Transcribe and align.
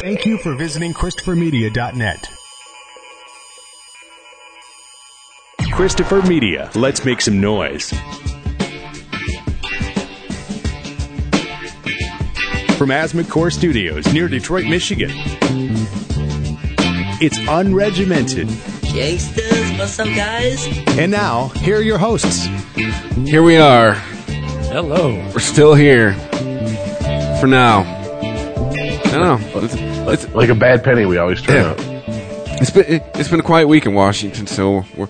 Thank 0.00 0.24
you 0.24 0.38
for 0.38 0.54
visiting 0.54 0.94
ChristopherMedia.net. 0.94 2.30
Christopher 5.72 6.22
Media. 6.22 6.70
Let's 6.74 7.04
make 7.04 7.20
some 7.20 7.38
noise. 7.38 7.90
From 12.78 12.90
Asthma 12.90 13.24
Core 13.24 13.50
Studios 13.50 14.10
near 14.14 14.26
Detroit, 14.26 14.64
Michigan. 14.64 15.10
It's 17.20 17.38
unregimented. 17.40 18.48
Gangsters, 18.94 19.78
what's 19.78 19.98
up, 19.98 20.06
guys? 20.06 20.66
And 20.98 21.12
now, 21.12 21.48
here 21.48 21.76
are 21.76 21.82
your 21.82 21.98
hosts. 21.98 22.46
Here 23.26 23.42
we 23.42 23.58
are. 23.58 23.92
Hello. 24.72 25.16
We're 25.34 25.40
still 25.40 25.74
here. 25.74 26.14
For 27.38 27.46
now. 27.46 27.82
I 29.12 29.18
don't 29.18 29.42
know. 29.42 29.89
It's, 30.30 30.34
it's, 30.34 30.34
Like 30.34 30.48
a 30.48 30.54
bad 30.54 30.84
penny, 30.84 31.06
we 31.06 31.18
always 31.18 31.42
turn 31.42 31.56
Yeah. 31.56 31.70
out. 31.70 32.60
it's 32.60 32.70
been 32.70 32.84
it, 32.86 33.02
it's 33.14 33.28
been 33.28 33.40
a 33.40 33.44
quiet 33.44 33.68
week 33.68 33.86
in 33.86 33.94
Washington, 33.94 34.46
so 34.46 34.84
we're 34.96 35.06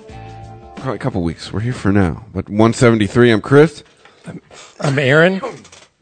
probably 0.77 0.95
a 0.97 0.99
couple 0.99 1.23
weeks. 1.23 1.53
We're 1.53 1.61
here 1.61 1.73
for 1.73 1.93
now. 1.93 2.25
But 2.33 2.49
173. 2.49 3.31
I'm 3.33 3.41
Chris. 3.41 3.83
I'm 4.81 4.99
Aaron. 4.99 5.41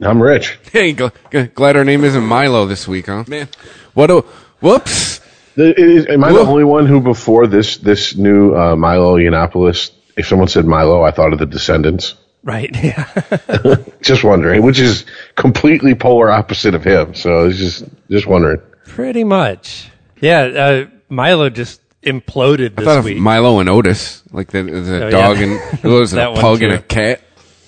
I'm 0.01 0.23
rich. 0.23 0.59
Hey, 0.73 0.95
gl- 0.95 1.13
g- 1.33 1.47
glad 1.55 1.77
our 1.77 1.85
name 1.85 2.05
isn't 2.05 2.23
Milo 2.25 2.67
this 2.67 2.87
week, 2.87 3.07
huh? 3.07 3.25
Man, 3.27 3.49
what 3.95 4.11
a 4.11 4.21
whoops. 4.61 5.21
The- 5.57 5.71
it 5.71 5.79
is- 5.79 6.07
am 6.07 6.23
I 6.23 6.33
the 6.33 6.39
only 6.41 6.65
one 6.65 6.87
who, 6.87 7.01
before 7.01 7.47
this 7.49 7.79
this 7.79 8.15
new 8.17 8.55
uh, 8.55 8.77
Milo 8.77 9.17
Yiannopoulos, 9.17 9.91
if 10.17 10.29
someone 10.29 10.49
said 10.49 10.65
Milo, 10.65 11.03
I 11.03 11.11
thought 11.11 11.33
of 11.33 11.39
the 11.41 11.47
Descendents? 11.47 12.15
Right. 12.45 12.71
Yeah. 12.85 13.77
Just 14.01 14.23
wondering, 14.23 14.63
which 14.63 14.79
is 14.79 15.05
completely 15.35 15.95
polar 15.97 16.31
opposite 16.31 16.75
of 16.77 16.85
him. 16.85 17.15
So 17.15 17.47
it's 17.49 17.59
just 17.59 17.85
just 18.09 18.27
wondering. 18.27 18.61
Pretty 18.89 19.25
much. 19.25 19.91
Yeah. 20.21 20.41
Uh, 20.43 20.87
Milo 21.09 21.49
just 21.51 21.81
imploded 22.03 22.73
I 22.73 22.85
thought 22.85 22.85
this 22.85 22.97
of 22.99 23.05
week. 23.05 23.19
Milo 23.19 23.61
and 23.61 23.69
Otis, 23.69 24.23
like 24.33 24.51
the, 24.51 24.63
the 24.63 25.07
Oh, 25.07 25.11
dog 25.11 25.39
yeah. 25.39 25.43
and 25.45 25.61
what 25.83 26.01
was 26.01 26.13
it, 26.13 26.17
That 26.17 26.29
a 26.29 26.33
one 26.33 26.41
pug 26.41 26.63
and 26.63 26.73
a 26.73 26.79
too. 26.79 26.83
cat. 26.85 27.21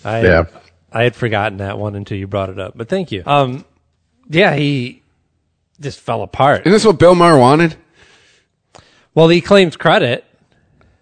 I, 0.04 0.22
Yeah. 0.22 0.44
I 0.92 1.02
had 1.04 1.14
forgotten 1.14 1.58
that 1.58 1.78
one 1.78 1.94
until 1.94 2.16
you 2.18 2.26
brought 2.26 2.48
it 2.50 2.58
up, 2.58 2.72
but 2.76 2.88
thank 2.88 3.12
you. 3.12 3.22
Um, 3.24 3.64
yeah, 4.28 4.56
he 4.56 5.02
just 5.80 6.00
fell 6.00 6.22
apart. 6.22 6.62
Isn't 6.62 6.72
this 6.72 6.84
what 6.84 6.98
Bill 6.98 7.14
Maher 7.14 7.38
wanted? 7.38 7.76
Well, 9.14 9.28
he 9.28 9.40
claims 9.40 9.76
credit. 9.76 10.24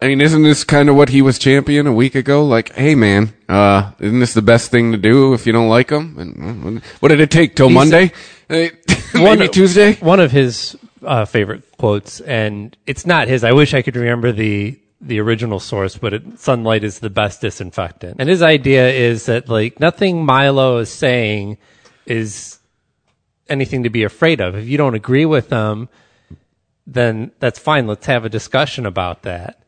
I 0.01 0.09
mean, 0.09 0.20
isn't 0.20 0.42
this 0.42 0.62
kind 0.62 0.89
of 0.89 0.95
what 0.97 1.09
he 1.09 1.23
was 1.23 1.39
champion 1.39 1.87
a 1.87 1.92
week 1.92 2.14
ago? 2.14 2.45
Like, 2.45 2.73
hey 2.75 2.95
man, 2.95 3.33
uh, 3.48 3.92
isn't 3.98 4.20
this 4.20 4.35
the 4.35 4.42
best 4.42 4.70
thing 4.70 4.92
to 4.92 4.98
do 4.98 5.33
if 5.35 5.47
you 5.47 5.53
don't 5.53 5.69
like 5.69 5.91
him? 5.91 6.19
And 6.19 6.79
uh, 6.79 6.81
what 7.01 7.09
did 7.09 7.20
it 7.20 7.31
take 7.31 7.57
till 7.57 7.69
He's- 7.69 7.75
Monday? 7.75 8.12
Eh, 8.51 8.70
One- 9.14 9.51
Tuesday? 9.51 9.95
One 9.95 10.20
of 10.20 10.33
his 10.33 10.77
uh, 11.03 11.25
favorite 11.25 11.64
quotes, 11.78 12.20
and 12.20 12.77
it's 12.87 13.06
not 13.06 13.28
his. 13.28 13.45
I 13.45 13.53
wish 13.53 13.75
I 13.75 13.83
could 13.83 13.97
remember 13.97 14.33
the 14.33 14.78
the 15.01 15.20
original 15.20 15.61
source, 15.61 15.97
but 15.97 16.12
it, 16.12 16.41
sunlight 16.41 16.83
is 16.83 16.98
the 16.98 17.11
best 17.11 17.41
disinfectant. 17.41 18.17
And 18.19 18.29
his 18.29 18.42
idea 18.42 18.91
is 18.91 19.27
that 19.27 19.48
like 19.48 19.79
nothing 19.79 20.25
Milo 20.25 20.79
is 20.79 20.91
saying 20.91 21.59
is 22.05 22.59
anything 23.48 23.84
to 23.84 23.91
be 23.91 24.03
afraid 24.03 24.41
of. 24.41 24.56
If 24.56 24.67
you 24.67 24.77
don't 24.77 24.95
agree 24.95 25.25
with 25.25 25.48
them, 25.51 25.89
then 26.86 27.31
that's 27.39 27.59
fine. 27.59 27.86
Let's 27.86 28.06
have 28.06 28.25
a 28.25 28.29
discussion 28.29 28.86
about 28.86 29.23
that. 29.23 29.62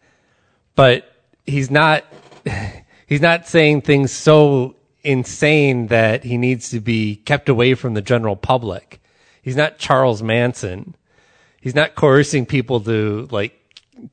But 0.74 1.11
he's 1.46 1.70
not 1.70 2.05
he's 3.06 3.20
not 3.20 3.46
saying 3.46 3.83
things 3.83 4.12
so 4.12 4.77
insane 5.02 5.86
that 5.86 6.24
he 6.24 6.36
needs 6.36 6.70
to 6.70 6.80
be 6.80 7.16
kept 7.16 7.48
away 7.48 7.74
from 7.74 7.94
the 7.94 8.02
general 8.02 8.36
public. 8.36 8.99
He's 9.42 9.56
not 9.56 9.78
Charles 9.78 10.22
Manson. 10.22 10.94
He's 11.60 11.74
not 11.74 11.94
coercing 11.94 12.46
people 12.46 12.80
to 12.80 13.28
like 13.30 13.56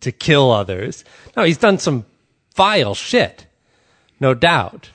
to 0.02 0.12
kill 0.12 0.52
others. 0.52 1.04
No, 1.36 1.44
he's 1.44 1.58
done 1.58 1.80
some 1.80 2.06
vile 2.56 2.96
shit. 2.96 3.46
No 4.20 4.34
doubt. 4.34 4.90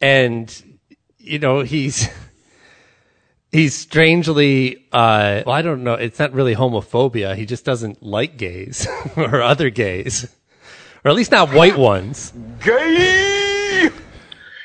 And 0.00 0.78
you 1.18 1.38
know, 1.38 1.60
he's 1.60 2.08
he's 3.52 3.74
strangely 3.74 4.86
uh 4.92 5.42
well 5.46 5.54
I 5.54 5.62
don't 5.62 5.84
know, 5.84 5.94
it's 5.94 6.18
not 6.18 6.32
really 6.32 6.54
homophobia. 6.54 7.36
He 7.36 7.46
just 7.46 7.64
doesn't 7.64 8.02
like 8.02 8.36
gays 8.36 8.86
or 9.16 9.42
other 9.42 9.70
gays. 9.70 10.28
Or 11.04 11.10
at 11.10 11.14
least 11.14 11.30
not 11.30 11.52
white 11.54 11.78
ones. 11.78 12.32
Gay 12.64 13.88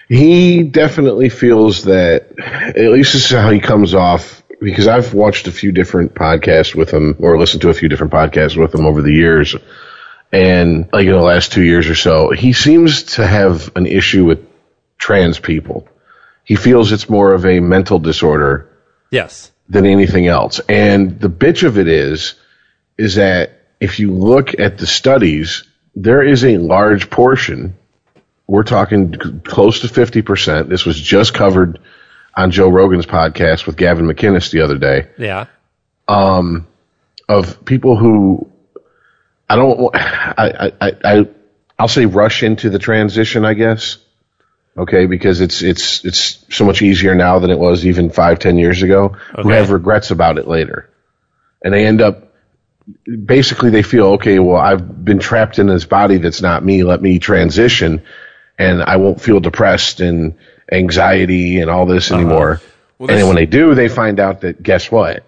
He 0.10 0.64
definitely 0.64 1.30
feels 1.30 1.84
that, 1.84 2.32
at 2.40 2.92
least 2.92 3.14
this 3.14 3.26
is 3.26 3.30
how 3.30 3.52
he 3.52 3.60
comes 3.60 3.94
off, 3.94 4.41
because 4.62 4.88
I've 4.88 5.14
watched 5.14 5.48
a 5.48 5.52
few 5.52 5.72
different 5.72 6.14
podcasts 6.14 6.76
with 6.76 6.92
him, 6.92 7.16
or 7.20 7.38
listened 7.38 7.62
to 7.64 7.70
a 7.70 7.74
few 7.74 7.90
different 7.90 8.14
podcasts 8.14 8.56
with 8.56 8.74
him 8.74 8.86
over 8.86 9.02
the 9.02 9.12
years. 9.12 9.56
And 10.32 10.88
like 10.94 11.06
in 11.08 11.12
the 11.12 11.18
last 11.20 11.52
two 11.52 11.64
years 11.64 11.90
or 11.90 11.96
so, 11.96 12.30
he 12.30 12.54
seems 12.54 13.04
to 13.16 13.26
have 13.28 13.76
an 13.76 13.86
issue 13.88 14.24
with 14.24 14.48
trans 14.98 15.40
people. 15.40 15.88
He 16.46 16.56
feels 16.56 16.92
it's 16.92 17.10
more 17.10 17.34
of 17.34 17.46
a 17.46 17.60
mental 17.60 18.00
disorder 18.00 18.70
Yes. 19.10 19.52
than 19.68 19.86
anything 19.86 20.28
else. 20.28 20.62
And 20.70 21.20
the 21.20 21.30
bitch 21.30 21.64
of 21.64 21.78
it 21.78 21.88
is, 21.88 22.36
is 22.98 23.16
that 23.16 23.64
if 23.80 24.00
you 24.00 24.12
look 24.14 24.60
at 24.60 24.78
the 24.78 24.88
studies, 24.88 25.64
there 25.96 26.22
is 26.22 26.46
a 26.46 26.58
large 26.60 27.10
portion. 27.10 27.76
We're 28.48 28.64
talking 28.64 29.42
close 29.44 29.82
to 29.82 29.88
50%. 29.88 30.70
This 30.70 30.86
was 30.86 31.00
just 31.02 31.34
covered 31.34 31.80
on 32.36 32.52
Joe 32.52 32.70
Rogan's 32.70 33.06
podcast 33.06 33.66
with 33.66 33.78
Gavin 33.78 34.06
McInnes 34.06 34.52
the 34.52 34.62
other 34.62 34.78
day 34.78 35.10
Yeah. 35.18 35.48
Um, 36.08 36.68
of 37.28 37.64
people 37.64 37.96
who 37.96 38.52
I 39.50 39.56
don't, 39.56 39.96
I, 39.96 40.50
I, 40.50 40.72
I, 40.82 40.92
I, 41.04 41.28
I'll 41.78 41.88
say 41.88 42.06
rush 42.06 42.44
into 42.44 42.70
the 42.70 42.80
transition, 42.80 43.44
I 43.46 43.54
guess. 43.54 43.98
Okay, 44.78 45.06
because 45.06 45.42
it's 45.42 45.62
it's 45.62 46.06
it's 46.06 46.46
so 46.50 46.64
much 46.64 46.82
easier 46.82 47.14
now 47.14 47.40
than 47.40 47.52
it 47.52 47.60
was 47.60 47.86
even 47.86 48.10
five, 48.10 48.40
ten 48.40 48.58
years 48.58 48.82
ago. 48.84 49.18
Who 49.42 49.50
have 49.50 49.70
regrets 49.70 50.12
about 50.12 50.38
it 50.38 50.48
later, 50.48 50.90
and 51.62 51.74
they 51.74 51.86
end 51.86 52.02
up 52.02 52.34
basically 53.26 53.70
they 53.70 53.84
feel 53.84 54.06
okay. 54.14 54.40
Well, 54.40 54.56
I've 54.56 55.04
been 55.04 55.20
trapped 55.20 55.60
in 55.60 55.68
this 55.68 55.84
body 55.84 56.18
that's 56.18 56.42
not 56.42 56.64
me. 56.64 56.86
Let 56.86 57.02
me 57.02 57.20
transition, 57.20 58.04
and 58.58 58.82
I 58.82 58.96
won't 58.96 59.22
feel 59.22 59.42
depressed 59.42 60.00
and 60.00 60.38
anxiety 60.72 61.60
and 61.60 61.70
all 61.70 61.86
this 61.86 62.12
anymore. 62.12 62.62
and 63.00 63.10
then 63.10 63.28
when 63.28 63.36
they 63.36 63.46
do, 63.46 63.76
they 63.76 63.88
find 63.90 64.20
out 64.20 64.42
that 64.42 64.62
guess 64.64 64.92
what? 64.92 65.24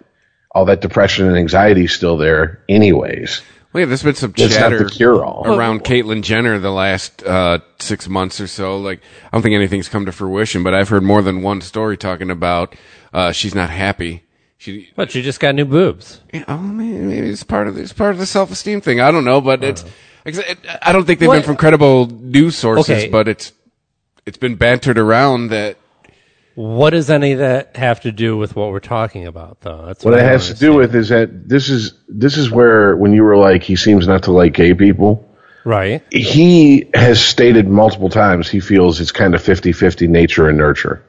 All 0.52 0.64
that 0.66 0.80
depression 0.80 1.26
and 1.26 1.36
anxiety 1.36 1.84
is 1.84 1.92
still 1.92 2.16
there, 2.16 2.62
anyways. 2.68 3.42
Well, 3.72 3.80
yeah, 3.80 3.86
there's 3.86 4.04
been 4.04 4.14
some 4.14 4.32
It's 4.36 4.54
not 4.54 4.60
chatter 4.60 4.84
the 4.84 4.88
cure-all. 4.90 5.42
around 5.58 5.82
Caitlyn 5.82 6.22
Jenner 6.22 6.60
the 6.60 6.70
last 6.70 7.24
uh, 7.24 7.58
six 7.80 8.08
months 8.08 8.40
or 8.40 8.46
so. 8.46 8.78
Like, 8.78 9.00
I 9.26 9.30
don't 9.32 9.42
think 9.42 9.54
anything's 9.56 9.88
come 9.88 10.06
to 10.06 10.12
fruition, 10.12 10.62
but 10.62 10.74
I've 10.74 10.88
heard 10.90 11.02
more 11.02 11.22
than 11.22 11.42
one 11.42 11.60
story 11.60 11.96
talking 11.96 12.30
about 12.30 12.76
uh, 13.12 13.32
she's 13.32 13.52
not 13.54 13.70
happy. 13.70 14.22
She, 14.58 14.90
But 14.94 15.12
you 15.16 15.22
just 15.22 15.40
got 15.40 15.56
new 15.56 15.64
boobs. 15.64 16.20
yeah, 16.32 16.44
oh, 16.46 16.56
maybe, 16.58 16.98
maybe 16.98 17.28
it's 17.28 17.42
part 17.42 17.66
of 17.66 17.76
it's 17.76 17.92
part 17.92 18.12
of 18.12 18.18
the 18.18 18.26
self 18.26 18.52
esteem 18.52 18.80
thing. 18.80 19.00
I 19.00 19.10
don't 19.10 19.24
know, 19.24 19.40
but 19.40 19.64
it's. 19.64 19.84
I 20.80 20.92
don't 20.92 21.04
think 21.04 21.18
they've 21.18 21.26
What- 21.28 21.34
been 21.34 21.42
from 21.42 21.56
credible 21.56 22.06
news 22.06 22.56
sources, 22.56 22.88
Okay. 22.90 23.08
but 23.10 23.26
it's 23.28 23.52
it's 24.26 24.38
been 24.38 24.56
bantered 24.56 24.98
around 24.98 25.48
that 25.48 25.76
What 26.54 26.90
does 26.90 27.10
any 27.10 27.32
of 27.32 27.38
that 27.40 27.76
have 27.76 28.00
to 28.02 28.12
do 28.12 28.36
with 28.36 28.54
what 28.56 28.70
we're 28.70 28.80
talking 28.80 29.26
about, 29.26 29.60
though? 29.62 29.84
That's 29.86 30.04
What 30.04 30.14
it 30.14 30.20
I 30.20 30.24
has 30.24 30.46
to 30.48 30.52
don't 30.54 30.72
do 30.72 30.78
with 30.78 30.94
is 30.94 31.08
that 31.08 31.48
this 31.48 31.68
is 31.68 31.94
this 32.08 32.36
is 32.36 32.50
where 32.50 32.96
when 32.96 33.12
you 33.12 33.22
were 33.24 33.36
like 33.36 33.62
he 33.62 33.76
seems 33.76 34.06
not 34.06 34.22
to 34.24 34.32
like 34.32 34.54
gay 34.54 34.74
people. 34.74 35.28
Right. 35.64 36.02
He 36.12 36.90
has 36.94 37.24
stated 37.24 37.66
multiple 37.68 38.10
times 38.10 38.50
he 38.50 38.60
feels 38.60 39.00
it's 39.00 39.12
kind 39.12 39.34
of 39.34 39.42
50-50 39.42 40.08
nature 40.08 40.46
and 40.48 40.58
nurture. 40.58 41.02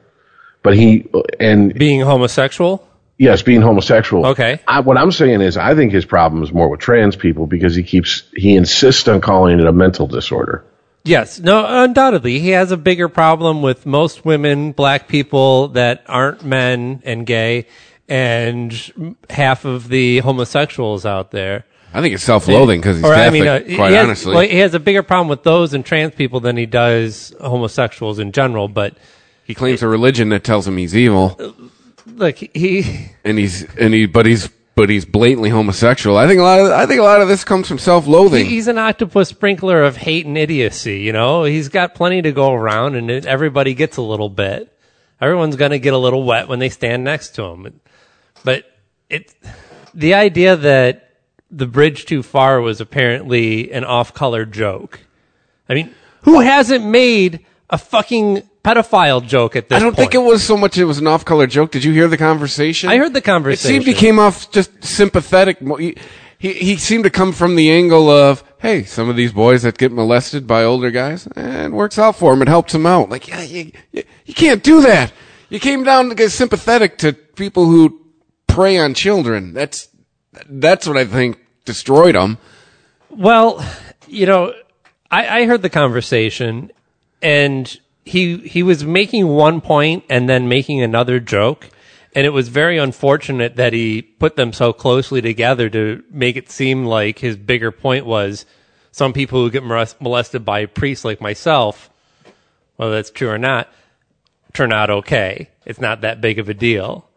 But 0.62 0.74
he 0.74 1.08
and 1.38 1.74
Being 1.74 2.00
homosexual? 2.00 2.82
yes, 3.18 3.42
being 3.42 3.60
homosexual. 3.62 4.26
Okay. 4.26 4.60
I, 4.66 4.80
what 4.80 4.96
I'm 4.96 5.12
saying 5.12 5.42
is 5.42 5.56
I 5.56 5.74
think 5.74 5.92
his 5.92 6.04
problem 6.06 6.42
is 6.42 6.52
more 6.52 6.68
with 6.68 6.80
trans 6.80 7.16
people 7.16 7.46
because 7.46 7.76
he 7.76 7.82
keeps 7.82 8.24
he 8.34 8.56
insists 8.56 9.06
on 9.08 9.20
calling 9.20 9.60
it 9.60 9.66
a 9.66 9.72
mental 9.72 10.06
disorder. 10.06 10.64
Yes. 11.06 11.40
No, 11.40 11.64
undoubtedly. 11.66 12.40
He 12.40 12.50
has 12.50 12.72
a 12.72 12.76
bigger 12.76 13.08
problem 13.08 13.62
with 13.62 13.86
most 13.86 14.24
women, 14.24 14.72
black 14.72 15.08
people 15.08 15.68
that 15.68 16.04
aren't 16.06 16.44
men 16.44 17.00
and 17.04 17.24
gay, 17.26 17.66
and 18.08 19.14
half 19.30 19.64
of 19.64 19.88
the 19.88 20.18
homosexuals 20.18 21.06
out 21.06 21.30
there. 21.30 21.64
I 21.94 22.00
think 22.02 22.14
it's 22.14 22.24
self 22.24 22.46
loathing 22.48 22.80
because 22.80 22.96
he's 22.96 23.04
Or, 23.04 23.14
Catholic. 23.14 23.42
uh, 23.42 23.60
quite 23.76 23.90
he 23.90 23.96
has, 23.96 24.04
honestly, 24.04 24.34
well, 24.34 24.42
he 24.46 24.58
has 24.58 24.74
a 24.74 24.80
bigger 24.80 25.02
problem 25.02 25.28
with 25.28 25.44
those 25.44 25.72
and 25.72 25.84
trans 25.84 26.14
people 26.14 26.40
than 26.40 26.56
he 26.56 26.66
does 26.66 27.32
homosexuals 27.40 28.18
in 28.18 28.32
general. 28.32 28.68
But 28.68 28.96
he 29.44 29.54
claims 29.54 29.82
a 29.82 29.88
religion 29.88 30.28
that 30.30 30.44
tells 30.44 30.66
him 30.68 30.76
he's 30.76 30.94
evil, 30.94 31.38
look, 32.04 32.36
he 32.36 33.10
and 33.24 33.38
he's 33.38 33.62
and 33.76 33.94
he 33.94 34.06
but 34.06 34.26
he's 34.26 34.50
but 34.76 34.90
he's 34.90 35.04
blatantly 35.06 35.48
homosexual. 35.48 36.16
I 36.16 36.28
think 36.28 36.38
a 36.38 36.44
lot 36.44 36.60
of 36.60 36.70
I 36.70 36.86
think 36.86 37.00
a 37.00 37.04
lot 37.04 37.22
of 37.22 37.28
this 37.28 37.42
comes 37.42 37.66
from 37.66 37.78
self 37.78 38.06
loathing. 38.06 38.46
he's 38.46 38.68
an 38.68 38.78
octopus 38.78 39.30
sprinkler 39.30 39.82
of 39.82 39.96
hate 39.96 40.26
and 40.26 40.38
idiocy. 40.38 41.00
You 41.00 41.12
know, 41.12 41.42
he's 41.44 41.68
got 41.68 41.94
plenty 41.94 42.22
to 42.22 42.30
go 42.30 42.52
around, 42.52 42.94
and 42.94 43.10
everybody 43.10 43.74
gets 43.74 43.96
a 43.96 44.02
little 44.02 44.28
bit. 44.28 44.72
Everyone's 45.20 45.56
going 45.56 45.70
to 45.70 45.78
get 45.78 45.94
a 45.94 45.98
little 45.98 46.22
wet 46.22 46.46
when 46.46 46.58
they 46.58 46.68
stand 46.68 47.02
next 47.02 47.30
to 47.36 47.44
him. 47.44 47.80
But 48.44 48.64
it 49.08 49.34
the 49.94 50.14
idea 50.14 50.56
that 50.56 51.10
the 51.50 51.66
bridge 51.66 52.04
too 52.04 52.22
far 52.22 52.60
was 52.60 52.80
apparently 52.80 53.72
an 53.72 53.84
off-color 53.84 54.44
joke. 54.44 55.00
I 55.68 55.74
mean, 55.74 55.94
who 56.22 56.40
hasn't 56.40 56.84
made 56.84 57.46
a 57.70 57.78
fucking 57.78 58.42
pedophile 58.66 59.24
joke 59.24 59.54
at 59.54 59.68
this 59.68 59.76
I 59.76 59.78
don't 59.78 59.94
point? 59.94 60.12
think 60.12 60.14
it 60.14 60.26
was 60.26 60.42
so 60.42 60.56
much 60.56 60.76
it 60.76 60.84
was 60.84 60.98
an 60.98 61.06
off-color 61.06 61.46
joke. 61.46 61.70
Did 61.70 61.84
you 61.84 61.92
hear 61.92 62.08
the 62.08 62.16
conversation? 62.16 62.90
I 62.90 62.96
heard 62.98 63.14
the 63.14 63.20
conversation. 63.20 63.76
It 63.76 63.84
seemed 63.84 63.86
he 63.86 63.94
came 63.94 64.18
off 64.18 64.50
just 64.50 64.82
sympathetic. 64.82 65.58
He, 65.60 65.96
he, 66.38 66.52
he 66.52 66.76
seemed 66.76 67.04
to 67.04 67.10
come 67.10 67.32
from 67.32 67.54
the 67.54 67.70
angle 67.70 68.10
of, 68.10 68.42
hey, 68.58 68.82
some 68.82 69.08
of 69.08 69.16
these 69.16 69.32
boys 69.32 69.62
that 69.62 69.78
get 69.78 69.92
molested 69.92 70.46
by 70.46 70.64
older 70.64 70.90
guys, 70.90 71.26
and 71.28 71.72
it 71.72 71.76
works 71.76 71.98
out 71.98 72.16
for 72.16 72.32
him. 72.32 72.42
It 72.42 72.48
helps 72.48 72.74
him 72.74 72.86
out. 72.86 73.08
Like, 73.08 73.28
yeah, 73.28 73.42
you, 73.42 73.70
you, 73.92 74.02
you 74.24 74.34
can't 74.34 74.62
do 74.62 74.82
that. 74.82 75.12
You 75.48 75.60
came 75.60 75.84
down 75.84 76.08
to 76.08 76.14
get 76.14 76.30
sympathetic 76.32 76.98
to 76.98 77.12
people 77.12 77.66
who 77.66 78.00
prey 78.48 78.78
on 78.78 78.94
children. 78.94 79.54
That's, 79.54 79.88
that's 80.48 80.88
what 80.88 80.96
I 80.96 81.04
think 81.04 81.38
destroyed 81.64 82.16
him. 82.16 82.38
Well, 83.10 83.64
you 84.08 84.26
know, 84.26 84.52
I, 85.10 85.40
I 85.40 85.44
heard 85.46 85.62
the 85.62 85.70
conversation, 85.70 86.72
and 87.22 87.80
he 88.06 88.38
he 88.38 88.62
was 88.62 88.84
making 88.84 89.26
one 89.26 89.60
point 89.60 90.04
and 90.08 90.28
then 90.28 90.48
making 90.48 90.80
another 90.80 91.18
joke, 91.18 91.68
and 92.14 92.24
it 92.24 92.30
was 92.30 92.48
very 92.48 92.78
unfortunate 92.78 93.56
that 93.56 93.72
he 93.72 94.00
put 94.00 94.36
them 94.36 94.52
so 94.52 94.72
closely 94.72 95.20
together 95.20 95.68
to 95.68 96.02
make 96.10 96.36
it 96.36 96.48
seem 96.48 96.86
like 96.86 97.18
his 97.18 97.36
bigger 97.36 97.72
point 97.72 98.06
was 98.06 98.46
some 98.92 99.12
people 99.12 99.40
who 99.42 99.50
get 99.50 99.64
molested 99.64 100.44
by 100.44 100.66
priests 100.66 101.04
like 101.04 101.20
myself, 101.20 101.90
whether 102.76 102.92
that's 102.92 103.10
true 103.10 103.28
or 103.28 103.38
not, 103.38 103.68
turn 104.54 104.72
out 104.72 104.88
okay. 104.88 105.50
It's 105.66 105.80
not 105.80 106.02
that 106.02 106.20
big 106.20 106.38
of 106.38 106.48
a 106.48 106.54
deal, 106.54 107.10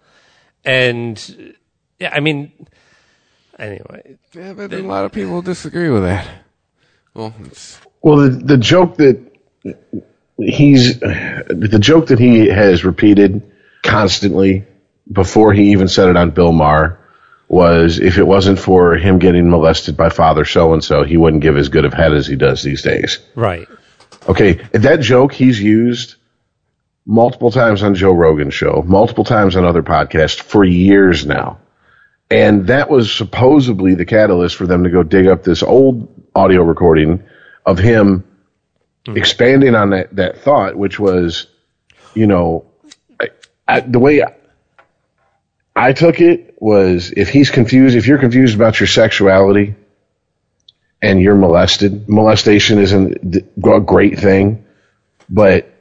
and 0.66 1.56
yeah, 2.00 2.12
I 2.12 2.20
mean, 2.20 2.52
anyway, 3.60 4.18
Yeah, 4.34 4.54
but 4.54 4.74
a 4.74 4.82
lot 4.82 5.06
of 5.06 5.12
people 5.12 5.44
disagree 5.44 5.92
with 5.92 6.02
that. 6.02 6.28
Well, 7.14 7.36
it's, 7.46 7.80
Well, 8.02 8.18
the, 8.18 8.30
the 8.30 8.58
joke 8.58 8.98
that 8.98 9.24
he's 10.42 11.00
the 11.00 11.78
joke 11.80 12.08
that 12.08 12.20
he 12.20 12.48
has 12.48 12.84
repeated 12.84 13.52
constantly 13.84 14.66
before 15.12 15.54
he 15.54 15.72
even 15.72 15.88
said 15.88 16.10
it 16.10 16.18
on 16.18 16.32
Bill 16.32 16.52
Maher 16.52 17.00
was 17.48 18.00
if 18.00 18.18
it 18.18 18.28
wasn't 18.28 18.60
for 18.60 18.96
him 18.96 19.18
getting 19.18 19.50
molested 19.50 19.98
by 19.98 20.10
father 20.10 20.46
so 20.46 20.74
and 20.74 20.84
so, 20.84 21.04
he 21.04 21.18
wouldn't 21.18 21.42
give 21.42 21.58
as 21.58 21.70
good 21.70 21.86
of 21.86 21.94
head 21.94 22.14
as 22.14 22.28
he 22.28 22.36
does 22.36 22.62
these 22.64 22.82
days. 22.82 23.20
right. 23.36 23.68
Okay, 24.28 24.54
that 24.74 25.00
joke 25.00 25.34
he's 25.34 25.60
used 25.60 26.16
multiple 27.06 27.50
times 27.50 27.82
on 27.82 27.96
Joe 27.96 28.12
Rogan's 28.12 28.54
show, 28.54 28.84
multiple 28.86 29.24
times 29.24 29.56
on 29.56 29.66
other 29.66 29.82
podcasts 29.82 30.40
for 30.40 30.64
years 30.64 31.26
now. 31.26 31.60
And 32.30 32.68
that 32.68 32.90
was 32.90 33.12
supposedly 33.12 33.96
the 33.96 34.06
catalyst 34.06 34.56
for 34.56 34.68
them 34.68 34.84
to 34.84 34.92
go 34.92 35.02
dig 35.02 35.26
up 35.26 35.44
this 35.44 35.64
old 35.64 36.08
audio 36.36 36.62
recording 36.62 37.24
of 37.66 37.80
him 37.80 38.24
Mm-hmm. 39.06 39.18
expanding 39.18 39.76
on 39.76 39.92
that, 39.92 40.14
that 40.18 40.42
thought, 40.42 40.76
which 40.76 41.00
was, 41.00 41.48
you 42.14 42.28
know, 42.28 42.66
I, 43.20 43.30
I, 43.66 43.80
the 43.80 44.00
way 44.00 44.22
I, 44.22 44.34
I 45.74 45.94
took 45.94 46.20
it 46.20 46.58
was 46.60 47.14
if 47.16 47.30
he's 47.30 47.50
confused, 47.50 47.96
if 47.96 48.08
you're 48.08 48.18
confused 48.18 48.56
about 48.56 48.80
your 48.80 48.88
sexuality 48.88 49.76
and 51.02 51.22
you're 51.22 51.36
molested, 51.36 52.10
molestation 52.10 52.78
isn't 52.78 53.36
a 53.64 53.80
great 53.80 54.20
thing, 54.20 54.66
but 55.30 55.74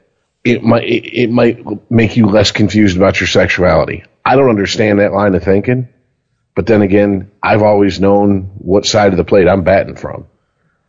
it 0.44 0.62
might 0.62 0.84
it 0.86 1.30
might 1.30 1.90
make 1.90 2.16
you 2.16 2.26
less 2.26 2.52
confused 2.52 2.96
about 2.96 3.18
your 3.20 3.26
sexuality. 3.26 4.04
I 4.24 4.36
don't 4.36 4.50
understand 4.50 5.00
that 5.00 5.12
line 5.12 5.34
of 5.34 5.42
thinking, 5.42 5.88
but 6.54 6.66
then 6.66 6.82
again, 6.82 7.32
I've 7.42 7.62
always 7.62 7.98
known 7.98 8.52
what 8.58 8.86
side 8.86 9.12
of 9.12 9.16
the 9.16 9.24
plate 9.24 9.48
I'm 9.48 9.64
batting 9.64 9.96
from. 9.96 10.28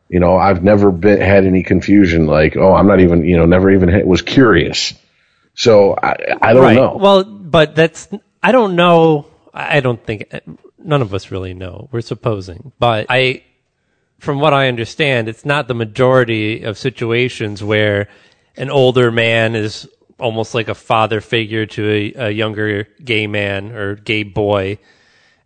You 0.09 0.19
know, 0.19 0.37
I've 0.37 0.63
never 0.63 0.91
been 0.91 1.21
had 1.21 1.45
any 1.45 1.63
confusion. 1.63 2.25
Like, 2.25 2.57
oh, 2.57 2.73
I'm 2.73 2.87
not 2.87 2.99
even, 2.99 3.23
you 3.23 3.37
know, 3.37 3.45
never 3.45 3.69
even 3.71 3.89
had, 3.89 4.05
was 4.05 4.23
curious. 4.23 4.93
So 5.53 5.95
I, 6.01 6.15
I 6.41 6.53
don't 6.53 6.63
right. 6.63 6.75
know. 6.75 6.97
Well, 6.99 7.23
but 7.23 7.75
that's 7.75 8.07
I 8.41 8.51
don't 8.51 8.75
know. 8.75 9.27
I 9.53 9.81
don't 9.81 10.03
think 10.03 10.33
none 10.77 11.01
of 11.01 11.13
us 11.13 11.31
really 11.31 11.53
know. 11.53 11.89
We're 11.91 12.01
supposing, 12.01 12.71
but 12.79 13.07
I, 13.09 13.43
from 14.19 14.39
what 14.39 14.53
I 14.53 14.67
understand, 14.67 15.27
it's 15.27 15.45
not 15.45 15.67
the 15.67 15.73
majority 15.73 16.63
of 16.63 16.77
situations 16.77 17.63
where 17.63 18.07
an 18.55 18.69
older 18.69 19.11
man 19.11 19.55
is 19.55 19.87
almost 20.17 20.53
like 20.53 20.69
a 20.69 20.75
father 20.75 21.21
figure 21.21 21.65
to 21.65 21.89
a, 21.89 22.27
a 22.27 22.29
younger 22.29 22.87
gay 23.03 23.27
man 23.27 23.71
or 23.71 23.95
gay 23.95 24.23
boy, 24.23 24.79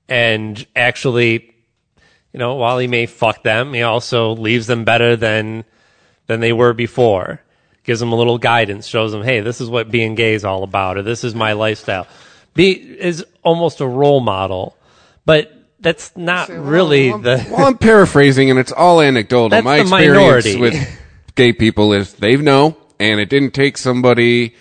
and 0.07 0.65
actually, 0.75 1.52
you 2.33 2.39
know, 2.39 2.55
while 2.55 2.79
he 2.79 2.87
may 2.87 3.05
fuck 3.05 3.43
them, 3.43 3.73
he 3.73 3.83
also 3.83 4.35
leaves 4.35 4.67
them 4.67 4.83
better 4.83 5.15
than 5.15 5.63
than 6.27 6.39
they 6.39 6.51
were 6.51 6.73
before. 6.73 7.41
Gives 7.83 7.99
them 7.99 8.11
a 8.11 8.15
little 8.15 8.37
guidance, 8.37 8.87
shows 8.87 9.11
them, 9.11 9.23
hey, 9.23 9.41
this 9.41 9.61
is 9.61 9.69
what 9.69 9.91
being 9.91 10.15
gay 10.15 10.33
is 10.33 10.45
all 10.45 10.63
about, 10.63 10.97
or 10.97 11.03
this 11.03 11.23
is 11.23 11.35
my 11.35 11.53
lifestyle. 11.53 12.07
Be 12.53 12.71
is 12.71 13.25
almost 13.43 13.81
a 13.81 13.87
role 13.87 14.19
model, 14.19 14.77
but 15.25 15.51
that's 15.79 16.15
not 16.15 16.49
really 16.49 17.09
well, 17.09 17.19
the. 17.19 17.47
well, 17.51 17.67
I'm 17.67 17.77
paraphrasing, 17.77 18.49
and 18.49 18.57
it's 18.57 18.71
all 18.71 19.01
anecdotal. 19.01 19.49
That's 19.49 19.65
My 19.65 19.77
the 19.77 19.81
experience 19.81 20.45
minority. 20.45 20.59
with 20.59 20.99
gay 21.35 21.51
people 21.53 21.93
is 21.93 22.13
they 22.13 22.37
know, 22.37 22.77
and 22.99 23.19
it 23.19 23.29
didn't 23.29 23.51
take 23.51 23.77
somebody 23.77 24.55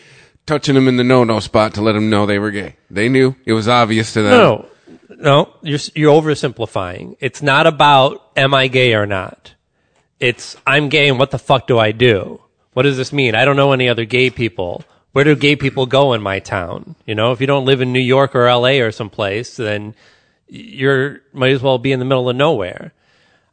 touching 0.45 0.75
them 0.75 0.89
in 0.89 0.97
the 0.97 1.05
no-no 1.05 1.39
spot 1.39 1.75
to 1.75 1.81
let 1.83 1.93
them 1.93 2.11
know 2.11 2.27
they 2.27 2.41
were 2.41 2.51
gay. 2.51 2.77
They 2.91 3.09
knew 3.09 3.37
it 3.45 3.53
was 3.53 3.69
obvious 3.69 4.13
to 4.15 4.23
them. 4.23 4.33
No, 4.33 4.67
no, 5.23 5.55
you're 5.63 5.79
you're 5.95 6.21
oversimplifying. 6.21 7.17
It's 7.21 7.43
not 7.43 7.67
about 7.67 8.31
am 8.37 8.55
I 8.55 8.69
gay 8.69 8.95
or 8.95 9.07
not. 9.07 9.55
It's 10.21 10.57
I'm 10.67 10.89
gay 10.89 11.09
and 11.09 11.19
what 11.19 11.31
the 11.31 11.39
fuck 11.39 11.67
do 11.67 11.79
I 11.79 11.93
do? 11.93 12.41
What 12.75 12.83
does 12.83 12.97
this 12.97 13.13
mean? 13.13 13.35
I 13.35 13.45
don't 13.45 13.57
know 13.57 13.73
any 13.73 13.89
other 13.89 14.05
gay 14.05 14.31
people. 14.31 14.85
Where 15.13 15.25
do 15.25 15.37
gay 15.37 15.57
people 15.57 15.85
go 15.87 16.13
in 16.15 16.23
my 16.23 16.39
town? 16.39 16.95
You 17.07 17.15
know, 17.15 17.33
if 17.33 17.41
you 17.41 17.47
don't 17.47 17.67
live 17.67 17.81
in 17.83 17.93
New 17.93 18.01
York 18.01 18.35
or 18.35 18.47
LA 18.51 18.81
or 18.81 18.91
someplace, 18.93 19.57
then 19.57 19.95
you're 20.49 21.21
might 21.33 21.53
as 21.53 21.63
well 21.63 21.79
be 21.79 21.93
in 21.93 21.99
the 21.99 22.05
middle 22.05 22.29
of 22.29 22.37
nowhere. 22.37 22.93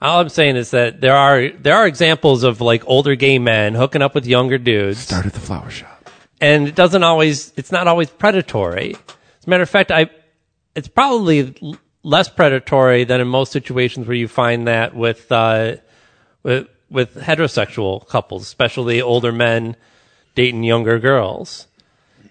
All 0.01 0.21
I'm 0.21 0.29
saying 0.29 0.55
is 0.55 0.71
that 0.71 1.01
there 1.01 1.15
are 1.15 1.49
there 1.49 1.75
are 1.75 1.85
examples 1.85 2.43
of 2.43 2.61
like 2.61 2.83
older 2.87 3.15
gay 3.15 3.39
men 3.39 3.75
hooking 3.75 4.01
up 4.01 4.15
with 4.15 4.25
younger 4.25 4.57
dudes 4.57 4.99
Start 4.99 5.25
at 5.25 5.33
the 5.33 5.39
flower 5.41 5.69
shop. 5.69 6.09
and 6.39 6.67
it 6.67 6.75
doesn't 6.75 7.03
always 7.03 7.51
it's 7.57 7.71
not 7.71 7.87
always 7.87 8.09
predatory 8.09 8.91
as 8.95 9.45
a 9.45 9.49
matter 9.49 9.63
of 9.63 9.69
fact 9.69 9.91
i 9.91 10.09
it's 10.79 10.87
probably 10.87 11.53
l- 11.61 11.77
less 12.03 12.29
predatory 12.29 13.03
than 13.03 13.21
in 13.21 13.27
most 13.27 13.51
situations 13.51 14.07
where 14.07 14.15
you 14.15 14.27
find 14.27 14.67
that 14.67 14.95
with 14.95 15.31
uh 15.31 15.75
with 16.43 16.67
with 16.89 17.15
heterosexual 17.15 18.07
couples 18.07 18.43
especially 18.43 19.01
older 19.01 19.31
men 19.31 19.75
dating 20.35 20.63
younger 20.63 20.99
girls. 20.99 21.67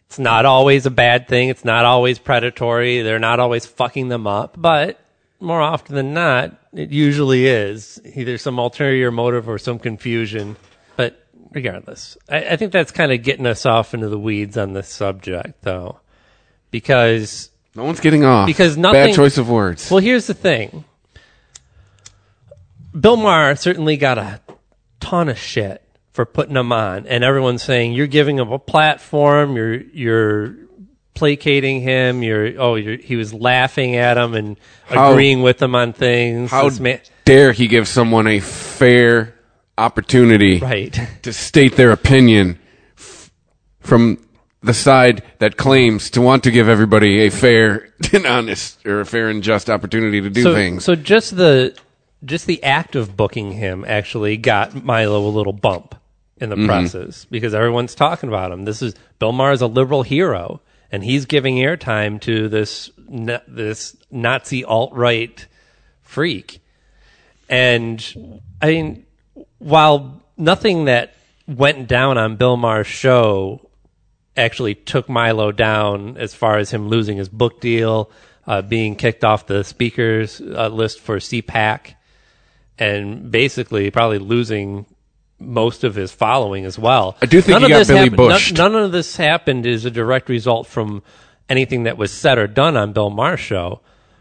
It's 0.07 0.19
not 0.19 0.47
always 0.47 0.87
a 0.87 0.91
bad 0.91 1.29
thing. 1.29 1.51
It's 1.51 1.67
not 1.67 1.85
always 1.85 2.19
predatory. 2.19 3.03
They're 3.03 3.19
not 3.19 3.41
always 3.41 3.67
fucking 3.67 4.09
them 4.09 4.27
up. 4.27 4.55
But 4.59 4.99
more 5.41 5.61
often 5.61 5.95
than 5.95 6.15
not 6.15 6.59
it 6.73 6.91
usually 6.91 7.47
is 7.47 8.01
either 8.05 8.39
some 8.39 8.59
ulterior 8.59 9.11
motive 9.11 9.47
or 9.47 9.59
some 9.59 9.79
confusion. 9.79 10.57
But 10.97 11.23
regardless, 11.53 12.17
I, 12.31 12.53
I 12.53 12.57
think 12.57 12.73
that's 12.73 12.93
kind 12.93 13.13
of 13.13 13.23
getting 13.23 13.47
us 13.47 13.67
off 13.67 13.93
into 13.93 14.09
the 14.09 14.19
weeds 14.19 14.57
on 14.57 14.73
this 14.73 14.89
subject, 14.89 15.63
though, 15.63 16.01
because 16.71 17.51
No 17.75 17.85
one's 17.85 18.01
getting 18.01 18.25
off. 18.25 18.47
Because 18.47 18.75
Bad 18.77 18.83
nothing- 18.83 19.15
choice 19.15 19.39
of 19.39 19.49
words. 19.49 19.91
well, 19.91 20.01
here's 20.01 20.27
the 20.27 20.35
thing: 20.35 20.85
Bill 22.99 23.17
Maher 23.17 23.55
certainly 23.57 23.97
got 23.97 24.19
a 24.19 24.41
ton 25.01 25.29
of 25.29 25.39
shit 25.39 25.83
for 26.13 26.25
putting 26.25 26.57
him 26.57 26.73
on, 26.73 27.07
and 27.07 27.23
everyone's 27.23 27.63
saying 27.63 27.93
you're 27.93 28.07
giving 28.07 28.39
him 28.39 28.51
a 28.51 28.59
platform, 28.59 29.55
you're 29.57 29.75
you're 29.83 30.55
placating 31.15 31.81
him, 31.81 32.23
you're 32.23 32.61
oh 32.61 32.75
you're, 32.77 32.97
he 32.97 33.17
was 33.17 33.33
laughing 33.35 33.97
at 33.97 34.17
him 34.17 34.35
and 34.35 34.59
How- 34.87 35.13
agreeing 35.13 35.43
with 35.43 35.61
him 35.63 35.75
on 35.75 35.93
things. 35.93 36.51
How 36.51 36.69
man- 36.81 37.01
dare 37.25 37.53
he 37.53 37.69
give 37.69 37.87
someone 37.87 38.27
a 38.27 38.41
fair 38.41 39.35
opportunity 39.77 40.59
right? 40.59 40.99
to 41.23 41.33
state 41.33 41.77
their 41.77 41.93
opinion 41.93 42.59
f- 42.97 43.31
from 43.81 44.19
the 44.63 44.75
side 44.75 45.23
that 45.39 45.57
claims 45.57 46.11
to 46.11 46.21
want 46.21 46.43
to 46.45 46.51
give 46.51 46.69
everybody 46.69 47.21
a 47.27 47.31
fair 47.31 47.91
and 48.13 48.27
honest 48.27 48.85
or 48.87 49.01
a 49.01 49.07
fair 49.07 49.29
and 49.29 49.43
just 49.43 49.71
opportunity 49.71 50.21
to 50.21 50.31
do 50.31 50.43
so, 50.43 50.55
things. 50.55 50.85
So 50.85 50.95
just 50.95 51.37
the 51.37 51.77
just 52.25 52.47
the 52.47 52.63
act 52.65 52.97
of 52.97 53.17
booking 53.17 53.53
him 53.53 53.85
actually 53.87 54.37
got 54.37 54.85
Milo 54.85 55.27
a 55.27 55.31
little 55.31 55.53
bump 55.53 55.95
in 56.39 56.51
the 56.51 56.57
Mm-hmm. 56.57 56.67
presses 56.67 57.27
because 57.31 57.55
everyone's 57.55 57.95
talking 57.95 58.29
about 58.29 58.51
him. 58.53 58.65
This 58.65 58.83
is 58.83 58.95
Bill 59.19 59.33
Maher 59.33 59.53
is 59.53 59.61
a 59.61 59.67
liberal 59.67 60.03
hero, 60.03 60.61
and 60.91 61.05
he's 61.05 61.27
giving 61.27 61.57
airtime 61.57 62.21
to 62.23 62.49
this 62.49 62.91
this 63.47 63.97
Nazi 64.11 64.65
alt 64.65 64.93
right 64.93 65.47
freak. 66.03 66.61
And 67.49 68.45
I 68.61 68.67
mean, 68.67 69.07
while 69.59 70.21
nothing 70.37 70.87
that 70.87 71.15
went 71.47 71.89
down 71.89 72.19
on 72.19 72.37
Bill 72.37 72.57
Maher's 72.57 72.87
show 72.87 73.68
actually 74.39 74.75
took 74.75 75.09
Milo 75.09 75.53
down 75.53 76.17
as 76.17 76.35
far 76.35 76.59
as 76.59 76.71
him 76.71 76.89
losing 76.89 77.17
his 77.19 77.29
book 77.29 77.61
deal, 77.61 78.11
uh, 78.47 78.63
being 78.63 78.97
kicked 78.97 79.25
off 79.25 79.47
the 79.47 79.65
speakers 79.65 80.41
uh, 80.41 80.69
list 80.69 81.01
for 81.01 81.17
CPAC, 81.19 81.95
and 82.79 83.31
basically 83.31 83.91
probably 83.91 84.19
losing 84.19 84.87
most 85.41 85.85
of 85.85 85.95
his 85.95 86.11
following 86.13 86.65
as 86.65 86.79
well. 86.79 87.17
I 87.23 87.27
do 87.27 87.41
think 87.41 87.59
he 87.59 87.65
of 87.65 87.71
got 87.71 87.79
this 87.79 87.89
Billy 87.89 88.01
happened- 88.01 88.17
None, 88.57 88.73
none 88.73 88.83
of 88.85 88.93
this 88.93 89.17
happened 89.17 89.67
is 89.67 89.85
a 89.85 89.91
direct 89.91 90.29
result 90.29 90.67
from 90.67 91.03
anything 91.49 91.85
that 91.85 91.97
was 91.97 92.13
said 92.13 92.39
or 92.39 92.47
done 92.47 92.77
on 92.77 92.93
Bill 92.93 93.11
Maher's 93.11 93.41
show, 93.41 93.81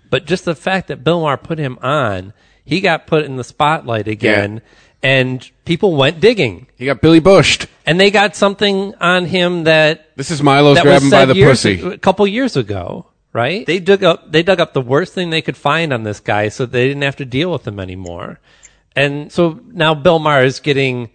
but 0.09 0.25
just 0.25 0.45
the 0.45 0.55
fact 0.55 0.87
that 0.87 1.03
Bill 1.03 1.21
Maher 1.21 1.37
put 1.37 1.57
him 1.59 1.77
on, 1.81 2.33
he 2.63 2.81
got 2.81 3.07
put 3.07 3.25
in 3.25 3.35
the 3.37 3.43
spotlight 3.43 4.07
again, 4.07 4.61
and 5.03 5.49
people 5.65 5.95
went 5.95 6.19
digging, 6.19 6.67
He 6.75 6.85
got 6.85 7.01
Billy 7.01 7.19
Bushed. 7.19 7.67
and 7.85 7.99
they 7.99 8.11
got 8.11 8.35
something 8.35 8.93
on 8.99 9.25
him 9.25 9.63
that 9.65 10.15
This 10.15 10.31
is 10.31 10.41
Milo's 10.41 10.75
that 10.77 10.85
was 10.85 10.91
grabbing 10.91 11.09
by 11.09 11.17
said 11.19 11.25
the 11.29 11.35
years, 11.35 11.49
pussy. 11.61 11.81
a 11.81 11.97
couple 11.97 12.25
years 12.27 12.57
ago, 12.57 13.05
right? 13.33 13.65
They 13.65 13.79
dug 13.79 14.03
up 14.03 14.31
they 14.31 14.43
dug 14.43 14.59
up 14.59 14.73
the 14.73 14.81
worst 14.81 15.13
thing 15.13 15.29
they 15.29 15.41
could 15.41 15.57
find 15.57 15.93
on 15.93 16.03
this 16.03 16.19
guy, 16.19 16.49
so 16.49 16.65
they 16.65 16.87
didn't 16.87 17.03
have 17.03 17.17
to 17.17 17.25
deal 17.25 17.51
with 17.51 17.67
him 17.67 17.79
anymore. 17.79 18.39
And 18.95 19.31
so 19.31 19.59
now 19.67 19.93
Bill 19.93 20.17
Maher 20.19 20.43
is 20.43 20.59
getting 20.59 21.11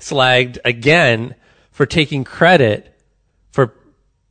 slagged 0.00 0.58
again 0.64 1.34
for 1.70 1.84
taking 1.84 2.24
credit 2.24 2.94
for 3.52 3.74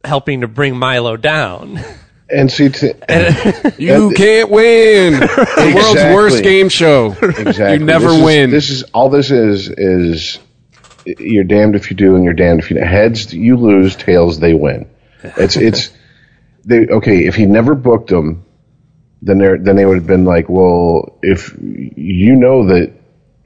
helping 0.04 0.42
to 0.42 0.48
bring 0.48 0.76
Milo 0.78 1.16
down. 1.18 1.80
And 2.36 2.52
see, 2.52 2.70
t- 2.70 2.94
You 3.78 4.12
can't 4.16 4.50
win. 4.52 5.14
the 5.14 5.72
world's 5.76 5.92
Exactly. 5.94 6.14
worst 6.16 6.44
game 6.44 6.70
show. 6.70 7.12
exactly. 7.22 7.74
You 7.74 7.80
never 7.86 8.08
This 8.10 8.18
is- 8.18 8.24
win. 8.24 8.50
This 8.52 8.70
is 8.70 8.84
all. 8.94 9.10
This 9.10 9.32
is 9.32 9.70
is 9.70 10.40
you're 11.06 11.44
damned 11.44 11.76
if 11.76 11.90
you 11.92 11.96
do, 11.96 12.16
and 12.16 12.24
you're 12.24 12.34
damned 12.34 12.60
if 12.60 12.70
you. 12.72 12.78
Don't. 12.78 12.88
heads 12.88 13.34
you 13.34 13.56
lose, 13.58 13.96
tails 13.96 14.40
they 14.40 14.54
win. 14.54 14.90
It's 15.24 15.56
it's 15.56 15.92
they 16.66 16.88
okay. 16.88 17.26
If 17.26 17.36
he 17.36 17.46
never 17.46 17.74
booked 17.76 18.10
them, 18.10 18.44
then 19.22 19.38
they 19.38 19.58
then 19.58 19.76
they 19.76 19.86
would 19.86 19.98
have 19.98 20.08
been 20.08 20.26
like, 20.26 20.50
well, 20.50 21.18
if 21.22 21.56
you 21.62 22.36
know 22.36 22.68
that. 22.68 22.92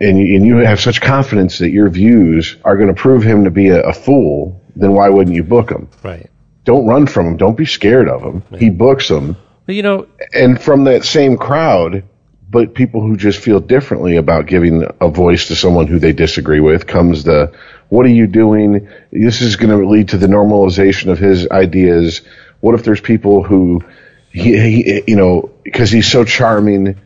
And 0.01 0.17
you, 0.17 0.37
and 0.37 0.45
you 0.45 0.55
have 0.59 0.79
such 0.79 1.01
confidence 1.01 1.57
that 1.57 1.71
your 1.71 1.89
views 1.89 2.55
are 2.63 2.77
going 2.77 2.87
to 2.87 2.93
prove 2.93 3.21
him 3.21 3.43
to 3.43 3.51
be 3.51 3.67
a, 3.67 3.81
a 3.81 3.91
fool, 3.91 4.61
then 4.77 4.93
why 4.93 5.09
wouldn't 5.09 5.35
you 5.35 5.43
book 5.43 5.69
him? 5.69 5.89
right. 6.03 6.29
Don't 6.69 6.85
run 6.85 7.07
from 7.07 7.25
him. 7.25 7.37
Don't 7.37 7.57
be 7.57 7.65
scared 7.65 8.07
of 8.07 8.21
him. 8.21 8.43
He 8.55 8.69
books 8.69 9.07
them 9.07 9.35
Well, 9.65 9.75
you 9.75 9.81
know, 9.81 10.07
and 10.35 10.61
from 10.61 10.83
that 10.83 11.03
same 11.03 11.35
crowd, 11.35 12.03
but 12.47 12.75
people 12.75 13.01
who 13.01 13.17
just 13.17 13.39
feel 13.39 13.59
differently 13.59 14.17
about 14.17 14.45
giving 14.45 14.83
a 15.01 15.09
voice 15.09 15.47
to 15.47 15.55
someone 15.55 15.87
who 15.87 15.97
they 15.97 16.13
disagree 16.13 16.59
with 16.59 16.85
comes 16.85 17.23
the, 17.23 17.51
what 17.87 18.05
are 18.05 18.09
you 18.09 18.27
doing? 18.27 18.87
This 19.11 19.41
is 19.41 19.55
going 19.55 19.75
to 19.75 19.89
lead 19.89 20.09
to 20.09 20.19
the 20.19 20.27
normalization 20.27 21.09
of 21.11 21.17
his 21.17 21.49
ideas. 21.49 22.21
What 22.59 22.75
if 22.75 22.83
there's 22.83 23.01
people 23.01 23.41
who, 23.41 23.83
he, 24.31 24.55
he 24.55 25.03
you 25.07 25.15
know, 25.15 25.49
because 25.63 25.89
he's 25.89 26.07
so 26.07 26.23
charming 26.23 27.01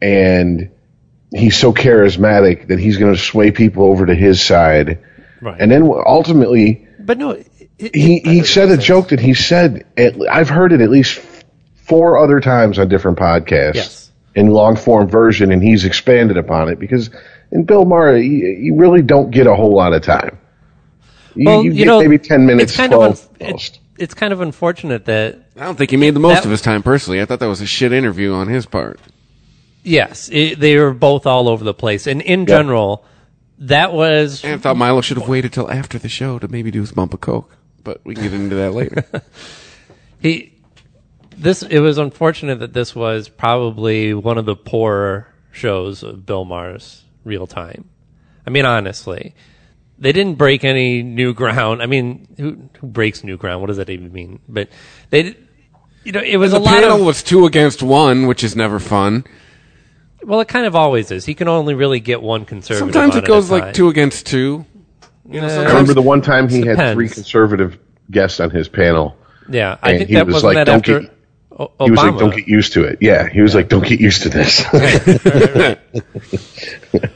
and 0.00 0.70
he's 1.34 1.56
so 1.56 1.72
charismatic 1.72 2.68
that 2.68 2.78
he's 2.78 2.98
going 2.98 3.16
to 3.16 3.20
sway 3.20 3.50
people 3.50 3.82
over 3.82 4.06
to 4.06 4.14
his 4.14 4.40
side. 4.40 5.04
Right. 5.40 5.60
And 5.60 5.72
then 5.72 5.82
ultimately, 6.06 6.86
but 7.00 7.18
no, 7.18 7.42
he 7.78 8.18
he 8.20 8.42
said 8.44 8.70
a 8.70 8.76
joke 8.76 9.08
that 9.08 9.20
he 9.20 9.34
said. 9.34 9.86
At, 9.96 10.14
I've 10.30 10.48
heard 10.48 10.72
it 10.72 10.80
at 10.80 10.90
least 10.90 11.20
four 11.86 12.18
other 12.18 12.40
times 12.40 12.78
on 12.78 12.88
different 12.88 13.18
podcasts 13.18 13.74
Yes. 13.74 14.12
in 14.34 14.48
long 14.48 14.76
form 14.76 15.08
version, 15.08 15.52
and 15.52 15.62
he's 15.62 15.84
expanded 15.84 16.36
upon 16.36 16.68
it 16.68 16.78
because 16.78 17.10
in 17.52 17.64
Bill 17.64 17.84
Maher, 17.84 18.16
you, 18.16 18.46
you 18.48 18.76
really 18.76 19.00
don't 19.02 19.30
get 19.30 19.46
a 19.46 19.54
whole 19.54 19.74
lot 19.74 19.92
of 19.92 20.02
time. 20.02 20.38
You, 21.34 21.44
well, 21.46 21.62
you 21.64 21.70
you 21.70 21.76
get 21.78 21.86
know, 21.86 22.00
maybe 22.00 22.18
ten 22.18 22.46
minutes, 22.46 22.72
It's 22.72 22.76
kind 22.76 22.92
twelve. 22.92 23.12
of 23.12 23.28
un- 23.46 23.52
most. 23.52 23.76
it, 23.76 23.80
it's 24.02 24.14
kind 24.14 24.32
of 24.32 24.40
unfortunate 24.40 25.04
that 25.06 25.38
I 25.56 25.64
don't 25.64 25.76
think 25.76 25.90
he 25.90 25.96
made 25.96 26.14
the 26.14 26.20
most 26.20 26.36
That- 26.36 26.44
of 26.46 26.50
his 26.50 26.62
time 26.62 26.82
personally. 26.82 27.20
I 27.20 27.24
thought 27.26 27.38
that 27.40 27.48
was 27.48 27.60
a 27.60 27.66
shit 27.66 27.92
interview 27.92 28.32
on 28.34 28.48
his 28.48 28.66
part. 28.66 28.98
Yes, 29.84 30.28
it, 30.32 30.58
they 30.60 30.76
were 30.76 30.92
both 30.92 31.26
all 31.26 31.48
over 31.48 31.64
the 31.64 31.72
place, 31.74 32.06
and 32.06 32.20
in 32.20 32.44
general, 32.46 33.04
that 33.60 33.92
was 33.92 34.44
And 34.44 34.54
I 34.54 34.58
thought 34.58 34.76
Milo 34.76 35.00
should 35.00 35.16
have 35.16 35.28
waited 35.28 35.52
till 35.52 35.70
after 35.70 35.98
the 35.98 36.08
show 36.08 36.38
to 36.40 36.48
maybe 36.48 36.70
do 36.70 36.80
his 36.80 36.92
bump 36.92 37.14
of 37.14 37.20
coke. 37.20 37.54
But 37.82 38.04
we 38.04 38.14
can 38.14 38.24
get 38.24 38.32
into 38.34 38.56
that 38.56 38.72
later. 38.72 39.04
he. 40.20 40.54
This 41.36 41.62
it 41.62 41.78
was 41.78 41.98
unfortunate 41.98 42.58
that 42.58 42.72
this 42.72 42.96
was 42.96 43.28
probably 43.28 44.12
one 44.12 44.38
of 44.38 44.44
the 44.44 44.56
poorer 44.56 45.28
shows 45.52 46.02
of 46.02 46.26
Bill 46.26 46.44
Maher's 46.44 47.04
real 47.24 47.46
time. 47.46 47.88
I 48.46 48.50
mean, 48.50 48.64
honestly, 48.64 49.34
they 49.98 50.12
didn't 50.12 50.36
break 50.36 50.64
any 50.64 51.02
new 51.02 51.34
ground. 51.34 51.82
I 51.82 51.86
mean, 51.86 52.28
who, 52.38 52.68
who 52.80 52.86
breaks 52.86 53.22
new 53.24 53.36
ground? 53.36 53.60
What 53.60 53.66
does 53.66 53.76
that 53.76 53.90
even 53.90 54.12
mean? 54.12 54.40
But 54.48 54.68
they, 55.10 55.36
you 56.04 56.12
know, 56.12 56.20
it 56.20 56.36
was 56.36 56.52
the 56.52 56.58
a 56.58 56.60
lot 56.60 56.80
panel 56.80 57.00
of. 57.00 57.06
was 57.06 57.22
two 57.22 57.46
against 57.46 57.82
one, 57.82 58.26
which 58.26 58.42
is 58.42 58.56
never 58.56 58.78
fun. 58.78 59.24
well, 60.22 60.40
it 60.40 60.48
kind 60.48 60.66
of 60.66 60.74
always 60.74 61.10
is. 61.10 61.24
He 61.24 61.34
can 61.34 61.48
only 61.48 61.74
really 61.74 62.00
get 62.00 62.22
one 62.22 62.44
conservative. 62.44 62.92
Sometimes 62.92 63.16
it 63.16 63.26
goes 63.26 63.50
like 63.50 63.74
two 63.74 63.88
against 63.88 64.26
two. 64.26 64.64
You 65.30 65.40
know, 65.40 65.46
Yeah. 65.46 65.54
sometimes 65.54 65.72
Remember 65.74 65.94
the 65.94 66.02
one 66.02 66.22
time 66.22 66.48
he 66.48 66.64
had 66.66 66.94
three 66.94 67.08
conservative 67.08 67.78
guests 68.10 68.40
on 68.40 68.50
his 68.50 68.68
panel. 68.68 69.16
Yeah, 69.50 69.76
I 69.82 69.98
think 69.98 70.08
he 70.08 70.14
that 70.16 70.26
was 70.26 70.34
wasn't 70.34 70.54
like, 70.54 70.56
that 70.56 70.64
"Don't 70.64 70.76
after 70.76 71.00
get- 71.00 71.14
O- 71.60 71.72
He 71.84 71.90
was 71.90 71.98
like, 72.00 72.18
"Don't 72.18 72.34
get 72.36 72.46
used 72.46 72.72
to 72.74 72.84
it." 72.84 72.98
Yeah, 73.00 73.28
he 73.28 73.40
was 73.40 73.54
like, 73.54 73.68
"Don't 73.68 73.84
get 73.86 74.00
used 74.00 74.22
to 74.22 74.28
this." 74.28 74.64
Right. 74.72 75.78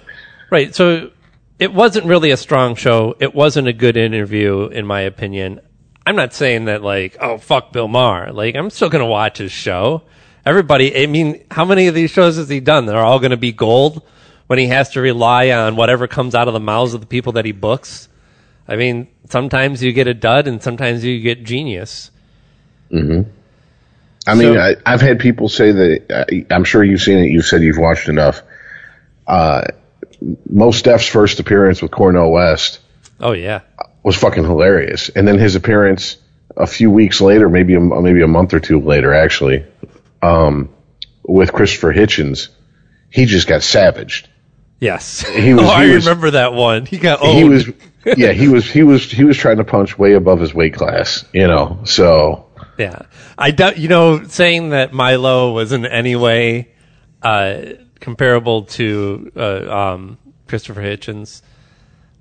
Right. 0.51 0.75
So 0.75 1.11
it 1.59 1.73
wasn't 1.73 2.07
really 2.07 2.31
a 2.31 2.37
strong 2.37 2.75
show. 2.75 3.15
It 3.21 3.35
wasn't 3.35 3.69
a 3.69 3.73
good 3.73 3.97
interview, 3.97 4.67
in 4.67 4.85
my 4.87 5.01
opinion. 5.01 5.61
I'm 6.05 6.17
not 6.17 6.35
saying 6.35 6.67
that 6.67 6.83
like, 6.83 7.17
oh 7.21 7.39
fuck 7.39 7.73
Bill 7.73 7.89
Maher. 7.89 8.33
Like 8.33 8.55
I'm 8.57 8.69
still 8.71 8.91
gonna 8.91 9.07
watch 9.07 9.39
his 9.39 9.53
show. 9.53 10.03
Everybody. 10.45 10.95
I 11.03 11.07
mean, 11.07 11.45
how 11.51 11.65
many 11.65 11.87
of 11.87 11.95
these 11.95 12.11
shows 12.11 12.37
has 12.37 12.49
he 12.49 12.61
done? 12.61 12.85
They're 12.87 12.99
all 12.99 13.19
gonna 13.21 13.37
be 13.39 13.53
gold 13.53 14.03
when 14.53 14.59
he 14.59 14.67
has 14.67 14.91
to 14.91 15.01
rely 15.01 15.49
on 15.51 15.77
whatever 15.77 16.07
comes 16.07 16.35
out 16.35 16.47
of 16.47 16.53
the 16.53 16.61
mouths 16.61 16.93
of 16.93 17.01
the 17.01 17.07
people 17.07 17.33
that 17.33 17.47
he 17.47 17.53
books. 17.53 18.07
I 18.69 18.77
mean, 18.77 19.09
sometimes 19.31 19.83
you 19.83 19.95
get 19.95 20.09
a 20.09 20.13
dud, 20.13 20.47
and 20.47 20.63
sometimes 20.63 21.03
you 21.03 21.21
get 21.23 21.43
genius. 21.43 22.11
I 22.91 22.95
mean, 23.01 23.25
So- 24.27 24.59
I, 24.59 24.77
I've 24.85 25.01
had 25.01 25.21
people 25.21 25.49
say 25.49 25.73
that. 25.73 26.13
Uh, 26.51 26.55
I'm 26.55 26.65
sure 26.65 26.85
you've 26.85 27.01
seen 27.01 27.17
it. 27.17 27.31
You've 27.31 27.47
said 27.47 27.63
you've 27.63 27.79
watched 27.79 28.11
enough. 28.11 28.43
Uh, 29.27 29.69
Mos 30.51 30.83
Def's 30.83 31.07
first 31.07 31.41
appearance 31.41 31.81
with 31.81 31.91
Cornel 31.91 32.31
West 32.31 32.81
Oh 33.21 33.33
yeah. 33.33 33.63
was 34.03 34.17
fucking 34.17 34.45
hilarious, 34.45 35.09
and 35.09 35.27
then 35.27 35.39
his 35.39 35.55
appearance 35.55 36.19
a 36.59 36.67
few 36.67 36.91
weeks 36.91 37.23
later, 37.23 37.49
maybe 37.49 37.75
a, 37.75 37.81
maybe 37.81 38.21
a 38.21 38.29
month 38.29 38.53
or 38.53 38.61
two 38.61 38.81
later, 38.83 39.15
actually, 39.15 39.65
um, 40.21 40.69
with 41.23 41.55
Christopher 41.55 41.95
Hitchens, 41.95 42.49
he 43.09 43.25
just 43.25 43.49
got 43.49 43.63
savaged. 43.63 44.29
Yes. 44.83 45.21
He 45.29 45.55
was- 45.55 45.63
oh, 45.67 45.69
I 45.69 45.87
was- 45.87 46.05
remember 46.05 46.33
that 46.33 46.55
one. 46.55 46.87
He 46.87 46.99
got 46.99 47.21
He 47.21 47.45
was, 47.45 47.71
yeah, 48.17 48.33
he 48.33 48.49
was, 48.49 48.69
he 48.69 48.83
was, 48.83 49.09
he 49.09 49.23
was 49.23 49.37
trying 49.37 49.59
to 49.59 49.65
punch 49.65 49.97
way 49.97 50.15
above 50.15 50.41
his 50.41 50.53
weight 50.53 50.75
class, 50.75 51.25
you 51.33 51.47
know. 51.47 51.79
So 51.85 52.47
Yeah, 52.79 53.03
I 53.39 53.53
doubt 53.53 53.79
you 53.79 53.87
know 53.89 54.25
saying 54.25 54.71
that 54.71 54.93
Milo 54.93 55.53
was 55.53 55.71
in 55.73 55.87
any 55.87 56.17
way 56.17 56.73
uh, 57.23 57.75
comparable 58.01 58.65
to 58.65 59.31
uh, 59.37 59.71
um, 59.95 60.19
Christopher 60.49 60.83
Hitchens. 60.83 61.43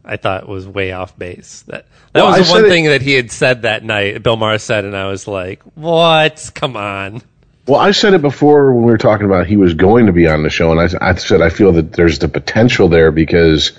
I 0.06 0.18
thought 0.18 0.48
was 0.48 0.68
way 0.68 0.91
off 0.91 1.18
base. 1.18 1.63
That 1.68 1.86
that 2.13 2.22
Well, 2.24 2.38
was 2.38 2.48
the 2.48 2.53
one 2.53 2.62
said 2.62 2.65
it- 2.68 2.70
thing 2.70 2.86
that 2.86 3.01
he 3.01 3.13
had 3.13 3.32
said 3.32 3.63
that 3.63 3.84
night. 3.84 4.22
Bill 4.22 4.36
Maher 4.38 4.58
said, 4.60 4.86
and 4.86 4.96
I 4.96 5.08
was 5.08 5.27
like, 5.27 5.63
"What? 5.75 6.51
Come 6.56 6.75
on!" 6.77 7.22
Well, 7.68 7.80
I 7.80 7.91
said 7.91 8.13
it 8.13 8.22
before 8.22 8.74
when 8.74 8.84
we 8.86 8.91
were 8.91 8.98
talking 8.98 9.25
about 9.25 9.46
he 9.48 9.56
was 9.58 9.74
going 9.75 10.08
to 10.08 10.12
be 10.12 10.27
on 10.27 10.44
the 10.44 10.50
show, 10.50 10.72
and 10.72 10.80
I, 10.82 11.10
I 11.12 11.15
said 11.15 11.41
I 11.41 11.50
feel 11.50 11.74
that 11.74 11.94
there's 11.94 12.20
the 12.20 12.27
potential 12.27 12.88
there 12.89 13.12
because 13.12 13.72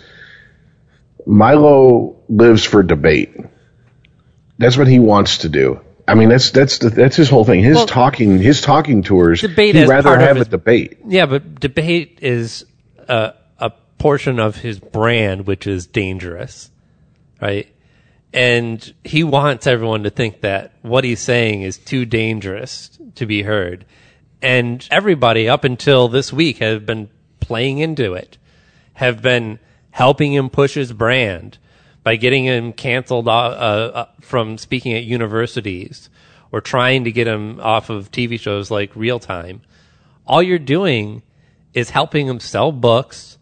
Milo 1.27 2.17
lives 2.29 2.65
for 2.65 2.83
debate. 2.83 3.35
That's 4.59 4.77
what 4.77 4.87
he 4.87 4.99
wants 4.99 5.39
to 5.39 5.49
do. 5.49 5.81
I 6.07 6.15
mean, 6.15 6.29
that's 6.29 6.51
that's 6.51 6.79
the, 6.79 6.91
that's 6.91 7.17
his 7.17 7.29
whole 7.29 7.45
thing. 7.45 7.62
His 7.62 7.77
Well, 7.77 7.87
talking, 7.87 8.39
his 8.39 8.61
talking 8.61 9.03
tours. 9.03 9.41
debate 9.41 9.75
he'd 9.75 9.89
rather 9.89 10.19
have 10.19 10.37
his- 10.37 10.47
a 10.49 10.51
debate. 10.51 10.99
Yeah, 11.07 11.27
but 11.27 11.61
debate 11.61 12.19
is 12.23 12.65
a, 13.09 13.35
a 13.59 13.71
portion 13.99 14.39
of 14.41 14.57
his 14.57 14.79
brand, 14.81 15.47
which 15.47 15.67
is 15.67 15.87
dangerous, 15.87 16.71
right? 17.41 17.69
And 18.33 18.95
he 19.05 19.25
wants 19.25 19.67
everyone 19.67 20.05
to 20.05 20.11
think 20.11 20.41
that 20.41 20.73
what 20.83 21.05
he's 21.05 21.21
saying 21.21 21.62
is 21.62 21.77
too 21.77 22.05
dangerous 22.07 22.99
to 23.17 23.27
be 23.27 23.43
heard. 23.43 23.85
And 24.41 24.87
everybody 24.91 25.49
up 25.49 25.65
until 25.65 26.09
this 26.09 26.33
week 26.33 26.59
have 26.59 26.87
been 26.87 27.11
playing 27.41 27.79
into 27.79 28.15
it, 28.15 28.39
have 28.95 29.21
been 29.23 29.59
helping 29.91 30.33
him 30.33 30.49
push 30.49 30.75
his 30.75 30.93
brand 30.93 31.59
by 32.03 32.17
getting 32.17 32.45
him 32.45 32.73
canceled 32.73 33.29
uh, 33.29 33.33
uh, 33.33 34.07
from 34.21 34.57
speaking 34.59 34.95
at 34.95 35.05
universities 35.05 36.09
or 36.51 36.61
trying 36.61 37.05
to 37.05 37.12
get 37.12 37.27
him 37.27 37.61
off 37.61 37.91
of 37.91 38.11
TV 38.11 38.41
shows 38.41 38.71
like 38.71 38.97
Real 38.97 39.19
Time 39.19 39.61
all 40.27 40.43
you're 40.43 40.59
doing 40.59 41.23
is 41.75 41.91
helping 41.91 42.27
him 42.27 42.41
sell 42.41 42.73
books, 42.73 43.39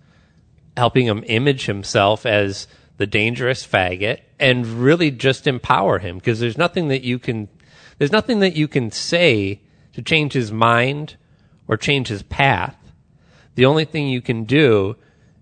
helping 0.77 1.07
him 1.07 1.25
image 1.27 1.67
himself 1.67 2.25
as 2.25 2.67
the 3.01 3.07
dangerous 3.07 3.67
faggot, 3.67 4.21
and 4.39 4.67
really 4.67 5.11
just 5.11 5.47
empower 5.47 5.99
him 6.01 6.19
because 6.19 6.39
there's 6.39 6.59
nothing 6.59 6.89
that 6.89 7.03
you 7.03 7.19
can 7.19 7.49
there's 7.97 8.13
nothing 8.13 8.41
that 8.41 8.55
you 8.55 8.69
can 8.69 8.91
say 8.91 9.59
to 9.95 10.03
change 10.03 10.35
his 10.35 10.53
mind 10.53 11.17
or 11.67 11.79
change 11.79 12.09
his 12.09 12.23
path. 12.23 12.77
The 13.55 13.65
only 13.65 13.87
thing 13.87 14.09
you 14.09 14.21
can 14.21 14.45
do 14.45 14.97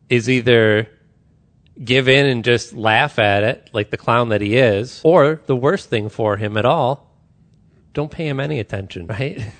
is 0.08 0.30
either 0.30 0.88
give 1.82 2.08
in 2.08 2.26
and 2.26 2.44
just 2.44 2.74
laugh 2.74 3.18
at 3.18 3.42
it 3.42 3.70
like 3.72 3.90
the 3.90 3.96
clown 3.96 4.28
that 4.28 4.40
he 4.40 4.56
is, 4.56 5.00
or 5.02 5.40
the 5.46 5.56
worst 5.56 5.90
thing 5.90 6.08
for 6.08 6.36
him 6.36 6.56
at 6.56 6.64
all, 6.64 7.12
don't 7.92 8.12
pay 8.12 8.28
him 8.28 8.38
any 8.38 8.60
attention, 8.60 9.08
right? 9.08 9.42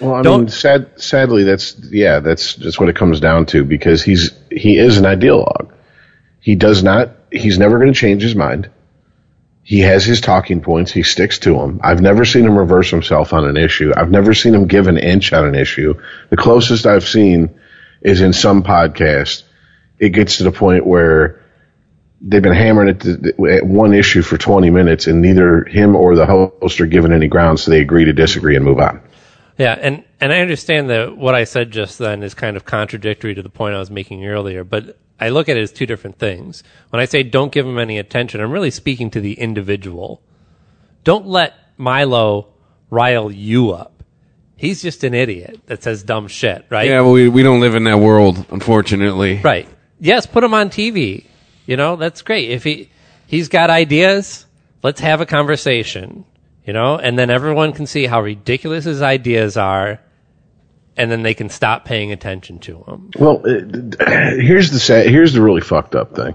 Well, 0.00 0.14
I 0.14 0.22
Don't- 0.22 0.40
mean, 0.42 0.48
sad, 0.48 0.92
sadly, 1.00 1.42
that's 1.42 1.76
yeah, 1.90 2.20
that's 2.20 2.54
just 2.54 2.78
what 2.78 2.88
it 2.88 2.94
comes 2.94 3.18
down 3.20 3.46
to 3.46 3.64
because 3.64 4.00
he's 4.02 4.30
he 4.50 4.78
is 4.78 4.96
an 4.96 5.04
ideologue. 5.04 5.72
He 6.40 6.54
does 6.54 6.84
not. 6.84 7.16
He's 7.30 7.58
never 7.58 7.78
going 7.78 7.92
to 7.92 7.98
change 7.98 8.22
his 8.22 8.34
mind. 8.34 8.70
He 9.62 9.80
has 9.80 10.04
his 10.04 10.22
talking 10.22 10.62
points. 10.62 10.90
He 10.90 11.02
sticks 11.02 11.38
to 11.40 11.52
them. 11.52 11.80
I've 11.84 12.00
never 12.00 12.24
seen 12.24 12.46
him 12.46 12.56
reverse 12.56 12.90
himself 12.90 13.34
on 13.34 13.46
an 13.46 13.58
issue. 13.58 13.92
I've 13.94 14.10
never 14.10 14.32
seen 14.32 14.54
him 14.54 14.66
give 14.66 14.86
an 14.86 14.96
inch 14.96 15.32
on 15.32 15.44
an 15.44 15.54
issue. 15.54 16.00
The 16.30 16.38
closest 16.38 16.86
I've 16.86 17.06
seen 17.06 17.58
is 18.00 18.22
in 18.22 18.32
some 18.32 18.62
podcast. 18.62 19.42
It 19.98 20.10
gets 20.10 20.38
to 20.38 20.44
the 20.44 20.52
point 20.52 20.86
where 20.86 21.42
they've 22.20 22.42
been 22.42 22.54
hammering 22.54 22.88
it 22.88 23.04
at 23.06 23.66
one 23.66 23.92
issue 23.92 24.22
for 24.22 24.38
20 24.38 24.70
minutes 24.70 25.06
and 25.06 25.20
neither 25.20 25.64
him 25.64 25.94
or 25.94 26.16
the 26.16 26.26
host 26.26 26.80
are 26.80 26.86
given 26.86 27.12
any 27.12 27.28
ground, 27.28 27.60
so 27.60 27.70
they 27.70 27.80
agree 27.80 28.06
to 28.06 28.12
disagree 28.12 28.56
and 28.56 28.64
move 28.64 28.78
on. 28.78 29.00
Yeah, 29.58 29.76
and 29.78 30.04
and 30.20 30.32
I 30.32 30.38
understand 30.38 30.88
that 30.90 31.16
what 31.16 31.34
I 31.34 31.44
said 31.44 31.72
just 31.72 31.98
then 31.98 32.22
is 32.22 32.32
kind 32.32 32.56
of 32.56 32.64
contradictory 32.64 33.34
to 33.34 33.42
the 33.42 33.50
point 33.50 33.74
I 33.74 33.78
was 33.78 33.90
making 33.90 34.24
earlier, 34.24 34.62
but 34.62 34.96
I 35.20 35.30
look 35.30 35.48
at 35.48 35.56
it 35.56 35.62
as 35.62 35.72
two 35.72 35.86
different 35.86 36.18
things. 36.18 36.62
When 36.90 37.00
I 37.00 37.04
say 37.04 37.22
don't 37.22 37.52
give 37.52 37.66
him 37.66 37.78
any 37.78 37.98
attention, 37.98 38.40
I'm 38.40 38.52
really 38.52 38.70
speaking 38.70 39.10
to 39.10 39.20
the 39.20 39.34
individual. 39.34 40.20
Don't 41.04 41.26
let 41.26 41.54
Milo 41.76 42.48
rile 42.90 43.30
you 43.30 43.70
up. 43.70 44.02
He's 44.56 44.82
just 44.82 45.04
an 45.04 45.14
idiot 45.14 45.60
that 45.66 45.82
says 45.82 46.02
dumb 46.02 46.26
shit, 46.26 46.66
right? 46.68 46.88
Yeah, 46.88 47.00
well, 47.02 47.12
we, 47.12 47.28
we 47.28 47.42
don't 47.42 47.60
live 47.60 47.76
in 47.76 47.84
that 47.84 47.98
world, 47.98 48.44
unfortunately. 48.50 49.40
Right. 49.42 49.68
Yes, 50.00 50.26
put 50.26 50.42
him 50.42 50.52
on 50.52 50.68
TV. 50.70 51.24
You 51.66 51.76
know, 51.76 51.96
that's 51.96 52.22
great. 52.22 52.50
If 52.50 52.64
he 52.64 52.90
he's 53.26 53.48
got 53.48 53.70
ideas, 53.70 54.46
let's 54.82 55.00
have 55.00 55.20
a 55.20 55.26
conversation. 55.26 56.24
You 56.64 56.72
know, 56.74 56.98
and 56.98 57.18
then 57.18 57.30
everyone 57.30 57.72
can 57.72 57.86
see 57.86 58.06
how 58.06 58.20
ridiculous 58.20 58.84
his 58.84 59.00
ideas 59.00 59.56
are, 59.56 60.00
and 60.98 61.10
then 61.10 61.22
they 61.22 61.32
can 61.32 61.48
stop 61.48 61.84
paying 61.84 62.12
attention 62.12 62.58
to 62.58 62.82
him. 62.82 63.10
Well, 63.18 63.40
uh, 63.46 63.60
here's 64.36 64.70
the 64.72 64.80
sad, 64.80 65.06
here's 65.06 65.32
the 65.32 65.40
really 65.40 65.60
fucked 65.62 65.94
up 65.94 66.14
thing. 66.14 66.34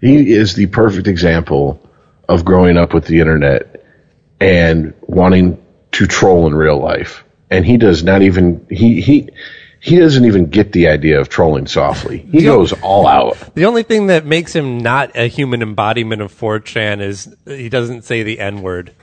He 0.00 0.32
is 0.32 0.54
the 0.54 0.66
perfect 0.66 1.08
example 1.08 1.86
of 2.28 2.44
growing 2.44 2.78
up 2.78 2.94
with 2.94 3.04
the 3.06 3.20
internet 3.20 3.84
and 4.40 4.94
wanting 5.02 5.62
to 5.92 6.06
troll 6.06 6.46
in 6.46 6.54
real 6.54 6.78
life. 6.78 7.24
And 7.50 7.66
he 7.66 7.76
does 7.76 8.04
not 8.04 8.22
even 8.22 8.64
he 8.70 9.00
he 9.00 9.28
he 9.80 9.98
doesn't 9.98 10.24
even 10.24 10.46
get 10.46 10.72
the 10.72 10.88
idea 10.88 11.20
of 11.20 11.28
trolling 11.28 11.66
softly. 11.66 12.18
He 12.18 12.42
goes 12.42 12.72
all 12.74 13.08
out. 13.08 13.36
The 13.54 13.64
only 13.64 13.82
thing 13.82 14.06
that 14.06 14.24
makes 14.24 14.54
him 14.54 14.78
not 14.78 15.16
a 15.16 15.26
human 15.26 15.62
embodiment 15.62 16.22
of 16.22 16.32
4chan 16.32 17.00
is 17.00 17.34
he 17.46 17.68
doesn't 17.68 18.02
say 18.02 18.22
the 18.22 18.38
N 18.38 18.62
word. 18.62 18.94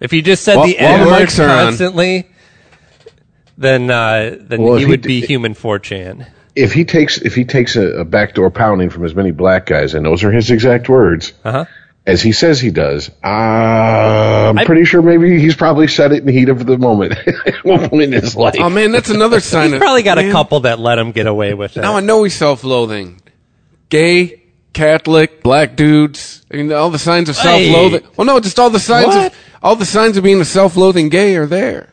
If 0.00 0.10
he 0.10 0.22
just 0.22 0.44
said 0.44 0.56
While- 0.56 0.66
the 0.66 0.78
N 0.78 1.06
word 1.06 1.28
mics 1.28 1.38
are 1.42 1.48
on. 1.48 1.64
constantly, 1.66 2.28
then 3.58 3.90
uh, 3.90 4.36
then 4.40 4.62
Well, 4.62 4.74
if 4.74 4.80
he 4.80 4.84
he 4.86 4.90
would 4.90 5.02
d- 5.02 5.08
be 5.20 5.26
human 5.26 5.54
4chan. 5.54 6.26
If 6.56 6.72
he 6.72 6.84
takes 6.84 7.18
if 7.18 7.34
he 7.34 7.44
takes 7.44 7.74
a, 7.76 8.00
a 8.00 8.04
backdoor 8.04 8.50
pounding 8.50 8.90
from 8.90 9.04
as 9.04 9.14
many 9.14 9.30
black 9.32 9.66
guys, 9.66 9.94
and 9.94 10.04
those 10.06 10.22
are 10.24 10.30
his 10.30 10.50
exact 10.50 10.88
words, 10.88 11.32
Uh-huh. 11.44 11.64
as 12.06 12.22
he 12.22 12.30
says 12.32 12.60
he 12.60 12.70
does, 12.70 13.10
uh, 13.24 13.26
I'm 14.50 14.58
I- 14.58 14.64
pretty 14.64 14.84
sure 14.84 15.02
maybe 15.02 15.40
he's 15.40 15.56
probably 15.56 15.88
said 15.88 16.12
it 16.12 16.18
in 16.18 16.26
the 16.26 16.32
heat 16.32 16.48
of 16.48 16.64
the 16.64 16.78
moment 16.78 17.14
at 17.46 17.64
one 17.64 17.88
point 17.88 18.02
in 18.04 18.12
his 18.12 18.36
life. 18.36 18.54
Oh 18.58 18.70
man, 18.70 18.92
that's 18.92 19.10
another 19.10 19.40
sign 19.40 19.66
He's 19.66 19.74
of 19.74 19.80
probably 19.80 20.02
got 20.04 20.18
a 20.18 20.30
couple 20.30 20.60
that 20.60 20.78
let 20.78 20.98
him 20.98 21.10
get 21.12 21.26
away 21.26 21.54
with 21.54 21.76
it. 21.76 21.80
Now 21.80 21.96
I 21.96 22.00
know 22.00 22.22
he's 22.22 22.34
self-loathing. 22.36 23.20
Gay, 23.88 24.42
Catholic, 24.72 25.42
black 25.42 25.76
dudes. 25.76 26.44
I 26.52 26.56
mean, 26.56 26.72
all 26.72 26.90
the 26.90 26.98
signs 26.98 27.28
of 27.28 27.36
self-loathing. 27.36 28.02
Well, 28.16 28.26
no, 28.26 28.40
just 28.40 28.58
all 28.58 28.70
the 28.70 28.80
signs 28.80 29.06
What? 29.08 29.32
of 29.32 29.38
all 29.62 29.76
the 29.76 29.86
signs 29.86 30.16
of 30.16 30.24
being 30.24 30.40
a 30.40 30.44
self-loathing 30.44 31.08
gay 31.08 31.36
are 31.36 31.46
there. 31.46 31.88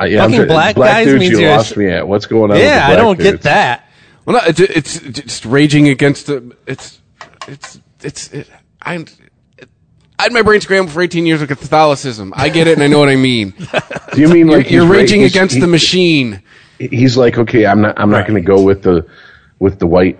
Uh, 0.00 0.04
yeah, 0.04 0.24
I'm 0.24 0.30
Fucking 0.30 0.46
try- 0.46 0.54
black 0.54 0.76
guys 0.76 1.06
dudes 1.06 1.20
means 1.20 1.32
you 1.32 1.38
you're- 1.40 1.56
lost 1.56 1.76
me 1.76 1.88
at. 1.88 2.06
What's 2.06 2.26
going 2.26 2.44
on? 2.44 2.48
with 2.50 2.58
the 2.58 2.64
yeah, 2.64 2.88
I 2.88 2.96
don't 2.96 3.18
get 3.18 3.42
that. 3.42 3.88
Well, 4.24 4.36
no, 4.36 4.42
it's, 4.48 4.60
it's 4.60 5.00
just 5.22 5.44
raging 5.46 5.88
against 5.88 6.26
the. 6.26 6.56
It's 6.66 7.00
it's 7.46 7.80
it's. 8.02 8.32
It, 8.32 8.50
I'm. 8.82 9.06
I 10.18 10.22
had 10.24 10.32
my 10.32 10.42
brain 10.42 10.60
scrambled 10.62 10.92
for 10.92 11.02
18 11.02 11.26
years 11.26 11.42
of 11.42 11.48
Catholicism. 11.48 12.32
I 12.34 12.48
get 12.48 12.66
it, 12.66 12.72
and 12.74 12.82
I 12.82 12.86
know 12.88 12.98
what 12.98 13.08
I 13.10 13.16
mean. 13.16 13.50
Do 14.14 14.20
you 14.20 14.28
mean 14.28 14.48
You're, 14.48 14.58
like 14.58 14.70
you're 14.70 14.82
he's 14.84 14.90
ra- 14.90 14.96
raging 14.96 15.22
against 15.24 15.54
he- 15.56 15.60
the 15.60 15.66
machine. 15.66 16.42
He's 16.78 17.16
like, 17.16 17.38
okay, 17.38 17.66
I'm 17.66 17.80
not. 17.82 17.98
I'm 18.00 18.10
not 18.10 18.18
Right. 18.18 18.26
going 18.28 18.42
to 18.42 18.46
go 18.46 18.60
with 18.62 18.82
the 18.82 19.06
with 19.58 19.78
the 19.78 19.86
white 19.86 20.18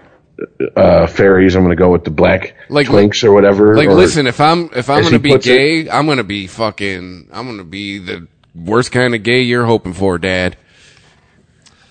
uh, 0.77 1.07
fairies. 1.07 1.55
I'm 1.57 1.62
going 1.65 1.77
to 1.77 1.81
go 1.83 1.91
with 1.91 2.05
the 2.05 2.11
black 2.11 2.57
Like- 2.69 2.87
twinks 2.87 3.25
or 3.25 3.33
whatever. 3.33 3.77
Like, 3.77 3.89
or- 3.89 3.95
listen, 3.95 4.27
if 4.27 4.41
I'm 4.41 4.71
if 4.75 4.89
I'm 4.91 5.03
gonna 5.03 5.19
be 5.19 5.31
puts 5.31 5.47
it- 5.47 5.51
gay, 5.85 5.91
I'm 5.91 6.07
gonna 6.07 6.23
be 6.25 6.47
fucking. 6.47 7.29
I'm 7.33 7.47
gonna 7.47 7.65
be 7.65 7.99
the 7.99 8.27
worst 8.64 8.92
kind 8.92 9.14
of 9.14 9.23
gay 9.23 9.42
you're 9.42 9.66
hoping 9.66 9.92
for, 9.92 10.19
Dad. 10.19 10.57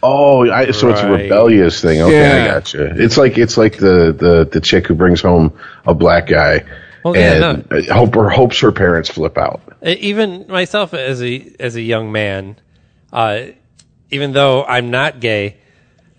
Oh, 0.04 0.49
I, 0.49 0.69
so 0.71 0.89
it's 0.89 1.01
a 1.01 1.10
rebellious 1.10 1.82
thing. 1.82 2.01
Okay, 2.01 2.15
I 2.32 2.38
Yeah. 2.38 2.54
gotcha. 2.54 2.93
It's 3.01 3.17
like 3.17 3.38
it's 3.38 3.58
like 3.58 3.78
the, 3.78 4.13
the, 4.17 4.47
the 4.51 4.62
chick 4.62 4.86
who 4.88 4.93
brings 4.93 5.21
home 5.21 5.58
a 5.86 5.95
black 5.95 6.28
guy 6.28 6.63
Well, 7.04 7.15
yeah, 7.15 7.56
and 7.56 7.67
uh, 7.71 7.93
hope 7.93 8.15
or 8.15 8.30
hopes 8.30 8.60
her 8.60 8.71
parents 8.71 9.10
flip 9.10 9.38
out. 9.38 9.62
Even 9.82 10.45
myself 10.47 10.93
as 10.93 11.23
a 11.23 11.51
as 11.60 11.75
a 11.75 11.82
young 11.82 12.12
man, 12.12 12.58
uh, 13.12 13.45
even 14.12 14.34
though 14.34 14.63
I'm 14.63 14.91
not 14.91 15.19
gay, 15.19 15.58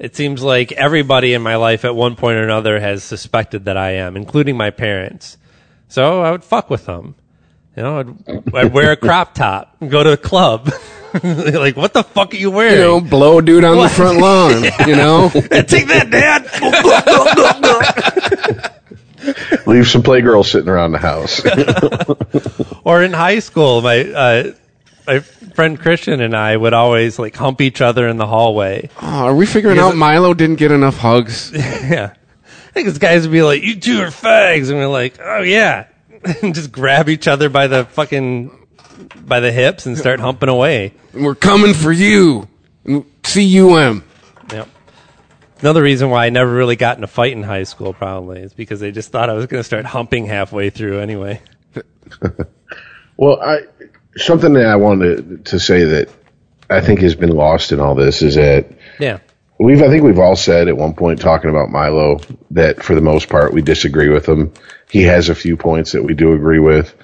it 0.01 0.17
seems 0.17 0.43
like 0.43 0.73
everybody 0.73 1.33
in 1.33 1.43
my 1.43 1.55
life 1.55 1.85
at 1.85 1.95
one 1.95 2.17
point 2.17 2.39
or 2.39 2.43
another 2.43 2.81
has 2.81 3.05
suspected 3.05 3.67
that 3.67 3.77
I 3.77 3.93
am, 3.93 4.17
including 4.17 4.57
my 4.57 4.71
parents. 4.71 5.37
So 5.87 6.23
I 6.23 6.33
would 6.33 6.43
fuck 6.43 6.71
with 6.71 6.87
them. 6.87 7.15
You 7.77 7.83
know, 7.83 7.99
I'd, 8.01 8.55
I'd 8.55 8.73
wear 8.73 8.93
a 8.93 8.97
crop 8.97 9.35
top 9.35 9.77
and 9.81 9.91
go 9.91 10.03
to 10.03 10.13
a 10.13 10.17
club. 10.17 10.73
like, 11.23 11.77
what 11.77 11.93
the 11.93 12.03
fuck 12.03 12.33
are 12.33 12.37
you 12.37 12.51
wearing? 12.51 12.75
You 12.75 12.81
know, 12.81 13.01
blow 13.01 13.39
a 13.39 13.43
dude 13.43 13.65
on 13.65 13.77
the 13.77 13.89
front 13.89 14.19
lawn. 14.19 14.65
You 14.87 14.97
know, 14.97 15.29
Take 15.31 15.89
that, 15.89 16.09
Dad. 16.11 16.47
Leave 19.67 19.89
some 19.89 20.03
playgirls 20.03 20.47
sitting 20.47 20.69
around 20.69 20.93
the 20.93 20.99
house. 20.99 21.41
or 22.85 23.03
in 23.03 23.13
high 23.13 23.41
school, 23.41 23.83
my 23.83 24.01
uh, 24.01 24.53
my 25.07 25.21
friend 25.21 25.79
Christian 25.79 26.21
and 26.21 26.37
I 26.37 26.57
would 26.57 26.73
always 26.75 27.19
like 27.19 27.35
hump 27.37 27.61
each 27.61 27.81
other 27.81 28.09
in 28.09 28.17
the 28.17 28.27
hallway. 28.27 28.89
oh, 29.03 29.27
are 29.27 29.35
we 29.35 29.45
figuring 29.47 29.79
out 29.79 29.97
Milo 29.97 30.35
didn't 30.35 30.57
get 30.57 30.71
enough 30.73 30.99
hugs? 30.99 31.53
Yeah. 31.53 32.13
I 32.45 32.79
think 32.79 32.89
this 32.89 32.99
guys 32.99 33.23
would 33.23 33.33
be 33.33 33.43
like, 33.43 33.63
you 33.63 33.81
two 33.81 34.01
are 34.03 34.09
fags. 34.09 34.69
And 34.69 34.79
we're 34.79 34.87
like, 34.87 35.19
oh, 35.21 35.41
yeah. 35.43 35.87
And 36.43 36.55
just 36.55 36.73
grab 36.73 37.09
each 37.09 37.29
other 37.29 37.49
by 37.49 37.67
the 37.67 37.85
fucking, 37.85 38.67
by 39.25 39.41
the 39.41 39.53
hips 39.53 39.87
and 39.87 39.97
start 39.99 40.21
humping 40.21 40.49
away. 40.49 40.93
We're 41.13 41.35
coming 41.35 41.75
for 41.75 41.93
you. 41.93 42.49
cum. 42.85 44.05
Yep. 44.53 44.69
Another 45.61 45.83
reason 45.83 46.11
why 46.11 46.27
I 46.27 46.31
never 46.31 46.53
really 46.53 46.77
got 46.77 46.99
in 46.99 47.05
a 47.05 47.09
fight 47.09 47.33
in 47.33 47.43
high 47.43 47.63
school 47.65 47.93
probably 47.95 48.41
is 48.43 48.53
because 48.53 48.81
they 48.81 48.93
just 48.93 49.11
thought 49.11 49.31
I 49.31 49.33
was 49.33 49.47
going 49.47 49.61
to 49.61 49.65
start 49.65 49.85
humping 49.87 50.27
halfway 50.27 50.71
through 50.71 51.01
anyway. 51.01 51.41
Well, 53.19 53.41
I 53.41 53.61
something 54.17 54.53
that 54.55 54.67
I 54.67 54.77
wanted 54.77 55.47
to 55.47 55.59
say 55.59 55.85
that 55.85 56.11
I 56.69 56.81
think 56.81 57.01
has 57.01 57.15
been 57.15 57.31
lost 57.31 57.73
in 57.73 57.81
all 57.81 57.95
this 57.95 58.21
is 58.23 58.35
that 58.35 58.67
Yeah. 58.99 59.19
we've 59.59 59.83
I 59.83 59.89
think 59.89 60.05
we've 60.05 60.19
all 60.19 60.37
said 60.37 60.69
at 60.69 60.77
one 60.77 60.93
point 60.95 61.21
talking 61.21 61.49
about 61.51 61.71
Milo 61.71 62.19
that 62.51 62.83
for 62.83 62.95
the 62.95 63.01
most 63.01 63.29
part 63.29 63.53
we 63.55 63.63
disagree 63.63 64.09
with 64.11 64.27
him. 64.29 64.53
He 64.89 65.03
has 65.03 65.29
a 65.29 65.35
few 65.35 65.57
points 65.57 65.93
that 65.93 66.03
we 66.03 66.15
do 66.15 66.33
agree 66.33 66.61
with. 66.61 66.95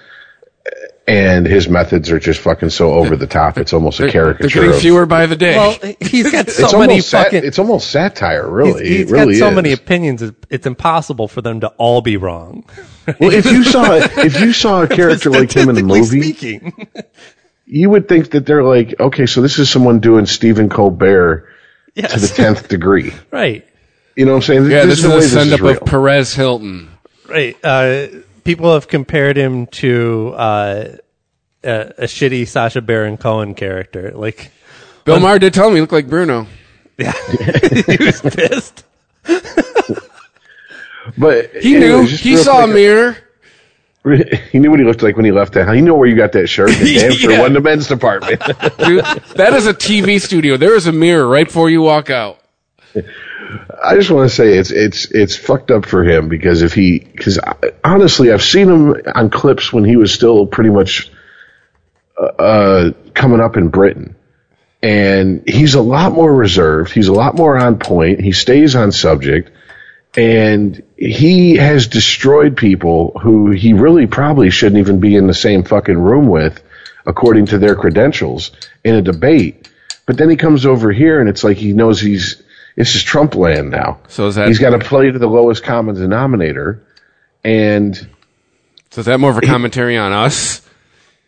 And 1.04 1.44
his 1.46 1.68
methods 1.68 2.12
are 2.12 2.20
just 2.20 2.38
fucking 2.38 2.70
so 2.70 2.92
over 2.92 3.16
the 3.16 3.26
top. 3.26 3.58
It's 3.58 3.72
almost 3.72 3.98
a 3.98 4.04
They're, 4.04 4.12
caricature. 4.12 4.48
they're 4.48 4.54
getting 4.68 4.76
of- 4.76 4.80
fewer 4.80 5.04
by 5.04 5.26
the 5.26 5.34
day. 5.34 5.56
Well, 5.56 5.94
he's 6.00 6.30
got 6.30 6.48
so 6.48 6.62
it's 6.64 6.72
many 6.74 6.92
almost 6.92 7.08
sat- 7.10 7.24
fucking. 7.24 7.44
it's 7.44 7.58
almost 7.58 7.90
satire, 7.90 8.48
really. 8.48 8.86
he's 8.88 8.98
he's 8.98 9.10
it 9.10 9.12
really 9.12 9.32
got 9.34 9.38
so 9.40 9.48
is. 9.48 9.54
many 9.56 9.72
opinions. 9.72 10.22
It's, 10.22 10.36
it's 10.48 10.66
impossible 10.66 11.26
for 11.26 11.42
them 11.42 11.58
to 11.60 11.68
all 11.76 12.02
be 12.02 12.16
wrong. 12.16 12.64
Well, 13.18 13.32
if 13.32 13.46
you 13.46 13.64
saw 13.64 13.94
if 13.96 14.40
you 14.40 14.52
saw 14.52 14.82
a 14.84 14.88
character 14.88 15.28
like 15.28 15.50
him 15.50 15.68
in 15.70 15.76
a 15.76 15.82
movie, 15.82 16.22
speaking. 16.22 16.72
you 17.66 17.90
would 17.90 18.06
think 18.08 18.30
that 18.30 18.46
they're 18.46 18.62
like, 18.62 18.94
okay, 19.00 19.26
so 19.26 19.42
this 19.42 19.58
is 19.58 19.68
someone 19.68 19.98
doing 19.98 20.24
Stephen 20.26 20.68
Colbert 20.68 21.48
to 21.96 22.02
the 22.02 22.32
tenth 22.32 22.68
degree. 22.68 23.12
right. 23.32 23.66
You 24.14 24.24
know 24.26 24.32
what 24.32 24.36
I'm 24.36 24.42
saying? 24.42 24.70
yeah, 24.70 24.84
this, 24.86 25.02
the 25.02 25.08
way 25.08 25.16
is 25.16 25.34
a 25.34 25.40
send 25.40 25.52
up 25.52 25.60
real. 25.60 25.70
of 25.78 25.84
Perez 25.84 26.32
Hilton. 26.32 26.90
Right. 27.32 27.56
Uh, 27.64 28.06
people 28.44 28.72
have 28.74 28.88
compared 28.88 29.36
him 29.36 29.66
to 29.68 30.34
uh, 30.36 30.84
a, 31.64 31.70
a 31.98 32.04
shitty 32.04 32.46
Sacha 32.46 32.80
Baron 32.82 33.16
Cohen 33.16 33.54
character. 33.54 34.10
Like, 34.12 34.50
Bill 35.04 35.18
Maher 35.18 35.38
did 35.38 35.54
tell 35.54 35.70
me 35.70 35.76
he 35.76 35.80
looked 35.80 35.92
like 35.92 36.08
Bruno. 36.08 36.46
Yeah, 36.98 37.12
he 37.86 38.04
was 38.04 38.20
pissed. 38.20 38.84
But 41.18 41.50
He 41.56 41.78
knew. 41.78 42.04
He 42.06 42.34
real 42.34 42.44
saw 42.44 42.64
a 42.64 42.66
mirror. 42.66 43.16
He 44.50 44.58
knew 44.58 44.68
what 44.68 44.80
he 44.80 44.84
looked 44.84 45.04
like 45.04 45.14
when 45.14 45.24
he 45.24 45.30
left 45.30 45.52
the 45.52 45.64
house. 45.64 45.76
He 45.76 45.80
knew 45.80 45.94
where 45.94 46.08
you 46.08 46.16
got 46.16 46.32
that 46.32 46.48
shirt. 46.48 46.70
And 46.70 46.78
damn 46.84 47.12
sure 47.12 47.30
Yeah. 47.30 47.38
wasn't 47.38 47.54
the 47.54 47.60
men's 47.60 47.86
department. 47.86 48.40
Dude, 48.78 49.04
that 49.36 49.52
is 49.52 49.68
a 49.68 49.72
TV 49.72 50.20
studio. 50.20 50.56
There 50.56 50.74
is 50.74 50.88
a 50.88 50.92
mirror 50.92 51.28
right 51.28 51.46
before 51.46 51.70
you 51.70 51.82
walk 51.82 52.10
out. 52.10 52.40
I 52.94 53.94
just 53.96 54.10
want 54.10 54.28
to 54.28 54.34
say 54.34 54.56
it's 54.56 54.70
it's 54.70 55.06
it's 55.06 55.36
fucked 55.36 55.70
up 55.70 55.86
for 55.86 56.04
him 56.04 56.28
because 56.28 56.62
if 56.62 56.74
he 56.74 56.98
because 57.00 57.38
honestly 57.84 58.32
I've 58.32 58.42
seen 58.42 58.68
him 58.68 58.94
on 59.14 59.30
clips 59.30 59.72
when 59.72 59.84
he 59.84 59.96
was 59.96 60.12
still 60.12 60.46
pretty 60.46 60.70
much 60.70 61.10
uh, 62.18 62.24
uh, 62.24 62.92
coming 63.14 63.40
up 63.40 63.56
in 63.56 63.68
Britain, 63.68 64.16
and 64.82 65.42
he's 65.46 65.74
a 65.74 65.82
lot 65.82 66.12
more 66.12 66.32
reserved. 66.32 66.92
He's 66.92 67.08
a 67.08 67.12
lot 67.12 67.34
more 67.34 67.56
on 67.56 67.78
point. 67.78 68.20
He 68.20 68.32
stays 68.32 68.74
on 68.76 68.92
subject, 68.92 69.50
and 70.16 70.82
he 70.96 71.56
has 71.56 71.86
destroyed 71.86 72.56
people 72.56 73.18
who 73.22 73.50
he 73.50 73.72
really 73.72 74.06
probably 74.06 74.50
shouldn't 74.50 74.78
even 74.78 75.00
be 75.00 75.16
in 75.16 75.26
the 75.26 75.34
same 75.34 75.64
fucking 75.64 75.98
room 75.98 76.28
with, 76.28 76.62
according 77.06 77.46
to 77.46 77.58
their 77.58 77.74
credentials 77.74 78.50
in 78.84 78.94
a 78.94 79.02
debate. 79.02 79.68
But 80.06 80.16
then 80.16 80.30
he 80.30 80.36
comes 80.36 80.66
over 80.66 80.92
here, 80.92 81.20
and 81.20 81.28
it's 81.28 81.44
like 81.44 81.56
he 81.56 81.72
knows 81.72 82.00
he's 82.00 82.42
this 82.76 82.94
is 82.94 83.02
Trump 83.02 83.34
land 83.34 83.70
now. 83.70 84.00
So 84.08 84.26
is 84.28 84.36
that- 84.36 84.48
he's 84.48 84.58
got 84.58 84.70
to 84.70 84.78
play 84.78 85.10
to 85.10 85.18
the 85.18 85.26
lowest 85.28 85.62
common 85.64 85.94
denominator, 85.94 86.82
and 87.44 87.94
So 88.90 89.00
is 89.00 89.06
that 89.06 89.20
more 89.20 89.30
of 89.30 89.38
a 89.38 89.42
commentary 89.42 89.96
on 89.96 90.12
us? 90.12 90.62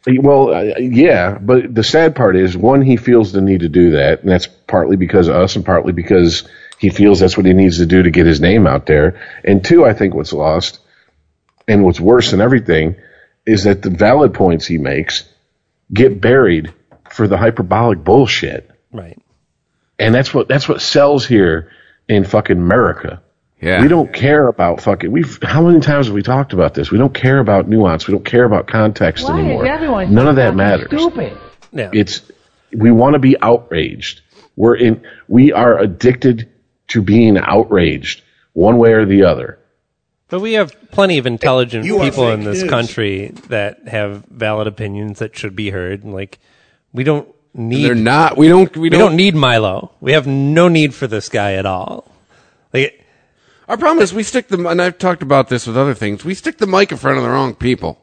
well, 0.06 0.54
uh, 0.54 0.62
yeah. 0.78 1.38
But 1.40 1.74
the 1.74 1.82
sad 1.84 2.14
part 2.14 2.36
is, 2.36 2.56
one, 2.56 2.82
he 2.82 2.96
feels 2.96 3.32
the 3.32 3.40
need 3.40 3.60
to 3.60 3.68
do 3.68 3.92
that, 3.92 4.22
and 4.22 4.30
that's 4.30 4.46
partly 4.46 4.96
because 4.96 5.28
of 5.28 5.36
us, 5.36 5.56
and 5.56 5.64
partly 5.64 5.92
because 5.92 6.46
he 6.78 6.90
feels 6.90 7.20
that's 7.20 7.36
what 7.36 7.46
he 7.46 7.52
needs 7.52 7.78
to 7.78 7.86
do 7.86 8.02
to 8.02 8.10
get 8.10 8.26
his 8.26 8.40
name 8.40 8.66
out 8.66 8.86
there. 8.86 9.20
And 9.44 9.64
two, 9.64 9.84
I 9.84 9.92
think 9.94 10.14
what's 10.14 10.32
lost, 10.32 10.80
and 11.66 11.82
what's 11.84 12.00
worse 12.00 12.30
than 12.30 12.40
everything, 12.42 12.96
is 13.46 13.64
that 13.64 13.80
the 13.82 13.90
valid 13.90 14.34
points 14.34 14.66
he 14.66 14.76
makes 14.78 15.24
get 15.92 16.20
buried 16.20 16.72
for 17.10 17.28
the 17.28 17.36
hyperbolic 17.36 18.02
bullshit. 18.04 18.70
Right. 18.92 19.18
And 19.98 20.14
that's 20.14 20.34
what 20.34 20.48
that's 20.48 20.68
what 20.68 20.80
sells 20.80 21.26
here 21.26 21.70
in 22.08 22.24
fucking 22.24 22.56
America. 22.56 23.22
Yeah. 23.60 23.80
We 23.80 23.88
don't 23.88 24.12
care 24.12 24.48
about 24.48 24.80
fucking. 24.80 25.10
We've 25.10 25.38
how 25.42 25.62
many 25.62 25.80
times 25.80 26.06
have 26.06 26.14
we 26.14 26.22
talked 26.22 26.52
about 26.52 26.74
this? 26.74 26.90
We 26.90 26.98
don't 26.98 27.14
care 27.14 27.38
about 27.38 27.68
nuance. 27.68 28.06
We 28.06 28.12
don't 28.12 28.24
care 28.24 28.44
about 28.44 28.66
context 28.66 29.24
Why 29.24 29.38
anymore. 29.38 29.66
everyone 29.66 30.12
None 30.12 30.26
of 30.26 30.36
that 30.36 30.54
matters. 30.54 30.88
Stupid. 30.88 31.38
Yeah. 31.72 31.90
It's 31.92 32.22
we 32.72 32.90
want 32.90 33.14
to 33.14 33.18
be 33.18 33.40
outraged. 33.40 34.20
We're 34.56 34.76
in. 34.76 35.02
We 35.28 35.52
are 35.52 35.78
addicted 35.78 36.50
to 36.88 37.00
being 37.00 37.38
outraged, 37.38 38.22
one 38.52 38.76
way 38.76 38.92
or 38.92 39.06
the 39.06 39.22
other. 39.22 39.58
But 40.28 40.40
we 40.40 40.54
have 40.54 40.76
plenty 40.90 41.18
of 41.18 41.26
intelligent 41.26 41.84
You 41.84 42.00
people 42.00 42.30
in 42.30 42.44
this 42.44 42.62
news. 42.62 42.70
country 42.70 43.28
that 43.48 43.86
have 43.88 44.24
valid 44.26 44.66
opinions 44.66 45.20
that 45.20 45.36
should 45.36 45.54
be 45.54 45.70
heard. 45.70 46.02
And 46.02 46.12
like, 46.12 46.38
we 46.92 47.04
don't 47.04 47.28
need 47.54 47.84
They're 47.84 47.94
not. 47.94 48.36
We 48.36 48.48
don't. 48.48 48.74
We 48.76 48.82
we 48.82 48.88
don't. 48.90 49.00
don't 49.00 49.16
need 49.16 49.34
Milo. 49.34 49.92
We 50.00 50.12
have 50.12 50.26
no 50.26 50.68
need 50.68 50.94
for 50.94 51.06
this 51.06 51.28
guy 51.28 51.54
at 51.54 51.66
all. 51.66 52.10
Like, 52.72 53.04
Our 53.68 53.76
problem 53.78 54.02
is 54.02 54.12
we 54.12 54.22
stick 54.24 54.48
the, 54.48 54.68
and 54.68 54.82
I've 54.82 54.98
talked 54.98 55.22
about 55.22 55.48
this 55.48 55.66
with 55.66 55.76
other 55.76 55.94
things. 55.94 56.24
We 56.24 56.34
stick 56.34 56.58
the 56.58 56.66
mic 56.66 56.90
in 56.92 56.98
front 56.98 57.18
of 57.18 57.22
the 57.24 57.30
wrong 57.30 57.54
people. 57.54 58.00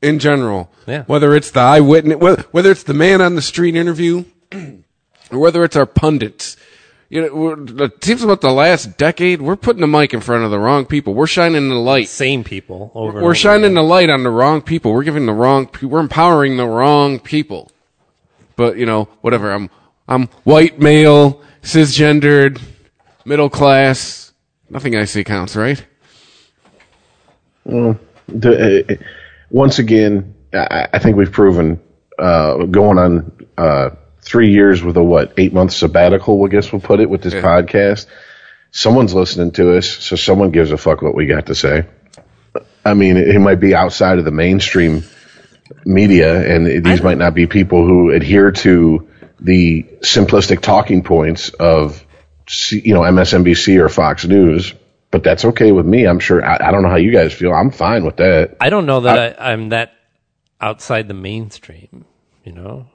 In 0.00 0.18
general, 0.18 0.68
Yeah. 0.86 1.04
Whether 1.04 1.34
it's 1.36 1.52
the 1.52 1.60
eyewitness, 1.60 2.16
whether, 2.18 2.42
whether 2.50 2.70
it's 2.72 2.82
the 2.82 2.94
man 2.94 3.20
on 3.20 3.36
the 3.36 3.42
street 3.42 3.76
interview, 3.76 4.24
or 5.30 5.38
whether 5.38 5.62
it's 5.62 5.76
our 5.76 5.86
pundits. 5.86 6.56
You 7.08 7.20
know, 7.20 7.84
it 7.84 8.02
seems 8.02 8.22
about 8.22 8.40
the 8.40 8.50
last 8.50 8.96
decade, 8.96 9.42
we're 9.42 9.54
putting 9.56 9.82
the 9.82 9.86
mic 9.86 10.14
in 10.14 10.20
front 10.22 10.44
of 10.44 10.50
the 10.50 10.58
wrong 10.58 10.86
people. 10.86 11.12
We're 11.12 11.26
shining 11.26 11.68
the 11.68 11.74
light. 11.74 12.08
same 12.08 12.42
people 12.42 12.90
over. 12.94 13.18
We're 13.18 13.24
over 13.26 13.34
shining 13.34 13.64
again. 13.66 13.74
the 13.74 13.82
light 13.82 14.08
on 14.08 14.22
the 14.22 14.30
wrong 14.30 14.62
people. 14.62 14.94
We're 14.94 15.02
giving 15.04 15.26
the 15.26 15.34
wrong. 15.34 15.68
We're 15.82 16.00
empowering 16.00 16.56
the 16.56 16.66
wrong 16.66 17.20
people. 17.20 17.70
But 18.56 18.76
you 18.76 18.86
know, 18.86 19.04
whatever. 19.20 19.50
I'm 19.52 19.70
I'm 20.08 20.26
white, 20.44 20.78
male, 20.80 21.42
cisgendered, 21.62 22.60
middle 23.24 23.48
class. 23.50 24.32
Nothing 24.70 24.96
I 24.96 25.04
say 25.04 25.24
counts, 25.24 25.54
right? 25.56 25.84
The, 27.64 28.86
uh, 28.90 28.94
once 29.50 29.78
again, 29.78 30.34
I, 30.52 30.88
I 30.92 30.98
think 30.98 31.16
we've 31.16 31.30
proven 31.32 31.80
uh, 32.18 32.64
going 32.64 32.98
on 32.98 33.32
uh, 33.56 33.90
three 34.20 34.50
years 34.52 34.82
with 34.82 34.96
a 34.96 35.02
what 35.02 35.32
eight 35.36 35.52
month 35.52 35.72
sabbatical. 35.72 36.44
I 36.44 36.48
guess 36.48 36.72
we'll 36.72 36.80
put 36.80 37.00
it 37.00 37.08
with 37.10 37.22
this 37.22 37.34
Yeah. 37.34 37.42
podcast. 37.42 38.06
Someone's 38.70 39.12
listening 39.14 39.50
to 39.52 39.76
us, 39.76 39.86
so 39.88 40.16
someone 40.16 40.50
gives 40.50 40.72
a 40.72 40.78
fuck 40.78 41.02
what 41.02 41.14
we 41.14 41.26
got 41.26 41.46
to 41.46 41.54
say. 41.54 41.84
I 42.84 42.94
mean, 42.94 43.16
it, 43.18 43.28
it 43.28 43.38
might 43.38 43.60
be 43.60 43.74
outside 43.74 44.18
of 44.18 44.24
the 44.24 44.30
mainstream 44.30 45.04
media, 45.84 46.54
and 46.54 46.84
these 46.84 47.02
might 47.02 47.18
not 47.18 47.34
be 47.34 47.46
people 47.46 47.86
who 47.86 48.10
adhere 48.10 48.50
to 48.50 49.08
the 49.40 49.82
simplistic 50.00 50.60
talking 50.60 51.02
points 51.02 51.48
of, 51.50 52.04
you 52.70 52.94
know, 52.94 53.00
MSNBC 53.00 53.80
or 53.80 53.88
Fox 53.88 54.24
News. 54.24 54.74
But 55.10 55.22
that's 55.22 55.44
okay 55.44 55.72
with 55.72 55.84
me. 55.84 56.06
I'm 56.06 56.20
sure. 56.20 56.42
I, 56.42 56.68
I 56.68 56.70
don't 56.70 56.82
know 56.82 56.88
how 56.88 56.96
you 56.96 57.12
guys 57.12 57.34
feel. 57.34 57.52
I'm 57.52 57.70
fine 57.70 58.04
with 58.06 58.16
that. 58.16 58.56
I 58.60 58.70
don't 58.70 58.86
know 58.86 59.00
that 59.00 59.38
I, 59.40 59.52
I'm 59.52 59.68
that 59.68 59.92
outside 60.58 61.06
the 61.06 61.14
mainstream. 61.14 62.06
You 62.44 62.52
know, 62.52 62.86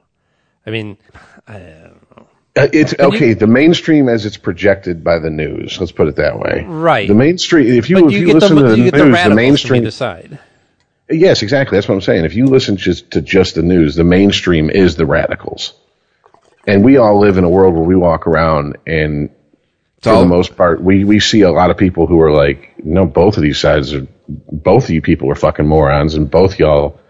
I 0.66 0.70
mean, 0.70 0.98
I 1.46 1.52
don't 1.58 2.16
know. 2.16 2.26
Uh, 2.56 2.66
it's 2.72 2.92
okay. 2.98 3.34
the 3.34 3.46
mainstream, 3.46 4.08
as 4.08 4.26
it's 4.26 4.36
projected 4.36 5.04
by 5.04 5.20
the 5.20 5.30
news, 5.30 5.78
let's 5.78 5.92
put 5.92 6.08
it 6.08 6.16
that 6.16 6.40
way. 6.40 6.64
Right. 6.66 7.06
The 7.06 7.14
mainstream. 7.14 7.68
If 7.68 7.88
you 7.88 8.00
but 8.00 8.06
if 8.06 8.12
you, 8.12 8.18
you, 8.18 8.26
get 8.26 8.34
listen 8.34 8.56
the 8.56 8.62
to 8.62 8.68
the 8.68 8.76
you 8.76 8.82
news, 8.82 8.90
get 8.90 8.98
the, 8.98 9.28
the, 9.28 9.34
mainstream. 9.36 9.82
either 9.82 9.90
side. 9.92 10.40
Yes, 11.10 11.42
exactly. 11.42 11.76
That's 11.76 11.88
what 11.88 11.94
I'm 11.94 12.00
saying. 12.00 12.24
If 12.24 12.34
you 12.34 12.46
listen 12.46 12.76
just 12.76 13.12
to 13.12 13.22
just 13.22 13.54
the 13.54 13.62
news, 13.62 13.94
the 13.94 14.04
mainstream 14.04 14.68
is 14.70 14.96
the 14.96 15.06
radicals, 15.06 15.72
and 16.66 16.84
we 16.84 16.96
all 16.98 17.18
live 17.18 17.38
in 17.38 17.44
a 17.44 17.48
world 17.48 17.74
where 17.74 17.84
we 17.84 17.96
walk 17.96 18.26
around 18.26 18.76
and. 18.86 19.30
For 20.02 20.10
all- 20.10 20.20
the 20.20 20.28
most 20.28 20.56
part, 20.56 20.80
we, 20.80 21.02
we 21.02 21.18
see 21.18 21.40
a 21.40 21.50
lot 21.50 21.70
of 21.70 21.76
people 21.76 22.06
who 22.06 22.20
are 22.20 22.30
like, 22.30 22.84
no, 22.84 23.04
both 23.04 23.36
of 23.36 23.42
these 23.42 23.58
sides 23.58 23.92
are, 23.92 24.06
both 24.28 24.84
of 24.84 24.90
you 24.90 25.02
people 25.02 25.28
are 25.28 25.34
fucking 25.34 25.66
morons, 25.66 26.14
and 26.14 26.30
both 26.30 26.56
y'all 26.60 27.00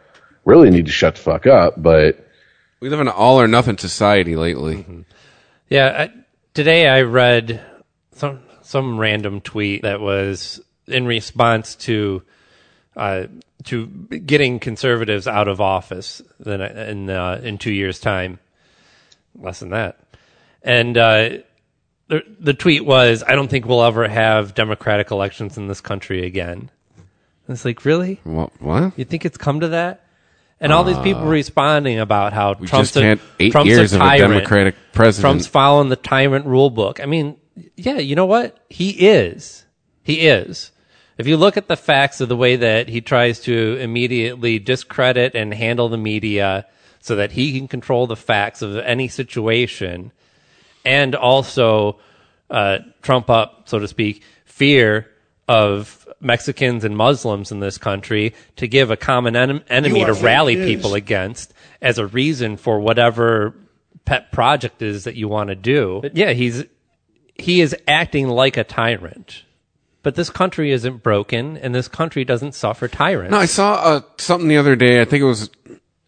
really 0.46 0.70
need 0.70 0.86
to 0.86 0.92
shut 0.92 1.16
the 1.16 1.20
fuck 1.20 1.46
up. 1.46 1.74
But 1.76 2.26
We 2.80 2.88
live 2.88 3.00
in 3.00 3.08
an 3.08 3.12
all 3.14 3.38
or 3.38 3.46
nothing 3.46 3.76
society 3.76 4.36
lately. 4.36 5.04
Yeah, 5.68 6.08
I, 6.08 6.18
today 6.54 6.88
I 6.88 7.02
read 7.02 7.60
some 8.12 8.40
some 8.62 8.98
random 8.98 9.42
tweet 9.42 9.82
that 9.82 10.00
was 10.00 10.58
in 10.86 11.04
response 11.04 11.74
to 11.74 12.22
uh, 12.96 13.24
to 13.64 13.86
getting 13.86 14.58
conservatives 14.58 15.26
out 15.26 15.48
of 15.48 15.60
office 15.60 16.22
then 16.38 16.60
in 16.60 17.10
uh, 17.10 17.40
in 17.42 17.58
two 17.58 17.72
years' 17.72 17.98
time, 17.98 18.38
less 19.34 19.60
than 19.60 19.70
that, 19.70 19.98
and 20.62 20.96
uh, 20.96 21.30
the 22.08 22.22
the 22.38 22.54
tweet 22.54 22.84
was, 22.84 23.22
"I 23.26 23.34
don't 23.34 23.48
think 23.48 23.66
we'll 23.66 23.82
ever 23.82 24.08
have 24.08 24.54
democratic 24.54 25.10
elections 25.10 25.56
in 25.56 25.66
this 25.66 25.80
country 25.80 26.24
again." 26.24 26.70
And 27.48 27.54
it's 27.54 27.64
like, 27.64 27.84
really? 27.84 28.20
What? 28.24 28.60
What? 28.60 28.92
You 28.98 29.06
think 29.06 29.24
it's 29.24 29.38
come 29.38 29.60
to 29.60 29.68
that? 29.68 30.04
And 30.60 30.72
all 30.72 30.84
these 30.84 30.98
people 30.98 31.22
responding 31.22 31.98
about 31.98 32.32
how 32.32 32.54
Trump's 32.54 32.96
a, 32.96 33.18
eight 33.38 33.52
Trump's 33.52 33.68
years 33.68 33.92
a 33.92 33.96
of 33.96 34.02
a 34.02 34.04
tyrant. 34.04 34.32
Democratic 34.34 34.74
president. 34.92 35.22
Trump's 35.22 35.46
following 35.46 35.88
the 35.88 35.96
tyrant 35.96 36.46
rule 36.46 36.68
book. 36.68 37.00
I 37.00 37.06
mean, 37.06 37.36
yeah, 37.76 37.98
you 37.98 38.16
know 38.16 38.26
what? 38.26 38.58
He 38.68 38.90
is. 38.90 39.64
He 40.02 40.26
is. 40.26 40.72
If 41.18 41.26
you 41.26 41.36
look 41.36 41.56
at 41.56 41.66
the 41.66 41.76
facts 41.76 42.20
of 42.20 42.28
the 42.28 42.36
way 42.36 42.54
that 42.56 42.88
he 42.88 43.00
tries 43.00 43.40
to 43.40 43.76
immediately 43.80 44.60
discredit 44.60 45.34
and 45.34 45.52
handle 45.52 45.88
the 45.88 45.98
media 45.98 46.66
so 47.00 47.16
that 47.16 47.32
he 47.32 47.58
can 47.58 47.66
control 47.66 48.06
the 48.06 48.16
facts 48.16 48.62
of 48.62 48.76
any 48.78 49.08
situation 49.08 50.12
and 50.84 51.16
also 51.16 51.98
uh, 52.50 52.78
trump 53.02 53.28
up, 53.30 53.68
so 53.68 53.80
to 53.80 53.88
speak, 53.88 54.22
fear 54.44 55.10
of 55.48 56.06
Mexicans 56.20 56.84
and 56.84 56.96
Muslims 56.96 57.50
in 57.50 57.60
this 57.60 57.78
country 57.78 58.34
to 58.56 58.68
give 58.68 58.90
a 58.90 58.96
common 58.96 59.34
en- 59.34 59.64
enemy 59.68 60.04
to 60.04 60.12
rally 60.12 60.56
people 60.56 60.94
against 60.94 61.52
as 61.82 61.98
a 61.98 62.06
reason 62.06 62.56
for 62.56 62.78
whatever 62.78 63.54
pet 64.04 64.30
project 64.30 64.82
is 64.82 65.04
that 65.04 65.16
you 65.16 65.26
want 65.28 65.48
to 65.48 65.54
do. 65.54 65.98
But 66.02 66.16
yeah, 66.16 66.32
he's 66.32 66.64
he 67.34 67.60
is 67.60 67.74
acting 67.86 68.28
like 68.28 68.56
a 68.56 68.64
tyrant. 68.64 69.42
But 70.02 70.14
this 70.14 70.30
country 70.30 70.70
isn't 70.70 71.02
broken, 71.02 71.56
and 71.56 71.74
this 71.74 71.88
country 71.88 72.24
doesn't 72.24 72.54
suffer 72.54 72.88
tyrants. 72.88 73.32
No, 73.32 73.38
I 73.38 73.46
saw 73.46 73.74
uh, 73.74 74.00
something 74.16 74.48
the 74.48 74.56
other 74.56 74.76
day. 74.76 75.00
I 75.00 75.04
think 75.04 75.22
it 75.22 75.26
was, 75.26 75.50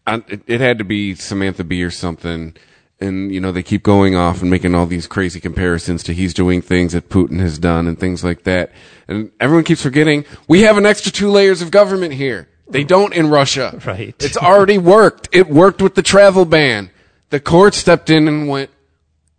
uh, 0.07 0.21
it, 0.27 0.41
it 0.47 0.61
had 0.61 0.77
to 0.77 0.83
be 0.83 1.13
Samantha 1.15 1.63
Bee 1.63 1.83
or 1.83 1.91
something. 1.91 2.55
And, 3.01 3.33
you 3.33 3.41
know, 3.41 3.51
they 3.51 3.63
keep 3.63 3.81
going 3.81 4.15
off 4.15 4.41
and 4.41 4.51
making 4.51 4.75
all 4.75 4.85
these 4.85 5.07
crazy 5.07 5.39
comparisons 5.39 6.03
to 6.03 6.13
he's 6.13 6.35
doing 6.35 6.61
things 6.61 6.93
that 6.93 7.09
Putin 7.09 7.39
has 7.39 7.57
done 7.57 7.87
and 7.87 7.99
things 7.99 8.23
like 8.23 8.43
that. 8.43 8.71
And 9.07 9.31
everyone 9.39 9.63
keeps 9.63 9.81
forgetting 9.81 10.23
we 10.47 10.61
have 10.61 10.77
an 10.77 10.85
extra 10.85 11.11
two 11.11 11.29
layers 11.29 11.63
of 11.63 11.71
government 11.71 12.13
here. 12.13 12.47
They 12.69 12.83
don't 12.83 13.13
in 13.13 13.29
Russia. 13.29 13.79
Right. 13.85 14.15
It's 14.19 14.37
already 14.37 14.77
worked. 14.77 15.29
It 15.31 15.49
worked 15.49 15.81
with 15.81 15.95
the 15.95 16.03
travel 16.03 16.45
ban. 16.45 16.91
The 17.31 17.39
court 17.39 17.73
stepped 17.73 18.09
in 18.09 18.27
and 18.27 18.47
went, 18.47 18.69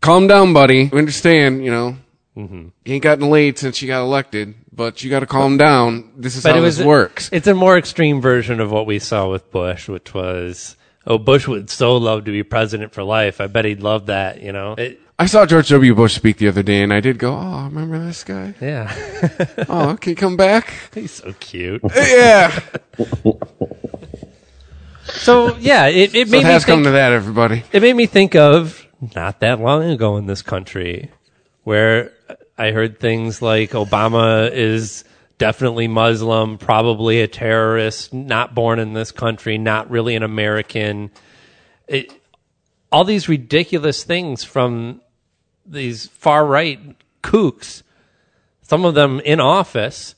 calm 0.00 0.26
down, 0.26 0.52
buddy. 0.52 0.88
We 0.88 0.98
understand, 0.98 1.64
you 1.64 1.70
know, 1.70 1.96
Mm-hmm. 2.36 2.68
you 2.86 2.94
ain't 2.94 3.02
gotten 3.02 3.28
laid 3.28 3.58
since 3.58 3.82
you 3.82 3.88
got 3.88 4.00
elected. 4.02 4.54
but 4.72 5.02
you 5.04 5.10
got 5.10 5.20
to 5.20 5.26
calm 5.26 5.58
down. 5.58 6.12
This 6.16 6.34
is 6.36 6.42
But 6.42 6.52
how 6.52 6.58
it 6.58 6.62
was 6.62 6.78
this 6.78 6.86
works. 6.86 7.28
It's 7.32 7.46
a 7.46 7.54
more 7.54 7.76
extreme 7.76 8.20
version 8.22 8.58
of 8.60 8.70
what 8.72 8.86
we 8.86 8.98
saw 8.98 9.30
with 9.30 9.50
Bush, 9.50 9.86
which 9.88 10.14
was, 10.14 10.76
oh, 11.06 11.18
Bush 11.18 11.46
would 11.46 11.68
so 11.68 11.96
love 11.98 12.24
to 12.24 12.30
be 12.32 12.42
president 12.42 12.94
for 12.94 13.02
life. 13.02 13.40
I 13.40 13.48
bet 13.48 13.66
he'd 13.66 13.82
love 13.82 14.06
that. 14.06 14.40
You 14.40 14.52
know, 14.52 14.72
it, 14.78 14.98
I 15.18 15.26
saw 15.26 15.44
George 15.44 15.68
W. 15.68 15.94
Bush 15.94 16.14
speak 16.14 16.38
the 16.38 16.48
other 16.48 16.62
day, 16.62 16.82
and 16.82 16.90
I 16.92 17.00
did 17.00 17.18
go, 17.18 17.34
"Oh, 17.36 17.64
remember 17.64 17.98
this 18.02 18.24
guy? 18.24 18.54
yeah, 18.62 18.90
Oh, 19.68 19.96
can 20.00 20.12
he 20.12 20.14
come 20.14 20.36
back?" 20.38 20.72
he's 20.94 21.12
so 21.12 21.34
cute. 21.38 21.84
Uh, 21.84 21.90
yeah. 21.94 22.58
So 25.04 25.56
yeah, 25.56 25.86
it, 25.88 26.14
it 26.14 26.28
So 26.28 26.32
made 26.32 26.38
it 26.38 26.44
me 26.44 26.50
has 26.52 26.64
come 26.64 26.84
to 26.84 26.90
that, 26.92 27.12
everybody. 27.12 27.64
It 27.72 27.82
made 27.82 27.94
me 27.96 28.06
think 28.06 28.34
of 28.34 28.86
not 29.16 29.40
that 29.40 29.60
long 29.60 29.82
ago 29.90 30.16
in 30.16 30.26
this 30.26 30.42
country, 30.42 31.10
where 31.64 32.12
I 32.62 32.70
heard 32.70 33.00
things 33.00 33.42
like 33.42 33.70
Obama 33.70 34.48
is 34.48 35.02
definitely 35.36 35.88
Muslim, 35.88 36.58
probably 36.58 37.20
a 37.20 37.26
terrorist, 37.26 38.14
not 38.14 38.54
born 38.54 38.78
in 38.78 38.92
this 38.92 39.10
country, 39.10 39.58
not 39.58 39.90
really 39.90 40.14
an 40.14 40.22
American. 40.22 41.10
It, 41.88 42.12
all 42.92 43.02
these 43.02 43.28
ridiculous 43.28 44.04
things 44.04 44.44
from 44.44 45.00
these 45.66 46.06
far 46.06 46.46
right 46.46 46.78
kooks, 47.20 47.82
some 48.62 48.84
of 48.84 48.94
them 48.94 49.18
in 49.18 49.40
office. 49.40 50.14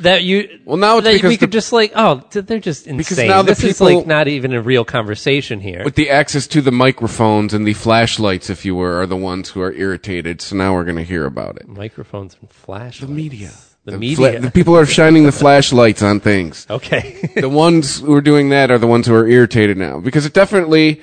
That 0.00 0.24
you 0.24 0.60
Well, 0.64 0.76
now 0.76 0.98
it's 0.98 1.04
that 1.04 1.14
because 1.14 1.28
we 1.30 1.36
could 1.36 1.50
the- 1.50 1.54
just 1.54 1.72
like 1.72 1.92
oh 1.94 2.22
they're 2.30 2.58
just 2.58 2.86
insane. 2.86 2.96
Because 2.98 3.18
now 3.18 3.42
the 3.42 3.52
this 3.52 3.64
is 3.64 3.78
people- 3.78 3.98
like 3.98 4.06
not 4.06 4.28
even 4.28 4.52
a 4.52 4.60
real 4.60 4.84
conversation 4.84 5.60
here. 5.60 5.82
With 5.84 5.94
the 5.94 6.10
access 6.10 6.46
to 6.48 6.60
the 6.60 6.70
microphones 6.72 7.54
and 7.54 7.66
the 7.66 7.72
flashlights, 7.74 8.50
if 8.50 8.64
you 8.64 8.74
were, 8.74 9.00
are 9.00 9.06
the 9.06 9.16
ones 9.16 9.50
who 9.50 9.60
are 9.62 9.72
irritated. 9.72 10.40
So 10.42 10.56
now 10.56 10.74
we're 10.74 10.84
going 10.84 10.96
to 10.96 11.04
hear 11.04 11.24
about 11.24 11.56
it. 11.56 11.66
microphones 11.68 12.36
and 12.40 12.50
flash. 12.50 13.00
The 13.00 13.06
media. 13.06 13.50
The, 13.84 13.92
fla- 13.92 13.98
media. 13.98 14.40
the 14.40 14.50
people 14.50 14.76
are 14.76 14.84
shining 14.84 15.24
the 15.24 15.32
flashlights 15.32 16.02
on 16.02 16.18
things. 16.20 16.66
okay. 16.68 17.30
the 17.36 17.48
ones 17.48 18.00
who 18.00 18.12
are 18.14 18.20
doing 18.20 18.48
that 18.50 18.70
are 18.70 18.78
the 18.78 18.86
ones 18.88 19.06
who 19.06 19.14
are 19.14 19.26
irritated 19.28 19.76
now 19.78 20.00
because 20.00 20.26
it 20.26 20.32
definitely 20.34 21.00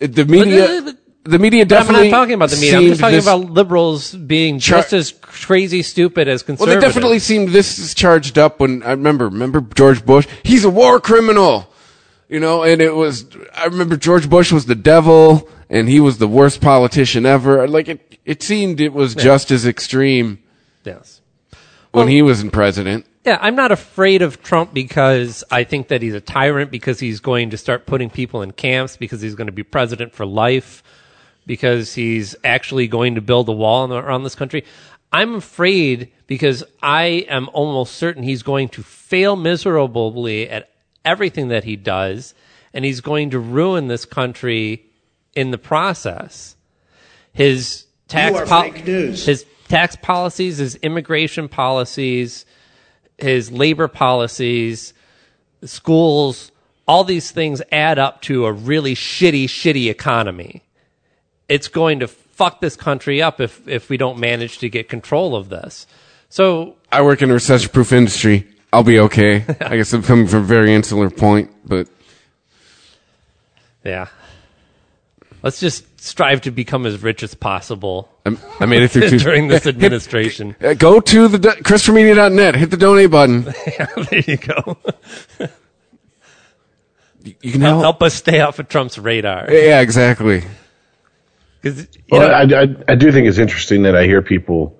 it- 0.00 0.14
the 0.16 0.22
uh, 0.22 0.26
media 0.26 0.82
but- 0.84 0.96
the 1.28 1.38
media 1.38 1.64
definitely. 1.64 2.06
I'm 2.06 2.10
not 2.10 2.16
talking 2.18 2.34
about 2.34 2.50
the 2.50 2.56
media. 2.56 2.78
I'm 2.78 2.86
just 2.86 3.00
talking 3.00 3.16
this- 3.16 3.24
about 3.26 3.50
liberals 3.50 4.14
being 4.14 4.58
Char- 4.58 4.78
just 4.80 4.92
as 4.92 5.12
crazy 5.20 5.82
stupid 5.82 6.28
as 6.28 6.42
conservatives. 6.42 6.74
well 6.74 6.80
they 6.80 6.86
definitely 6.86 7.18
seemed 7.18 7.50
this 7.50 7.78
is 7.78 7.94
charged 7.94 8.38
up 8.38 8.60
when 8.60 8.82
I 8.82 8.90
remember 8.92 9.26
remember 9.26 9.60
George 9.60 10.04
Bush 10.04 10.26
he's 10.42 10.64
a 10.64 10.70
war 10.70 11.00
criminal 11.00 11.72
you 12.28 12.40
know 12.40 12.62
and 12.62 12.80
it 12.82 12.94
was 12.94 13.26
I 13.54 13.66
remember 13.66 13.96
George 13.96 14.28
Bush 14.28 14.52
was 14.52 14.66
the 14.66 14.74
devil 14.74 15.48
and 15.70 15.88
he 15.88 16.00
was 16.00 16.18
the 16.18 16.28
worst 16.28 16.60
politician 16.60 17.26
ever 17.26 17.66
like 17.68 17.88
it 17.88 18.18
it 18.24 18.42
seemed 18.42 18.80
it 18.80 18.92
was 18.92 19.14
just 19.14 19.50
as 19.50 19.66
extreme 19.66 20.38
Yes. 20.84 21.20
when 21.92 22.06
Well- 22.06 22.06
he 22.06 22.22
was 22.22 22.40
in 22.42 22.50
president 22.50 23.04
Yeah, 23.24 23.38
I'm 23.42 23.56
not 23.56 23.72
afraid 23.72 24.22
of 24.22 24.42
Trump 24.42 24.72
because 24.72 25.44
I 25.50 25.64
think 25.64 25.88
that 25.88 26.00
he's 26.00 26.14
a 26.14 26.20
tyrant 26.20 26.70
because 26.70 26.98
he's 27.00 27.20
going 27.20 27.50
to 27.50 27.58
start 27.58 27.84
putting 27.84 28.08
people 28.08 28.40
in 28.42 28.52
camps 28.52 28.96
because 28.96 29.20
he's 29.20 29.34
going 29.34 29.48
to 29.48 29.52
be 29.52 29.62
president 29.62 30.14
for 30.14 30.24
life 30.24 30.82
because 31.48 31.94
he's 31.94 32.36
actually 32.44 32.86
going 32.86 33.16
to 33.16 33.20
build 33.20 33.48
a 33.48 33.52
wall 33.52 33.92
around 33.92 34.22
this 34.22 34.36
country. 34.36 34.64
I'm 35.10 35.34
afraid 35.34 36.12
because 36.26 36.62
I 36.82 37.24
am 37.28 37.48
almost 37.54 37.94
certain 37.94 38.22
he's 38.22 38.42
going 38.42 38.68
to 38.70 38.82
fail 38.82 39.34
miserably 39.34 40.48
at 40.48 40.70
everything 41.04 41.48
that 41.48 41.64
he 41.64 41.74
does 41.74 42.34
and 42.74 42.84
he's 42.84 43.00
going 43.00 43.30
to 43.30 43.38
ruin 43.38 43.88
this 43.88 44.04
country 44.04 44.84
in 45.34 45.50
the 45.50 45.58
process. 45.58 46.54
His 47.32 47.86
tax 48.08 48.36
are 48.36 48.46
pol- 48.46 48.70
news. 48.72 49.24
his 49.24 49.46
tax 49.68 49.96
policies, 49.96 50.58
his 50.58 50.74
immigration 50.76 51.48
policies, 51.48 52.44
his 53.16 53.50
labor 53.50 53.88
policies, 53.88 54.92
schools, 55.64 56.52
all 56.86 57.04
these 57.04 57.30
things 57.30 57.62
add 57.72 57.98
up 57.98 58.20
to 58.22 58.44
a 58.44 58.52
really 58.52 58.94
shitty, 58.94 59.44
shitty 59.44 59.90
economy. 59.90 60.62
It's 61.48 61.68
going 61.68 62.00
to 62.00 62.08
fuck 62.08 62.60
this 62.60 62.76
country 62.76 63.20
up 63.20 63.40
if, 63.40 63.66
if 63.66 63.88
we 63.88 63.96
don't 63.96 64.18
manage 64.18 64.58
to 64.58 64.68
get 64.68 64.88
control 64.88 65.34
of 65.34 65.48
this. 65.48 65.86
So, 66.28 66.76
I 66.92 67.02
work 67.02 67.22
in 67.22 67.30
a 67.30 67.34
recession 67.34 67.70
proof 67.70 67.92
industry 67.92 68.46
I'll 68.72 68.82
be 68.82 68.98
okay 69.00 69.44
I 69.60 69.76
guess 69.76 69.92
I'm 69.92 70.02
coming 70.02 70.26
from 70.26 70.40
a 70.40 70.44
very 70.44 70.74
insular 70.74 71.10
point 71.10 71.50
but 71.64 71.88
yeah. 73.84 74.08
Let's 75.42 75.60
just 75.60 76.00
strive 76.00 76.42
to 76.42 76.50
become 76.50 76.84
as 76.86 77.02
rich 77.02 77.22
as 77.22 77.34
possible 77.34 78.10
I'm, 78.26 78.38
I 78.60 78.66
made 78.66 78.82
it 78.82 78.90
through 78.90 79.08
two 79.10 79.18
during 79.18 79.48
this 79.48 79.66
administration. 79.74 80.54
Uh, 80.60 80.74
go 80.74 81.00
to 81.00 81.28
the 81.28 81.38
ChristopherMedia.net. 81.38 82.54
Hit 82.56 82.70
the 82.70 82.76
donate 82.76 83.10
button. 83.10 83.42
there 83.44 84.22
you 84.26 84.36
go. 84.36 84.76
You 87.24 87.52
can 87.52 87.62
help. 87.62 87.82
Help 87.82 88.02
us 88.02 88.14
stay 88.14 88.40
off 88.40 88.58
of 88.58 88.68
Trump's 88.68 88.98
radar. 88.98 89.50
Yeah, 89.50 89.80
exactly. 89.80 90.42
'Cause, 91.62 91.78
you 91.92 92.02
Well, 92.10 92.46
know- 92.46 92.56
I, 92.56 92.62
I, 92.62 92.76
I 92.88 92.94
do 92.94 93.10
think 93.12 93.26
it's 93.28 93.38
interesting 93.38 93.82
that 93.82 93.96
I 93.96 94.04
hear 94.04 94.22
people 94.22 94.78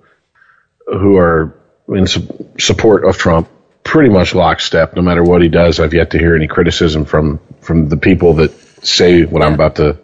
who 0.87 1.17
are 1.17 1.55
in 1.89 2.07
su- 2.07 2.49
support 2.59 3.05
of 3.05 3.17
Trump 3.17 3.49
pretty 3.83 4.09
much 4.09 4.33
lockstep. 4.35 4.95
No 4.95 5.01
matter 5.01 5.23
what 5.23 5.41
he 5.41 5.49
does, 5.49 5.79
I've 5.79 5.93
yet 5.93 6.11
to 6.11 6.17
hear 6.19 6.35
any 6.35 6.47
criticism 6.47 7.05
from 7.05 7.39
from 7.61 7.89
the 7.89 7.97
people 7.97 8.33
that 8.35 8.51
say 8.85 9.23
what 9.25 9.43
I'm 9.43 9.53
about 9.53 9.75
to 9.75 9.97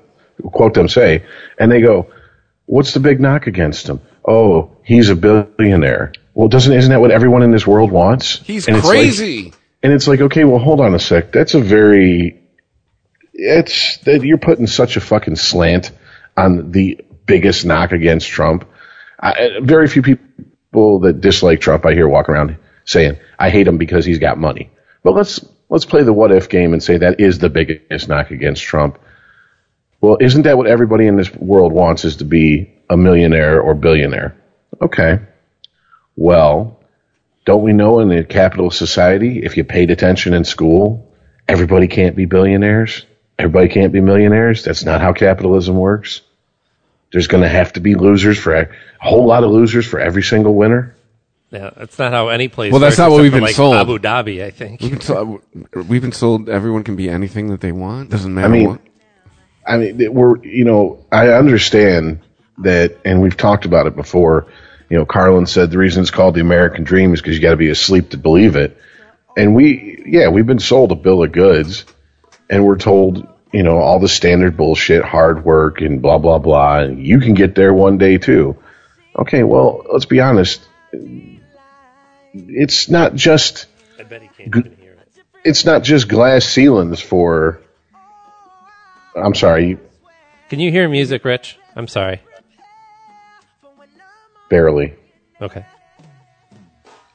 quote 0.44 0.74
them 0.74 0.90
say, 0.90 1.24
and 1.58 1.72
they 1.72 1.82
go, 1.82 2.08
"What's 2.66 2.94
the 2.94 3.00
big 3.00 3.20
knock 3.22 3.48
against 3.48 3.88
him? 3.88 4.02
Oh, 4.28 4.72
he's 4.84 5.10
a 5.10 5.16
billionaire. 5.16 6.12
Well, 6.34 6.50
doesn't 6.50 6.74
isn't 6.74 6.92
that 6.92 7.00
what 7.00 7.12
everyone 7.12 7.44
in 7.44 7.52
this 7.52 7.66
world 7.66 7.92
wants? 7.92 8.40
He's 8.44 8.68
And 8.68 8.76
it's 8.76 8.86
like- 8.86 8.98
crazy. 8.98 9.54
and 9.82 9.94
it's 9.94 10.08
like, 10.08 10.20
okay, 10.22 10.44
well, 10.44 10.60
hold 10.60 10.82
on 10.82 10.94
a 10.94 11.00
sec. 11.00 11.32
That's 11.32 11.54
a 11.54 11.62
very, 11.62 12.42
it's 13.34 13.98
that 14.00 14.24
you're 14.24 14.38
putting 14.38 14.68
such 14.68 14.98
a 14.98 15.02
fucking 15.02 15.36
slant 15.38 15.92
on 16.38 16.71
the 16.71 17.06
biggest 17.26 17.65
knock 17.65 17.91
against 17.91 18.28
Trump. 18.28 18.69
I, 19.19 19.60
very 19.62 19.88
few 19.88 20.02
people 20.02 21.00
that 21.00 21.21
dislike 21.21 21.62
Trump 21.62 21.86
I 21.86 21.93
hear 21.93 22.08
walk 22.08 22.30
around 22.30 22.58
saying, 22.86 23.17
I 23.39 23.50
hate 23.50 23.67
him 23.67 23.78
because 23.78 24.06
he's 24.06 24.19
got 24.19 24.38
money. 24.38 24.69
But 25.04 25.13
let's, 25.13 25.43
let's 25.69 25.86
play 25.86 26.04
the 26.04 26.13
what 26.13 26.32
if 26.32 26.50
game 26.50 26.74
and 26.74 26.84
say 26.84 26.98
that 26.98 27.19
is 27.19 27.39
the 27.39 27.50
biggest 27.50 28.08
knock 28.08 28.32
against 28.32 28.63
Trump. 28.63 29.00
Well, 30.02 30.17
isn't 30.19 30.43
that 30.43 30.58
what 30.58 30.67
everybody 30.67 31.08
in 31.08 31.15
this 31.15 31.34
world 31.34 31.74
wants 31.74 32.06
is 32.06 32.17
to 32.17 32.26
be 32.26 32.71
a 32.89 32.98
millionaire 32.98 33.60
or 33.62 33.74
billionaire? 33.74 34.36
Okay. 34.82 35.19
Well, 36.15 36.80
don't 37.45 37.63
we 37.63 37.74
know 37.74 38.00
in 38.00 38.12
a 38.12 38.24
capitalist 38.24 38.78
society, 38.78 39.43
if 39.43 39.58
you 39.58 39.63
paid 39.63 39.91
attention 39.91 40.34
in 40.34 40.43
school, 40.43 41.13
everybody 41.48 41.88
can't 41.88 42.15
be 42.15 42.26
billionaires? 42.26 43.06
Everybody 43.38 43.69
can't 43.69 43.93
be 43.93 44.02
millionaires? 44.02 44.63
That's 44.63 44.86
not 44.86 45.02
how 45.02 45.13
capitalism 45.13 45.76
works. 45.76 46.21
There's 47.12 47.28
going 47.28 47.44
to 47.44 47.50
have 47.50 47.74
to 47.74 47.80
be 47.80 47.96
losers 47.96 48.38
for 48.38 48.54
a 48.56 48.70
whole 49.00 49.26
lot 49.26 49.44
of 49.44 49.52
losers 49.52 49.86
for 49.86 50.00
every 50.00 50.24
single 50.24 50.54
winner. 50.54 50.96
Yeah, 51.52 51.70
that's 51.76 51.98
not 51.98 52.12
how 52.12 52.30
any 52.30 52.48
place. 52.48 52.72
Well, 52.72 52.82
that's 52.82 52.98
not 52.98 53.12
what 53.12 53.22
we've 53.22 53.32
been 53.32 53.44
like 53.44 53.56
sold. 53.56 53.76
Abu 53.76 53.98
Dhabi, 54.00 54.44
I 54.44 54.52
think. 54.52 54.82
We've 54.82 54.91
been, 54.91 55.02
sold, 55.02 55.41
we've 55.88 56.02
been 56.02 56.12
told 56.12 56.50
everyone 56.50 56.84
can 56.84 56.96
be 56.96 57.10
anything 57.10 57.48
that 57.48 57.62
they 57.62 57.72
want. 57.72 58.10
Doesn't 58.10 58.34
matter 58.34 58.48
I 58.48 58.50
mean, 58.50 58.68
what. 58.68 58.82
I 59.65 59.78
mean, 59.78 60.13
we're, 60.13 60.44
you 60.44 60.65
know, 60.65 61.06
I 61.12 61.30
understand 61.30 62.22
that, 62.60 62.98
and 63.06 63.22
we've 63.22 63.38
talked 63.38 63.65
about 63.65 63.88
it 63.88 63.96
before. 63.96 64.48
You 64.89 64.98
know, 64.98 65.06
Carlin 65.06 65.46
said 65.46 65.72
the 65.72 65.78
reason 65.78 66.02
it's 66.02 66.12
called 66.12 66.36
the 66.36 66.41
American 66.41 66.84
dream 66.84 67.13
is 67.13 67.22
because 67.22 67.36
you 67.36 67.41
got 67.41 67.52
to 67.52 67.58
be 67.58 67.70
asleep 67.70 68.12
to 68.12 68.18
believe 68.18 68.56
it. 68.56 68.78
And 69.38 69.56
we, 69.56 70.04
yeah, 70.06 70.30
we've 70.30 70.46
been 70.46 70.60
sold 70.60 70.91
a 70.91 70.96
bill 70.96 71.24
of 71.24 71.32
goods 71.32 71.86
and 72.50 72.65
we're 72.65 72.78
told, 72.78 73.28
you 73.56 73.63
know, 73.63 73.78
all 73.78 74.00
the 74.00 74.10
standard 74.10 74.58
bullshit, 74.58 75.02
hard 75.06 75.46
work 75.46 75.80
and 75.80 76.02
blah, 76.02 76.18
blah, 76.18 76.39
blah. 76.39 76.82
You 76.82 77.22
can 77.22 77.36
get 77.36 77.56
there 77.56 77.74
one 77.74 77.98
day 77.98 78.18
too. 78.18 78.58
Okay, 79.18 79.44
well, 79.44 79.86
let's 79.94 80.04
be 80.04 80.20
honest. 80.20 80.62
It's 82.34 82.89
not 82.89 83.15
just, 83.15 83.68
I 83.98 84.04
bet 84.04 84.22
he 84.24 84.28
can't 84.28 84.54
even 84.58 84.76
hear 84.78 84.91
it. 84.91 85.08
it's 85.46 85.63
not 85.63 85.84
just 85.84 86.10
glass 86.10 86.44
ceilings 86.44 87.00
for, 87.00 87.62
I'm 89.15 89.36
sorry, 89.36 89.78
Can 90.50 90.60
you 90.60 90.70
hear 90.70 90.89
music, 90.89 91.24
Rich? 91.24 91.58
I'm 91.78 91.88
sorry. 91.88 92.20
barely. 94.50 94.96
Okay. 95.41 95.65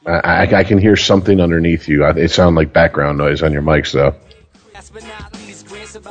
I, 0.07 0.11
I, 0.11 0.55
I 0.55 0.63
can 0.63 0.79
hear 0.79 0.95
something 0.95 1.39
underneath 1.39 1.87
you. 1.87 2.03
It 2.03 2.31
sounds 2.31 2.55
like 2.55 2.73
background 2.73 3.19
noise 3.19 3.43
on 3.43 3.53
your 3.53 3.61
mics, 3.61 3.91
though. 3.91 4.15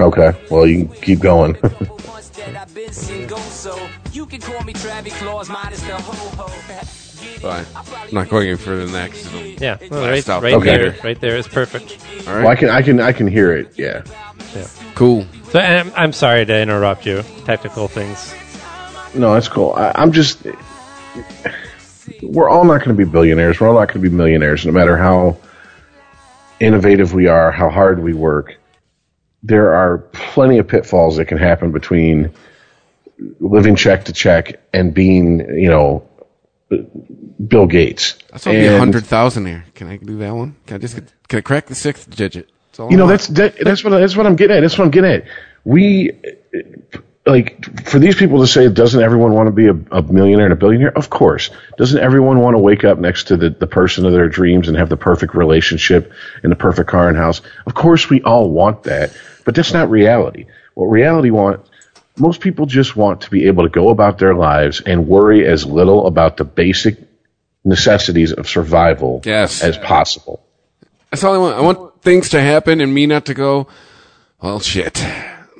Okay, 0.00 0.32
well 0.50 0.66
you 0.66 0.86
can 0.86 0.94
keep 1.00 1.20
going. 1.20 1.54
Fine. 7.40 7.64
I'm 7.74 8.14
not 8.14 8.28
going 8.28 8.48
any 8.48 8.56
further 8.56 8.84
than 8.84 8.92
that. 8.92 9.10
'cause 9.10 9.26
it'll- 9.26 9.62
Yeah, 9.62 9.76
well, 9.90 10.06
right, 10.06 10.28
out 10.28 10.42
right 10.42 10.54
okay. 10.54 10.76
there, 10.76 10.96
right 11.02 11.20
there 11.20 11.36
is 11.36 11.48
perfect. 11.48 11.98
All 12.26 12.34
right. 12.34 12.42
well, 12.42 12.48
I 12.50 12.54
can 12.56 12.68
I 12.68 12.82
can 12.82 13.00
I 13.00 13.12
can 13.12 13.26
hear 13.26 13.56
it. 13.56 13.72
Yeah. 13.78 14.02
Cool. 14.94 15.24
So 15.50 15.58
I'm, 15.58 15.92
I'm 15.96 16.12
sorry 16.12 16.44
to 16.44 16.60
interrupt 16.60 17.06
you. 17.06 17.22
Technical 17.44 17.88
things. 17.88 18.34
No, 19.14 19.32
that's 19.34 19.48
cool. 19.48 19.72
I, 19.74 19.92
I'm 19.94 20.12
just 20.12 20.46
we're 22.22 22.48
all 22.48 22.64
not 22.64 22.78
going 22.84 22.96
to 22.96 23.04
be 23.04 23.10
billionaires. 23.10 23.60
We're 23.60 23.68
all 23.68 23.74
not 23.74 23.88
going 23.88 24.02
to 24.02 24.10
be 24.10 24.14
millionaires, 24.14 24.66
no 24.66 24.72
matter 24.72 24.96
how 24.96 25.38
innovative 26.58 27.14
we 27.14 27.26
are, 27.26 27.50
how 27.50 27.70
hard 27.70 28.02
we 28.02 28.12
work. 28.12 28.56
There 29.42 29.74
are 29.74 29.98
plenty 30.12 30.58
of 30.58 30.68
pitfalls 30.68 31.16
that 31.16 31.26
can 31.26 31.38
happen 31.38 31.72
between 31.72 32.32
living 33.40 33.76
check 33.76 34.04
to 34.04 34.12
check 34.12 34.60
and 34.72 34.92
being, 34.92 35.40
you 35.58 35.68
know, 35.68 36.06
Bill 37.48 37.66
Gates. 37.66 38.18
That's 38.30 38.46
only 38.46 38.66
a 38.66 38.78
hundred 38.78 39.06
thousand 39.06 39.46
here. 39.46 39.64
Can 39.74 39.88
I 39.88 39.96
do 39.96 40.18
that 40.18 40.34
one? 40.34 40.56
Can 40.66 40.76
I 40.76 40.78
just 40.78 40.94
get, 40.94 41.12
can 41.28 41.38
I 41.38 41.42
crack 41.42 41.66
the 41.66 41.74
sixth 41.74 42.08
digit? 42.14 42.50
You 42.78 42.96
know, 42.96 43.06
that's 43.06 43.26
that, 43.28 43.58
that's 43.58 43.84
what 43.84 43.90
that's 43.90 44.16
what 44.16 44.26
I'm 44.26 44.36
getting 44.36 44.56
at. 44.56 44.60
That's 44.60 44.78
what 44.78 44.84
I'm 44.84 44.90
getting 44.90 45.10
at. 45.10 45.24
We 45.64 46.12
like 47.26 47.86
for 47.86 47.98
these 47.98 48.16
people 48.16 48.40
to 48.40 48.46
say, 48.46 48.68
doesn't 48.68 49.02
everyone 49.02 49.32
want 49.32 49.46
to 49.48 49.52
be 49.52 49.66
a, 49.66 49.76
a 49.96 50.02
millionaire 50.02 50.46
and 50.46 50.52
a 50.52 50.56
billionaire? 50.56 50.96
Of 50.96 51.10
course. 51.10 51.50
Doesn't 51.76 52.00
everyone 52.00 52.40
want 52.40 52.54
to 52.54 52.58
wake 52.58 52.82
up 52.84 52.98
next 52.98 53.24
to 53.24 53.36
the, 53.36 53.50
the 53.50 53.66
person 53.66 54.06
of 54.06 54.12
their 54.12 54.28
dreams 54.28 54.68
and 54.68 54.76
have 54.76 54.88
the 54.88 54.96
perfect 54.96 55.34
relationship 55.34 56.12
and 56.42 56.50
the 56.50 56.56
perfect 56.56 56.88
car 56.88 57.08
and 57.08 57.16
house? 57.16 57.42
Of 57.66 57.74
course, 57.74 58.08
we 58.08 58.22
all 58.22 58.50
want 58.50 58.84
that, 58.84 59.14
but 59.44 59.54
that's 59.54 59.72
not 59.72 59.90
reality. 59.90 60.46
What 60.74 60.86
reality 60.86 61.30
want 61.30 61.60
most 62.16 62.40
people 62.40 62.66
just 62.66 62.96
want 62.96 63.22
to 63.22 63.30
be 63.30 63.46
able 63.46 63.64
to 63.64 63.70
go 63.70 63.88
about 63.90 64.18
their 64.18 64.34
lives 64.34 64.80
and 64.80 65.06
worry 65.08 65.46
as 65.46 65.64
little 65.64 66.06
about 66.06 66.36
the 66.36 66.44
basic 66.44 66.98
necessities 67.64 68.32
of 68.32 68.48
survival 68.48 69.22
Yes. 69.24 69.62
as 69.62 69.76
possible. 69.78 70.42
That's 71.10 71.22
all 71.24 71.34
I 71.34 71.38
want. 71.38 71.56
I 71.56 71.60
want 71.60 72.02
things 72.02 72.30
to 72.30 72.40
happen 72.40 72.80
and 72.80 72.92
me 72.94 73.06
not 73.06 73.26
to 73.26 73.34
go, 73.34 73.68
well, 74.40 74.60
shit. 74.60 75.04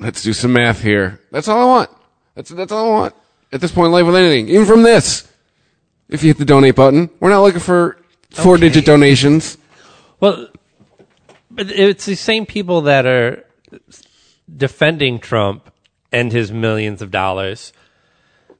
Let's 0.01 0.23
do 0.23 0.33
some 0.33 0.53
math 0.53 0.81
here. 0.81 1.21
That's 1.31 1.47
all 1.47 1.61
I 1.61 1.65
want. 1.65 1.89
That's, 2.33 2.49
that's 2.49 2.71
all 2.71 2.87
I 2.87 2.91
want. 2.91 3.15
At 3.53 3.61
this 3.61 3.71
point 3.71 3.87
in 3.87 3.91
life 3.91 4.05
with 4.05 4.15
anything. 4.15 4.49
Even 4.49 4.65
from 4.65 4.81
this. 4.81 5.31
If 6.09 6.23
you 6.23 6.29
hit 6.29 6.39
the 6.39 6.45
donate 6.45 6.75
button. 6.75 7.11
We're 7.19 7.29
not 7.29 7.41
looking 7.43 7.59
for 7.59 7.97
four 8.31 8.57
digit 8.57 8.83
donations. 8.83 9.59
Well, 10.19 10.47
but 11.51 11.69
it's 11.69 12.05
the 12.05 12.15
same 12.15 12.47
people 12.47 12.81
that 12.81 13.05
are 13.05 13.45
defending 14.55 15.19
Trump 15.19 15.71
and 16.11 16.31
his 16.31 16.51
millions 16.51 17.03
of 17.03 17.11
dollars 17.11 17.71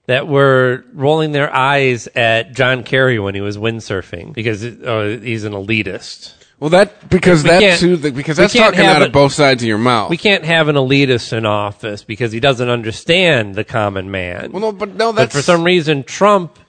that 0.05 0.27
were 0.27 0.85
rolling 0.93 1.31
their 1.31 1.53
eyes 1.53 2.07
at 2.15 2.53
John 2.53 2.83
Kerry 2.83 3.17
when 3.17 3.33
he 3.33 3.41
was 3.41 3.57
windsurfing 3.57 4.33
because 4.33 4.63
uh, 4.63 5.19
he's 5.21 5.43
an 5.43 5.53
elitist. 5.53 6.33
Well, 6.61 6.69
that, 6.69 7.09
because 7.09 7.41
that's 7.41 7.81
who, 7.81 7.97
the, 7.97 8.11
because 8.11 8.37
that's 8.37 8.53
talking 8.53 8.81
out 8.81 9.01
it- 9.01 9.07
of 9.07 9.11
both 9.11 9.33
sides 9.33 9.63
of 9.63 9.67
your 9.67 9.79
mouth. 9.79 10.11
We 10.11 10.17
can't 10.17 10.45
have 10.45 10.67
an 10.67 10.75
elitist 10.75 11.33
in 11.33 11.43
office 11.43 12.03
because 12.03 12.31
he 12.31 12.39
doesn't 12.39 12.69
understand 12.69 13.55
the 13.55 13.63
common 13.63 14.11
man. 14.11 14.51
well, 14.51 14.61
no, 14.61 14.71
but 14.71 14.93
no, 14.95 15.11
but 15.11 15.31
for 15.31 15.41
some 15.41 15.63
reason, 15.63 16.03
Trump 16.03 16.59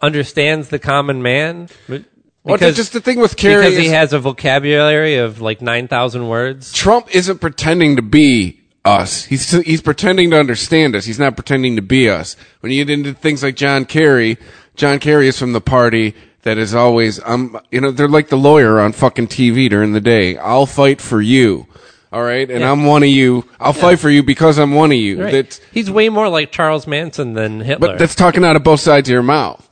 understands 0.00 0.68
the 0.68 0.80
common 0.80 1.22
man. 1.22 1.68
but- 1.88 2.02
Well, 2.42 2.56
Because, 2.56 2.76
just 2.76 2.92
the 2.92 3.00
thing 3.00 3.18
with 3.20 3.36
Kerry 3.36 3.64
because 3.70 3.78
he 3.78 3.88
has 3.88 4.12
a 4.12 4.18
vocabulary 4.18 5.16
of 5.16 5.40
like 5.40 5.60
9,000 5.62 6.28
words. 6.28 6.72
Trump 6.72 7.14
isn't 7.14 7.38
pretending 7.40 7.96
to 7.96 8.02
be 8.02 8.60
us. 8.84 9.24
He's 9.24 9.50
he's 9.50 9.82
pretending 9.82 10.30
to 10.30 10.38
understand 10.38 10.94
us. 10.94 11.04
He's 11.04 11.18
not 11.18 11.34
pretending 11.36 11.74
to 11.76 11.82
be 11.82 12.08
us. 12.08 12.36
When 12.60 12.70
you 12.72 12.84
get 12.84 12.92
into 12.92 13.14
things 13.14 13.42
like 13.42 13.56
John 13.56 13.84
Kerry, 13.84 14.38
John 14.76 14.98
Kerry 15.00 15.26
is 15.26 15.38
from 15.38 15.54
the 15.54 15.60
party 15.60 16.14
that 16.46 16.58
is 16.58 16.74
always 16.76 17.20
um 17.24 17.58
you 17.72 17.80
know 17.80 17.90
they're 17.90 18.08
like 18.08 18.28
the 18.28 18.36
lawyer 18.36 18.78
on 18.78 18.92
fucking 18.92 19.26
TV 19.26 19.68
during 19.68 19.92
the 19.92 20.00
day. 20.00 20.38
I'll 20.38 20.64
fight 20.64 21.00
for 21.00 21.20
you. 21.20 21.66
All 22.12 22.22
right, 22.22 22.48
and 22.48 22.64
I'm 22.64 22.84
one 22.86 23.02
of 23.02 23.08
you. 23.08 23.44
I'll 23.58 23.72
fight 23.72 23.98
for 23.98 24.08
you 24.08 24.22
because 24.22 24.58
I'm 24.58 24.72
one 24.72 24.92
of 24.92 24.96
you. 24.96 25.22
Right. 25.22 25.32
That's 25.32 25.60
He's 25.72 25.90
way 25.90 26.08
more 26.08 26.28
like 26.28 26.52
Charles 26.52 26.86
Manson 26.86 27.34
than 27.34 27.60
Hitler. 27.60 27.88
but 27.88 27.98
that's 27.98 28.14
talking 28.14 28.44
out 28.44 28.54
of 28.54 28.62
both 28.62 28.80
sides 28.80 29.08
of 29.08 29.12
your 29.12 29.24
mouth. 29.24 29.62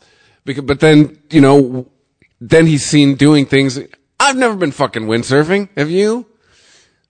Because, 0.45 0.65
but 0.65 0.81
then 0.81 1.17
you 1.31 1.41
know, 1.41 1.89
then 2.41 2.67
he's 2.67 2.85
seen 2.85 3.15
doing 3.15 3.47
things. 3.47 3.79
I've 4.19 4.37
never 4.37 4.57
been 4.57 4.73
fucking 4.73 5.05
windsurfing. 5.05 5.69
Have 5.77 5.91
you? 5.91 6.27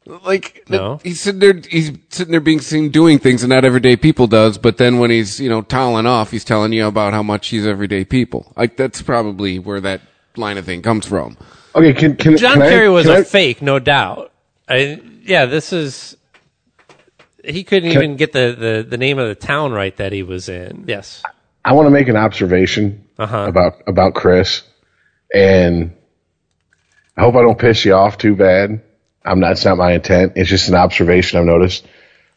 Like 0.06 0.64
No. 0.68 1.00
he's 1.02 1.20
sitting 1.20 1.40
there, 1.40 1.54
he's 1.70 1.90
sitting 2.10 2.32
there 2.32 2.40
being 2.40 2.60
seen 2.60 2.90
doing 2.90 3.18
things 3.18 3.40
that 3.42 3.48
not 3.48 3.64
everyday 3.64 3.96
people 3.96 4.26
does. 4.26 4.58
But 4.58 4.76
then 4.76 4.98
when 4.98 5.10
he's 5.10 5.40
you 5.40 5.48
know 5.48 5.62
toweling 5.62 6.06
off, 6.06 6.30
he's 6.30 6.44
telling 6.44 6.72
you 6.72 6.86
about 6.86 7.12
how 7.14 7.22
much 7.22 7.48
he's 7.48 7.66
everyday 7.66 8.04
people. 8.04 8.52
Like 8.56 8.76
that's 8.76 9.00
probably 9.00 9.58
where 9.58 9.80
that 9.80 10.02
line 10.36 10.58
of 10.58 10.66
thing 10.66 10.82
comes 10.82 11.06
from. 11.06 11.38
Okay, 11.74 11.94
can 11.94 12.16
can 12.16 12.36
John 12.36 12.54
can 12.54 12.62
I- 12.62 12.68
Kerry 12.68 12.88
was 12.90 13.06
can 13.06 13.16
a 13.16 13.18
I- 13.20 13.24
fake, 13.24 13.62
no 13.62 13.78
doubt. 13.78 14.30
I, 14.68 15.00
yeah, 15.22 15.46
this 15.46 15.72
is. 15.72 16.16
He 17.42 17.64
couldn't 17.64 17.90
Can- 17.92 18.02
even 18.02 18.16
get 18.16 18.32
the, 18.32 18.56
the, 18.58 18.86
the 18.88 18.96
name 18.96 19.18
of 19.18 19.28
the 19.28 19.34
town 19.34 19.72
right 19.72 19.94
that 19.98 20.12
he 20.12 20.22
was 20.22 20.48
in. 20.48 20.84
Yes. 20.86 21.22
I 21.62 21.72
want 21.74 21.86
to 21.86 21.90
make 21.90 22.08
an 22.08 22.16
observation 22.16 23.04
Uh-huh. 23.18 23.44
about 23.48 23.74
about 23.86 24.14
Chris, 24.14 24.62
and 25.34 25.94
I 27.16 27.22
hope 27.22 27.34
I 27.36 27.42
don't 27.42 27.58
piss 27.58 27.84
you 27.84 27.92
off 27.94 28.16
too 28.18 28.34
bad. 28.36 28.82
I'm 29.24 29.40
not. 29.40 29.52
It's 29.52 29.64
not 29.64 29.78
my 29.78 29.92
intent. 29.92 30.34
It's 30.36 30.50
just 30.50 30.68
an 30.68 30.74
observation 30.74 31.38
I've 31.38 31.46
noticed. 31.46 31.86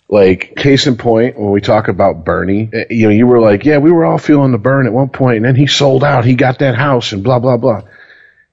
Like 0.10 0.56
case 0.56 0.88
in 0.88 0.96
point, 0.96 1.38
when 1.38 1.52
we 1.52 1.60
talk 1.60 1.90
about 1.90 2.24
Bernie, 2.24 2.70
eh, 2.72 2.86
you 2.90 3.08
know, 3.08 3.14
you 3.14 3.28
were 3.28 3.42
like, 3.42 3.66
"Yeah, 3.66 3.80
we 3.80 3.92
were 3.92 4.06
all 4.06 4.18
feeling 4.18 4.54
the 4.54 4.58
burn 4.58 4.88
at 4.88 4.94
one 4.94 5.10
point, 5.10 5.38
and 5.38 5.46
then 5.46 5.56
he 5.56 5.68
sold 5.68 6.04
out. 6.04 6.24
He 6.24 6.36
got 6.36 6.60
that 6.60 6.76
house, 6.76 7.12
and 7.12 7.24
blah 7.24 7.40
blah 7.40 7.58
blah." 7.58 7.82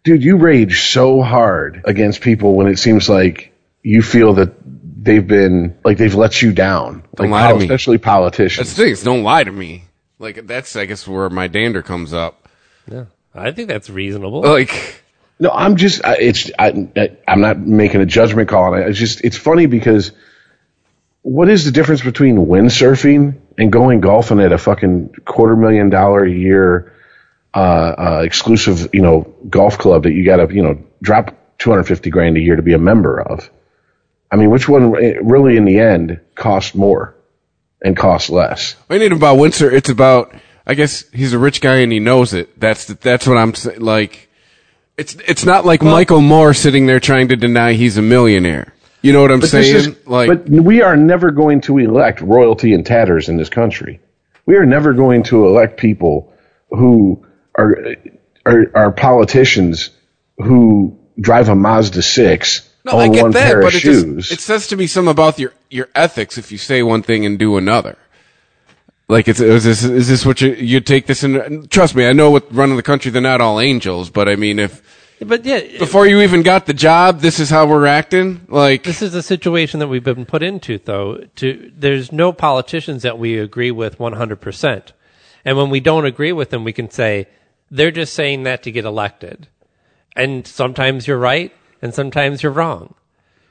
Dude, 0.02 0.22
you 0.24 0.36
rage 0.36 0.80
so 0.82 1.22
hard 1.22 1.82
against 1.84 2.20
people 2.20 2.54
when 2.54 2.66
it 2.66 2.78
seems 2.78 3.08
like 3.08 3.52
you 3.82 4.02
feel 4.02 4.34
that 4.34 4.52
they've 5.04 5.26
been 5.26 5.78
like 5.84 5.96
they've 5.96 6.14
let 6.14 6.42
you 6.42 6.52
down, 6.52 7.04
Don't 7.14 7.30
like 7.30 7.42
lie 7.42 7.52
to 7.52 7.58
me. 7.58 7.64
especially 7.64 7.98
politicians. 7.98 8.66
That's 8.68 8.76
the 8.76 8.82
thing. 8.84 8.92
is 8.92 9.02
Don't 9.04 9.22
lie 9.22 9.44
to 9.44 9.52
me. 9.52 9.84
Like 10.18 10.46
that's 10.46 10.74
I 10.74 10.86
guess 10.86 11.06
where 11.06 11.30
my 11.30 11.46
dander 11.46 11.82
comes 11.82 12.12
up. 12.12 12.48
Yeah. 12.90 13.04
I 13.34 13.52
think 13.52 13.68
that's 13.68 13.90
reasonable. 13.90 14.42
Like 14.42 15.03
No, 15.38 15.50
I'm 15.50 15.76
just 15.76 16.04
I, 16.04 16.16
it's 16.16 16.50
I, 16.58 16.88
I 16.96 17.16
I'm 17.26 17.40
not 17.40 17.58
making 17.58 18.00
a 18.00 18.06
judgment 18.06 18.48
call. 18.48 18.74
It's 18.74 18.98
just 18.98 19.22
it's 19.24 19.36
funny 19.36 19.66
because 19.66 20.12
what 21.22 21.48
is 21.48 21.64
the 21.64 21.72
difference 21.72 22.02
between 22.02 22.36
windsurfing 22.36 23.40
and 23.58 23.72
going 23.72 24.00
golfing 24.00 24.40
at 24.40 24.52
a 24.52 24.58
fucking 24.58 25.14
quarter 25.24 25.56
million 25.56 25.90
dollar 25.90 26.24
a 26.24 26.30
year 26.30 26.92
uh, 27.54 27.58
uh, 27.58 28.22
exclusive 28.24 28.90
you 28.92 29.02
know 29.02 29.22
golf 29.48 29.78
club 29.78 30.04
that 30.04 30.12
you 30.12 30.24
got 30.24 30.36
to 30.36 30.54
you 30.54 30.62
know 30.62 30.82
drop 31.02 31.34
250 31.58 32.10
grand 32.10 32.36
a 32.36 32.40
year 32.40 32.56
to 32.56 32.62
be 32.62 32.74
a 32.74 32.78
member 32.78 33.20
of? 33.20 33.50
I 34.30 34.36
mean, 34.36 34.50
which 34.50 34.68
one 34.68 34.96
eh, 35.02 35.18
really 35.22 35.56
in 35.56 35.64
the 35.64 35.78
end 35.78 36.20
costs 36.34 36.74
more 36.74 37.14
and 37.82 37.96
costs 37.96 38.30
less? 38.30 38.76
It 38.90 39.00
ain't 39.00 39.12
about 39.12 39.38
Windsor. 39.38 39.70
It's 39.70 39.88
about. 39.88 40.34
I 40.66 40.72
guess 40.74 41.08
he's 41.10 41.34
a 41.34 41.38
rich 41.38 41.60
guy 41.60 41.76
and 41.76 41.92
he 41.92 42.00
knows 42.00 42.32
it. 42.32 42.58
That's 42.58 42.86
that's 42.86 43.26
what 43.26 43.36
I'm 43.36 43.54
saying. 43.54 43.80
Like, 43.80 44.28
it's 44.96 45.14
it's 45.26 45.44
not 45.44 45.64
like 45.64 45.82
Michael 45.82 46.20
Moore 46.20 46.54
sitting 46.54 46.86
there 46.86 47.00
trying 47.00 47.28
to 47.28 47.36
deny 47.36 47.72
he's 47.72 47.96
a 47.96 48.02
millionaire. 48.02 48.72
You 49.02 49.12
know 49.12 49.20
what 49.20 49.32
I'm 49.32 49.42
saying? 49.42 49.76
is- 49.76 50.06
like, 50.06 50.28
but 50.28 50.48
we 50.48 50.80
are 50.82 50.96
never 50.96 51.30
going 51.30 51.60
to 51.62 51.78
elect 51.78 52.20
royalty 52.20 52.72
and 52.72 52.86
tatters 52.86 53.28
in 53.28 53.36
this 53.36 53.48
country. 53.48 54.00
We 54.46 54.56
are 54.56 54.64
never 54.66 54.92
going 54.92 55.24
to 55.24 55.46
elect 55.46 55.78
people 55.78 56.32
who 56.70 57.26
are 57.56 57.96
are, 58.46 58.70
are 58.74 58.92
politicians 58.92 59.90
who 60.38 60.98
drive 61.20 61.48
a 61.48 61.54
Mazda 61.54 62.02
six 62.02 62.68
no, 62.84 62.92
own 62.92 63.00
I 63.00 63.08
get 63.08 63.22
one 63.22 63.30
that, 63.32 63.44
pair 63.44 63.60
but 63.62 63.68
of 63.68 63.74
it 63.76 63.80
just 63.80 64.04
shoes. 64.04 64.30
it 64.30 64.40
says 64.40 64.66
to 64.68 64.76
me 64.76 64.86
something 64.86 65.10
about 65.10 65.38
your 65.38 65.52
your 65.70 65.88
ethics 65.94 66.36
if 66.38 66.52
you 66.52 66.58
say 66.58 66.82
one 66.82 67.02
thing 67.02 67.24
and 67.24 67.38
do 67.38 67.56
another. 67.56 67.96
Like, 69.06 69.28
it's, 69.28 69.40
is 69.40 69.64
this 69.64 69.84
is 69.84 70.08
this 70.08 70.24
what 70.24 70.40
you 70.40 70.52
you 70.54 70.80
take 70.80 71.06
this 71.06 71.22
in? 71.22 71.66
Trust 71.68 71.94
me, 71.94 72.06
I 72.06 72.12
know 72.12 72.30
with 72.30 72.50
running 72.50 72.76
the 72.76 72.82
country, 72.82 73.10
they're 73.10 73.20
not 73.20 73.40
all 73.40 73.60
angels, 73.60 74.08
but 74.10 74.28
I 74.28 74.36
mean, 74.36 74.58
if 74.58 74.82
but 75.20 75.44
yeah, 75.44 75.60
before 75.78 76.06
you 76.06 76.20
even 76.22 76.42
got 76.42 76.66
the 76.66 76.74
job, 76.74 77.20
this 77.20 77.38
is 77.38 77.50
how 77.50 77.66
we're 77.66 77.86
acting. 77.86 78.46
Like, 78.48 78.82
this 78.82 79.02
is 79.02 79.12
the 79.12 79.22
situation 79.22 79.80
that 79.80 79.88
we've 79.88 80.02
been 80.02 80.26
put 80.26 80.42
into 80.42 80.78
though 80.78 81.24
to 81.36 81.72
there's 81.76 82.12
no 82.12 82.32
politicians 82.32 83.02
that 83.02 83.18
we 83.18 83.38
agree 83.38 83.70
with 83.70 83.98
100% 83.98 84.92
and 85.44 85.56
when 85.56 85.70
we 85.70 85.80
don't 85.80 86.06
agree 86.06 86.32
with 86.32 86.50
them 86.50 86.64
we 86.64 86.72
can 86.72 86.90
say 86.90 87.28
they're 87.70 87.90
just 87.90 88.14
saying 88.14 88.42
that 88.44 88.62
to 88.62 88.72
get 88.72 88.84
elected 88.84 89.48
and 90.16 90.46
sometimes 90.46 91.06
you're 91.06 91.18
right 91.18 91.52
and 91.82 91.94
sometimes 91.94 92.42
you're 92.42 92.52
wrong 92.52 92.94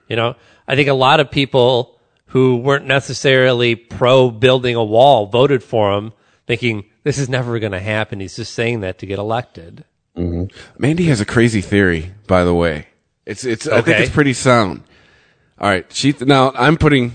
you 0.07 0.15
know 0.15 0.35
i 0.67 0.75
think 0.75 0.89
a 0.89 0.93
lot 0.93 1.19
of 1.19 1.29
people 1.29 1.92
who 2.33 2.57
weren't 2.57 2.85
necessarily 2.85 3.75
pro 3.75 4.31
building 4.31 4.75
a 4.75 4.83
wall 4.83 5.27
voted 5.27 5.63
for 5.63 5.93
him 5.93 6.11
thinking 6.47 6.83
this 7.03 7.17
is 7.19 7.29
never 7.29 7.59
going 7.59 7.71
to 7.71 7.79
happen 7.79 8.19
he's 8.19 8.35
just 8.35 8.53
saying 8.53 8.79
that 8.81 8.97
to 8.97 9.05
get 9.05 9.19
elected 9.19 9.85
mm-hmm. 10.17 10.45
Mandy 10.81 11.05
has 11.05 11.21
a 11.21 11.25
crazy 11.25 11.61
theory, 11.61 12.11
by 12.27 12.43
the 12.43 12.53
way. 12.53 12.87
It's 13.25 13.45
it's 13.45 13.67
I 13.67 13.81
think 13.81 13.99
it's 13.99 14.11
pretty 14.11 14.33
sound. 14.33 14.83
All 15.57 15.69
right, 15.69 15.85
she 15.93 16.13
now 16.19 16.51
I'm 16.55 16.75
putting 16.75 17.13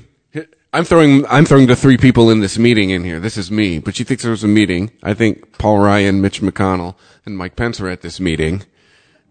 I'm 0.72 0.84
throwing 0.84 1.26
I'm 1.26 1.44
throwing 1.44 1.66
the 1.66 1.76
three 1.76 1.96
people 1.96 2.30
in 2.30 2.40
this 2.40 2.58
meeting 2.58 2.90
in 2.90 3.04
here. 3.04 3.20
This 3.20 3.36
is 3.36 3.50
me, 3.50 3.78
but 3.78 3.96
she 3.96 4.04
thinks 4.04 4.22
there 4.22 4.30
was 4.30 4.44
a 4.44 4.48
meeting. 4.48 4.90
I 5.02 5.14
think 5.14 5.58
Paul 5.58 5.78
Ryan, 5.78 6.20
Mitch 6.20 6.40
McConnell, 6.42 6.94
and 7.24 7.36
Mike 7.36 7.56
Pence 7.56 7.80
were 7.80 7.88
at 7.88 8.02
this 8.02 8.20
meeting, 8.20 8.62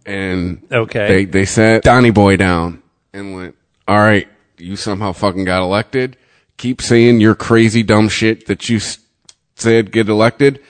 and 0.06 0.66
Okay. 0.72 1.08
they 1.08 1.26
they 1.26 1.46
sat 1.46 1.84
Donny 1.84 2.10
Boy 2.10 2.38
down 2.38 2.82
and 3.14 3.36
went, 3.36 3.56
"All 3.88 4.00
right, 4.00 4.28
you 4.58 4.76
somehow 4.76 5.14
fucking 5.14 5.46
got 5.46 5.62
elected. 5.62 6.18
Keep 6.58 6.82
saying 6.82 7.22
your 7.22 7.36
crazy 7.36 7.84
dumb 7.84 8.10
shit 8.10 8.48
that 8.48 8.70
you 8.70 8.78
s- 8.78 9.00
said 9.56 9.92
get 9.92 10.10
elected." 10.10 10.62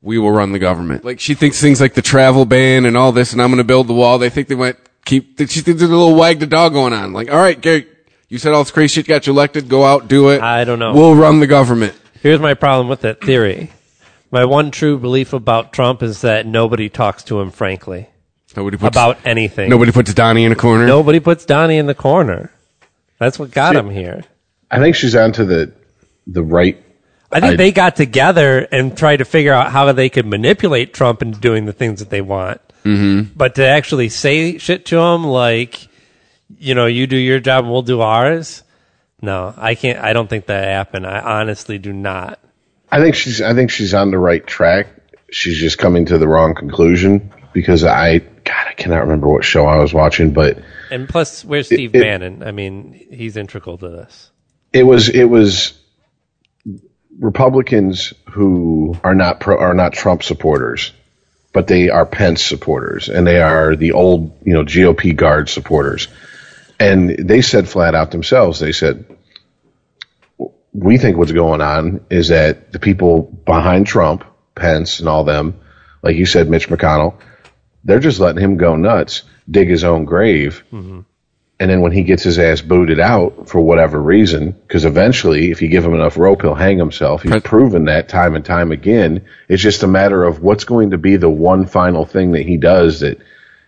we 0.00 0.18
will 0.18 0.30
run 0.30 0.52
the 0.52 0.58
government. 0.58 1.04
Like 1.04 1.20
she 1.20 1.34
thinks 1.34 1.60
things 1.60 1.80
like 1.80 1.94
the 1.94 2.02
travel 2.02 2.44
ban 2.44 2.86
and 2.86 2.96
all 2.96 3.12
this, 3.12 3.32
and 3.32 3.42
I'm 3.42 3.48
going 3.48 3.58
to 3.58 3.64
build 3.64 3.88
the 3.88 3.94
wall. 3.94 4.18
They 4.18 4.30
think 4.30 4.48
they 4.48 4.54
might 4.54 4.76
keep. 5.04 5.38
She 5.38 5.60
thinks 5.60 5.80
there's 5.80 5.82
a 5.82 5.88
little 5.88 6.14
wag 6.14 6.38
the 6.38 6.46
dog 6.46 6.72
going 6.72 6.92
on. 6.92 7.12
Like, 7.12 7.30
all 7.30 7.38
right, 7.38 7.60
Gary, 7.60 7.86
you 8.28 8.38
said 8.38 8.52
all 8.52 8.62
this 8.62 8.70
crazy 8.70 8.94
shit 8.94 9.06
got 9.06 9.26
you 9.26 9.32
elected. 9.32 9.68
Go 9.68 9.84
out, 9.84 10.08
do 10.08 10.30
it. 10.30 10.40
I 10.40 10.64
don't 10.64 10.78
know. 10.78 10.94
We'll 10.94 11.16
run 11.16 11.40
the 11.40 11.46
government. 11.46 11.94
Here's 12.22 12.40
my 12.40 12.54
problem 12.54 12.88
with 12.88 13.00
that 13.02 13.20
theory. 13.20 13.72
My 14.30 14.44
one 14.44 14.70
true 14.70 14.98
belief 14.98 15.32
about 15.32 15.72
Trump 15.72 16.02
is 16.02 16.20
that 16.20 16.46
nobody 16.46 16.88
talks 16.88 17.22
to 17.24 17.40
him 17.40 17.50
frankly 17.50 18.08
Nobody 18.56 18.76
puts 18.76 18.94
about 18.96 19.18
anything. 19.24 19.70
Nobody 19.70 19.92
puts 19.92 20.12
Donnie 20.14 20.44
in 20.44 20.52
a 20.52 20.56
corner. 20.56 20.86
Nobody 20.86 21.20
puts 21.20 21.44
Donnie 21.44 21.78
in 21.78 21.86
the 21.86 21.94
corner. 21.94 22.50
That's 23.18 23.38
what 23.38 23.50
got 23.50 23.76
him 23.76 23.90
here. 23.90 24.22
I 24.70 24.78
think 24.78 24.96
she's 24.96 25.16
onto 25.16 25.44
the 25.44 25.72
the 26.26 26.42
right. 26.42 26.82
I 27.32 27.40
think 27.40 27.54
I- 27.54 27.56
they 27.56 27.72
got 27.72 27.96
together 27.96 28.60
and 28.60 28.96
tried 28.96 29.18
to 29.18 29.24
figure 29.24 29.52
out 29.52 29.70
how 29.70 29.92
they 29.92 30.08
could 30.08 30.26
manipulate 30.26 30.94
Trump 30.94 31.22
into 31.22 31.38
doing 31.38 31.66
the 31.66 31.72
things 31.72 32.00
that 32.00 32.10
they 32.10 32.20
want. 32.20 32.60
Mm-hmm. 32.84 33.32
But 33.36 33.56
to 33.56 33.66
actually 33.66 34.08
say 34.08 34.58
shit 34.58 34.86
to 34.86 34.98
him 34.98 35.24
like, 35.24 35.88
you 36.58 36.74
know, 36.74 36.86
you 36.86 37.06
do 37.06 37.16
your 37.16 37.40
job 37.40 37.64
and 37.64 37.72
we'll 37.72 37.82
do 37.82 38.00
ours. 38.00 38.62
No, 39.20 39.52
I 39.56 39.74
can't. 39.74 39.98
I 39.98 40.12
don't 40.12 40.30
think 40.30 40.46
that 40.46 40.64
happened. 40.64 41.06
I 41.06 41.18
honestly 41.20 41.78
do 41.78 41.92
not. 41.92 42.38
I 42.90 43.00
think 43.00 43.14
she's. 43.16 43.42
I 43.42 43.52
think 43.52 43.70
she's 43.70 43.92
on 43.92 44.10
the 44.10 44.18
right 44.18 44.46
track. 44.46 44.86
She's 45.30 45.58
just 45.58 45.76
coming 45.76 46.06
to 46.06 46.18
the 46.18 46.28
wrong 46.28 46.54
conclusion 46.54 47.32
because 47.52 47.84
I. 47.84 48.20
God, 48.48 48.66
I 48.66 48.72
cannot 48.72 49.00
remember 49.02 49.28
what 49.28 49.44
show 49.44 49.66
I 49.66 49.76
was 49.76 49.92
watching, 49.92 50.32
but 50.32 50.58
And 50.90 51.06
plus, 51.06 51.44
where's 51.44 51.66
Steve 51.66 51.94
it- 51.94 52.00
Bannon? 52.00 52.42
I 52.42 52.50
mean, 52.50 52.94
he's 53.10 53.36
integral 53.36 53.76
to 53.78 53.88
this. 53.90 54.30
it 54.72 54.84
was 54.84 55.10
it 55.10 55.24
was 55.24 55.78
Republicans 57.18 58.14
who 58.30 58.96
are 59.04 59.14
not 59.14 59.40
pro, 59.40 59.58
are 59.58 59.74
not 59.74 59.92
Trump 59.92 60.22
supporters, 60.22 60.92
but 61.52 61.66
they 61.66 61.90
are 61.90 62.06
Pence 62.06 62.42
supporters, 62.42 63.08
and 63.10 63.26
they 63.26 63.40
are 63.42 63.76
the 63.76 63.92
old 63.92 64.38
you 64.44 64.54
know 64.54 64.64
GOP 64.64 65.14
guard 65.14 65.50
supporters, 65.50 66.08
and 66.80 67.10
they 67.10 67.42
said 67.42 67.68
flat 67.68 67.94
out 67.94 68.12
themselves. 68.12 68.60
They 68.60 68.72
said, 68.72 69.04
"We 70.72 70.96
think 70.96 71.18
what's 71.18 71.32
going 71.32 71.60
on 71.60 72.00
is 72.08 72.28
that 72.28 72.72
the 72.72 72.78
people 72.78 73.22
behind 73.44 73.86
Trump, 73.86 74.24
Pence, 74.54 75.00
and 75.00 75.08
all 75.08 75.24
them, 75.24 75.60
like 76.02 76.16
you 76.16 76.24
said, 76.26 76.48
Mitch 76.48 76.68
McConnell, 76.70 77.14
they're 77.88 77.98
just 77.98 78.20
letting 78.20 78.42
him 78.42 78.56
go 78.56 78.76
nuts, 78.76 79.22
dig 79.50 79.68
his 79.68 79.82
own 79.82 80.04
grave." 80.04 80.62
Mm-hmm. 80.72 81.00
And 81.60 81.70
then 81.70 81.80
when 81.80 81.90
he 81.90 82.04
gets 82.04 82.22
his 82.22 82.38
ass 82.38 82.60
booted 82.60 83.00
out 83.00 83.48
for 83.48 83.60
whatever 83.60 84.00
reason, 84.00 84.52
because 84.52 84.84
eventually, 84.84 85.50
if 85.50 85.60
you 85.60 85.66
give 85.66 85.84
him 85.84 85.94
enough 85.94 86.16
rope, 86.16 86.42
he'll 86.42 86.54
hang 86.54 86.78
himself. 86.78 87.22
He's 87.22 87.42
proven 87.42 87.86
that 87.86 88.08
time 88.08 88.36
and 88.36 88.44
time 88.44 88.70
again. 88.70 89.26
It's 89.48 89.62
just 89.62 89.82
a 89.82 89.88
matter 89.88 90.22
of 90.22 90.40
what's 90.40 90.62
going 90.62 90.90
to 90.90 90.98
be 90.98 91.16
the 91.16 91.28
one 91.28 91.66
final 91.66 92.04
thing 92.04 92.32
that 92.32 92.42
he 92.42 92.58
does 92.58 93.00
that 93.00 93.18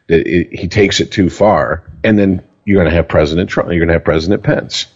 that 0.07 0.27
it, 0.27 0.57
he 0.57 0.69
takes 0.69 1.01
it 1.01 1.11
too 1.11 1.31
far, 1.31 1.83
and 2.05 2.17
then 2.17 2.45
you're 2.65 2.81
going 2.81 2.91
to 2.91 2.95
have 2.95 3.09
President 3.09 3.51
Trump. 3.51 3.71
You're 3.71 3.81
going 3.81 3.89
to 3.89 3.95
have 3.95 4.05
President 4.05 4.45
Pence. 4.45 4.87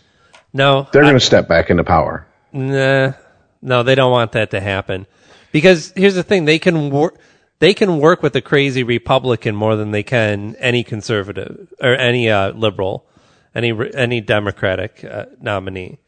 No, 0.53 0.87
They're 0.93 1.03
going 1.03 1.15
to 1.15 1.21
step 1.21 1.49
back 1.49 1.71
into 1.71 1.83
power. 1.83 2.27
Nah, 2.53 3.15
no, 3.61 3.83
they 3.83 3.97
don't 3.97 4.13
want 4.13 4.33
that 4.33 4.53
to 4.53 4.61
happen. 4.61 5.07
Because 5.51 5.93
here's 5.97 6.15
the 6.15 6.23
thing: 6.23 6.45
they 6.45 6.61
can 6.61 6.91
work. 6.91 7.17
They 7.61 7.75
can 7.75 7.99
work 7.99 8.23
with 8.23 8.35
a 8.37 8.41
crazy 8.41 8.83
Republican 8.83 9.55
more 9.55 9.77
than 9.77 9.91
they 9.91 10.03
can 10.03 10.57
any 10.59 10.83
conservative 10.83 11.73
or 11.81 11.95
any 11.95 12.29
uh, 12.29 12.53
liberal, 12.53 13.07
any 13.55 13.73
any 13.95 14.21
Democratic 14.21 15.05
uh, 15.05 15.27
nominee. 15.41 15.99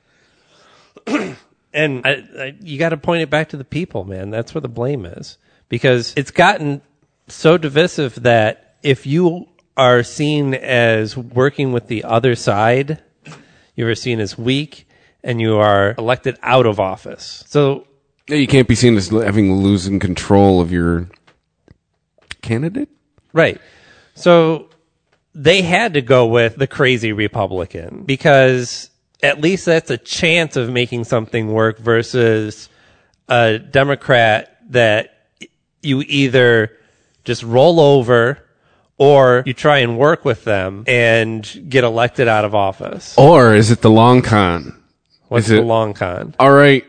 and 1.72 2.06
I, 2.06 2.24
I, 2.38 2.54
you 2.60 2.78
got 2.78 2.90
to 2.90 2.96
point 2.96 3.22
it 3.22 3.30
back 3.30 3.50
to 3.50 3.56
the 3.56 3.64
people, 3.64 4.04
man. 4.04 4.30
That's 4.30 4.54
where 4.54 4.60
the 4.60 4.68
blame 4.68 5.06
is 5.06 5.38
because 5.68 6.12
it's 6.16 6.30
gotten 6.30 6.82
so 7.28 7.58
divisive 7.58 8.22
that 8.22 8.76
if 8.82 9.06
you 9.06 9.48
are 9.76 10.02
seen 10.02 10.54
as 10.54 11.16
working 11.16 11.72
with 11.72 11.88
the 11.88 12.04
other 12.04 12.34
side, 12.34 13.02
you 13.74 13.86
are 13.86 13.94
seen 13.94 14.20
as 14.20 14.38
weak 14.38 14.88
and 15.22 15.40
you 15.40 15.56
are 15.56 15.94
elected 15.98 16.38
out 16.42 16.66
of 16.66 16.80
office. 16.80 17.44
So 17.46 17.86
Yeah, 18.28 18.36
you 18.36 18.46
can't 18.46 18.68
be 18.68 18.74
seen 18.74 18.96
as 18.96 19.08
having 19.08 19.54
losing 19.56 19.98
control 19.98 20.60
of 20.60 20.72
your 20.72 21.08
candidate. 22.46 22.88
Right. 23.32 23.60
So 24.14 24.68
they 25.34 25.60
had 25.62 25.94
to 25.94 26.00
go 26.00 26.26
with 26.26 26.56
the 26.56 26.66
crazy 26.66 27.12
Republican 27.12 28.04
because 28.06 28.88
at 29.22 29.40
least 29.40 29.66
that's 29.66 29.90
a 29.90 29.98
chance 29.98 30.56
of 30.56 30.70
making 30.70 31.04
something 31.04 31.52
work 31.52 31.78
versus 31.78 32.68
a 33.28 33.58
Democrat 33.58 34.56
that 34.70 35.26
you 35.82 36.02
either 36.06 36.70
just 37.24 37.42
roll 37.42 37.80
over 37.80 38.38
or 38.98 39.42
you 39.44 39.52
try 39.52 39.78
and 39.78 39.98
work 39.98 40.24
with 40.24 40.44
them 40.44 40.84
and 40.86 41.66
get 41.68 41.84
elected 41.84 42.28
out 42.28 42.44
of 42.46 42.54
office. 42.54 43.14
Or 43.18 43.54
is 43.54 43.70
it 43.70 43.82
the 43.82 43.90
long 43.90 44.22
con? 44.22 44.82
What's 45.28 45.46
is 45.46 45.50
the 45.50 45.58
it- 45.58 45.64
long 45.64 45.92
con? 45.92 46.34
All 46.38 46.52
right, 46.52 46.84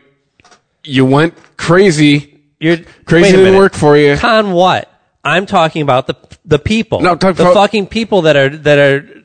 you 0.84 1.04
went 1.04 1.34
crazy. 1.58 2.40
You're 2.60 2.78
Crazy 3.04 3.30
didn't 3.32 3.44
minute. 3.44 3.58
work 3.58 3.74
for 3.74 3.96
you. 3.96 4.16
Con 4.16 4.52
what? 4.52 4.90
I'm 5.24 5.46
talking 5.46 5.82
about 5.82 6.06
the 6.06 6.14
the 6.44 6.58
people. 6.58 7.00
No, 7.00 7.14
talk 7.16 7.36
the 7.36 7.42
about- 7.44 7.54
fucking 7.54 7.88
people 7.88 8.22
that 8.22 8.36
are 8.36 8.48
that 8.48 8.78
are 8.78 9.24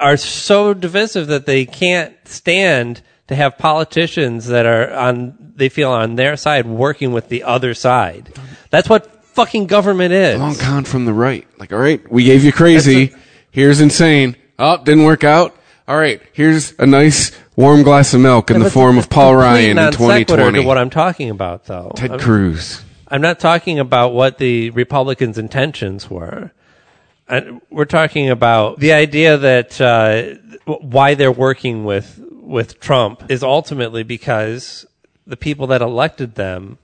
are 0.00 0.16
so 0.16 0.74
divisive 0.74 1.28
that 1.28 1.46
they 1.46 1.64
can't 1.64 2.14
stand 2.24 3.02
to 3.28 3.34
have 3.36 3.56
politicians 3.56 4.46
that 4.48 4.66
are 4.66 4.92
on 4.92 5.52
they 5.54 5.68
feel 5.68 5.90
on 5.90 6.16
their 6.16 6.36
side 6.36 6.66
working 6.66 7.12
with 7.12 7.28
the 7.28 7.44
other 7.44 7.72
side. 7.74 8.32
That's 8.70 8.88
what 8.88 9.24
fucking 9.26 9.66
government 9.66 10.12
is. 10.12 10.38
Long 10.40 10.56
con 10.56 10.84
from 10.84 11.04
the 11.04 11.12
right. 11.12 11.46
Like, 11.58 11.72
all 11.72 11.78
right, 11.78 12.00
we 12.10 12.24
gave 12.24 12.44
you 12.44 12.52
crazy. 12.52 13.06
That's 13.06 13.22
Here's 13.50 13.80
insane. 13.82 14.36
Oh, 14.58 14.82
didn't 14.82 15.04
work 15.04 15.24
out. 15.24 15.54
All 15.86 15.96
right, 15.96 16.22
here's 16.32 16.72
a 16.78 16.86
nice 16.86 17.32
warm 17.54 17.82
glass 17.82 18.14
of 18.14 18.20
milk 18.20 18.50
in 18.50 18.60
the 18.60 18.70
form 18.70 18.96
of 18.98 19.10
Paul 19.10 19.36
Ryan 19.36 19.78
in 19.78 19.92
2020. 19.92 20.60
To 20.60 20.66
what 20.66 20.78
I'm 20.78 20.88
talking 20.90 21.28
about, 21.28 21.66
though, 21.66 21.92
Ted 21.94 22.12
I'm- 22.12 22.20
Cruz. 22.20 22.82
I'm 23.12 23.20
not 23.20 23.38
talking 23.38 23.78
about 23.78 24.14
what 24.14 24.38
the 24.38 24.70
Republicans' 24.70 25.36
intentions 25.36 26.08
were. 26.08 26.50
I, 27.28 27.60
we're 27.68 27.84
talking 27.84 28.30
about 28.30 28.80
the 28.80 28.94
idea 28.94 29.36
that 29.36 29.78
uh, 29.78 30.36
why 30.64 31.12
they're 31.12 31.30
working 31.30 31.84
with 31.84 32.18
with 32.30 32.80
Trump 32.80 33.30
is 33.30 33.42
ultimately 33.42 34.02
because 34.02 34.86
the 35.26 35.36
people 35.36 35.66
that 35.68 35.82
elected 35.82 36.36
them 36.36 36.78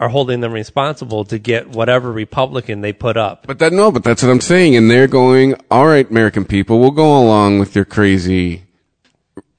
are 0.00 0.08
holding 0.08 0.40
them 0.40 0.52
responsible 0.52 1.26
to 1.26 1.38
get 1.38 1.68
whatever 1.68 2.10
Republican 2.10 2.80
they 2.80 2.94
put 2.94 3.18
up. 3.18 3.46
But 3.46 3.58
that 3.58 3.74
no, 3.74 3.92
but 3.92 4.04
that's 4.04 4.22
what 4.22 4.30
I'm 4.30 4.40
saying. 4.40 4.74
And 4.74 4.90
they're 4.90 5.06
going, 5.06 5.54
all 5.70 5.86
right, 5.86 6.08
American 6.08 6.46
people, 6.46 6.80
we'll 6.80 6.92
go 6.92 7.22
along 7.22 7.58
with 7.58 7.76
your 7.76 7.84
crazy 7.84 8.62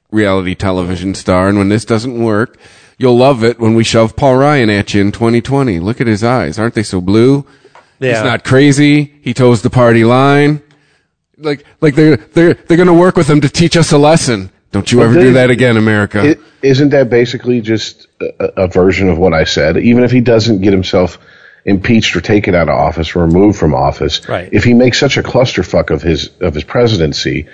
reality 0.10 0.56
television 0.56 1.14
star. 1.14 1.50
And 1.50 1.60
when 1.60 1.70
this 1.70 1.86
doesn't 1.86 2.22
work, 2.22 2.58
you'll 3.04 3.18
love 3.18 3.44
it 3.44 3.60
when 3.60 3.74
we 3.76 3.84
shove 3.84 4.16
Paul 4.16 4.38
Ryan 4.38 4.70
at 4.70 4.94
you 4.94 5.02
in 5.02 5.12
2020. 5.12 5.82
Look 5.82 6.00
at 6.00 6.08
his 6.08 6.24
eyes. 6.24 6.58
Aren't 6.58 6.74
they 6.74 6.84
so 6.84 7.02
blue? 7.02 7.46
Yeah. 8.00 8.14
He's 8.14 8.24
not 8.24 8.46
crazy. 8.46 9.14
He 9.22 9.34
toes 9.34 9.62
the 9.62 9.70
party 9.70 10.06
line. 10.06 10.62
Like, 11.38 11.66
like 11.82 11.96
they're, 11.96 12.16
they're, 12.16 12.54
they're 12.54 12.78
going 12.78 12.88
to 12.88 12.94
work 12.94 13.18
with 13.18 13.30
him 13.30 13.42
to 13.42 13.50
teach 13.50 13.76
us 13.76 13.92
a 13.92 13.98
lesson. 13.98 14.52
Don't 14.72 14.90
you 14.90 15.00
But 15.00 15.04
ever 15.08 15.14
do 15.16 15.34
that 15.34 15.52
again, 15.52 15.76
America. 15.76 16.24
It, 16.26 16.40
isn't 16.62 16.90
that 16.92 17.10
basically 17.10 17.60
just 17.60 18.08
a, 18.22 18.64
a 18.64 18.68
version 18.70 19.10
of 19.10 19.18
what 19.18 19.34
I 19.34 19.44
said? 19.44 19.76
Even 19.78 20.06
if 20.06 20.12
he 20.12 20.22
doesn't 20.22 20.62
get 20.62 20.72
himself 20.72 21.18
impeached 21.66 22.16
or 22.16 22.22
taken 22.22 22.56
out 22.56 22.70
of 22.70 22.76
office 22.76 23.14
or 23.18 23.26
removed 23.26 23.60
from 23.60 23.76
office, 23.76 24.28
Right. 24.30 24.48
if 24.54 24.64
he 24.64 24.74
makes 24.74 24.98
such 24.98 25.18
a 25.18 25.24
clusterfuck 25.24 25.90
of 25.92 26.02
his 26.02 26.30
of 26.40 26.54
his 26.56 26.64
presidency, 26.64 27.48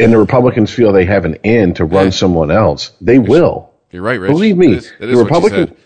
and 0.00 0.12
the 0.12 0.18
Republicans 0.18 0.72
feel 0.72 0.92
they 0.92 1.04
have 1.04 1.24
an 1.24 1.36
end 1.44 1.76
to 1.76 1.84
run 1.84 2.10
someone 2.10 2.50
else, 2.50 2.90
they 3.00 3.20
will. 3.20 3.69
You're 3.90 4.02
right, 4.02 4.20
Rich. 4.20 4.30
Believe 4.30 4.56
me, 4.56 4.72
It 4.72 4.78
is- 4.78 4.86
it 4.86 4.98
the 5.00 5.08
is 5.08 5.16
what 5.16 5.18
you 5.18 5.24
Republican 5.24 5.66
said. 5.68 5.76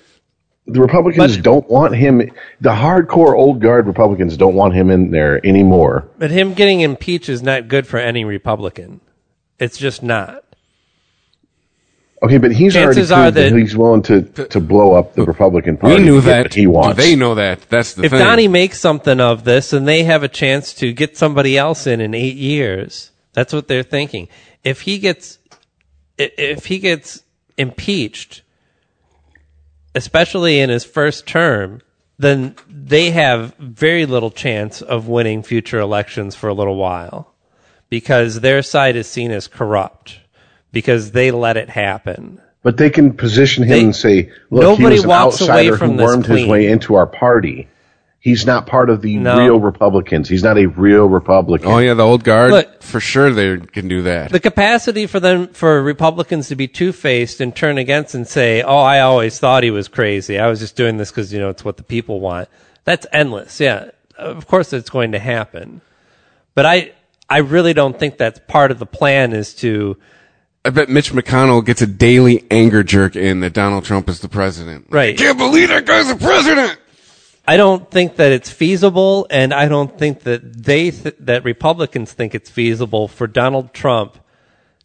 the 0.66 0.80
Republicans 0.80 1.36
don't 1.38 1.68
want 1.70 1.94
him. 1.94 2.18
The 2.60 2.70
hardcore 2.70 3.34
old 3.34 3.60
guard 3.60 3.86
Republicans 3.86 4.36
don't 4.36 4.54
want 4.54 4.74
him 4.74 4.90
in 4.90 5.10
there 5.10 5.44
anymore. 5.46 6.08
But 6.18 6.30
him 6.30 6.54
getting 6.54 6.80
impeached 6.80 7.28
is 7.28 7.42
not 7.42 7.68
good 7.68 7.86
for 7.86 7.98
any 7.98 8.24
Republican. 8.24 9.00
It's 9.58 9.78
just 9.78 10.02
not. 10.02 10.42
Okay, 12.22 12.38
but 12.38 12.52
he's 12.52 12.72
Chances 12.72 13.12
already 13.12 13.28
are 13.28 13.30
that, 13.32 13.50
that- 13.50 13.58
he's 13.58 13.76
willing 13.76 14.00
to 14.02 14.22
to 14.22 14.60
blow 14.60 14.94
up 14.94 15.14
the 15.14 15.24
Republican 15.24 15.76
Party. 15.76 15.96
We 15.96 16.02
knew 16.02 16.20
that. 16.22 16.54
he 16.54 16.66
wants. 16.66 16.96
They 16.96 17.16
know 17.16 17.34
that? 17.34 17.60
That's 17.68 17.92
the 17.94 18.04
if 18.04 18.12
thing. 18.12 18.20
Donnie 18.20 18.48
makes 18.48 18.78
something 18.80 19.20
of 19.20 19.44
this 19.44 19.72
and 19.74 19.86
they 19.86 20.04
have 20.04 20.22
a 20.22 20.28
chance 20.28 20.72
to 20.74 20.92
get 20.92 21.18
somebody 21.18 21.58
else 21.58 21.86
in 21.86 22.00
in 22.00 22.14
eight 22.14 22.36
years, 22.36 23.10
that's 23.34 23.52
what 23.52 23.68
they're 23.68 23.82
thinking. 23.82 24.28
If 24.62 24.82
he 24.82 24.98
gets, 24.98 25.38
if 26.16 26.64
he 26.64 26.78
gets 26.78 27.23
impeached, 27.56 28.42
especially 29.94 30.60
in 30.60 30.70
his 30.70 30.84
first 30.84 31.26
term, 31.26 31.80
then 32.18 32.54
they 32.68 33.10
have 33.10 33.54
very 33.56 34.06
little 34.06 34.30
chance 34.30 34.82
of 34.82 35.08
winning 35.08 35.42
future 35.42 35.80
elections 35.80 36.34
for 36.34 36.48
a 36.48 36.54
little 36.54 36.76
while 36.76 37.32
because 37.90 38.40
their 38.40 38.62
side 38.62 38.96
is 38.96 39.08
seen 39.08 39.30
as 39.30 39.48
corrupt 39.48 40.20
because 40.72 41.12
they 41.12 41.30
let 41.30 41.56
it 41.56 41.70
happen. 41.70 42.40
But 42.62 42.76
they 42.78 42.90
can 42.90 43.12
position 43.12 43.62
him 43.64 43.70
They- 43.70 43.84
and 43.84 43.96
say, 43.96 44.30
"Look, 44.50 44.62
he 44.62 44.68
nobody 44.82 44.96
was 44.96 45.04
an 45.04 45.08
walks 45.10 45.40
away 45.40 45.50
outsider 45.50 45.76
from 45.76 45.90
who 45.92 45.96
this 45.98 46.06
wormed 46.06 46.26
his 46.26 46.46
way 46.46 46.66
into 46.66 46.94
our 46.94 47.06
party. 47.06 47.68
He's 48.24 48.46
not 48.46 48.66
part 48.66 48.88
of 48.88 49.02
the 49.02 49.18
No. 49.18 49.36
real 49.38 49.60
Republicans. 49.60 50.30
He's 50.30 50.42
not 50.42 50.56
a 50.56 50.64
real 50.64 51.04
Republican." 51.04 51.68
Oh 51.70 51.78
yeah, 51.78 51.92
the 51.92 52.02
old 52.02 52.24
guard. 52.24 52.52
Look- 52.52 52.82
for 52.82 52.98
sure 52.98 53.30
they 53.30 53.58
can 53.58 53.86
do 53.86 54.00
that. 54.00 54.30
the 54.32 54.40
capacity 54.40 55.06
for 55.06 55.20
them 55.20 55.48
for 55.48 55.82
Republicans 55.82 56.48
to 56.48 56.56
be 56.56 56.66
two 56.66 56.90
faced 56.92 57.42
and 57.42 57.54
turn 57.54 57.76
against 57.76 58.14
and 58.14 58.26
say, 58.26 58.62
"Oh, 58.62 58.78
I 58.78 59.00
always 59.00 59.38
thought 59.38 59.62
he 59.62 59.70
was 59.70 59.88
crazy. 59.88 60.38
I 60.38 60.48
was 60.48 60.58
just 60.58 60.74
doing 60.74 60.96
this 60.96 61.10
because 61.10 61.34
you 61.34 61.38
know 61.38 61.50
it's 61.50 61.66
what 61.66 61.76
the 61.76 61.82
people 61.82 62.18
want." 62.18 62.48
That's 62.84 63.06
endless. 63.12 63.60
Yeah, 63.60 63.90
of 64.16 64.46
course 64.46 64.72
it's 64.72 64.88
going 64.88 65.12
to 65.12 65.18
happen, 65.18 65.82
but 66.54 66.64
I 66.64 66.92
I 67.28 67.38
really 67.38 67.74
don't 67.74 67.98
think 67.98 68.16
that's 68.16 68.40
part 68.48 68.70
of 68.70 68.78
the 68.78 68.86
plan. 68.86 69.34
Is 69.34 69.52
to 69.56 69.98
I 70.64 70.70
bet 70.70 70.88
Mitch 70.88 71.12
McConnell 71.12 71.62
gets 71.62 71.82
a 71.82 71.86
daily 71.86 72.42
anger 72.50 72.82
jerk 72.82 73.16
in 73.16 73.40
that 73.40 73.52
Donald 73.52 73.84
Trump 73.84 74.08
is 74.08 74.20
the 74.20 74.28
president. 74.30 74.86
Right. 74.88 75.14
Can't 75.14 75.36
believe 75.36 75.68
that 75.68 75.84
guy's 75.84 76.08
the 76.08 76.16
president. 76.16 76.78
I 77.46 77.56
don't 77.56 77.90
think 77.90 78.16
that 78.16 78.32
it's 78.32 78.50
feasible, 78.50 79.26
and 79.30 79.52
I 79.52 79.68
don't 79.68 79.98
think 79.98 80.20
that 80.20 80.62
they 80.64 80.90
th- 80.90 81.16
that 81.20 81.44
Republicans 81.44 82.12
think 82.12 82.34
it's 82.34 82.48
feasible 82.48 83.06
for 83.08 83.26
Donald 83.26 83.74
Trump 83.74 84.18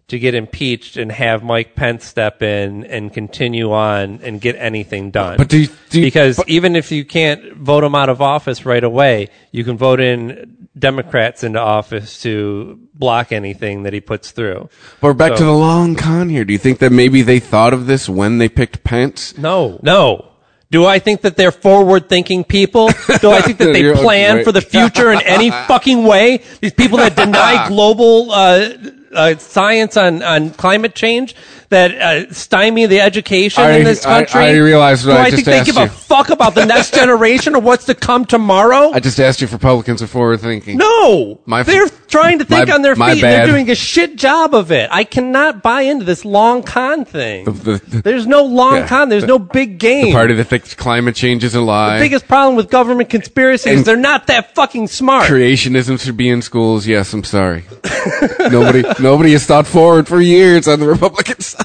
to 0.09 0.17
get 0.19 0.33
impeached 0.33 0.97
and 0.97 1.11
have 1.11 1.43
Mike 1.43 1.75
Pence 1.75 2.03
step 2.03 2.41
in 2.41 2.83
and 2.85 3.13
continue 3.13 3.71
on 3.71 4.19
and 4.23 4.41
get 4.41 4.55
anything 4.57 5.11
done. 5.11 5.37
But 5.37 5.47
do 5.49 5.59
you- 5.59 5.67
do 5.91 5.99
you- 5.99 6.05
because 6.07 6.37
but- 6.37 6.49
even 6.49 6.75
if 6.75 6.91
you 6.91 7.05
can't 7.05 7.53
vote 7.55 7.83
him 7.83 7.93
out 7.95 8.09
of 8.09 8.21
office 8.21 8.65
right 8.65 8.83
away, 8.83 9.29
you 9.51 9.63
can 9.63 9.77
vote 9.77 9.99
in 10.01 10.57
Democrats 10.77 11.43
into 11.43 11.59
office 11.59 12.21
to 12.23 12.79
block 12.95 13.31
anything 13.31 13.83
that 13.83 13.93
he 13.93 14.01
puts 14.01 14.31
through. 14.31 14.67
We're 14.99 15.13
back 15.13 15.33
So- 15.33 15.37
to 15.37 15.43
the 15.45 15.53
long 15.53 15.95
con 15.95 16.27
here. 16.29 16.43
Do 16.43 16.53
you 16.53 16.59
think 16.59 16.79
that 16.79 16.91
maybe 16.91 17.21
they 17.21 17.39
thought 17.39 17.71
of 17.73 17.85
this 17.85 18.09
when 18.09 18.39
they 18.39 18.49
picked 18.49 18.83
Pence? 18.83 19.37
No, 19.37 19.79
no. 19.83 20.25
Do 20.71 20.85
I 20.85 20.99
think 20.99 21.21
that 21.21 21.35
they're 21.35 21.51
forward 21.51 22.09
thinking 22.09 22.43
people? 22.43 22.89
Do 23.21 23.31
I 23.31 23.41
think 23.41 23.57
that 23.57 23.73
they 23.73 23.91
plan 23.93 24.43
for 24.43 24.51
the 24.51 24.61
future 24.61 25.11
in 25.11 25.19
any 25.21 25.49
fucking 25.67 26.03
way? 26.03 26.43
These 26.61 26.73
people 26.73 26.99
that 26.99 27.15
deny 27.15 27.67
global 27.67 28.31
uh, 28.31 28.69
uh, 29.11 29.35
science 29.37 29.97
on, 29.97 30.21
on 30.21 30.51
climate 30.51 30.93
change, 30.93 31.35
that 31.69 31.95
uh, 31.95 32.33
stymie 32.33 32.85
the 32.87 32.99
education 32.99 33.63
I- 33.63 33.77
in 33.77 33.83
this 33.83 34.05
I- 34.05 34.25
country. 34.25 34.41
I 34.41 34.57
realize 34.57 35.05
what 35.05 35.13
Do 35.13 35.19
I 35.19 35.23
I 35.25 35.29
just 35.31 35.45
think 35.45 35.57
they 35.59 35.63
give 35.65 35.75
you. 35.77 35.83
a 35.83 35.87
fuck 35.87 36.29
about 36.29 36.55
the 36.55 36.65
next 36.65 36.93
generation 37.01 37.55
or 37.55 37.61
what's 37.61 37.85
to 37.85 37.95
come 37.95 38.25
tomorrow? 38.25 38.91
I 38.91 38.99
just 38.99 39.19
asked 39.19 39.41
you 39.41 39.45
if 39.45 39.53
Republicans 39.53 40.01
are 40.01 40.07
forward 40.07 40.39
thinking. 40.41 40.77
No, 40.77 41.39
My- 41.45 41.63
they're 41.63 41.87
trying 42.07 42.39
to 42.39 42.45
think 42.45 42.67
my- 42.69 42.73
on 42.73 42.81
their 42.81 42.95
feet. 42.95 43.21
They're 43.21 43.45
doing 43.45 43.69
a 43.69 43.75
shit 43.75 44.15
job 44.15 44.55
of 44.55 44.71
it. 44.71 44.89
I 44.91 45.03
cannot 45.03 45.61
buy 45.61 45.81
into 45.81 46.05
this 46.05 46.25
long 46.25 46.63
con 46.63 47.05
thing. 47.05 47.45
The, 47.45 47.51
the, 47.51 48.01
There's 48.01 48.25
no 48.25 48.43
long 48.43 48.77
Yeah. 48.77 48.87
con. 48.87 49.09
There's 49.09 49.25
no 49.25 49.37
big 49.39 49.77
game. 49.77 50.05
the 50.07 50.11
party 50.13 50.33
that 50.35 50.45
thinks 50.45 50.73
climate 50.73 51.15
change 51.15 51.43
is 51.43 51.53
a 51.55 51.61
lie. 51.61 51.97
The 51.99 52.05
biggest 52.05 52.27
problem 52.27 52.55
with 52.55 52.69
government 52.71 53.09
conspiracy 53.09 53.69
is 53.69 53.77
And- 53.77 53.85
they're 53.85 53.95
not 53.95 54.25
that 54.27 54.55
fucking 54.55 54.87
smart. 54.87 55.27
Creationism 55.29 55.99
should 55.99 56.17
be 56.17 56.29
in 56.29 56.41
schools. 56.41 56.87
Yes, 56.87 57.13
I'm 57.13 57.23
sorry. 57.23 57.63
nobody, 58.39 58.83
nobody 58.99 59.31
has 59.33 59.45
thought 59.45 59.67
forward 59.67 60.07
for 60.07 60.19
years 60.19 60.67
on 60.67 60.79
the 60.79 60.87
Republican 60.87 61.39
side. 61.39 61.58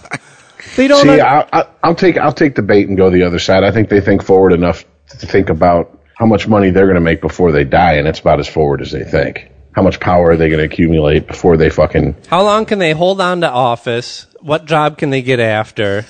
They 0.77 0.89
don't. 0.89 1.03
See, 1.03 1.21
un- 1.21 1.47
I, 1.53 1.61
I, 1.61 1.67
I'll 1.83 1.95
take 1.95 2.17
I'll 2.19 2.33
take 2.33 2.55
the 2.55 2.63
bait 2.63 2.89
and 2.89 2.97
go 2.97 3.11
the 3.11 3.23
other 3.23 3.39
side. 3.39 3.63
I 3.65 3.71
think 3.71 3.89
they 3.89 4.01
think 4.01 4.25
forward 4.25 4.53
enough 4.53 4.85
to 5.11 5.27
think 5.27 5.49
about 5.49 6.01
how 6.15 6.27
much 6.27 6.49
money 6.49 6.71
they're 6.71 6.87
going 6.87 6.97
to 6.97 7.01
make 7.01 7.21
before 7.21 7.53
they 7.53 7.65
die, 7.65 7.95
and 7.95 8.09
it's 8.09 8.21
about 8.21 8.41
as 8.41 8.49
forward 8.49 8.81
as 8.81 8.91
they 8.91 9.05
think. 9.05 9.51
How 9.73 9.83
much 9.83 9.99
power 10.01 10.31
are 10.31 10.37
they 10.37 10.49
going 10.49 10.59
to 10.59 10.65
accumulate 10.65 11.27
before 11.27 11.57
they 11.57 11.69
fucking? 11.69 12.17
how 12.29 12.43
long 12.43 12.65
can 12.65 12.79
they 12.79 12.93
hold 12.93 13.21
on 13.21 13.41
to 13.41 13.51
office? 13.51 14.27
What 14.41 14.67
job 14.67 14.99
can 14.99 15.11
they 15.11 15.23
get 15.23 15.41
after? 15.41 16.07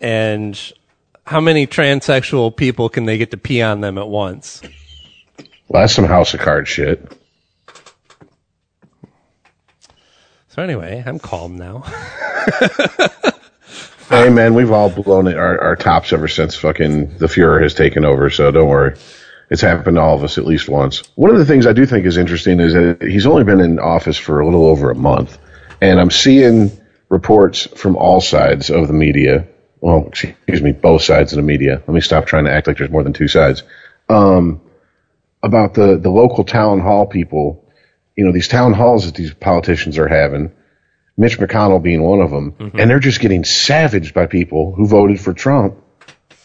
And 0.00 0.58
how 1.26 1.40
many 1.40 1.66
transsexual 1.66 2.54
people 2.56 2.88
can 2.88 3.04
they 3.04 3.18
get 3.18 3.30
to 3.32 3.36
pee 3.36 3.62
on 3.62 3.80
them 3.80 3.98
at 3.98 4.08
once? 4.08 4.62
Well, 5.68 5.82
that's 5.82 5.94
some 5.94 6.04
House 6.04 6.34
of 6.34 6.40
Cards 6.40 6.68
shit. 6.68 7.12
So 10.58 10.64
anyway, 10.64 11.04
I'm 11.06 11.20
calm 11.20 11.56
now. 11.56 11.84
Hey 14.08 14.30
man, 14.30 14.54
we've 14.54 14.72
all 14.72 14.88
blown 14.88 15.32
our, 15.32 15.60
our 15.60 15.76
tops 15.76 16.12
ever 16.14 16.26
since 16.26 16.56
fucking 16.56 17.18
the 17.18 17.26
Fuhrer 17.26 17.62
has 17.62 17.74
taken 17.74 18.04
over. 18.06 18.30
So 18.30 18.50
don't 18.50 18.66
worry, 18.66 18.96
it's 19.50 19.60
happened 19.60 19.96
to 19.96 20.00
all 20.00 20.16
of 20.16 20.24
us 20.24 20.38
at 20.38 20.46
least 20.46 20.66
once. 20.68 21.02
One 21.14 21.30
of 21.30 21.36
the 21.36 21.44
things 21.44 21.66
I 21.66 21.74
do 21.74 21.84
think 21.84 22.06
is 22.06 22.16
interesting 22.16 22.58
is 22.58 22.72
that 22.72 23.02
he's 23.02 23.26
only 23.26 23.44
been 23.44 23.60
in 23.60 23.78
office 23.78 24.16
for 24.16 24.40
a 24.40 24.46
little 24.46 24.64
over 24.64 24.90
a 24.90 24.94
month, 24.94 25.38
and 25.82 26.00
I'm 26.00 26.10
seeing 26.10 26.72
reports 27.10 27.66
from 27.66 27.96
all 27.96 28.20
sides 28.20 28.70
of 28.70 28.88
the 28.88 28.94
media. 28.94 29.46
Well, 29.80 30.06
excuse 30.08 30.62
me, 30.62 30.72
both 30.72 31.02
sides 31.02 31.32
of 31.32 31.36
the 31.36 31.42
media. 31.42 31.74
Let 31.86 31.94
me 31.94 32.00
stop 32.00 32.26
trying 32.26 32.46
to 32.46 32.52
act 32.52 32.66
like 32.66 32.78
there's 32.78 32.90
more 32.90 33.04
than 33.04 33.12
two 33.12 33.28
sides. 33.28 33.62
Um, 34.08 34.62
about 35.40 35.74
the 35.74 35.98
the 35.98 36.10
local 36.10 36.42
town 36.42 36.80
hall 36.80 37.06
people. 37.06 37.67
You 38.18 38.24
know, 38.24 38.32
these 38.32 38.48
town 38.48 38.72
halls 38.72 39.06
that 39.06 39.14
these 39.14 39.32
politicians 39.32 39.96
are 39.96 40.08
having. 40.08 40.50
Mitch 41.16 41.38
McConnell 41.38 41.80
being 41.80 42.02
one 42.02 42.20
of 42.20 42.32
them, 42.32 42.50
mm-hmm. 42.50 42.76
and 42.76 42.90
they're 42.90 42.98
just 42.98 43.20
getting 43.20 43.44
savaged 43.44 44.12
by 44.12 44.26
people 44.26 44.74
who 44.74 44.88
voted 44.88 45.20
for 45.20 45.32
Trump, 45.32 45.76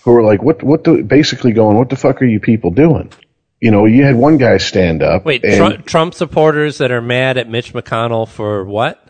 who 0.03 0.15
are 0.15 0.21
like, 0.23 0.43
"What? 0.43 0.61
What? 0.61 0.83
The, 0.83 1.01
basically 1.01 1.51
going, 1.51 1.75
what 1.75 1.89
the 1.89 1.95
fuck 1.95 2.21
are 2.21 2.25
you 2.25 2.39
people 2.39 2.69
doing?" 2.69 3.11
You 3.59 3.71
know, 3.71 3.85
you 3.85 4.03
had 4.03 4.13
one 4.15 4.37
guy 4.37 4.57
stand 4.57 5.01
up 5.01 5.25
Wait, 5.25 5.43
and- 5.43 5.57
Trump, 5.57 5.85
Trump 5.87 6.13
supporters 6.13 6.77
that 6.77 6.91
are 6.91 7.01
mad 7.01 7.37
at 7.39 7.49
Mitch 7.49 7.73
McConnell 7.73 8.27
for 8.27 8.65
what? 8.65 9.03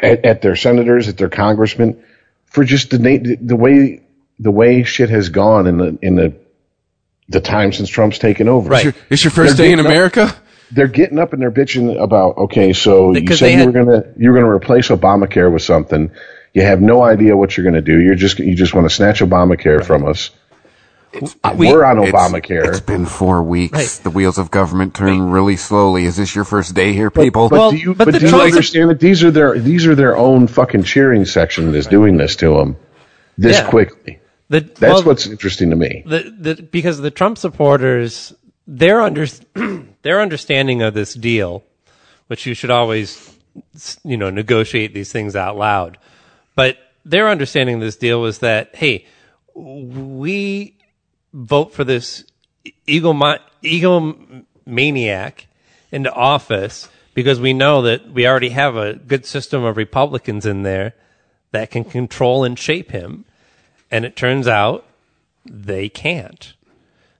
at, 0.00 0.24
at 0.24 0.40
their 0.42 0.56
senators, 0.56 1.08
at 1.08 1.18
their 1.18 1.28
congressmen, 1.28 2.02
for 2.46 2.64
just 2.64 2.90
the 2.90 3.38
the 3.42 3.56
way 3.56 4.02
the 4.38 4.50
way 4.50 4.84
shit 4.84 5.10
has 5.10 5.28
gone 5.28 5.66
in 5.66 5.76
the 5.76 5.98
in 6.00 6.16
the 6.16 6.34
the 7.28 7.40
time 7.42 7.72
since 7.72 7.90
Trump's 7.90 8.18
taken 8.18 8.48
over. 8.48 8.70
Right. 8.70 8.84
Your- 8.84 8.94
It's 9.10 9.22
your 9.24 9.30
first 9.30 9.58
They're 9.58 9.66
day 9.66 9.72
in 9.72 9.78
getting 9.78 9.86
up- 9.86 9.92
America? 9.92 10.36
They're 10.74 10.88
getting 10.88 11.18
up 11.18 11.32
and 11.32 11.40
they're 11.40 11.50
bitching 11.52 12.00
about 12.02 12.36
okay, 12.38 12.72
so 12.72 13.14
you 13.14 13.26
said 13.34 13.38
they 13.46 13.58
you 13.60 13.66
were 13.66 13.72
gonna 13.72 14.04
you 14.16 14.30
were 14.30 14.34
gonna 14.40 14.50
replace 14.50 14.88
Obamacare 14.88 15.52
with 15.52 15.62
something. 15.62 16.10
You 16.52 16.62
have 16.62 16.80
no 16.80 17.02
idea 17.02 17.36
what 17.36 17.56
you're 17.56 17.64
gonna 17.64 17.80
do. 17.82 18.00
You're 18.00 18.14
just 18.16 18.38
you 18.38 18.54
just 18.54 18.74
want 18.74 18.88
to 18.88 18.94
snatch 18.94 19.20
Obamacare 19.20 19.84
from 19.84 20.04
us. 20.06 20.30
We- 21.56 21.68
we're 21.72 21.84
on 21.84 22.02
It's- 22.02 22.12
Obamacare. 22.12 22.66
it's 22.66 22.80
been 22.80 23.06
four 23.06 23.40
weeks. 23.44 23.78
Right. 23.78 24.00
The 24.02 24.10
wheels 24.10 24.36
of 24.36 24.50
government 24.50 24.94
turn 24.94 25.30
really 25.30 25.54
slowly. 25.56 26.06
Is 26.06 26.16
this 26.16 26.34
your 26.34 26.44
first 26.44 26.74
day 26.74 26.92
here, 26.92 27.08
people? 27.10 27.48
But 27.48 27.58
Well, 27.58 27.70
do 27.70 27.76
you, 27.76 27.94
but 27.94 28.06
but 28.10 28.18
do 28.20 28.26
you 28.26 28.34
understand 28.40 28.90
that 28.90 28.98
these 28.98 29.22
are 29.22 29.30
their 29.30 29.56
these 29.58 29.86
are 29.86 29.94
their 29.94 30.16
own 30.16 30.48
fucking 30.48 30.82
cheering 30.82 31.24
section 31.24 31.70
that's 31.70 31.86
doing 31.86 32.16
this 32.16 32.34
to 32.36 32.56
them 32.56 32.76
this 33.38 33.58
Yeah. 33.58 33.68
quickly? 33.70 34.18
The, 34.50 34.60
That's 34.60 34.80
well, 34.80 35.02
what's 35.04 35.26
interesting 35.26 35.70
to 35.70 35.76
me. 35.76 36.02
the, 36.06 36.34
the 36.38 36.62
because 36.62 36.98
the 36.98 37.10
Trump 37.12 37.38
supporters 37.38 38.34
their 38.66 39.00
under 39.00 39.26
their 40.02 40.20
understanding 40.20 40.82
of 40.82 40.94
this 40.94 41.14
deal, 41.14 41.62
which 42.26 42.46
you 42.46 42.54
should 42.54 42.70
always 42.70 43.36
you 44.04 44.16
know 44.16 44.30
negotiate 44.30 44.94
these 44.94 45.12
things 45.12 45.36
out 45.36 45.56
loud, 45.56 45.98
but 46.54 46.78
their 47.04 47.28
understanding 47.28 47.76
of 47.76 47.80
this 47.82 47.96
deal 47.96 48.20
was 48.20 48.38
that 48.38 48.74
hey, 48.74 49.06
we 49.54 50.76
vote 51.32 51.72
for 51.72 51.84
this 51.84 52.24
ego 52.86 53.12
egomaniac 53.62 55.44
into 55.92 56.12
office 56.12 56.88
because 57.14 57.40
we 57.40 57.52
know 57.52 57.82
that 57.82 58.10
we 58.10 58.26
already 58.26 58.50
have 58.50 58.76
a 58.76 58.94
good 58.94 59.24
system 59.24 59.62
of 59.64 59.76
Republicans 59.76 60.44
in 60.44 60.62
there 60.62 60.94
that 61.52 61.70
can 61.70 61.84
control 61.84 62.44
and 62.44 62.58
shape 62.58 62.90
him. 62.90 63.24
And 63.90 64.04
it 64.04 64.16
turns 64.16 64.48
out 64.48 64.84
they 65.46 65.88
can't. 65.88 66.52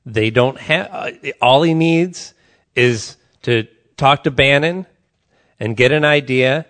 They 0.06 0.30
don't 0.30 0.58
have, 0.58 0.88
uh, 0.92 1.10
all 1.40 1.62
he 1.62 1.74
needs 1.74 2.34
is 2.74 3.16
to 3.42 3.66
talk 3.96 4.24
to 4.24 4.30
Bannon 4.30 4.86
and 5.58 5.76
get 5.76 5.92
an 5.92 6.04
idea 6.04 6.66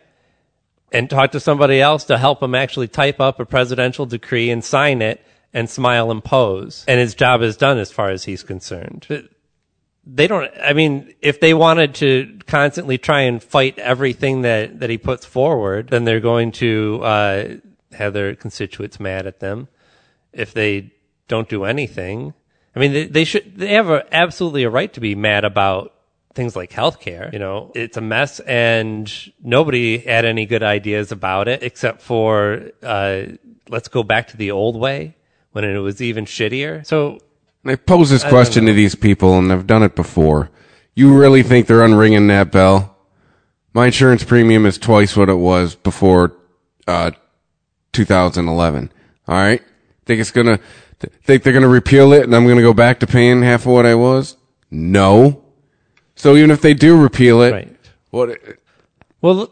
and 0.92 1.10
talk 1.10 1.32
to 1.32 1.40
somebody 1.40 1.80
else 1.80 2.04
to 2.04 2.18
help 2.18 2.42
him 2.42 2.54
actually 2.54 2.88
type 2.88 3.20
up 3.20 3.40
a 3.40 3.44
presidential 3.44 4.06
decree 4.06 4.50
and 4.50 4.64
sign 4.64 5.02
it 5.02 5.24
and 5.52 5.68
smile 5.68 6.10
and 6.10 6.22
pose. 6.22 6.84
And 6.86 7.00
his 7.00 7.14
job 7.14 7.42
is 7.42 7.56
done 7.56 7.78
as 7.78 7.90
far 7.90 8.10
as 8.10 8.24
he's 8.24 8.42
concerned. 8.42 9.28
They 10.06 10.26
don't, 10.26 10.50
I 10.62 10.72
mean, 10.72 11.14
if 11.20 11.40
they 11.40 11.54
wanted 11.54 11.94
to 11.96 12.38
constantly 12.46 12.98
try 12.98 13.22
and 13.22 13.42
fight 13.42 13.78
everything 13.78 14.42
that, 14.42 14.80
that 14.80 14.90
he 14.90 14.98
puts 14.98 15.24
forward, 15.24 15.88
then 15.88 16.04
they're 16.04 16.20
going 16.20 16.52
to, 16.52 17.00
uh, 17.02 17.48
have 17.92 18.12
their 18.12 18.34
constituents 18.34 19.00
mad 19.00 19.26
at 19.26 19.40
them 19.40 19.68
if 20.32 20.52
they 20.52 20.92
don't 21.28 21.48
do 21.48 21.64
anything. 21.64 22.34
I 22.74 22.80
mean, 22.80 22.92
they, 22.92 23.06
they 23.06 23.24
should, 23.24 23.56
they 23.56 23.74
have 23.74 23.88
a, 23.88 24.04
absolutely 24.14 24.64
a 24.64 24.70
right 24.70 24.92
to 24.94 25.00
be 25.00 25.14
mad 25.14 25.44
about 25.44 25.94
things 26.34 26.56
like 26.56 26.70
healthcare. 26.70 27.32
You 27.32 27.38
know, 27.38 27.70
it's 27.74 27.96
a 27.96 28.00
mess 28.00 28.40
and 28.40 29.12
nobody 29.42 29.98
had 29.98 30.24
any 30.24 30.46
good 30.46 30.62
ideas 30.62 31.12
about 31.12 31.48
it 31.48 31.62
except 31.62 32.02
for, 32.02 32.70
uh, 32.82 33.22
let's 33.68 33.88
go 33.88 34.02
back 34.02 34.28
to 34.28 34.36
the 34.36 34.50
old 34.50 34.78
way 34.78 35.16
when 35.52 35.64
it 35.64 35.78
was 35.78 36.02
even 36.02 36.24
shittier. 36.24 36.84
So 36.84 37.20
I 37.64 37.76
pose 37.76 38.10
this 38.10 38.24
question 38.24 38.66
to 38.66 38.72
these 38.72 38.94
people, 38.94 39.38
and 39.38 39.50
I've 39.52 39.66
done 39.66 39.82
it 39.82 39.94
before. 39.94 40.50
You 40.94 41.16
really 41.16 41.42
think 41.42 41.66
they're 41.66 41.80
unringing 41.80 42.28
that 42.28 42.52
bell? 42.52 42.96
My 43.72 43.86
insurance 43.86 44.22
premium 44.22 44.66
is 44.66 44.78
twice 44.78 45.16
what 45.16 45.28
it 45.28 45.34
was 45.34 45.74
before 45.74 46.36
uh, 46.86 47.12
2011. 47.92 48.92
All 49.26 49.34
right. 49.34 49.62
Think 50.04 50.20
it's 50.20 50.30
gonna, 50.30 50.60
th- 51.00 51.12
think 51.22 51.42
they're 51.42 51.52
gonna 51.52 51.68
repeal 51.68 52.12
it 52.12 52.24
and 52.24 52.34
I'm 52.34 52.46
gonna 52.46 52.62
go 52.62 52.74
back 52.74 53.00
to 53.00 53.06
paying 53.06 53.42
half 53.42 53.62
of 53.62 53.72
what 53.72 53.86
I 53.86 53.94
was? 53.94 54.36
No. 54.70 55.42
So 56.16 56.36
even 56.36 56.50
if 56.50 56.60
they 56.62 56.74
do 56.74 57.00
repeal 57.00 57.42
it, 57.42 57.52
Right. 57.52 57.76
what, 58.10 58.30
uh, 58.30 58.34
Well, 59.20 59.50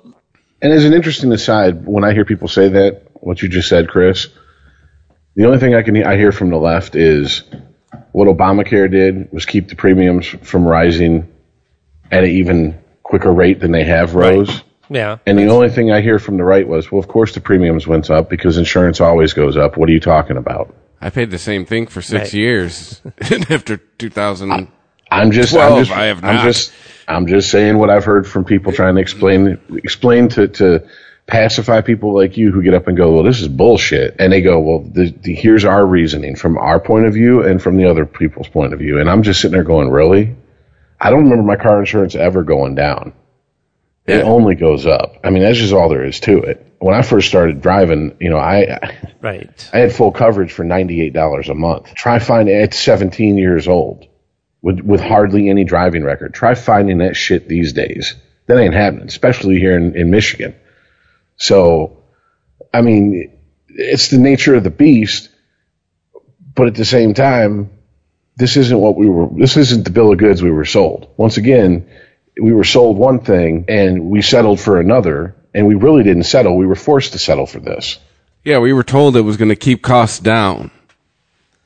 And 0.61 0.72
as 0.72 0.84
an 0.84 0.93
interesting 0.93 1.32
aside, 1.32 1.86
when 1.86 2.05
I 2.05 2.12
hear 2.12 2.24
people 2.24 2.47
say 2.49 2.68
that, 2.68 3.03
what 3.14 3.43
you 3.43 3.49
just 3.49 3.68
said, 3.68 3.88
Chris, 3.88 4.28
the 5.34 5.47
only 5.47 5.59
thing 5.59 5.74
I 5.74 5.82
can 5.82 5.97
I 6.05 6.16
hear 6.16 6.30
from 6.30 6.51
the 6.51 6.57
left 6.59 6.95
is 6.95 7.43
what 8.12 8.28
Obamacare 8.28 8.90
did 8.90 9.32
was 9.32 9.45
keep 9.47 9.68
the 9.68 9.74
premiums 9.76 10.26
from 10.26 10.64
rising 10.66 11.26
at 12.11 12.24
an 12.24 12.30
even 12.30 12.78
quicker 13.03 13.32
rate 13.32 13.61
than 13.61 13.72
they 13.72 13.84
have 13.84 14.14
rose. 14.14 14.62
yeah. 14.90 15.16
And 15.26 15.38
the 15.38 15.47
only 15.49 15.70
thing 15.70 15.90
I 15.90 16.01
hear 16.03 16.18
from 16.18 16.36
the 16.36 16.45
right 16.45 16.66
was, 16.68 16.93
well, 16.93 16.99
of 17.01 17.09
course 17.09 17.32
the 17.34 17.40
premiums 17.40 17.86
went 17.86 18.11
up 18.11 18.28
because 18.28 18.59
insurance 18.59 19.01
always 19.01 19.32
goes 19.32 19.57
up. 19.57 19.76
What 19.78 19.88
are 19.88 19.93
you 19.93 20.01
talking 20.01 20.36
about? 20.36 20.74
I 21.03 21.11
paid 21.11 21.30
the 21.30 21.38
same 21.38 21.66
thing 21.66 21.86
for 21.88 22.00
six 22.00 22.26
Right. 22.26 22.34
years 22.34 23.00
after 23.50 23.76
2000. 23.76 24.68
I'm 25.11 25.32
just, 25.32 25.53
12, 25.53 25.72
I'm 25.72 25.84
just, 25.84 25.96
I 25.96 26.05
have 26.05 26.24
I'm 26.24 26.46
just, 26.46 26.72
I'm 27.09 27.26
just 27.26 27.50
saying 27.50 27.76
what 27.76 27.90
I've 27.90 28.05
heard 28.05 28.26
from 28.26 28.44
people 28.44 28.72
trying 28.72 28.94
to 28.94 29.00
explain, 29.00 29.59
explain 29.74 30.28
to, 30.30 30.48
to 30.48 30.86
pacify 31.26 31.80
people 31.80 32.14
like 32.14 32.36
you 32.36 32.53
who 32.53 32.62
get 32.62 32.72
up 32.72 32.86
and 32.88 32.96
go, 32.96 33.12
well, 33.12 33.22
this 33.24 33.40
is 33.40 33.48
bullshit. 33.48 34.16
And 34.20 34.32
they 34.32 34.40
go, 34.40 34.61
well, 34.61 34.78
the, 34.78 35.11
the, 35.11 35.34
here's 35.34 35.64
our 35.64 35.84
reasoning 35.84 36.36
from 36.36 36.57
our 36.57 36.78
point 36.80 37.07
of 37.07 37.12
view 37.14 37.42
and 37.42 37.61
from 37.61 37.76
the 37.76 37.90
other 37.90 38.07
people's 38.07 38.48
point 38.48 38.72
of 38.72 38.78
view. 38.78 38.98
And 39.00 39.11
I'm 39.11 39.22
just 39.24 39.40
sitting 39.40 39.53
there 39.55 39.64
going, 39.64 39.90
really? 39.90 40.36
I 41.00 41.11
don't 41.11 41.24
remember 41.24 41.42
my 41.42 41.57
car 41.57 41.80
insurance 41.80 42.14
ever 42.14 42.42
going 42.44 42.74
down. 42.76 43.12
It 44.07 44.22
only 44.22 44.57
goes 44.57 44.84
up. 44.86 45.16
I 45.22 45.30
mean, 45.30 45.42
that's 45.42 45.59
just 45.59 45.72
all 45.72 45.88
there 45.88 46.05
is 46.05 46.18
to 46.20 46.38
it. 46.38 46.74
When 46.80 46.94
I 46.94 47.03
first 47.03 47.28
started 47.28 47.61
driving, 47.61 48.16
you 48.20 48.30
know, 48.30 48.38
I, 48.38 48.98
Right. 49.20 49.70
I 49.72 49.78
had 49.78 49.92
full 49.94 50.11
coverage 50.11 50.53
for 50.53 50.64
$98 50.64 51.48
a 51.48 51.55
month. 51.55 51.94
Try 51.94 52.18
finding 52.18 52.57
at 52.57 52.74
17 52.74 53.38
years 53.38 53.68
old 53.68 54.07
with, 54.61 54.80
with 54.80 55.00
hardly 55.00 55.48
any 55.48 55.62
driving 55.62 56.03
record. 56.03 56.34
Try 56.34 56.57
finding 56.57 56.98
that 56.98 57.14
shit 57.14 57.48
these 57.48 57.72
days. 57.72 58.16
That 58.46 58.59
ain't 58.59 58.74
happening, 58.74 59.07
especially 59.07 59.61
here 59.61 59.76
in, 59.76 59.94
in 59.94 60.11
Michigan. 60.11 60.57
So, 61.36 62.03
I 62.74 62.80
mean, 62.80 63.38
it's 63.68 64.09
the 64.09 64.18
nature 64.18 64.57
of 64.57 64.64
the 64.64 64.70
beast, 64.70 65.28
but 66.55 66.66
at 66.66 66.74
the 66.74 66.84
same 66.84 67.14
time, 67.14 67.70
this 68.36 68.57
isn't 68.57 68.78
what 68.78 68.96
we 68.96 69.09
were, 69.09 69.28
this 69.36 69.57
isn't 69.57 69.84
the 69.84 69.90
bill 69.90 70.11
of 70.11 70.18
goods 70.18 70.42
we 70.42 70.50
were 70.50 70.64
sold. 70.64 71.12
Once 71.16 71.36
again, 71.36 71.88
we 72.41 72.53
were 72.53 72.64
sold 72.64 72.97
one 72.97 73.20
thing 73.20 73.66
and 73.68 74.11
we 74.11 74.22
settled 74.22 74.61
for 74.61 74.80
another, 74.80 75.35
and 75.55 75.66
we 75.66 75.74
really 75.74 76.03
didn't 76.03 76.24
settle. 76.24 76.57
We 76.57 76.66
were 76.66 76.74
forced 76.74 77.12
to 77.12 77.18
settle 77.18 77.47
for 77.47 77.61
this. 77.61 77.99
Yeah, 78.45 78.59
we 78.59 78.72
were 78.72 78.85
told 78.85 79.16
it 79.16 79.20
was 79.20 79.37
going 79.37 79.51
to 79.51 79.57
keep 79.57 79.83
costs 79.83 80.18
down. 80.18 80.70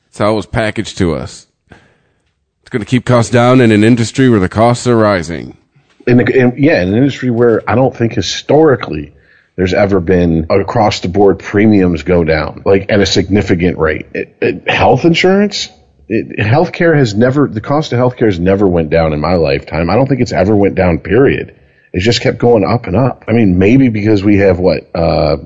That's 0.05 0.19
how 0.19 0.33
it 0.33 0.35
was 0.35 0.45
packaged 0.45 0.97
to 0.99 1.15
us. 1.15 1.47
It's 1.71 2.69
going 2.69 2.83
to 2.83 2.89
keep 2.89 3.05
costs 3.05 3.31
down 3.31 3.61
in 3.61 3.71
an 3.71 3.83
industry 3.83 4.29
where 4.29 4.39
the 4.39 4.49
costs 4.49 4.87
are 4.87 4.95
rising. 4.95 5.57
in, 6.05 6.17
the, 6.17 6.25
in 6.25 6.53
yeah, 6.57 6.81
in 6.81 6.89
an 6.89 6.95
industry 6.95 7.29
where 7.29 7.67
I 7.69 7.75
don't 7.75 7.95
think 7.95 8.13
historically 8.13 9.13
there's 9.55 9.73
ever 9.73 9.99
been 9.99 10.47
across 10.49 10.99
the 11.01 11.07
board 11.07 11.39
premiums 11.39 12.03
go 12.03 12.23
down 12.23 12.61
like 12.65 12.91
at 12.91 12.99
a 12.99 13.05
significant 13.05 13.77
rate. 13.77 14.07
It, 14.13 14.37
it, 14.41 14.69
health 14.69 15.05
insurance, 15.05 15.69
it, 16.09 16.39
healthcare 16.39 16.95
has 16.95 17.13
never 17.13 17.47
the 17.47 17.61
cost 17.61 17.91
of 17.93 17.99
healthcare 17.99 18.27
has 18.27 18.39
never 18.39 18.67
went 18.67 18.89
down 18.89 19.13
in 19.13 19.19
my 19.19 19.35
lifetime. 19.35 19.89
I 19.89 19.95
don't 19.95 20.07
think 20.07 20.21
it's 20.21 20.31
ever 20.31 20.55
went 20.55 20.75
down. 20.75 20.99
Period. 20.99 21.59
It 21.93 21.99
just 21.99 22.21
kept 22.21 22.37
going 22.37 22.63
up 22.63 22.85
and 22.85 22.95
up. 22.95 23.25
I 23.27 23.33
mean, 23.33 23.57
maybe 23.57 23.89
because 23.89 24.23
we 24.23 24.37
have 24.37 24.59
what 24.59 24.89
uh, 24.95 25.37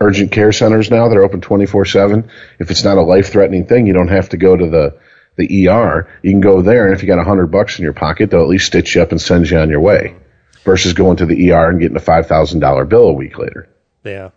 urgent 0.00 0.32
care 0.32 0.52
centers 0.52 0.90
now 0.90 1.08
that 1.08 1.16
are 1.16 1.24
open 1.24 1.40
twenty 1.40 1.66
four 1.66 1.84
seven. 1.84 2.30
If 2.58 2.70
it's 2.70 2.84
not 2.84 2.98
a 2.98 3.02
life 3.02 3.30
threatening 3.30 3.66
thing, 3.66 3.86
you 3.86 3.92
don't 3.92 4.08
have 4.08 4.28
to 4.30 4.36
go 4.36 4.56
to 4.56 4.68
the 4.68 4.98
the 5.36 5.68
ER. 5.68 6.08
You 6.22 6.30
can 6.30 6.40
go 6.40 6.62
there, 6.62 6.86
and 6.86 6.94
if 6.94 7.02
you 7.02 7.08
got 7.08 7.18
a 7.18 7.24
hundred 7.24 7.48
bucks 7.48 7.78
in 7.78 7.82
your 7.82 7.92
pocket, 7.92 8.30
they'll 8.30 8.42
at 8.42 8.48
least 8.48 8.66
stitch 8.66 8.94
you 8.94 9.02
up 9.02 9.10
and 9.10 9.20
send 9.20 9.50
you 9.50 9.58
on 9.58 9.70
your 9.70 9.80
way. 9.80 10.16
Versus 10.64 10.94
going 10.94 11.18
to 11.18 11.26
the 11.26 11.52
ER 11.52 11.70
and 11.70 11.80
getting 11.80 11.96
a 11.96 12.00
five 12.00 12.26
thousand 12.26 12.60
dollar 12.60 12.84
bill 12.84 13.08
a 13.08 13.12
week 13.12 13.36
later. 13.36 13.68
Yeah. 14.04 14.30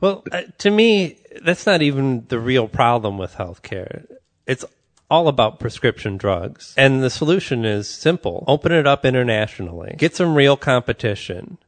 Well, 0.00 0.22
uh, 0.30 0.42
to 0.58 0.70
me, 0.70 1.18
that's 1.42 1.66
not 1.66 1.82
even 1.82 2.26
the 2.28 2.38
real 2.38 2.68
problem 2.68 3.18
with 3.18 3.34
healthcare. 3.34 4.06
It's 4.46 4.64
all 5.10 5.28
about 5.28 5.58
prescription 5.58 6.16
drugs. 6.16 6.74
And 6.76 7.02
the 7.02 7.10
solution 7.10 7.64
is 7.64 7.88
simple. 7.88 8.44
Open 8.46 8.72
it 8.72 8.86
up 8.86 9.04
internationally. 9.04 9.94
Get 9.98 10.14
some 10.14 10.34
real 10.34 10.56
competition. 10.56 11.58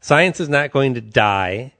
Science 0.00 0.40
is 0.40 0.48
not 0.48 0.70
going 0.70 0.94
to 0.94 1.00
die. 1.00 1.72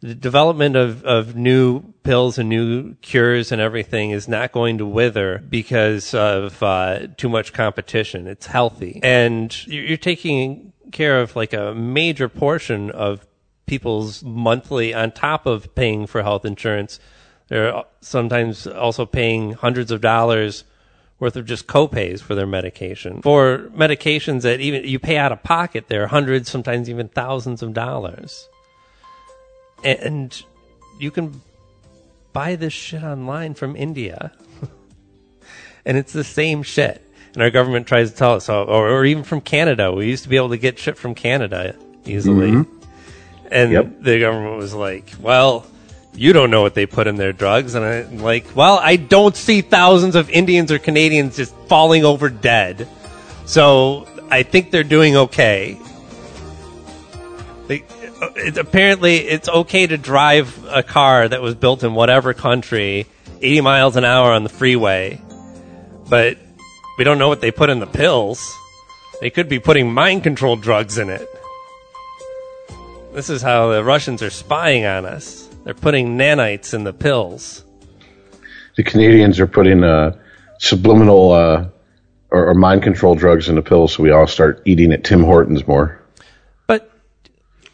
The 0.00 0.14
development 0.14 0.76
of, 0.76 1.04
of 1.04 1.36
new 1.36 1.92
pills 2.04 2.38
and 2.38 2.48
new 2.48 2.94
cures 3.02 3.52
and 3.52 3.60
everything 3.60 4.12
is 4.12 4.26
not 4.26 4.50
going 4.50 4.78
to 4.78 4.86
wither 4.86 5.44
because 5.48 6.14
of 6.14 6.62
uh, 6.62 7.08
too 7.18 7.28
much 7.28 7.52
competition. 7.52 8.26
It's 8.26 8.46
healthy. 8.46 9.00
And 9.02 9.54
you're 9.66 9.84
you're 9.84 9.96
taking 9.98 10.72
care 10.90 11.20
of 11.20 11.36
like 11.36 11.52
a 11.52 11.74
major 11.74 12.30
portion 12.30 12.90
of 12.90 13.26
people's 13.66 14.24
monthly, 14.24 14.92
on 14.92 15.12
top 15.12 15.46
of 15.46 15.74
paying 15.74 16.06
for 16.06 16.22
health 16.22 16.44
insurance, 16.44 16.98
they're 17.50 17.82
sometimes 18.00 18.66
also 18.66 19.04
paying 19.04 19.52
hundreds 19.52 19.90
of 19.90 20.00
dollars 20.00 20.62
worth 21.18 21.36
of 21.36 21.44
just 21.44 21.66
copays 21.66 22.20
for 22.20 22.34
their 22.34 22.46
medication. 22.46 23.20
For 23.22 23.70
medications 23.74 24.42
that 24.42 24.60
even 24.60 24.84
you 24.84 24.98
pay 25.00 25.18
out 25.18 25.32
of 25.32 25.42
pocket, 25.42 25.88
they're 25.88 26.06
hundreds, 26.06 26.48
sometimes 26.48 26.88
even 26.88 27.08
thousands 27.08 27.60
of 27.60 27.74
dollars. 27.74 28.48
And 29.84 30.40
you 31.00 31.10
can 31.10 31.42
buy 32.32 32.54
this 32.54 32.72
shit 32.72 33.02
online 33.02 33.54
from 33.54 33.74
India. 33.74 34.32
and 35.84 35.96
it's 35.98 36.12
the 36.12 36.24
same 36.24 36.62
shit. 36.62 37.04
And 37.34 37.42
our 37.42 37.50
government 37.50 37.88
tries 37.88 38.12
to 38.12 38.16
tell 38.16 38.34
us, 38.34 38.48
or, 38.48 38.64
or 38.64 39.04
even 39.04 39.24
from 39.24 39.40
Canada. 39.40 39.92
We 39.92 40.06
used 40.06 40.22
to 40.22 40.28
be 40.28 40.36
able 40.36 40.50
to 40.50 40.56
get 40.56 40.78
shit 40.78 40.96
from 40.96 41.16
Canada 41.16 41.74
easily. 42.06 42.52
Mm-hmm. 42.52 42.76
And 43.50 43.72
Yep. 43.72 44.02
the 44.02 44.20
government 44.20 44.56
was 44.56 44.72
like, 44.72 45.12
well, 45.20 45.66
you 46.14 46.32
don't 46.32 46.50
know 46.50 46.62
what 46.62 46.74
they 46.74 46.86
put 46.86 47.06
in 47.06 47.16
their 47.16 47.32
drugs. 47.32 47.74
And 47.74 47.84
I'm 47.84 48.18
like, 48.18 48.44
well, 48.54 48.78
I 48.80 48.96
don't 48.96 49.36
see 49.36 49.60
thousands 49.60 50.16
of 50.16 50.28
Indians 50.30 50.72
or 50.72 50.78
Canadians 50.78 51.36
just 51.36 51.54
falling 51.66 52.04
over 52.04 52.28
dead. 52.28 52.88
So 53.46 54.06
I 54.30 54.42
think 54.42 54.70
they're 54.70 54.84
doing 54.84 55.16
okay. 55.16 55.78
They, 57.68 57.82
uh, 58.20 58.30
it, 58.36 58.58
apparently, 58.58 59.16
it's 59.16 59.48
okay 59.48 59.86
to 59.86 59.96
drive 59.96 60.64
a 60.68 60.82
car 60.82 61.28
that 61.28 61.42
was 61.42 61.54
built 61.54 61.82
in 61.82 61.94
whatever 61.94 62.34
country 62.34 63.06
80 63.42 63.60
miles 63.62 63.96
an 63.96 64.04
hour 64.04 64.32
on 64.32 64.42
the 64.42 64.48
freeway. 64.48 65.20
But 66.08 66.38
we 66.98 67.04
don't 67.04 67.18
know 67.18 67.28
what 67.28 67.40
they 67.40 67.50
put 67.50 67.70
in 67.70 67.78
the 67.78 67.86
pills. 67.86 68.56
They 69.20 69.30
could 69.30 69.48
be 69.48 69.58
putting 69.58 69.92
mind 69.92 70.22
control 70.22 70.56
drugs 70.56 70.98
in 70.98 71.10
it. 71.10 71.28
This 73.12 73.28
is 73.28 73.42
how 73.42 73.70
the 73.72 73.82
Russians 73.82 74.22
are 74.22 74.30
spying 74.30 74.84
on 74.84 75.04
us. 75.04 75.49
They're 75.64 75.74
putting 75.74 76.16
nanites 76.16 76.74
in 76.74 76.84
the 76.84 76.92
pills. 76.92 77.64
The 78.76 78.84
Canadians 78.84 79.38
are 79.40 79.46
putting 79.46 79.84
uh, 79.84 80.16
subliminal 80.58 81.32
uh, 81.32 81.68
or, 82.30 82.50
or 82.50 82.54
mind 82.54 82.82
control 82.82 83.14
drugs 83.14 83.48
in 83.48 83.56
the 83.56 83.62
pills, 83.62 83.94
so 83.94 84.02
we 84.02 84.10
all 84.10 84.26
start 84.26 84.62
eating 84.64 84.92
at 84.92 85.04
Tim 85.04 85.22
Hortons 85.22 85.66
more. 85.66 86.00
But 86.66 86.90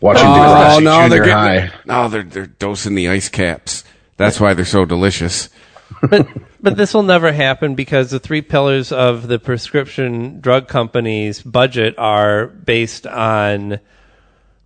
Watching 0.00 0.26
Oh, 0.26 0.30
Degrassi 0.30 0.82
no, 0.82 0.94
Junior 1.02 1.08
they're 1.08 1.24
getting, 1.24 1.68
High. 1.68 1.78
no, 1.84 2.08
they're 2.08 2.22
they're 2.22 2.46
dosing 2.46 2.94
the 2.94 3.08
ice 3.08 3.28
caps. 3.28 3.84
That's 4.16 4.40
why 4.40 4.54
they're 4.54 4.64
so 4.64 4.84
delicious. 4.84 5.48
but 6.10 6.26
but 6.60 6.76
this 6.76 6.92
will 6.92 7.02
never 7.04 7.30
happen 7.32 7.74
because 7.76 8.10
the 8.10 8.18
three 8.18 8.42
pillars 8.42 8.90
of 8.90 9.28
the 9.28 9.38
prescription 9.38 10.40
drug 10.40 10.66
company's 10.66 11.40
budget 11.42 11.94
are 11.98 12.46
based 12.48 13.06
on 13.06 13.78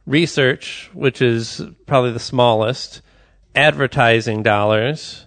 research, 0.07 0.89
which 0.95 1.21
is 1.21 1.61
probably 1.87 2.12
the 2.12 2.18
smallest, 2.18 3.03
advertising 3.55 4.42
dollars, 4.42 5.26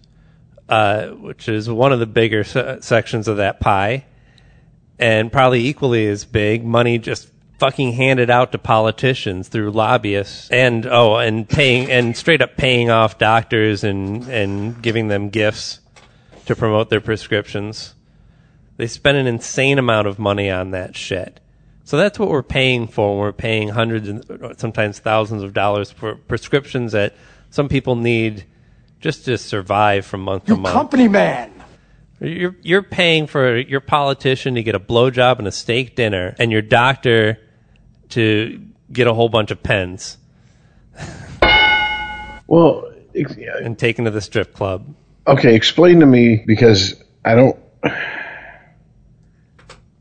uh, 0.69 1.07
which 1.07 1.49
is 1.49 1.69
one 1.69 1.91
of 1.91 1.99
the 1.99 2.05
bigger 2.05 2.43
se- 2.43 2.79
sections 2.81 3.27
of 3.27 3.37
that 3.37 3.59
pie, 3.59 4.05
and 4.99 5.31
probably 5.31 5.65
equally 5.67 6.07
as 6.07 6.25
big, 6.25 6.63
money 6.63 6.97
just 6.97 7.29
fucking 7.59 7.93
handed 7.93 8.29
out 8.29 8.51
to 8.51 8.57
politicians 8.57 9.47
through 9.47 9.71
lobbyists 9.71 10.49
and 10.49 10.85
oh 10.85 11.15
and 11.15 11.47
paying 11.47 11.89
and 11.89 12.17
straight 12.17 12.41
up 12.41 12.57
paying 12.57 12.89
off 12.89 13.17
doctors 13.17 13.83
and 13.83 14.27
and 14.27 14.81
giving 14.81 15.07
them 15.07 15.29
gifts 15.29 15.79
to 16.45 16.55
promote 16.55 16.89
their 16.89 16.99
prescriptions. 16.99 17.95
They 18.77 18.87
spend 18.87 19.17
an 19.17 19.27
insane 19.27 19.77
amount 19.77 20.07
of 20.07 20.19
money 20.19 20.49
on 20.49 20.71
that 20.71 20.95
shit. 20.95 21.39
So 21.85 21.97
that's 21.97 22.17
what 22.17 22.29
we're 22.29 22.43
paying 22.43 22.87
for. 22.87 23.17
We're 23.17 23.31
paying 23.31 23.69
hundreds 23.69 24.07
and 24.07 24.25
sometimes 24.57 24.99
thousands 24.99 25.43
of 25.43 25.53
dollars 25.53 25.91
for 25.91 26.15
prescriptions 26.15 26.93
that 26.93 27.13
some 27.53 27.69
people 27.69 27.95
need 27.95 28.45
just 28.99 29.25
to 29.25 29.37
survive 29.37 30.07
from 30.07 30.21
month 30.21 30.45
to 30.45 30.53
You 30.53 30.57
month. 30.59 30.73
company 30.73 31.07
man. 31.07 31.51
You're 32.19 32.55
you're 32.63 32.81
paying 32.81 33.27
for 33.27 33.57
your 33.57 33.79
politician 33.79 34.55
to 34.55 34.63
get 34.63 34.73
a 34.73 34.79
blowjob 34.79 35.37
and 35.37 35.47
a 35.47 35.51
steak 35.51 35.95
dinner, 35.95 36.35
and 36.39 36.51
your 36.51 36.63
doctor 36.63 37.37
to 38.09 38.59
get 38.91 39.05
a 39.05 39.13
whole 39.13 39.29
bunch 39.29 39.51
of 39.51 39.61
pens. 39.61 40.17
Well, 42.47 42.91
ex- 43.15 43.35
yeah, 43.37 43.57
and 43.61 43.77
taken 43.77 44.05
to 44.05 44.11
the 44.11 44.21
strip 44.21 44.53
club. 44.53 44.91
okay, 45.27 45.53
explain 45.55 45.99
to 45.99 46.05
me 46.07 46.43
because 46.47 46.95
I 47.23 47.35
don't. 47.35 47.59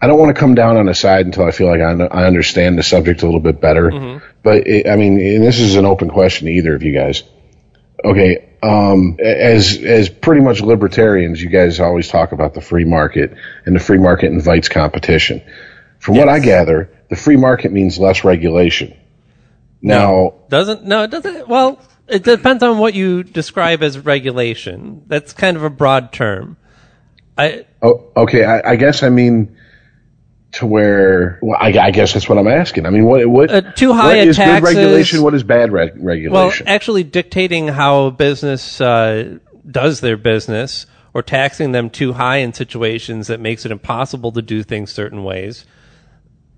I 0.00 0.07
don't 0.09 0.18
want 0.18 0.34
to 0.34 0.40
come 0.40 0.55
down 0.55 0.76
on 0.78 0.88
a 0.88 0.94
side 0.94 1.26
until 1.26 1.44
I 1.44 1.53
feel 1.53 1.68
like 1.68 1.80
I, 1.80 1.92
I 2.07 2.26
understand 2.26 2.76
the 2.78 2.82
subject 2.82 3.22
a 3.22 3.26
little 3.26 3.40
bit 3.40 3.61
better. 3.61 3.90
Mm-hmm. 3.90 4.24
But 4.42 4.66
it, 4.66 4.88
I 4.88 4.96
mean, 4.96 5.20
and 5.20 5.44
this 5.44 5.61
is 5.61 5.76
an 5.76 5.86
open 5.86 6.09
question 6.09 6.46
to 6.46 6.53
either 6.53 6.74
of 6.74 6.82
you 6.82 6.92
guys. 6.92 7.22
Okay, 8.05 8.48
um, 8.62 9.16
as 9.20 9.78
as 9.82 10.09
pretty 10.09 10.40
much 10.40 10.61
libertarians, 10.61 11.42
you 11.42 11.48
guys 11.48 11.80
always 11.80 12.09
talk 12.09 12.32
about 12.32 12.55
the 12.55 12.61
free 12.61 12.84
market, 12.84 13.34
and 13.64 13.74
the 13.74 13.80
free 13.80 13.98
market 13.98 14.26
invites 14.32 14.68
competition. 14.68 15.42
From 15.98 16.16
what 16.16 16.28
I 16.28 16.40
gather, 16.40 16.90
the 17.11 17.16
free 17.16 17.36
market 17.36 17.70
means 17.70 17.98
less 17.98 18.24
regulation. 18.24 18.96
Now, 19.82 20.34
Doesn't 20.48 20.84
no, 20.84 21.05
it 21.05 21.11
doesn't. 21.11 21.48
Well, 21.48 21.80
it 22.09 22.22
depends 22.22 22.62
on 22.62 22.78
what 22.78 22.94
you 22.94 23.22
describe 23.22 23.82
as 23.82 23.98
regulation. 23.98 25.03
That's 25.07 25.32
kind 25.32 25.57
of 25.57 25.62
a 25.62 25.70
broad 25.70 26.12
term. 26.12 26.57
I 27.36 27.66
Oh, 27.82 28.11
okay. 28.16 28.44
I, 28.44 28.72
I 28.72 28.76
guess 28.76 29.03
I 29.03 29.09
mean 29.09 29.57
to 30.53 30.66
where. 30.66 31.38
Well, 31.42 31.59
I, 31.61 31.68
I 31.78 31.90
guess 31.90 32.12
that's 32.12 32.28
what 32.28 32.38
I'm 32.38 32.48
asking. 32.48 32.86
I 32.86 32.90
mean, 32.90 33.05
what 33.05 33.26
what 33.26 33.50
Uh, 33.50 33.61
too 33.72 33.92
high 33.92 34.18
what 34.18 34.28
is 34.28 34.36
good 34.36 34.62
regulation? 34.62 35.22
What 35.22 35.34
is 35.34 35.42
bad 35.42 35.70
well, 35.70 35.88
regulation? 35.98 36.68
actually 36.68 37.05
dictating 37.05 37.68
how 37.68 38.11
business 38.11 38.80
uh, 38.80 39.38
does 39.68 40.00
their 40.00 40.16
business 40.16 40.86
or 41.14 41.22
taxing 41.22 41.72
them 41.72 41.90
too 41.90 42.14
high 42.14 42.38
in 42.38 42.53
situations 42.53 43.26
that 43.26 43.40
makes 43.40 43.64
it 43.66 43.72
impossible 43.72 44.32
to 44.32 44.42
do 44.42 44.62
things 44.62 44.90
certain 44.90 45.24
ways. 45.24 45.66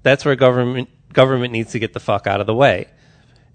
That's 0.02 0.24
where 0.24 0.36
government 0.36 0.88
government 1.12 1.52
needs 1.52 1.72
to 1.72 1.78
get 1.78 1.92
the 1.92 2.00
fuck 2.00 2.26
out 2.26 2.40
of 2.40 2.46
the 2.46 2.54
way. 2.54 2.88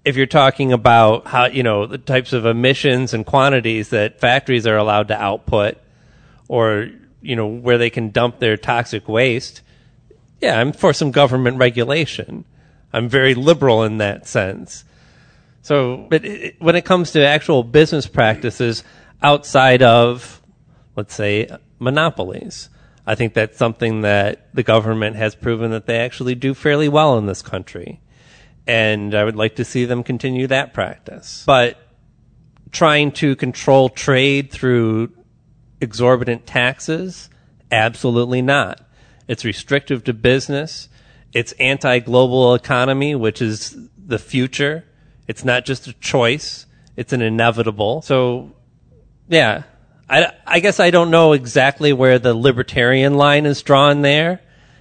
If 0.04 0.16
you're 0.16 0.26
talking 0.26 0.72
about 0.72 1.26
how 1.26 1.46
you 1.46 1.62
know 1.62 1.86
the 1.86 1.98
types 1.98 2.32
of 2.32 2.46
emissions 2.46 3.14
and 3.14 3.24
quantities 3.24 3.90
that 3.90 4.20
factories 4.20 4.66
are 4.66 4.76
allowed 4.76 5.08
to 5.08 5.20
output, 5.20 5.78
or 6.48 6.88
you 7.20 7.36
know 7.36 7.46
where 7.46 7.78
they 7.78 7.90
can 7.90 8.10
dump 8.10 8.38
their 8.38 8.56
toxic 8.56 9.08
waste, 9.08 9.62
yeah, 10.40 10.58
I'm 10.60 10.72
for 10.72 10.92
some 10.92 11.10
government 11.10 11.58
regulation. 11.58 12.44
I'm 12.92 13.08
very 13.08 13.34
liberal 13.34 13.84
in 13.84 13.98
that 13.98 14.26
sense. 14.26 14.84
So, 15.62 16.06
but 16.08 16.24
it, 16.24 16.60
when 16.60 16.76
it 16.76 16.84
comes 16.84 17.12
to 17.12 17.26
actual 17.26 17.62
business 17.62 18.06
practices 18.06 18.82
outside 19.22 19.82
of, 19.82 20.40
let's 20.96 21.14
say, 21.14 21.48
monopolies, 21.78 22.68
I 23.06 23.14
think 23.14 23.34
that's 23.34 23.58
something 23.58 24.02
that 24.02 24.54
the 24.54 24.62
government 24.62 25.16
has 25.16 25.34
proven 25.34 25.70
that 25.72 25.86
they 25.86 25.98
actually 25.98 26.34
do 26.34 26.54
fairly 26.54 26.88
well 26.88 27.18
in 27.18 27.26
this 27.26 27.42
country. 27.42 28.00
And 28.66 29.14
I 29.14 29.24
would 29.24 29.36
like 29.36 29.56
to 29.56 29.64
see 29.64 29.84
them 29.84 30.02
continue 30.02 30.46
that 30.46 30.72
practice. 30.72 31.42
But 31.46 31.78
trying 32.70 33.12
to 33.12 33.36
control 33.36 33.88
trade 33.88 34.50
through 34.50 35.12
exorbitant 35.80 36.46
taxes? 36.46 37.28
Absolutely 37.70 38.42
not. 38.42 38.80
It's 39.30 39.44
restrictive 39.44 40.02
to 40.04 40.12
business. 40.12 40.88
It's 41.32 41.52
anti 41.52 42.00
global 42.00 42.52
economy, 42.54 43.14
which 43.14 43.40
is 43.40 43.76
the 43.96 44.18
future. 44.18 44.84
It's 45.28 45.44
not 45.44 45.64
just 45.64 45.86
a 45.86 45.92
choice, 45.92 46.66
it's 46.96 47.12
an 47.12 47.22
inevitable. 47.22 48.02
So, 48.02 48.50
yeah. 49.28 49.62
I, 50.08 50.32
I 50.44 50.58
guess 50.58 50.80
I 50.80 50.90
don't 50.90 51.12
know 51.12 51.32
exactly 51.32 51.92
where 51.92 52.18
the 52.18 52.34
libertarian 52.34 53.14
line 53.14 53.46
is 53.46 53.62
drawn 53.62 54.02
there 54.02 54.40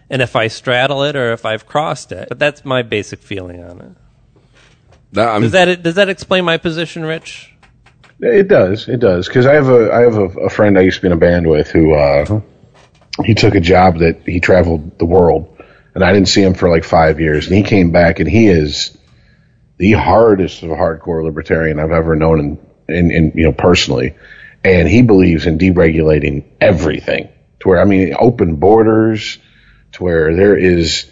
and 0.10 0.24
if 0.24 0.36
I 0.36 0.48
straddle 0.48 1.04
it 1.04 1.16
or 1.16 1.32
if 1.32 1.46
I've 1.46 1.68
crossed 1.68 2.12
it. 2.12 2.28
But 2.30 2.40
that's 2.40 2.66
my 2.66 2.82
basic 2.82 3.20
feeling 3.20 3.64
on 3.64 3.80
it. 3.80 3.92
That- 5.14 5.42
Does 5.42 5.52
that 5.52 5.84
does 5.84 5.94
that 5.94 6.10
explain 6.10 6.44
my 6.44 6.58
position, 6.58 7.04
Rich? 7.06 7.54
It 8.20 8.48
does. 8.48 8.88
It 8.90 9.00
does. 9.00 9.28
Because 9.28 9.46
I 9.46 9.54
have 9.54 9.70
a 9.70 9.94
I 9.94 10.00
have 10.00 10.18
a, 10.18 10.26
a 10.46 10.50
friend 10.50 10.76
I 10.80 10.82
used 10.82 10.96
to 10.96 11.02
be 11.04 11.08
in 11.08 11.14
a 11.14 11.18
band 11.18 11.48
with 11.48 11.70
who 11.70 11.94
uh, 11.94 12.42
he 13.26 13.34
took 13.36 13.56
a 13.56 13.60
job 13.60 14.00
that 14.00 14.22
he 14.26 14.40
traveled 14.40 14.98
the 15.00 15.06
world, 15.06 15.58
and 15.96 16.04
I 16.04 16.12
didn't 16.14 16.28
see 16.30 16.42
him 16.44 16.54
for 16.54 16.70
like 16.70 16.84
five 16.84 17.20
years, 17.20 17.48
and 17.48 17.56
he 17.56 17.64
came 17.64 17.92
back, 17.92 18.20
and 18.20 18.30
he 18.30 18.48
is 18.48 18.98
the 19.78 19.94
hardest 19.94 20.64
of 20.64 20.70
hardcore 20.70 21.24
libertarian 21.24 21.80
I've 21.80 21.92
ever 21.92 22.16
known, 22.16 22.40
in, 22.40 22.96
in, 22.96 23.12
in 23.12 23.32
you 23.36 23.44
know 23.46 23.54
personally, 23.54 24.16
and 24.64 24.88
he 24.88 25.02
believes 25.02 25.46
in 25.46 25.58
deregulating 25.58 26.44
everything 26.60 27.30
to 27.62 27.68
where 27.70 27.80
I 27.82 27.86
mean 27.86 28.16
open 28.20 28.56
borders 28.58 29.38
to 29.94 30.04
where 30.04 30.36
there 30.36 30.58
is. 30.58 31.10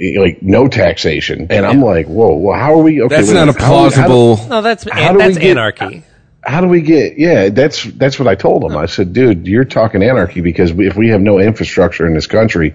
Like 0.00 0.40
no 0.44 0.68
taxation, 0.68 1.48
and 1.50 1.66
I'm 1.66 1.82
like, 1.82 2.06
whoa, 2.06 2.36
well, 2.36 2.56
how 2.56 2.74
are 2.74 2.82
we? 2.84 3.02
Okay, 3.02 3.16
That's 3.16 3.26
wait 3.26 3.34
not 3.34 3.42
a 3.42 3.46
minute, 3.46 3.60
how- 3.60 3.66
how 3.66 3.90
plausible. 3.90 4.48
No, 4.48 4.62
that's 4.62 4.88
How 4.88 5.08
do 5.10 5.18
we 5.18 5.24
that's 5.24 5.38
get- 5.38 5.50
anarchy. 5.50 6.04
How 6.48 6.60
do 6.60 6.66
we 6.68 6.80
get 6.80 7.18
yeah 7.18 7.48
that's 7.50 7.84
that's 7.84 8.18
what 8.18 8.26
i 8.26 8.34
told 8.34 8.64
him 8.64 8.76
i 8.76 8.86
said 8.86 9.12
dude 9.12 9.46
you're 9.46 9.64
talking 9.64 10.02
anarchy 10.02 10.40
because 10.40 10.70
if 10.70 10.96
we 10.96 11.08
have 11.08 11.20
no 11.20 11.38
infrastructure 11.38 12.06
in 12.06 12.14
this 12.14 12.26
country 12.26 12.74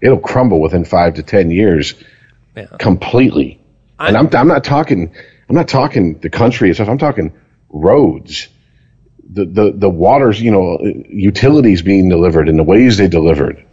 it'll 0.00 0.18
crumble 0.18 0.60
within 0.60 0.84
five 0.84 1.14
to 1.14 1.22
ten 1.22 1.50
years 1.50 1.94
Yeah. 2.56 2.66
completely 2.78 3.60
and 3.98 4.16
I'm, 4.16 4.28
I'm 4.34 4.48
not 4.48 4.64
talking 4.64 5.14
i'm 5.48 5.56
not 5.56 5.68
talking 5.68 6.18
the 6.18 6.30
country 6.30 6.70
itself 6.70 6.88
i'm 6.88 6.98
talking 6.98 7.32
roads 7.70 8.48
the, 9.26 9.44
the, 9.46 9.72
the 9.72 9.90
waters, 9.90 10.40
you 10.40 10.50
know, 10.50 10.78
utilities 11.08 11.82
being 11.82 12.08
delivered 12.08 12.48
and 12.48 12.58
the 12.58 12.62
ways 12.62 12.98
they 12.98 13.08
delivered. 13.08 13.64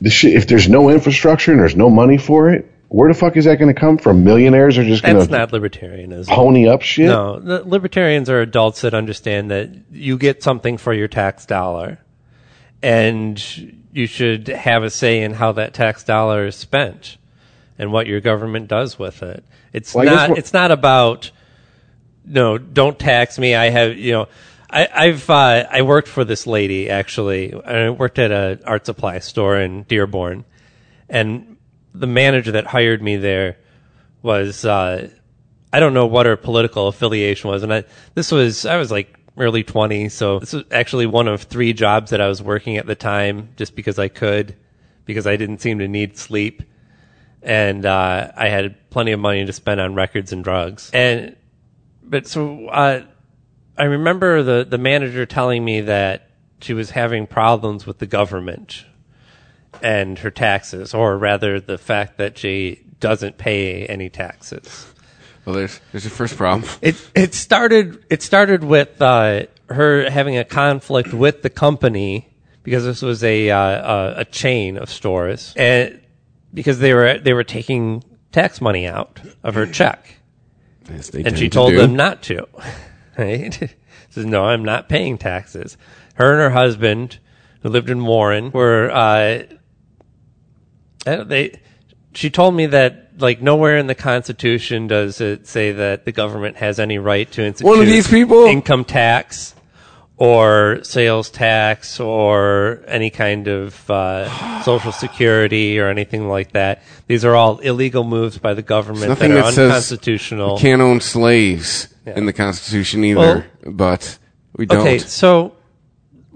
The 0.00 0.10
shit, 0.10 0.34
if 0.34 0.48
there's 0.48 0.68
no 0.68 0.88
infrastructure 0.88 1.52
and 1.52 1.60
there's 1.60 1.76
no 1.76 1.90
money 1.90 2.18
for 2.18 2.50
it, 2.50 2.72
where 2.90 3.08
the 3.08 3.16
fuck 3.16 3.36
is 3.36 3.44
that 3.44 3.56
going 3.56 3.72
to 3.72 3.80
come 3.80 3.98
from? 3.98 4.24
Millionaires 4.24 4.76
are 4.76 4.84
just 4.84 5.04
going 5.04 5.14
to. 5.14 5.20
That's 5.20 5.30
not 5.30 5.52
libertarianism. 5.52 6.26
pony 6.26 6.68
up 6.68 6.82
shit. 6.82 7.06
No, 7.06 7.40
libertarians 7.64 8.28
are 8.28 8.40
adults 8.40 8.80
that 8.80 8.94
understand 8.94 9.50
that 9.52 9.70
you 9.92 10.18
get 10.18 10.42
something 10.42 10.76
for 10.76 10.92
your 10.92 11.06
tax 11.06 11.46
dollar, 11.46 12.00
and 12.82 13.78
you 13.92 14.06
should 14.06 14.48
have 14.48 14.82
a 14.82 14.90
say 14.90 15.22
in 15.22 15.34
how 15.34 15.52
that 15.52 15.72
tax 15.72 16.02
dollar 16.02 16.46
is 16.46 16.56
spent 16.56 17.16
and 17.78 17.92
what 17.92 18.08
your 18.08 18.20
government 18.20 18.66
does 18.66 18.98
with 18.98 19.22
it. 19.22 19.44
It's 19.72 19.94
Well, 19.94 20.06
not. 20.06 20.36
It's 20.36 20.52
not 20.52 20.72
about 20.72 21.30
no, 22.24 22.58
don't 22.58 22.98
tax 22.98 23.38
me. 23.38 23.54
I 23.54 23.70
have 23.70 23.96
you 23.96 24.12
know. 24.12 24.28
I, 24.68 24.88
I've 24.92 25.30
uh, 25.30 25.66
I 25.70 25.82
worked 25.82 26.08
for 26.08 26.24
this 26.24 26.44
lady 26.44 26.90
actually. 26.90 27.54
I 27.54 27.90
worked 27.90 28.18
at 28.18 28.32
a 28.32 28.58
art 28.64 28.84
supply 28.84 29.20
store 29.20 29.60
in 29.60 29.84
Dearborn, 29.84 30.44
and 31.08 31.49
the 31.94 32.06
manager 32.06 32.52
that 32.52 32.66
hired 32.66 33.02
me 33.02 33.16
there 33.16 33.56
was 34.22 34.64
uh, 34.64 35.08
I 35.72 35.80
don't 35.80 35.94
know 35.94 36.06
what 36.06 36.26
her 36.26 36.36
political 36.36 36.88
affiliation 36.88 37.50
was, 37.50 37.62
and 37.62 37.72
I 37.72 37.84
this 38.14 38.32
was 38.32 38.66
I 38.66 38.76
was 38.76 38.90
like 38.90 39.16
early 39.36 39.64
20s, 39.64 40.10
so 40.10 40.38
this 40.38 40.52
was 40.52 40.64
actually 40.70 41.06
one 41.06 41.28
of 41.28 41.42
three 41.42 41.72
jobs 41.72 42.10
that 42.10 42.20
I 42.20 42.28
was 42.28 42.42
working 42.42 42.76
at 42.76 42.86
the 42.86 42.94
time, 42.94 43.50
just 43.56 43.74
because 43.74 43.98
I 43.98 44.08
could, 44.08 44.56
because 45.04 45.26
I 45.26 45.36
didn't 45.36 45.60
seem 45.60 45.78
to 45.78 45.88
need 45.88 46.18
sleep, 46.18 46.62
and 47.42 47.86
uh, 47.86 48.32
I 48.36 48.48
had 48.48 48.90
plenty 48.90 49.12
of 49.12 49.20
money 49.20 49.46
to 49.46 49.52
spend 49.52 49.80
on 49.80 49.94
records 49.94 50.32
and 50.32 50.42
drugs, 50.44 50.90
and 50.92 51.36
but 52.02 52.26
so 52.26 52.66
uh, 52.68 53.04
I 53.78 53.84
remember 53.84 54.42
the 54.42 54.66
the 54.68 54.78
manager 54.78 55.24
telling 55.26 55.64
me 55.64 55.82
that 55.82 56.30
she 56.60 56.74
was 56.74 56.90
having 56.90 57.26
problems 57.26 57.86
with 57.86 57.98
the 57.98 58.06
government 58.06 58.84
and 59.82 60.18
her 60.20 60.30
taxes, 60.30 60.94
or 60.94 61.16
rather 61.16 61.60
the 61.60 61.78
fact 61.78 62.18
that 62.18 62.38
she 62.38 62.82
doesn't 63.00 63.38
pay 63.38 63.86
any 63.86 64.08
taxes. 64.10 64.86
Well, 65.44 65.54
there's 65.54 65.80
there's 65.92 66.04
your 66.04 66.10
first 66.10 66.36
problem. 66.36 66.68
It 66.82 66.96
it 67.14 67.34
started 67.34 68.04
it 68.10 68.22
started 68.22 68.62
with 68.62 69.00
uh, 69.00 69.44
her 69.68 70.10
having 70.10 70.36
a 70.36 70.44
conflict 70.44 71.12
with 71.14 71.42
the 71.42 71.50
company 71.50 72.28
because 72.62 72.84
this 72.84 73.00
was 73.02 73.24
a 73.24 73.50
uh, 73.50 73.58
a, 73.58 74.20
a 74.20 74.24
chain 74.26 74.76
of 74.76 74.90
stores 74.90 75.54
and 75.56 76.00
because 76.52 76.78
they 76.78 76.92
were 76.92 77.18
they 77.18 77.32
were 77.32 77.44
taking 77.44 78.04
tax 78.32 78.60
money 78.60 78.86
out 78.86 79.20
of 79.42 79.54
her 79.54 79.66
check 79.66 80.16
Yes, 80.90 81.08
they 81.10 81.22
and 81.24 81.38
she 81.38 81.48
to 81.48 81.54
told 81.54 81.70
do. 81.70 81.78
them 81.78 81.94
not 81.94 82.22
to. 82.24 82.46
Right? 83.18 83.74
Says 84.08 84.24
no, 84.24 84.44
I'm 84.46 84.64
not 84.64 84.88
paying 84.88 85.18
taxes. 85.18 85.76
Her 86.14 86.32
and 86.32 86.40
her 86.40 86.50
husband, 86.58 87.18
who 87.62 87.68
lived 87.68 87.90
in 87.90 88.06
Warren, 88.06 88.50
were 88.50 88.90
uh, 88.90 89.42
they. 91.04 91.58
She 92.12 92.28
told 92.30 92.54
me 92.54 92.66
that 92.66 93.10
like 93.18 93.40
nowhere 93.40 93.76
in 93.76 93.86
the 93.86 93.94
Constitution 93.94 94.86
does 94.88 95.20
it 95.20 95.46
say 95.46 95.72
that 95.72 96.04
the 96.04 96.12
government 96.12 96.56
has 96.56 96.80
any 96.80 96.98
right 96.98 97.30
to 97.32 97.42
institute 97.44 97.68
One 97.68 97.80
of 97.80 97.86
these 97.86 98.08
people? 98.08 98.46
income 98.46 98.84
tax 98.84 99.54
or 100.16 100.80
sales 100.82 101.30
tax 101.30 101.98
or 102.00 102.82
any 102.86 103.10
kind 103.10 103.46
of 103.48 103.88
uh, 103.90 104.62
social 104.62 104.92
security 104.92 105.78
or 105.78 105.88
anything 105.88 106.28
like 106.28 106.52
that. 106.52 106.82
These 107.06 107.24
are 107.24 107.34
all 107.36 107.58
illegal 107.58 108.04
moves 108.04 108.38
by 108.38 108.54
the 108.54 108.62
government 108.62 109.02
that 109.02 109.08
Nothing 109.10 109.32
are 109.32 109.34
that 109.36 109.54
says 109.54 109.58
unconstitutional. 109.70 110.56
you 110.56 110.60
can't 110.60 110.82
own 110.82 111.00
slaves 111.00 111.88
in 112.06 112.26
the 112.26 112.32
Constitution 112.32 113.04
either, 113.04 113.46
but 113.64 114.18
we 114.56 114.66
don't. 114.66 114.80
Okay, 114.80 114.98
so 114.98 115.54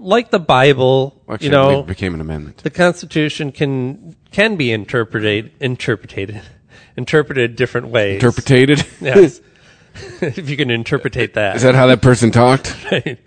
like 0.05 0.29
the 0.29 0.39
Bible, 0.39 1.19
Actually, 1.27 1.45
you 1.47 1.51
know, 1.51 1.79
it 1.79 1.87
became 1.87 2.13
an 2.13 2.21
amendment. 2.21 2.57
the 2.57 2.69
Constitution 2.69 3.51
can 3.51 4.15
can 4.31 4.55
be 4.55 4.71
interpreted 4.71 5.51
interpreted 5.59 6.41
interpreted 6.97 7.55
different 7.55 7.87
ways. 7.87 8.15
Interpreted. 8.15 8.85
yes. 9.01 9.41
if 10.21 10.49
you 10.49 10.57
can 10.57 10.69
interpretate 10.69 11.35
that. 11.35 11.55
Is 11.55 11.61
that 11.61 11.73
how 11.73 11.87
that 11.87 12.01
person 12.01 12.29
talked? 12.29 12.75
right. 12.91 13.17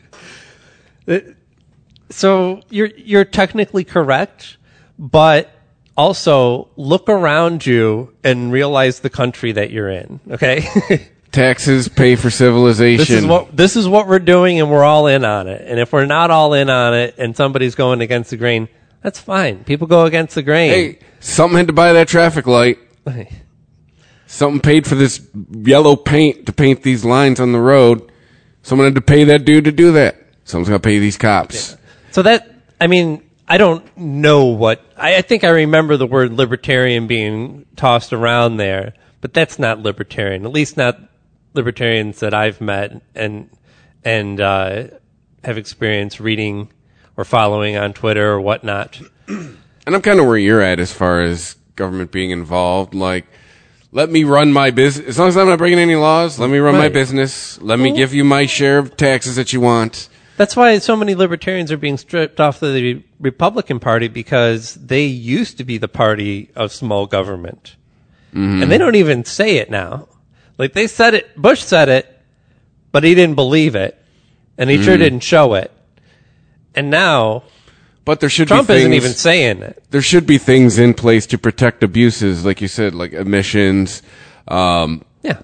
so 2.11 2.61
you're 2.69 2.91
you're 2.97 3.25
technically 3.25 3.85
correct, 3.85 4.59
but 4.99 5.51
also 5.97 6.69
look 6.77 7.09
around 7.09 7.65
you 7.65 8.15
and 8.23 8.53
realize 8.53 9.01
the 9.01 9.11
country 9.11 9.53
that 9.53 9.71
you're 9.71 9.89
in. 9.89 10.21
Okay, 10.31 11.09
Taxes 11.31 11.89
pay 11.89 12.17
for 12.17 12.31
civilization. 12.31 12.99
this 12.99 13.11
is 13.11 13.27
what 13.27 13.57
this 13.57 13.77
is 13.77 13.87
what 13.89 14.09
we're 14.09 14.19
doing, 14.19 14.61
and 14.61 14.71
we're 14.71 14.85
all 14.85 15.07
in 15.07 15.25
on 15.25 15.47
it. 15.47 15.63
And 15.67 15.79
if 15.79 15.93
we're 15.93 16.07
not 16.07 16.31
all 16.31 16.55
in 16.55 16.71
on 16.71 16.95
it, 16.95 17.17
and 17.19 17.37
somebody's 17.37 17.75
going 17.75 18.01
against 18.01 18.31
the 18.31 18.37
grain, 18.37 18.69
that's 19.03 19.21
fine. 19.21 19.65
People 19.65 19.87
go 19.87 20.07
against 20.07 20.35
the 20.35 20.43
grain. 20.43 20.71
Hey, 20.71 20.99
something 21.21 21.57
had 21.57 21.67
to 21.67 21.73
buy 21.73 21.93
that 21.93 22.09
traffic 22.09 22.47
light. 22.47 22.79
Something 24.31 24.61
paid 24.61 24.87
for 24.87 24.95
this 24.95 25.27
yellow 25.51 25.97
paint 25.97 26.45
to 26.47 26.53
paint 26.53 26.83
these 26.83 27.03
lines 27.03 27.41
on 27.41 27.53
the 27.53 27.61
road. 27.61 28.13
Someone 28.63 28.87
had 28.87 28.95
to 28.97 29.01
pay 29.01 29.25
that 29.25 29.47
dude 29.47 29.65
to 29.65 29.73
do 29.73 29.93
that. 29.93 30.23
Someone's 30.45 30.69
got 30.69 30.83
to 30.83 30.87
pay 30.87 30.99
these 30.99 31.17
cops. 31.17 31.79
So 32.11 32.21
that, 32.21 32.47
I 32.79 32.89
mean, 32.89 33.23
I 33.49 33.57
don't 33.57 33.85
know 33.97 34.45
what, 34.45 34.85
I, 34.99 35.17
I 35.17 35.23
think 35.23 35.45
I 35.45 35.49
remember 35.49 35.97
the 35.97 36.07
word 36.07 36.35
libertarian 36.35 37.07
being 37.07 37.65
tossed 37.77 38.13
around 38.13 38.59
there, 38.59 38.93
but 39.23 39.33
that's 39.33 39.59
not 39.59 39.79
libertarian, 39.79 40.45
at 40.45 40.53
least 40.53 40.77
not 40.77 41.01
libertarians 41.55 42.21
that 42.21 42.35
I've 42.35 42.61
met 42.61 43.01
and, 43.15 43.51
and, 44.05 44.41
uh, 44.41 44.85
have 45.45 45.59
experienced 45.59 46.21
reading 46.21 46.73
or 47.17 47.25
following 47.25 47.77
on 47.77 47.93
Twitter 47.93 48.31
or 48.31 48.41
whatnot. 48.41 49.01
And 49.89 49.95
I'm 49.95 50.03
kind 50.03 50.21
of 50.21 50.27
where 50.27 50.37
you're 50.37 50.61
at 50.61 50.81
as 50.81 50.93
far 50.93 51.23
as 51.23 51.57
government 51.75 52.13
being 52.13 52.31
involved. 52.31 52.95
Like, 52.95 53.25
let 53.91 54.11
me 54.11 54.23
run 54.23 54.53
my 54.53 54.71
business. 54.71 55.09
As 55.09 55.19
long 55.19 55.29
as 55.29 55.37
I'm 55.39 55.47
not 55.47 55.57
breaking 55.57 55.79
any 55.79 55.97
laws, 55.97 56.39
let 56.39 56.51
me 56.51 56.59
run 56.59 56.75
my 56.75 56.91
business. 56.91 57.59
Let 57.63 57.79
me 57.79 57.93
give 57.97 58.13
you 58.13 58.23
my 58.23 58.45
share 58.45 58.77
of 58.77 58.99
taxes 58.99 59.37
that 59.37 59.55
you 59.55 59.63
want. 59.63 60.11
That's 60.37 60.55
why 60.55 60.77
so 60.79 60.95
many 60.95 61.15
libertarians 61.15 61.73
are 61.73 61.79
being 61.79 61.97
stripped 61.97 62.39
off 62.39 62.61
the 62.61 63.03
Republican 63.19 63.81
Party 63.81 64.09
because 64.09 64.75
they 64.75 65.07
used 65.07 65.57
to 65.57 65.65
be 65.65 65.79
the 65.79 65.89
party 65.89 66.51
of 66.55 66.71
small 66.71 67.07
government. 67.07 67.77
And 68.35 68.71
they 68.71 68.77
don't 68.77 68.95
even 68.95 69.25
say 69.25 69.57
it 69.57 69.71
now. 69.71 70.07
Like 70.59 70.73
they 70.73 70.87
said 70.89 71.15
it, 71.15 71.35
Bush 71.37 71.63
said 71.63 71.89
it, 71.89 72.21
but 72.93 73.05
he 73.05 73.15
didn't 73.15 73.37
believe 73.37 73.75
it. 73.77 73.97
And 74.59 74.69
he 74.69 74.83
sure 74.83 74.97
didn't 74.97 75.21
show 75.21 75.55
it. 75.55 75.71
And 76.75 76.91
now 76.91 77.45
But 78.05 78.19
there 78.21 78.29
should 78.29 78.49
Trump 78.49 78.67
be 78.67 78.75
things, 78.75 78.81
isn't 78.81 78.93
even 78.95 79.13
saying 79.13 79.63
it. 79.63 79.83
there 79.91 80.03
should 80.03 80.27
be 80.27 80.37
things 80.39 80.79
in 80.79 80.95
place 80.95 81.27
to 81.29 81.39
protect 81.39 81.83
abuses, 81.85 82.45
like 82.45 82.61
you 82.61 82.67
said, 82.69 82.93
like 82.95 83.13
emissions, 83.13 84.03
um, 84.49 85.05
Yeah. 85.23 85.43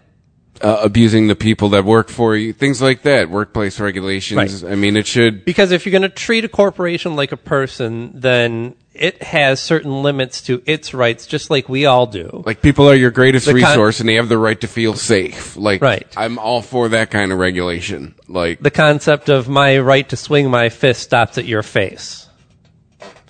uh, 0.60 0.78
abusing 0.82 1.28
the 1.28 1.36
people 1.36 1.68
that 1.70 1.84
work 1.84 2.08
for 2.08 2.34
you, 2.36 2.52
things 2.52 2.82
like 2.82 3.02
that, 3.02 3.30
workplace 3.30 3.78
regulations. 3.78 4.64
I 4.64 4.74
mean, 4.74 4.96
it 4.96 5.06
should. 5.06 5.44
Because 5.44 5.70
if 5.70 5.86
you're 5.86 5.92
going 5.92 6.02
to 6.02 6.08
treat 6.08 6.44
a 6.44 6.48
corporation 6.48 7.14
like 7.14 7.30
a 7.30 7.36
person, 7.36 8.10
then 8.14 8.74
it 8.94 9.22
has 9.22 9.60
certain 9.60 10.02
limits 10.02 10.40
to 10.42 10.62
its 10.66 10.94
rights, 10.94 11.26
just 11.26 11.50
like 11.50 11.68
we 11.68 11.84
all 11.84 12.06
do. 12.06 12.42
Like 12.46 12.62
people 12.62 12.88
are 12.88 12.94
your 12.94 13.10
greatest 13.10 13.46
con- 13.46 13.56
resource, 13.56 14.00
and 14.00 14.08
they 14.08 14.14
have 14.14 14.28
the 14.28 14.38
right 14.38 14.60
to 14.60 14.68
feel 14.68 14.94
safe. 14.94 15.56
Like, 15.56 15.82
Right. 15.82 16.06
I'm 16.16 16.38
all 16.38 16.62
for 16.62 16.88
that 16.90 17.10
kind 17.10 17.32
of 17.32 17.38
regulation. 17.38 18.14
Like, 18.28 18.60
the 18.60 18.70
concept 18.70 19.28
of 19.28 19.48
my 19.48 19.78
right 19.78 20.08
to 20.10 20.16
swing 20.16 20.48
my 20.50 20.68
fist 20.68 21.02
stops 21.02 21.38
at 21.38 21.44
your 21.44 21.62
face. 21.64 22.28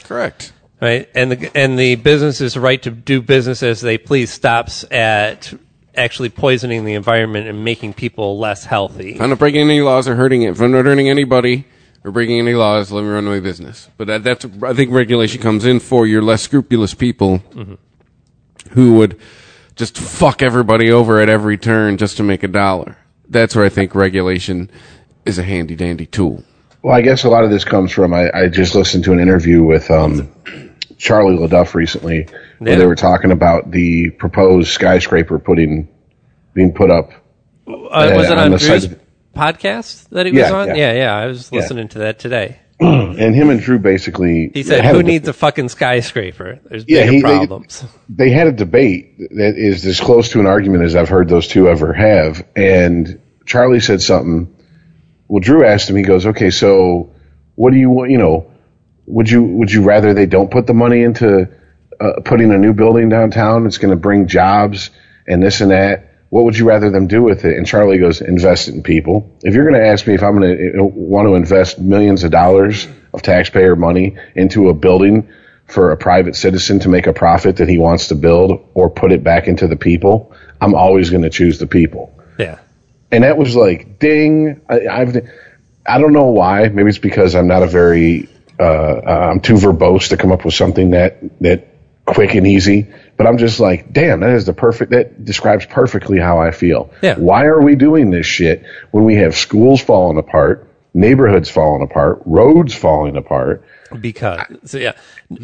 correct. 0.04 0.52
right? 0.80 1.08
And 1.14 1.32
the 1.32 1.50
and 1.56 1.78
the 1.78 1.94
business's 1.96 2.56
right 2.56 2.82
to 2.82 2.90
do 2.90 3.22
business 3.22 3.62
as 3.62 3.80
they 3.80 3.96
please 3.96 4.30
stops 4.30 4.84
at 4.90 5.52
actually 5.96 6.28
poisoning 6.28 6.84
the 6.84 6.94
environment 6.94 7.46
and 7.46 7.64
making 7.64 7.94
people 7.94 8.38
less 8.38 8.64
healthy. 8.64 9.16
I'm 9.20 9.30
not 9.30 9.38
breaking 9.38 9.62
any 9.62 9.80
laws 9.80 10.08
or 10.08 10.16
hurting 10.16 10.42
it, 10.42 10.50
if 10.50 10.60
I'm 10.60 10.72
not 10.72 10.84
hurting 10.84 11.08
anybody 11.08 11.64
or 12.04 12.10
breaking 12.12 12.38
any 12.38 12.54
laws, 12.54 12.92
let 12.92 13.02
me 13.02 13.08
run 13.08 13.24
my 13.24 13.40
business. 13.40 13.88
But 13.96 14.06
that, 14.08 14.24
that's, 14.24 14.46
I 14.62 14.74
think 14.74 14.92
regulation 14.92 15.40
comes 15.40 15.64
in 15.64 15.80
for 15.80 16.06
your 16.06 16.22
less 16.22 16.42
scrupulous 16.42 16.94
people 16.94 17.42
who 18.72 18.94
would 18.94 19.18
just 19.76 19.96
fuck 19.96 20.42
everybody 20.42 20.90
over 20.90 21.20
at 21.20 21.28
every 21.28 21.56
turn 21.58 21.96
just 21.96 22.16
to 22.18 22.22
make 22.22 22.42
a 22.42 22.48
dollar. 22.48 22.96
That's 23.28 23.56
where 23.56 23.64
I 23.64 23.68
think 23.70 23.94
regulation 23.94 24.70
is 25.24 25.38
a 25.38 25.42
handy 25.42 25.74
dandy 25.74 26.06
tool. 26.06 26.44
Well, 26.82 26.94
I 26.94 27.00
guess 27.00 27.24
a 27.24 27.30
lot 27.30 27.44
of 27.44 27.50
this 27.50 27.64
comes 27.64 27.90
from 27.90 28.12
I, 28.12 28.30
I 28.34 28.48
just 28.48 28.74
listened 28.74 29.04
to 29.04 29.12
an 29.12 29.18
interview 29.20 29.62
with 29.62 29.90
um, 29.90 30.30
Charlie 30.98 31.36
LeDuff 31.38 31.72
recently, 31.74 32.28
where 32.58 32.76
they 32.76 32.86
were 32.86 32.94
talking 32.94 33.32
about 33.32 33.70
the 33.70 34.10
proposed 34.10 34.68
skyscraper 34.70 35.38
putting 35.38 35.88
being 36.52 36.74
put 36.74 36.90
up. 36.90 37.10
Uh, 37.66 38.12
was 38.14 38.26
it 38.26 38.32
on 38.32 38.38
on 38.38 38.50
the 38.50 38.58
Drew's 38.58 38.82
side- 38.84 39.00
podcast 39.34 40.08
that 40.10 40.26
he 40.26 40.32
was 40.32 40.40
Yeah, 40.40 40.52
on? 40.52 40.68
yeah. 40.68 40.74
Yeah, 40.74 40.92
yeah. 40.92 41.14
I 41.16 41.26
was 41.26 41.50
Yeah. 41.52 41.60
listening 41.60 41.88
to 41.88 41.98
that 42.00 42.18
today. 42.18 42.58
And 42.80 43.34
him 43.34 43.50
and 43.50 43.60
Drew 43.60 43.78
basically 43.78 44.50
He 44.52 44.62
said, 44.64 44.84
"Who 44.84 44.98
a- 44.98 45.02
needs 45.02 45.28
a 45.28 45.32
fucking 45.32 45.68
skyscraper? 45.68 46.58
There's 46.68 46.84
Yeah, 46.88 47.02
bigger 47.02 47.12
he- 47.12 47.22
they- 47.22 47.28
problems." 47.46 47.84
they 48.08 48.30
had 48.30 48.48
a 48.48 48.52
debate 48.52 49.16
that 49.36 49.54
is 49.56 49.86
as 49.86 50.00
close 50.00 50.30
to 50.30 50.40
an 50.40 50.46
argument 50.46 50.82
as 50.84 50.96
I've 50.96 51.08
heard 51.08 51.28
those 51.28 51.46
two 51.46 51.68
ever 51.68 51.92
have. 51.92 52.44
And 52.56 53.20
Charlie 53.46 53.78
said 53.80 54.02
something. 54.02 54.48
Well, 55.28 55.40
Drew 55.40 55.64
asked 55.64 55.88
him. 55.88 55.96
He 55.96 56.02
goes, 56.02 56.26
"Okay, 56.26 56.50
so 56.50 57.10
what 57.54 57.72
do 57.72 57.78
you 57.78 57.90
want? 57.90 58.10
You 58.10 58.18
know, 58.18 58.46
would 59.06 59.30
you 59.30 59.42
would 59.44 59.70
you 59.72 59.82
rather 59.82 60.12
they 60.12 60.26
don't 60.26 60.50
put 60.50 60.66
the 60.66 60.74
money 60.74 61.02
into 61.02 61.48
uh, 62.00 62.12
putting 62.24 62.50
a 62.52 62.58
new 62.58 62.72
building 62.72 63.08
downtown? 63.08 63.66
It's 63.66 63.78
going 63.78 63.90
to 63.92 63.96
bring 64.00 64.26
jobs 64.26 64.90
and 65.28 65.40
this 65.42 65.60
and 65.60 65.70
that. 65.70 66.10
What 66.34 66.44
would 66.44 66.58
you 66.58 66.66
rather 66.66 66.90
them 66.90 67.06
do 67.06 67.22
with 67.22 67.44
it?" 67.44 67.56
And 67.56 67.64
Charlie 67.64 67.98
goes, 67.98 68.20
"Invest 68.20 68.68
it 68.68 68.74
in 68.74 68.82
people. 68.82 69.30
If 69.42 69.54
you're 69.54 69.68
going 69.70 69.80
to 69.80 69.86
ask 69.86 70.06
me 70.06 70.14
if 70.14 70.22
I'm 70.22 70.36
going 70.38 70.72
to 70.74 70.84
want 70.84 71.28
to 71.28 71.34
invest 71.36 71.78
millions 71.78 72.24
of 72.24 72.32
dollars 72.32 72.88
of 73.12 73.22
taxpayer 73.22 73.76
money 73.76 74.16
into 74.34 74.68
a 74.68 74.74
building." 74.74 75.28
for 75.66 75.92
a 75.92 75.96
private 75.96 76.36
citizen 76.36 76.78
to 76.80 76.88
make 76.88 77.06
a 77.06 77.12
profit 77.12 77.56
that 77.56 77.68
he 77.68 77.78
wants 77.78 78.08
to 78.08 78.14
build 78.14 78.62
or 78.74 78.90
put 78.90 79.12
it 79.12 79.24
back 79.24 79.48
into 79.48 79.66
the 79.66 79.76
people, 79.76 80.32
I'm 80.60 80.74
always 80.74 81.10
going 81.10 81.22
to 81.22 81.30
choose 81.30 81.58
the 81.58 81.66
people. 81.66 82.12
Yeah, 82.38 82.58
And 83.10 83.24
that 83.24 83.38
was 83.38 83.56
like, 83.56 83.98
ding. 83.98 84.60
I, 84.68 84.86
I've, 84.88 85.16
I 85.86 85.98
don't 85.98 86.12
know 86.12 86.26
why. 86.26 86.68
Maybe 86.68 86.88
it's 86.88 86.98
because 86.98 87.34
I'm 87.34 87.46
not 87.46 87.62
a 87.62 87.66
very, 87.66 88.28
uh, 88.58 88.62
uh, 88.62 89.30
I'm 89.32 89.40
too 89.40 89.54
verbose 89.54 90.08
to 90.10 90.16
come 90.16 90.32
up 90.32 90.44
with 90.44 90.54
something 90.54 90.90
that, 90.90 91.18
that 91.40 91.68
quick 92.06 92.34
and 92.34 92.46
easy. 92.46 92.92
But 93.16 93.26
I'm 93.26 93.38
just 93.38 93.60
like, 93.60 93.92
damn, 93.92 94.20
that 94.20 94.30
is 94.30 94.46
the 94.46 94.52
perfect, 94.52 94.90
that 94.90 95.24
describes 95.24 95.66
perfectly 95.66 96.18
how 96.18 96.38
I 96.38 96.50
feel. 96.50 96.90
Yeah. 97.02 97.16
Why 97.16 97.44
are 97.44 97.62
we 97.62 97.76
doing 97.76 98.10
this 98.10 98.26
shit 98.26 98.64
when 98.90 99.04
we 99.04 99.14
have 99.16 99.36
schools 99.36 99.80
falling 99.80 100.18
apart, 100.18 100.68
neighborhoods 100.94 101.48
falling 101.48 101.82
apart, 101.82 102.22
roads 102.24 102.74
falling 102.74 103.16
apart? 103.16 103.64
because 104.00 104.40
so 104.64 104.78
yeah, 104.78 104.92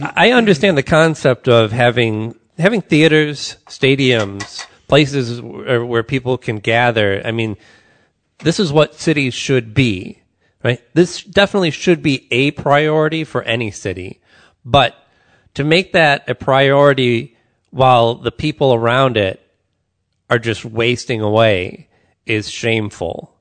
I 0.03 0.33
understand 0.33 0.77
the 0.77 0.83
concept 0.83 1.49
of 1.49 1.73
having 1.73 2.35
having 2.59 2.83
theaters, 2.83 3.57
stadiums, 3.67 4.67
places 4.89 5.41
where, 5.41 5.85
where 5.85 6.03
people 6.03 6.39
can 6.39 6.57
gather. 6.57 7.23
I 7.25 7.31
mean, 7.31 7.57
this 8.39 8.61
is 8.61 8.73
what 8.73 8.95
cities 8.95 9.35
should 9.35 9.75
be, 9.75 10.23
right? 10.63 10.83
This 10.95 11.23
definitely 11.23 11.71
should 11.71 12.03
be 12.03 12.29
a 12.31 12.51
priority 12.53 13.25
for 13.25 13.43
any 13.43 13.71
city, 13.71 14.21
but 14.65 14.97
to 15.55 15.65
make 15.65 15.93
that 15.93 16.29
a 16.29 16.35
priority 16.35 17.37
while 17.71 18.15
the 18.15 18.33
people 18.33 18.75
around 18.75 19.17
it 19.17 19.41
are 20.29 20.39
just 20.39 20.65
wasting 20.65 21.21
away 21.21 21.89
is 22.27 22.51
shameful. 22.51 23.35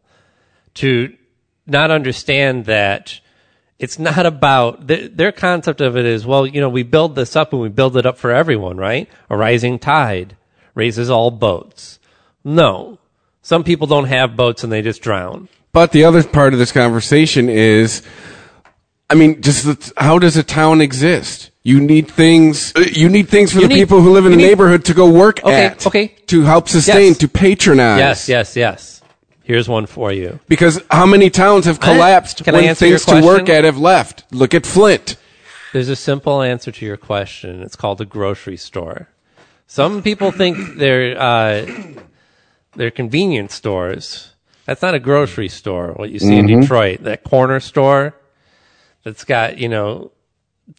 To 0.75 1.15
not 1.67 1.91
understand 1.91 2.65
that 2.65 3.19
it's 3.77 3.99
not 3.99 4.25
about 4.25 4.88
their, 4.88 5.07
their 5.07 5.32
concept 5.32 5.82
of 5.82 5.95
it 5.95 6.05
is 6.05 6.25
well 6.25 6.47
you 6.47 6.59
know 6.59 6.69
we 6.69 6.84
build 6.84 7.15
this 7.15 7.36
up 7.36 7.53
and 7.53 7.61
we 7.61 7.69
build 7.69 7.95
it 7.95 8.05
up 8.05 8.17
for 8.17 8.32
everyone 8.32 8.77
right 8.77 9.07
a 9.30 9.38
rising 9.38 9.77
tide 9.77 10.36
raises 10.73 11.11
all 11.11 11.30
boats 11.30 11.99
no 12.43 12.97
some 13.43 13.63
people 13.63 13.86
don't 13.86 14.05
have 14.05 14.36
boats 14.36 14.63
and 14.63 14.71
they 14.73 14.82
just 14.82 15.03
drown 15.03 15.47
But 15.71 15.91
the 15.91 16.03
other 16.05 16.23
part 16.23 16.53
of 16.53 16.59
this 16.59 16.71
conversation 16.71 17.47
is, 17.47 18.01
I 19.09 19.15
mean, 19.15 19.41
just 19.41 19.65
the, 19.65 19.93
how 19.97 20.17
does 20.19 20.36
a 20.36 20.43
town 20.43 20.82
exist? 20.82 21.49
You 21.64 21.80
need 21.82 22.07
things. 22.10 22.74
uh, 22.76 22.82
You 22.91 23.10
need 23.10 23.28
things 23.30 23.51
for 23.51 23.57
You 23.60 23.68
the 23.68 23.74
need- 23.74 23.80
people 23.82 24.01
who 24.01 24.12
live 24.12 24.26
in 24.26 24.32
the 24.32 24.38
need- 24.38 24.47
neighborhood 24.47 24.86
to 24.86 24.93
go 24.93 25.10
work 25.10 25.39
Okay, 25.43 25.66
at. 25.66 25.86
okay. 25.86 26.07
To 26.28 26.43
help 26.43 26.70
sustain, 26.70 27.10
Yes. 27.10 27.18
to 27.20 27.28
patronize. 27.28 27.99
yes 27.99 28.30
yes 28.30 28.55
yes 28.55 29.01
here's 29.43 29.68
one 29.68 29.86
for 29.88 30.12
you 30.14 30.39
Because 30.47 30.82
how 30.91 31.05
many 31.05 31.30
towns 31.30 31.66
have 31.66 31.80
collapsed 31.80 32.47
I 32.47 32.51
when 32.51 32.76
things 32.76 33.03
to 33.05 33.22
work 33.22 33.49
at 33.49 33.64
have 33.66 33.78
left? 33.78 34.24
Look 34.32 34.53
at 34.53 34.66
Flint. 34.66 35.18
There's 35.74 35.89
a 35.89 35.95
simple 35.95 36.41
answer 36.41 36.72
to 36.72 36.86
your 36.86 36.97
question. 36.97 37.62
It's 37.62 37.76
called 37.76 37.99
a 38.01 38.05
grocery 38.05 38.57
store. 38.57 39.10
Some 39.68 40.01
people 40.01 40.32
think 40.32 40.78
they're 40.78 41.20
uh, 41.20 41.66
they're 42.76 42.89
convenience 42.91 43.53
stores. 43.53 44.32
That's 44.66 44.82
not 44.82 44.93
a 44.95 44.99
grocery 44.99 45.49
store. 45.49 45.93
What 45.95 46.10
you 46.10 46.20
see 46.20 46.38
in 46.38 46.47
Detroit, 46.47 47.03
that 47.03 47.24
corner 47.24 47.60
store 47.60 48.16
that's 49.03 49.24
got 49.26 49.57
you 49.60 49.68
know 49.70 50.12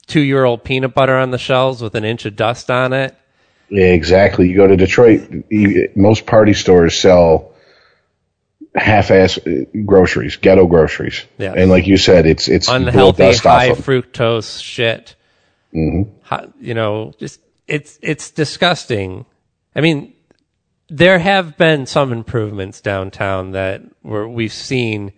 two 0.06 0.20
year 0.20 0.44
old 0.44 0.64
peanut 0.64 0.94
butter 0.94 1.16
on 1.16 1.30
the 1.30 1.38
shelves 1.38 1.82
with 1.82 1.94
an 1.94 2.04
inch 2.04 2.26
of 2.26 2.36
dust 2.36 2.70
on 2.70 2.92
it. 2.92 3.16
Yeah, 3.68 3.86
exactly. 3.86 4.48
You 4.48 4.56
go 4.56 4.66
to 4.66 4.76
Detroit, 4.76 5.44
most 5.94 6.26
party 6.26 6.54
stores 6.54 6.98
sell 6.98 7.52
half-ass 8.74 9.38
uh, 9.38 9.64
groceries, 9.84 10.36
ghetto 10.36 10.66
groceries. 10.66 11.24
Yes. 11.38 11.54
And 11.56 11.70
like 11.70 11.86
you 11.86 11.96
said, 11.96 12.26
it's 12.26 12.48
it's 12.48 12.68
unhealthy, 12.68 13.36
high 13.36 13.70
fructose 13.70 14.62
shit. 14.62 15.14
Mm-hmm. 15.74 16.50
you 16.60 16.74
know, 16.74 17.12
just 17.18 17.40
it's 17.68 17.98
it's 18.02 18.30
disgusting. 18.32 19.24
I 19.76 19.80
mean, 19.80 20.14
there 20.88 21.20
have 21.20 21.56
been 21.56 21.86
some 21.86 22.12
improvements 22.12 22.80
downtown 22.80 23.52
that 23.52 23.82
where 24.02 24.26
we've 24.26 24.52
seen 24.52 25.12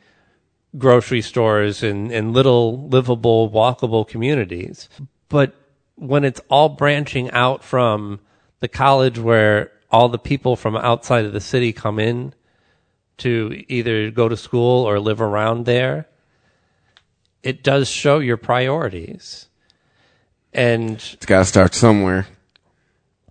grocery 0.78 1.20
stores 1.20 1.82
and, 1.82 2.10
in 2.10 2.32
little 2.32 2.88
livable, 2.88 3.50
walkable 3.50 4.06
communities. 4.06 4.88
But 5.28 5.54
when 5.96 6.24
it's 6.24 6.40
all 6.48 6.68
branching 6.70 7.30
out 7.30 7.62
from 7.62 8.20
the 8.60 8.68
college 8.68 9.18
where 9.18 9.70
all 9.90 10.08
the 10.08 10.18
people 10.18 10.56
from 10.56 10.76
outside 10.76 11.24
of 11.24 11.32
the 11.32 11.40
city 11.40 11.72
come 11.72 11.98
in 11.98 12.34
to 13.18 13.62
either 13.68 14.10
go 14.10 14.28
to 14.28 14.36
school 14.36 14.84
or 14.84 14.98
live 14.98 15.20
around 15.20 15.66
there, 15.66 16.08
it 17.42 17.62
does 17.62 17.88
show 17.88 18.18
your 18.18 18.36
priorities. 18.36 19.48
And 20.52 20.92
It's 20.92 21.26
got 21.26 21.40
to 21.40 21.44
start 21.44 21.74
somewhere. 21.74 22.26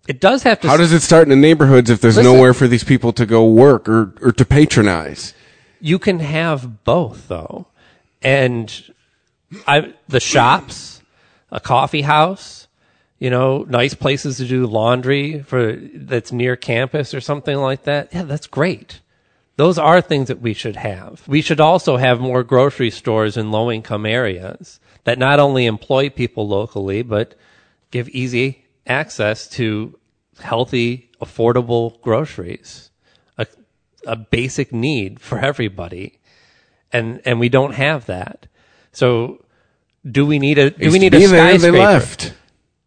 it 0.08 0.20
does 0.20 0.44
have 0.44 0.60
to 0.62 0.68
How 0.68 0.78
does 0.78 0.92
it 0.92 1.02
start 1.02 1.24
in 1.24 1.30
the 1.30 1.36
neighborhoods 1.36 1.90
if 1.90 2.02
there's 2.02 2.18
Listen. 2.18 2.34
nowhere 2.34 2.54
for 2.54 2.68
these 2.68 2.84
people 2.84 3.14
to 3.14 3.26
go 3.26 3.46
work 3.46 3.88
or, 3.90 4.14
or 4.22 4.32
to 4.32 4.46
patronize? 4.46 5.34
You 5.82 6.00
can 6.00 6.20
have 6.20 6.84
both 6.84 7.28
though. 7.28 7.68
And 8.22 8.72
i 9.68 9.94
the 10.08 10.20
shops 10.20 11.02
a 11.52 11.60
coffee 11.60 12.04
house 12.04 12.68
you 13.20 13.30
know 13.30 13.66
nice 13.68 13.94
places 13.94 14.38
to 14.38 14.48
do 14.48 14.66
laundry 14.66 15.42
for 15.42 15.74
that's 15.94 16.32
near 16.32 16.56
campus 16.56 17.14
or 17.14 17.20
something 17.20 17.58
like 17.58 17.84
that. 17.84 18.10
Yeah 18.14 18.24
that's 18.24 18.48
great. 18.48 19.02
Those 19.58 19.78
are 19.78 20.02
things 20.02 20.30
that 20.30 20.42
we 20.42 20.54
should 20.54 20.78
have. 20.78 21.28
We 21.28 21.42
should 21.42 21.60
also 21.60 21.98
have 21.98 22.20
more 22.20 22.44
grocery 22.44 22.90
stores 22.90 23.36
in 23.38 23.52
low 23.52 23.70
income 23.70 24.06
areas 24.06 24.80
that 25.04 25.20
not 25.20 25.40
only 25.40 25.66
employ 25.66 26.10
people 26.10 26.48
locally 26.48 27.02
but 27.02 27.36
give 27.90 28.08
easy 28.10 28.66
access 28.88 29.48
to 29.50 29.98
healthy 30.40 31.10
affordable 31.22 32.02
groceries 32.02 32.91
a 34.06 34.16
basic 34.16 34.74
need 34.74 35.20
for 35.20 35.40
everybody 35.40 36.20
and 36.92 37.22
and 37.26 37.40
we 37.40 37.50
don't 37.50 37.74
have 37.74 38.06
that 38.06 38.48
so 38.92 39.44
do 40.10 40.26
we 40.26 40.40
need 40.40 40.58
a 40.58 40.72
do 40.72 40.88
we 40.88 40.94
to 40.94 41.00
need 41.00 41.14
a 41.14 41.18
be 41.20 41.26
there, 41.28 41.50
skyscraper 41.58 41.72
They 41.72 41.80
left. 41.80 42.34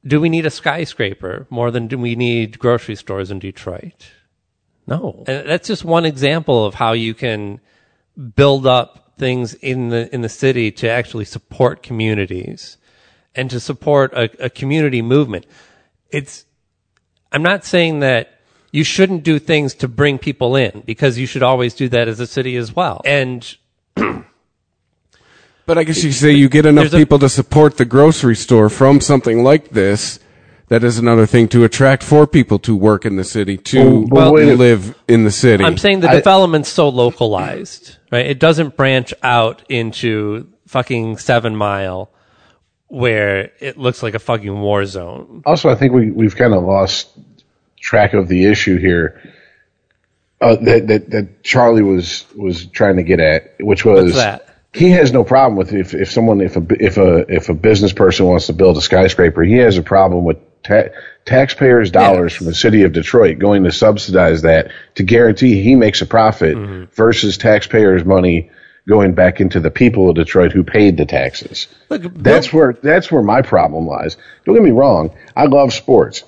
do 0.07 0.21
we 0.21 0.29
need 0.29 0.47
a 0.47 0.51
skyscraper 0.51 1.47
more 1.51 1.71
than 1.71 1.87
do 1.87 1.97
we 1.99 2.17
need 2.17 2.59
grocery 2.59 2.97
stores 2.97 3.31
in 3.31 3.39
Detroit? 3.39 4.11
No. 4.87 5.25
And 5.27 5.49
that's 5.49 5.69
just 5.69 5.85
one 5.85 6.05
example 6.05 6.67
of 6.67 6.75
how 6.75 6.93
you 6.93 7.15
can 7.15 7.61
build 8.37 8.67
up 8.67 9.13
things 9.17 9.55
in 9.55 9.89
the 9.89 10.13
in 10.15 10.21
the 10.23 10.29
city 10.29 10.71
to 10.73 10.89
actually 10.89 11.25
support 11.25 11.83
communities 11.83 12.77
and 13.35 13.49
to 13.51 13.61
support 13.61 14.13
a, 14.13 14.45
a 14.45 14.51
community 14.51 15.03
movement. 15.03 15.47
It's 16.11 16.45
I'm 17.33 17.43
not 17.43 17.65
saying 17.65 18.01
that 18.01 18.41
you 18.75 18.83
shouldn't 18.83 19.23
do 19.23 19.39
things 19.39 19.73
to 19.73 19.87
bring 19.87 20.19
people 20.19 20.57
in 20.57 20.83
because 20.85 21.17
you 21.17 21.27
should 21.27 21.45
always 21.45 21.75
do 21.75 21.89
that 21.89 22.09
as 22.09 22.19
a 22.19 22.27
city 22.27 22.57
as 22.57 22.75
well. 22.75 23.01
And 23.05 23.57
But 25.67 25.79
I 25.79 25.85
guess 25.85 26.03
you 26.03 26.11
say 26.11 26.33
you 26.33 26.49
get 26.49 26.67
enough 26.67 26.91
There's 26.91 26.95
a- 26.95 26.97
people 26.97 27.21
to 27.21 27.29
support 27.29 27.77
the 27.77 27.85
grocery 27.85 28.35
store 28.35 28.69
from 28.69 29.01
something 29.01 29.45
like 29.45 29.71
this. 29.71 30.19
That 30.69 30.83
is 30.83 30.99
another 30.99 31.25
thing 31.25 31.47
to 31.49 31.63
attract 31.63 32.03
for 32.03 32.27
people 32.27 32.59
to 32.61 32.75
work 32.75 33.07
in 33.07 33.15
the 33.15 33.23
city, 33.23 33.59
to 33.59 33.81
oh, 33.81 34.07
Well, 34.11 34.33
wait 34.33 34.57
live 34.57 34.99
in 35.07 35.23
the 35.23 35.31
city. 35.31 35.63
I'm 35.63 35.79
saying 35.79 36.01
the 36.01 36.11
I- 36.11 36.17
development's 36.17 36.69
so 36.69 36.89
localized, 36.89 37.99
right? 38.11 38.27
It 38.27 38.41
doesn't 38.41 38.77
branch 38.77 39.15
out 39.23 39.63
into 39.69 40.49
fucking 40.67 41.19
Seven 41.19 41.55
Mile 41.55 42.11
where 42.89 43.53
it 43.61 43.79
looks 43.79 44.03
like 44.03 44.15
a 44.15 44.19
fucking 44.19 44.61
war 44.61 44.85
zone. 44.85 45.43
Also, 45.47 45.69
I 45.69 45.77
think 45.77 45.93
we 45.93 46.11
we've 46.11 46.35
kind 46.35 46.55
of 46.55 46.65
lost 46.65 47.17
track 47.85 48.15
of 48.15 48.29
the 48.29 48.47
issue 48.47 48.79
here 48.79 49.21
uh, 50.41 50.57
that, 50.57 50.87
that 50.89 51.11
that 51.11 51.43
Charlie 51.43 51.83
was 51.83 52.25
was 52.37 52.67
trying 52.67 52.97
to 52.97 53.03
get 53.03 53.21
at, 53.21 53.55
which 53.61 53.85
was 53.85 54.15
he 54.73 54.91
has 54.91 55.13
no 55.13 55.23
problem 55.25 55.57
with 55.57 55.73
if 55.73 55.95
if 55.95 56.11
someone 56.11 56.41
if 56.41 56.57
a 56.57 56.67
if 56.85 56.97
a 56.99 57.19
if 57.33 57.49
a 57.49 57.55
business 57.55 57.93
person 57.93 58.27
wants 58.27 58.47
to 58.47 58.53
build 58.53 58.77
a 58.77 58.81
skyscraper, 58.83 59.43
he 59.43 59.55
has 59.59 59.79
a 59.79 59.83
problem 59.83 60.25
with 60.25 60.39
ta- 60.63 60.89
taxpayers' 61.25 61.91
dollars 61.91 62.33
Yes. 62.33 62.37
from 62.39 62.47
the 62.47 62.55
city 62.55 62.83
of 62.83 62.93
Detroit 62.93 63.39
going 63.39 63.65
to 63.65 63.73
subsidize 63.73 64.43
that 64.43 64.71
to 64.97 65.03
guarantee 65.05 65.63
he 65.63 65.75
makes 65.77 66.03
a 66.03 66.07
profit 66.07 66.57
Mm-hmm. 66.57 66.85
versus 66.95 67.39
taxpayers' 67.39 68.05
money 68.05 68.51
going 68.87 69.15
back 69.15 69.41
into 69.41 69.61
the 69.61 69.71
people 69.71 70.11
of 70.11 70.17
Detroit 70.17 70.53
who 70.53 70.63
paid 70.63 70.97
the 70.99 71.07
taxes. 71.07 71.69
Look, 71.89 72.03
That's 72.15 72.53
where 72.53 72.73
that's 72.83 73.11
where 73.11 73.23
my 73.23 73.41
problem 73.41 73.87
lies. 73.87 74.17
Don't 74.45 74.55
get 74.57 74.65
me 74.65 74.73
wrong. 74.73 75.15
I 75.37 75.45
love 75.47 75.73
sports. 75.73 76.25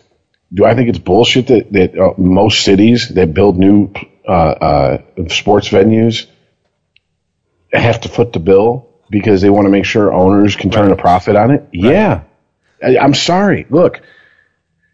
Do 0.53 0.65
I 0.65 0.75
think 0.75 0.89
it's 0.89 0.99
bullshit 0.99 1.49
that 1.49 1.73
that 1.73 1.99
uh, 1.99 2.15
most 2.19 2.65
cities 2.65 3.09
that 3.11 3.35
build 3.35 3.59
new 3.59 3.93
uh, 4.27 4.33
uh, 4.33 4.99
sports 5.29 5.69
venues 5.69 6.27
have 7.73 8.01
to 8.03 8.09
foot 8.09 8.33
the 8.33 8.39
bill 8.39 8.89
because 9.11 9.41
they 9.41 9.51
want 9.51 9.67
to 9.67 9.71
make 9.71 9.85
sure 9.85 10.13
owners 10.13 10.57
can 10.57 10.71
turn 10.71 10.91
a 10.91 10.97
profit 10.97 11.37
on 11.37 11.51
it? 11.51 11.69
Yeah. 11.73 12.23
I, 12.83 12.99
I'm 12.99 13.15
sorry. 13.15 13.67
Look, 13.71 14.01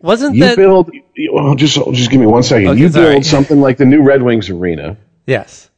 wasn't 0.01 0.37
you 0.37 0.45
that 0.45 0.57
build. 0.57 0.91
you- 1.15 1.33
oh, 1.33 1.55
just 1.55 1.77
just 1.93 2.11
give 2.11 2.21
me 2.21 2.27
one 2.27 2.43
second. 2.43 2.69
Okay, 2.69 2.81
you 2.81 2.89
sorry. 2.89 3.15
build 3.15 3.27
something 3.27 3.61
like 3.61 3.77
the 3.77 3.85
new 3.85 4.03
Red 4.03 4.23
Wings 4.23 4.51
arena 4.51 4.97
yes. 5.27 5.71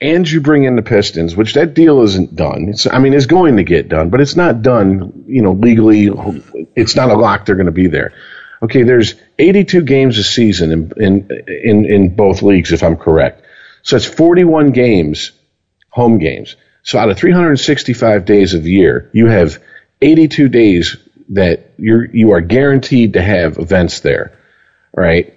and 0.00 0.28
you 0.28 0.40
bring 0.40 0.64
in 0.64 0.76
the 0.76 0.82
Pistons, 0.82 1.36
which 1.36 1.54
that 1.54 1.74
deal 1.74 2.02
isn't 2.02 2.34
done. 2.34 2.68
It's, 2.70 2.86
I 2.86 2.98
mean, 2.98 3.14
it's 3.14 3.26
going 3.26 3.56
to 3.56 3.64
get 3.64 3.88
done, 3.88 4.10
but 4.10 4.20
it's 4.20 4.36
not 4.36 4.62
done, 4.62 5.24
you 5.26 5.42
know, 5.42 5.52
legally. 5.52 6.10
It's 6.74 6.96
not 6.96 7.10
a 7.10 7.14
lock 7.14 7.46
they're 7.46 7.56
going 7.56 7.66
to 7.66 7.72
be 7.72 7.86
there. 7.86 8.12
Okay, 8.64 8.82
there's 8.82 9.14
82 9.38 9.82
games 9.82 10.16
a 10.16 10.24
season 10.24 10.72
in, 10.72 10.92
in, 10.96 11.30
in, 11.46 11.84
in 11.84 12.16
both 12.16 12.40
leagues, 12.40 12.72
if 12.72 12.82
I'm 12.82 12.96
correct. 12.96 13.44
So 13.82 13.94
it's 13.94 14.06
41 14.06 14.70
games, 14.70 15.32
home 15.90 16.16
games. 16.16 16.56
So 16.82 16.98
out 16.98 17.10
of 17.10 17.18
365 17.18 18.24
days 18.24 18.54
of 18.54 18.62
the 18.62 18.70
year, 18.70 19.10
you 19.12 19.26
have 19.26 19.62
82 20.00 20.48
days 20.48 20.96
that 21.28 21.74
you're, 21.76 22.06
you 22.06 22.30
are 22.30 22.40
guaranteed 22.40 23.12
to 23.12 23.22
have 23.22 23.58
events 23.58 24.00
there, 24.00 24.38
right? 24.94 25.34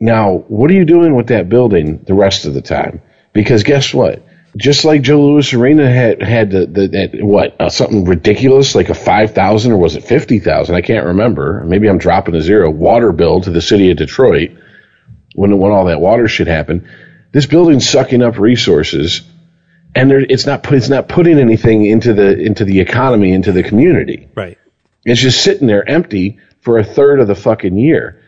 Now, 0.00 0.36
what 0.48 0.70
are 0.70 0.74
you 0.74 0.86
doing 0.86 1.14
with 1.14 1.26
that 1.26 1.50
building 1.50 1.98
the 1.98 2.14
rest 2.14 2.46
of 2.46 2.54
the 2.54 2.62
time? 2.62 3.02
Because 3.34 3.64
guess 3.64 3.92
what? 3.92 4.24
Just 4.56 4.84
like 4.84 5.02
Joe 5.02 5.20
Louis 5.20 5.54
Arena 5.54 5.88
had 5.90 6.22
had 6.22 6.50
the, 6.50 6.66
the 6.66 6.86
that 6.88 7.22
what 7.22 7.56
uh, 7.60 7.70
something 7.70 8.04
ridiculous 8.04 8.74
like 8.74 8.88
a 8.88 8.94
five 8.94 9.32
thousand 9.32 9.72
or 9.72 9.76
was 9.76 9.94
it 9.94 10.02
fifty 10.02 10.40
thousand? 10.40 10.74
I 10.74 10.80
can't 10.80 11.06
remember. 11.06 11.62
Maybe 11.64 11.88
I'm 11.88 11.98
dropping 11.98 12.34
a 12.34 12.40
zero. 12.40 12.68
Water 12.68 13.12
bill 13.12 13.40
to 13.42 13.50
the 13.50 13.62
city 13.62 13.90
of 13.90 13.96
Detroit 13.96 14.50
when 15.34 15.56
when 15.58 15.70
all 15.70 15.84
that 15.86 16.00
water 16.00 16.26
shit 16.26 16.48
happened. 16.48 16.88
This 17.32 17.46
building's 17.46 17.88
sucking 17.88 18.22
up 18.22 18.38
resources, 18.38 19.22
and 19.94 20.10
there, 20.10 20.18
it's 20.18 20.46
not 20.46 20.64
put, 20.64 20.78
it's 20.78 20.88
not 20.88 21.08
putting 21.08 21.38
anything 21.38 21.86
into 21.86 22.12
the 22.12 22.36
into 22.36 22.64
the 22.64 22.80
economy 22.80 23.32
into 23.32 23.52
the 23.52 23.62
community. 23.62 24.28
Right. 24.34 24.58
It's 25.04 25.20
just 25.20 25.42
sitting 25.44 25.68
there 25.68 25.88
empty 25.88 26.40
for 26.60 26.78
a 26.78 26.84
third 26.84 27.20
of 27.20 27.28
the 27.28 27.36
fucking 27.36 27.78
year. 27.78 28.19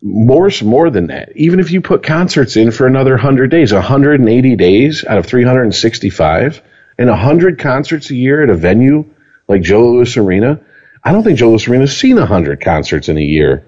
More, 0.00 0.50
more 0.62 0.90
than 0.90 1.08
that. 1.08 1.32
Even 1.34 1.58
if 1.58 1.72
you 1.72 1.80
put 1.80 2.02
concerts 2.02 2.56
in 2.56 2.70
for 2.70 2.86
another 2.86 3.12
100 3.12 3.50
days, 3.50 3.72
180 3.72 4.56
days 4.56 5.04
out 5.04 5.18
of 5.18 5.26
365, 5.26 6.62
and 6.98 7.08
100 7.08 7.58
concerts 7.58 8.10
a 8.10 8.14
year 8.14 8.42
at 8.42 8.50
a 8.50 8.54
venue 8.54 9.04
like 9.48 9.62
Joe 9.62 9.90
Louis 9.90 10.16
Arena, 10.16 10.60
I 11.02 11.12
don't 11.12 11.24
think 11.24 11.38
Joe 11.38 11.50
Louis 11.50 11.68
Arena's 11.68 11.96
seen 11.96 12.16
100 12.16 12.60
concerts 12.60 13.08
in 13.08 13.18
a 13.18 13.22
year 13.22 13.64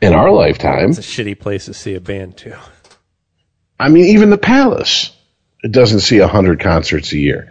in 0.00 0.14
our 0.14 0.30
lifetime. 0.30 0.90
It's 0.90 0.98
a 0.98 1.02
shitty 1.02 1.38
place 1.38 1.66
to 1.66 1.74
see 1.74 1.94
a 1.94 2.00
band 2.00 2.36
too. 2.36 2.56
I 3.78 3.88
mean, 3.88 4.06
even 4.06 4.30
the 4.30 4.38
Palace 4.38 5.12
it 5.62 5.72
doesn't 5.72 6.00
see 6.00 6.18
a 6.18 6.28
hundred 6.28 6.60
concerts 6.60 7.12
a 7.12 7.18
year. 7.18 7.48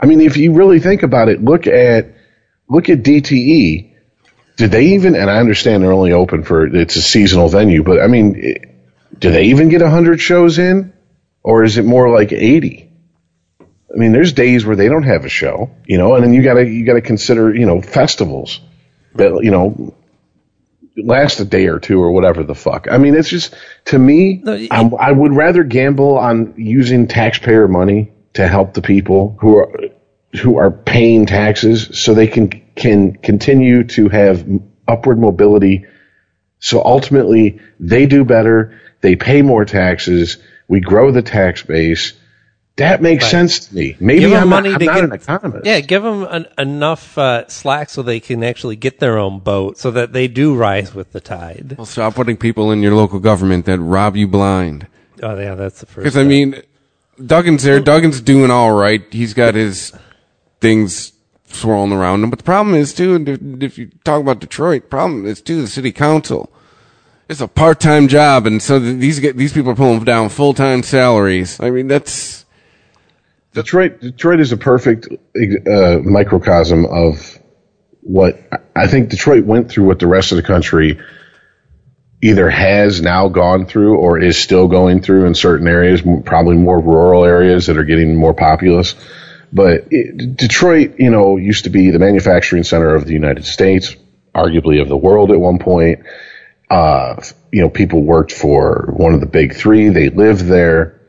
I 0.00 0.06
mean, 0.06 0.20
if 0.20 0.36
you 0.36 0.52
really 0.52 0.78
think 0.78 1.02
about 1.02 1.28
it, 1.28 1.42
look 1.42 1.66
at 1.66 2.14
look 2.68 2.88
at 2.88 3.02
DTE. 3.02 3.87
Did 4.58 4.72
they 4.72 4.86
even? 4.94 5.14
And 5.16 5.30
I 5.30 5.38
understand 5.38 5.82
they're 5.82 5.92
only 5.92 6.12
open 6.12 6.42
for 6.42 6.66
it's 6.66 6.96
a 6.96 7.00
seasonal 7.02 7.48
venue, 7.48 7.82
but 7.82 8.00
I 8.02 8.06
mean, 8.08 8.34
it- 8.36 8.64
do 9.18 9.32
they 9.32 9.44
even 9.44 9.68
get 9.70 9.80
hundred 9.80 10.20
shows 10.20 10.58
in, 10.58 10.92
or 11.42 11.64
is 11.64 11.78
it 11.78 11.84
more 11.84 12.10
like 12.10 12.32
eighty? 12.32 12.90
I 13.60 13.96
mean, 13.96 14.12
there's 14.12 14.32
days 14.32 14.66
where 14.66 14.76
they 14.76 14.88
don't 14.88 15.04
have 15.04 15.24
a 15.24 15.28
show, 15.30 15.70
you 15.86 15.96
know, 15.96 16.14
and 16.14 16.22
then 16.24 16.34
you 16.34 16.42
gotta 16.42 16.64
you 16.68 16.84
gotta 16.84 17.00
consider, 17.00 17.54
you 17.54 17.66
know, 17.66 17.80
festivals 17.80 18.60
that 19.14 19.40
you 19.42 19.50
know 19.50 19.94
last 20.96 21.40
a 21.40 21.44
day 21.44 21.66
or 21.68 21.78
two 21.78 22.00
or 22.02 22.10
whatever 22.12 22.42
the 22.42 22.54
fuck. 22.54 22.86
I 22.90 22.98
mean, 22.98 23.14
it's 23.14 23.28
just 23.28 23.54
to 23.86 23.98
me, 23.98 24.40
No, 24.44 24.52
it- 24.54 24.68
I, 24.70 24.82
I 24.88 25.12
would 25.12 25.32
rather 25.32 25.62
gamble 25.64 26.18
on 26.18 26.54
using 26.56 27.06
taxpayer 27.08 27.66
money 27.68 28.12
to 28.34 28.46
help 28.46 28.74
the 28.74 28.82
people 28.82 29.36
who 29.40 29.56
are 29.58 29.72
who 30.42 30.58
are 30.58 30.70
paying 30.70 31.24
taxes 31.26 31.88
so 31.98 32.12
they 32.14 32.26
can 32.26 32.50
can 32.78 33.14
continue 33.16 33.84
to 33.84 34.08
have 34.08 34.46
upward 34.86 35.18
mobility. 35.18 35.84
So 36.60 36.82
ultimately, 36.82 37.60
they 37.78 38.06
do 38.06 38.24
better. 38.24 38.80
They 39.02 39.16
pay 39.16 39.42
more 39.42 39.64
taxes. 39.66 40.38
We 40.68 40.80
grow 40.80 41.10
the 41.10 41.22
tax 41.22 41.62
base. 41.62 42.14
That 42.76 43.02
makes 43.02 43.24
Right. 43.24 43.30
sense 43.30 43.66
to 43.66 43.74
me. 43.74 43.96
Maybe 43.98 44.20
Give 44.20 44.32
'em 44.34 44.42
I'm, 44.44 44.48
money 44.48 44.68
not, 44.70 44.74
I'm 44.74 44.78
to 44.80 44.84
not 44.86 44.94
get- 44.94 45.04
an 45.04 45.12
economist. 45.12 45.66
Yeah, 45.66 45.80
give 45.80 46.02
them 46.04 46.22
an, 46.30 46.46
enough 46.58 47.18
uh, 47.18 47.46
slack 47.48 47.90
so 47.90 48.02
they 48.02 48.20
can 48.20 48.44
actually 48.44 48.76
get 48.76 49.00
their 49.00 49.18
own 49.18 49.40
boat, 49.40 49.78
so 49.78 49.90
that 49.90 50.12
they 50.12 50.28
do 50.28 50.54
rise 50.54 50.94
with 50.94 51.10
the 51.12 51.20
tide. 51.20 51.74
Well, 51.76 51.86
stop 51.86 52.14
putting 52.14 52.36
people 52.36 52.70
in 52.70 52.80
your 52.82 52.94
local 52.94 53.18
government 53.18 53.66
that 53.66 53.80
rob 53.80 54.16
you 54.16 54.28
blind. 54.28 54.86
Oh 55.22 55.36
yeah, 55.36 55.56
that's 55.56 55.80
the 55.80 55.86
first. 55.86 56.04
Because 56.04 56.16
I 56.16 56.22
mean, 56.22 56.62
Duggan's 57.20 57.64
there. 57.64 57.80
Duggan's 57.80 58.20
doing 58.20 58.52
all 58.52 58.70
right. 58.72 59.02
He's 59.10 59.34
got 59.34 59.56
his 59.56 59.92
things 60.60 61.12
swirling 61.50 61.92
around 61.92 62.20
them. 62.20 62.30
But 62.30 62.38
the 62.38 62.44
problem 62.44 62.74
is 62.74 62.94
too, 62.94 63.24
if 63.60 63.78
you 63.78 63.90
talk 64.04 64.20
about 64.20 64.40
Detroit, 64.40 64.90
problem 64.90 65.26
is 65.26 65.40
too 65.40 65.60
the 65.62 65.66
city 65.66 65.92
council. 65.92 66.52
It's 67.28 67.40
a 67.42 67.48
part-time 67.48 68.08
job, 68.08 68.46
and 68.46 68.62
so 68.62 68.78
these 68.78 69.20
get, 69.20 69.36
these 69.36 69.52
people 69.52 69.72
are 69.72 69.76
pulling 69.76 70.02
down 70.04 70.30
full-time 70.30 70.82
salaries. 70.82 71.60
I 71.60 71.70
mean, 71.70 71.86
that's 71.86 72.46
Detroit, 73.52 74.00
Detroit 74.00 74.40
is 74.40 74.52
a 74.52 74.56
perfect 74.56 75.08
uh, 75.08 75.98
microcosm 76.02 76.86
of 76.86 77.38
what 78.00 78.40
I 78.74 78.86
think 78.86 79.10
Detroit 79.10 79.44
went 79.44 79.70
through. 79.70 79.84
What 79.84 79.98
the 79.98 80.06
rest 80.06 80.32
of 80.32 80.36
the 80.36 80.42
country 80.42 80.98
either 82.22 82.48
has 82.48 83.00
now 83.02 83.28
gone 83.28 83.66
through 83.66 83.96
or 83.98 84.18
is 84.18 84.36
still 84.36 84.66
going 84.66 85.02
through 85.02 85.26
in 85.26 85.34
certain 85.34 85.68
areas, 85.68 86.02
probably 86.24 86.56
more 86.56 86.80
rural 86.80 87.24
areas 87.24 87.66
that 87.66 87.76
are 87.76 87.84
getting 87.84 88.16
more 88.16 88.34
populous. 88.34 88.94
But 89.52 89.88
it, 89.90 90.36
Detroit, 90.36 90.96
you 90.98 91.10
know, 91.10 91.36
used 91.36 91.64
to 91.64 91.70
be 91.70 91.90
the 91.90 91.98
manufacturing 91.98 92.64
center 92.64 92.94
of 92.94 93.04
the 93.06 93.12
United 93.12 93.44
States, 93.44 93.96
arguably 94.34 94.80
of 94.80 94.88
the 94.88 94.96
world 94.96 95.30
at 95.30 95.40
one 95.40 95.58
point. 95.58 96.00
Uh, 96.70 97.22
you 97.50 97.62
know, 97.62 97.70
people 97.70 98.02
worked 98.02 98.32
for 98.32 98.92
one 98.94 99.14
of 99.14 99.20
the 99.20 99.26
big 99.26 99.54
three. 99.54 99.88
They 99.88 100.10
lived 100.10 100.44
there. 100.44 101.00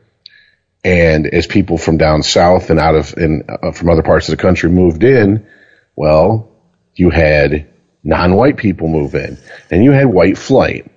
And 0.82 1.26
as 1.26 1.46
people 1.46 1.76
from 1.76 1.98
down 1.98 2.22
south 2.22 2.70
and 2.70 2.80
out 2.80 2.94
of 2.94 3.12
and 3.18 3.44
uh, 3.50 3.72
from 3.72 3.90
other 3.90 4.02
parts 4.02 4.28
of 4.28 4.36
the 4.36 4.42
country 4.42 4.70
moved 4.70 5.04
in, 5.04 5.46
well, 5.94 6.50
you 6.94 7.10
had 7.10 7.68
non-white 8.02 8.56
people 8.56 8.88
move 8.88 9.14
in, 9.14 9.36
and 9.70 9.84
you 9.84 9.90
had 9.90 10.06
white 10.06 10.38
flight, 10.38 10.90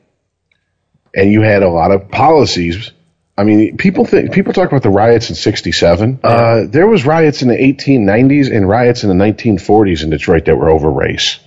and 1.14 1.32
you 1.32 1.42
had 1.42 1.64
a 1.64 1.70
lot 1.70 1.92
of 1.92 2.10
policies. 2.10 2.92
I 3.38 3.44
mean, 3.44 3.78
people 3.78 4.06
think 4.06 4.32
people 4.32 4.54
talk 4.54 4.70
about 4.70 4.84
the 4.84 4.90
riots 4.92 5.30
in 5.30 5.36
'67. 5.36 6.20
Uh, 6.24 6.66
there 6.68 6.88
was 6.88 7.06
riots 7.06 7.42
in 7.42 7.48
the 7.48 7.56
1890s 7.58 8.56
and 8.56 8.68
riots 8.70 9.04
in 9.04 9.10
the 9.10 9.16
1940s 9.26 10.04
in 10.04 10.12
Detroit 10.12 10.46
that 10.46 10.56
were 10.56 10.70
over 10.70 10.90
race. 10.92 11.40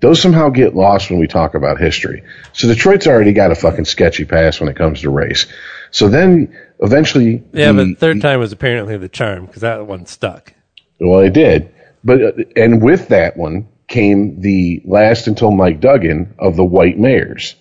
Those 0.00 0.22
somehow 0.22 0.48
get 0.50 0.74
lost 0.74 1.10
when 1.10 1.18
we 1.18 1.26
talk 1.26 1.54
about 1.54 1.78
history. 1.78 2.22
So 2.52 2.68
Detroit's 2.68 3.06
already 3.06 3.32
got 3.32 3.50
a 3.50 3.54
fucking 3.54 3.84
sketchy 3.84 4.24
past 4.24 4.60
when 4.60 4.68
it 4.70 4.76
comes 4.76 5.00
to 5.02 5.10
race. 5.10 5.46
So 5.90 6.08
then 6.08 6.56
eventually, 6.78 7.42
yeah, 7.52 7.72
the- 7.72 7.86
but 7.90 7.98
third 7.98 8.20
time 8.22 8.38
was 8.38 8.52
apparently 8.52 8.96
the 8.96 9.08
charm 9.08 9.46
because 9.46 9.62
that 9.62 9.86
one 9.86 10.06
stuck. 10.06 10.54
well, 11.00 11.20
it 11.20 11.32
did. 11.32 11.74
But 12.04 12.22
uh, 12.22 12.32
and 12.56 12.80
with 12.82 13.08
that 13.08 13.36
one 13.36 13.68
came 13.88 14.40
the 14.40 14.80
last 14.84 15.26
until 15.26 15.50
Mike 15.50 15.80
Duggan 15.80 16.34
of 16.38 16.54
the 16.56 16.64
white 16.64 16.96
mayors, 16.98 17.56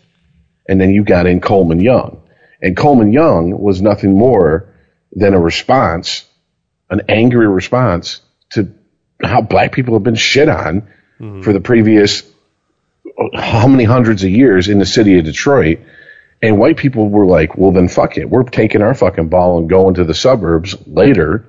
and 0.67 0.79
then 0.79 0.91
you 0.91 1.03
got 1.03 1.25
in 1.25 1.41
Coleman 1.41 1.79
Young, 1.81 2.21
and 2.61 2.75
Coleman 2.75 3.13
Young 3.13 3.59
was 3.59 3.81
nothing 3.81 4.17
more 4.17 4.73
than 5.13 5.33
a 5.33 5.39
response, 5.39 6.25
an 6.89 7.01
angry 7.09 7.47
response 7.47 8.21
to 8.51 8.73
how 9.21 9.41
black 9.41 9.71
people 9.71 9.93
have 9.95 10.03
been 10.03 10.15
shit 10.15 10.49
on 10.49 10.81
mm-hmm. 11.19 11.41
for 11.41 11.53
the 11.53 11.61
previous 11.61 12.23
how 13.33 13.67
many 13.67 13.83
hundreds 13.83 14.23
of 14.23 14.29
years 14.29 14.69
in 14.69 14.79
the 14.79 14.85
city 14.85 15.17
of 15.19 15.25
Detroit. 15.25 15.79
And 16.41 16.57
white 16.57 16.77
people 16.77 17.09
were 17.09 17.25
like, 17.25 17.57
well, 17.57 17.71
then 17.71 17.89
fuck 17.89 18.17
it. 18.17 18.29
We're 18.29 18.43
taking 18.43 18.81
our 18.81 18.93
fucking 18.93 19.27
ball 19.27 19.59
and 19.59 19.69
going 19.69 19.95
to 19.95 20.05
the 20.05 20.13
suburbs 20.13 20.75
later 20.87 21.45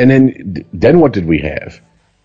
and 0.00 0.10
then 0.10 0.64
then 0.72 0.98
what 0.98 1.12
did 1.12 1.26
we 1.26 1.40
have? 1.40 1.78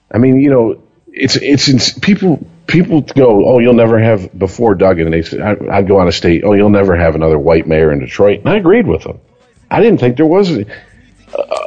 I 0.09 0.17
mean, 0.17 0.39
you 0.39 0.49
know, 0.49 0.83
it's 1.07 1.35
it's, 1.35 1.67
it's 1.67 1.99
people 1.99 2.47
people 2.68 3.01
go, 3.01 3.47
oh, 3.47 3.59
you'll 3.59 3.74
never 3.74 3.99
have 3.99 4.38
before 4.38 4.76
Duggan, 4.76 5.05
and 5.07 5.13
they 5.13 5.22
said 5.22 5.41
I- 5.41 5.78
I'd 5.78 5.88
go 5.88 5.99
out 5.99 6.07
of 6.07 6.16
state. 6.16 6.43
Oh, 6.45 6.53
you'll 6.53 6.70
never 6.70 6.95
have 6.95 7.16
another 7.16 7.38
white 7.39 7.68
mayor 7.68 7.91
in 7.91 7.99
Detroit, 7.99 8.39
and 8.39 8.49
I 8.49 8.57
agreed 8.57 8.88
with 8.88 9.03
them. 9.03 9.20
I 9.70 9.82
didn't 9.82 9.99
think 9.99 10.18
there 10.18 10.26
was 10.26 10.51
a, 10.51 10.61
a 10.61 10.66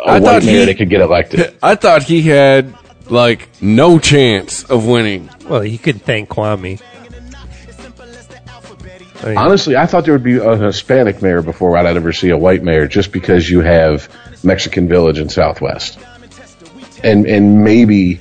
I 0.06 0.18
white 0.18 0.22
thought 0.22 0.44
mayor 0.44 0.60
he- 0.60 0.64
that 0.66 0.76
could 0.76 0.90
get 0.90 1.00
elected. 1.00 1.54
I 1.62 1.74
thought 1.74 2.02
he 2.02 2.22
had 2.22 2.74
like 3.10 3.48
no 3.62 3.98
chance 3.98 4.64
of 4.64 4.86
winning. 4.86 5.28
Well, 5.48 5.64
you 5.64 5.78
could 5.78 6.02
thank 6.02 6.28
Kwame. 6.28 6.80
I 9.20 9.28
mean, 9.30 9.36
Honestly, 9.36 9.74
I 9.76 9.86
thought 9.86 10.04
there 10.04 10.14
would 10.14 10.22
be 10.22 10.38
a 10.38 10.56
Hispanic 10.56 11.20
mayor 11.22 11.42
before 11.42 11.76
I'd 11.76 11.86
ever 11.96 12.12
see 12.12 12.30
a 12.30 12.38
white 12.38 12.62
mayor, 12.62 12.86
just 12.86 13.10
because 13.10 13.50
you 13.50 13.60
have 13.62 14.08
Mexican 14.44 14.86
Village 14.88 15.18
in 15.18 15.28
Southwest, 15.28 15.98
and 17.02 17.26
and 17.26 17.64
maybe 17.64 18.12
it- 18.12 18.20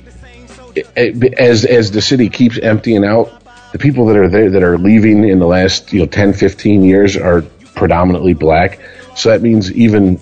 as 0.96 1.64
as 1.64 1.90
the 1.90 2.02
city 2.02 2.28
keeps 2.28 2.58
emptying 2.58 3.04
out, 3.04 3.42
the 3.72 3.78
people 3.78 4.06
that 4.06 4.16
are 4.16 4.28
there 4.28 4.50
that 4.50 4.62
are 4.62 4.78
leaving 4.78 5.28
in 5.28 5.38
the 5.38 5.46
last 5.46 5.92
you 5.92 6.00
know 6.00 6.06
10, 6.06 6.32
15 6.32 6.84
years 6.84 7.16
are 7.16 7.42
predominantly 7.74 8.34
black. 8.34 8.80
So 9.16 9.30
that 9.30 9.42
means 9.42 9.72
even 9.72 10.20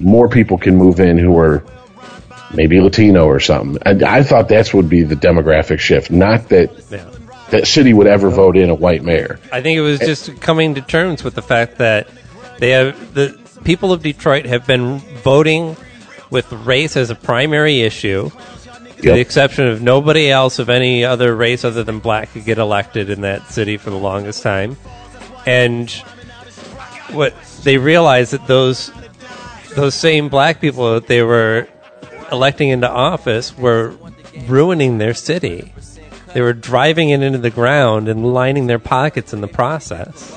more 0.00 0.28
people 0.28 0.58
can 0.58 0.76
move 0.76 1.00
in 1.00 1.18
who 1.18 1.38
are 1.38 1.64
maybe 2.52 2.80
Latino 2.80 3.26
or 3.26 3.40
something. 3.40 3.82
And 3.84 4.02
I 4.02 4.22
thought 4.22 4.48
that's 4.48 4.72
would 4.72 4.88
be 4.88 5.02
the 5.02 5.16
demographic 5.16 5.80
shift, 5.80 6.10
not 6.10 6.48
that 6.50 6.70
yeah. 6.90 7.08
that 7.50 7.66
city 7.66 7.92
would 7.92 8.06
ever 8.06 8.30
vote 8.30 8.56
in 8.56 8.70
a 8.70 8.74
white 8.74 9.02
mayor. 9.02 9.38
I 9.52 9.60
think 9.60 9.76
it 9.76 9.82
was 9.82 9.98
just 10.00 10.40
coming 10.40 10.74
to 10.74 10.82
terms 10.82 11.24
with 11.24 11.34
the 11.34 11.42
fact 11.42 11.78
that 11.78 12.08
they 12.58 12.70
have 12.70 13.14
the 13.14 13.38
people 13.64 13.92
of 13.92 14.02
Detroit 14.02 14.46
have 14.46 14.66
been 14.66 14.98
voting 14.98 15.76
with 16.30 16.50
race 16.52 16.96
as 16.96 17.10
a 17.10 17.14
primary 17.14 17.80
issue, 17.80 18.30
to 19.04 19.10
Yep. 19.10 19.16
the 19.16 19.20
exception 19.20 19.66
of 19.66 19.80
nobody 19.82 20.30
else 20.30 20.58
of 20.58 20.68
any 20.68 21.04
other 21.04 21.34
race 21.34 21.64
other 21.64 21.84
than 21.84 21.98
black 22.00 22.32
could 22.32 22.44
get 22.44 22.58
elected 22.58 23.10
in 23.10 23.20
that 23.22 23.50
city 23.50 23.76
for 23.76 23.90
the 23.90 23.96
longest 23.96 24.42
time, 24.42 24.76
and 25.46 25.90
what 27.12 27.34
they 27.62 27.78
realized 27.78 28.32
that 28.32 28.46
those 28.46 28.90
those 29.76 29.94
same 29.94 30.28
black 30.28 30.60
people 30.60 30.94
that 30.94 31.06
they 31.08 31.22
were 31.22 31.66
electing 32.30 32.68
into 32.68 32.88
office 32.88 33.56
were 33.58 33.92
ruining 34.46 34.98
their 34.98 35.14
city. 35.14 35.72
They 36.32 36.40
were 36.40 36.52
driving 36.52 37.10
it 37.10 37.22
into 37.22 37.38
the 37.38 37.50
ground 37.50 38.08
and 38.08 38.32
lining 38.34 38.66
their 38.66 38.78
pockets 38.78 39.32
in 39.32 39.40
the 39.40 39.48
process. 39.48 40.32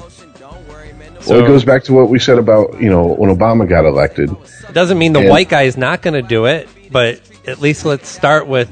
well, 1.28 1.40
it 1.40 1.48
goes 1.48 1.64
back 1.66 1.84
to 1.86 1.94
what 1.94 2.10
we 2.10 2.20
said 2.20 2.38
about 2.38 2.80
you 2.82 2.90
know 2.90 3.06
when 3.06 3.36
Obama 3.36 3.68
got 3.68 3.86
elected. 3.86 4.30
It 4.68 4.74
doesn't 4.74 4.98
mean 4.98 5.14
the 5.14 5.20
And- 5.22 5.30
white 5.30 5.50
guy 5.50 5.64
is 5.64 5.78
not 5.78 6.02
going 6.02 6.14
to 6.16 6.22
do 6.22 6.46
it, 6.46 6.68
but 6.92 7.20
at 7.48 7.60
least 7.60 7.86
let's 7.86 8.08
start 8.10 8.48
with 8.48 8.70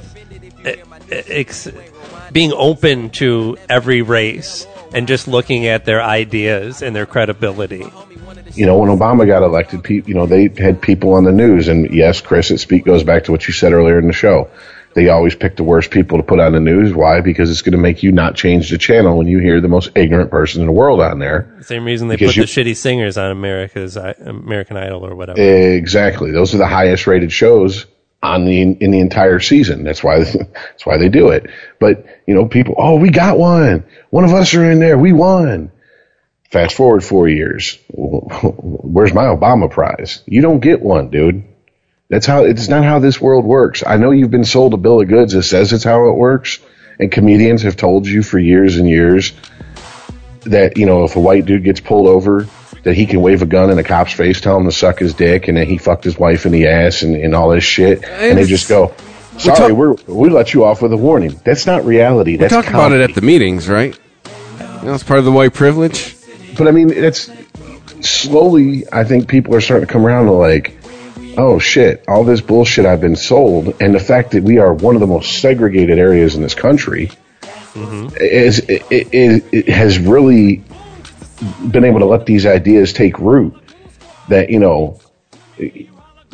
ex- 1.11 1.69
being 2.31 2.51
open 2.53 3.09
to 3.11 3.57
every 3.69 4.01
race 4.01 4.67
and 4.93 5.07
just 5.07 5.27
looking 5.27 5.65
at 5.67 5.85
their 5.85 6.01
ideas 6.01 6.81
and 6.81 6.95
their 6.95 7.05
credibility. 7.05 7.85
you 8.53 8.65
know, 8.65 8.77
when 8.77 8.89
Obama 8.89 9.25
got 9.27 9.43
elected, 9.43 9.83
pe- 9.83 10.03
you 10.05 10.13
know, 10.13 10.25
they 10.25 10.49
had 10.57 10.81
people 10.81 11.13
on 11.13 11.23
the 11.23 11.31
news, 11.31 11.67
and 11.67 11.89
yes, 11.93 12.21
Chris, 12.21 12.51
it 12.51 12.59
speak 12.59 12.85
goes 12.85 13.03
back 13.03 13.25
to 13.25 13.31
what 13.31 13.47
you 13.47 13.53
said 13.53 13.73
earlier 13.73 13.99
in 13.99 14.07
the 14.07 14.13
show. 14.13 14.49
They 14.93 15.09
always 15.09 15.35
pick 15.35 15.57
the 15.57 15.63
worst 15.63 15.91
people 15.91 16.17
to 16.19 16.23
put 16.23 16.39
on 16.39 16.53
the 16.53 16.61
news. 16.61 16.93
Why? 16.93 17.19
Because 17.19 17.51
it's 17.51 17.61
going 17.61 17.73
to 17.73 17.77
make 17.77 18.01
you 18.01 18.13
not 18.13 18.35
change 18.35 18.69
the 18.69 18.77
channel 18.77 19.17
when 19.17 19.27
you 19.27 19.39
hear 19.39 19.59
the 19.59 19.67
most 19.67 19.89
ignorant 19.93 20.31
person 20.31 20.61
in 20.61 20.67
the 20.67 20.71
world 20.73 21.01
on 21.01 21.19
there. 21.19 21.53
Same 21.61 21.83
reason 21.83 22.07
they 22.07 22.15
put 22.15 22.33
you- 22.37 22.43
the 22.43 22.47
shitty 22.47 22.77
singers 22.77 23.17
on 23.17 23.29
America's 23.29 23.97
American 23.97 24.77
Idol 24.77 25.05
or 25.05 25.13
whatever. 25.15 25.41
Exactly. 25.41 26.31
Those 26.31 26.55
are 26.55 26.59
the 26.59 26.67
highest 26.67 27.07
rated 27.07 27.33
shows 27.33 27.85
on 28.25 28.45
the 28.45 28.61
in 28.61 28.91
the 28.91 28.99
entire 28.99 29.39
season. 29.39 29.83
That's 29.83 30.03
why 30.03 30.23
that's 30.23 30.85
why 30.85 30.97
they 30.97 31.09
do 31.09 31.29
it. 31.29 31.49
But 31.79 32.05
you 32.27 32.35
know, 32.35 32.47
people, 32.47 32.75
oh, 32.77 32.95
we 32.95 33.09
got 33.09 33.37
one. 33.37 33.85
One 34.09 34.23
of 34.23 34.33
us 34.33 34.53
are 34.53 34.69
in 34.69 34.79
there. 34.79 34.97
We 34.97 35.13
won. 35.13 35.71
Fast 36.51 36.75
forward 36.75 37.03
four 37.03 37.27
years. 37.27 37.79
Where's 37.89 39.13
my 39.13 39.25
Obama 39.25 39.69
prize? 39.69 40.21
You 40.25 40.41
don't 40.41 40.59
get 40.59 40.81
one, 40.81 41.09
dude. 41.09 41.43
That's 42.09 42.25
how 42.25 42.45
it's 42.45 42.67
not 42.67 42.83
how 42.83 42.99
this 42.99 43.19
world 43.19 43.45
works. 43.45 43.83
I 43.85 43.97
know 43.97 44.11
you've 44.11 44.31
been 44.31 44.45
sold 44.45 44.73
a 44.73 44.77
bill 44.77 45.01
of 45.01 45.07
goods 45.07 45.33
that 45.33 45.43
says 45.43 45.73
it's 45.73 45.83
how 45.83 46.09
it 46.09 46.13
works, 46.13 46.59
and 46.99 47.11
comedians 47.11 47.63
have 47.63 47.75
told 47.75 48.07
you 48.07 48.21
for 48.21 48.37
years 48.37 48.77
and 48.77 48.87
years 48.87 49.33
that 50.41 50.77
you 50.77 50.85
know 50.85 51.03
if 51.03 51.15
a 51.15 51.19
white 51.19 51.45
dude 51.45 51.63
gets 51.63 51.79
pulled 51.79 52.07
over, 52.07 52.47
that 52.85 52.95
he 52.95 53.07
can 53.07 53.19
wave 53.19 53.41
a 53.41 53.47
gun 53.47 53.71
in 53.71 53.79
a 53.79 53.83
cop's 53.83 54.13
face, 54.13 54.39
tell 54.39 54.57
him 54.57 54.65
to 54.65 54.71
suck 54.71 54.99
his 54.99 55.15
dick, 55.15 55.47
and 55.47 55.57
then 55.57 55.67
he 55.67 55.77
fucked 55.77 56.03
his 56.03 56.17
wife 56.19 56.45
in 56.45 56.51
the 56.51 56.67
ass 56.67 57.01
and, 57.01 57.15
and 57.15 57.35
all 57.35 57.49
this 57.49 57.63
shit, 57.63 58.03
and 58.05 58.37
they 58.37 58.45
just 58.45 58.69
go, 58.69 58.93
"Sorry, 59.39 59.73
we're, 59.73 59.95
we 60.07 60.29
let 60.29 60.53
you 60.53 60.63
off 60.63 60.83
with 60.83 60.93
a 60.93 60.97
warning." 60.97 61.39
That's 61.43 61.65
not 61.65 61.83
reality. 61.83 62.33
We 62.33 62.37
That's 62.37 62.53
talk 62.53 62.67
about 62.67 62.91
it 62.91 63.01
at 63.01 63.15
the 63.15 63.21
meetings, 63.21 63.67
right? 63.67 63.97
You 64.59 64.85
know, 64.85 64.93
it's 64.93 65.03
part 65.03 65.17
of 65.17 65.25
the 65.25 65.31
white 65.31 65.55
privilege. 65.55 66.15
But 66.55 66.67
I 66.67 66.71
mean, 66.71 66.91
it's 66.91 67.31
slowly. 68.01 68.85
I 68.93 69.03
think 69.03 69.27
people 69.27 69.55
are 69.55 69.61
starting 69.61 69.87
to 69.87 69.91
come 69.91 70.05
around 70.05 70.25
to 70.25 70.33
like, 70.33 70.77
oh 71.37 71.57
shit, 71.57 72.05
all 72.07 72.23
this 72.23 72.39
bullshit 72.39 72.85
I've 72.85 73.01
been 73.01 73.15
sold, 73.15 73.81
and 73.81 73.95
the 73.95 73.99
fact 73.99 74.31
that 74.31 74.43
we 74.43 74.59
are 74.59 74.71
one 74.71 74.93
of 74.93 75.01
the 75.01 75.07
most 75.07 75.41
segregated 75.41 75.97
areas 75.97 76.35
in 76.35 76.43
this 76.43 76.53
country 76.53 77.09
mm-hmm. 77.41 78.15
is 78.17 78.59
it, 78.59 78.83
it, 78.91 79.43
it 79.51 79.69
has 79.69 79.97
really 79.97 80.63
been 81.71 81.85
able 81.85 81.99
to 81.99 82.05
let 82.05 82.25
these 82.25 82.45
ideas 82.45 82.93
take 82.93 83.19
root. 83.19 83.55
that 84.29 84.49
you 84.49 84.59
know. 84.59 84.99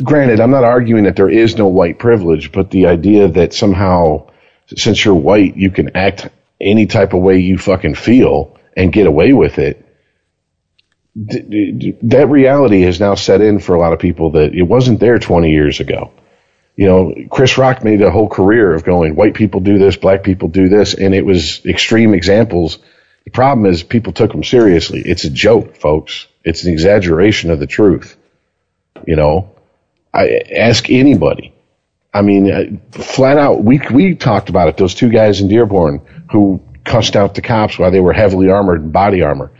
Granted, 0.03 0.39
I'm 0.39 0.51
not 0.51 0.63
arguing 0.63 1.03
that 1.03 1.15
there 1.15 1.29
is 1.29 1.57
no 1.57 1.67
white 1.67 1.99
privilege, 1.99 2.51
but 2.51 2.71
the 2.71 2.87
idea 2.87 3.27
that 3.27 3.53
somehow, 3.53 4.29
since 4.75 5.05
you're 5.05 5.13
white, 5.13 5.57
you 5.57 5.69
can 5.69 5.95
act 5.95 6.29
any 6.59 6.87
type 6.87 7.13
of 7.13 7.21
way 7.21 7.37
you 7.39 7.57
fucking 7.57 7.95
feel 7.95 8.57
and 8.75 8.91
get 8.91 9.05
away 9.07 9.33
with 9.33 9.59
it. 9.59 9.85
d- 11.25 11.71
d- 11.77 11.97
That 12.03 12.29
reality 12.29 12.81
has 12.81 12.99
now 12.99 13.15
set 13.15 13.41
in 13.41 13.59
for 13.59 13.75
a 13.75 13.79
lot 13.79 13.93
of 13.93 13.99
people 13.99 14.31
that 14.31 14.53
it 14.55 14.63
wasn't 14.63 14.99
there 14.99 15.19
20 15.19 15.51
years 15.51 15.79
ago 15.79 16.11
you 16.75 16.87
know, 16.87 17.13
Chris 17.29 17.57
Rock 17.57 17.83
made 17.83 18.01
a 18.01 18.11
whole 18.11 18.29
career 18.29 18.73
of 18.73 18.83
going, 18.83 19.15
white 19.15 19.35
people 19.35 19.59
do 19.59 19.77
this, 19.77 19.95
black 19.97 20.23
people 20.23 20.47
do 20.47 20.69
this, 20.69 20.93
and 20.93 21.13
it 21.13 21.25
was 21.25 21.65
extreme 21.65 22.13
examples. 22.13 22.79
The 23.25 23.31
problem 23.31 23.65
is 23.65 23.83
people 23.83 24.13
took 24.13 24.31
them 24.31 24.43
seriously. 24.43 25.01
It's 25.01 25.23
a 25.23 25.29
joke, 25.29 25.77
folks. 25.77 26.27
It's 26.43 26.63
an 26.63 26.73
exaggeration 26.73 27.51
of 27.51 27.59
the 27.59 27.67
truth. 27.67 28.17
You 29.05 29.15
know, 29.15 29.55
I 30.13 30.43
ask 30.55 30.89
anybody. 30.89 31.53
I 32.13 32.21
mean, 32.21 32.51
uh, 32.51 32.99
flat 32.99 33.37
out, 33.37 33.63
we 33.63 33.79
we 33.91 34.15
talked 34.15 34.49
about 34.49 34.67
it. 34.67 34.77
Those 34.77 34.95
two 34.95 35.09
guys 35.09 35.39
in 35.39 35.47
Dearborn 35.47 36.01
who 36.31 36.61
cussed 36.83 37.15
out 37.15 37.35
the 37.35 37.41
cops 37.41 37.79
while 37.79 37.91
they 37.91 38.01
were 38.01 38.13
heavily 38.13 38.49
armored 38.49 38.81
in 38.81 38.91
body 38.91 39.21
armor. 39.21 39.51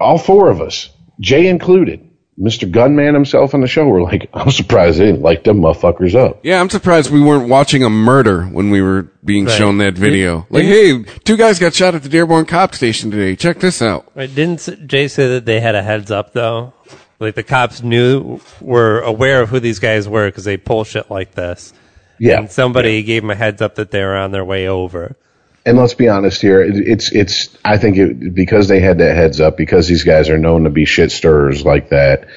All 0.00 0.18
four 0.18 0.50
of 0.50 0.60
us, 0.60 0.88
Jay 1.20 1.46
included, 1.46 2.09
Mr. 2.40 2.70
Gunman 2.70 3.12
himself 3.14 3.52
on 3.54 3.60
the 3.60 3.66
show, 3.66 3.86
were 3.86 4.00
like, 4.02 4.30
I'm 4.32 4.50
surprised 4.50 4.98
they 4.98 5.06
didn't 5.06 5.20
light 5.20 5.44
them 5.44 5.60
motherfuckers 5.60 6.14
up. 6.14 6.40
Yeah, 6.42 6.60
I'm 6.60 6.70
surprised 6.70 7.10
we 7.10 7.20
weren't 7.20 7.48
watching 7.50 7.82
a 7.84 7.90
murder 7.90 8.44
when 8.44 8.70
we 8.70 8.80
were 8.80 9.08
being 9.24 9.44
Right. 9.44 9.58
shown 9.58 9.76
that 9.78 9.94
video. 9.94 10.46
Like, 10.48 10.64
hey, 10.64 11.02
two 11.24 11.36
guys 11.36 11.58
got 11.58 11.74
shot 11.74 11.94
at 11.94 12.02
the 12.02 12.08
Dearborn 12.08 12.46
cop 12.46 12.74
station 12.74 13.10
today. 13.10 13.36
Check 13.36 13.60
this 13.60 13.82
out. 13.82 14.10
Right, 14.14 14.34
didn't 14.34 14.86
Jay 14.86 15.06
say 15.08 15.28
that 15.28 15.44
they 15.44 15.60
had 15.60 15.74
a 15.74 15.82
heads 15.82 16.10
up 16.10 16.32
though? 16.32 16.72
Like 17.18 17.34
the 17.34 17.42
cops 17.42 17.82
knew, 17.82 18.40
were 18.62 19.00
aware 19.02 19.42
of 19.42 19.50
who 19.50 19.60
these 19.60 19.78
guys 19.78 20.08
were 20.08 20.28
because 20.28 20.44
they 20.44 20.56
pull 20.56 20.84
shit 20.84 21.10
like 21.10 21.32
this. 21.34 21.74
Yeah. 22.18 22.38
And 22.38 22.50
somebody 22.50 23.02
gave 23.02 23.20
them 23.22 23.30
a 23.30 23.34
heads 23.34 23.60
up 23.60 23.74
that 23.74 23.90
they 23.90 24.02
were 24.02 24.16
on 24.16 24.30
their 24.30 24.44
way 24.46 24.66
over. 24.68 25.16
And 25.66 25.78
let's 25.78 25.94
be 25.94 26.08
honest 26.08 26.40
here. 26.40 26.62
It's 26.62 27.12
it's. 27.12 27.56
I 27.64 27.76
think 27.76 27.96
it, 27.96 28.34
because 28.34 28.68
they 28.68 28.80
had 28.80 28.98
that 28.98 29.14
heads 29.14 29.40
up, 29.40 29.56
because 29.56 29.88
these 29.88 30.04
guys 30.04 30.30
are 30.30 30.38
known 30.38 30.64
to 30.64 30.70
be 30.70 30.84
shit 30.84 31.12
stirrers 31.12 31.64
like 31.64 31.90
that, 31.90 32.28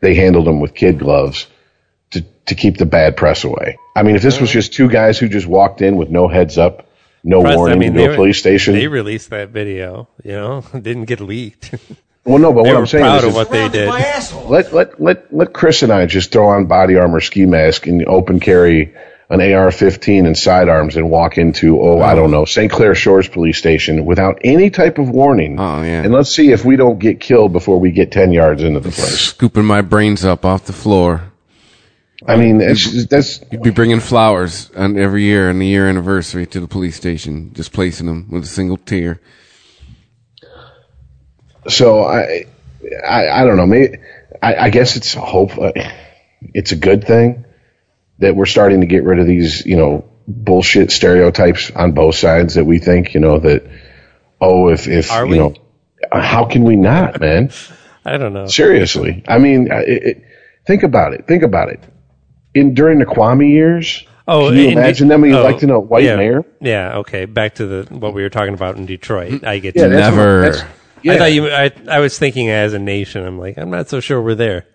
they 0.00 0.14
handled 0.14 0.46
them 0.46 0.60
with 0.60 0.74
kid 0.74 0.98
gloves 0.98 1.46
to 2.10 2.22
to 2.46 2.54
keep 2.54 2.78
the 2.78 2.86
bad 2.86 3.16
press 3.16 3.44
away. 3.44 3.78
I 3.94 4.02
mean, 4.02 4.16
if 4.16 4.22
this 4.22 4.40
was 4.40 4.50
just 4.50 4.72
two 4.72 4.88
guys 4.88 5.18
who 5.18 5.28
just 5.28 5.46
walked 5.46 5.80
in 5.80 5.96
with 5.96 6.10
no 6.10 6.28
heads 6.28 6.58
up, 6.58 6.88
no 7.22 7.42
Plus, 7.42 7.56
warning, 7.56 7.76
I 7.76 7.78
mean, 7.78 7.94
no 7.94 8.10
they, 8.10 8.16
police 8.16 8.38
station. 8.38 8.74
They 8.74 8.88
released 8.88 9.30
that 9.30 9.50
video. 9.50 10.08
You 10.24 10.32
know, 10.32 10.64
didn't 10.72 11.04
get 11.04 11.20
leaked. 11.20 11.74
well, 12.24 12.38
no, 12.38 12.52
but 12.52 12.64
they 12.64 12.72
what 12.72 12.78
I'm 12.78 12.86
saying 12.86 13.16
is, 13.16 13.24
is 13.24 13.34
what 13.34 13.50
they 13.50 13.68
did. 13.68 13.88
let 14.48 14.72
let 14.72 15.00
let 15.00 15.32
let 15.32 15.52
Chris 15.52 15.82
and 15.82 15.92
I 15.92 16.06
just 16.06 16.32
throw 16.32 16.48
on 16.48 16.66
body 16.66 16.96
armor, 16.96 17.20
ski 17.20 17.46
mask, 17.46 17.86
and 17.86 18.04
open 18.06 18.40
carry 18.40 18.92
an 19.30 19.40
AR-15 19.40 20.26
and 20.26 20.36
sidearms 20.36 20.96
and 20.96 21.08
walk 21.10 21.38
into 21.38 21.80
oh 21.80 22.00
I 22.00 22.14
don't 22.14 22.30
know 22.30 22.44
St. 22.44 22.70
Clair 22.70 22.94
Shores 22.94 23.28
Police 23.28 23.56
Station 23.58 24.04
without 24.04 24.40
any 24.44 24.68
type 24.70 24.98
of 24.98 25.08
warning. 25.08 25.58
Oh, 25.58 25.82
yeah. 25.82 26.02
And 26.02 26.12
let's 26.12 26.30
see 26.30 26.52
if 26.52 26.64
we 26.64 26.76
don't 26.76 26.98
get 26.98 27.20
killed 27.20 27.52
before 27.52 27.78
we 27.80 27.92
get 27.92 28.12
ten 28.12 28.32
yards 28.32 28.62
into 28.62 28.80
the 28.80 28.90
place. 28.90 29.18
Scooping 29.20 29.64
my 29.64 29.80
brains 29.80 30.24
up 30.24 30.44
off 30.44 30.66
the 30.66 30.72
floor. 30.72 31.22
I 32.24 32.36
mean, 32.36 32.60
it's, 32.60 33.06
that's 33.06 33.40
You'd 33.50 33.62
be 33.62 33.70
bringing 33.70 33.98
flowers 33.98 34.70
on 34.76 34.96
every 34.96 35.24
year 35.24 35.48
on 35.50 35.58
the 35.58 35.66
year 35.66 35.88
anniversary 35.88 36.46
to 36.46 36.60
the 36.60 36.68
police 36.68 36.94
station, 36.94 37.52
just 37.54 37.72
placing 37.72 38.06
them 38.06 38.28
with 38.30 38.44
a 38.44 38.46
single 38.46 38.76
tear. 38.76 39.20
so 41.68 42.04
I 42.04 42.44
I, 43.08 43.28
I 43.28 43.44
don't 43.44 43.56
know. 43.56 43.66
Maybe 43.66 43.98
I, 44.42 44.54
I 44.56 44.70
guess 44.70 44.96
it's 44.96 45.14
a 45.16 45.20
hope. 45.20 45.56
uh, 45.58 45.72
It's 46.54 46.72
a 46.72 46.76
good 46.76 47.04
thing 47.04 47.44
that 48.22 48.34
we're 48.34 48.46
starting 48.46 48.80
to 48.80 48.86
get 48.86 49.04
rid 49.04 49.18
of 49.18 49.26
these, 49.26 49.64
you 49.66 49.76
know, 49.76 50.08
bullshit 50.26 50.90
stereotypes 50.90 51.70
on 51.72 51.92
both 51.92 52.14
sides 52.14 52.54
that 52.54 52.64
we 52.64 52.78
think, 52.78 53.12
you 53.14 53.20
know, 53.20 53.38
that 53.40 53.64
oh, 54.40 54.68
if 54.68 54.88
if 54.88 55.10
Are 55.12 55.24
you 55.26 55.30
we? 55.32 55.38
know, 55.38 55.54
how 56.12 56.44
can 56.46 56.64
we 56.64 56.76
not, 56.76 57.20
man? 57.20 57.50
I 58.04 58.16
don't 58.16 58.32
know. 58.32 58.46
Seriously, 58.46 59.22
I 59.28 59.38
mean, 59.38 59.68
it, 59.70 60.02
it, 60.02 60.24
think 60.66 60.82
about 60.82 61.12
it. 61.14 61.26
Think 61.28 61.42
about 61.42 61.68
it. 61.68 61.80
In 62.54 62.74
during 62.74 62.98
the 62.98 63.06
Kwame 63.06 63.48
years, 63.50 64.04
Oh, 64.28 64.48
can 64.48 64.56
you 64.58 64.64
in- 64.68 64.72
imagine 64.78 65.08
them 65.08 65.24
oh, 65.24 65.26
electing 65.26 65.70
a 65.70 65.80
white 65.80 66.04
yeah, 66.04 66.16
mayor? 66.16 66.44
Yeah. 66.60 66.98
Okay. 66.98 67.24
Back 67.24 67.56
to 67.56 67.66
the 67.66 67.94
what 67.94 68.14
we 68.14 68.22
were 68.22 68.28
talking 68.30 68.54
about 68.54 68.76
in 68.76 68.86
Detroit. 68.86 69.44
I 69.44 69.58
get 69.58 69.74
Yeah, 69.76 69.84
you. 69.84 69.88
that's 69.90 70.16
what- 70.16 70.22
Never. 70.22 70.68
yeah. 71.02 71.12
I 71.14 71.18
thought 71.18 71.32
you. 71.32 71.48
I, 71.50 71.72
I 71.88 71.98
was 71.98 72.18
thinking 72.18 72.48
as 72.50 72.72
a 72.72 72.78
nation. 72.78 73.26
I'm 73.26 73.38
like, 73.38 73.58
I'm 73.58 73.70
not 73.70 73.88
so 73.88 73.98
sure 74.00 74.20
we're 74.22 74.34
there. 74.36 74.66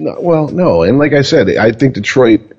No, 0.00 0.18
well, 0.18 0.48
no, 0.48 0.82
and 0.82 0.98
like 0.98 1.12
I 1.12 1.22
said, 1.22 1.56
I 1.56 1.72
think 1.72 1.94
Detroit 1.94 2.52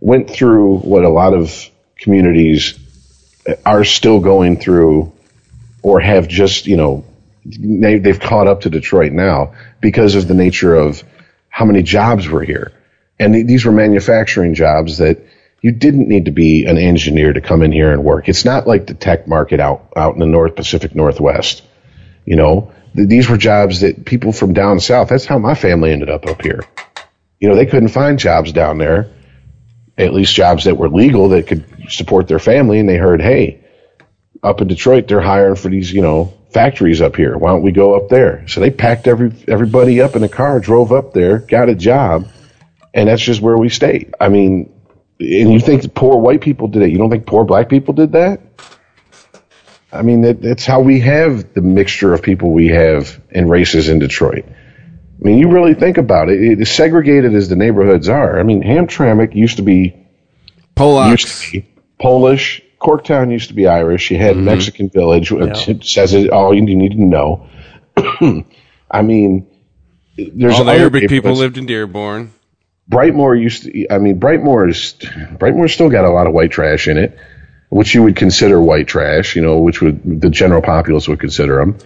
went 0.00 0.30
through 0.30 0.78
what 0.78 1.04
a 1.04 1.10
lot 1.10 1.34
of 1.34 1.68
communities 1.96 2.78
are 3.66 3.84
still 3.84 4.20
going 4.20 4.58
through, 4.58 5.12
or 5.82 6.00
have 6.00 6.26
just 6.26 6.66
you 6.66 6.76
know 6.76 7.04
they, 7.44 7.98
they've 7.98 8.18
caught 8.18 8.46
up 8.46 8.62
to 8.62 8.70
Detroit 8.70 9.12
now 9.12 9.54
because 9.80 10.14
of 10.14 10.26
the 10.26 10.34
nature 10.34 10.74
of 10.74 11.02
how 11.50 11.66
many 11.66 11.82
jobs 11.82 12.28
were 12.28 12.42
here, 12.42 12.72
and 13.18 13.34
th- 13.34 13.46
these 13.46 13.64
were 13.66 13.72
manufacturing 13.72 14.54
jobs 14.54 14.98
that 14.98 15.18
you 15.60 15.72
didn't 15.72 16.08
need 16.08 16.24
to 16.24 16.30
be 16.30 16.64
an 16.64 16.78
engineer 16.78 17.34
to 17.34 17.42
come 17.42 17.62
in 17.62 17.72
here 17.72 17.92
and 17.92 18.02
work. 18.02 18.30
It's 18.30 18.46
not 18.46 18.66
like 18.66 18.86
the 18.86 18.94
tech 18.94 19.28
market 19.28 19.60
out 19.60 19.92
out 19.96 20.14
in 20.14 20.20
the 20.20 20.26
North 20.26 20.56
Pacific 20.56 20.94
Northwest. 20.94 21.62
You 22.24 22.36
know, 22.36 22.72
Th- 22.94 23.08
these 23.08 23.28
were 23.28 23.36
jobs 23.36 23.80
that 23.80 24.04
people 24.04 24.32
from 24.32 24.52
down 24.52 24.80
south. 24.80 25.08
That's 25.08 25.24
how 25.26 25.38
my 25.38 25.54
family 25.54 25.92
ended 25.92 26.10
up 26.10 26.26
up 26.26 26.42
here. 26.42 26.64
You 27.38 27.48
know, 27.48 27.56
they 27.56 27.66
couldn't 27.66 27.88
find 27.88 28.18
jobs 28.18 28.52
down 28.52 28.78
there, 28.78 29.10
at 29.96 30.12
least 30.12 30.34
jobs 30.34 30.64
that 30.64 30.76
were 30.76 30.88
legal 30.88 31.30
that 31.30 31.46
could 31.46 31.64
support 31.88 32.28
their 32.28 32.38
family. 32.38 32.78
And 32.78 32.88
they 32.88 32.96
heard, 32.96 33.20
hey, 33.20 33.64
up 34.42 34.60
in 34.60 34.68
Detroit, 34.68 35.08
they're 35.08 35.20
hiring 35.20 35.56
for 35.56 35.68
these, 35.68 35.92
you 35.92 36.02
know, 36.02 36.34
factories 36.52 37.00
up 37.00 37.16
here. 37.16 37.36
Why 37.38 37.50
don't 37.50 37.62
we 37.62 37.72
go 37.72 37.94
up 37.94 38.08
there? 38.08 38.46
So 38.48 38.60
they 38.60 38.70
packed 38.70 39.06
every 39.06 39.32
everybody 39.46 40.00
up 40.00 40.16
in 40.16 40.22
a 40.22 40.28
car, 40.28 40.60
drove 40.60 40.92
up 40.92 41.12
there, 41.12 41.38
got 41.38 41.68
a 41.68 41.74
job, 41.74 42.28
and 42.92 43.08
that's 43.08 43.22
just 43.22 43.40
where 43.40 43.56
we 43.56 43.68
stayed. 43.68 44.14
I 44.20 44.28
mean, 44.28 44.72
and 45.20 45.52
you 45.52 45.60
think 45.60 45.94
poor 45.94 46.18
white 46.18 46.40
people 46.40 46.68
did 46.68 46.82
it? 46.82 46.90
You 46.90 46.98
don't 46.98 47.10
think 47.10 47.26
poor 47.26 47.44
black 47.44 47.68
people 47.68 47.94
did 47.94 48.12
that? 48.12 48.40
I 49.92 50.02
mean, 50.02 50.22
that, 50.22 50.40
that's 50.40 50.64
how 50.64 50.80
we 50.80 51.00
have 51.00 51.52
the 51.54 51.62
mixture 51.62 52.14
of 52.14 52.22
people 52.22 52.52
we 52.52 52.68
have 52.68 53.20
and 53.30 53.50
races 53.50 53.88
in 53.88 53.98
Detroit. 53.98 54.44
I 54.46 55.24
mean, 55.24 55.38
you 55.38 55.50
really 55.50 55.74
think 55.74 55.98
about 55.98 56.28
it, 56.28 56.40
it 56.42 56.60
as 56.60 56.70
segregated 56.70 57.34
as 57.34 57.48
the 57.48 57.56
neighborhoods 57.56 58.08
are. 58.08 58.38
I 58.38 58.42
mean, 58.42 58.62
Hamtramck 58.62 59.34
used 59.34 59.56
to 59.56 59.62
be 59.62 60.06
Polacks. 60.76 61.10
used 61.10 61.28
to 61.28 61.52
be 61.52 61.68
Polish. 61.98 62.62
Corktown 62.80 63.30
used 63.30 63.48
to 63.48 63.54
be 63.54 63.66
Irish. 63.66 64.10
You 64.10 64.16
had 64.16 64.36
mm-hmm. 64.36 64.46
Mexican 64.46 64.88
Village. 64.88 65.30
which 65.30 65.68
It 65.68 65.84
says 65.84 66.14
it 66.14 66.30
all 66.30 66.54
you 66.54 66.62
need 66.62 66.92
to 66.92 67.04
know. 67.04 67.48
I 68.90 69.02
mean, 69.02 69.46
there's 70.16 70.54
All 70.54 70.64
the 70.64 70.72
Arabic 70.72 71.08
people 71.08 71.34
lived 71.34 71.58
in 71.58 71.66
Dearborn. 71.66 72.32
Brightmoor 72.90 73.40
used 73.40 73.64
to. 73.64 73.88
I 73.90 73.98
mean, 73.98 74.18
Brightmoor 74.18 74.70
is 74.70 74.94
Brightmoor 74.94 75.70
still 75.70 75.90
got 75.90 76.04
a 76.04 76.10
lot 76.10 76.26
of 76.26 76.32
white 76.32 76.50
trash 76.50 76.88
in 76.88 76.96
it, 76.96 77.18
which 77.70 77.94
you 77.94 78.02
would 78.02 78.16
consider 78.16 78.60
white 78.60 78.86
trash. 78.86 79.34
You 79.34 79.42
know, 79.42 79.58
which 79.58 79.80
would 79.80 80.20
the 80.20 80.28
general 80.28 80.60
populace 80.60 81.08
would 81.08 81.20
consider 81.20 81.56
them. 81.56 81.78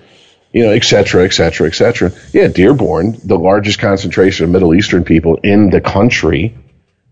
You 0.52 0.66
know, 0.66 0.72
et 0.72 0.84
cetera, 0.84 1.24
et 1.24 1.32
cetera, 1.32 1.66
et 1.66 1.74
cetera. 1.74 2.12
Yeah, 2.32 2.48
Dearborn, 2.48 3.16
the 3.24 3.38
largest 3.38 3.78
concentration 3.78 4.44
of 4.44 4.50
Middle 4.50 4.74
Eastern 4.74 5.04
people 5.04 5.36
in 5.42 5.70
the 5.70 5.80
country, 5.80 6.56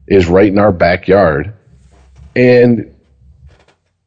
is 0.07 0.27
right 0.27 0.49
in 0.49 0.59
our 0.59 0.73
backyard, 0.73 1.55
and 2.37 2.95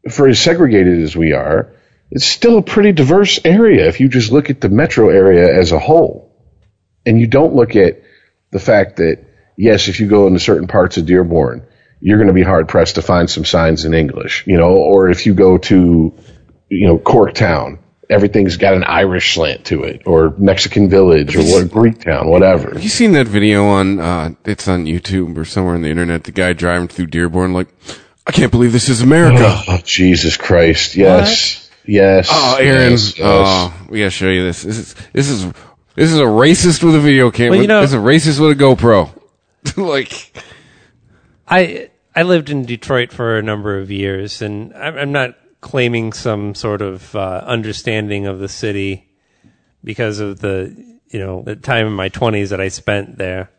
for 0.10 0.28
as 0.28 0.40
segregated 0.40 1.02
as 1.02 1.16
we 1.16 1.34
are, 1.34 1.74
it's 2.12 2.26
still 2.26 2.58
a 2.58 2.62
pretty 2.62 2.92
diverse 2.92 3.40
area 3.44 3.88
if 3.88 4.00
you 4.00 4.08
just 4.08 4.32
look 4.32 4.50
at 4.50 4.62
the 4.62 4.70
metro 4.70 5.10
area 5.10 5.54
as 5.54 5.72
a 5.72 5.80
whole, 5.80 6.32
and 7.06 7.20
you 7.20 7.28
don't 7.28 7.56
look 7.56 7.76
at 7.76 8.04
the 8.52 8.60
fact 8.60 8.98
that 8.98 9.26
yes, 9.58 9.88
if 9.88 10.00
you 10.00 10.08
go 10.08 10.28
into 10.28 10.40
certain 10.40 10.68
parts 10.68 10.98
of 10.98 11.06
Dearborn, 11.06 11.66
you're 12.00 12.18
going 12.18 12.28
to 12.28 12.34
be 12.34 12.44
hard 12.44 12.68
pressed 12.68 12.96
to 12.96 13.02
find 13.02 13.30
some 13.30 13.46
signs 13.46 13.86
in 13.86 13.94
English, 13.94 14.46
you 14.48 14.58
know, 14.58 14.76
or 14.76 15.10
if 15.10 15.26
you 15.26 15.34
go 15.34 15.58
to, 15.58 16.14
you 16.70 16.88
know, 16.88 16.98
Corktown, 16.98 17.80
everything's 18.10 18.58
got 18.58 18.74
an 18.76 18.84
Irish 18.84 19.34
slant 19.36 19.66
to 19.66 19.84
it, 19.84 20.04
or 20.06 20.34
Mexican 20.38 20.90
Village, 20.90 21.36
or 21.36 21.42
what, 21.44 21.72
Greek 21.72 22.00
Town, 22.02 22.28
whatever. 22.30 22.74
Have 22.74 22.84
you 22.84 22.90
seen 22.90 23.14
that 23.14 23.28
video 23.28 23.66
on, 23.66 24.00
uh, 24.00 24.32
it's 24.46 24.68
on 24.68 24.86
YouTube 24.86 25.38
or 25.38 25.46
somewhere 25.46 25.76
on 25.76 25.82
the 25.82 25.90
internet, 25.90 26.26
the 26.26 26.32
guy 26.32 26.54
driving 26.54 26.88
through 26.88 27.08
Dearborn 27.08 27.54
like, 27.54 27.68
I 28.28 28.32
can't 28.32 28.52
believe 28.52 28.72
this 28.72 28.90
is 28.90 29.02
America. 29.02 29.62
Oh, 29.68 29.80
Jesus 29.84 30.38
Christ. 30.38 30.96
Yes. 30.96 31.70
Yes. 31.86 32.30
Oh, 32.32 32.58
Aaron. 32.60 32.92
Yes, 32.92 33.18
yes. 33.18 33.26
Oh, 33.28 33.86
we 33.90 34.00
gotta 34.00 34.10
show 34.10 34.30
you 34.30 34.44
this. 34.44 34.64
This 34.64 34.78
is 34.80 34.96
this 35.14 35.30
is 35.30 35.44
this 35.94 36.12
is 36.12 36.20
a 36.20 36.24
racist 36.24 36.84
with 36.84 36.96
a 36.96 37.00
video 37.00 37.30
camera. 37.30 37.52
Well, 37.52 37.62
you 37.62 37.68
know- 37.68 37.82
this 37.82 37.92
is 37.92 37.94
a 37.94 37.98
racist 37.98 38.40
with 38.40 38.60
a 38.60 38.64
GoPro. 38.64 39.12
like, 39.78 40.36
I 41.48 41.90
I 42.16 42.24
lived 42.24 42.50
in 42.50 42.66
Detroit 42.66 43.12
for 43.12 43.38
a 43.38 43.44
number 43.44 43.78
of 43.78 43.92
years, 43.92 44.42
and 44.42 44.74
I'm, 44.74 44.98
I'm 44.98 45.12
not 45.12 45.36
claiming 45.62 46.14
some 46.14 46.56
sort 46.56 46.82
of 46.82 47.16
uh, 47.16 47.44
understanding 47.46 48.28
of 48.28 48.40
the 48.40 48.50
city 48.50 49.10
because 49.84 50.20
of 50.20 50.40
the 50.40 50.96
you 51.16 51.20
know, 51.20 51.44
the 51.44 51.56
time 51.56 51.88
in 51.88 51.94
my 51.94 52.10
20s 52.10 52.50
that 52.50 52.60
I 52.60 52.68
spent 52.68 53.18
there. 53.18 53.50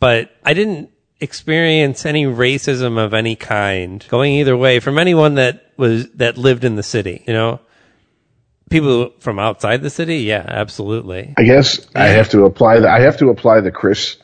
But 0.00 0.34
I 0.42 0.54
didn't 0.54 0.90
experience 1.20 2.06
any 2.06 2.24
racism 2.24 2.98
of 2.98 3.12
any 3.12 3.36
kind 3.36 4.04
going 4.08 4.32
either 4.32 4.56
way 4.56 4.80
from 4.80 4.98
anyone 4.98 5.34
that 5.34 5.70
was 5.76 6.10
that 6.12 6.38
lived 6.38 6.64
in 6.64 6.76
the 6.76 6.82
city, 6.82 7.24
you 7.26 7.34
know. 7.34 7.60
People 8.70 9.12
from 9.18 9.38
outside 9.38 9.82
the 9.82 9.90
city, 9.90 10.20
yeah, 10.20 10.44
absolutely. 10.48 11.34
I 11.36 11.44
guess 11.44 11.86
I 11.94 12.06
have 12.06 12.30
to 12.30 12.46
apply 12.46 12.80
the 12.80 12.88
I 12.88 13.00
have 13.00 13.18
to 13.18 13.28
apply 13.28 13.60
the 13.60 13.70
Chris 13.70 14.16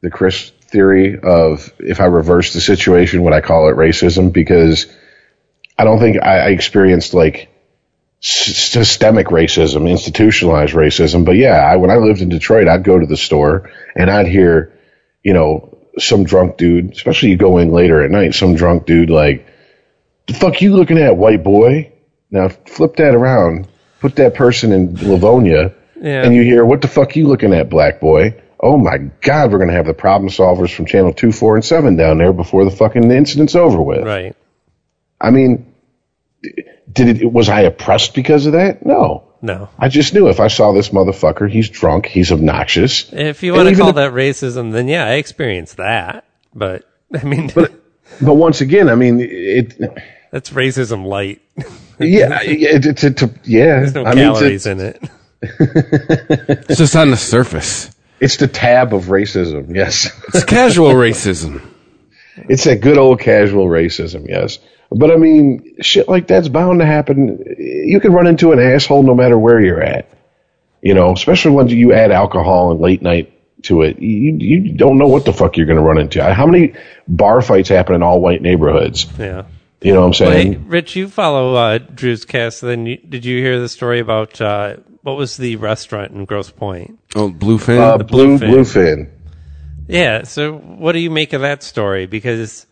the 0.00 0.10
Chris 0.10 0.50
theory 0.68 1.18
of 1.18 1.72
if 1.78 2.00
I 2.00 2.06
reverse 2.06 2.52
the 2.52 2.60
situation, 2.60 3.22
would 3.22 3.32
I 3.32 3.40
call 3.40 3.68
it 3.68 3.76
racism? 3.76 4.32
Because 4.32 4.86
I 5.78 5.84
don't 5.84 5.98
think 5.98 6.16
I, 6.22 6.38
I 6.38 6.48
experienced 6.50 7.14
like 7.14 7.48
s- 8.22 8.56
systemic 8.56 9.28
racism, 9.28 9.88
institutionalized 9.88 10.74
racism. 10.74 11.24
But 11.24 11.36
yeah, 11.36 11.56
I, 11.58 11.76
when 11.76 11.90
I 11.90 11.96
lived 11.96 12.20
in 12.20 12.28
Detroit, 12.28 12.68
I'd 12.68 12.84
go 12.84 12.98
to 12.98 13.06
the 13.06 13.16
store 13.16 13.70
and 13.94 14.10
I'd 14.10 14.26
hear, 14.28 14.72
you 15.22 15.32
know, 15.34 15.72
some 15.98 16.24
drunk 16.24 16.56
dude, 16.58 16.92
especially 16.92 17.30
you 17.30 17.36
go 17.36 17.58
in 17.58 17.70
later 17.72 18.02
at 18.02 18.10
night, 18.10 18.34
some 18.34 18.54
drunk 18.54 18.86
dude 18.86 19.10
like, 19.10 19.46
the 20.26 20.34
fuck 20.34 20.60
you 20.60 20.74
looking 20.74 20.98
at, 20.98 21.16
white 21.16 21.42
boy? 21.44 21.92
Now 22.30 22.48
flip 22.48 22.96
that 22.96 23.14
around, 23.14 23.68
put 24.00 24.16
that 24.16 24.34
person 24.34 24.72
in 24.72 24.94
Livonia, 24.96 25.72
Yeah. 26.00 26.22
and 26.24 26.34
you 26.34 26.42
hear, 26.42 26.64
what 26.66 26.82
the 26.82 26.88
fuck 26.88 27.14
you 27.16 27.28
looking 27.28 27.54
at, 27.54 27.70
black 27.70 28.00
boy? 28.00 28.34
Oh 28.58 28.76
my 28.78 28.98
God, 29.20 29.52
we're 29.52 29.58
going 29.58 29.68
to 29.70 29.76
have 29.76 29.86
the 29.86 29.94
problem 29.94 30.30
solvers 30.30 30.74
from 30.74 30.86
channel 30.86 31.12
2, 31.12 31.30
4, 31.32 31.56
and 31.56 31.64
7 31.64 31.96
down 31.96 32.18
there 32.18 32.32
before 32.32 32.64
the 32.64 32.70
fucking 32.70 33.10
incident's 33.10 33.54
over 33.54 33.80
with. 33.80 34.04
Right. 34.04 34.34
I 35.20 35.30
mean, 35.30 35.74
did 36.90 37.20
it, 37.20 37.32
was 37.32 37.48
I 37.48 37.62
oppressed 37.62 38.14
because 38.14 38.46
of 38.46 38.52
that? 38.52 38.84
No. 38.84 39.24
No. 39.42 39.68
I 39.78 39.88
just 39.88 40.14
knew 40.14 40.28
if 40.28 40.40
I 40.40 40.48
saw 40.48 40.72
this 40.72 40.88
motherfucker, 40.88 41.50
he's 41.50 41.68
drunk, 41.68 42.06
he's 42.06 42.32
obnoxious. 42.32 43.12
If 43.12 43.42
you 43.42 43.52
want 43.52 43.68
to 43.68 43.76
call 43.76 43.90
if- 43.90 43.96
that 43.96 44.12
racism, 44.12 44.72
then 44.72 44.88
yeah, 44.88 45.04
I 45.06 45.12
experienced 45.14 45.76
that. 45.76 46.24
But 46.54 46.84
I 47.14 47.22
mean, 47.24 47.50
But 47.54 47.72
but 48.20 48.34
once 48.34 48.60
again, 48.62 48.88
I 48.88 48.94
mean, 48.94 49.20
it, 49.20 49.78
that's 50.30 50.50
racism 50.50 51.04
light. 51.04 51.42
yeah, 51.98 52.40
it, 52.42 52.86
it, 52.86 53.04
it, 53.04 53.22
it- 53.22 53.46
yeah. 53.46 53.80
There's 53.80 53.94
no 53.94 54.04
I 54.04 54.14
mean, 54.14 54.24
calories 54.32 54.66
it's, 54.66 54.66
in 54.66 54.80
it. 54.80 55.02
It's 56.68 56.78
just 56.78 56.96
on 56.96 57.10
the 57.10 57.16
surface. 57.16 57.90
It's 58.20 58.36
the 58.36 58.48
tab 58.48 58.94
of 58.94 59.04
racism, 59.04 59.74
yes. 59.74 60.10
It's 60.28 60.44
casual 60.44 60.92
racism. 60.92 61.62
It's 62.50 62.64
that 62.64 62.82
good 62.82 62.98
old 62.98 63.18
casual 63.18 63.66
racism, 63.66 64.28
yes. 64.28 64.58
But 64.90 65.10
I 65.10 65.16
mean, 65.16 65.76
shit 65.80 66.06
like 66.06 66.26
that's 66.26 66.48
bound 66.48 66.80
to 66.80 66.86
happen. 66.86 67.42
You 67.58 67.98
can 67.98 68.12
run 68.12 68.26
into 68.26 68.52
an 68.52 68.58
asshole 68.58 69.04
no 69.04 69.14
matter 69.14 69.38
where 69.38 69.58
you're 69.58 69.82
at. 69.82 70.06
You 70.82 70.92
know, 70.92 71.14
especially 71.14 71.52
when 71.52 71.68
you 71.68 71.94
add 71.94 72.12
alcohol 72.12 72.72
and 72.72 72.80
late 72.80 73.00
night 73.00 73.32
to 73.62 73.82
it. 73.82 73.98
You 73.98 74.36
you 74.36 74.72
don't 74.72 74.98
know 74.98 75.08
what 75.08 75.24
the 75.24 75.32
fuck 75.32 75.56
you're 75.56 75.66
going 75.66 75.78
to 75.78 75.82
run 75.82 75.98
into. 75.98 76.22
How 76.22 76.46
many 76.46 76.74
bar 77.08 77.40
fights 77.42 77.68
happen 77.68 77.94
in 77.94 78.02
all 78.02 78.20
white 78.20 78.42
neighborhoods? 78.42 79.06
Yeah. 79.18 79.44
You 79.82 79.92
know 79.92 80.00
what 80.00 80.06
I'm 80.06 80.14
saying? 80.14 80.52
hey, 80.52 80.58
Rich, 80.58 80.96
you 80.96 81.08
follow 81.08 81.54
uh, 81.54 81.78
Drew's 81.78 82.24
cast. 82.24 82.62
Then 82.62 82.86
you, 82.86 82.96
did 82.96 83.24
you 83.24 83.40
hear 83.40 83.60
the 83.60 83.68
story 83.68 84.00
about 84.00 84.40
uh, 84.40 84.76
what 85.06 85.16
was 85.16 85.36
the 85.36 85.54
restaurant 85.54 86.10
in 86.10 86.24
Grosse 86.24 86.50
Pointe? 86.50 86.98
Oh, 87.14 87.30
bluefin. 87.30 87.78
uh, 87.78 87.98
blue 87.98 88.38
Bluefin. 88.38 88.50
bluefin. 88.50 89.10
Yeah. 89.86 90.24
So, 90.24 90.54
what 90.56 90.92
do 90.92 90.98
you 90.98 91.10
make 91.10 91.32
of 91.32 91.42
that 91.42 91.62
story? 91.62 92.06
Because 92.06 92.66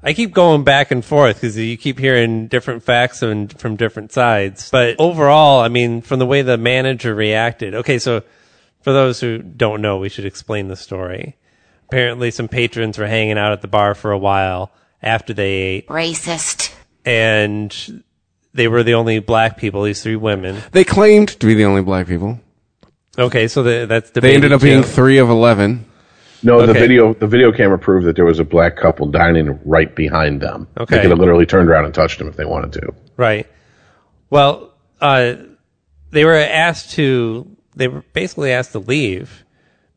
I 0.00 0.12
keep 0.12 0.32
going 0.32 0.62
back 0.62 0.92
and 0.92 1.04
forth 1.04 1.36
because 1.36 1.58
you 1.58 1.76
keep 1.76 1.98
hearing 1.98 2.46
different 2.46 2.84
facts 2.84 3.20
and 3.20 3.52
from 3.58 3.74
different 3.74 4.12
sides. 4.12 4.70
But 4.70 4.94
overall, 5.00 5.58
I 5.60 5.66
mean, 5.66 6.02
from 6.02 6.20
the 6.20 6.26
way 6.26 6.42
the 6.42 6.56
manager 6.56 7.12
reacted. 7.16 7.74
Okay, 7.74 7.98
so 7.98 8.22
for 8.82 8.92
those 8.92 9.18
who 9.18 9.38
don't 9.38 9.82
know, 9.82 9.98
we 9.98 10.08
should 10.08 10.24
explain 10.24 10.68
the 10.68 10.76
story. 10.76 11.34
Apparently, 11.88 12.30
some 12.30 12.46
patrons 12.46 12.96
were 12.96 13.08
hanging 13.08 13.38
out 13.38 13.50
at 13.50 13.60
the 13.60 13.68
bar 13.68 13.96
for 13.96 14.12
a 14.12 14.18
while 14.18 14.70
after 15.02 15.34
they 15.34 15.50
ate, 15.52 15.88
Racist. 15.88 16.72
and 17.04 18.04
they 18.56 18.68
were 18.68 18.82
the 18.82 18.94
only 18.94 19.18
black 19.20 19.56
people. 19.56 19.82
These 19.84 20.02
three 20.02 20.16
women. 20.16 20.56
they 20.72 20.84
claimed 20.84 21.28
to 21.40 21.46
be 21.46 21.54
the 21.54 21.64
only 21.64 21.82
black 21.82 22.06
people. 22.06 22.40
Okay, 23.18 23.48
so 23.48 23.62
the, 23.62 23.86
that's 23.86 24.10
They 24.10 24.34
ended 24.34 24.52
up 24.52 24.60
being 24.60 24.82
three 24.82 25.18
of 25.18 25.30
eleven. 25.30 25.84
No, 26.42 26.60
the 26.64 26.70
Okay. 26.70 26.80
video 26.80 27.14
the 27.14 27.26
video 27.26 27.50
camera 27.50 27.78
proved 27.78 28.06
that 28.06 28.14
there 28.16 28.26
was 28.26 28.38
a 28.38 28.44
black 28.44 28.76
couple 28.76 29.06
dining 29.06 29.58
right 29.64 29.94
behind 29.94 30.40
them. 30.40 30.68
Okay. 30.78 30.96
They 30.96 31.02
could 31.02 31.10
have 31.10 31.18
literally 31.18 31.46
turned 31.46 31.68
around 31.70 31.86
and 31.86 31.94
touched 31.94 32.18
them 32.18 32.28
if 32.28 32.36
they 32.36 32.44
wanted 32.44 32.72
to. 32.74 32.92
Right. 33.16 33.46
Well, 34.28 34.74
uh, 35.00 35.34
they 36.10 36.24
were 36.24 36.34
asked 36.34 36.90
to. 36.92 37.46
They 37.74 37.88
were 37.88 38.02
basically 38.12 38.52
asked 38.52 38.72
to 38.72 38.78
leave 38.80 39.44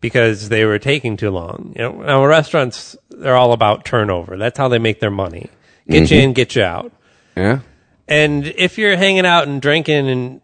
because 0.01 0.49
they 0.49 0.63
were 0.65 0.79
taking 0.79 1.17
too 1.17 1.29
long. 1.29 1.73
You 1.75 1.83
know, 1.83 1.91
now 2.01 2.25
restaurants 2.25 2.95
they're 3.09 3.35
all 3.35 3.51
about 3.51 3.83
turnover. 3.85 4.37
That's 4.37 4.57
how 4.57 4.69
they 4.69 4.79
make 4.79 4.99
their 5.01 5.11
money. 5.11 5.49
Get 5.89 6.09
you 6.09 6.19
in, 6.19 6.33
get 6.33 6.55
you 6.55 6.63
out. 6.63 6.91
Yeah. 7.35 7.59
And 8.09 8.47
if 8.47 8.77
you're 8.79 8.97
hanging 8.97 9.25
out 9.25 9.47
and 9.47 9.61
drinking 9.61 10.09
and 10.09 10.41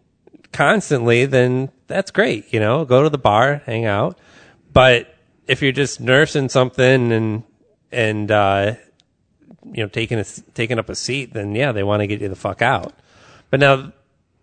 constantly, 0.52 1.26
then 1.26 1.70
that's 1.88 2.12
great. 2.12 2.54
You 2.54 2.60
know, 2.60 2.84
go 2.84 3.02
to 3.02 3.10
the 3.10 3.18
bar, 3.18 3.62
hang 3.66 3.84
out. 3.84 4.18
But 4.72 5.12
if 5.46 5.62
you're 5.62 5.72
just 5.72 6.00
nursing 6.00 6.48
something 6.48 7.12
and 7.12 7.42
and 7.90 8.30
uh, 8.30 8.74
you 9.64 9.82
know 9.82 9.88
taking 9.88 10.18
a, 10.20 10.24
taking 10.54 10.78
up 10.78 10.88
a 10.88 10.94
seat, 10.94 11.32
then 11.32 11.54
yeah, 11.54 11.72
they 11.72 11.82
want 11.82 12.00
to 12.00 12.06
get 12.06 12.20
you 12.20 12.28
the 12.28 12.36
fuck 12.36 12.62
out. 12.62 12.92
But 13.50 13.60
now 13.60 13.92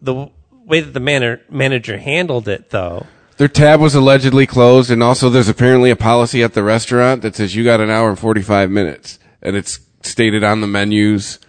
the 0.01 0.29
way 0.65 0.81
that 0.81 0.93
the 0.93 0.99
man- 0.99 1.39
manager 1.49 1.97
handled 1.97 2.47
it, 2.47 2.71
though, 2.71 3.05
Their 3.37 3.47
tab 3.47 3.79
was 3.79 3.95
allegedly 3.95 4.45
closed, 4.45 4.91
and 4.91 5.01
also 5.01 5.29
there's 5.29 5.49
apparently 5.49 5.91
a 5.91 5.95
policy 5.95 6.43
at 6.43 6.53
the 6.53 6.63
restaurant 6.63 7.21
that 7.21 7.35
says 7.35 7.55
you 7.55 7.63
got 7.63 7.79
an 7.79 7.89
hour 7.89 8.09
and 8.09 8.19
45 8.19 8.69
minutes, 8.69 9.17
and 9.41 9.55
it's 9.55 9.79
stated 10.01 10.43
on 10.43 10.61
the 10.61 10.67
menus. 10.67 11.39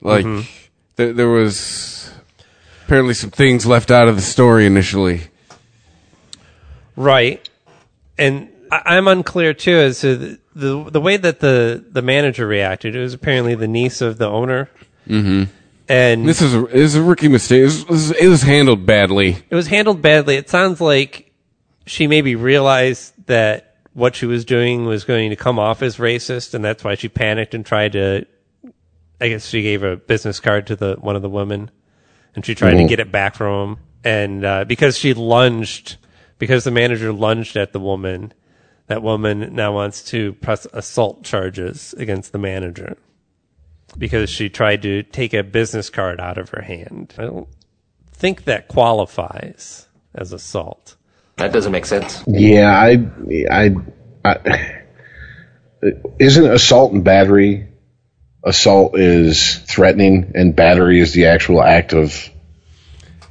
Like, 0.00 0.24
th- 0.24 0.65
there 0.96 1.28
was 1.28 2.10
apparently 2.84 3.14
some 3.14 3.30
things 3.30 3.66
left 3.66 3.90
out 3.90 4.08
of 4.08 4.16
the 4.16 4.22
story 4.22 4.66
initially. 4.66 5.22
right? 6.96 7.46
And 8.18 8.48
I- 8.70 8.96
I'm 8.96 9.08
unclear 9.08 9.54
too 9.54 9.76
as 9.76 10.00
to 10.00 10.16
the, 10.16 10.38
the 10.54 10.90
the 10.92 11.00
way 11.00 11.16
that 11.16 11.40
the 11.40 11.84
the 11.90 12.02
manager 12.02 12.46
reacted. 12.46 12.96
It 12.96 13.00
was 13.00 13.14
apparently 13.14 13.54
the 13.54 13.68
niece 13.68 14.00
of 14.00 14.18
the 14.18 14.26
owner, 14.28 14.70
mm-hmm. 15.08 15.44
and 15.88 16.26
This 16.28 16.40
is 16.40 16.54
a, 16.54 16.62
this 16.62 16.74
is 16.74 16.94
a 16.96 17.02
rookie 17.02 17.28
mistake. 17.28 17.64
It 17.64 17.88
was- 17.88 18.10
it 18.12 18.28
was 18.28 18.42
handled 18.42 18.86
badly. 18.86 19.36
it 19.50 19.54
was 19.54 19.66
handled 19.68 20.00
badly. 20.02 20.36
It 20.36 20.48
sounds 20.48 20.80
like 20.80 21.30
she 21.84 22.06
maybe 22.06 22.34
realized 22.34 23.12
that 23.26 23.76
what 23.92 24.14
she 24.14 24.26
was 24.26 24.44
doing 24.44 24.84
was 24.86 25.04
going 25.04 25.30
to 25.30 25.36
come 25.36 25.58
off 25.58 25.82
as 25.82 25.96
racist, 25.98 26.54
and 26.54 26.64
that's 26.64 26.82
why 26.82 26.94
she 26.94 27.08
panicked 27.08 27.54
and 27.54 27.64
tried 27.66 27.92
to. 27.92 28.26
I 29.20 29.28
guess 29.28 29.46
she 29.46 29.62
gave 29.62 29.82
a 29.82 29.96
business 29.96 30.40
card 30.40 30.66
to 30.68 30.76
the 30.76 30.96
one 31.00 31.16
of 31.16 31.22
the 31.22 31.30
women, 31.30 31.70
and 32.34 32.44
she 32.44 32.54
tried 32.54 32.76
to 32.76 32.84
get 32.84 33.00
it 33.00 33.10
back 33.10 33.34
from 33.34 33.70
him. 33.70 33.78
And 34.04 34.44
uh, 34.44 34.64
because 34.64 34.96
she 34.96 35.14
lunged, 35.14 35.96
because 36.38 36.64
the 36.64 36.70
manager 36.70 37.12
lunged 37.12 37.56
at 37.56 37.72
the 37.72 37.80
woman, 37.80 38.32
that 38.86 39.02
woman 39.02 39.54
now 39.54 39.72
wants 39.72 40.04
to 40.10 40.34
press 40.34 40.66
assault 40.72 41.24
charges 41.24 41.94
against 41.98 42.32
the 42.32 42.38
manager 42.38 42.96
because 43.98 44.30
she 44.30 44.48
tried 44.48 44.82
to 44.82 45.02
take 45.02 45.34
a 45.34 45.42
business 45.42 45.90
card 45.90 46.20
out 46.20 46.38
of 46.38 46.50
her 46.50 46.62
hand. 46.62 47.14
I 47.18 47.22
don't 47.22 47.48
think 48.12 48.44
that 48.44 48.68
qualifies 48.68 49.86
as 50.14 50.32
assault. 50.32 50.96
That 51.36 51.52
doesn't 51.52 51.72
make 51.72 51.86
sense. 51.86 52.22
Yeah, 52.26 52.70
I, 52.70 53.06
I, 53.50 53.74
I 54.24 54.82
isn't 56.18 56.50
assault 56.50 56.92
and 56.92 57.04
battery. 57.04 57.68
Assault 58.46 58.96
is 58.98 59.56
threatening, 59.58 60.32
and 60.34 60.54
battery 60.54 61.00
is 61.00 61.12
the 61.12 61.26
actual 61.26 61.60
act 61.60 61.92
of 61.92 62.30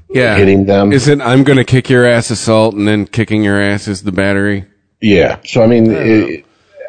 Yeah. 0.10 0.36
hitting 0.36 0.66
them. 0.66 0.92
Is 0.92 1.08
it 1.08 1.22
I'm 1.22 1.44
going 1.44 1.58
to 1.58 1.64
kick 1.64 1.90
your 1.90 2.06
ass 2.06 2.30
assault, 2.30 2.76
and 2.76 2.88
then 2.88 3.06
kicking 3.06 3.44
your 3.44 3.60
ass 3.60 3.88
is 3.88 4.04
the 4.04 4.12
battery? 4.12 4.66
Yeah. 5.02 5.38
So 5.46 5.64
I 5.64 5.68
mean, 5.68 5.96
i 5.96 6.44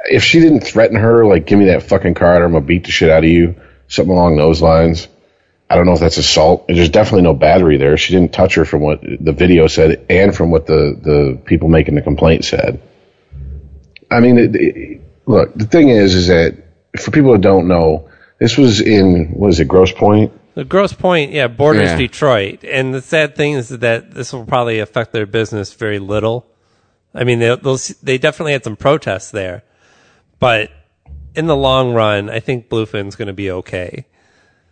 if 0.08 0.22
she 0.22 0.40
didn't 0.40 0.60
threaten 0.60 0.96
her, 0.96 1.24
like, 1.24 1.46
give 1.46 1.58
me 1.58 1.66
that 1.66 1.82
fucking 1.82 2.14
card, 2.14 2.42
or 2.42 2.44
I'm 2.44 2.52
gonna 2.52 2.64
beat 2.64 2.84
the 2.84 2.92
shit 2.92 3.10
out 3.10 3.24
of 3.24 3.30
you, 3.30 3.56
something 3.88 4.12
along 4.12 4.36
those 4.36 4.60
lines. 4.60 5.08
I 5.68 5.74
don't 5.74 5.86
know 5.86 5.94
if 5.94 6.00
that's 6.00 6.16
assault. 6.16 6.68
There's 6.68 6.90
definitely 6.90 7.22
no 7.22 7.34
battery 7.34 7.76
there. 7.76 7.96
She 7.96 8.12
didn't 8.12 8.32
touch 8.32 8.54
her 8.54 8.64
from 8.64 8.82
what 8.82 9.00
the 9.02 9.32
video 9.32 9.66
said 9.66 10.06
and 10.08 10.34
from 10.34 10.52
what 10.52 10.66
the, 10.66 10.96
the 11.00 11.40
people 11.44 11.68
making 11.68 11.96
the 11.96 12.02
complaint 12.02 12.44
said. 12.44 12.80
I 14.08 14.20
mean, 14.20 14.38
it, 14.38 14.54
it, 14.54 15.00
look, 15.26 15.54
the 15.54 15.66
thing 15.66 15.88
is, 15.88 16.14
is 16.14 16.28
that 16.28 16.56
for 17.00 17.10
people 17.10 17.32
who 17.32 17.38
don't 17.38 17.66
know, 17.66 18.08
this 18.38 18.56
was 18.56 18.80
in, 18.80 19.32
what 19.32 19.48
is 19.48 19.60
it, 19.60 19.68
Grosse 19.68 19.92
Pointe? 19.92 20.32
The 20.54 20.64
Grosse 20.64 20.92
Pointe, 20.92 21.32
yeah, 21.32 21.48
borders 21.48 21.90
Yeah. 21.90 21.98
Detroit, 21.98 22.64
and 22.64 22.94
the 22.94 23.02
sad 23.02 23.36
thing 23.36 23.52
is 23.54 23.68
that 23.68 24.12
this 24.12 24.32
will 24.32 24.46
probably 24.46 24.78
affect 24.78 25.12
their 25.12 25.26
business 25.26 25.74
very 25.74 25.98
little. 25.98 26.46
I 27.14 27.24
mean, 27.24 27.38
they 27.38 27.54
they'll, 27.56 27.78
they 28.02 28.18
definitely 28.18 28.52
had 28.52 28.64
some 28.64 28.76
protests 28.76 29.30
there, 29.30 29.64
but 30.38 30.70
in 31.34 31.46
the 31.46 31.56
long 31.56 31.92
run, 31.92 32.30
I 32.30 32.40
think 32.40 32.68
Bluefin's 32.68 33.16
going 33.16 33.28
to 33.28 33.34
be 33.34 33.50
okay. 33.50 34.06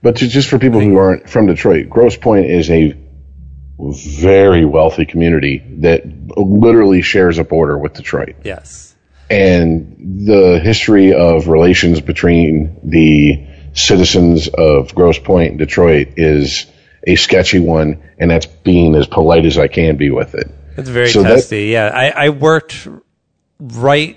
But 0.03 0.17
to, 0.17 0.29
just 0.29 0.49
for 0.49 0.59
people 0.59 0.81
who 0.81 0.97
aren't 0.97 1.29
from 1.29 1.47
Detroit, 1.47 1.89
Grosse 1.89 2.17
Pointe 2.17 2.51
is 2.51 2.71
a 2.71 2.95
very 3.79 4.65
wealthy 4.65 5.05
community 5.05 5.63
that 5.81 6.05
literally 6.37 7.03
shares 7.03 7.39
a 7.39 7.45
border 7.45 7.77
with 7.79 7.95
Detroit. 7.95 8.37
Yes. 8.45 8.95
And 9.31 10.27
the 10.27 10.61
history 10.63 11.13
of 11.15 11.49
relations 11.49 12.01
between 12.01 12.79
the 12.85 13.47
citizens 13.75 14.49
of 14.49 14.95
Grosse 14.95 15.19
Pointe 15.19 15.51
and 15.51 15.59
Detroit 15.59 16.15
is 16.17 16.67
a 17.07 17.17
sketchy 17.17 17.59
one, 17.61 18.03
and 18.19 18.31
that's 18.31 18.47
being 18.47 18.95
as 18.95 19.07
polite 19.07 19.45
as 19.45 19.59
I 19.59 19.69
can 19.69 19.97
be 19.97 20.11
with 20.11 20.35
it. 20.35 20.51
It's 20.77 20.89
very 20.89 21.09
So 21.09 21.23
that- 21.23 21.35
testy. 21.35 21.67
yeah, 21.67 21.89
I, 21.95 22.27
I 22.27 22.29
worked 22.31 22.89
right 23.61 24.17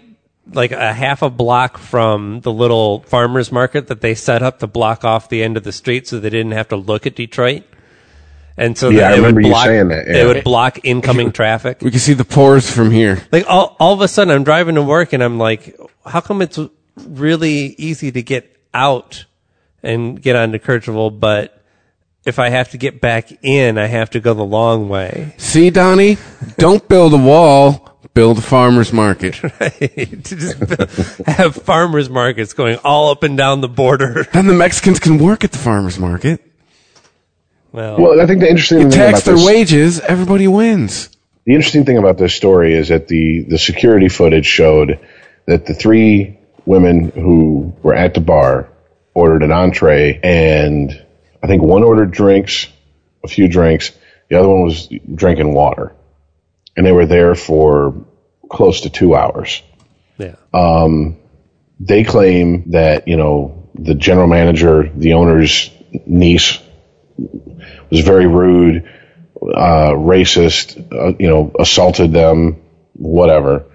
like 0.54 0.72
a 0.72 0.94
half 0.94 1.22
a 1.24 1.30
block 1.30 1.78
from 1.78 2.40
the 2.40 2.52
little 2.54 3.02
farmers 3.02 3.52
market 3.52 3.88
that 3.88 4.00
they 4.00 4.16
set 4.16 4.42
up 4.42 4.60
to 4.60 4.68
block 4.68 5.04
off 5.04 5.28
the 5.28 5.44
end 5.44 5.58
of 5.58 5.64
the 5.64 5.74
street 5.74 6.08
so 6.08 6.20
they 6.22 6.30
didn't 6.30 6.54
have 6.54 6.70
to 6.70 6.78
look 6.78 7.06
at 7.06 7.16
Detroit. 7.16 7.64
And 8.56 8.78
so 8.78 8.90
Yeah, 8.90 9.00
that 9.02 9.06
I 9.06 9.08
it 9.10 9.12
would 9.12 9.18
remember 9.28 9.42
you 9.42 9.50
block, 9.50 9.66
saying 9.66 9.88
that, 9.90 10.08
yeah. 10.08 10.16
It 10.16 10.26
would 10.26 10.44
block 10.46 10.80
incoming 10.86 11.32
traffic. 11.34 11.80
We 11.82 11.92
can 11.92 12.00
see 12.00 12.14
the 12.14 12.24
pores 12.24 12.72
from 12.72 12.92
here. 12.92 13.22
Like 13.32 13.46
all, 13.50 13.76
all 13.80 13.94
of 13.94 14.00
a 14.02 14.08
sudden 14.08 14.34
I'm 14.34 14.46
driving 14.46 14.76
to 14.76 14.82
work 14.84 15.12
and 15.12 15.22
I'm 15.22 15.38
like, 15.38 15.78
how 16.06 16.22
come 16.22 16.42
it's 16.42 16.58
really 16.96 17.76
easy 17.78 18.12
to 18.14 18.24
get 18.24 18.56
out 18.74 19.26
and 19.88 20.22
get 20.22 20.36
onto 20.36 20.60
Kercheval, 20.60 21.20
but 21.20 21.62
if 22.26 22.40
I 22.40 22.50
have 22.50 22.72
to 22.72 22.78
get 22.78 23.00
back 23.00 23.32
in, 23.44 23.78
I 23.78 23.86
have 23.88 24.10
to 24.12 24.20
go 24.20 24.34
the 24.34 24.44
long 24.44 24.90
way. 24.90 25.34
See, 25.38 25.70
Donnie? 25.70 26.18
Don't 26.58 26.86
build 26.90 27.14
a 27.14 27.18
wall, 27.18 27.98
build 28.14 28.38
a 28.40 28.42
farmer's 28.42 28.92
market. 28.92 29.34
to 29.60 30.18
just 30.24 30.60
build- 30.60 31.28
have 31.28 31.56
farmers 31.56 32.10
markets 32.10 32.54
going 32.54 32.78
all 32.84 33.12
up 33.12 33.24
and 33.24 33.38
down 33.38 33.62
the 33.62 33.70
border. 33.70 34.26
Then 34.34 34.48
the 34.48 34.54
Mexicans 34.54 35.00
can 35.00 35.18
work 35.18 35.44
at 35.44 35.52
the 35.54 35.58
farmer's 35.58 35.98
market. 35.98 36.42
Well, 37.72 37.98
Well, 38.00 38.22
I 38.22 38.26
think 38.26 38.40
the 38.42 38.50
interesting 38.50 38.80
You 38.80 38.90
thing 38.90 39.00
tax 39.00 39.20
about 39.22 39.26
their 39.26 39.36
this, 39.36 39.46
wages, 39.46 40.00
everybody 40.00 40.48
wins. 40.48 41.10
the 41.46 41.54
interesting 41.56 41.86
thing 41.86 41.98
about 41.98 42.18
this 42.18 42.34
story 42.34 42.74
is 42.74 42.90
that 42.90 43.08
the 43.08 43.42
the 43.48 43.58
security 43.58 44.10
footage 44.10 44.46
showed 44.46 45.00
that 45.46 45.66
the 45.66 45.74
three 45.74 46.38
women 46.66 47.10
who 47.12 47.74
were 47.84 47.94
at 47.94 48.14
the 48.14 48.20
bar 48.22 48.68
ordered 49.18 49.41
an 49.41 49.52
entree, 49.52 50.19
and 50.22 51.03
I 51.41 51.48
think 51.48 51.64
one 51.64 51.84
ordered 51.84 52.11
drinks, 52.11 52.68
a 53.23 53.27
few 53.27 53.48
drinks. 53.48 53.91
The 54.30 54.38
other 54.38 54.48
one 54.48 54.61
was 54.61 54.88
drinking 55.15 55.56
water, 55.56 55.95
and 56.76 56.85
they 56.85 56.91
were 56.91 57.07
there 57.07 57.34
for 57.34 58.06
close 58.48 58.81
to 58.81 58.91
two 58.91 59.15
hours. 59.15 59.64
yeah. 60.19 60.35
Um, 60.53 61.18
they 61.80 62.03
claim 62.03 62.72
that 62.72 63.07
you 63.07 63.18
know 63.18 63.69
the 63.73 63.95
general 63.95 64.27
manager, 64.27 64.88
the 64.95 65.14
owner's 65.14 65.72
niece, 66.06 66.60
was 67.89 68.02
very 68.02 68.27
rude, 68.27 68.88
uh, 69.41 69.94
racist, 69.98 70.77
uh, 70.94 71.18
you 71.19 71.27
know, 71.27 71.52
assaulted 71.60 72.14
them, 72.14 72.61
whatever. 72.94 73.65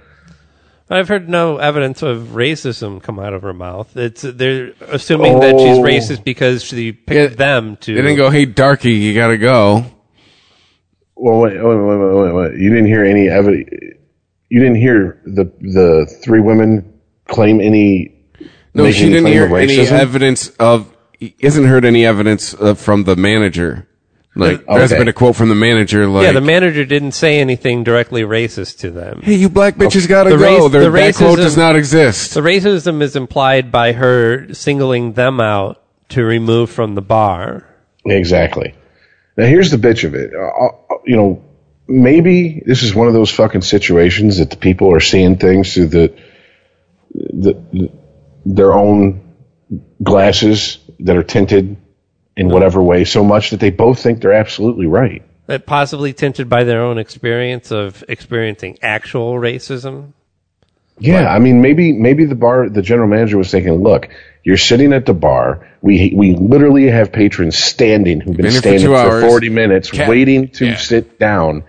I've 0.93 1.09
heard 1.09 1.29
no 1.29 1.57
evidence 1.59 2.03
of 2.03 2.29
racism 2.35 3.03
come 3.03 3.19
out 3.19 3.33
of 3.35 3.43
her 3.43 3.53
mouth. 3.53 3.97
It's 3.97 4.23
they're 4.23 4.73
assuming 4.89 5.41
that 5.41 5.59
she's 5.59 5.79
Oh. 5.79 5.83
racist 5.83 6.25
because 6.25 6.63
she 6.63 6.93
picked 6.93 7.31
Yeah, 7.33 7.37
them 7.37 7.77
to. 7.83 7.95
They 7.95 8.03
didn't 8.03 8.17
go, 8.19 8.31
hey, 8.31 8.45
darky, 8.45 8.93
you 8.93 9.15
gotta 9.15 9.39
go. 9.39 9.85
Well, 11.17 11.41
wait, 11.41 11.55
wait, 11.55 11.63
wait, 11.63 11.97
wait, 11.99 12.15
wait, 12.15 12.35
wait. 12.35 12.59
You 12.61 12.71
didn't 12.71 12.87
hear 12.87 13.05
any 13.05 13.29
evidence. 13.29 13.69
You 14.49 14.61
didn't 14.61 14.77
hear 14.77 15.21
the 15.25 15.45
the 15.61 16.07
three 16.23 16.41
women 16.41 16.93
claim 17.29 17.61
any. 17.61 18.15
No, 18.75 18.85
make 18.85 18.95
she 18.95 19.03
any 19.05 19.11
didn't 19.13 19.23
claim 19.25 19.35
hear 19.35 19.47
of 19.47 19.53
any 19.53 19.77
racism? 19.77 19.93
evidence 19.93 20.49
of, 20.59 20.95
isn't 21.21 21.65
heard 21.65 21.85
any 21.85 22.05
evidence 22.07 22.55
uh, 22.55 22.75
from 22.75 23.05
the 23.05 23.17
manager. 23.17 23.87
Like, 24.35 24.65
there 24.67 24.79
hasn't 24.81 24.93
Okay. 24.97 25.01
been 25.03 25.09
a 25.09 25.13
quote 25.13 25.37
from 25.37 25.51
the 25.51 25.55
manager, 25.55 26.07
like, 26.07 26.25
yeah, 26.25 26.33
the 26.33 26.41
manager 26.41 26.87
didn't 26.87 27.13
say 27.13 27.39
anything 27.41 27.85
directly 27.85 28.23
racist 28.23 28.79
to 28.79 28.91
them. 28.91 29.21
hey, 29.23 29.35
you 29.35 29.51
black 29.51 29.77
bitches 29.77 30.09
gotta 30.09 30.31
The 30.31 30.37
go. 30.39 30.43
race- 30.63 30.73
Their, 30.73 30.85
the 30.85 30.91
that 30.91 31.15
quote 31.17 31.37
does 31.39 31.57
not 31.57 31.77
exist. 31.77 32.33
The 32.33 32.41
racism 32.41 33.03
is 33.03 33.15
implied 33.15 33.71
by 33.71 33.93
her 33.93 34.53
singling 34.55 35.13
them 35.13 35.39
out 35.41 35.83
to 36.11 36.25
remove 36.25 36.71
from 36.71 36.95
the 36.95 37.03
bar. 37.03 37.67
Exactly. 38.07 38.75
Now 39.37 39.45
here's 39.47 39.71
the 39.71 39.77
bitch 39.77 40.05
of 40.05 40.15
it. 40.15 40.31
Uh, 40.35 40.39
uh, 40.67 40.97
you 41.07 41.17
know, 41.17 41.45
maybe 41.87 42.63
this 42.65 42.83
is 42.83 42.95
one 42.95 43.09
of 43.09 43.13
those 43.15 43.31
fucking 43.31 43.61
situations 43.63 44.39
that 44.39 44.49
the 44.51 44.57
people 44.57 44.95
are 44.95 45.01
seeing 45.01 45.37
things 45.37 45.75
through 45.75 45.89
the, 45.89 46.15
the, 47.15 47.53
the 47.73 47.91
their 48.47 48.73
own 48.73 49.21
glasses 50.03 50.79
that 51.01 51.17
are 51.17 51.23
tinted 51.23 51.77
in 52.37 52.49
whatever 52.49 52.83
way 52.83 53.05
so 53.05 53.25
much 53.25 53.51
that 53.51 53.61
they 53.61 53.71
both 53.71 54.01
think 54.01 54.21
they're 54.21 54.33
absolutely 54.33 54.87
right. 54.87 55.23
That 55.47 55.67
possibly 55.67 56.13
tinted 56.13 56.49
by 56.49 56.65
their 56.65 56.83
own 56.83 56.99
experience 56.99 57.71
of 57.71 58.05
experiencing 58.09 58.79
actual 58.83 59.35
racism. 59.35 60.13
Yeah, 60.99 61.29
I 61.29 61.39
mean, 61.39 61.61
maybe 61.61 61.93
maybe 61.93 62.27
the 62.27 62.35
bar, 62.35 62.69
the 62.69 62.83
general 62.83 63.09
manager 63.09 63.37
was 63.37 63.51
thinking, 63.51 63.83
look, 63.83 64.09
you're 64.45 64.57
sitting 64.57 64.93
at 64.93 65.07
the 65.07 65.15
bar. 65.15 65.69
We 65.81 66.13
we 66.15 66.35
literally 66.35 66.89
have 66.89 67.13
patrons 67.13 67.57
standing 67.57 68.21
who've 68.21 68.37
been 68.37 68.45
Been 68.45 68.53
here 68.53 68.63
for 68.63 68.69
standing 68.69 68.89
for, 68.89 69.21
40 69.21 69.49
minutes 69.49 69.91
Cat- 69.91 70.09
waiting 70.09 70.49
to 70.51 70.67
yeah. 70.67 70.77
sit 70.77 71.19
down 71.19 71.65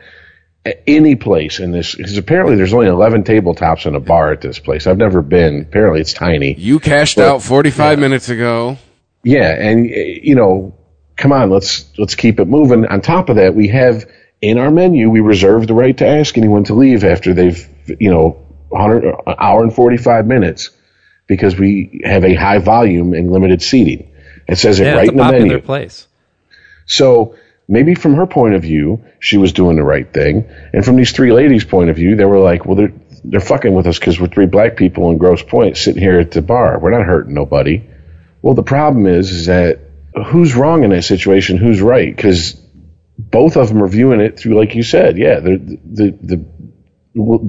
at 0.65 0.84
any 0.88 1.15
place 1.15 1.60
in 1.60 1.72
this. 1.72 1.95
Because 1.95 2.18
apparently 2.18 2.56
there's 2.56 2.73
only 2.73 2.88
11 2.88 3.23
tabletops 3.23 3.85
in 3.85 3.95
a 3.95 3.99
bar 3.99 4.31
at 4.31 4.41
this 4.41 4.60
place. 4.60 4.88
I've 4.88 4.98
never 4.98 5.22
been. 5.22 5.61
Apparently 5.61 6.02
it's 6.02 6.14
tiny. 6.14 6.53
You 6.53 6.80
cashed 6.80 7.18
out 7.18 7.41
45 7.41 7.99
minutes 7.99 8.30
ago. 8.30 8.77
Yeah, 9.23 9.49
and 9.51 9.85
uh, 9.85 9.93
you 9.95 10.35
know, 10.35 10.75
come 11.15 11.31
on, 11.31 11.49
let's 11.49 11.85
let's 11.97 12.15
keep 12.15 12.39
it 12.39 12.45
moving. 12.47 12.85
On 12.85 13.01
top 13.01 13.29
of 13.29 13.37
that, 13.37 13.55
we 13.55 13.69
have 13.69 14.05
in 14.41 14.57
our 14.57 14.71
menu 14.71 15.09
we 15.09 15.21
reserve 15.21 15.67
the 15.67 15.73
right 15.73 15.97
to 15.97 16.07
ask 16.07 16.37
anyone 16.37 16.65
to 16.65 16.73
leave 16.73 17.03
after 17.03 17.33
they've 17.33 17.67
you 17.99 18.11
know 18.11 18.37
100 18.69 19.03
an 19.05 19.35
hour 19.39 19.63
and 19.63 19.73
45 19.73 20.25
minutes 20.25 20.71
because 21.27 21.57
we 21.57 22.01
have 22.03 22.25
a 22.25 22.33
high 22.35 22.57
volume 22.57 23.13
and 23.13 23.31
limited 23.31 23.61
seating. 23.61 24.11
It 24.47 24.57
says 24.57 24.79
it 24.79 24.85
Yeah, 24.85 24.95
right 24.95 25.03
it's 25.03 25.11
in 25.11 25.17
the 25.17 25.23
menu. 25.31 25.61
place. 25.61 26.07
So 26.85 27.35
maybe 27.67 27.95
from 27.95 28.15
her 28.15 28.25
point 28.27 28.55
of 28.55 28.61
view, 28.61 29.05
she 29.19 29.37
was 29.37 29.53
doing 29.53 29.77
the 29.77 29.83
right 29.83 30.11
thing, 30.11 30.49
and 30.73 30.83
from 30.83 30.97
these 30.97 31.13
three 31.13 31.31
ladies' 31.31 31.63
point 31.63 31.89
of 31.89 31.95
view, 31.95 32.17
they 32.17 32.25
were 32.25 32.39
like, 32.39 32.65
well, 32.65 32.75
they're 32.75 32.93
they're 33.23 33.39
fucking 33.39 33.73
with 33.73 33.87
us 33.87 33.97
because 33.99 34.19
we're 34.19 34.27
three 34.27 34.47
black 34.47 34.75
people 34.75 35.09
in 35.11 35.17
Grosse 35.17 35.43
Pointe 35.43 35.77
sitting 35.77 36.01
here 36.01 36.19
at 36.19 36.31
the 36.31 36.41
bar. 36.41 36.77
We're 36.79 36.91
not 36.91 37.05
hurting 37.05 37.33
nobody. 37.33 37.81
Well, 38.44 38.53
the 38.53 38.61
problem 38.61 39.07
is, 39.07 39.32
is 39.32 39.45
that 39.48 39.80
who's 40.28 40.53
wrong 40.53 40.84
in 40.84 40.91
that 40.91 41.03
situation? 41.03 41.57
Who's 41.57 41.82
right? 41.82 42.14
Because 42.15 42.61
both 43.18 43.56
of 43.56 43.70
them 43.70 43.82
are 43.82 43.88
viewing 43.88 44.20
it 44.20 44.38
through, 44.38 44.60
like 44.60 44.76
you 44.76 44.84
said, 44.84 45.18
yeah, 45.18 45.40
the 45.40 45.80
the 45.84 46.11
the 46.22 46.45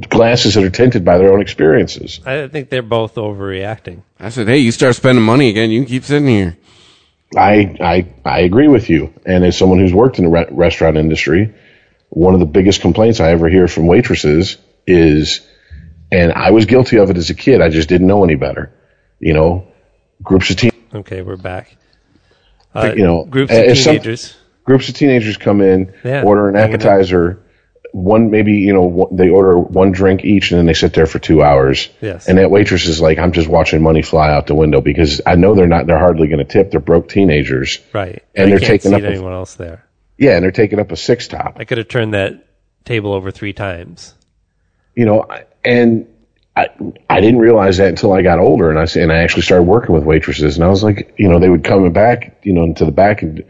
glasses 0.09 0.55
that 0.55 0.63
are 0.65 0.71
tinted 0.71 1.05
by 1.05 1.19
their 1.19 1.33
own 1.33 1.41
experiences. 1.41 2.21
I 2.25 2.47
think 2.49 2.71
they're 2.71 2.83
both 2.83 3.17
overreacting. 3.17 4.03
I 4.21 4.29
said, 4.29 4.47
hey, 4.47 4.59
you 4.59 4.71
start 4.71 4.95
spending 4.95 5.25
money 5.25 5.49
again, 5.49 5.71
you 5.71 5.81
can 5.81 5.89
keep 5.89 6.05
sitting 6.05 6.29
here. 6.29 6.57
I 7.37 7.77
I 7.81 8.15
I 8.25 8.41
agree 8.41 8.69
with 8.69 8.89
you. 8.89 9.13
And 9.27 9.45
as 9.45 9.59
someone 9.59 9.81
who's 9.81 9.93
worked 9.93 10.19
in 10.19 10.27
the 10.27 10.31
re- 10.31 10.47
restaurant 10.51 10.97
industry, 10.97 11.55
one 12.11 12.35
of 12.35 12.41
the 12.41 12.47
biggest 12.47 12.83
complaints 12.83 13.19
I 13.19 13.31
ever 13.31 13.49
hear 13.49 13.67
from 13.67 13.89
waitresses 13.89 14.59
is, 14.87 15.41
and 16.13 16.33
I 16.33 16.53
was 16.53 16.67
guilty 16.67 16.99
of 16.99 17.11
it 17.11 17.17
as 17.17 17.31
a 17.31 17.35
kid. 17.35 17.61
I 17.61 17.69
just 17.69 17.89
didn't 17.89 18.07
know 18.07 18.23
any 18.23 18.37
better. 18.37 18.73
You 19.19 19.33
know, 19.33 19.67
groups 20.23 20.51
of 20.51 20.57
teen, 20.57 20.71
Okay, 20.95 21.23
we're 21.23 21.37
back. 21.37 21.77
Uh, 22.75 22.93
you 22.97 23.05
know, 23.05 23.25
groups 23.25 23.53
of 23.53 23.59
if 23.59 23.79
some- 23.79 23.95
teenagers. 23.95 24.37
groups 24.65 24.89
of 24.89 24.95
teenagers 24.95 25.37
come 25.37 25.61
in, 25.61 25.93
Yeah, 26.05 26.23
order 26.23 26.49
an 26.49 26.57
appetizer. 26.57 27.41
One 27.93 28.31
maybe 28.31 28.55
you 28.55 28.73
know 28.73 28.83
one- 28.83 29.17
they 29.17 29.29
order 29.29 29.57
one 29.57 29.93
drink 29.93 30.25
each, 30.25 30.51
and 30.51 30.59
then 30.59 30.67
they 30.67 30.75
sit 30.75 30.95
there 30.95 31.07
for 31.07 31.21
two 31.21 31.43
hours. 31.45 31.89
Yes. 32.01 32.27
And 32.29 32.39
that 32.39 32.51
waitress 32.51 32.87
is 32.89 33.01
like, 33.01 33.19
I'm 33.19 33.31
just 33.31 33.47
watching 33.49 33.83
money 33.83 34.03
fly 34.03 34.33
out 34.33 34.49
the 34.49 34.55
window 34.57 34.81
because 34.81 35.21
I 35.25 35.37
know 35.37 35.55
they're 35.55 35.69
not. 35.69 35.87
They're 35.87 35.99
hardly 35.99 36.27
going 36.27 36.41
to 36.41 36.45
tip. 36.45 36.73
They're 36.73 36.81
broke 36.81 37.09
teenagers. 37.09 37.79
right. 37.93 38.23
and 38.35 38.51
they're 38.51 38.59
taking 38.59 38.95
up 38.95 39.03
a- 39.03 39.07
anyone 39.07 39.33
else 39.33 39.55
there. 39.55 39.85
Yeah, 40.19 40.33
and 40.33 40.43
they're 40.43 40.51
taking 40.51 40.81
up 40.81 40.91
a 40.91 40.97
six 40.97 41.29
top. 41.29 41.57
I 41.61 41.65
could 41.65 41.79
have 41.79 41.89
turned 41.89 42.15
that 42.15 42.45
table 42.85 43.13
over 43.13 43.31
three 43.31 43.53
times. 43.53 44.15
you 44.97 45.05
know, 45.05 45.27
and 45.65 46.07
I 46.57 46.69
I 47.11 47.21
didn't 47.21 47.41
realize 47.41 47.79
that 47.79 47.89
until 47.89 48.13
I 48.13 48.23
got 48.23 48.39
older, 48.39 48.71
and 48.71 48.79
I 48.79 48.87
and 49.01 49.13
I 49.13 49.19
actually 49.19 49.43
started 49.43 49.65
working 49.65 49.95
with 49.95 50.05
waitresses, 50.05 50.57
and 50.57 50.65
I 50.65 50.69
was 50.69 50.85
like, 50.85 51.15
you 51.19 51.29
know, 51.29 51.39
they 51.41 51.49
would 51.49 51.65
come 51.65 51.91
back, 51.93 52.41
you 52.45 52.53
know, 52.53 52.63
into 52.63 52.85
the 52.85 52.93
back 52.93 53.23
and 53.23 53.45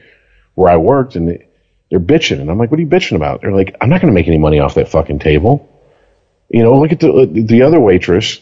where 0.55 0.73
I 0.73 0.77
worked, 0.77 1.17
and 1.17 1.29
they, 1.29 1.49
they're 1.91 2.01
bitching, 2.01 2.41
and 2.41 2.51
I'm 2.51 2.59
like, 2.59 2.71
what 2.71 2.79
are 2.79 2.83
you 2.83 2.89
bitching 2.89 3.17
about? 3.17 3.43
They're 3.43 3.53
like, 3.53 3.77
I'm 3.81 3.91
not 3.91 4.01
going 4.01 4.13
to 4.13 4.15
make 4.15 4.29
any 4.29 4.39
money 4.39 4.61
off 4.61 4.75
that 4.75 4.89
fucking 4.89 5.19
table. 5.19 5.69
You 6.49 6.63
know, 6.63 6.79
look 6.81 6.93
at 6.93 7.01
the 7.01 7.29
the 7.31 7.63
other 7.63 7.81
waitress. 7.81 8.41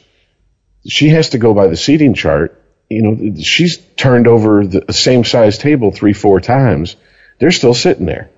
She 0.87 1.09
has 1.09 1.31
to 1.31 1.39
go 1.39 1.55
by 1.55 1.67
the 1.69 1.77
seating 1.77 2.15
chart. 2.15 2.61
You 2.89 3.03
know, 3.03 3.35
she's 3.43 3.79
turned 3.79 4.27
over 4.27 4.67
the 4.67 4.93
same 4.93 5.25
size 5.25 5.59
table 5.59 5.93
three, 5.93 6.13
four 6.13 6.41
times. 6.41 6.97
They're 7.39 7.51
still 7.53 7.75
sitting 7.75 8.07
there. 8.07 8.31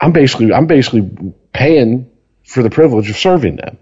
I'm 0.00 0.12
basically 0.12 0.52
I'm 0.52 0.66
basically 0.66 1.10
paying 1.52 2.10
for 2.44 2.62
the 2.62 2.70
privilege 2.70 3.10
of 3.10 3.16
serving 3.16 3.56
them. 3.56 3.78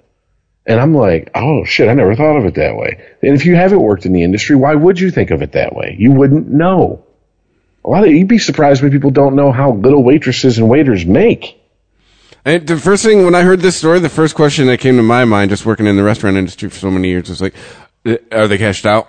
And 0.71 0.81
I'm 0.81 0.95
like, 0.95 1.33
oh 1.35 1.65
shit, 1.65 1.89
I 1.89 1.95
never 1.95 2.15
thought 2.15 2.37
of 2.37 2.45
it 2.45 2.55
that 2.55 2.77
way. 2.77 3.05
And 3.23 3.35
if 3.35 3.45
you 3.45 3.57
haven't 3.57 3.83
worked 3.83 4.07
in 4.07 4.13
the 4.13 4.23
industry, 4.23 4.55
why 4.55 4.73
would 4.73 5.01
you 5.01 5.11
think 5.11 5.33
of 5.33 5.43
it 5.43 5.53
that 5.53 5.75
way? 5.75 5.97
You 5.99 6.13
wouldn't 6.13 6.47
know. 6.49 7.05
A 7.85 7.91
lot 7.91 8.05
of 8.05 8.11
you'd 8.13 8.29
be 8.29 8.39
surprised 8.39 8.81
when 8.81 8.93
people 8.93 9.11
don't 9.11 9.35
know 9.35 9.51
how 9.51 9.73
little 9.73 10.05
waitresses 10.05 10.59
and 10.59 10.69
waiters 10.69 11.05
make. 11.05 11.61
And 12.45 12.65
the 12.69 12.77
first 12.77 13.03
thing 13.03 13.25
when 13.25 13.35
I 13.35 13.43
heard 13.43 13.59
this 13.61 13.77
story, 13.77 13.99
the 13.99 14.09
first 14.09 14.37
question 14.37 14.69
that 14.69 14.79
came 14.79 14.97
to 14.97 15.03
my 15.03 15.25
mind, 15.25 15.51
just 15.51 15.67
working 15.67 15.87
in 15.87 15.97
the 15.97 16.05
restaurant 16.05 16.37
industry 16.37 16.69
for 16.69 16.79
so 16.79 16.91
many 16.91 17.09
years, 17.09 17.29
was 17.29 17.43
like, 17.43 17.55
uh, 18.07 18.17
"Are 18.31 18.47
they 18.47 18.57
cashed 18.57 18.87
out? 18.87 19.09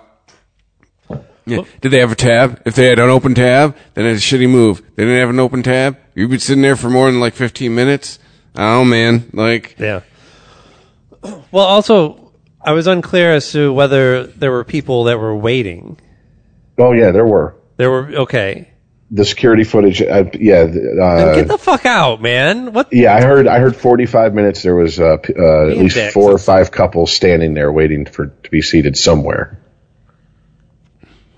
Yeah. 1.46 1.62
Did 1.80 1.90
they 1.90 2.00
have 2.00 2.12
a 2.12 2.16
tab? 2.16 2.60
If 2.64 2.74
they 2.74 2.86
had 2.86 2.98
an 2.98 3.08
open 3.08 3.34
tab, 3.34 3.76
then 3.94 4.06
it's 4.06 4.32
a 4.32 4.36
shitty 4.36 4.50
move. 4.50 4.82
They 4.96 5.04
didn't 5.04 5.20
have 5.20 5.30
an 5.30 5.40
open 5.40 5.62
tab. 5.62 5.96
You've 6.14 6.30
been 6.30 6.40
sitting 6.40 6.62
there 6.62 6.76
for 6.76 6.90
more 6.90 7.10
than 7.10 7.20
like 7.20 7.34
15 7.34 7.74
minutes. 7.74 8.18
Oh 8.56 8.84
man, 8.84 9.30
like 9.32 9.76
Yeah. 9.78 10.00
Well, 11.22 11.64
also, 11.64 12.32
I 12.60 12.72
was 12.72 12.86
unclear 12.86 13.32
as 13.32 13.52
to 13.52 13.72
whether 13.72 14.26
there 14.26 14.50
were 14.50 14.64
people 14.64 15.04
that 15.04 15.18
were 15.18 15.36
waiting. 15.36 15.98
Oh 16.78 16.92
yeah, 16.92 17.10
there 17.10 17.26
were 17.26 17.56
There 17.76 17.90
were 17.90 18.08
okay. 18.22 18.70
the 19.10 19.24
security 19.24 19.64
footage. 19.64 20.00
Uh, 20.02 20.24
yeah, 20.34 20.60
uh, 20.60 21.34
get 21.34 21.48
the 21.48 21.58
fuck 21.58 21.86
out, 21.86 22.20
man! 22.22 22.72
What? 22.72 22.92
yeah. 22.92 23.14
I 23.14 23.22
heard. 23.22 23.46
I 23.46 23.58
heard 23.58 23.76
45 23.76 24.34
minutes. 24.34 24.62
There 24.62 24.74
was 24.74 24.98
uh, 24.98 25.16
uh, 25.28 25.70
at 25.70 25.76
least 25.76 25.96
dicks. 25.96 26.14
four 26.14 26.32
or 26.32 26.38
five 26.38 26.70
couples 26.70 27.12
standing 27.12 27.54
there 27.54 27.70
waiting 27.70 28.06
for 28.06 28.26
to 28.28 28.50
be 28.50 28.62
seated 28.62 28.96
somewhere. 28.96 29.58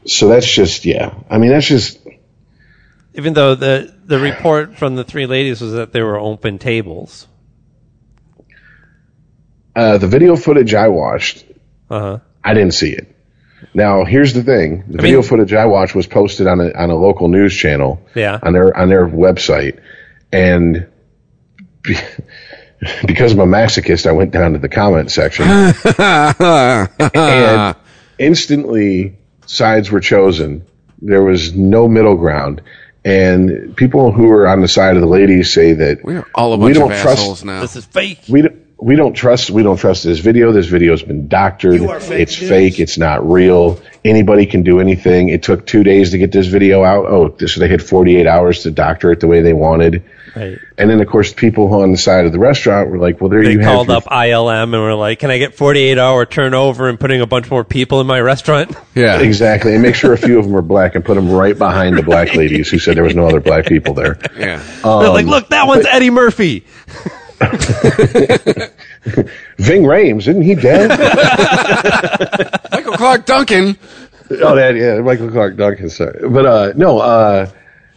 So 0.07 0.29
that's 0.29 0.51
just 0.51 0.85
yeah. 0.85 1.15
I 1.31 1.39
mean, 1.39 1.51
that's 1.51 1.67
just 1.67 1.99
Even 3.15 3.33
though 3.33 3.55
the 3.55 3.95
the 4.05 4.19
report 4.19 4.77
from 4.77 4.97
the 4.97 5.05
three 5.05 5.27
ladies 5.27 5.61
was 5.61 5.73
that 5.73 5.93
there 5.93 6.05
were 6.05 6.19
open 6.19 6.59
tables. 6.59 7.27
Uh, 9.77 9.99
the 9.99 10.07
video 10.07 10.37
footage 10.37 10.75
I 10.75 10.89
watched. 10.89 11.45
Uh 11.91 12.01
huh. 12.01 12.19
I 12.43 12.55
didn't 12.55 12.75
see 12.75 12.93
it. 12.93 13.15
Now, 13.73 14.05
here's 14.05 14.35
the 14.35 14.43
thing: 14.43 14.85
the 14.89 15.01
video 15.01 15.23
footage 15.23 15.53
I 15.53 15.67
watched 15.67 15.95
was 15.95 16.07
posted 16.07 16.47
on 16.47 16.61
a 16.61 16.73
on 16.73 16.91
a 16.91 16.97
local 16.97 17.29
news 17.29 17.57
channel. 17.57 18.01
Yeah. 18.15 18.39
On 18.43 18.53
their 18.53 18.77
on 18.77 18.89
their 18.89 19.07
website, 19.07 19.81
and 20.33 20.87
be, 21.83 21.97
because 23.07 23.33
I'm 23.33 23.41
a 23.41 23.47
masochist, 23.47 24.07
I 24.07 24.13
went 24.13 24.33
down 24.33 24.53
to 24.53 24.59
the 24.59 24.69
comment 24.69 25.11
section, 25.11 25.47
and 27.15 27.77
instantly 28.19 29.17
sides 29.47 29.91
were 29.91 30.01
chosen. 30.01 30.67
There 31.01 31.23
was 31.23 31.55
no 31.55 31.89
middle 31.89 32.17
ground, 32.17 32.63
and 33.05 33.77
people 33.77 34.13
who 34.13 34.31
are 34.31 34.49
on 34.49 34.61
the 34.61 34.69
side 34.69 34.97
of 34.97 35.03
the 35.03 35.09
ladies 35.09 35.53
say 35.53 35.73
that 35.75 36.05
we're 36.05 36.27
all 36.35 36.53
a 36.53 36.57
we 36.57 36.67
bunch 36.67 36.77
don't 36.77 36.93
of 36.93 37.01
trust 37.01 37.23
assholes 37.23 37.45
now. 37.45 37.61
This 37.61 37.77
is 37.77 37.85
fake. 37.87 38.21
we 38.29 38.43
don't, 38.43 38.64
we 38.85 38.97
don't 38.97 39.15
trust 39.15 39.51
we 39.51 39.63
don't 39.63 39.79
trust 39.79 40.05
this 40.05 40.19
video. 40.19 40.53
This 40.53 40.67
video's 40.67 41.03
been 41.03 41.27
doctored. 41.27 41.81
it's 41.83 42.37
fake. 42.37 42.79
It's 42.79 42.99
not 42.99 43.27
real. 43.29 43.81
Anybody 44.05 44.45
can 44.45 44.63
do 44.63 44.79
anything. 44.79 45.31
It 45.31 45.43
took 45.43 45.65
two 45.67 45.83
days 45.83 46.11
to 46.11 46.19
get 46.19 46.33
this 46.33 46.47
video 46.49 46.85
out. 46.85 47.07
Oh, 47.07 47.35
so 47.47 47.61
they 47.61 47.69
had 47.69 47.83
48 47.83 48.27
hours 48.27 48.65
to 48.65 48.71
doctor 48.71 49.11
it 49.11 49.21
the 49.21 49.27
way 49.27 49.41
they 49.41 49.55
wanted. 49.55 50.03
Right. 50.37 50.59
And 50.77 50.91
then 50.91 51.01
of 51.01 51.07
course 51.07 51.33
people 51.33 51.73
on 51.81 51.93
the 51.93 51.97
side 51.97 52.27
of 52.27 52.33
the 52.33 52.39
restaurant 52.39 52.91
were 52.91 52.99
like, 52.99 53.21
"Well, 53.23 53.31
there 53.31 53.43
They 53.43 53.53
you 53.53 53.61
called 53.61 53.89
have." 53.89 54.05
up 54.05 54.13
ILM 54.13 54.75
and 54.75 54.83
were 54.83 54.95
like, 54.95 55.21
"Can 55.21 55.31
I 55.31 55.39
get 55.39 55.55
48 55.55 55.97
hour 55.97 56.27
turnover 56.27 56.89
and 56.91 57.01
putting 57.01 57.23
a 57.23 57.27
bunch 57.27 57.49
more 57.51 57.65
people 57.65 58.03
in 58.03 58.07
my 58.07 58.21
restaurant?" 58.21 58.77
yeah, 58.95 59.21
Exactly, 59.21 59.73
and 59.73 59.83
make 59.83 59.95
sure 59.95 60.13
a 60.13 60.19
few 60.19 60.39
of 60.39 60.45
them 60.45 60.53
were 60.53 60.61
black 60.61 60.95
and 60.95 61.03
put 61.05 61.15
them 61.15 61.31
right 61.31 61.57
behind 61.57 61.97
the 61.97 62.03
black 62.03 62.35
ladies 62.35 62.69
who 62.69 62.79
said 62.79 62.97
there 62.97 63.05
was 63.05 63.15
no 63.15 63.27
other 63.29 63.41
black 63.41 63.65
people 63.67 63.95
there. 63.95 64.19
yeah. 64.37 64.57
They're 64.83 64.87
Um, 64.93 65.07
like, 65.15 65.27
"Look, 65.27 65.49
that 65.51 65.67
one's 65.69 65.87
Eddie 65.87 66.11
Murphy." 66.11 66.65
Ving 69.59 69.83
Rhames, 69.83 70.29
isn't 70.29 70.43
he 70.43 70.55
dead? 70.55 70.89
Michael 72.73 72.93
Clarke 72.93 73.27
Duncan. 73.27 73.77
oh, 74.31 74.55
that 74.55 74.77
yeah, 74.77 75.01
Michael 75.01 75.31
Clarke 75.31 75.57
Duncan. 75.57 75.91
Sorry, 75.91 76.29
but 76.29 76.47
uh, 76.47 76.73
no. 76.77 76.99
Uh, 76.99 77.51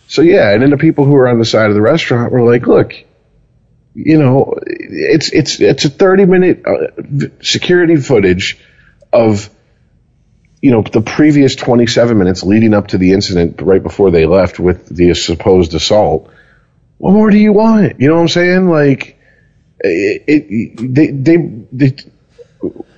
so 0.07 0.21
yeah, 0.21 0.53
and 0.53 0.61
then 0.61 0.71
the 0.71 0.77
people 0.77 1.05
who 1.05 1.11
were 1.11 1.27
on 1.27 1.37
the 1.39 1.45
side 1.45 1.69
of 1.69 1.75
the 1.75 1.81
restaurant 1.81 2.31
were 2.31 2.41
like, 2.41 2.65
"Look, 2.65 2.93
you 3.93 4.17
know, 4.17 4.55
it's 4.65 5.31
it's 5.31 5.59
it's 5.59 5.85
a 5.85 5.89
thirty 5.89 6.25
minute 6.25 6.63
uh, 6.65 6.87
security 7.41 7.97
footage 7.97 8.57
of." 9.13 9.49
You 10.59 10.71
know, 10.71 10.81
the 10.81 11.01
previous 11.01 11.55
27 11.55 12.17
minutes 12.17 12.41
leading 12.41 12.73
up 12.73 12.87
to 12.87 12.97
the 12.97 13.13
incident 13.13 13.61
right 13.61 13.81
before 13.81 14.09
they 14.09 14.25
left 14.25 14.59
with 14.59 14.87
the 14.89 15.13
supposed 15.13 15.75
assault. 15.75 16.31
What 16.97 17.13
more 17.13 17.29
do 17.29 17.37
you 17.37 17.53
want? 17.53 18.01
You 18.01 18.07
know 18.07 18.15
what 18.15 18.21
I'm 18.21 18.27
saying? 18.27 18.67
Like, 18.67 19.16
it, 19.79 20.23
it 20.27 20.95
they, 20.95 21.07
they, 21.11 21.37
they, 21.71 21.95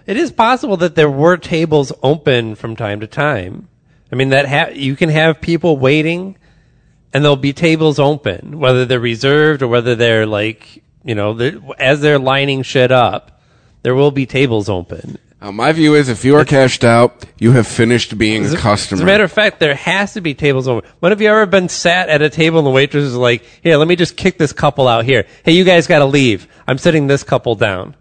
It 0.05 0.17
is 0.17 0.31
possible 0.31 0.77
that 0.77 0.95
there 0.95 1.09
were 1.09 1.37
tables 1.37 1.91
open 2.01 2.55
from 2.55 2.75
time 2.75 2.99
to 3.01 3.07
time. 3.07 3.67
I 4.11 4.15
mean, 4.15 4.29
that 4.29 4.47
ha- 4.47 4.73
you 4.73 4.95
can 4.95 5.09
have 5.09 5.41
people 5.41 5.77
waiting, 5.77 6.37
and 7.13 7.23
there'll 7.23 7.35
be 7.35 7.53
tables 7.53 7.99
open, 7.99 8.59
whether 8.59 8.85
they're 8.85 8.99
reserved 8.99 9.61
or 9.61 9.67
whether 9.67 9.95
they're 9.95 10.25
like, 10.25 10.83
you 11.03 11.15
know, 11.15 11.33
they're, 11.33 11.59
as 11.77 12.01
they're 12.01 12.19
lining 12.19 12.63
shit 12.63 12.91
up, 12.91 13.41
there 13.83 13.95
will 13.95 14.11
be 14.11 14.25
tables 14.25 14.67
open. 14.69 15.17
Uh, 15.41 15.53
my 15.53 15.71
view 15.71 15.95
is, 15.95 16.09
if 16.09 16.25
you 16.25 16.35
are 16.35 16.43
cashed 16.43 16.83
out, 16.83 17.23
you 17.39 17.53
have 17.53 17.65
finished 17.65 18.17
being 18.17 18.45
a 18.45 18.57
customer. 18.57 18.97
As 18.97 19.03
a 19.03 19.05
matter 19.05 19.23
of 19.23 19.31
fact, 19.31 19.61
there 19.61 19.73
has 19.73 20.13
to 20.15 20.21
be 20.21 20.33
tables 20.33 20.67
open. 20.67 20.89
When 20.99 21.13
have 21.13 21.21
you 21.21 21.29
ever 21.29 21.45
been 21.45 21.69
sat 21.69 22.09
at 22.09 22.21
a 22.21 22.29
table 22.29 22.59
and 22.59 22.67
the 22.67 22.71
waitress 22.71 23.05
is 23.05 23.15
like, 23.15 23.43
"Here, 23.63 23.77
let 23.77 23.87
me 23.87 23.95
just 23.95 24.17
kick 24.17 24.37
this 24.37 24.51
couple 24.51 24.85
out 24.87 25.05
here. 25.05 25.25
Hey, 25.45 25.53
you 25.53 25.63
guys 25.63 25.87
got 25.87 25.99
to 25.99 26.05
leave. 26.05 26.45
I'm 26.67 26.77
sitting 26.77 27.07
this 27.07 27.23
couple 27.23 27.55
down." 27.55 27.95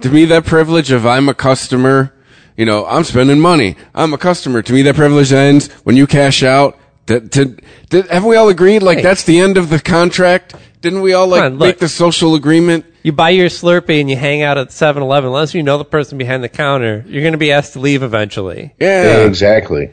to 0.00 0.10
me, 0.10 0.24
that 0.26 0.44
privilege 0.44 0.90
of 0.90 1.06
I'm 1.06 1.28
a 1.28 1.34
customer, 1.34 2.12
you 2.56 2.66
know, 2.66 2.84
I'm 2.84 3.04
spending 3.04 3.38
money. 3.38 3.76
I'm 3.94 4.12
a 4.12 4.18
customer. 4.18 4.60
To 4.60 4.72
me, 4.72 4.82
that 4.82 4.96
privilege 4.96 5.32
ends 5.32 5.72
when 5.84 5.96
you 5.96 6.06
cash 6.06 6.42
out. 6.42 6.76
That, 7.06 7.30
to, 7.32 7.56
that, 7.90 8.08
haven't 8.10 8.28
we 8.28 8.36
all 8.36 8.48
agreed? 8.48 8.82
Like, 8.82 8.98
Hey. 8.98 9.02
that's 9.04 9.22
the 9.24 9.38
end 9.38 9.56
of 9.56 9.70
the 9.70 9.78
contract? 9.80 10.56
Didn't 10.80 11.02
we 11.02 11.12
all, 11.14 11.28
like, 11.28 11.42
on, 11.44 11.58
make 11.58 11.78
the 11.78 11.88
social 11.88 12.34
agreement? 12.34 12.84
You 13.04 13.12
buy 13.12 13.30
your 13.30 13.50
Slurpee 13.50 14.00
and 14.00 14.08
you 14.08 14.16
hang 14.16 14.40
out 14.40 14.56
at 14.56 14.68
7-Eleven. 14.68 15.28
Unless 15.28 15.52
you 15.52 15.62
know 15.62 15.76
the 15.76 15.84
person 15.84 16.16
behind 16.16 16.42
the 16.42 16.48
counter, 16.48 17.04
you're 17.06 17.20
going 17.20 17.32
to 17.32 17.38
be 17.38 17.52
asked 17.52 17.74
to 17.74 17.78
leave 17.78 18.02
eventually. 18.02 18.74
Yeah. 18.80 19.26
exactly. 19.26 19.90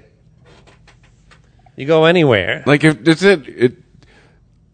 You 1.76 1.86
go 1.86 2.06
anywhere. 2.06 2.64
Like, 2.66 2.86
if 2.86 3.04
that's 3.04 3.22
it, 3.22 3.48
it, 3.50 3.78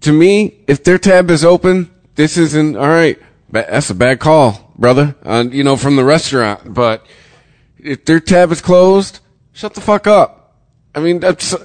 to 0.01 0.13
me, 0.13 0.63
if 0.67 0.83
their 0.83 0.99
tab 0.99 1.31
is 1.31 1.43
open, 1.43 1.89
this 2.13 2.37
isn't, 2.37 2.77
alright, 2.77 3.19
that's 3.49 3.89
a 3.89 3.95
bad 3.95 4.19
call, 4.19 4.71
brother, 4.77 5.15
uh, 5.23 5.45
you 5.49 5.63
know, 5.63 5.75
from 5.75 5.95
the 5.95 6.03
restaurant. 6.03 6.75
But 6.75 7.07
if 7.79 8.05
their 8.05 8.19
tab 8.19 8.51
is 8.51 8.61
closed, 8.61 9.19
shut 9.53 9.73
the 9.73 9.81
fuck 9.81 10.05
up. 10.05 10.55
I 10.93 10.99
mean, 10.99 11.19
that's, 11.19 11.55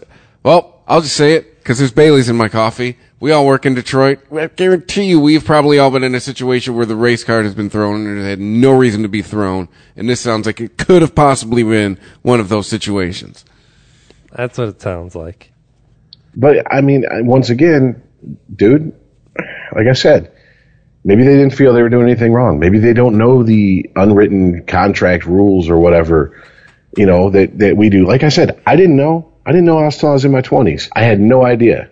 well, 0.42 0.82
I'll 0.88 1.02
just 1.02 1.16
say 1.16 1.34
it, 1.34 1.51
cause 1.64 1.78
there's 1.78 1.92
Bailey's 1.92 2.28
in 2.28 2.36
my 2.36 2.48
coffee. 2.48 2.98
We 3.20 3.30
all 3.32 3.46
work 3.46 3.64
in 3.66 3.74
Detroit. 3.74 4.20
I 4.32 4.48
guarantee 4.48 5.04
you 5.04 5.20
we've 5.20 5.44
probably 5.44 5.78
all 5.78 5.90
been 5.90 6.02
in 6.02 6.14
a 6.14 6.20
situation 6.20 6.74
where 6.74 6.86
the 6.86 6.96
race 6.96 7.22
card 7.22 7.44
has 7.44 7.54
been 7.54 7.70
thrown 7.70 8.06
and 8.06 8.18
it 8.18 8.24
had 8.24 8.40
no 8.40 8.72
reason 8.72 9.02
to 9.02 9.08
be 9.08 9.22
thrown. 9.22 9.68
And 9.96 10.08
this 10.08 10.20
sounds 10.20 10.46
like 10.46 10.60
it 10.60 10.76
could 10.76 11.02
have 11.02 11.14
possibly 11.14 11.62
been 11.62 11.98
one 12.22 12.40
of 12.40 12.48
those 12.48 12.66
situations. 12.66 13.44
That's 14.32 14.58
what 14.58 14.68
it 14.68 14.80
sounds 14.80 15.14
like. 15.14 15.52
But 16.34 16.72
I 16.72 16.80
mean, 16.80 17.04
once 17.26 17.50
again, 17.50 18.02
dude, 18.54 18.92
like 19.74 19.86
I 19.86 19.92
said, 19.92 20.32
maybe 21.04 21.24
they 21.24 21.36
didn't 21.36 21.54
feel 21.54 21.72
they 21.72 21.82
were 21.82 21.88
doing 21.88 22.08
anything 22.08 22.32
wrong. 22.32 22.58
Maybe 22.58 22.78
they 22.78 22.92
don't 22.92 23.18
know 23.18 23.42
the 23.42 23.90
unwritten 23.96 24.64
contract 24.66 25.26
rules 25.26 25.68
or 25.68 25.78
whatever, 25.78 26.42
you 26.96 27.06
know, 27.06 27.30
that, 27.30 27.58
that 27.58 27.76
we 27.76 27.90
do. 27.90 28.06
Like 28.06 28.22
I 28.22 28.28
said, 28.28 28.60
I 28.66 28.76
didn't 28.76 28.96
know. 28.96 29.31
I 29.44 29.50
didn't 29.52 29.64
know 29.66 29.78
until 29.84 30.10
I 30.10 30.12
was 30.12 30.24
in 30.24 30.32
my 30.32 30.40
twenties. 30.40 30.88
I 30.94 31.02
had 31.02 31.20
no 31.20 31.44
idea. 31.44 31.90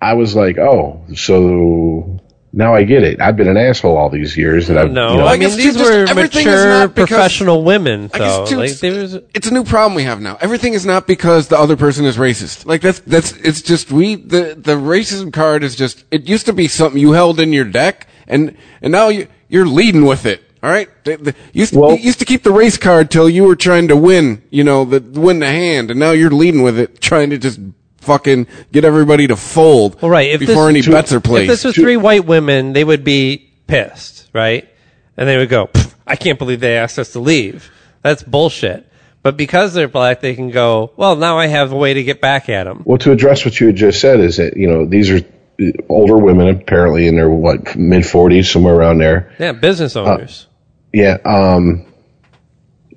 I 0.00 0.14
was 0.14 0.34
like, 0.34 0.58
oh, 0.58 1.04
so 1.14 2.20
now 2.52 2.74
I 2.74 2.82
get 2.84 3.02
it. 3.02 3.20
I've 3.20 3.36
been 3.36 3.48
an 3.48 3.56
asshole 3.56 3.96
all 3.96 4.10
these 4.10 4.36
years 4.36 4.68
that 4.68 4.76
I've, 4.76 4.90
No, 4.90 5.12
you 5.12 5.18
know, 5.18 5.26
I 5.26 5.34
I 5.34 5.36
mean 5.38 5.56
these 5.56 5.76
just 5.76 5.90
were 5.90 6.14
mature 6.14 6.68
not 6.68 6.94
because- 6.94 7.08
professional 7.08 7.64
women. 7.64 8.10
I 8.12 8.18
guess 8.18 8.36
Though, 8.36 8.46
too, 8.46 8.56
like 8.56 8.70
it's, 8.70 8.82
was, 8.82 9.14
it's 9.34 9.46
a 9.46 9.54
new 9.54 9.64
problem 9.64 9.94
we 9.94 10.02
have 10.02 10.20
now. 10.20 10.36
Everything 10.40 10.74
is 10.74 10.84
not 10.84 11.06
because 11.06 11.48
the 11.48 11.58
other 11.58 11.76
person 11.76 12.04
is 12.04 12.16
racist. 12.16 12.66
Like 12.66 12.82
that's 12.82 13.00
that's 13.00 13.32
it's 13.32 13.62
just 13.62 13.90
we 13.90 14.16
the 14.16 14.54
the 14.58 14.74
racism 14.74 15.32
card 15.32 15.64
is 15.64 15.76
just 15.76 16.04
it 16.10 16.28
used 16.28 16.46
to 16.46 16.52
be 16.52 16.68
something 16.68 17.00
you 17.00 17.12
held 17.12 17.40
in 17.40 17.52
your 17.52 17.64
deck 17.64 18.06
and 18.28 18.56
and 18.82 18.92
now 18.92 19.08
you 19.08 19.28
you're 19.48 19.66
leading 19.66 20.04
with 20.04 20.26
it. 20.26 20.42
All 20.62 20.70
right, 20.70 20.88
the, 21.04 21.16
the, 21.16 21.34
used, 21.52 21.72
to, 21.72 21.80
Well- 21.80 21.90
you 21.92 21.96
used 21.98 22.20
to 22.20 22.24
keep 22.24 22.44
the 22.44 22.52
race 22.52 22.76
card 22.76 23.10
till 23.10 23.28
you 23.28 23.44
were 23.44 23.56
trying 23.56 23.88
to 23.88 23.96
win, 23.96 24.42
you 24.50 24.62
know, 24.62 24.84
the 24.84 25.00
win 25.00 25.40
the 25.40 25.46
hand, 25.48 25.90
and 25.90 25.98
now 25.98 26.12
you're 26.12 26.30
leading 26.30 26.62
with 26.62 26.78
it, 26.78 27.00
trying 27.00 27.30
to 27.30 27.38
just 27.38 27.58
fucking 27.98 28.46
get 28.70 28.84
everybody 28.84 29.26
to 29.26 29.34
fold. 29.36 30.00
Well, 30.00 30.10
right, 30.10 30.30
if 30.30 30.40
before 30.40 30.72
this- 30.72 30.86
any 30.86 30.94
bets 30.94 31.12
are 31.12 31.16
if 31.16 31.24
placed. 31.24 31.48
this 31.48 31.64
was 31.64 31.74
three 31.74 31.96
white 31.96 32.26
women, 32.26 32.72
they 32.74 32.84
would 32.84 33.02
be 33.02 33.50
pissed, 33.66 34.28
right? 34.32 34.68
And 35.16 35.28
they 35.28 35.36
would 35.36 35.48
go, 35.48 35.68
"I 36.06 36.14
can't 36.16 36.38
believe 36.38 36.60
they 36.60 36.76
asked 36.76 36.98
us 36.98 37.12
to 37.12 37.18
leave. 37.20 37.68
That's 38.02 38.22
bullshit." 38.22 38.86
But 39.24 39.36
because 39.36 39.74
they're 39.74 39.88
black, 39.88 40.20
they 40.20 40.34
can 40.34 40.50
go, 40.50 40.92
"Well, 40.96 41.16
now 41.16 41.38
I 41.38 41.46
have 41.46 41.72
a 41.72 41.76
way 41.76 41.94
to 41.94 42.02
get 42.02 42.20
back 42.20 42.48
at 42.48 42.64
them." 42.64 42.82
Well, 42.84 42.98
to 42.98 43.12
address 43.12 43.44
what 43.44 43.60
you 43.60 43.66
had 43.68 43.76
just 43.76 44.00
said 44.00 44.20
is 44.20 44.36
that 44.36 44.56
you 44.56 44.68
know 44.68 44.84
these 44.86 45.10
are 45.10 45.18
uh, 45.60 45.64
older 45.88 46.16
women, 46.16 46.48
apparently 46.48 47.06
in 47.08 47.16
their 47.16 47.30
what 47.30 47.76
mid 47.76 48.06
forties, 48.06 48.48
somewhere 48.50 48.74
around 48.74 48.98
there. 48.98 49.32
Yeah, 49.38 49.52
business 49.52 49.96
owners. 49.96 50.46
Yeah, 50.92 51.18
um, 51.24 51.86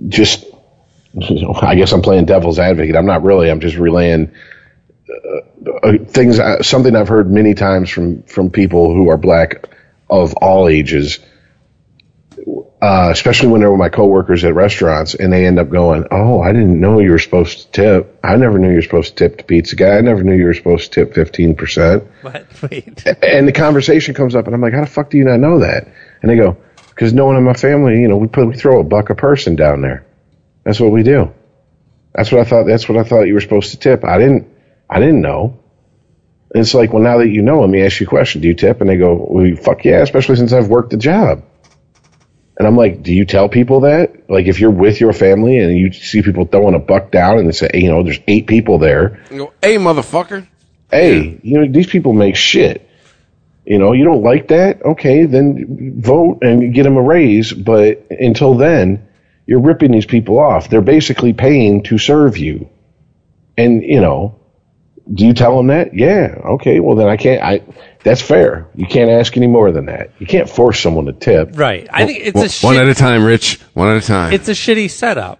just 0.08 0.46
you 1.14 1.42
know, 1.42 1.54
I 1.54 1.76
guess 1.76 1.94
I'm 1.94 2.02
playing 2.02 2.26
devil's 2.26 2.60
advocate. 2.60 2.96
I'm 2.96 3.06
not 3.06 3.24
really. 3.24 3.50
I'm 3.50 3.62
just 3.62 3.78
relaying 3.78 4.34
uh, 5.10 5.70
uh, 5.84 5.98
things. 6.06 6.40
Uh, 6.40 6.62
something 6.62 6.96
I've 6.96 7.08
heard 7.08 7.32
many 7.32 7.54
times 7.54 7.90
from 7.90 8.24
from 8.24 8.50
people 8.50 8.94
who 8.94 9.10
are 9.10 9.18
black 9.18 9.70
of 10.10 10.34
all 10.36 10.68
ages, 10.68 11.20
uh, 12.82 13.10
especially 13.12 13.48
when 13.48 13.62
they 13.62 13.68
were 13.68 13.78
my 13.78 13.88
coworkers 13.88 14.44
at 14.44 14.54
restaurants, 14.54 15.16
and 15.16 15.32
they 15.32 15.46
end 15.46 15.58
up 15.58 15.70
going, 15.70 16.06
"Oh, 16.12 16.42
I 16.42 16.52
didn't 16.52 16.82
know 16.82 17.00
you 17.00 17.12
were 17.12 17.20
supposed 17.20 17.60
to 17.60 17.72
tip. 17.72 18.20
I 18.22 18.36
never 18.36 18.60
knew 18.60 18.70
you 18.70 18.76
were 18.76 18.82
supposed 18.82 19.16
to 19.16 19.30
tip 19.30 19.38
the 19.38 19.44
pizza 19.46 19.78
guy. 19.78 19.98
I 19.98 20.02
never 20.02 20.22
knew 20.22 20.36
you 20.36 20.46
were 20.46 20.54
supposed 20.54 20.92
to 20.92 21.06
tip 21.06 21.14
fifteen 21.16 21.56
percent." 21.56 22.04
What? 22.24 22.46
Wait. 22.70 23.06
And 23.24 23.48
the 23.48 23.54
conversation 23.54 24.14
comes 24.16 24.36
up, 24.36 24.48
and 24.48 24.54
I'm 24.54 24.62
like, 24.62 24.74
"How 24.74 24.82
the 24.82 24.88
fuck 24.88 25.12
do 25.12 25.18
you 25.18 25.24
not 25.24 25.40
know 25.40 25.60
that?" 25.60 25.88
And 26.22 26.30
they 26.30 26.36
go, 26.36 26.58
"Because 26.96 27.14
no 27.14 27.26
one 27.26 27.36
in 27.36 27.44
my 27.44 27.54
family, 27.54 28.00
you 28.02 28.08
know, 28.08 28.18
we 28.18 28.28
put 28.28 28.48
we 28.48 28.56
throw 28.56 28.80
a 28.80 28.84
buck 28.84 29.10
a 29.10 29.16
person 29.16 29.56
down 29.56 29.82
there. 29.82 30.06
That's 30.64 30.80
what 30.80 30.92
we 30.92 31.04
do. 31.04 31.34
That's 32.14 32.32
what 32.32 32.42
I 32.42 32.46
thought. 32.46 32.66
That's 32.66 32.88
what 32.90 32.98
I 32.98 33.04
thought 33.04 33.24
you 33.24 33.34
were 33.34 33.42
supposed 33.42 33.72
to 33.72 33.78
tip. 33.78 34.04
I 34.04 34.18
didn't. 34.18 34.48
I 34.90 35.00
didn't 35.00 35.22
know." 35.22 35.60
And 36.56 36.62
it's 36.62 36.74
like, 36.74 36.94
well, 36.94 37.04
now 37.04 37.18
that 37.18 37.28
you 37.28 37.42
know, 37.42 37.60
let 37.60 37.70
me 37.70 37.82
ask 37.82 38.00
you 38.00 38.06
a 38.06 38.10
question. 38.10 38.40
Do 38.40 38.48
you 38.48 38.54
tip? 38.54 38.80
And 38.80 38.90
they 38.90 38.96
go, 38.96 39.28
well, 39.30 39.56
fuck 39.58 39.84
yeah, 39.84 39.98
especially 39.98 40.38
since 40.38 40.54
I've 40.54 40.70
worked 40.70 40.92
the 40.92 40.98
job. 40.98 41.44
And 42.58 42.66
I'm 42.66 42.78
like, 42.78 43.04
do 43.04 43.14
you 43.14 43.26
tell 43.26 43.50
people 43.50 43.82
that? 43.82 44.30
Like, 44.30 44.46
if 44.46 44.62
you're 44.62 44.72
with 44.72 45.02
your 45.02 45.12
family 45.12 45.60
and 45.60 45.78
you 45.78 45.92
see 45.92 46.22
people 46.22 46.46
throwing 46.46 46.74
a 46.74 46.80
buck 46.80 47.12
down 47.12 47.40
and 47.40 47.48
they 47.48 47.52
say, 47.52 47.70
you 47.74 47.90
know, 47.90 48.04
there's 48.04 48.22
eight 48.28 48.48
people 48.48 48.78
there. 48.78 49.22
You 49.30 49.38
go, 49.38 49.54
hey, 49.62 49.76
motherfucker. 49.76 50.48
Hey, 50.90 51.42
you 51.44 51.60
know, 51.60 51.70
these 51.70 51.88
people 51.88 52.14
make 52.14 52.38
shit. 52.38 52.85
You 53.66 53.80
know, 53.80 53.94
you 53.94 54.04
don't 54.04 54.22
like 54.24 54.50
that? 54.50 54.84
Okay, 54.84 55.26
then 55.26 56.00
vote 56.02 56.40
and 56.44 56.74
get 56.74 56.84
them 56.84 56.98
a 56.98 57.02
raise. 57.02 57.52
But 57.52 58.06
until 58.12 58.54
then, 58.56 59.08
you're 59.48 59.60
ripping 59.60 59.92
these 59.92 60.06
people 60.06 60.40
off. 60.40 60.70
They're 60.70 60.82
basically 60.82 61.34
paying 61.34 61.84
to 61.84 61.98
serve 61.98 62.38
you. 62.38 62.70
And, 63.58 63.82
you 63.84 64.00
know, 64.02 64.40
do 65.14 65.26
you 65.26 65.34
tell 65.34 65.58
them 65.58 65.68
that? 65.68 65.94
Yeah. 65.94 66.36
Okay. 66.46 66.80
Well, 66.80 66.96
then 66.96 67.08
I 67.08 67.18
can't. 67.18 67.42
I. 67.42 67.62
That's 68.04 68.22
fair. 68.22 68.68
You 68.76 68.86
can't 68.86 69.10
ask 69.10 69.36
any 69.36 69.48
more 69.48 69.72
than 69.72 69.86
that. 69.86 70.12
You 70.20 70.28
can't 70.28 70.50
force 70.50 70.80
someone 70.80 71.06
to 71.06 71.14
tip. 71.14 71.52
Right. 71.54 71.88
I 71.92 72.06
think 72.06 72.20
it's 72.22 72.36
One, 72.36 72.46
a 72.46 72.50
shit, 72.50 72.64
one 72.64 72.78
at 72.78 72.88
a 72.88 72.94
time, 72.94 73.24
Rich. 73.24 73.60
One 73.74 73.90
at 73.90 74.04
a 74.04 74.06
time. 74.06 74.34
it's 74.34 74.48
a 74.48 74.52
shitty 74.52 74.92
setup. 74.92 75.40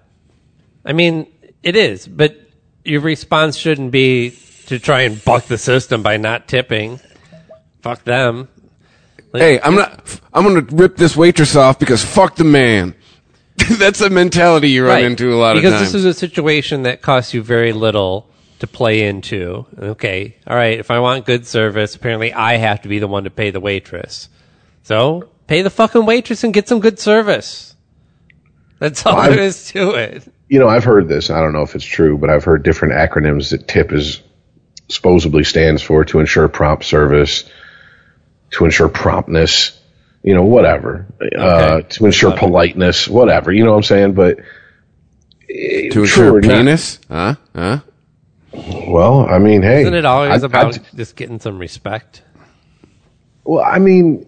I 0.84 0.94
mean, 0.94 1.28
it 1.62 1.76
is, 1.76 2.08
but 2.08 2.36
your 2.84 3.02
response 3.02 3.58
shouldn't 3.58 3.92
be 3.92 4.38
to 4.68 4.80
try 4.80 5.02
and 5.02 5.24
buck 5.24 5.46
the 5.46 5.58
system 5.58 6.02
by 6.04 6.18
not 6.18 6.48
tipping. 6.48 7.00
Fuck 7.86 8.04
them. 8.04 8.48
Like, 9.32 9.42
hey, 9.44 9.62
I'm 9.62 9.76
not. 9.76 10.20
I'm 10.34 10.44
gonna 10.44 10.66
rip 10.72 10.98
this 10.98 11.16
waitress 11.16 11.56
off 11.56 11.78
because 11.78 12.04
fuck 12.04 12.36
the 12.36 12.44
man. 12.44 12.96
That's 13.78 14.02
a 14.02 14.10
mentality 14.10 14.72
you 14.72 14.88
run 14.88 14.96
right. 14.96 15.04
into 15.04 15.32
a 15.32 15.38
lot 15.38 15.54
because 15.54 15.74
of 15.74 15.78
times. 15.78 15.92
Because 15.92 15.94
this 15.94 16.00
is 16.00 16.18
a 16.18 16.20
situation 16.20 16.82
that 16.84 17.04
costs 17.04 17.36
you 17.36 17.44
very 17.44 17.74
little 17.74 18.28
to 18.58 18.66
play 18.66 19.08
into. 19.08 19.68
Okay, 19.78 20.36
all 20.48 20.56
right. 20.56 20.80
If 20.80 20.90
I 20.90 20.98
want 20.98 21.28
good 21.28 21.46
service, 21.46 21.94
apparently 21.94 22.34
I 22.34 22.58
have 22.58 22.82
to 22.82 22.88
be 22.88 22.98
the 22.98 23.08
one 23.08 23.26
to 23.26 23.30
pay 23.30 23.52
the 23.52 23.60
waitress. 23.60 24.30
So 24.82 25.30
pay 25.46 25.62
the 25.62 25.70
fucking 25.70 26.08
waitress 26.08 26.44
and 26.44 26.56
get 26.56 26.68
some 26.68 26.80
good 26.80 26.98
service. 26.98 27.76
That's 28.80 29.06
all 29.06 29.16
I've- 29.16 29.36
there 29.36 29.46
is 29.46 29.68
to 29.74 29.92
it. 29.92 30.24
You 30.50 30.58
know, 30.58 30.70
I've 30.70 30.84
heard 30.84 31.08
this. 31.08 31.30
I 31.30 31.40
don't 31.40 31.54
know 31.54 31.62
if 31.62 31.76
it's 31.76 31.86
true, 31.86 32.18
but 32.18 32.32
I've 32.32 32.46
heard 32.46 32.64
different 32.64 32.96
acronyms 32.96 33.52
that 33.52 33.68
TIP 33.68 33.94
is 33.94 34.24
supposedly 34.90 35.44
stands 35.44 35.82
for 35.82 36.06
to 36.06 36.20
ensure 36.20 36.48
prompt 36.48 36.86
service, 36.86 37.46
to 38.56 38.66
ensure 38.66 38.88
promptness, 38.90 39.78
you 40.24 40.34
know, 40.34 40.44
whatever, 40.44 41.06
uh, 41.38 41.82
to 41.82 42.06
ensure 42.06 42.36
politeness, 42.38 43.08
whatever. 43.08 43.52
You 43.52 43.64
know 43.66 43.72
what 43.72 43.78
I'm 43.78 43.84
saying? 43.84 44.14
But 44.14 44.38
to 45.48 45.90
true 45.92 46.04
ensure 46.04 46.36
or 46.38 46.42
not- 46.42 46.54
penis, 46.58 47.00
huh? 47.10 47.36
Huh? 47.54 47.80
well, 48.88 49.28
I 49.30 49.40
mean, 49.40 49.62
hey, 49.62 49.82
Isn't 49.82 49.94
it 49.94 50.06
always 50.06 50.44
I- 50.44 50.46
about 50.46 50.78
I- 50.78 50.82
just 50.96 51.16
getting 51.16 51.40
some 51.40 51.60
respect? 51.60 52.22
Well, 53.44 53.64
I 53.64 53.78
mean, 53.80 54.26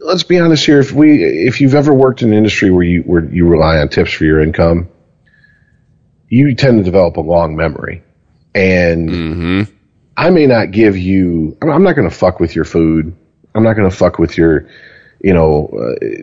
let's 0.00 0.22
be 0.22 0.38
honest 0.38 0.64
here. 0.66 0.78
If 0.78 0.92
we, 0.92 1.24
if 1.24 1.60
you've 1.60 1.74
ever 1.74 1.92
worked 1.94 2.22
in 2.22 2.28
an 2.32 2.34
industry 2.38 2.70
where 2.70 2.84
you 2.84 3.00
where 3.02 3.24
you 3.24 3.46
rely 3.48 3.78
on 3.78 3.88
tips 3.88 4.12
for 4.12 4.24
your 4.24 4.40
income, 4.40 4.88
you 6.28 6.54
tend 6.54 6.78
to 6.78 6.84
develop 6.84 7.16
a 7.16 7.22
long 7.22 7.56
memory, 7.56 8.02
and 8.54 9.66
I 10.16 10.30
may 10.30 10.46
not 10.46 10.70
give 10.70 10.96
you. 10.96 11.56
I'm- 11.62 11.70
I'm 11.72 11.82
not 11.82 11.96
going 11.96 12.08
to 12.08 12.14
fuck 12.14 12.38
with 12.38 12.54
your 12.54 12.64
food. 12.64 13.14
I'm 13.56 13.62
not 13.62 13.74
going 13.74 13.88
to 13.90 13.96
fuck 13.96 14.18
with 14.18 14.36
your, 14.36 14.68
you 15.20 15.32
know, 15.32 15.66
uh, 15.68 16.22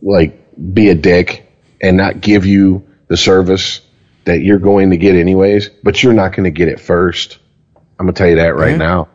like 0.00 0.38
be 0.74 0.88
a 0.88 0.94
dick 0.94 1.52
and 1.80 1.96
not 1.96 2.20
give 2.20 2.46
you 2.46 2.86
the 3.08 3.16
service 3.16 3.80
that 4.24 4.40
you're 4.40 4.58
going 4.58 4.90
to 4.90 4.96
get 4.96 5.14
anyways. 5.14 5.68
But 5.82 6.02
you're 6.02 6.12
not 6.14 6.32
going 6.32 6.44
to 6.44 6.50
get 6.50 6.68
it 6.68 6.80
first. 6.80 7.38
I'm 7.98 8.06
going 8.06 8.14
to 8.14 8.18
tell 8.18 8.28
you 8.30 8.36
that 8.36 8.56
right 8.56 8.70
Yeah. 8.72 8.76
now. 8.78 9.08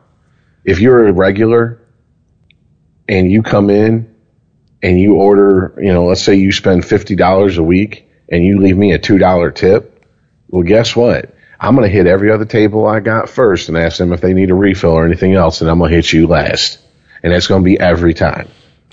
If 0.63 0.79
you're 0.79 1.07
a 1.07 1.13
regular 1.13 1.81
and 3.09 3.31
you 3.31 3.41
come 3.41 3.69
in 3.69 4.13
and 4.83 4.99
you 4.99 5.15
order, 5.15 5.73
you 5.81 5.93
know, 5.93 6.05
let's 6.05 6.21
say 6.21 6.35
you 6.35 6.51
spend 6.51 6.83
$50 6.83 7.57
a 7.57 7.63
week 7.63 8.07
and 8.29 8.45
you 8.45 8.59
leave 8.59 8.77
me 8.77 8.91
a 8.93 8.99
$2 8.99 9.55
tip, 9.55 10.05
well, 10.49 10.63
guess 10.63 10.95
what? 10.95 11.33
I'm 11.59 11.75
going 11.75 11.89
to 11.89 11.93
hit 11.95 12.05
every 12.05 12.31
other 12.31 12.45
table 12.45 12.85
I 12.85 12.99
got 12.99 13.29
first 13.29 13.69
and 13.69 13.77
ask 13.77 13.97
them 13.97 14.13
if 14.13 14.21
they 14.21 14.33
need 14.33 14.51
a 14.51 14.55
refill 14.55 14.91
or 14.91 15.05
anything 15.05 15.33
else, 15.33 15.61
and 15.61 15.69
I'm 15.69 15.79
going 15.79 15.89
to 15.89 15.95
hit 15.95 16.13
you 16.13 16.27
last. 16.27 16.79
And 17.23 17.33
that's 17.33 17.47
going 17.47 17.61
to 17.61 17.65
be 17.65 17.79
every 17.79 18.13
time. 18.13 18.47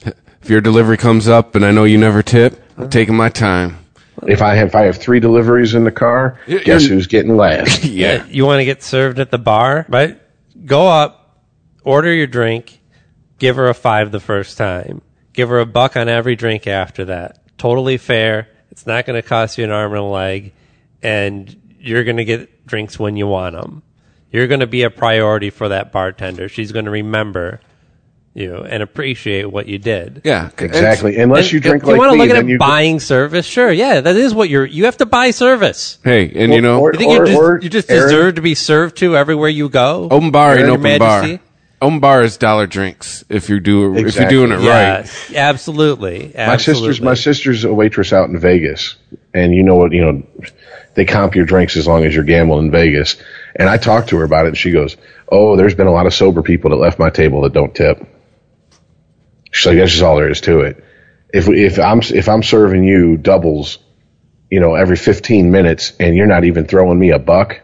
If 0.05 0.51
your 0.51 0.61
delivery 0.61 0.97
comes 0.97 1.27
up 1.29 1.55
and 1.55 1.65
I 1.65 1.71
know 1.71 1.85
you 1.85 1.97
never 1.99 2.23
tip, 2.23 2.63
I'm 2.77 2.91
taking 2.91 3.15
my 3.15 3.29
time. 3.31 3.79
If 4.27 4.43
I 4.43 4.55
have, 4.55 4.69
if 4.69 4.75
I 4.75 4.83
have 4.83 4.97
three 4.99 5.21
deliveries 5.21 5.75
in 5.75 5.85
the 5.85 5.91
car, 5.91 6.39
You're- 6.47 6.63
guess 6.65 6.83
you're- 6.83 6.95
who's 6.97 7.07
getting 7.07 7.37
last? 7.37 7.85
Yeah. 7.85 8.25
You 8.27 8.45
want 8.47 8.61
to 8.61 8.65
get 8.65 8.83
served 8.83 9.19
at 9.19 9.31
the 9.31 9.39
bar, 9.39 9.87
right? 9.89 10.21
Go 10.65 10.87
up, 10.87 11.41
order 11.83 12.13
your 12.13 12.27
drink, 12.27 12.81
give 13.39 13.57
her 13.57 13.69
a 13.69 13.75
five 13.75 14.13
the 14.13 14.21
first 14.21 14.57
time, 14.59 15.03
give 15.33 15.49
her 15.49 15.61
a 15.61 15.67
buck 15.67 15.97
on 15.97 16.09
every 16.09 16.37
drink 16.37 16.67
after 16.67 17.07
that. 17.07 17.39
Totally 17.59 17.97
fair. 17.99 18.49
It's 18.71 18.87
not 18.87 19.07
going 19.07 19.21
to 19.21 19.27
cost 19.27 19.59
you 19.59 19.65
an 19.65 19.71
arm 19.71 19.93
and 19.93 20.01
a 20.01 20.05
leg, 20.05 20.53
and 21.03 21.55
you're 21.79 22.05
going 22.05 22.17
to 22.19 22.25
get 22.25 22.67
drinks 22.67 22.99
when 22.99 23.17
you 23.17 23.27
want 23.27 23.55
them. 23.57 23.83
You're 24.31 24.47
going 24.47 24.61
to 24.61 24.67
be 24.67 24.83
a 24.83 24.91
priority 24.91 25.51
for 25.51 25.69
that 25.69 25.93
bartender. 25.93 26.49
She's 26.49 26.73
going 26.73 26.87
to 26.87 26.91
remember 26.91 27.61
you 28.35 28.57
and 28.57 28.83
appreciate 28.83 29.51
what 29.51 29.67
you 29.69 29.79
did. 29.79 30.21
Yeah. 30.25 30.51
Exactly. 30.59 31.17
Unless 31.19 31.45
And 31.45 31.53
you 31.53 31.61
drink 31.61 31.83
if 31.85 31.87
like 31.89 31.95
you 31.95 31.99
want 32.01 32.13
to 32.13 32.19
look 32.19 32.29
at 32.31 32.35
then 32.35 32.47
it 32.49 32.53
you 32.53 32.59
buying 32.59 32.99
service, 33.01 33.47
sure, 33.47 33.71
yeah, 33.71 34.01
that 34.01 34.17
is 34.17 34.35
what 34.35 34.49
you're. 34.51 34.67
You 34.67 34.87
have 34.87 34.97
to 34.99 35.07
buy 35.07 35.31
service. 35.31 35.99
Hey, 36.05 36.31
and 36.35 36.53
you 36.53 36.61
know, 36.61 36.81
Or- 36.81 36.93
You 36.93 36.99
think 36.99 37.13
you 37.13 37.27
just, 37.27 37.39
or, 37.39 37.61
you 37.63 37.69
just 37.69 37.91
Aaron- 37.91 38.03
deserve 38.11 38.35
to 38.35 38.43
be 38.43 38.55
served 38.55 38.97
to 38.99 39.17
everywhere 39.17 39.49
you 39.49 39.69
go? 39.69 40.09
open 40.11 40.31
bar 40.31 40.57
and 40.57 40.69
open 40.69 40.99
bar. 40.99 41.39
Open 41.83 42.01
bar 42.01 42.23
is 42.23 42.37
dollar 42.39 42.67
drinks 42.67 43.25
if 43.29 43.49
you 43.51 43.61
do 43.61 43.95
if 43.97 44.17
you're 44.17 44.29
doing 44.29 44.51
it 44.53 44.57
right. 44.57 44.63
Yes, 44.65 45.33
absolutely. 45.35 46.33
My 46.35 46.57
sister's 46.57 47.01
my 47.01 47.15
sister's 47.15 47.65
a 47.65 47.73
waitress 47.75 48.13
out 48.13 48.29
in 48.31 48.39
Vegas, 48.39 48.97
and 49.35 49.55
you 49.55 49.63
know 49.63 49.77
what? 49.77 49.93
You 49.93 50.01
know, 50.05 50.23
they 50.95 51.05
comp 51.05 51.35
your 51.35 51.45
drinks 51.45 51.77
as 51.77 51.87
long 51.87 52.05
as 52.05 52.15
you're 52.15 52.25
gambling 52.25 52.67
in 52.67 52.71
Vegas. 52.71 53.17
And 53.57 53.69
I 53.69 53.77
talked 53.77 54.09
to 54.09 54.17
her 54.17 54.25
about 54.25 54.47
it, 54.47 54.49
and 54.49 54.57
she 54.57 54.71
goes, 54.71 54.97
"Oh, 55.29 55.57
there's 55.57 55.75
been 55.75 55.87
a 55.87 55.93
lot 55.93 56.07
of 56.07 56.15
sober 56.15 56.43
people 56.43 56.71
that 56.71 56.77
left 56.77 56.99
my 56.99 57.11
table 57.11 57.43
that 57.43 57.53
don't 57.53 57.75
tip." 57.75 58.05
She's 59.55 59.67
like, 59.67 59.79
"That's 59.79 59.93
just 59.93 60.03
all 60.03 60.17
there 60.17 60.29
is 60.31 60.41
to 60.43 60.61
it. 60.63 60.83
If 61.33 61.49
if 61.49 61.79
I'm 61.79 62.01
if 62.01 62.29
I'm 62.29 62.43
serving 62.43 62.83
you 62.85 63.17
doubles, 63.17 63.79
you 64.51 64.59
know, 64.59 64.75
every 64.75 64.97
15 64.97 65.51
minutes, 65.53 65.93
and 66.01 66.17
you're 66.17 66.27
not 66.27 66.45
even 66.45 66.67
throwing 66.67 66.99
me 66.99 67.11
a 67.11 67.19
buck." 67.21 67.61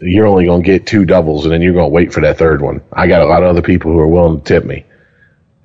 You're 0.00 0.26
only 0.26 0.44
going 0.44 0.62
to 0.62 0.66
get 0.66 0.86
two 0.86 1.04
doubles, 1.04 1.44
and 1.44 1.52
then 1.52 1.60
you're 1.62 1.72
going 1.72 1.86
to 1.86 1.94
wait 1.94 2.12
for 2.12 2.20
that 2.20 2.38
third 2.38 2.62
one. 2.62 2.82
I 2.92 3.08
got 3.08 3.22
a 3.22 3.26
lot 3.26 3.42
of 3.42 3.48
other 3.48 3.62
people 3.62 3.90
who 3.92 3.98
are 3.98 4.06
willing 4.06 4.38
to 4.38 4.44
tip 4.44 4.64
me, 4.64 4.84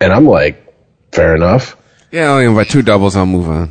and 0.02 0.12
I'm 0.12 0.26
like, 0.26 0.74
fair 1.12 1.36
enough. 1.36 1.76
Yeah, 2.12 2.32
I 2.34 2.46
only 2.46 2.64
by 2.64 2.68
two 2.68 2.82
doubles, 2.82 3.16
I'll 3.16 3.28
move 3.28 3.48
on. 3.48 3.70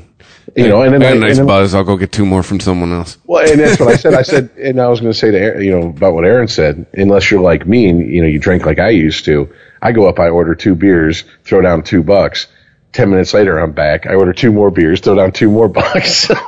You 0.55 0.69
know, 0.69 0.83
and 0.83 0.95
then 0.95 1.03
I 1.03 1.07
got 1.07 1.13
I- 1.15 1.17
a 1.17 1.21
nice 1.21 1.37
then- 1.39 1.47
buzz. 1.47 1.75
I'll 1.75 1.83
go 1.83 1.97
get 1.97 2.13
two 2.13 2.25
more 2.27 2.45
from 2.45 2.61
someone 2.61 2.93
else. 2.93 3.19
Well, 3.27 3.49
and 3.51 3.59
that's 3.59 3.81
what 3.81 3.89
I 3.89 3.97
said. 3.97 4.15
I 4.15 4.23
said, 4.23 4.51
and 4.57 4.81
I 4.81 4.87
was 4.89 5.01
going 5.01 5.13
to 5.13 5.19
say 5.19 5.33
to 5.33 5.39
Aaron, 5.39 5.65
you 5.65 5.73
know 5.73 5.89
about 5.89 6.15
what 6.15 6.25
Aaron 6.25 6.47
said. 6.47 6.87
Unless 6.93 7.31
you're 7.33 7.41
like 7.41 7.67
me 7.67 7.89
and 7.89 7.99
you 8.09 8.21
know 8.23 8.29
you 8.29 8.39
drink 8.39 8.65
like 8.65 8.79
I 8.79 8.91
used 8.91 9.25
to, 9.25 9.53
I 9.83 9.93
go 9.93 10.07
up, 10.09 10.19
I 10.21 10.29
order 10.29 10.55
two 10.55 10.75
beers, 10.77 11.25
throw 11.45 11.61
down 11.61 11.83
two 11.83 12.03
bucks. 12.05 12.47
Ten 12.93 13.09
minutes 13.11 13.33
later, 13.35 13.59
I'm 13.59 13.73
back. 13.73 14.07
I 14.07 14.15
order 14.15 14.33
two 14.35 14.53
more 14.53 14.71
beers, 14.71 15.01
throw 15.01 15.15
down 15.17 15.33
two 15.33 15.51
more 15.51 15.69
bucks. 15.81 16.31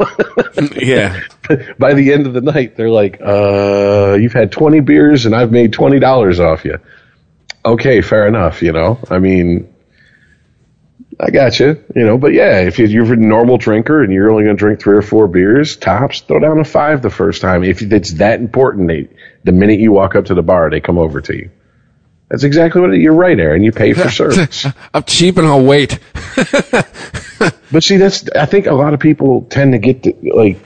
Yeah. 0.77 1.21
By 1.79 1.95
the 1.95 2.13
end 2.13 2.27
of 2.29 2.33
the 2.33 2.41
night, 2.41 2.77
they're 2.77 2.91
like, 2.91 3.21
"Uh, 3.21 4.17
you've 4.21 4.33
had 4.33 4.53
20 4.53 4.81
beers 4.81 5.27
and 5.27 5.35
I've 5.35 5.51
made 5.51 5.73
twenty 5.73 5.99
dollars 5.99 6.39
off 6.39 6.65
you." 6.65 6.79
Okay, 7.65 8.01
fair 8.03 8.27
enough. 8.29 8.63
You 8.63 8.73
know, 8.73 8.99
I 9.11 9.19
mean, 9.19 9.75
I 11.19 11.31
got 11.31 11.59
you. 11.59 11.83
You 11.95 12.05
know, 12.07 12.19
but 12.19 12.33
yeah, 12.35 12.61
if 12.61 12.79
you- 12.79 12.87
you're 12.87 13.13
a 13.13 13.17
normal 13.17 13.57
drinker 13.59 14.03
and 14.03 14.13
you're 14.13 14.31
only 14.31 14.45
going 14.45 14.57
to 14.57 14.61
drink 14.61 14.81
three 14.81 14.97
or 14.97 15.03
four 15.03 15.27
beers 15.29 15.77
tops, 15.77 16.21
throw 16.21 16.39
down 16.39 16.59
a 16.61 16.65
five 16.65 17.03
the 17.03 17.11
first 17.11 17.41
time. 17.43 17.65
If 17.65 17.83
it's 17.83 18.13
that 18.15 18.41
important, 18.41 18.89
they, 18.89 19.09
the 19.45 19.53
minute 19.53 19.81
you 19.81 19.93
walk 19.93 20.15
up 20.15 20.27
to 20.27 20.35
the 20.35 20.43
bar, 20.43 20.71
they 20.71 20.81
come 20.81 20.99
over 20.99 21.21
to 21.21 21.37
you. 21.37 21.51
That's 22.29 22.45
exactly 22.45 22.81
what 22.81 22.95
it, 22.95 23.01
you're 23.01 23.15
right, 23.15 23.39
Aaron. 23.39 23.63
You 23.63 23.73
pay 23.73 23.93
for 23.93 24.11
service. 24.11 24.67
I'm 24.95 25.05
cheap 25.05 25.37
and 25.37 25.47
I'll 25.47 25.65
wait. 25.65 25.99
but 27.71 27.83
see, 27.83 27.97
that's 27.97 28.29
I 28.31 28.47
think 28.47 28.67
a 28.67 28.75
lot 28.75 28.95
of 28.95 29.01
people 29.01 29.43
tend 29.43 29.73
to 29.73 29.79
get 29.79 30.03
to, 30.05 30.15
like 30.35 30.59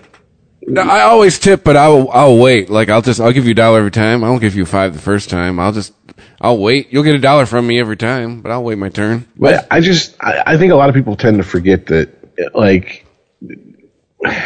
No, 0.67 0.83
I 0.83 1.03
always 1.03 1.39
tip, 1.39 1.65
but 1.65 1.77
I'll 1.77 2.09
I'll 2.11 2.39
wait. 2.39 2.71
Like 2.71 2.89
I'll 2.89 3.03
just 3.03 3.21
I'll 3.21 3.33
give 3.33 3.45
you 3.45 3.53
a 3.53 3.55
dollar 3.55 3.79
every 3.79 3.91
time. 3.91 4.23
I 4.25 4.31
won't 4.31 4.41
give 4.41 4.55
you 4.55 4.65
five 4.65 4.95
the 4.95 5.01
first 5.01 5.31
time. 5.31 5.59
I'll 5.59 5.73
just 5.73 5.93
I'll 6.41 6.59
wait. 6.59 6.93
You'll 6.93 7.03
get 7.03 7.15
a 7.15 7.21
dollar 7.21 7.47
from 7.47 7.67
me 7.67 7.81
every 7.81 7.97
time, 7.97 8.41
but 8.41 8.53
I'll 8.53 8.63
wait 8.63 8.79
my 8.79 8.89
turn. 8.89 9.27
But 9.37 9.67
I 9.71 9.81
just, 9.81 10.17
I, 10.21 10.43
I 10.47 10.57
think 10.57 10.73
a 10.73 10.77
lot 10.77 10.89
of 10.89 10.95
people 10.95 11.17
tend 11.17 11.39
to 11.39 11.43
forget 11.43 11.87
that, 11.87 12.11
like, 12.55 13.05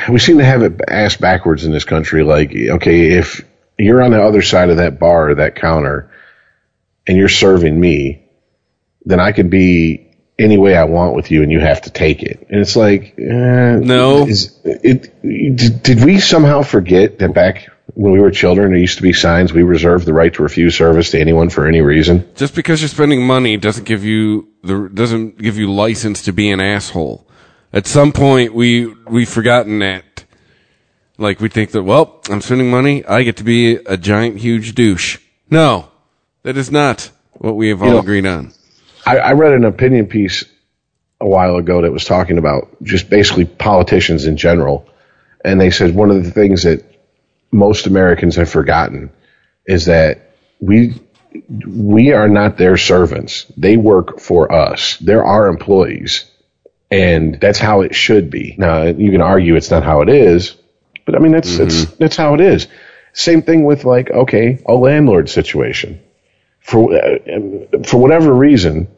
we 0.08 0.18
seem 0.18 0.38
to 0.38 0.44
have 0.44 0.62
it 0.62 0.80
ass 0.88 1.16
backwards 1.16 1.64
in 1.64 1.72
this 1.72 1.84
country. 1.84 2.22
Like, 2.22 2.50
okay, 2.54 3.12
if 3.12 3.44
you're 3.78 4.02
on 4.02 4.12
the 4.12 4.22
other 4.22 4.42
side 4.42 4.70
of 4.70 4.78
that 4.78 4.98
bar 4.98 5.30
or 5.30 5.34
that 5.36 5.56
counter 5.56 6.10
and 7.06 7.16
you're 7.16 7.28
serving 7.28 7.78
me, 7.78 8.28
then 9.04 9.20
I 9.20 9.32
could 9.32 9.50
be 9.50 10.12
any 10.38 10.58
way 10.58 10.76
I 10.76 10.84
want 10.84 11.14
with 11.14 11.30
you 11.30 11.42
and 11.42 11.52
you 11.52 11.60
have 11.60 11.82
to 11.82 11.90
take 11.90 12.22
it. 12.22 12.46
And 12.48 12.60
it's 12.60 12.76
like, 12.76 13.14
eh, 13.18 13.76
No. 13.76 14.26
Is, 14.26 14.58
it, 14.64 15.22
did, 15.22 15.82
did 15.82 16.04
we 16.04 16.20
somehow 16.20 16.62
forget 16.62 17.18
that 17.18 17.34
back 17.34 17.68
when 17.94 18.12
we 18.12 18.20
were 18.20 18.30
children, 18.30 18.70
there 18.70 18.78
used 18.78 18.96
to 18.96 19.02
be 19.02 19.12
signs 19.12 19.52
we 19.52 19.62
reserve 19.62 20.04
the 20.04 20.14
right 20.14 20.32
to 20.34 20.42
refuse 20.42 20.74
service 20.74 21.10
to 21.10 21.20
anyone 21.20 21.50
for 21.50 21.66
any 21.66 21.80
reason? 21.80 22.28
Just 22.34 22.54
because 22.54 22.80
you're 22.80 22.88
spending 22.88 23.26
money 23.26 23.56
doesn't 23.56 23.84
give 23.84 24.04
you 24.04 24.48
the 24.62 24.88
doesn't 24.92 25.38
give 25.38 25.58
you 25.58 25.70
license 25.70 26.22
to 26.22 26.32
be 26.32 26.50
an 26.50 26.60
asshole. 26.60 27.26
At 27.72 27.86
some 27.86 28.12
point, 28.12 28.54
we 28.54 28.86
we've 29.08 29.28
forgotten 29.28 29.80
that. 29.80 30.24
Like 31.18 31.40
we 31.40 31.48
think 31.48 31.72
that 31.72 31.82
well, 31.82 32.22
I'm 32.30 32.40
spending 32.40 32.70
money, 32.70 33.04
I 33.04 33.22
get 33.22 33.36
to 33.36 33.44
be 33.44 33.74
a 33.74 33.96
giant, 33.96 34.38
huge 34.38 34.74
douche. 34.74 35.18
No, 35.50 35.91
that 36.42 36.56
is 36.56 36.70
not 36.70 37.10
what 37.34 37.56
we 37.56 37.68
have 37.68 37.82
all 37.82 37.90
know- 37.90 37.98
agreed 37.98 38.26
on. 38.26 38.52
I, 39.04 39.18
I 39.18 39.32
read 39.32 39.52
an 39.52 39.64
opinion 39.64 40.06
piece 40.06 40.44
a 41.20 41.28
while 41.28 41.56
ago 41.56 41.82
that 41.82 41.92
was 41.92 42.04
talking 42.04 42.38
about 42.38 42.68
just 42.82 43.08
basically 43.10 43.44
politicians 43.44 44.26
in 44.26 44.36
general. 44.36 44.88
And 45.44 45.60
they 45.60 45.70
said 45.70 45.94
one 45.94 46.10
of 46.10 46.24
the 46.24 46.30
things 46.30 46.64
that 46.64 46.84
most 47.50 47.86
Americans 47.86 48.36
have 48.36 48.50
forgotten 48.50 49.10
is 49.66 49.86
that 49.86 50.34
we 50.60 51.00
we 51.66 52.12
are 52.12 52.28
not 52.28 52.58
their 52.58 52.76
servants. 52.76 53.46
They 53.56 53.76
work 53.76 54.20
for 54.20 54.52
us. 54.52 54.98
They're 54.98 55.24
our 55.24 55.48
employees. 55.48 56.26
And 56.90 57.40
that's 57.40 57.58
how 57.58 57.80
it 57.80 57.94
should 57.94 58.30
be. 58.30 58.54
Now 58.58 58.82
you 58.82 59.10
can 59.10 59.22
argue 59.22 59.56
it's 59.56 59.70
not 59.70 59.82
how 59.82 60.02
it 60.02 60.10
is, 60.10 60.54
but 61.06 61.14
I 61.14 61.18
mean 61.18 61.32
that's 61.32 61.56
that's 61.56 61.84
mm-hmm. 61.86 61.94
that's 61.98 62.16
how 62.16 62.34
it 62.34 62.40
is. 62.40 62.68
Same 63.14 63.42
thing 63.42 63.64
with 63.64 63.84
like 63.84 64.10
okay, 64.10 64.62
a 64.66 64.74
landlord 64.74 65.28
situation 65.28 66.00
for 66.62 66.94
uh, 66.94 67.18
for 67.84 68.00
whatever 68.00 68.32
reason, 68.32 68.88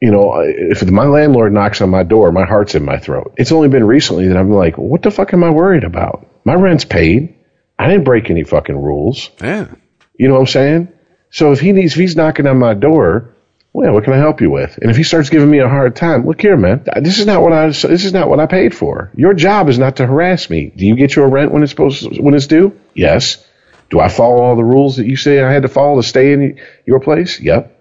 you 0.00 0.10
know, 0.10 0.34
if 0.40 0.82
my 0.90 1.04
landlord 1.04 1.52
knocks 1.52 1.80
on 1.80 1.90
my 1.90 2.02
door, 2.02 2.32
my 2.32 2.44
heart's 2.44 2.74
in 2.74 2.84
my 2.84 2.98
throat. 2.98 3.34
It's 3.36 3.52
only 3.52 3.68
been 3.68 3.84
recently 3.84 4.28
that 4.28 4.36
I'm 4.36 4.50
like, 4.50 4.78
what 4.78 5.02
the 5.02 5.10
fuck 5.10 5.32
am 5.32 5.44
I 5.44 5.50
worried 5.50 5.84
about? 5.84 6.26
My 6.44 6.54
rent's 6.54 6.84
paid. 6.84 7.36
I 7.78 7.88
didn't 7.88 8.04
break 8.04 8.30
any 8.30 8.44
fucking 8.44 8.76
rules. 8.80 9.30
Yeah. 9.40 9.68
You 10.16 10.28
know 10.28 10.34
what 10.34 10.40
I'm 10.40 10.46
saying? 10.46 10.88
So 11.30 11.52
if 11.52 11.60
he 11.60 11.72
needs, 11.72 11.92
if 11.92 11.98
he's 11.98 12.16
knocking 12.16 12.46
on 12.46 12.58
my 12.58 12.74
door, 12.74 13.34
well, 13.72 13.92
what 13.94 14.04
can 14.04 14.12
I 14.12 14.18
help 14.18 14.40
you 14.40 14.50
with? 14.50 14.76
And 14.78 14.90
if 14.90 14.96
he 14.96 15.02
starts 15.02 15.30
giving 15.30 15.50
me 15.50 15.60
a 15.60 15.68
hard 15.68 15.96
time, 15.96 16.26
look 16.26 16.40
here, 16.40 16.56
man, 16.56 16.84
this 17.00 17.18
is 17.18 17.26
not 17.26 17.40
what 17.40 17.52
I, 17.52 17.68
this 17.68 18.04
is 18.04 18.12
not 18.12 18.28
what 18.28 18.38
I 18.38 18.46
paid 18.46 18.74
for. 18.74 19.10
Your 19.16 19.34
job 19.34 19.68
is 19.68 19.78
not 19.78 19.96
to 19.96 20.06
harass 20.06 20.50
me. 20.50 20.72
Do 20.76 20.86
you 20.86 20.94
get 20.94 21.16
your 21.16 21.28
rent 21.28 21.52
when 21.52 21.62
it's 21.62 21.72
supposed, 21.72 22.20
when 22.20 22.34
it's 22.34 22.46
due? 22.46 22.78
Yes. 22.94 23.46
Do 23.92 24.00
I 24.00 24.08
follow 24.08 24.42
all 24.42 24.56
the 24.56 24.64
rules 24.64 24.96
that 24.96 25.06
you 25.06 25.16
say 25.16 25.40
I 25.40 25.52
had 25.52 25.62
to 25.62 25.68
follow 25.68 26.00
to 26.00 26.08
stay 26.08 26.32
in 26.32 26.58
your 26.86 26.98
place? 26.98 27.38
Yep. 27.38 27.78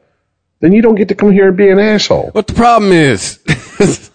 Then 0.60 0.74
you 0.74 0.84
don't 0.84 0.96
get 0.96 1.08
to 1.08 1.16
come 1.16 1.32
here 1.32 1.48
and 1.48 1.58
be 1.58 1.70
an 1.70 1.80
asshole. 1.80 2.30
What 2.34 2.46
the 2.46 2.54
problem 2.54 2.92
is? 2.92 3.40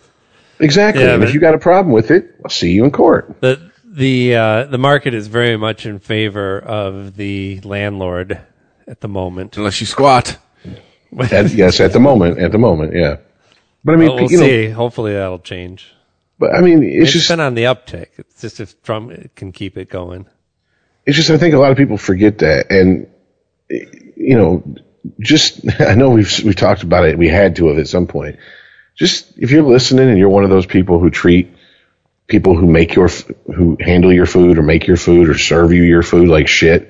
Exactly. 0.58 1.04
Yeah, 1.04 1.14
and 1.14 1.22
if 1.22 1.34
you 1.34 1.40
got 1.40 1.54
a 1.54 1.58
problem 1.58 1.92
with 1.92 2.10
it, 2.10 2.34
I'll 2.42 2.50
see 2.50 2.72
you 2.72 2.84
in 2.84 2.90
court. 2.90 3.36
The 3.40 3.70
the 3.84 4.34
uh, 4.34 4.64
the 4.64 4.78
market 4.78 5.12
is 5.12 5.26
very 5.26 5.56
much 5.56 5.84
in 5.84 5.98
favor 5.98 6.58
of 6.58 7.16
the 7.16 7.60
landlord 7.60 8.40
at 8.86 9.02
the 9.02 9.08
moment. 9.08 9.56
Unless 9.56 9.80
you 9.80 9.86
squat. 9.86 10.38
At, 11.30 11.50
yes, 11.50 11.78
at 11.80 11.92
the 11.92 12.00
moment, 12.00 12.38
at 12.38 12.52
the 12.52 12.58
moment, 12.58 12.94
yeah. 12.94 13.16
But 13.84 13.94
I 13.94 13.96
mean, 13.96 14.08
But 14.08 14.14
we'll 14.16 14.30
you 14.30 14.38
know, 14.38 14.46
see. 14.46 14.68
Hopefully 14.68 15.12
that'll 15.12 15.38
change. 15.38 15.94
but 16.38 16.54
I 16.54 16.60
mean, 16.60 16.82
it's 16.82 17.04
It's 17.04 17.12
just 17.12 17.28
been 17.28 17.40
on 17.40 17.54
the 17.54 17.64
uptick. 17.64 18.08
It's 18.18 18.40
just 18.40 18.60
if 18.60 18.82
Trump 18.82 19.12
can 19.34 19.52
keep 19.52 19.78
it 19.78 19.88
going. 19.88 20.26
It's 21.06 21.16
just 21.16 21.30
I 21.30 21.38
think 21.38 21.54
a 21.54 21.58
lot 21.58 21.70
of 21.70 21.76
people 21.76 21.96
forget 21.96 22.38
that, 22.38 22.70
and 22.70 23.08
you 23.70 24.36
know, 24.36 24.74
just 25.20 25.60
I 25.80 25.94
know 25.94 26.10
we've 26.10 26.40
we 26.44 26.52
talked 26.52 26.82
about 26.82 27.04
it. 27.06 27.16
We 27.16 27.28
had 27.28 27.56
to 27.56 27.68
have 27.68 27.78
at 27.78 27.88
some 27.88 28.06
point. 28.06 28.36
Just 28.96 29.38
if 29.38 29.50
you're 29.50 29.62
listening 29.62 30.08
and 30.08 30.18
you're 30.18 30.28
one 30.28 30.44
of 30.44 30.50
those 30.50 30.66
people 30.66 30.98
who 30.98 31.10
treat 31.10 31.54
people 32.26 32.56
who 32.56 32.66
make 32.66 32.94
your 32.94 33.08
who 33.08 33.76
handle 33.80 34.12
your 34.12 34.26
food 34.26 34.58
or 34.58 34.62
make 34.62 34.86
your 34.86 34.96
food 34.96 35.28
or 35.28 35.38
serve 35.38 35.72
you 35.72 35.82
your 35.82 36.02
food 36.02 36.28
like 36.28 36.48
shit, 36.48 36.88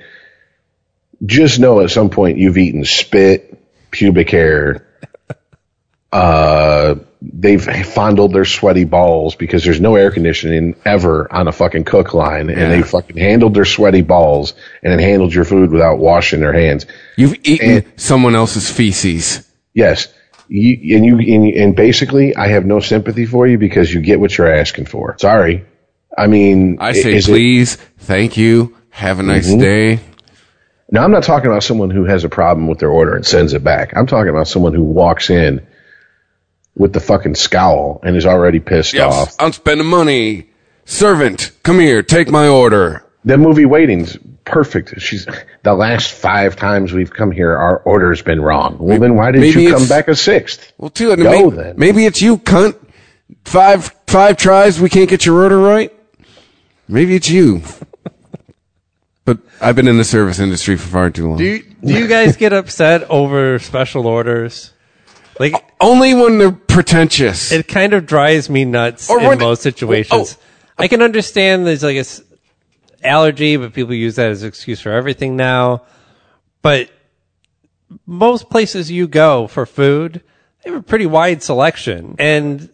just 1.23 1.59
know 1.59 1.81
at 1.81 1.91
some 1.91 2.09
point 2.09 2.37
you've 2.37 2.57
eaten 2.57 2.85
spit, 2.85 3.61
pubic 3.91 4.29
hair. 4.29 4.83
Uh, 6.09 6.95
they've 7.21 7.63
fondled 7.85 8.33
their 8.33 8.45
sweaty 8.45 8.83
balls 8.83 9.35
because 9.35 9.63
there's 9.63 9.81
no 9.81 9.95
air 9.95 10.11
conditioning 10.11 10.75
ever 10.85 11.31
on 11.33 11.47
a 11.47 11.51
fucking 11.51 11.83
cook 11.83 12.13
line, 12.13 12.49
and 12.49 12.71
they 12.71 12.81
fucking 12.83 13.17
handled 13.17 13.53
their 13.53 13.65
sweaty 13.65 14.01
balls 14.01 14.53
and 14.83 14.91
then 14.91 14.99
handled 14.99 15.33
your 15.33 15.45
food 15.45 15.71
without 15.71 15.97
washing 15.97 16.39
their 16.39 16.53
hands. 16.53 16.85
You've 17.15 17.35
eaten 17.43 17.91
someone 17.97 18.35
else's 18.35 18.69
feces. 18.71 19.47
Yes, 19.73 20.07
you, 20.47 20.95
and 20.95 21.05
you 21.05 21.17
and, 21.19 21.45
and 21.55 21.75
basically, 21.75 22.35
I 22.35 22.47
have 22.49 22.65
no 22.65 22.79
sympathy 22.79 23.25
for 23.25 23.47
you 23.47 23.57
because 23.57 23.93
you 23.93 24.01
get 24.01 24.19
what 24.19 24.37
you're 24.37 24.53
asking 24.53 24.85
for. 24.85 25.17
Sorry, 25.19 25.65
I 26.17 26.27
mean, 26.27 26.77
I 26.79 26.93
say 26.93 27.13
is 27.15 27.27
it- 27.27 27.31
please, 27.31 27.75
thank 27.97 28.37
you, 28.37 28.75
have 28.89 29.19
a 29.19 29.23
nice 29.23 29.47
Mm-hmm. 29.49 29.59
day. 29.59 29.99
Now, 30.89 31.03
I'm 31.03 31.11
not 31.11 31.23
talking 31.23 31.47
about 31.51 31.63
someone 31.63 31.89
who 31.89 32.05
has 32.05 32.23
a 32.23 32.29
problem 32.29 32.67
with 32.67 32.79
their 32.79 32.89
order 32.89 33.13
and 33.15 33.25
sends 33.25 33.53
it 33.53 33.61
back. 33.63 33.91
I'm 33.97 34.07
talking 34.07 34.29
about 34.29 34.47
someone 34.47 34.73
who 34.73 34.83
walks 34.83 35.29
in 35.29 35.67
with 36.77 36.93
the 36.93 36.99
fucking 36.99 37.35
scowl 37.35 37.99
and 38.03 38.15
is 38.15 38.25
already 38.25 38.59
pissed 38.59 38.93
Yes, 38.93 39.13
off. 39.13 39.35
I'm 39.39 39.51
spending 39.51 39.87
money. 39.87 40.49
Servant, 40.85 41.51
come 41.63 41.79
here, 41.79 42.01
take 42.03 42.29
my 42.29 42.47
order. 42.47 43.03
That 43.25 43.39
movie 43.39 43.65
Waiting's 43.65 44.17
perfect. 44.45 45.01
She's 45.01 45.27
the 45.63 45.73
last 45.73 46.11
five 46.13 46.55
times 46.55 46.93
we've 46.93 47.11
come 47.11 47.31
here, 47.31 47.57
our 47.57 47.79
order's 47.79 48.21
been 48.21 48.39
wrong. 48.39 48.77
Well, 48.79 48.97
then 48.99 49.15
why 49.15 49.31
didn't 49.31 49.61
you 49.61 49.73
come 49.73 49.87
back 49.87 50.07
a 50.07 50.15
sixth? 50.15 50.71
Well, 50.77 50.89
too, 50.89 51.11
and 51.11 51.21
Go 51.21 51.49
maybe, 51.49 51.55
then. 51.63 51.75
maybe 51.77 52.05
it's 52.05 52.21
you, 52.21 52.37
cunt. 52.37 52.77
Five 53.43 53.93
five 54.07 54.37
tries, 54.37 54.79
we 54.79 54.89
can't 54.89 55.09
get 55.09 55.25
your 55.25 55.41
order 55.43 55.57
right. 55.59 55.93
Maybe 56.87 57.15
it's 57.15 57.29
you. 57.29 57.61
but 59.25 59.39
I've 59.59 59.75
been 59.75 59.89
in 59.89 59.97
the 59.97 60.05
service 60.05 60.39
industry 60.39 60.77
for 60.77 60.87
far 60.87 61.09
too 61.09 61.27
long. 61.27 61.37
Do 61.37 61.43
you, 61.43 61.63
do 61.83 61.93
you 61.93 62.07
guys 62.07 62.37
get 62.37 62.53
upset 62.53 63.03
over 63.09 63.59
special 63.59 64.07
orders? 64.07 64.71
Like 65.39 65.53
Only 65.79 66.13
when 66.13 66.37
they're 66.37 66.51
pretentious. 66.51 67.51
it 67.51 67.67
kind 67.67 67.93
of 67.93 68.05
drives 68.05 68.49
me 68.49 68.65
nuts 68.65 69.09
Or 69.09 69.19
in 69.19 69.39
most 69.39 69.59
oh, 69.59 69.69
situations. 69.69 70.37
oh. 70.39 70.43
I 70.77 70.87
can 70.87 71.01
understand 71.01 71.65
there's 71.65 71.83
like 71.83 71.95
a 71.95 71.99
s- 71.99 72.21
allergy, 73.03 73.57
but 73.57 73.73
people 73.73 73.93
use 73.93 74.15
that 74.15 74.31
as 74.31 74.43
an 74.43 74.47
excuse 74.49 74.79
for 74.81 74.91
everything 74.91 75.35
now. 75.35 75.83
But 76.61 76.89
most 78.05 78.49
places 78.49 78.91
you 78.91 79.07
go 79.07 79.47
for 79.47 79.65
food, 79.65 80.21
they 80.63 80.71
have 80.71 80.79
a 80.79 80.83
pretty 80.83 81.05
wide 81.05 81.41
selection, 81.41 82.15
and 82.19 82.69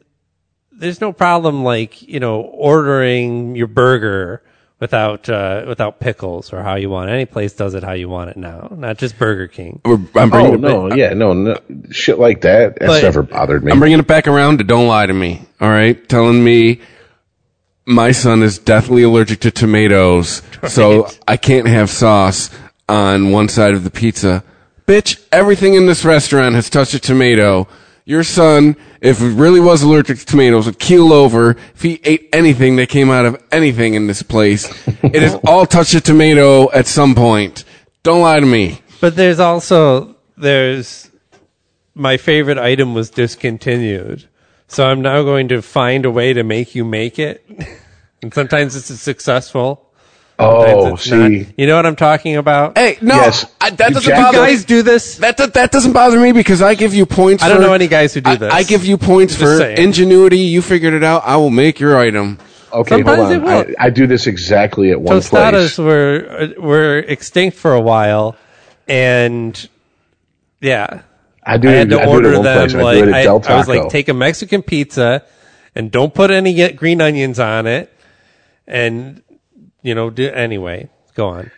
there's 0.71 0.99
no 0.99 1.13
problem 1.13 1.63
like 1.63 2.01
you 2.01 2.19
know 2.19 2.41
ordering 2.41 3.55
your 3.55 3.67
burger 3.67 4.43
without 4.83 5.29
uh, 5.29 5.63
without 5.65 6.01
pickles 6.01 6.51
or 6.51 6.61
how 6.61 6.75
you 6.75 6.89
want 6.89 7.09
it. 7.09 7.13
Any 7.13 7.25
place 7.25 7.53
does 7.53 7.73
it 7.73 7.83
how 7.83 7.93
you 7.93 8.09
want 8.09 8.31
it 8.31 8.35
now, 8.37 8.67
not 8.75 8.97
just 8.97 9.17
Burger 9.17 9.47
King. 9.47 9.79
We're- 9.85 10.05
I'm 10.15 10.29
bringing 10.29 10.51
Oh 10.51 10.55
it 10.55 10.59
no, 10.59 10.89
back. 10.89 10.97
yeah, 10.97 11.13
no, 11.13 11.31
no, 11.31 11.57
shit 11.89 12.19
like 12.19 12.41
that. 12.41 12.77
That's 12.79 12.91
But- 12.91 13.03
never 13.03 13.23
bothered 13.23 13.63
me. 13.63 13.71
I'm 13.71 13.79
bringing 13.79 13.99
it 13.99 14.07
back 14.07 14.27
around 14.27 14.57
to 14.57 14.65
don't 14.65 14.87
lie 14.87 15.05
to 15.05 15.13
me. 15.13 15.41
All 15.61 15.69
right, 15.69 15.97
telling 16.09 16.43
me 16.43 16.81
my 17.85 18.11
son 18.11 18.43
is 18.43 18.57
deathly 18.59 19.03
allergic 19.03 19.39
to 19.41 19.51
tomatoes, 19.51 20.41
so 20.67 21.07
I 21.27 21.37
can't 21.37 21.67
have 21.67 21.89
sauce 21.89 22.49
on 22.89 23.31
one 23.31 23.47
side 23.47 23.73
of 23.75 23.85
the 23.85 23.89
pizza. 23.89 24.43
Bitch, 24.85 25.17
everything 25.31 25.75
in 25.75 25.85
this 25.85 26.03
restaurant 26.03 26.55
has 26.55 26.69
touched 26.69 26.93
a 26.93 26.99
tomato. 26.99 27.69
Your 28.05 28.23
son, 28.23 28.75
if 28.99 29.19
he 29.19 29.29
really 29.29 29.61
was 29.61 29.81
allergic 29.81 30.19
to 30.19 30.25
tomatoes, 30.25 30.65
would 30.65 30.79
keel 30.79 31.13
over 31.13 31.51
if 31.51 31.81
he 31.81 32.01
ate 32.03 32.27
anything 32.33 32.75
that 32.75 32.89
came 32.89 33.09
out 33.09 33.25
of 33.25 33.41
anything 33.51 33.93
in 33.93 34.07
this 34.07 34.21
place. 34.21 34.65
it 35.03 35.21
has 35.21 35.35
all 35.47 35.65
touched 35.65 35.93
a 35.93 36.01
tomato 36.01 36.69
at 36.71 36.85
some 36.85 37.15
point. 37.15 37.63
Don't 38.03 38.21
lie 38.21 38.41
to 38.41 38.45
me. 38.45 38.81
But 38.99 39.15
there's 39.15 39.39
also 39.39 40.17
there's 40.35 41.09
my 41.95 42.17
favorite 42.17 42.57
item 42.57 42.93
was 42.93 43.09
discontinued. 43.09 44.27
So 44.67 44.85
I'm 44.85 45.01
now 45.01 45.23
going 45.23 45.47
to 45.49 45.61
find 45.61 46.05
a 46.05 46.11
way 46.11 46.33
to 46.33 46.43
make 46.43 46.75
you 46.75 46.83
make 46.83 47.19
it. 47.19 47.45
and 48.21 48.33
sometimes 48.33 48.75
it's 48.75 48.99
successful. 48.99 49.92
Sometimes 50.43 50.83
oh, 50.85 50.93
it's 50.95 51.07
not. 51.09 51.57
You 51.59 51.67
know 51.67 51.75
what 51.75 51.85
I'm 51.85 51.95
talking 51.95 52.35
about? 52.37 52.77
Hey, 52.77 52.97
no, 53.01 53.15
Yes. 53.15 53.45
I, 53.61 53.69
that 53.71 53.89
You 53.89 53.93
doesn't 53.95 54.09
jack- 54.09 54.23
bother 54.33 54.37
you 54.49 54.55
guys 54.55 54.65
do 54.65 54.81
this? 54.81 55.17
That, 55.17 55.37
that 55.37 55.53
that 55.55 55.71
doesn't 55.71 55.93
bother 55.93 56.19
me 56.19 56.31
because 56.31 56.61
I 56.61 56.75
give 56.75 56.93
you 56.93 57.05
points. 57.05 57.43
I 57.43 57.49
don't 57.49 57.57
for- 57.57 57.63
know 57.67 57.73
any 57.73 57.87
guys 57.87 58.13
who 58.13 58.21
do 58.21 58.31
I, 58.31 58.35
this. 58.35 58.53
I 58.53 58.63
give 58.63 58.85
you 58.85 58.97
points 58.97 59.33
Just 59.33 59.43
for 59.43 59.57
saying. 59.57 59.77
ingenuity. 59.77 60.39
You 60.39 60.61
figured 60.61 60.93
it 60.93 61.03
out. 61.03 61.23
I 61.25 61.37
will 61.37 61.49
make 61.49 61.79
your 61.79 61.97
item. 61.97 62.37
okay, 62.71 62.89
Sometimes 62.95 63.17
hold 63.19 63.31
it 63.31 63.35
on. 63.37 63.43
will. 63.43 63.75
I, 63.79 63.85
I 63.85 63.89
do 63.89 64.07
this 64.07 64.27
exactly 64.27 64.91
at 64.91 64.99
one 65.01 65.17
Tostadas 65.17 65.75
place. 65.75 65.77
were 65.77 66.53
were 66.57 66.97
extinct 66.99 67.57
for 67.57 67.73
a 67.73 67.81
while, 67.81 68.35
and 68.87 69.69
Yeah. 70.61 71.01
I 71.45 71.57
do. 71.57 71.67
I 71.69 71.71
had 71.73 71.89
to 71.89 72.01
I 72.01 72.05
order 72.05 72.31
them 72.31 72.41
place. 72.43 72.73
I 72.73 72.81
like 72.81 72.97
do 72.97 73.03
it 73.03 73.09
at 73.09 73.27
I, 73.27 73.53
I 73.53 73.57
was 73.57 73.67
like, 73.67 73.89
take 73.89 74.07
a 74.07 74.13
Mexican 74.13 74.61
pizza 74.61 75.23
and 75.75 75.91
don't 75.91 76.13
put 76.13 76.31
any 76.31 76.71
green 76.73 77.01
onions 77.01 77.39
on 77.39 77.67
it, 77.67 77.91
and 78.65 79.21
you 79.83 79.93
know, 79.93 80.09
do 80.09 80.27
anyway. 80.29 80.89
Go 81.13 81.29
on. 81.29 81.51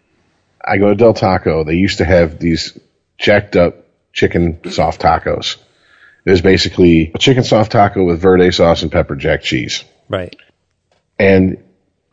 I 0.63 0.77
go 0.77 0.89
to 0.89 0.95
Del 0.95 1.13
Taco. 1.13 1.63
They 1.63 1.75
used 1.75 1.99
to 1.99 2.05
have 2.05 2.39
these 2.39 2.77
jacked 3.17 3.55
up 3.55 3.85
chicken 4.11 4.59
soft 4.71 5.01
tacos. 5.01 5.57
It 6.25 6.31
was 6.31 6.41
basically 6.41 7.11
a 7.13 7.19
chicken 7.19 7.43
soft 7.43 7.71
taco 7.71 8.03
with 8.03 8.19
verde 8.19 8.51
sauce 8.51 8.81
and 8.81 8.91
pepper 8.91 9.15
jack 9.15 9.43
cheese. 9.43 9.83
Right. 10.09 10.35
And 11.19 11.63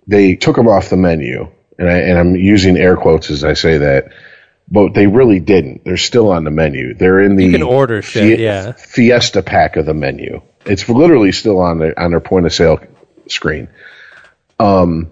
they 0.06 0.36
took 0.36 0.54
them 0.54 0.68
off 0.68 0.90
the 0.90 0.98
menu. 0.98 1.50
And, 1.78 1.88
I, 1.88 1.98
and 1.98 2.18
I'm 2.18 2.36
using 2.36 2.76
air 2.76 2.96
quotes 2.96 3.30
as 3.30 3.42
I 3.42 3.54
say 3.54 3.78
that. 3.78 4.12
But 4.68 4.94
they 4.94 5.06
really 5.06 5.40
didn't. 5.40 5.84
They're 5.84 5.96
still 5.96 6.30
on 6.30 6.44
the 6.44 6.50
menu. 6.50 6.94
They're 6.94 7.20
in 7.20 7.36
the 7.36 7.46
You 7.46 7.52
can 7.52 7.62
order 7.62 8.02
shit, 8.02 8.38
yeah. 8.38 8.72
Fiesta 8.72 9.42
pack 9.42 9.76
of 9.76 9.86
the 9.86 9.94
menu. 9.94 10.42
It's 10.64 10.88
literally 10.88 11.32
still 11.32 11.58
on 11.60 11.78
their 11.78 11.98
on 11.98 12.10
their 12.10 12.20
point 12.20 12.46
of 12.46 12.52
sale 12.54 12.80
screen. 13.28 13.68
Um, 14.58 15.10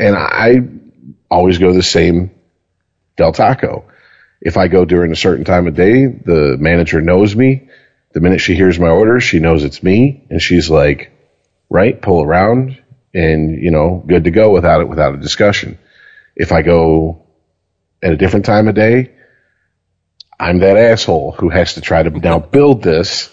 and 0.00 0.16
I 0.16 0.60
always 1.30 1.58
go 1.58 1.72
the 1.72 1.82
same 1.82 2.30
Del 3.16 3.32
Taco. 3.32 3.84
If 4.40 4.56
I 4.56 4.68
go 4.68 4.84
during 4.86 5.12
a 5.12 5.16
certain 5.16 5.44
time 5.44 5.66
of 5.66 5.74
day, 5.74 6.06
the 6.06 6.56
manager 6.58 7.02
knows 7.02 7.36
me. 7.36 7.68
The 8.12 8.20
minute 8.20 8.40
she 8.40 8.54
hears 8.54 8.78
my 8.78 8.88
order, 8.88 9.20
she 9.20 9.38
knows 9.38 9.62
it's 9.62 9.82
me, 9.82 10.26
and 10.30 10.40
she's 10.40 10.70
like, 10.70 11.12
"Right, 11.68 12.00
pull 12.00 12.22
around, 12.22 12.82
and 13.12 13.62
you 13.62 13.70
know, 13.70 14.02
good 14.06 14.24
to 14.24 14.30
go 14.30 14.50
without 14.50 14.80
it, 14.80 14.88
without 14.88 15.14
a 15.14 15.18
discussion." 15.18 15.78
If 16.34 16.50
I 16.50 16.62
go 16.62 17.26
at 18.02 18.12
a 18.12 18.16
different 18.16 18.46
time 18.46 18.66
of 18.66 18.74
day, 18.74 19.10
I'm 20.40 20.60
that 20.60 20.78
asshole 20.78 21.32
who 21.32 21.50
has 21.50 21.74
to 21.74 21.82
try 21.82 22.02
to 22.02 22.10
now 22.10 22.38
build 22.38 22.82
this 22.82 23.28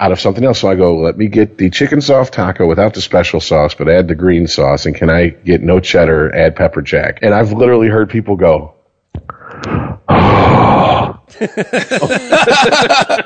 out 0.00 0.12
of 0.12 0.20
something 0.20 0.44
else. 0.44 0.60
So 0.60 0.68
I 0.68 0.76
go, 0.76 0.98
let 0.98 1.16
me 1.16 1.28
get 1.28 1.58
the 1.58 1.70
chicken 1.70 2.00
soft 2.00 2.34
taco 2.34 2.66
without 2.66 2.94
the 2.94 3.00
special 3.00 3.40
sauce, 3.40 3.74
but 3.74 3.88
add 3.88 4.08
the 4.08 4.14
green 4.14 4.46
sauce. 4.46 4.86
And 4.86 4.94
can 4.94 5.10
I 5.10 5.28
get 5.28 5.62
no 5.62 5.80
cheddar, 5.80 6.34
add 6.34 6.56
pepper 6.56 6.82
jack? 6.82 7.18
And 7.22 7.34
I've 7.34 7.52
literally 7.52 7.88
heard 7.88 8.10
people 8.10 8.36
go, 8.36 8.74
oh. 10.08 11.20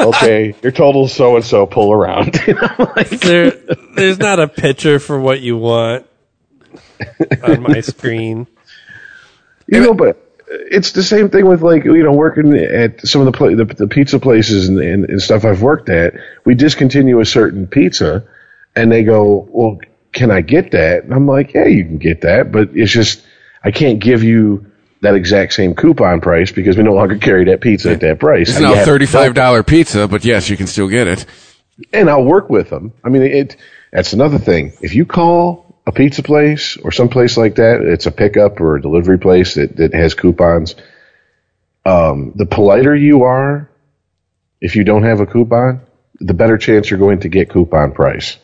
okay, 0.00 0.54
your 0.62 0.72
total 0.72 1.08
so 1.08 1.36
and 1.36 1.44
so, 1.44 1.66
pull 1.66 1.92
around. 1.92 2.40
There, 3.20 3.52
there's 3.94 4.18
not 4.18 4.40
a 4.40 4.48
picture 4.48 4.98
for 4.98 5.20
what 5.20 5.40
you 5.40 5.56
want 5.56 6.06
on 7.42 7.62
my 7.62 7.80
screen. 7.80 8.46
You 9.66 9.80
know, 9.80 9.94
but 9.94 10.27
it's 10.50 10.92
the 10.92 11.02
same 11.02 11.28
thing 11.30 11.46
with 11.46 11.62
like 11.62 11.84
you 11.84 12.02
know 12.02 12.12
working 12.12 12.54
at 12.54 13.06
some 13.06 13.20
of 13.20 13.26
the 13.26 13.32
pla- 13.32 13.54
the, 13.54 13.64
the 13.64 13.86
pizza 13.86 14.18
places 14.18 14.68
and, 14.68 14.78
and, 14.80 15.04
and 15.04 15.22
stuff 15.22 15.44
I've 15.44 15.62
worked 15.62 15.88
at. 15.88 16.14
We 16.44 16.54
discontinue 16.54 17.20
a 17.20 17.24
certain 17.24 17.66
pizza, 17.66 18.24
and 18.74 18.90
they 18.90 19.04
go, 19.04 19.48
"Well, 19.50 19.78
can 20.12 20.30
I 20.30 20.40
get 20.40 20.70
that?" 20.72 21.04
And 21.04 21.12
I'm 21.12 21.26
like, 21.26 21.54
"Yeah, 21.54 21.66
you 21.66 21.84
can 21.84 21.98
get 21.98 22.22
that, 22.22 22.50
but 22.52 22.70
it's 22.74 22.92
just 22.92 23.24
I 23.62 23.70
can't 23.70 23.98
give 23.98 24.22
you 24.22 24.66
that 25.00 25.14
exact 25.14 25.52
same 25.52 25.74
coupon 25.74 26.20
price 26.20 26.50
because 26.50 26.76
we 26.76 26.82
no 26.82 26.92
longer 26.94 27.18
carry 27.18 27.44
that 27.46 27.60
pizza 27.60 27.92
at 27.92 28.00
that 28.00 28.18
price." 28.18 28.48
It's 28.50 28.60
now 28.60 28.84
thirty-five 28.84 29.34
dollar 29.34 29.62
pizza, 29.62 30.08
but 30.08 30.24
yes, 30.24 30.48
you 30.48 30.56
can 30.56 30.66
still 30.66 30.88
get 30.88 31.06
it. 31.08 31.26
and 31.92 32.08
I'll 32.08 32.24
work 32.24 32.48
with 32.48 32.70
them. 32.70 32.92
I 33.04 33.08
mean, 33.10 33.22
it. 33.22 33.56
That's 33.92 34.12
another 34.12 34.38
thing. 34.38 34.72
If 34.82 34.94
you 34.94 35.06
call 35.06 35.67
a 35.88 35.92
pizza 35.92 36.22
place 36.22 36.76
or 36.76 36.92
some 36.92 37.08
place 37.08 37.36
like 37.38 37.54
that, 37.56 37.80
it's 37.80 38.04
a 38.06 38.10
pickup 38.12 38.60
or 38.60 38.76
a 38.76 38.82
delivery 38.82 39.18
place 39.18 39.54
that, 39.54 39.76
that 39.76 39.94
has 39.94 40.12
coupons. 40.14 40.74
Um, 41.86 42.32
the 42.36 42.44
politer 42.46 42.94
you 42.94 43.24
are, 43.24 43.70
if 44.60 44.76
you 44.76 44.84
don't 44.84 45.04
have 45.04 45.20
a 45.20 45.26
coupon, 45.26 45.80
the 46.20 46.34
better 46.34 46.58
chance 46.58 46.90
you're 46.90 46.98
going 46.98 47.20
to 47.20 47.28
get 47.28 47.48
coupon 47.50 47.92
price. 47.92 48.36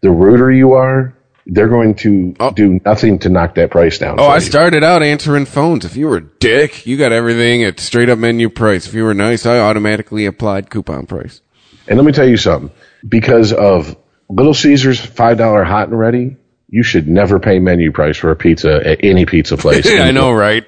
The 0.00 0.10
ruder 0.10 0.50
you 0.50 0.72
are, 0.74 1.14
they're 1.44 1.68
going 1.68 1.94
to 1.96 2.34
Oh. 2.40 2.50
do 2.52 2.80
nothing 2.84 3.18
to 3.20 3.28
knock 3.28 3.56
that 3.56 3.70
price 3.70 3.98
down. 3.98 4.18
Oh, 4.20 4.24
I 4.24 4.36
you. 4.36 4.40
started 4.40 4.82
out 4.84 5.02
answering 5.02 5.44
phones. 5.44 5.84
If 5.84 5.96
you 5.96 6.06
were 6.08 6.18
a 6.18 6.22
dick, 6.22 6.86
you 6.86 6.96
got 6.96 7.12
everything 7.12 7.64
at 7.64 7.80
straight 7.80 8.08
up 8.08 8.18
menu 8.18 8.48
price. 8.48 8.86
If 8.86 8.94
you 8.94 9.04
were 9.04 9.14
nice, 9.14 9.44
I 9.44 9.58
automatically 9.58 10.24
applied 10.26 10.70
coupon 10.70 11.06
price. 11.06 11.40
And 11.86 11.98
let 11.98 12.04
me 12.06 12.12
tell 12.12 12.28
you 12.28 12.36
something. 12.38 12.70
Because 13.06 13.52
of 13.52 13.96
Little 14.30 14.54
Caesars 14.54 15.00
five 15.00 15.38
dollar 15.38 15.64
hot 15.64 15.88
and 15.88 15.98
ready, 15.98 16.36
you 16.68 16.82
should 16.82 17.08
never 17.08 17.38
pay 17.40 17.58
menu 17.58 17.90
price 17.92 18.16
for 18.16 18.30
a 18.30 18.36
pizza 18.36 18.86
at 18.86 19.02
any 19.04 19.24
pizza 19.26 19.56
place. 19.64 19.86
yeah, 19.90 20.02
I 20.04 20.10
know, 20.10 20.32
right? 20.32 20.64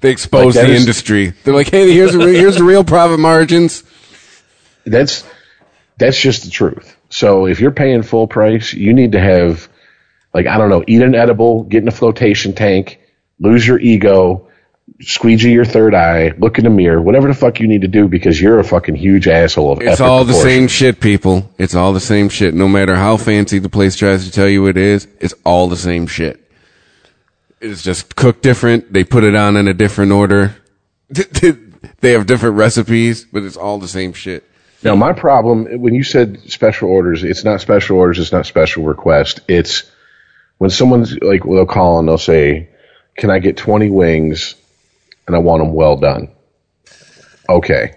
They 0.00 0.10
expose 0.10 0.56
Like, 0.56 0.66
the 0.66 0.72
is- 0.74 0.80
industry. 0.82 1.32
They're 1.44 1.54
like, 1.54 1.68
hey, 1.70 1.92
here's 1.92 2.12
the 2.12 2.18
re- 2.18 2.34
here's 2.36 2.56
the 2.56 2.64
real 2.64 2.84
profit 2.84 3.18
margins. 3.20 3.84
That's 4.84 5.24
that's 5.98 6.20
just 6.20 6.44
the 6.44 6.50
truth. 6.50 6.96
So 7.08 7.46
if 7.46 7.60
you're 7.60 7.70
paying 7.70 8.02
full 8.02 8.26
price, 8.26 8.72
you 8.72 8.92
need 8.92 9.12
to 9.12 9.20
have 9.20 9.68
like 10.34 10.46
I 10.46 10.58
don't 10.58 10.70
know, 10.70 10.82
eat 10.86 11.02
an 11.02 11.14
edible, 11.14 11.62
get 11.64 11.82
in 11.82 11.88
a 11.88 11.92
flotation 11.92 12.52
tank, 12.54 12.98
lose 13.38 13.66
your 13.66 13.78
ego, 13.78 14.48
squeegee 15.00 15.52
your 15.52 15.64
third 15.64 15.94
eye, 15.94 16.32
look 16.38 16.58
in 16.58 16.64
the 16.64 16.70
mirror, 16.70 17.00
whatever 17.00 17.28
the 17.28 17.34
fuck 17.34 17.60
you 17.60 17.68
need 17.68 17.82
to 17.82 17.88
do 17.88 18.08
because 18.08 18.40
you're 18.40 18.58
a 18.58 18.64
fucking 18.64 18.94
huge 18.94 19.28
asshole 19.28 19.72
of 19.72 19.82
It's 19.82 20.00
all 20.00 20.24
the 20.24 20.34
same 20.34 20.68
shit, 20.68 21.00
people. 21.00 21.50
It's 21.58 21.74
all 21.74 21.92
the 21.92 22.00
same 22.00 22.28
shit. 22.28 22.54
No 22.54 22.68
matter 22.68 22.94
how 22.94 23.16
fancy 23.16 23.58
the 23.58 23.68
place 23.68 23.96
tries 23.96 24.24
to 24.26 24.32
tell 24.32 24.48
you 24.48 24.66
it 24.66 24.76
is, 24.76 25.06
it's 25.20 25.34
all 25.44 25.68
the 25.68 25.76
same 25.76 26.06
shit. 26.06 26.38
It's 27.60 27.82
just 27.82 28.16
cooked 28.16 28.42
different. 28.42 28.92
They 28.92 29.04
put 29.04 29.24
it 29.24 29.36
on 29.36 29.56
in 29.56 29.68
a 29.68 29.74
different 29.74 30.12
order. 30.12 30.56
they 31.08 32.12
have 32.12 32.26
different 32.26 32.56
recipes, 32.56 33.24
but 33.24 33.44
it's 33.44 33.56
all 33.56 33.78
the 33.78 33.88
same 33.88 34.12
shit. 34.12 34.44
Now, 34.82 34.96
my 34.96 35.12
problem 35.12 35.80
when 35.80 35.94
you 35.94 36.02
said 36.02 36.40
special 36.50 36.88
orders, 36.88 37.22
it's 37.22 37.44
not 37.44 37.60
special 37.60 37.98
orders, 37.98 38.18
it's 38.18 38.32
not 38.32 38.46
special 38.46 38.82
request. 38.82 39.40
It's 39.46 39.84
when 40.58 40.70
someone's 40.70 41.16
like, 41.18 41.44
they'll 41.44 41.66
call 41.66 42.00
and 42.00 42.08
they'll 42.08 42.18
say, 42.18 42.70
"Can 43.16 43.30
I 43.30 43.38
get 43.38 43.56
twenty 43.56 43.90
wings?" 43.90 44.56
And 45.26 45.36
I 45.36 45.38
want 45.38 45.62
them 45.62 45.72
well 45.72 45.96
done. 45.96 46.28
Okay, 47.48 47.94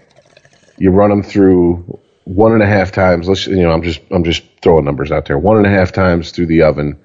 you 0.78 0.90
run 0.90 1.10
them 1.10 1.22
through 1.22 1.98
one 2.24 2.52
and 2.52 2.62
a 2.62 2.66
half 2.66 2.92
times. 2.92 3.28
Let's 3.28 3.46
you 3.46 3.62
know, 3.62 3.72
I'm 3.72 3.82
just 3.82 4.00
I'm 4.10 4.24
just 4.24 4.42
throwing 4.62 4.84
numbers 4.84 5.12
out 5.12 5.26
there. 5.26 5.38
One 5.38 5.56
and 5.56 5.66
a 5.66 5.70
half 5.70 5.92
times 5.92 6.32
through 6.32 6.46
the 6.46 6.62
oven 6.62 6.98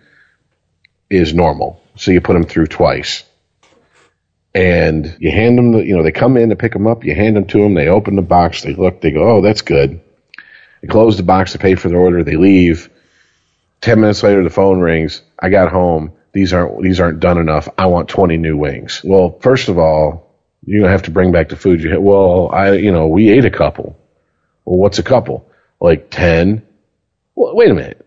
is 1.09 1.33
normal. 1.33 1.81
So 1.95 2.11
you 2.11 2.21
put 2.21 2.33
them 2.33 2.45
through 2.45 2.67
twice 2.67 3.23
and 4.53 5.15
you 5.19 5.31
hand 5.31 5.57
them 5.57 5.71
the, 5.71 5.79
you 5.79 5.95
know, 5.95 6.03
they 6.03 6.11
come 6.11 6.37
in 6.37 6.49
to 6.49 6.55
pick 6.55 6.73
them 6.73 6.87
up, 6.87 7.03
you 7.03 7.15
hand 7.15 7.35
them 7.35 7.45
to 7.45 7.59
them, 7.59 7.73
they 7.73 7.87
open 7.87 8.15
the 8.15 8.21
box, 8.21 8.63
they 8.63 8.73
look, 8.73 9.01
they 9.01 9.11
go, 9.11 9.37
oh, 9.37 9.41
that's 9.41 9.61
good. 9.61 10.01
They 10.81 10.87
close 10.87 11.17
the 11.17 11.23
box, 11.23 11.53
they 11.53 11.59
pay 11.59 11.75
for 11.75 11.89
their 11.89 11.99
order, 11.99 12.23
they 12.23 12.35
leave. 12.35 12.89
Ten 13.79 14.01
minutes 14.01 14.23
later, 14.23 14.43
the 14.43 14.49
phone 14.49 14.79
rings. 14.79 15.21
I 15.39 15.49
got 15.49 15.71
home. 15.71 16.11
These 16.33 16.53
aren't 16.53 16.81
these 16.81 16.99
aren't 16.99 17.19
done 17.19 17.37
enough. 17.37 17.67
I 17.77 17.87
want 17.87 18.09
twenty 18.09 18.37
new 18.37 18.57
wings. 18.57 19.01
Well, 19.03 19.37
first 19.41 19.67
of 19.69 19.77
all, 19.77 20.35
you're 20.65 20.81
gonna 20.81 20.91
have 20.91 21.03
to 21.03 21.11
bring 21.11 21.31
back 21.31 21.49
the 21.49 21.55
food 21.55 21.81
you 21.81 21.89
had. 21.89 21.99
Well, 21.99 22.49
I 22.53 22.73
you 22.73 22.91
know 22.91 23.07
we 23.07 23.29
ate 23.29 23.45
a 23.45 23.51
couple. 23.51 23.97
Well, 24.65 24.77
what's 24.77 24.99
a 24.99 25.03
couple? 25.03 25.49
Like 25.79 26.09
ten. 26.09 26.65
Well, 27.35 27.55
wait 27.55 27.71
a 27.71 27.73
minute. 27.73 28.05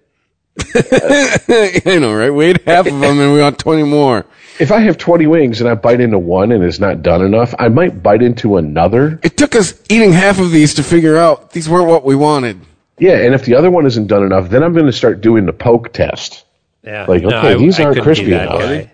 I 0.76 1.98
know, 2.00 2.14
right? 2.14 2.30
We 2.30 2.46
ate 2.46 2.62
half 2.62 2.86
of 2.86 3.00
them 3.00 3.18
and 3.18 3.32
we 3.32 3.40
want 3.40 3.58
20 3.58 3.82
more. 3.82 4.24
If 4.60 4.70
I 4.70 4.80
have 4.80 4.96
twenty 4.96 5.26
wings 5.26 5.60
and 5.60 5.68
I 5.68 5.74
bite 5.74 6.00
into 6.00 6.18
one 6.18 6.52
and 6.52 6.62
it's 6.62 6.78
not 6.78 7.02
done 7.02 7.22
enough, 7.22 7.54
I 7.58 7.68
might 7.68 8.02
bite 8.02 8.22
into 8.22 8.56
another 8.56 9.18
It 9.22 9.36
took 9.36 9.56
us 9.56 9.74
eating 9.88 10.12
half 10.12 10.38
of 10.38 10.52
these 10.52 10.74
to 10.74 10.84
figure 10.84 11.16
out 11.16 11.50
these 11.50 11.68
weren't 11.68 11.88
what 11.88 12.04
we 12.04 12.14
wanted. 12.14 12.60
Yeah, 12.98 13.16
and 13.16 13.34
if 13.34 13.44
the 13.44 13.56
other 13.56 13.70
one 13.70 13.86
isn't 13.86 14.06
done 14.06 14.22
enough, 14.22 14.48
then 14.48 14.62
I'm 14.62 14.72
going 14.72 14.86
to 14.86 14.92
start 14.92 15.20
doing 15.20 15.46
the 15.46 15.52
poke 15.52 15.92
test. 15.92 16.44
Yeah. 16.84 17.06
Like, 17.08 17.22
okay, 17.24 17.56
these 17.56 17.80
aren't 17.80 17.94
couldn't 17.96 18.04
crispy 18.04 18.32
enough. 18.32 18.60
guy. 18.60 18.92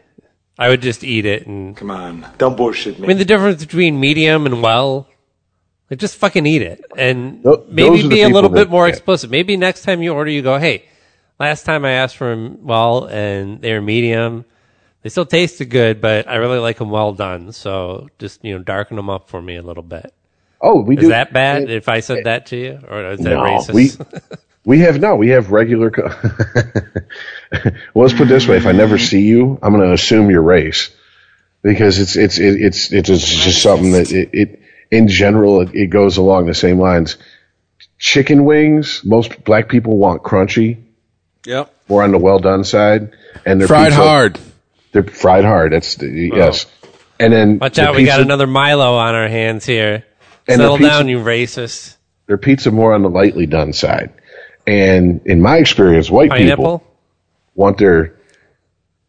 I 0.59 0.69
would 0.69 0.83
just 0.83 1.03
eat 1.05 1.25
it 1.25 1.47
and 1.47 1.75
Come 1.77 1.91
on, 1.91 2.27
don't 2.39 2.57
bullshit 2.57 2.99
me. 2.99 3.05
I 3.05 3.09
mean 3.09 3.19
the 3.19 3.25
difference 3.25 3.65
between 3.65 3.99
medium 3.99 4.45
and 4.47 4.63
well, 4.63 5.09
like 5.91 5.99
just 5.99 6.17
fucking 6.17 6.45
eat 6.47 6.63
it 6.63 6.85
and 6.97 7.43
Tho- 7.43 7.57
those 7.57 7.67
maybe 7.71 8.09
be 8.09 8.23
a 8.23 8.29
little 8.29 8.51
bit 8.51 8.69
more 8.69 8.87
yeah. 8.87 8.93
explicit. 8.93 9.31
Maybe 9.31 9.57
next 9.57 9.83
time 9.83 10.03
you 10.03 10.13
order, 10.13 10.31
you 10.31 10.43
go, 10.43 10.59
"Hey, 10.59 10.85
last 11.39 11.65
time 11.65 11.85
I 11.87 11.93
asked 11.93 12.17
for 12.17 12.31
'em 12.31 12.59
well 12.65 13.07
and 13.07 13.61
they 13.63 13.73
were 13.73 13.81
medium. 13.81 14.45
They 15.03 15.09
still 15.09 15.25
tasted 15.25 15.71
good, 15.71 16.03
but 16.03 16.29
I 16.29 16.37
really 16.37 16.59
like 16.59 16.77
them 16.77 16.91
well 16.91 17.15
done. 17.15 17.53
So 17.53 18.09
just 18.19 18.45
you 18.45 18.57
know, 18.57 18.63
darken 18.63 18.97
them 18.97 19.09
up 19.09 19.31
for 19.31 19.41
me 19.41 19.57
a 19.57 19.63
little 19.63 19.83
bit. 19.83 20.13
Oh, 20.61 20.81
we 20.83 20.95
Is 20.97 21.01
do. 21.01 21.07
Is 21.07 21.11
that 21.11 21.33
bad 21.33 21.71
if 21.71 21.89
I 21.89 22.01
said 22.01 22.25
that 22.25 22.47
to 22.47 22.57
you, 22.57 22.81
or 22.89 23.13
is 23.13 23.21
that 23.21 23.31
No, 23.31 23.41
racist? 23.43 23.73
we 23.73 23.91
we 24.65 24.79
have 24.81 25.01
no. 25.01 25.17
We 25.17 25.31
have 25.31 25.51
regular. 25.51 25.91
Co- 25.91 26.03
well, 27.95 28.05
let's 28.05 28.13
put 28.13 28.23
it 28.23 28.29
this 28.29 28.47
way: 28.47 28.57
if 28.57 28.67
I 28.67 28.73
never 28.73 28.99
see 28.99 29.23
you, 29.23 29.59
I'm 29.63 29.73
going 29.73 29.87
to 29.87 29.93
assume 29.93 30.31
your 30.31 30.43
race 30.43 30.91
because 31.63 31.99
it's 31.99 32.17
it's 32.17 32.39
it, 32.39 32.61
it's 32.61 32.93
it's 32.93 33.09
just, 33.09 33.27
just 33.27 33.63
something 33.63 33.93
that 33.93 34.11
it, 34.13 34.31
it 34.33 34.61
in 34.91 35.09
general 35.09 35.63
it, 35.63 35.75
it 35.75 35.87
goes 35.87 36.17
along 36.19 36.47
the 36.47 36.55
same 36.55 36.79
lines. 36.79 37.17
Chicken 37.99 38.45
wings, 38.45 39.03
most 39.05 39.45
black 39.45 39.69
people 39.69 39.97
want 39.99 40.23
crunchy 40.23 40.83
Yep. 41.47 41.75
or 41.89 42.03
on 42.03 42.13
the 42.13 42.19
well 42.19 42.39
done 42.39 42.65
side, 42.65 43.13
and 43.47 43.61
they're 43.61 43.69
Fried 43.69 43.89
pizza- 43.93 44.03
hard. 44.03 44.39
They're 44.93 45.05
fried 45.05 45.45
hard. 45.45 45.73
That's 45.73 45.95
the, 45.97 46.09
yes. 46.35 46.67
Oh. 46.85 46.89
And 47.21 47.33
then 47.33 47.59
Watch 47.59 47.77
the 47.77 47.89
out, 47.89 47.95
we 47.97 48.05
got 48.05 48.21
another 48.21 48.47
Milo 48.47 48.95
on 48.97 49.15
our 49.15 49.29
hands 49.29 49.65
here. 49.67 50.05
And 50.51 50.61
the 50.61 50.65
Settle 50.65 50.79
pizza- 50.79 50.91
down, 50.91 51.09
you 51.09 51.19
racist. 51.19 51.97
Their 52.27 52.39
pizza 52.39 52.71
more 52.71 52.95
on 52.95 53.03
the 53.03 53.11
lightly 53.11 53.47
done 53.47 53.73
side. 53.73 54.13
And 54.67 55.21
in 55.25 55.41
my 55.41 55.57
experience, 55.57 56.11
white 56.11 56.31
people 56.33 56.85
want 57.55 57.79
their 57.79 58.15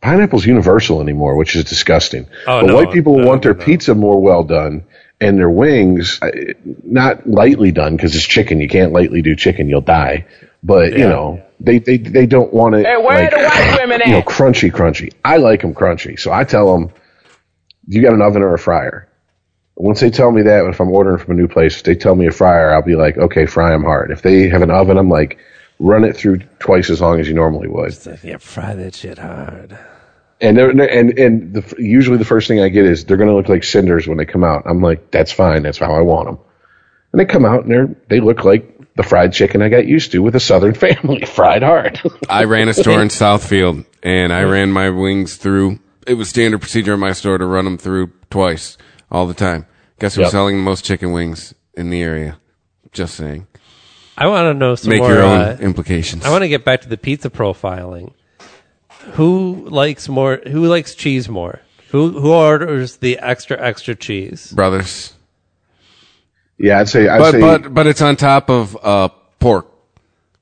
pineapple's 0.01 0.45
universal 0.45 1.01
anymore, 1.01 1.35
which 1.35 1.55
is 1.55 1.63
disgusting. 1.63 2.27
Oh, 2.47 2.61
but 2.61 2.67
no, 2.67 2.75
white 2.75 2.91
people 2.91 3.17
no, 3.17 3.27
want 3.27 3.43
their 3.43 3.53
no. 3.53 3.63
pizza 3.63 3.93
more 3.95 4.19
well 4.19 4.43
done, 4.43 4.83
and 5.19 5.37
their 5.37 5.49
wings 5.49 6.19
uh, 6.21 6.31
not 6.83 7.27
lightly 7.27 7.71
done 7.71 7.95
because 7.95 8.15
it's 8.15 8.25
chicken. 8.25 8.59
You 8.59 8.67
can't 8.67 8.91
lightly 8.91 9.21
do 9.21 9.35
chicken; 9.35 9.69
you'll 9.69 9.81
die. 9.81 10.25
But 10.63 10.93
you 10.93 11.07
know, 11.07 11.43
they 11.59 11.79
they 11.79 11.97
they 11.97 12.25
don't 12.25 12.53
want 12.53 12.75
it. 12.75 12.85
Hey, 12.85 12.97
where 12.97 13.23
like, 13.23 13.31
the 13.31 13.37
white 13.37 13.77
women 13.79 14.01
at? 14.01 14.07
You 14.07 14.13
know, 14.13 14.21
crunchy, 14.23 14.71
crunchy. 14.71 15.13
I 15.23 15.37
like 15.37 15.61
them 15.61 15.73
crunchy, 15.73 16.19
so 16.19 16.31
I 16.31 16.43
tell 16.43 16.73
them, 16.73 16.91
"You 17.87 18.01
got 18.01 18.13
an 18.13 18.21
oven 18.21 18.41
or 18.41 18.53
a 18.53 18.59
fryer?" 18.59 19.07
Once 19.75 19.99
they 19.99 20.09
tell 20.09 20.31
me 20.31 20.43
that, 20.43 20.65
if 20.65 20.79
I'm 20.79 20.91
ordering 20.91 21.17
from 21.17 21.37
a 21.37 21.41
new 21.41 21.47
place, 21.47 21.77
if 21.77 21.83
they 21.83 21.95
tell 21.95 22.15
me 22.15 22.27
a 22.27 22.31
fryer, 22.31 22.73
I'll 22.73 22.81
be 22.81 22.95
like, 22.95 23.17
"Okay, 23.17 23.45
fry 23.45 23.71
them 23.71 23.83
hard." 23.83 24.11
If 24.11 24.21
they 24.21 24.49
have 24.49 24.61
an 24.61 24.69
oven, 24.69 24.97
I'm 24.97 25.09
like, 25.09 25.37
"Run 25.79 26.03
it 26.03 26.15
through 26.15 26.39
twice 26.59 26.89
as 26.89 27.01
long 27.01 27.19
as 27.19 27.27
you 27.27 27.33
normally 27.33 27.67
would." 27.67 27.95
Yeah, 28.23 28.37
fry 28.37 28.75
that 28.75 28.95
shit 28.95 29.17
hard. 29.17 29.77
And 30.39 30.57
they're, 30.57 30.69
and 30.69 31.17
and 31.17 31.53
the, 31.53 31.75
usually 31.77 32.17
the 32.17 32.25
first 32.25 32.47
thing 32.47 32.59
I 32.59 32.69
get 32.69 32.85
is 32.85 33.05
they're 33.05 33.17
going 33.17 33.29
to 33.29 33.35
look 33.35 33.47
like 33.49 33.63
cinders 33.63 34.07
when 34.07 34.17
they 34.17 34.25
come 34.25 34.43
out. 34.43 34.63
I'm 34.65 34.81
like, 34.81 35.11
that's 35.11 35.31
fine. 35.31 35.63
That's 35.63 35.77
how 35.77 35.93
I 35.93 36.01
want 36.01 36.27
them. 36.27 36.39
And 37.11 37.19
they 37.19 37.25
come 37.25 37.45
out 37.45 37.63
and 37.63 37.71
they're 37.71 37.95
they 38.09 38.19
look 38.19 38.43
like 38.43 38.95
the 38.95 39.03
fried 39.03 39.33
chicken 39.33 39.61
I 39.61 39.69
got 39.69 39.85
used 39.85 40.11
to 40.11 40.19
with 40.19 40.35
a 40.35 40.39
Southern 40.39 40.73
family, 40.85 41.25
fried 41.25 41.63
hard. 41.63 42.01
I 42.29 42.43
ran 42.43 42.69
a 42.69 42.73
store 42.73 43.01
in 43.01 43.07
Southfield, 43.09 43.85
and 44.03 44.33
I 44.33 44.43
ran 44.43 44.71
my 44.71 44.89
wings 44.89 45.37
through. 45.37 45.79
It 46.07 46.15
was 46.15 46.29
standard 46.29 46.59
procedure 46.59 46.95
in 46.95 46.99
my 46.99 47.13
store 47.13 47.37
to 47.37 47.45
run 47.45 47.65
them 47.65 47.77
through 47.77 48.11
twice 48.31 48.77
all 49.11 49.27
the 49.27 49.33
time. 49.33 49.65
Guess 49.99 50.15
who's 50.15 50.23
Yep. 50.23 50.31
selling 50.31 50.55
the 50.57 50.63
most 50.63 50.83
chicken 50.85 51.11
wings 51.11 51.53
in 51.75 51.89
the 51.89 52.01
area? 52.01 52.37
Just 52.91 53.15
saying. 53.15 53.47
I 54.17 54.27
want 54.27 54.45
to 54.45 54.53
know 54.53 54.75
some 54.75 54.89
Make 54.89 54.99
more. 55.01 55.11
your 55.13 55.23
own 55.23 55.41
uh, 55.41 55.57
implications. 55.61 56.25
I 56.25 56.29
want 56.31 56.43
to 56.43 56.47
get 56.49 56.63
back 56.65 56.81
to 56.81 56.89
the 56.89 56.97
pizza 56.97 57.29
profiling. 57.29 58.13
Who 59.13 59.67
likes 59.69 60.07
more? 60.09 60.41
Who 60.47 60.65
likes 60.67 60.93
cheese 60.95 61.27
more? 61.29 61.61
Who 61.89 62.19
who 62.19 62.31
orders 62.31 62.97
the 62.97 63.17
extra 63.19 63.59
extra 63.59 63.95
cheese? 63.95 64.51
brothers, 64.51 65.13
yeah, 66.57 66.79
I'd 66.79 66.87
say 66.89 67.07
I'd 67.07 67.17
but 67.19 67.31
say 67.31 67.39
but 67.41 67.73
but 67.73 67.87
it's 67.87 68.01
on 68.01 68.15
top 68.15 68.49
of 68.49 68.77
uh, 68.81 69.09
pork, 69.39 69.67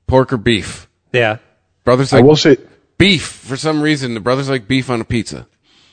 pork 0.06 0.32
or 0.32 0.36
beef. 0.36 0.88
Yeah, 1.12 1.38
Brothers 1.84 2.12
I 2.12 2.16
like 2.18 2.26
will 2.26 2.36
say 2.36 2.56
beef 2.98 3.22
for 3.26 3.56
some 3.56 3.80
reason. 3.82 4.14
The 4.14 4.20
brothers 4.20 4.48
like 4.50 4.68
beef 4.68 4.90
on 4.90 5.00
a 5.00 5.04
pizza. 5.04 5.46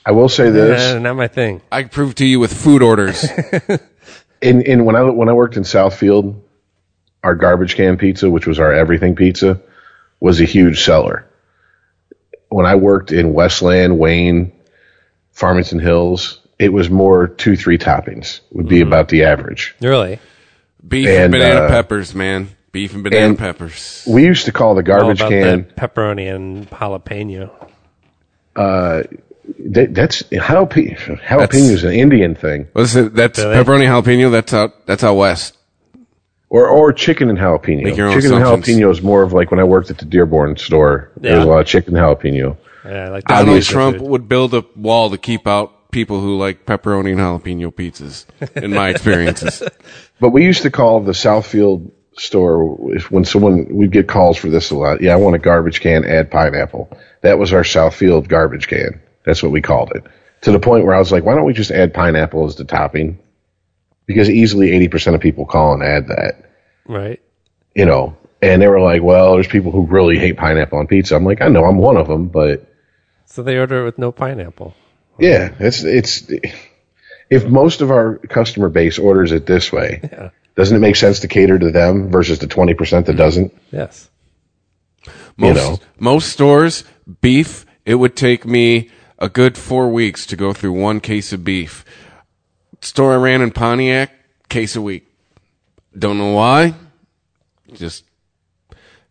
I 0.07 0.11
will 0.11 0.29
say 0.29 0.49
this. 0.49 0.81
Eh, 0.93 0.99
not 0.99 1.17
my 1.17 1.27
thing. 1.27 1.61
I 1.69 1.81
can 1.81 1.89
prove 1.89 2.15
to 2.15 2.25
you 2.25 2.39
with 2.39 2.53
food 2.53 2.81
orders. 2.81 3.25
in 4.41 4.61
in 4.61 4.85
when 4.85 4.95
I 4.95 5.03
when 5.03 5.27
I 5.27 5.33
worked 5.33 5.57
in 5.57 5.63
Southfield, 5.63 6.39
our 7.25 7.35
garbage 7.35 7.75
can 7.75 7.97
pizza, 7.97 8.29
which 8.29 8.47
was 8.47 8.57
our 8.57 8.71
everything 8.71 9.17
pizza, 9.17 9.59
was 10.21 10.39
a 10.39 10.45
huge 10.45 10.81
seller. 10.85 11.27
When 12.47 12.65
I 12.65 12.75
worked 12.75 13.11
in 13.11 13.33
Westland, 13.33 13.99
Wayne, 13.99 14.53
Farmington 15.33 15.79
Hills, 15.79 16.39
it 16.57 16.71
was 16.71 16.89
more 16.89 17.27
two 17.27 17.57
three 17.57 17.77
toppings 17.77 18.39
would 18.53 18.69
be 18.69 18.79
about 18.79 19.09
the 19.09 19.25
average. 19.25 19.75
Really? 19.81 20.19
beef 20.87 21.09
and, 21.09 21.17
And, 21.23 21.31
banana 21.33 21.59
uh, 21.65 21.67
peppers, 21.69 22.15
man. 22.15 22.47
Beef 22.71 22.93
and 22.93 23.03
banana 23.03 23.25
and- 23.25 23.37
peppers. 23.37 24.05
We 24.07 24.23
used 24.25 24.45
to 24.45 24.53
call 24.53 24.73
the 24.75 24.79
All 24.89 24.99
garbage 24.99 25.19
about 25.19 25.31
can. 25.31 25.67
the 25.67 25.73
pepperoni 25.81 26.33
and 26.33 26.69
jalapeno. 26.69 27.51
That, 29.59 29.93
that's 29.93 30.23
jalapeno. 30.23 31.19
Jalapeno 31.21 31.71
is 31.71 31.83
an 31.83 31.93
Indian 31.93 32.35
thing, 32.35 32.67
What's 32.73 32.95
it? 32.95 33.13
That's 33.15 33.39
Really? 33.39 33.55
pepperoni 33.55 33.85
jalapeno. 33.87 34.31
That's 34.31 34.53
out. 34.53 34.85
That's 34.85 35.03
out 35.03 35.15
west. 35.15 35.57
or 36.49 36.67
or 36.67 36.91
chicken 36.93 37.29
and 37.29 37.37
jalapeno. 37.39 37.83
Make 37.83 37.97
your 37.97 38.07
own 38.07 38.15
chicken 38.21 38.33
and 38.37 38.43
jalapeno 38.45 38.91
is 38.91 39.01
more 39.01 39.23
of 39.23 39.33
like 39.33 39.51
when 39.51 39.59
I 39.59 39.63
worked 39.63 39.89
at 39.89 39.97
the 39.99 40.05
Dearborn 40.05 40.57
store. 40.57 41.11
There 41.17 41.35
was 41.35 41.43
a 41.43 41.47
Yeah. 41.47 41.53
lot 41.53 41.59
of 41.61 41.67
chicken 41.67 41.95
and 41.95 42.03
jalapeno. 42.05 42.57
Yeah, 42.85 43.09
like 43.09 43.25
Donald 43.25 43.61
Trump 43.63 43.97
food. 43.97 44.07
would 44.09 44.29
build 44.29 44.53
a 44.53 44.63
wall 44.75 45.09
to 45.09 45.17
keep 45.17 45.45
out 45.47 45.91
people 45.91 46.19
who 46.21 46.37
like 46.37 46.65
pepperoni 46.65 47.11
and 47.11 47.19
jalapeno 47.19 47.73
pizzas. 47.73 48.25
In 48.61 48.71
my 48.73 48.89
experiences, 48.89 49.61
But 50.19 50.29
we 50.29 50.43
used 50.43 50.63
to 50.63 50.71
call 50.71 50.99
the 51.01 51.11
Southfield 51.13 51.91
store 52.17 52.65
when 53.09 53.23
someone 53.23 53.67
we'd 53.69 53.91
get 53.91 54.07
calls 54.07 54.35
for 54.37 54.49
this 54.49 54.71
a 54.71 54.75
lot. 54.75 55.01
Yeah, 55.01 55.13
I 55.13 55.17
want 55.17 55.35
a 55.35 55.39
garbage 55.39 55.79
can, 55.81 56.03
add 56.05 56.31
pineapple. 56.31 56.89
That 57.21 57.37
was 57.39 57.53
our 57.53 57.61
Southfield 57.63 58.27
garbage 58.27 58.67
can. 58.67 58.99
That's 59.27 59.43
what 59.43 59.51
we 59.51 59.61
called 59.61 59.91
it. 59.93 60.03
To 60.41 60.51
the 60.51 60.59
point 60.59 60.85
where 60.85 60.95
I 60.95 60.99
was 60.99 61.11
like, 61.11 61.25
why 61.25 61.35
don't 61.35 61.45
we 61.45 61.53
just 61.53 61.69
add 61.69 61.93
pineapple 61.93 62.45
as 62.45 62.55
the 62.55 62.63
topping? 62.63 63.19
Because 64.05 64.29
easily 64.29 64.71
eighty 64.71 64.87
percent 64.87 65.15
of 65.15 65.21
people 65.21 65.45
call 65.45 65.73
and 65.73 65.83
add 65.83 66.07
that. 66.07 66.49
right? 66.87 67.21
You 67.75 67.85
know, 67.85 68.15
and 68.41 68.61
they 68.61 68.67
were 68.67 68.79
like, 68.79 69.03
well, 69.03 69.33
there's 69.33 69.47
people 69.47 69.71
who 69.71 69.85
really 69.85 70.17
hate 70.17 70.37
pineapple 70.37 70.79
on 70.79 70.87
pizza. 70.87 71.15
I'm 71.15 71.25
like, 71.25 71.41
I 71.41 71.49
know, 71.49 71.65
I'm 71.65 71.77
one 71.77 71.97
of 71.97 72.07
them, 72.07 72.29
but 72.29 72.65
So 73.25 73.43
they 73.43 73.57
order 73.57 73.81
it 73.81 73.85
with 73.85 73.97
no 73.97 74.11
pineapple. 74.13 74.73
yeah, 75.19 75.53
it's 75.59 75.83
it's 75.83 76.31
if 77.29 77.45
most 77.45 77.81
of 77.81 77.91
our 77.91 78.17
customer 78.29 78.69
base 78.69 78.97
orders 78.97 79.33
it 79.33 79.45
this 79.45 79.73
way, 79.73 80.31
doesn't 80.55 80.77
it 80.77 80.79
make 80.79 80.95
sense 80.95 81.19
to 81.19 81.27
cater 81.27 81.59
to 81.59 81.69
them 81.71 82.09
versus 82.09 82.39
the 82.39 82.47
twenty 82.47 82.75
percent 82.75 83.07
that 83.07 83.17
doesn't? 83.17 83.53
Yes. 83.71 84.09
most 85.35 85.55
know. 85.57 85.79
most 85.99 86.29
stores 86.31 86.83
beef. 87.21 87.65
It 87.85 87.95
would 87.95 88.15
take 88.17 88.45
me 88.45 88.89
a 89.19 89.29
good 89.29 89.57
four 89.57 89.89
weeks 89.89 90.25
to 90.27 90.35
go 90.35 90.53
through 90.53 90.73
one 90.73 90.99
case 90.99 91.33
of 91.33 91.43
beef. 91.43 91.83
Store 92.81 93.13
I 93.13 93.17
ran 93.17 93.41
in 93.41 93.51
Pontiac, 93.51 94.11
case 94.49 94.75
a 94.75 94.81
week. 94.81 95.07
Don't 95.97 96.17
know 96.17 96.33
why. 96.33 96.75
Just 97.73 98.03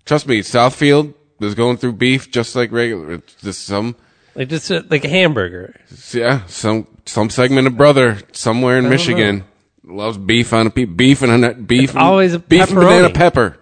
trust 0.04 0.26
me. 0.28 0.40
Southfield 0.40 1.14
was 1.40 1.54
going 1.54 1.76
through 1.76 1.92
beef 1.94 2.30
just 2.30 2.54
like 2.54 2.70
regular. 2.72 3.14
It's 3.14 3.34
just 3.36 3.64
some 3.64 3.96
Like 4.34 4.48
just 4.48 4.70
uh, 4.70 4.82
like 4.88 5.04
a 5.04 5.08
hamburger. 5.08 5.74
Yeah, 6.12 6.46
some 6.46 6.86
some 7.04 7.28
segment 7.30 7.66
of 7.66 7.76
brother 7.76 8.18
somewhere 8.32 8.78
in 8.78 8.88
Michigan 8.88 9.44
loves 9.84 10.16
beef 10.18 10.52
on 10.52 10.68
a 10.68 10.70
pe- 10.70 10.84
beef 10.84 11.22
and 11.22 11.44
a 11.44 11.54
beef. 11.54 11.90
and- 11.90 11.98
always 11.98 12.34
a 12.34 12.38
beef 12.38 12.68
and 12.68 12.76
banana 12.76 13.10
pepper. 13.10 13.58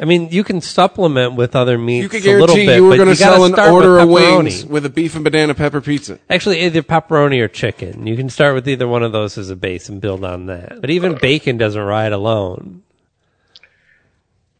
I 0.00 0.06
mean, 0.06 0.30
you 0.30 0.44
can 0.44 0.62
supplement 0.62 1.34
with 1.34 1.54
other 1.54 1.76
meats 1.76 2.02
You 2.04 2.08
could 2.08 2.24
a 2.24 2.32
little 2.40 2.56
guarantee 2.56 2.66
bit, 2.66 2.76
you 2.76 2.84
were 2.86 2.96
going 2.96 3.08
to 3.08 3.16
sell 3.16 3.44
an 3.44 3.58
order 3.60 3.98
of 3.98 4.08
wings 4.08 4.64
with 4.64 4.86
a 4.86 4.88
beef 4.88 5.14
and 5.14 5.22
banana 5.22 5.54
pepper 5.54 5.82
pizza. 5.82 6.18
Actually, 6.30 6.60
either 6.60 6.82
pepperoni 6.82 7.42
or 7.42 7.48
chicken. 7.48 8.06
You 8.06 8.16
can 8.16 8.30
start 8.30 8.54
with 8.54 8.66
either 8.66 8.88
one 8.88 9.02
of 9.02 9.12
those 9.12 9.36
as 9.36 9.50
a 9.50 9.56
base 9.56 9.90
and 9.90 10.00
build 10.00 10.24
on 10.24 10.46
that. 10.46 10.80
But 10.80 10.88
even 10.88 11.16
bacon 11.20 11.58
doesn't 11.58 11.82
ride 11.82 12.12
alone. 12.12 12.82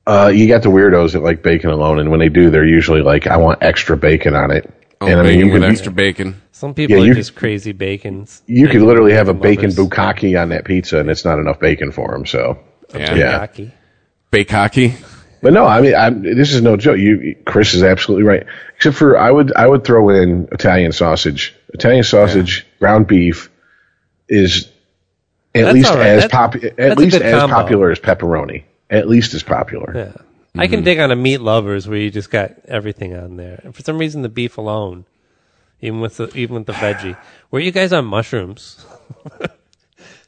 Uh, 0.07 0.31
you 0.35 0.47
got 0.47 0.63
the 0.63 0.69
weirdos 0.69 1.13
that 1.13 1.21
like 1.21 1.43
bacon 1.43 1.71
alone, 1.71 1.99
and 2.01 2.11
when 2.11 2.21
they 2.21 2.29
do, 2.29 2.51
they're 2.51 2.67
usually 2.67 3.01
like, 3.01 3.27
"I 3.27 3.37
want 3.37 3.63
extra 3.63 3.97
bacon 3.97 4.35
on 4.35 4.51
it." 4.51 4.71
Oh, 5.01 5.07
and 5.07 5.21
I 5.21 5.23
mean, 5.23 5.33
bacon 5.33 5.47
you 5.47 5.53
with 5.53 5.63
could, 5.63 5.71
extra 5.71 5.93
bacon. 5.93 6.43
Some 6.53 6.75
people 6.75 6.97
Yeah, 6.97 7.03
are 7.03 7.07
you- 7.07 7.15
just 7.15 7.35
crazy 7.35 7.73
bacons. 7.73 8.43
you 8.47 8.69
could 8.69 8.83
literally 8.83 9.13
have 9.13 9.29
a 9.29 9.35
bacon 9.35 9.71
lovers. 9.71 9.89
bukkake 9.89 10.41
on 10.41 10.51
that 10.51 10.65
pizza, 10.65 10.99
and 10.99 11.09
it's 11.09 11.25
not 11.25 11.39
enough 11.39 11.61
bacon 11.61 11.93
for 11.93 12.11
them. 12.11 12.27
So, 12.27 12.59
Yeah. 12.95 13.15
yeah. 13.15 13.47
Bukkake. 14.33 14.93
Bake 15.43 15.53
hockey. 15.53 15.53
But 15.53 15.53
no, 15.53 15.67
I 15.67 15.81
mean, 15.81 15.95
I'm, 15.95 16.23
this 16.23 16.53
is 16.53 16.63
no 16.63 16.77
joke. 16.77 16.99
You, 16.99 17.37
Chris 17.45 17.75
is 17.75 17.83
absolutely 17.83 18.25
right. 18.25 18.47
Except 18.77 18.97
for 18.97 19.19
I 19.19 19.31
would, 19.31 19.53
I 19.55 19.67
would 19.67 19.85
throw 19.85 20.09
in 20.11 20.49
Italian 20.53 20.93
sausage. 20.93 21.55
Italian 21.75 22.05
sausage, 22.05 22.67
ground 22.79 23.07
beef, 23.07 23.51
is 24.29 24.71
at 25.55 25.65
That's 25.65 25.75
least 25.75 25.91
all 25.91 25.97
right. 25.97 26.07
as 26.07 26.23
That- 26.23 26.31
pop, 26.31 26.55
at 26.79 26.99
least 26.99 27.17
as 27.17 27.41
combo. 27.41 27.55
popular 27.55 27.91
as 27.91 27.99
pepperoni. 27.99 28.65
At 28.89 29.09
least 29.09 29.35
as 29.35 29.43
popular. 29.43 29.93
Yeah. 29.95 30.13
I 30.57 30.67
can 30.67 30.81
mm. 30.81 30.85
dig 30.85 30.99
on 30.99 31.13
a 31.13 31.17
meat 31.17 31.41
lovers 31.41 31.87
where 31.87 31.99
you 31.99 32.11
just 32.11 32.31
got 32.31 32.53
everything 32.67 33.15
on 33.15 33.37
there. 33.37 33.61
And 33.63 33.73
for 33.75 33.83
some 33.83 33.99
reason, 33.99 34.23
the 34.23 34.29
beef 34.29 34.59
alone, 34.59 35.05
even 35.81 36.01
with 36.01 36.17
the 36.17 36.29
even 36.37 36.57
with 36.57 36.67
the 36.67 36.73
veggie. 36.73 37.17
Were 37.53 37.61
you 37.61 37.71
guys 37.71 37.93
on 37.93 38.05
mushrooms? 38.05 38.85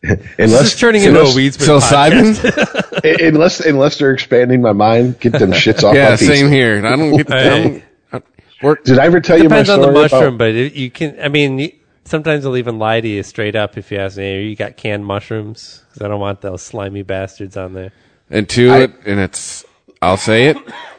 Unless 0.05 0.27
This 0.37 0.75
is 0.75 0.81
turning 0.81 1.03
into 1.05 1.21
unless, 1.21 1.33
a 1.33 1.37
weeds 1.37 1.57
Psilocybin? 1.59 3.21
unless 3.29 3.61
unless 3.61 3.99
they're 3.99 4.13
expanding 4.13 4.61
my 4.61 4.73
mind, 4.73 5.21
get 5.21 5.33
them 5.33 5.53
shits 5.53 5.85
off. 5.85 5.95
yeah, 5.95 6.11
my 6.11 6.17
pizza. 6.17 6.27
same 6.27 6.51
here. 6.51 6.85
I 6.85 6.97
don't 6.97 7.17
get. 7.17 7.31
I 7.33 7.45
don't, 7.45 7.83
I, 8.13 8.23
work. 8.63 8.83
Did 8.85 8.99
I 8.99 9.07
ever 9.07 9.21
tell 9.21 9.37
you 9.37 9.45
my 9.45 9.63
Depends 9.63 9.71
on 9.71 9.81
the 9.81 9.93
mushroom, 9.93 10.23
about- 10.35 10.39
but 10.39 10.55
it, 10.55 10.73
you 10.75 10.91
can. 10.91 11.21
I 11.21 11.29
mean, 11.29 11.59
you, 11.61 11.73
sometimes 12.05 12.43
they'll 12.43 12.57
even 12.57 12.81
lie 12.81 13.01
to 13.01 13.07
you 13.09 13.23
straight 13.23 13.55
up 13.55 13.79
if 13.79 13.93
you 13.93 13.99
ask 13.99 14.17
me, 14.17 14.49
"You 14.49 14.57
got 14.57 14.77
canned 14.77 15.07
mushrooms?" 15.07 15.85
Because 15.89 16.03
I 16.05 16.09
don't 16.09 16.21
want 16.21 16.41
those 16.41 16.63
slimy 16.63 17.03
bastards 17.03 17.57
on 17.57 17.75
there. 17.75 17.93
And 18.29 18.49
to 18.51 18.73
it, 18.75 18.93
and 19.07 19.21
it's. 19.21 19.65
I'll 20.01 20.17
say 20.17 20.49
it. 20.49 20.57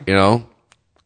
You 0.07 0.13
know, 0.13 0.47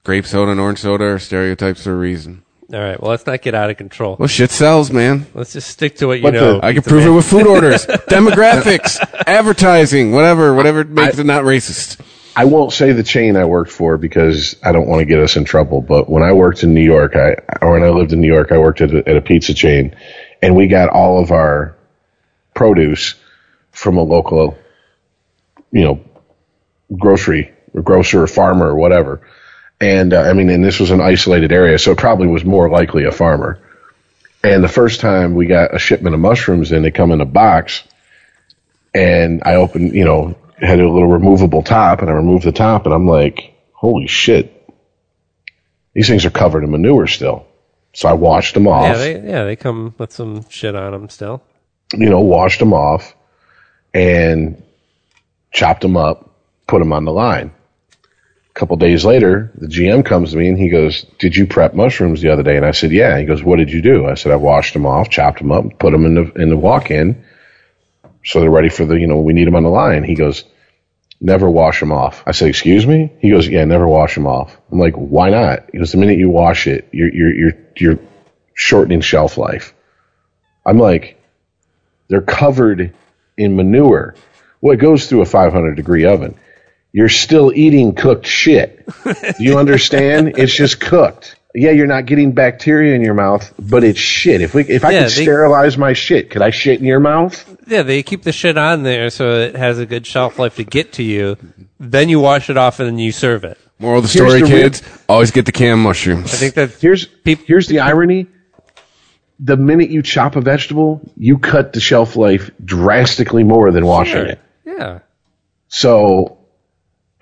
grape 0.04 0.28
soda 0.28 0.52
and 0.52 0.60
orange 0.60 0.80
soda 0.80 1.06
are 1.06 1.20
stereotypes 1.20 1.84
for 1.84 1.94
a 1.94 1.98
reason. 1.98 2.44
All 2.74 2.80
right, 2.82 3.02
well, 3.02 3.12
let's 3.12 3.26
not 3.26 3.42
get 3.42 3.56
out 3.56 3.70
of 3.70 3.78
control. 3.78 4.18
Well, 4.20 4.28
shit 4.28 4.52
sells, 4.52 4.92
man. 4.92 5.26
Let's 5.34 5.54
just 5.54 5.70
stick 5.70 5.96
to 5.98 6.08
what 6.08 6.18
you 6.18 6.24
But 6.24 6.34
the- 6.34 6.40
know. 6.42 6.60
I 6.62 6.74
can 6.74 6.82
Pizza 6.82 6.90
prove 6.90 7.06
it 7.06 7.10
with 7.12 7.26
food 7.26 7.48
orders, 7.56 7.86
demographics, 7.86 8.98
advertising, 9.26 10.12
whatever, 10.12 10.54
whatever 10.54 10.84
makes 10.84 11.18
it 11.18 11.26
not 11.26 11.44
racist. 11.44 12.02
I 12.36 12.44
won't 12.46 12.74
say 12.74 12.92
the 12.92 13.04
chain 13.04 13.38
I 13.38 13.46
worked 13.46 13.72
for 13.72 13.98
because 13.98 14.58
I 14.62 14.72
don't 14.74 14.88
want 14.88 15.00
to 15.00 15.06
get 15.06 15.20
us 15.20 15.38
in 15.38 15.46
trouble. 15.46 15.82
But 15.82 16.10
when 16.10 16.24
I 16.24 16.34
worked 16.34 16.62
in 16.64 16.74
New 16.74 16.84
York, 16.84 17.16
I 17.16 17.36
or 17.62 17.72
when 17.72 17.84
I 17.84 17.90
lived 17.90 18.12
in 18.14 18.20
New 18.22 18.28
York, 18.32 18.52
I 18.52 18.58
worked 18.58 18.82
at 18.82 18.92
a, 18.94 19.10
at 19.10 19.16
a 19.18 19.22
pizza 19.22 19.54
chain, 19.54 19.96
and 20.42 20.56
we 20.56 20.68
got 20.68 20.90
all 20.90 21.20
of 21.22 21.32
our 21.32 21.76
produce 22.54 23.16
from 23.72 23.98
a 23.98 24.04
local, 24.04 24.58
you 25.72 25.84
know, 25.84 26.00
grocery 26.96 27.54
or 27.74 27.82
grocer 27.82 28.22
or 28.22 28.28
farmer 28.28 28.68
or 28.68 28.76
whatever. 28.76 29.22
And 29.80 30.14
uh, 30.14 30.22
I 30.22 30.34
mean, 30.34 30.50
and 30.50 30.64
this 30.64 30.80
was 30.80 30.92
an 30.92 31.02
isolated 31.02 31.52
area, 31.52 31.78
so 31.78 31.92
it 31.92 31.98
probably 31.98 32.28
was 32.28 32.44
more 32.44 32.70
likely 32.70 33.06
a 33.06 33.12
farmer. 33.12 33.60
And 34.44 34.64
the 34.64 34.68
first 34.70 35.00
time 35.02 35.36
we 35.36 35.46
got 35.46 35.76
a 35.76 35.80
shipment 35.80 36.16
of 36.16 36.22
mushrooms 36.22 36.72
in, 36.72 36.82
they 36.82 36.92
come 36.92 37.12
in 37.12 37.22
a 37.22 37.26
box, 37.26 37.84
and 38.94 39.42
I 39.46 39.56
opened, 39.56 39.94
you 39.94 40.06
know, 40.06 40.36
had 40.60 40.80
a 40.80 40.90
little 40.90 41.08
removable 41.08 41.62
top, 41.62 42.02
and 42.02 42.10
I 42.10 42.14
removed 42.14 42.44
the 42.46 42.52
top, 42.52 42.86
and 42.86 42.94
I'm 42.94 43.06
like, 43.08 43.54
holy 43.74 44.08
shit, 44.08 44.54
these 45.94 46.08
things 46.08 46.26
are 46.26 46.32
covered 46.32 46.64
in 46.64 46.72
manure 46.72 47.08
still. 47.08 47.46
So 47.94 48.08
I 48.08 48.14
washed 48.14 48.54
them 48.54 48.68
off. 48.68 48.86
Yeah, 48.86 48.98
they 48.98 49.14
yeah 49.28 49.44
they 49.46 49.56
come 49.56 49.94
with 49.98 50.12
some 50.12 50.48
shit 50.50 50.76
on 50.76 50.92
them 50.92 51.10
still. 51.10 51.42
you 51.94 52.10
know, 52.10 52.20
washed 52.20 52.60
them 52.60 52.74
off 52.74 53.16
and 53.94 54.62
chopped 55.52 55.82
them 55.82 55.98
up, 55.98 56.30
put 56.68 56.80
them 56.80 56.94
on 56.94 57.06
the 57.06 57.12
line. 57.12 57.52
Couple 58.58 58.76
days 58.78 59.06
later, 59.06 59.52
the 59.54 59.68
GM 59.68 60.04
comes 60.04 60.32
to 60.32 60.38
me 60.38 60.50
and 60.50 60.58
he 60.58 60.70
goes, 60.70 61.06
"Did 61.20 61.36
you 61.36 61.46
prep 61.46 61.76
mushrooms 61.76 62.24
the 62.24 62.30
other 62.30 62.42
day?" 62.42 62.58
And 62.58 62.66
I 62.66 62.72
said, 62.72 62.92
"Yeah." 62.92 63.20
He 63.20 63.26
goes, 63.26 63.44
"What 63.44 63.58
did 63.58 63.72
you 63.72 63.84
do?" 63.84 64.08
I 64.08 64.16
said, 64.16 64.32
"I 64.32 64.36
washed 64.36 64.74
them 64.74 64.88
off, 64.88 65.12
chopped 65.12 65.38
them 65.38 65.52
up, 65.52 65.78
put 65.78 65.92
them 65.92 66.08
in 66.08 66.16
the 66.16 66.32
in 66.42 66.50
the 66.50 66.58
walk-in, 66.58 67.24
so 68.26 68.40
they're 68.40 68.50
ready 68.50 68.70
for 68.70 68.84
the 68.84 68.96
you 68.96 69.06
know 69.06 69.22
we 69.22 69.34
need 69.34 69.46
them 69.46 69.56
on 69.56 69.62
the 69.62 69.70
line." 69.70 70.04
He 70.04 70.16
goes, 70.16 70.44
"Never 71.22 71.48
wash 71.48 71.80
them 71.80 71.92
off." 71.92 72.24
I 72.26 72.32
said, 72.32 72.48
"Excuse 72.48 72.88
me?" 72.88 73.14
He 73.20 73.30
goes, 73.30 73.48
"Yeah, 73.48 73.64
never 73.66 73.88
wash 73.88 74.16
them 74.16 74.26
off." 74.26 74.58
I'm 74.72 74.80
like, 74.80 74.96
"Why 74.96 75.30
not?" 75.30 75.70
He 75.72 75.78
goes, 75.78 75.92
"The 75.92 76.00
minute 76.00 76.18
you 76.18 76.32
wash 76.32 76.66
it, 76.66 76.88
you're 76.92 77.14
you're 77.14 77.36
you're 77.36 77.54
you're 77.78 78.00
shortening 78.56 79.02
shelf 79.02 79.38
life." 79.38 79.76
I'm 80.66 80.80
like, 80.80 81.22
they're 82.08 82.22
covered 82.22 82.92
in 83.38 83.56
manure. 83.56 84.16
Well, 84.62 84.74
it 84.74 84.78
goes 84.78 85.06
through 85.06 85.22
a 85.22 85.26
500 85.26 85.76
degree 85.76 86.06
oven. 86.06 86.40
You're 86.94 87.10
still 87.10 87.52
eating 87.54 87.94
cooked 87.96 88.26
shit. 88.26 88.86
Do 89.04 89.14
you 89.40 89.58
understand? 89.60 90.34
it's 90.38 90.56
just 90.56 90.80
cooked. 90.80 91.36
Yeah, 91.54 91.72
you're 91.72 91.88
not 91.88 92.06
getting 92.06 92.34
bacteria 92.34 92.94
in 92.96 93.02
your 93.02 93.14
mouth, 93.14 93.52
but 93.58 93.84
it's 93.84 94.00
shit. 94.00 94.42
If 94.42 94.54
we, 94.54 94.64
if 94.64 94.86
I 94.86 94.92
Yeah, 94.92 95.00
could 95.04 95.12
they- 95.12 95.24
sterilize 95.24 95.78
my 95.78 95.94
shit, 95.94 96.30
could 96.30 96.42
I 96.42 96.50
shit 96.52 96.80
in 96.80 96.86
your 96.86 97.00
mouth? 97.00 97.44
Yeah, 97.68 97.82
they 97.84 98.04
keep 98.04 98.24
the 98.24 98.32
shit 98.32 98.58
on 98.58 98.84
there 98.84 99.10
so 99.10 99.32
it 99.40 99.56
has 99.56 99.80
a 99.80 99.86
good 99.86 100.06
shelf 100.08 100.40
life 100.40 100.56
to 100.58 100.64
get 100.64 100.94
to 100.94 101.04
you. 101.04 101.38
Then 101.80 102.10
you 102.10 102.20
wash 102.20 102.50
it 102.50 102.58
off 102.58 102.80
and 102.80 102.88
then 102.90 103.00
you 103.00 103.12
serve 103.12 103.44
it. 103.44 103.58
Moral 103.80 103.98
of 104.00 104.04
the 104.04 104.10
story, 104.10 104.40
the 104.42 104.46
real- 104.46 104.48
kids: 104.48 104.82
always 105.10 105.32
get 105.32 105.46
the 105.46 105.52
canned 105.52 105.82
mushrooms. 105.82 106.34
I 106.34 106.38
think 106.38 106.54
that 106.56 106.72
Here's 106.72 107.06
Peop- 107.06 107.46
here's 107.46 107.68
the 107.68 107.80
irony. 107.82 108.28
The 109.40 109.56
minute 109.58 109.90
you 109.92 110.02
chop 110.02 110.36
a 110.36 110.42
vegetable, 110.42 111.02
you 111.16 111.38
cut 111.38 111.74
the 111.74 111.80
shelf 111.80 112.16
life 112.16 112.50
drastically 112.64 113.44
more 113.44 113.72
than 113.72 113.86
washing 113.86 114.26
it. 114.28 114.40
yeah. 114.66 115.00
So 115.68 116.37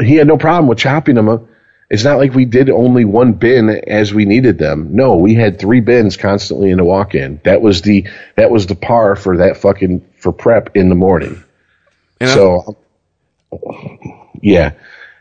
he 0.02 0.16
had 0.16 0.28
no 0.28 0.38
problem 0.38 0.68
with 0.68 0.78
chopping 0.78 1.16
them. 1.16 1.30
up. 1.30 1.44
It's 1.90 2.04
not 2.04 2.18
like 2.18 2.34
we 2.34 2.46
did 2.46 2.70
only 2.72 3.06
one 3.06 3.34
bin 3.34 3.70
as 3.70 4.12
we 4.14 4.26
needed 4.26 4.58
them. 4.58 4.90
No, 4.96 5.16
we 5.18 5.36
had 5.36 5.60
three 5.60 5.82
bins 5.82 6.18
constantly 6.18 6.72
in 6.72 6.78
the 6.78 6.84
walk-in. 6.84 7.40
That 7.44 7.62
was 7.62 7.84
the 7.84 8.08
that 8.38 8.50
was 8.50 8.66
the 8.66 8.74
par 8.76 9.16
for 9.16 9.38
that 9.38 9.58
fucking 9.58 10.04
for 10.18 10.32
prep 10.32 10.76
in 10.76 10.90
the 10.90 10.96
morning. 10.96 11.44
And 12.20 12.30
I- 12.32 12.34
so 12.34 12.78
um, 13.54 13.98
yeah. 14.42 14.72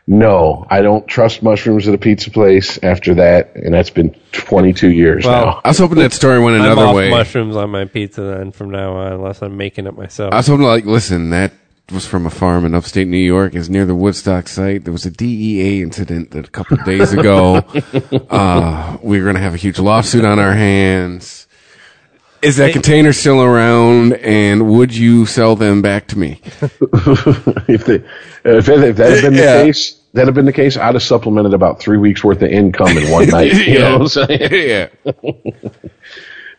No, 0.07 0.67
I 0.69 0.83
don't 0.83 1.07
trust 1.07 1.41
mushrooms 1.41 1.87
at 1.87 1.95
a 1.95 1.97
pizza 1.97 2.29
place 2.29 2.77
after 2.83 3.15
that, 3.15 3.55
and 3.55 3.73
that's 3.73 3.89
been 3.89 4.15
22 4.33 4.89
years 4.91 5.25
Well, 5.25 5.45
now. 5.45 5.61
I 5.65 5.69
was 5.69 5.79
hoping 5.79 5.97
that 5.97 6.13
story 6.13 6.39
went 6.39 6.57
I'm 6.57 6.65
another 6.65 6.83
off 6.89 6.95
way. 6.95 7.09
mushrooms 7.09 7.55
on 7.55 7.71
my 7.71 7.85
pizza 7.85 8.21
then 8.21 8.51
from 8.51 8.69
now 8.69 8.93
on, 8.97 9.13
unless 9.13 9.41
I'm 9.41 9.57
making 9.57 9.87
it 9.87 9.97
myself. 9.97 10.31
I 10.31 10.37
was 10.37 10.45
hoping, 10.47 10.63
like, 10.65 10.85
listen, 10.85 11.31
that 11.31 11.53
was 11.91 12.05
from 12.07 12.25
a 12.25 12.29
farm 12.29 12.65
in 12.65 12.73
upstate 12.73 13.07
New 13.07 13.17
York. 13.17 13.53
Is 13.55 13.69
near 13.69 13.85
the 13.85 13.95
Woodstock 13.95 14.47
site. 14.47 14.83
There 14.83 14.91
was 14.93 15.05
a 15.05 15.11
DEA 15.11 15.81
incident 15.81 16.31
that 16.31 16.47
a 16.47 16.51
couple 16.51 16.79
of 16.79 16.85
days 16.85 17.13
ago. 17.13 17.55
uh, 18.29 18.97
we 19.01 19.17
were 19.19 19.23
going 19.25 19.35
to 19.35 19.41
have 19.41 19.53
a 19.53 19.57
huge 19.57 19.79
lawsuit 19.79 20.25
on 20.25 20.39
our 20.39 20.53
hands. 20.53 21.47
Is 22.41 22.57
that 22.57 22.73
container 22.73 23.11
still 23.13 23.41
around? 23.41 24.13
And 24.13 24.69
would 24.69 24.95
you 24.95 25.25
sell 25.25 25.55
them 25.55 25.81
back 25.81 26.07
to 26.09 26.19
me? 26.19 26.41
if, 26.61 27.85
they, 27.85 27.95
if, 27.95 28.69
it- 28.69 28.83
if 28.83 28.95
that 28.97 29.11
had 29.11 29.21
been 29.23 29.33
the 29.33 29.41
Yeah. 29.41 29.63
case, 29.63 29.99
that 30.13 30.25
had 30.27 30.35
been 30.35 30.45
the 30.45 30.53
case, 30.53 30.77
I'd 30.77 30.93
have 30.95 31.03
supplemented 31.03 31.53
about 31.53 31.79
three 31.79 31.97
weeks 31.97 32.23
worth 32.23 32.41
of 32.41 32.49
income 32.49 32.97
in 32.97 33.09
one 33.11 33.27
night. 33.29 33.53
You 33.53 33.79
know 33.79 33.97
what 33.99 34.01
I'm 34.01 34.27
saying? 34.27 34.49
yeah. 34.51 34.87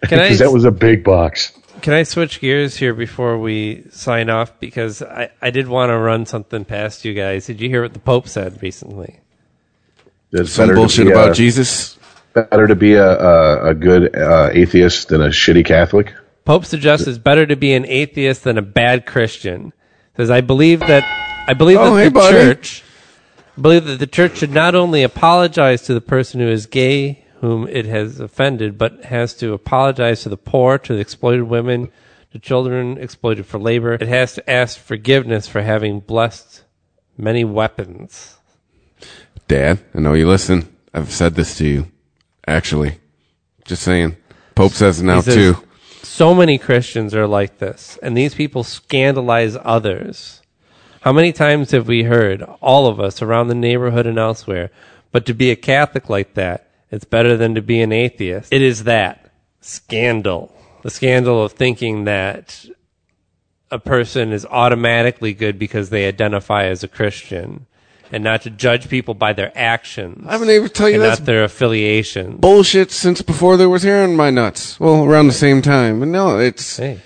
Because 0.00 0.38
that 0.40 0.52
was 0.52 0.64
a 0.64 0.70
big 0.70 1.04
box. 1.04 1.55
Can 1.82 1.92
I 1.94 2.02
switch 2.02 2.40
gears 2.40 2.76
here 2.76 2.94
before 2.94 3.38
we 3.38 3.84
sign 3.90 4.28
off? 4.30 4.58
Because 4.60 5.02
I, 5.02 5.30
I 5.40 5.50
did 5.50 5.68
want 5.68 5.90
to 5.90 5.98
run 5.98 6.26
something 6.26 6.64
past 6.64 7.04
you 7.04 7.14
guys. 7.14 7.46
Did 7.46 7.60
you 7.60 7.68
hear 7.68 7.82
what 7.82 7.92
the 7.92 7.98
Pope 8.00 8.28
said 8.28 8.62
recently? 8.62 9.20
It's 10.32 10.52
Some 10.52 10.74
bullshit 10.74 11.06
be 11.06 11.12
about 11.12 11.30
a- 11.30 11.34
Jesus. 11.34 11.98
Better 12.34 12.66
to 12.66 12.74
be 12.74 12.92
a, 12.94 13.18
a, 13.18 13.68
a 13.70 13.74
good 13.74 14.14
uh, 14.14 14.50
atheist 14.52 15.08
than 15.08 15.22
a 15.22 15.28
shitty 15.28 15.64
Catholic. 15.64 16.12
Pope 16.44 16.66
suggests 16.66 17.06
it's 17.06 17.16
better 17.16 17.46
to 17.46 17.56
be 17.56 17.72
an 17.72 17.86
atheist 17.86 18.44
than 18.44 18.58
a 18.58 18.62
bad 18.62 19.06
Christian. 19.06 19.72
Says 20.18 20.30
I 20.30 20.42
believe 20.42 20.80
that 20.80 21.02
I 21.48 21.54
believe 21.54 21.78
Oh, 21.78 21.94
that 21.94 22.02
hey, 22.02 22.08
the 22.08 22.10
buddy. 22.10 22.36
church 22.36 22.82
I 23.56 23.60
believe 23.62 23.84
that 23.86 23.98
the 24.00 24.06
church 24.06 24.36
should 24.38 24.50
not 24.52 24.74
only 24.74 25.02
apologize 25.02 25.80
to 25.82 25.94
the 25.94 26.00
person 26.02 26.40
who 26.40 26.48
is 26.48 26.66
gay 26.66 27.24
whom 27.40 27.68
it 27.68 27.86
has 27.86 28.20
offended, 28.20 28.78
but 28.78 29.04
has 29.04 29.34
to 29.34 29.52
apologize 29.52 30.22
to 30.22 30.28
the 30.28 30.36
poor, 30.36 30.78
to 30.78 30.94
the 30.94 31.00
exploited 31.00 31.44
women, 31.44 31.90
to 32.32 32.38
children 32.38 32.98
exploited 32.98 33.46
for 33.46 33.58
labor. 33.58 33.94
It 33.94 34.08
has 34.08 34.34
to 34.34 34.50
ask 34.50 34.78
forgiveness 34.78 35.46
for 35.46 35.62
having 35.62 36.00
blessed 36.00 36.64
many 37.16 37.44
weapons. 37.44 38.36
Dad, 39.48 39.80
I 39.94 40.00
know 40.00 40.14
you 40.14 40.26
listen. 40.26 40.74
I've 40.92 41.12
said 41.12 41.34
this 41.34 41.56
to 41.58 41.66
you. 41.66 41.92
Actually, 42.46 42.98
just 43.64 43.82
saying. 43.82 44.16
Pope 44.54 44.72
says 44.72 45.00
it 45.00 45.04
now 45.04 45.20
says, 45.20 45.34
too. 45.34 45.56
So 46.02 46.34
many 46.34 46.56
Christians 46.56 47.14
are 47.14 47.26
like 47.26 47.58
this, 47.58 47.98
and 48.02 48.16
these 48.16 48.34
people 48.34 48.64
scandalize 48.64 49.56
others. 49.62 50.40
How 51.02 51.12
many 51.12 51.32
times 51.32 51.72
have 51.72 51.86
we 51.86 52.04
heard, 52.04 52.42
all 52.60 52.86
of 52.86 52.98
us 52.98 53.20
around 53.20 53.48
the 53.48 53.54
neighborhood 53.54 54.06
and 54.06 54.18
elsewhere, 54.18 54.70
but 55.12 55.26
to 55.26 55.34
be 55.34 55.50
a 55.50 55.56
Catholic 55.56 56.08
like 56.08 56.34
that, 56.34 56.65
it's 56.90 57.04
better 57.04 57.36
than 57.36 57.54
to 57.54 57.62
be 57.62 57.80
an 57.80 57.92
atheist? 57.92 58.52
It 58.52 58.62
is 58.62 58.84
that 58.84 59.32
scandal. 59.60 60.54
The 60.82 60.90
scandal 60.90 61.42
of 61.42 61.52
thinking 61.52 62.04
that 62.04 62.66
a 63.70 63.78
person 63.78 64.32
is 64.32 64.46
automatically 64.46 65.32
good 65.34 65.58
because 65.58 65.90
they 65.90 66.06
identify 66.06 66.64
as 66.66 66.84
a 66.84 66.88
Christian, 66.88 67.66
and 68.12 68.22
not 68.22 68.42
to 68.42 68.50
judge 68.50 68.88
people 68.88 69.14
by 69.14 69.32
their 69.32 69.50
actions. 69.56 70.24
I 70.28 70.32
haven't 70.32 70.50
even 70.50 70.68
tell 70.68 70.88
you 70.88 70.96
and 70.96 71.02
that's 71.02 71.20
not 71.20 71.26
their 71.26 71.42
affiliation. 71.42 72.36
bullshit 72.36 72.92
since 72.92 73.22
before 73.22 73.56
there 73.56 73.68
was 73.68 73.82
hair 73.82 74.04
in 74.04 74.14
my 74.14 74.30
nuts. 74.30 74.78
Well, 74.78 75.04
around 75.04 75.26
the 75.26 75.32
same 75.32 75.62
time. 75.62 75.98
But 75.98 76.08
no, 76.08 76.38
it's 76.38 76.76
Hey. 76.76 77.00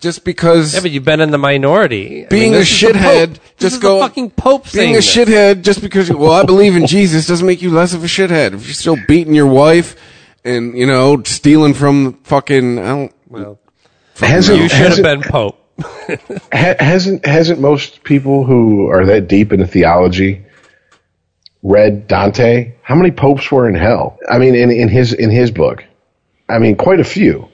Just 0.00 0.24
because 0.24 0.74
Yeah, 0.74 0.80
but 0.80 0.90
you've 0.90 1.04
been 1.04 1.20
in 1.20 1.30
the 1.30 1.38
minority. 1.38 2.24
I 2.24 2.28
being 2.28 2.52
mean, 2.52 2.54
a 2.54 2.58
this 2.58 2.70
is 2.72 2.80
the 2.80 2.86
shithead, 2.88 3.28
This 3.34 3.40
just 3.58 3.74
is 3.76 3.78
go 3.82 3.96
the 4.00 4.06
fucking 4.08 4.30
Pope 4.30 4.72
being 4.72 4.92
a 4.92 4.96
this. 4.96 5.16
shithead 5.16 5.62
just 5.62 5.80
because 5.82 6.10
well 6.10 6.32
I 6.32 6.44
believe 6.44 6.74
in 6.76 6.86
Jesus 6.86 7.26
doesn't 7.26 7.46
make 7.46 7.62
you 7.62 7.70
less 7.70 7.94
of 7.94 8.02
a 8.02 8.06
shithead. 8.06 8.54
If 8.54 8.66
you're 8.66 8.74
still 8.74 8.96
beating 9.06 9.34
your 9.34 9.46
wife 9.46 9.96
and 10.44 10.76
you 10.76 10.86
know 10.86 11.22
stealing 11.24 11.74
from 11.74 12.14
fucking 12.24 12.78
I 12.78 12.88
don't 12.88 13.12
Well, 13.28 13.58
Hasn't, 14.16 14.58
you 14.60 14.68
should 14.68 14.92
have 14.92 15.02
been 15.02 15.22
Pope. 15.22 15.56
hasn't 16.52 17.24
hasn't 17.24 17.60
most 17.60 18.02
people 18.04 18.44
who 18.44 18.88
are 18.88 19.06
that 19.06 19.28
deep 19.28 19.52
into 19.52 19.66
theology 19.66 20.44
read 21.62 22.06
Dante? 22.06 22.72
How 22.82 22.94
many 22.94 23.10
popes 23.10 23.50
were 23.50 23.68
in 23.68 23.74
hell? 23.74 24.18
I 24.30 24.38
mean, 24.38 24.54
in, 24.54 24.70
in 24.70 24.88
his 24.88 25.12
in 25.12 25.30
his 25.30 25.50
book, 25.50 25.84
I 26.48 26.58
mean, 26.58 26.76
quite 26.76 27.00
a 27.00 27.04
few. 27.04 27.48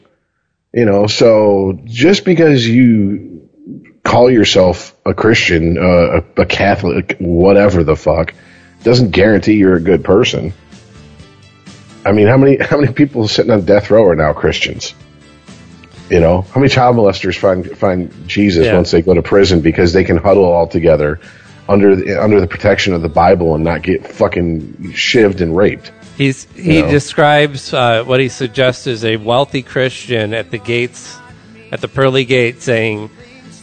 You 0.77 0.85
know, 0.85 1.07
so 1.07 1.81
just 1.85 2.27
because 2.27 2.69
you 2.69 3.49
call 4.05 4.31
yourself 4.31 4.95
a 5.07 5.15
Christian, 5.15 5.79
uh, 5.79 6.21
a, 6.37 6.43
a 6.43 6.45
Catholic, 6.45 7.17
whatever 7.19 7.83
the 7.83 7.97
fuck, 7.97 8.35
doesn't 8.83 9.11
guarantee 9.11 9.55
you're 9.55 9.77
a 9.77 9.81
good 9.81 10.05
person. 10.05 10.53
I 12.05 12.13
mean, 12.13 12.27
how 12.27 12.37
many 12.37 12.57
how 12.61 12.79
many 12.79 12.93
people 12.93 13.27
sitting 13.27 13.51
on 13.51 13.65
death 13.65 13.91
row 13.91 14.05
are 14.05 14.15
now 14.15 14.35
Christians? 14.35 14.95
You 16.11 16.21
know, 16.21 16.43
how 16.43 16.61
many 16.61 16.69
child 16.69 16.97
molesters 16.97 17.39
find 17.39 17.67
find 17.79 18.29
Jesus 18.29 18.67
Yeah. 18.67 18.75
once 18.75 18.91
they 18.91 19.01
go 19.01 19.15
to 19.15 19.23
prison 19.23 19.63
because 19.63 19.95
they 19.95 20.05
can 20.05 20.19
huddle 20.19 20.45
all 20.45 20.67
together 20.67 21.21
under 21.71 21.97
the, 21.97 22.23
under 22.23 22.39
the 22.39 22.47
protection 22.47 22.93
of 22.93 23.01
the 23.01 23.09
Bible 23.09 23.55
and 23.55 23.65
not 23.65 23.81
get 23.81 24.07
fucking 24.07 24.93
shivved 24.93 25.41
and 25.41 25.57
raped? 25.57 25.91
He's 26.17 26.45
he 26.55 26.81
know. 26.81 26.91
describes 26.91 27.75
uh, 27.75 28.03
what 28.05 28.21
he 28.21 28.29
suggests 28.29 28.87
is 28.87 29.05
a 29.05 29.17
wealthy 29.17 29.63
Christian 29.63 30.33
at 30.33 30.51
the 30.51 30.59
gates, 30.59 31.19
at 31.71 31.81
the 31.81 31.89
pearly 31.89 32.25
gate, 32.25 32.63
saying, 32.63 33.11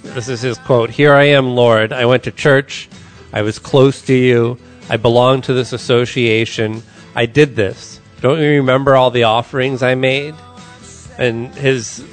"This 0.03 0.29
is 0.29 0.41
his 0.41 0.57
quote: 0.59 0.91
Here 0.91 1.13
I 1.13 1.25
am, 1.25 1.55
Lord. 1.55 1.91
I 1.91 2.05
went 2.05 2.23
to 2.23 2.31
church. 2.31 2.89
I 3.31 3.41
was 3.41 3.57
close 3.57 4.03
to 4.03 4.13
you. 4.13 4.59
I 4.87 4.97
belong 4.97 5.41
to 5.43 5.53
this 5.53 5.73
association. 5.73 6.83
I 7.15 7.25
did 7.25 7.55
this. 7.55 7.99
Don't 8.21 8.39
you 8.39 8.49
remember 8.49 8.95
all 8.95 9.09
the 9.09 9.23
offerings 9.23 9.81
I 9.81 9.95
made?" 9.95 10.35
And 11.17 11.53
his 11.55 12.03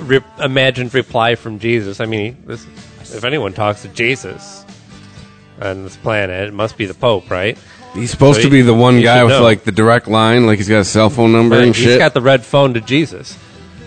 re- 0.00 0.20
imagined 0.40 0.92
reply 0.94 1.36
from 1.36 1.58
Jesus. 1.58 2.00
I 2.00 2.06
mean, 2.06 2.42
this, 2.46 2.64
if 3.14 3.24
anyone 3.24 3.52
talks 3.52 3.82
to 3.82 3.88
Jesus 3.88 4.64
on 5.60 5.84
this 5.84 5.96
planet, 5.96 6.48
it 6.48 6.54
must 6.54 6.76
be 6.76 6.86
the 6.86 6.94
Pope, 6.94 7.30
right? 7.30 7.58
He's 7.94 8.10
supposed 8.10 8.38
So 8.38 8.44
to 8.44 8.50
be 8.50 8.62
the 8.62 8.74
one 8.74 9.00
guy 9.00 9.22
with 9.22 9.32
know. 9.34 9.42
like 9.42 9.62
the 9.64 9.72
direct 9.72 10.08
line, 10.08 10.46
like 10.46 10.58
he's 10.58 10.68
got 10.68 10.80
a 10.80 10.84
cell 10.84 11.08
phone 11.10 11.32
number 11.32 11.56
and 11.56 11.66
He's 11.74 11.76
shit. 11.84 11.98
got 11.98 12.12
the 12.12 12.20
red 12.20 12.44
phone 12.44 12.74
to 12.74 12.80
Jesus. 12.80 13.38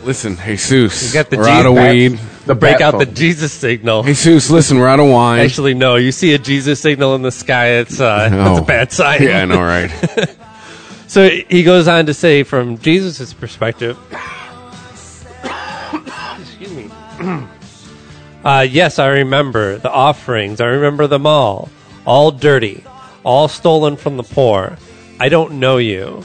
listen, 0.05 0.38
Jesus, 0.38 1.01
He's 1.01 1.13
got 1.13 1.29
the 1.29 1.38
we're 1.38 1.49
out 1.49 1.65
of 1.65 1.73
weed. 1.73 2.17
The 2.45 2.55
Break 2.55 2.79
out 2.79 2.97
the 2.97 3.05
phone. 3.05 3.15
Jesus 3.15 3.51
signal. 3.51 4.03
Jesus, 4.03 4.49
listen, 4.49 4.77
we're 4.77 4.88
out 4.88 5.01
of 5.01 5.09
wine. 5.09 5.41
Actually, 5.41 5.73
no. 5.73 5.95
You 5.97 6.13
see 6.13 6.34
a 6.34 6.38
Jesus 6.38 6.79
signal 6.79 7.15
in 7.15 7.21
the 7.21 7.31
sky, 7.31 7.79
it's 7.79 7.99
uh, 7.99 8.29
Oh. 8.34 8.51
it's 8.53 8.61
a 8.61 8.65
bad 8.65 8.91
sign. 8.93 9.21
yeah, 9.23 9.41
I 9.41 9.45
know, 9.45 9.61
right? 9.61 9.91
So 11.09 11.29
he 11.29 11.63
goes 11.63 11.88
on 11.88 12.05
to 12.07 12.13
say, 12.13 12.43
from 12.43 12.77
Jesus' 12.79 13.34
perspective, 13.34 13.97
excuse 16.39 16.71
me. 16.73 16.89
Uh, 18.45 18.61
yes, 18.61 18.97
I 18.97 19.07
remember 19.07 19.77
the 19.77 19.91
offerings. 19.91 20.61
I 20.61 20.67
remember 20.67 21.05
them 21.07 21.25
all. 21.25 21.67
All 22.05 22.31
dirty. 22.31 22.81
All 23.27 23.49
stolen 23.49 23.97
from 23.97 24.15
the 24.15 24.23
poor. 24.23 24.77
I 25.19 25.27
don't 25.27 25.59
know 25.59 25.77
you. 25.77 26.23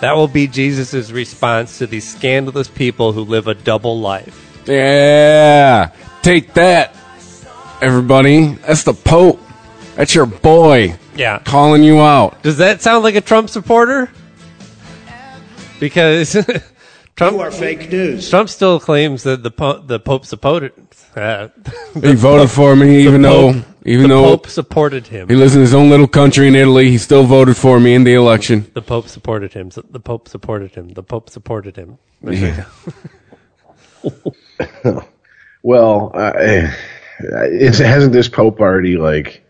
That 0.00 0.16
will 0.16 0.26
be 0.26 0.48
Jesus' 0.48 1.12
response 1.12 1.78
to 1.78 1.86
these 1.86 2.06
scandalous 2.10 2.66
people 2.66 3.12
who 3.12 3.22
live 3.22 3.46
a 3.46 3.54
double 3.54 4.00
life. 4.00 4.34
yeah, 4.66 5.92
take 6.22 6.54
that, 6.54 6.94
everybody. 7.80 8.54
That's 8.66 8.82
the 8.82 8.94
Pope. 8.94 9.40
That's 9.94 10.12
your 10.14 10.26
boy 10.26 10.96
Yeah. 11.14 11.38
calling 11.44 11.84
you 11.84 12.00
out. 12.00 12.42
Does 12.42 12.56
that 12.58 12.82
sound 12.82 13.04
like 13.04 13.14
a 13.14 13.20
Trump 13.20 13.48
supporter? 13.48 14.10
Because 15.78 16.32
Trump, 17.16 17.36
You 17.36 17.40
are 17.42 17.50
fake 17.52 17.90
news. 17.90 18.28
Trump 18.28 18.48
still 18.48 18.80
claims 18.80 19.22
that 19.22 19.42
the 19.44 19.50
po- 19.50 19.78
the 19.78 20.00
Pope 20.00 20.26
supported 20.26 20.72
uh, 21.14 21.48
He 21.94 22.14
voted 22.14 22.50
for 22.50 22.74
me, 22.74 22.98
even 23.04 23.22
though, 23.22 23.52
Pope- 23.52 23.64
even 23.84 24.08
the 24.08 24.14
though 24.14 24.36
Pope 24.36 24.48
supported 24.48 25.06
him. 25.06 25.28
he 25.28 25.34
lives 25.34 25.54
in 25.54 25.60
his 25.60 25.74
own 25.74 25.90
little 25.90 26.08
country 26.08 26.48
in 26.48 26.54
Italy. 26.54 26.90
He 26.90 26.98
still 26.98 27.24
voted 27.24 27.56
for 27.56 27.78
me 27.80 27.94
in 27.94 28.04
the 28.04 28.14
election. 28.14 28.70
The 28.74 28.82
Pope 28.82 29.08
supported 29.08 29.52
him. 29.52 29.70
The 29.70 30.00
Pope 30.00 30.28
supported 30.28 30.74
him. 30.74 30.88
The 30.90 31.02
Pope 31.02 31.30
supported 31.30 31.76
him. 31.76 31.98
Yeah. 32.22 32.64
Well, 35.64 36.10
uh, 36.12 36.32
it 37.18 37.78
hasn't 37.78 38.12
this 38.12 38.28
Pope 38.28 38.60
already 38.60 38.98
like 38.98 39.42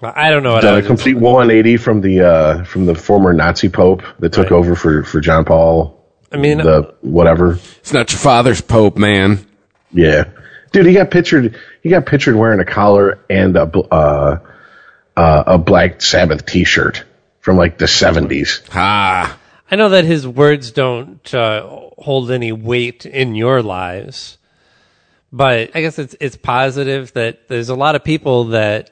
I 0.00 0.30
don't 0.30 0.44
know 0.44 0.52
what 0.52 0.62
done 0.62 0.78
a 0.78 0.82
complete 0.82 1.14
180 1.14 1.76
from 1.76 2.00
the 2.00 2.20
uh, 2.20 2.64
from 2.64 2.86
the 2.86 2.94
former 2.94 3.32
Nazi 3.32 3.68
Pope 3.68 4.02
that 4.20 4.32
took 4.32 4.52
over 4.52 4.76
for 4.76 5.02
for 5.02 5.20
John 5.20 5.44
Paul. 5.44 6.00
I 6.30 6.36
mean, 6.36 6.58
the 6.58 6.94
whatever. 7.00 7.58
It's 7.80 7.92
not 7.92 8.12
your 8.12 8.20
father's 8.20 8.60
Pope, 8.60 8.96
man. 8.96 9.44
Yeah, 9.90 10.24
dude, 10.72 10.86
he 10.86 10.94
got 10.94 11.10
pictured. 11.10 11.58
He 11.82 11.90
got 11.90 12.06
pictured 12.06 12.36
wearing 12.36 12.60
a 12.60 12.64
collar 12.64 13.20
and 13.30 13.56
a 13.56 13.62
uh, 13.62 14.38
uh, 15.16 15.44
a 15.46 15.58
Black 15.58 16.00
Sabbath 16.02 16.46
T-shirt 16.46 17.04
from 17.40 17.56
like 17.56 17.78
the 17.78 17.86
70s. 17.86 18.62
Ah, 18.72 19.38
I 19.70 19.76
know 19.76 19.90
that 19.90 20.04
his 20.04 20.26
words 20.26 20.70
don't 20.70 21.34
uh, 21.34 21.66
hold 21.98 22.30
any 22.30 22.52
weight 22.52 23.06
in 23.06 23.34
your 23.34 23.62
lives, 23.62 24.38
but 25.32 25.74
I 25.74 25.80
guess 25.80 25.98
it's 25.98 26.14
it's 26.20 26.36
positive 26.36 27.12
that 27.14 27.48
there's 27.48 27.68
a 27.68 27.74
lot 27.74 27.94
of 27.94 28.04
people 28.04 28.44
that 28.44 28.90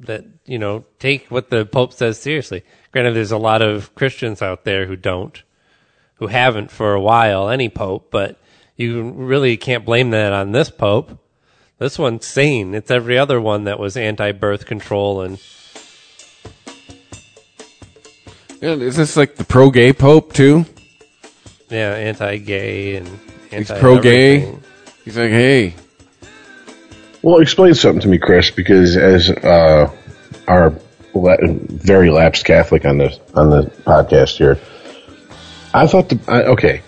that 0.00 0.24
you 0.46 0.58
know 0.58 0.84
take 0.98 1.26
what 1.26 1.50
the 1.50 1.64
Pope 1.66 1.92
says 1.92 2.18
seriously. 2.18 2.62
Granted, 2.92 3.14
there's 3.14 3.32
a 3.32 3.38
lot 3.38 3.62
of 3.62 3.94
Christians 3.94 4.42
out 4.42 4.64
there 4.64 4.86
who 4.86 4.96
don't, 4.96 5.42
who 6.14 6.26
haven't 6.26 6.70
for 6.70 6.94
a 6.94 7.00
while 7.00 7.48
any 7.48 7.68
Pope, 7.68 8.08
but 8.10 8.36
you 8.80 9.10
really 9.10 9.56
can't 9.56 9.84
blame 9.84 10.10
that 10.10 10.32
on 10.32 10.52
this 10.52 10.70
Pope. 10.70 11.18
This 11.78 11.98
one's 11.98 12.26
sane. 12.26 12.74
It's 12.74 12.90
every 12.90 13.18
other 13.18 13.40
one 13.40 13.64
that 13.64 13.78
was 13.78 13.96
anti-birth 13.96 14.66
control 14.66 15.22
and 15.22 15.38
yeah, 18.60 18.72
is 18.72 18.96
this 18.96 19.16
like 19.16 19.36
the 19.36 19.44
pro-gay 19.44 19.92
Pope 19.92 20.32
too? 20.32 20.66
yeah, 21.70 21.92
anti-gay 21.94 22.96
and 22.96 23.08
He's 23.50 23.70
pro-gay. 23.70 24.54
He's 25.04 25.16
like, 25.16 25.30
hey, 25.30 25.74
Well, 27.22 27.38
explain 27.40 27.74
something 27.74 28.02
to 28.02 28.08
me, 28.08 28.18
Chris, 28.18 28.50
because 28.50 28.96
as 28.96 29.30
uh, 29.30 29.90
our 30.46 30.74
la- 31.14 31.36
very 31.42 32.10
lapsed 32.10 32.44
Catholic 32.44 32.84
on 32.84 32.98
the 32.98 33.18
on 33.34 33.50
the 33.50 33.62
podcast 33.84 34.36
here, 34.36 34.58
I 35.72 35.86
thought 35.86 36.10
the 36.10 36.20
I, 36.28 36.42
okay, 36.42 36.82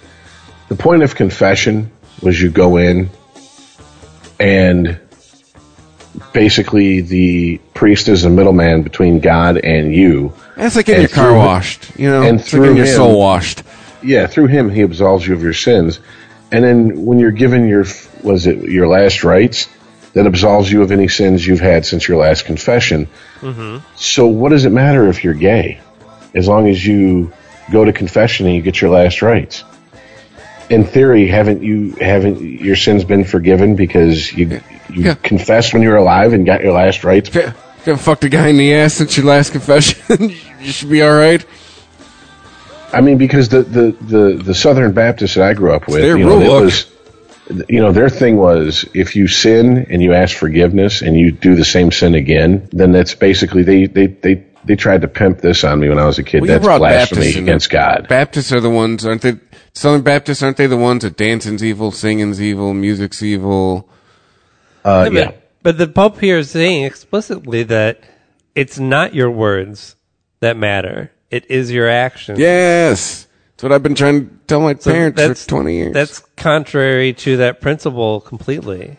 the 0.72 0.82
point 0.82 1.02
of 1.02 1.14
confession 1.14 1.90
was 2.22 2.40
you 2.40 2.50
go 2.50 2.78
in 2.78 3.10
and 4.40 4.98
basically 6.32 7.02
the 7.02 7.58
priest 7.74 8.08
is 8.08 8.24
a 8.24 8.30
middleman 8.30 8.82
between 8.82 9.20
God 9.20 9.58
and 9.58 9.94
you. 9.94 10.32
that's 10.56 10.76
like 10.76 10.86
getting 10.86 11.04
And 11.04 11.10
your 11.10 11.14
car 11.14 11.28
through- 11.30 11.36
washed. 11.38 11.98
You 11.98 12.10
know, 12.10 12.22
and 12.22 12.40
it's 12.40 12.44
like 12.44 12.50
through 12.50 12.60
getting 12.62 12.76
your 12.78 12.86
him- 12.86 12.96
soul 12.96 13.18
washed. 13.18 13.62
Yeah, 14.02 14.26
through 14.26 14.46
him 14.46 14.70
he 14.70 14.80
absolves 14.82 15.26
you 15.26 15.34
of 15.34 15.42
your 15.42 15.52
sins, 15.52 16.00
and 16.50 16.64
then 16.64 17.04
when 17.04 17.18
you're 17.20 17.30
given 17.30 17.68
your 17.68 17.84
was 18.22 18.46
it 18.46 18.62
your 18.62 18.88
last 18.88 19.22
rites, 19.24 19.68
that 20.14 20.26
absolves 20.26 20.72
you 20.72 20.82
of 20.82 20.90
any 20.90 21.06
sins 21.08 21.46
you've 21.46 21.60
had 21.60 21.84
since 21.86 22.08
your 22.08 22.16
last 22.18 22.44
confession. 22.46 23.06
Mm-hmm. 23.40 23.78
So 23.96 24.26
what 24.26 24.48
does 24.50 24.64
it 24.64 24.70
matter 24.70 25.08
if 25.08 25.22
you're 25.22 25.34
gay, 25.34 25.80
as 26.34 26.48
long 26.48 26.66
as 26.68 26.84
you 26.84 27.32
go 27.70 27.84
to 27.84 27.92
confession 27.92 28.46
and 28.46 28.56
you 28.56 28.62
get 28.62 28.80
your 28.80 28.90
last 28.90 29.22
rites? 29.22 29.62
In 30.72 30.84
theory, 30.84 31.28
haven't 31.28 31.62
you 31.62 31.90
haven't 32.00 32.40
your 32.40 32.76
sins 32.76 33.04
been 33.04 33.24
forgiven 33.24 33.76
because 33.76 34.32
you 34.32 34.60
you 34.88 35.04
Yeah. 35.04 35.14
confessed 35.14 35.74
when 35.74 35.82
you 35.82 35.90
were 35.90 35.96
alive 35.96 36.32
and 36.32 36.46
got 36.46 36.62
your 36.62 36.72
last 36.72 37.04
rites? 37.04 37.34
You 37.34 37.52
haven't 37.84 37.98
fucked 37.98 38.24
a 38.24 38.30
guy 38.30 38.48
in 38.48 38.56
the 38.56 38.72
ass 38.74 38.94
since 38.94 39.16
your 39.18 39.26
last 39.26 39.52
confession, 39.52 40.30
you 40.62 40.72
should 40.72 40.88
be 40.88 41.02
all 41.02 41.14
right. 41.14 41.44
I 42.92 43.00
mean, 43.02 43.18
because 43.18 43.48
the, 43.48 43.62
the, 43.62 43.96
the, 44.00 44.42
the 44.42 44.54
Southern 44.54 44.92
Baptists 44.92 45.34
that 45.34 45.44
I 45.44 45.54
grew 45.54 45.72
up 45.72 45.88
with, 45.88 46.04
you 46.04 46.24
know, 46.24 46.40
it 46.40 46.62
was, 46.62 46.86
you 47.68 47.80
know, 47.80 47.90
their 47.92 48.10
thing 48.10 48.36
was 48.36 48.86
if 48.94 49.16
you 49.16 49.28
sin 49.28 49.86
and 49.90 50.02
you 50.02 50.12
ask 50.12 50.36
forgiveness 50.36 51.02
and 51.02 51.16
you 51.18 51.32
do 51.32 51.54
the 51.54 51.64
same 51.64 51.90
sin 51.90 52.14
again, 52.14 52.68
then 52.72 52.92
that's 52.92 53.14
basically 53.14 53.62
they 53.62 53.86
they 53.86 54.06
they, 54.06 54.46
they 54.64 54.76
tried 54.76 55.02
to 55.02 55.08
pimp 55.08 55.40
this 55.40 55.64
on 55.64 55.80
me 55.80 55.88
when 55.88 55.98
I 55.98 56.06
was 56.06 56.18
a 56.18 56.22
kid. 56.22 56.42
Well, 56.42 56.48
that's 56.48 56.64
blasphemy 56.78 57.20
Baptists 57.20 57.36
against. 57.36 57.70
God. 57.70 58.06
Baptists 58.08 58.52
are 58.52 58.60
the 58.60 58.70
ones, 58.70 59.04
aren't 59.04 59.22
they? 59.22 59.36
Southern 59.74 60.02
Baptists 60.02 60.42
aren't 60.42 60.56
they 60.58 60.66
the 60.66 60.76
ones 60.76 61.02
that 61.02 61.16
dancing's 61.16 61.64
evil, 61.64 61.90
singing's 61.90 62.40
evil, 62.40 62.74
music's 62.74 63.22
evil? 63.22 63.88
Uh, 64.84 65.04
But- 65.04 65.12
yeah, 65.12 65.30
But 65.62 65.78
the 65.78 65.86
Pope 65.86 66.18
here 66.20 66.38
is 66.38 66.50
saying 66.50 66.84
explicitly 66.84 67.62
that 67.64 68.00
it's 68.54 68.78
not 68.78 69.14
your 69.14 69.30
words 69.30 69.96
that 70.40 70.56
matter. 70.56 71.10
It 71.30 71.50
is 71.50 71.70
your 71.72 71.88
actions. 71.88 72.38
Yes, 72.38 73.26
that's 73.54 73.62
what 73.62 73.72
I've 73.72 73.82
been 73.82 73.94
trying 73.94 74.26
to 74.28 74.34
tell 74.46 74.60
my 74.60 74.74
So 74.74 74.90
parents 74.92 75.16
that's- 75.16 75.44
for 75.44 75.48
twenty 75.48 75.76
years. 75.76 75.94
That's 75.94 76.18
contrary 76.36 77.12
to 77.14 77.36
that 77.38 77.60
principle 77.60 78.20
completely. 78.20 78.98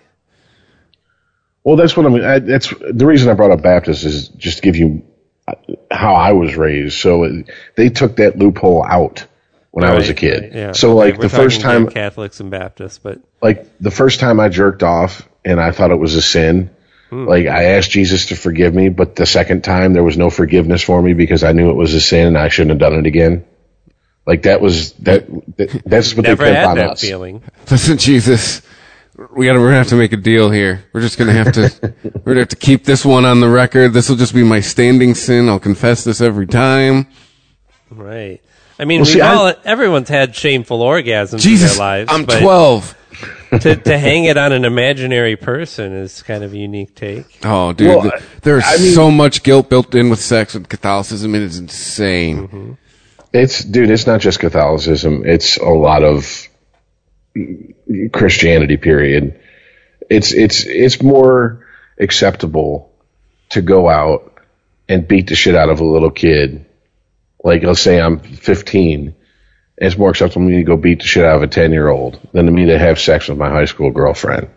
well, 1.64 1.76
that's 1.76 1.96
what 1.96 2.06
I 2.06 2.10
mean. 2.10 2.24
I, 2.24 2.40
that's 2.40 2.74
the 2.92 3.06
reason 3.06 3.30
I 3.30 3.34
brought 3.34 3.52
up 3.52 3.62
Baptist 3.62 4.04
is 4.06 4.30
just 4.30 4.58
to 4.58 4.64
give 4.64 4.76
you 4.76 5.04
uh, 5.48 5.54
how 5.92 6.16
I 6.16 6.32
was 6.32 6.56
raised. 6.56 6.98
So 6.98 7.24
it, 7.24 7.50
they 7.76 7.90
took 7.90 8.16
that 8.16 8.38
loophole 8.40 8.84
out 8.84 9.26
when 9.74 9.84
I 9.84 9.96
was 9.96 10.08
a 10.08 10.14
kid. 10.14 10.44
right, 10.44 10.54
yeah. 10.54 10.72
So 10.74 10.92
Okay, 10.92 11.10
like 11.10 11.18
we're 11.18 11.24
the 11.24 11.30
first 11.30 11.62
time, 11.62 11.90
Catholics 11.90 12.40
and 12.40 12.52
Baptists, 12.52 13.00
but 13.00 13.20
like 13.42 13.68
the 13.80 13.90
first 13.90 14.20
time 14.20 14.40
I 14.40 14.48
jerked 14.50 14.84
off 14.84 15.28
and 15.44 15.60
I 15.60 15.72
thought 15.72 15.90
it 15.90 15.98
was 15.98 16.14
a 16.14 16.22
sin. 16.22 16.70
Hmm. 17.10 17.26
Like 17.28 17.48
I 17.48 17.64
asked 17.76 17.90
Jesus 17.90 18.28
to 18.28 18.36
forgive 18.36 18.76
me, 18.76 18.90
but 18.90 19.16
the 19.16 19.26
second 19.26 19.64
time 19.64 19.94
there 19.94 20.04
was 20.04 20.16
no 20.16 20.30
forgiveness 20.30 20.84
for 20.84 21.02
me 21.02 21.14
because 21.14 21.44
I 21.44 21.54
knew 21.54 21.72
it 21.72 21.76
was 21.76 21.96
a 21.96 22.00
sin 22.00 22.28
and 22.28 22.38
I 22.38 22.50
shouldn't 22.50 22.70
have 22.70 22.80
done 22.80 23.00
it 23.00 23.08
again. 23.08 23.46
Like 24.28 24.44
that 24.44 24.62
was 24.62 24.94
that. 24.94 25.26
that 25.58 25.82
that's 25.88 26.14
what 26.16 26.24
never 26.26 26.46
they 26.46 26.52
pimp 26.52 26.58
had 26.58 26.68
on 26.68 26.78
that 26.78 26.90
us. 26.92 27.02
feeling. 27.02 27.42
Listen, 27.72 27.98
Jesus, 27.98 28.62
we 29.36 29.48
got. 29.48 29.54
to 29.54 29.60
We're 29.60 29.70
gonna 29.70 29.78
have 29.78 29.88
to 29.88 29.96
make 29.96 30.14
a 30.14 30.18
deal 30.18 30.52
here. 30.52 30.86
We're 30.94 31.02
just 31.02 31.18
gonna 31.18 31.34
have 31.34 31.52
to. 31.54 31.94
we're 32.04 32.34
gonna 32.34 32.42
have 32.42 32.50
to 32.50 32.56
keep 32.58 32.86
this 32.86 33.04
one 33.04 33.26
on 33.26 33.40
the 33.40 33.50
record. 33.50 33.94
This 33.94 34.08
will 34.08 34.18
just 34.18 34.36
be 34.36 34.44
my 34.44 34.60
standing 34.60 35.16
sin. 35.16 35.50
I'll 35.50 35.60
confess 35.60 36.04
this 36.04 36.22
every 36.22 36.46
time. 36.46 37.08
Right. 37.90 38.40
I 38.80 38.86
mean, 38.86 39.02
Well, 39.02 39.06
we 39.08 39.14
see, 39.14 39.22
I- 39.22 39.34
all, 39.36 39.54
everyone's 39.66 40.10
had 40.10 40.36
shameful 40.36 40.80
orgasms 40.80 41.40
Jesus, 41.40 41.72
in 41.74 41.78
their 41.78 41.86
lives. 41.88 42.12
I'm 42.12 42.26
but 42.26 42.42
twelve. 42.42 42.98
To, 43.52 43.76
to 43.76 43.98
hang 44.00 44.26
it 44.26 44.36
on 44.36 44.52
an 44.52 44.66
imaginary 44.66 45.36
person 45.36 45.94
is 45.94 46.24
kind 46.24 46.44
of 46.44 46.54
a 46.54 46.58
unique 46.58 46.96
take. 46.96 47.38
Oh, 47.46 47.72
dude, 47.72 47.88
Well, 47.88 48.02
th- 48.10 48.24
there's 48.42 48.64
I 48.66 48.78
mean- 48.78 48.94
so 48.96 49.12
much 49.12 49.44
guilt 49.44 49.70
built 49.70 49.94
in 49.94 50.10
with 50.10 50.20
sex 50.20 50.56
with 50.56 50.68
Catholicism. 50.68 51.36
It 51.36 51.44
is 51.44 51.60
insane. 51.60 52.48
Mm-hmm. 52.48 52.72
It's 53.32 53.64
dude. 53.64 53.92
It's 53.92 54.08
not 54.08 54.22
just 54.22 54.40
Catholicism. 54.40 55.24
It's 55.26 55.58
a 55.58 55.70
lot 55.70 56.02
of 56.04 56.48
Christianity. 58.12 58.78
Period. 58.78 59.40
It's 60.10 60.34
it's 60.34 60.66
it's 60.66 61.02
more 61.02 61.66
acceptable 62.00 62.92
to 63.50 63.62
go 63.62 63.90
out 63.90 64.34
and 64.90 65.08
beat 65.08 65.28
the 65.28 65.36
shit 65.36 65.56
out 65.56 65.70
of 65.70 65.80
a 65.80 65.86
little 65.86 66.12
kid. 66.12 66.66
Like 67.44 67.64
let's 67.64 67.82
say 67.82 68.00
I'm 68.02 68.20
15 68.20 69.16
it's 69.78 69.98
more 69.98 70.12
acceptable 70.12 70.46
to 70.46 70.52
me 70.52 70.58
to 70.58 70.64
go 70.64 70.78
beat 70.78 71.00
the 71.00 71.06
shit 71.06 71.26
out 71.26 71.38
of 71.38 71.44
a 71.44 71.48
10 71.48 71.72
year 71.72 71.90
old 71.90 72.20
than 72.32 72.46
to 72.46 72.52
me 72.52 72.68
to 72.68 72.78
have 72.78 73.00
sex 73.00 73.28
with 73.28 73.38
my 73.40 73.50
high 73.50 73.66
school 73.66 73.90
girlfriend. 73.92 74.50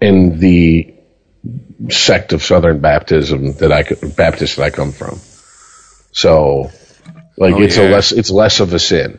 In 0.00 0.38
the 0.38 0.94
sect 1.88 2.32
of 2.34 2.42
Southern 2.42 2.80
Baptism 2.80 3.54
that 3.54 3.72
I 3.72 3.82
Baptist 4.16 4.56
that 4.56 4.62
I 4.64 4.70
come 4.70 4.92
from. 4.92 5.18
So, 6.12 6.70
like, 7.38 7.54
Oh, 7.54 7.62
it's 7.62 7.78
a 7.78 7.88
less 7.88 8.12
it's 8.12 8.30
less 8.30 8.60
of 8.60 8.72
a 8.74 8.78
sin. 8.78 9.18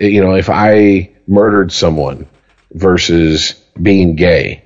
It- 0.00 0.12
you 0.12 0.20
know, 0.22 0.34
if 0.34 0.48
I 0.50 1.10
murdered 1.26 1.72
someone 1.72 2.26
versus 2.72 3.54
being 3.80 4.14
gay, 4.14 4.62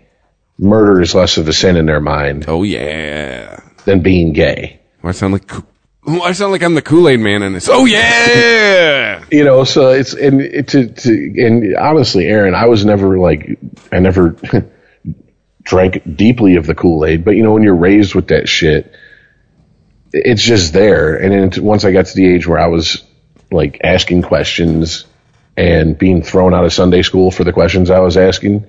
murder 0.58 1.00
is 1.00 1.14
less 1.14 1.38
of 1.38 1.48
a 1.48 1.52
sin 1.52 1.76
in 1.76 1.86
their 1.86 2.00
mind 2.00 2.44
Oh 2.46 2.62
yeah. 2.62 3.60
than 3.84 4.00
being 4.00 4.32
gay. 4.32 4.80
I 5.02 5.12
sound 5.12 5.32
like 5.32 5.50
I 6.08 6.32
sound 6.32 6.52
like 6.52 6.62
I'm 6.62 6.74
the 6.74 6.82
Kool 6.82 7.08
Aid 7.08 7.20
Man 7.20 7.42
in 7.42 7.52
this. 7.52 7.68
Oh 7.68 7.84
yeah. 7.84 9.24
You 9.30 9.44
know, 9.44 9.64
so 9.64 9.90
it's 9.90 10.14
and 10.14 10.40
it, 10.40 10.68
to 10.68 10.88
to 10.88 11.10
and 11.10 11.76
honestly, 11.76 12.26
Aaron, 12.26 12.54
I 12.54 12.66
was 12.66 12.84
never 12.84 13.18
like 13.18 13.58
I 13.92 13.98
never 13.98 14.36
drank 15.62 16.16
deeply 16.16 16.56
of 16.56 16.66
the 16.66 16.74
Kool 16.74 17.04
Aid, 17.04 17.24
but 17.24 17.32
you 17.32 17.42
know, 17.42 17.52
when 17.52 17.62
you're 17.62 17.74
raised 17.74 18.14
with 18.14 18.28
that 18.28 18.48
shit, 18.48 18.94
it's 20.12 20.42
just 20.42 20.72
there. 20.72 21.16
And 21.16 21.52
then 21.52 21.64
once 21.64 21.84
I 21.84 21.92
got 21.92 22.06
to 22.06 22.14
the 22.14 22.26
age 22.26 22.46
where 22.46 22.58
I 22.58 22.68
was 22.68 23.04
like 23.50 23.80
asking 23.84 24.22
questions 24.22 25.04
and 25.56 25.98
being 25.98 26.22
thrown 26.22 26.54
out 26.54 26.64
of 26.64 26.72
Sunday 26.72 27.02
school 27.02 27.30
for 27.30 27.44
the 27.44 27.52
questions 27.52 27.90
I 27.90 28.00
was 28.00 28.16
asking, 28.16 28.66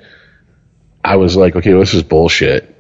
I 1.04 1.16
was 1.16 1.36
like, 1.36 1.56
okay, 1.56 1.72
well, 1.72 1.80
this 1.80 1.94
is 1.94 2.04
bullshit. 2.04 2.76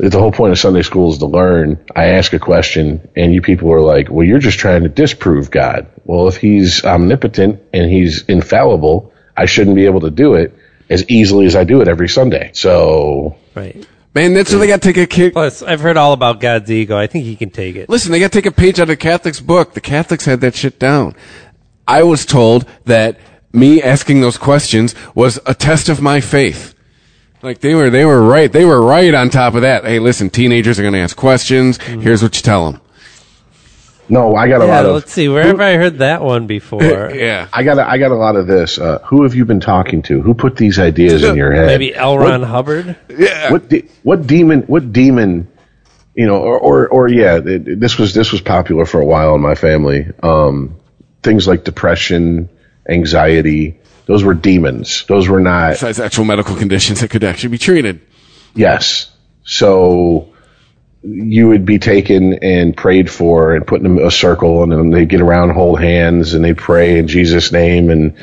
The 0.00 0.18
whole 0.18 0.32
point 0.32 0.52
of 0.52 0.58
Sunday 0.58 0.80
school 0.80 1.12
is 1.12 1.18
to 1.18 1.26
learn. 1.26 1.84
I 1.94 2.06
ask 2.06 2.32
a 2.32 2.38
question, 2.38 3.06
and 3.14 3.34
you 3.34 3.42
people 3.42 3.70
are 3.70 3.80
like, 3.80 4.08
well, 4.08 4.26
you're 4.26 4.38
just 4.38 4.58
trying 4.58 4.84
to 4.84 4.88
disprove 4.88 5.50
God. 5.50 5.88
Well, 6.04 6.26
if 6.26 6.38
he's 6.38 6.82
omnipotent 6.84 7.60
and 7.74 7.90
he's 7.90 8.24
infallible, 8.24 9.12
I 9.36 9.44
shouldn't 9.44 9.76
be 9.76 9.84
able 9.84 10.00
to 10.00 10.10
do 10.10 10.34
it 10.34 10.56
as 10.88 11.08
easily 11.10 11.44
as 11.44 11.54
I 11.54 11.64
do 11.64 11.82
it 11.82 11.88
every 11.88 12.08
Sunday. 12.08 12.50
So, 12.54 13.36
Right. 13.54 13.86
Man, 14.14 14.34
that's 14.34 14.50
what 14.52 14.58
they 14.58 14.66
got 14.66 14.82
to 14.82 14.92
take 14.92 14.96
a 14.96 15.06
kick. 15.06 15.34
Plus, 15.34 15.62
I've 15.62 15.80
heard 15.80 15.96
all 15.96 16.12
about 16.12 16.40
God's 16.40 16.68
ego. 16.68 16.98
I 16.98 17.06
think 17.06 17.24
he 17.26 17.36
can 17.36 17.50
take 17.50 17.76
it. 17.76 17.88
Listen, 17.88 18.10
they 18.10 18.18
got 18.18 18.32
to 18.32 18.38
take 18.38 18.46
a 18.46 18.54
page 18.54 18.80
out 18.80 18.90
of 18.90 18.98
Catholic's 18.98 19.40
book. 19.40 19.74
The 19.74 19.80
Catholics 19.80 20.24
had 20.24 20.40
that 20.40 20.56
shit 20.56 20.80
down. 20.80 21.14
I 21.86 22.02
was 22.02 22.26
told 22.26 22.66
that 22.86 23.20
me 23.52 23.80
asking 23.82 24.20
those 24.20 24.36
questions 24.36 24.96
was 25.14 25.38
a 25.46 25.54
test 25.54 25.88
of 25.88 26.00
my 26.00 26.20
faith. 26.20 26.74
Like 27.42 27.60
they 27.60 27.74
were, 27.74 27.88
they 27.90 28.04
were 28.04 28.22
right. 28.22 28.52
They 28.52 28.64
were 28.64 28.82
right 28.84 29.14
on 29.14 29.30
top 29.30 29.54
of 29.54 29.62
that. 29.62 29.84
Hey, 29.84 29.98
listen, 29.98 30.28
teenagers 30.30 30.78
are 30.78 30.82
going 30.82 30.94
to 30.94 31.00
ask 31.00 31.16
questions. 31.16 31.78
Here's 31.78 32.22
what 32.22 32.36
you 32.36 32.42
tell 32.42 32.70
them. 32.70 32.80
no, 34.10 34.34
I 34.36 34.48
got 34.48 34.60
a 34.60 34.66
Yeah, 34.66 34.70
lot 34.76 34.86
of. 34.86 34.94
let's 34.94 35.12
see. 35.12 35.28
Where 35.28 35.44
have 35.46 35.60
I 35.60 35.76
heard 35.76 35.98
that 35.98 36.22
one 36.22 36.46
before? 36.46 37.10
Yeah. 37.14 37.48
I 37.52 37.62
got 37.62 37.78
a, 37.78 37.88
I 37.88 37.96
got 37.98 38.10
a 38.10 38.16
lot 38.16 38.36
of 38.36 38.46
this. 38.46 38.78
Uh, 38.78 38.98
who 39.06 39.22
have 39.22 39.34
you 39.34 39.44
been 39.44 39.60
talking 39.60 40.02
to? 40.02 40.20
Who 40.20 40.34
put 40.34 40.56
these 40.56 40.78
ideas 40.78 41.22
in 41.24 41.36
your 41.42 41.52
head? 41.52 41.66
Maybe 41.66 41.94
L. 41.94 42.18
Ron 42.18 42.42
Hubbard. 42.42 42.96
Yeah. 43.08 43.50
what 43.52 43.68
de- 43.68 43.88
what 44.02 44.26
demon 44.26 44.62
what 44.62 44.92
demon 44.92 45.48
you 46.14 46.26
know 46.26 46.36
or 46.42 46.58
or, 46.58 46.88
or 46.88 47.08
yeah 47.08 47.36
it, 47.42 47.78
this 47.80 47.96
was 47.98 48.12
this 48.12 48.32
was 48.32 48.40
popular 48.40 48.84
for 48.84 49.00
a 49.00 49.04
while 49.04 49.34
in 49.36 49.40
my 49.40 49.54
family 49.54 50.06
um 50.22 50.76
things 51.22 51.46
like 51.46 51.62
depression 51.64 52.48
anxiety 52.88 53.79
those 54.10 54.24
were 54.24 54.34
demons. 54.34 55.04
Those 55.06 55.28
were 55.28 55.38
not 55.38 55.74
Besides 55.74 56.00
actual 56.00 56.24
medical 56.24 56.56
conditions 56.56 57.00
that 57.00 57.10
could 57.10 57.22
actually 57.22 57.50
be 57.50 57.58
treated. 57.58 58.00
yes. 58.56 59.08
So 59.44 60.32
you 61.04 61.46
would 61.46 61.64
be 61.64 61.78
taken 61.78 62.34
and 62.42 62.76
prayed 62.76 63.08
for 63.08 63.54
and 63.54 63.64
put 63.64 63.82
in 63.82 64.04
a 64.04 64.10
circle 64.10 64.64
and 64.64 64.72
then 64.72 64.90
they 64.90 65.06
get 65.06 65.20
around 65.20 65.50
hold 65.50 65.80
hands 65.80 66.34
and 66.34 66.44
they 66.44 66.54
pray 66.54 66.98
in 66.98 67.06
Jesus 67.06 67.52
name. 67.52 67.88
And 67.88 68.16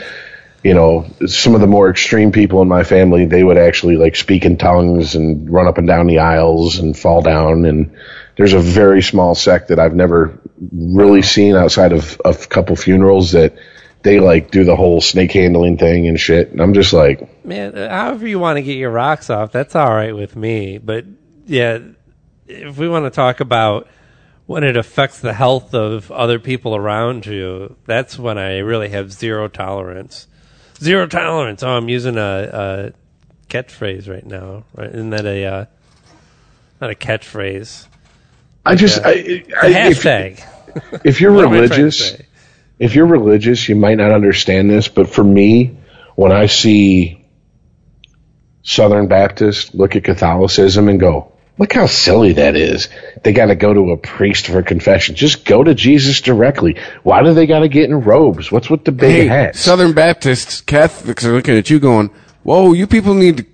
you 0.61 0.73
know 0.73 1.09
some 1.25 1.55
of 1.55 1.61
the 1.61 1.67
more 1.67 1.89
extreme 1.89 2.33
people 2.33 2.61
in 2.61 2.67
my 2.67 2.83
family 2.83 3.25
they 3.25 3.41
would 3.41 3.57
actually 3.57 3.95
like 3.95 4.17
speak 4.17 4.43
in 4.43 4.57
tongues 4.57 5.15
and 5.15 5.49
run 5.49 5.67
up 5.67 5.77
and 5.77 5.87
down 5.87 6.07
the 6.07 6.19
aisles 6.19 6.79
and 6.79 6.97
fall 6.97 7.21
down. 7.21 7.63
And 7.63 7.95
there's 8.35 8.53
a 8.53 8.59
very 8.59 9.01
small 9.01 9.35
sect 9.35 9.69
that 9.69 9.79
I've 9.79 9.95
never 9.95 10.37
really 10.73 11.21
seen 11.21 11.55
outside 11.55 11.93
of 11.93 12.21
a 12.25 12.33
couple 12.33 12.75
funerals 12.75 13.31
that 13.31 13.53
they 14.07 14.19
like 14.21 14.51
do 14.51 14.63
the 14.63 14.75
whole 14.75 15.01
snake 15.01 15.33
handling 15.33 15.77
thing 15.77 16.07
and 16.07 16.17
shit 16.19 16.51
and 16.51 16.61
I'm 16.61 16.73
just 16.73 16.93
like 16.93 17.45
Man, 17.45 17.77
uh, 17.77 17.89
however 17.89 18.25
you 18.27 18.39
want 18.39 18.57
to 18.57 18.61
get 18.61 18.77
your 18.77 18.91
rocks 18.91 19.29
off, 19.29 19.51
that's 19.51 19.75
all 19.75 19.93
right 19.93 20.15
with 20.15 20.35
me. 20.35 20.77
But 20.77 21.05
yeah, 21.45 21.79
if 22.47 22.77
we 22.77 22.87
want 22.87 23.05
to 23.05 23.09
talk 23.09 23.39
about 23.41 23.87
when 24.45 24.63
it 24.63 24.77
affects 24.77 25.19
the 25.19 25.33
health 25.33 25.73
of 25.73 26.09
other 26.11 26.39
people 26.39 26.75
around 26.75 27.25
you, 27.25 27.75
that's 27.85 28.17
when 28.17 28.37
I 28.37 28.59
really 28.59 28.89
have 28.89 29.11
zero 29.11 29.49
tolerance. 29.49 30.27
Zero 30.79 31.05
tolerance. 31.07 31.63
Oh, 31.63 31.69
I'm 31.69 31.89
using 31.89 32.17
a, 32.17 32.93
a 32.93 32.93
catchphrase 33.49 34.09
right 34.09 34.25
now. 34.25 34.63
Right? 34.73 34.89
Isn't 34.89 35.09
that 35.09 35.25
a 35.25 35.45
uh, 35.45 35.65
not 36.79 36.91
a 36.91 36.95
catchphrase? 36.95 37.87
I 38.65 38.75
just 38.75 39.03
I, 39.05 39.11
A 39.11 39.13
I, 39.13 39.67
if, 39.89 40.03
hashtag. 40.03 41.01
if 41.03 41.19
you're 41.19 41.31
What 41.33 41.47
I 41.47 41.51
religious? 41.51 42.17
If 42.79 42.95
you're 42.95 43.05
religious, 43.07 43.67
you 43.69 43.75
might 43.75 43.97
not 43.97 44.11
understand 44.11 44.69
this, 44.69 44.87
but 44.87 45.09
for 45.09 45.23
me, 45.23 45.77
when 46.15 46.31
I 46.31 46.45
see 46.47 47.25
Southern 48.63 49.07
Baptists 49.07 49.73
look 49.73 49.95
at 49.95 50.03
Catholicism 50.03 50.89
and 50.89 50.99
go, 50.99 51.31
look 51.57 51.73
how 51.73 51.87
silly 51.87 52.33
that 52.33 52.55
is. 52.55 52.89
They 53.23 53.33
got 53.33 53.45
to 53.47 53.55
go 53.55 53.73
to 53.73 53.91
a 53.91 53.97
priest 53.97 54.47
for 54.47 54.61
confession. 54.61 55.15
Just 55.15 55.45
go 55.45 55.63
to 55.63 55.73
Jesus 55.73 56.21
directly. 56.21 56.77
Why 57.03 57.23
do 57.23 57.33
they 57.33 57.45
got 57.47 57.59
to 57.59 57.69
get 57.69 57.85
in 57.89 58.01
robes? 58.01 58.51
What's 58.51 58.69
with 58.69 58.83
the 58.83 58.91
big 58.91 59.11
Hey, 59.23 59.27
hats? 59.27 59.59
Southern 59.59 59.93
Baptists, 59.93 60.61
Catholics 60.61 61.25
are 61.25 61.33
looking 61.33 61.55
at 61.57 61.69
you 61.69 61.79
going, 61.79 62.09
whoa, 62.43 62.73
you 62.73 62.87
people 62.87 63.13
need 63.13 63.37
to 63.37 63.45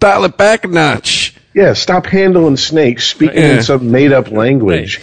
dial 0.00 0.24
it 0.24 0.36
back 0.36 0.64
a 0.64 0.68
notch. 0.68 1.34
yeah, 1.54 1.72
stop 1.74 2.06
handling 2.06 2.56
snakes, 2.56 3.06
speaking 3.06 3.38
Yeah. 3.38 3.56
in 3.58 3.62
some 3.62 3.90
made 3.90 4.12
up 4.12 4.30
language. 4.30 5.00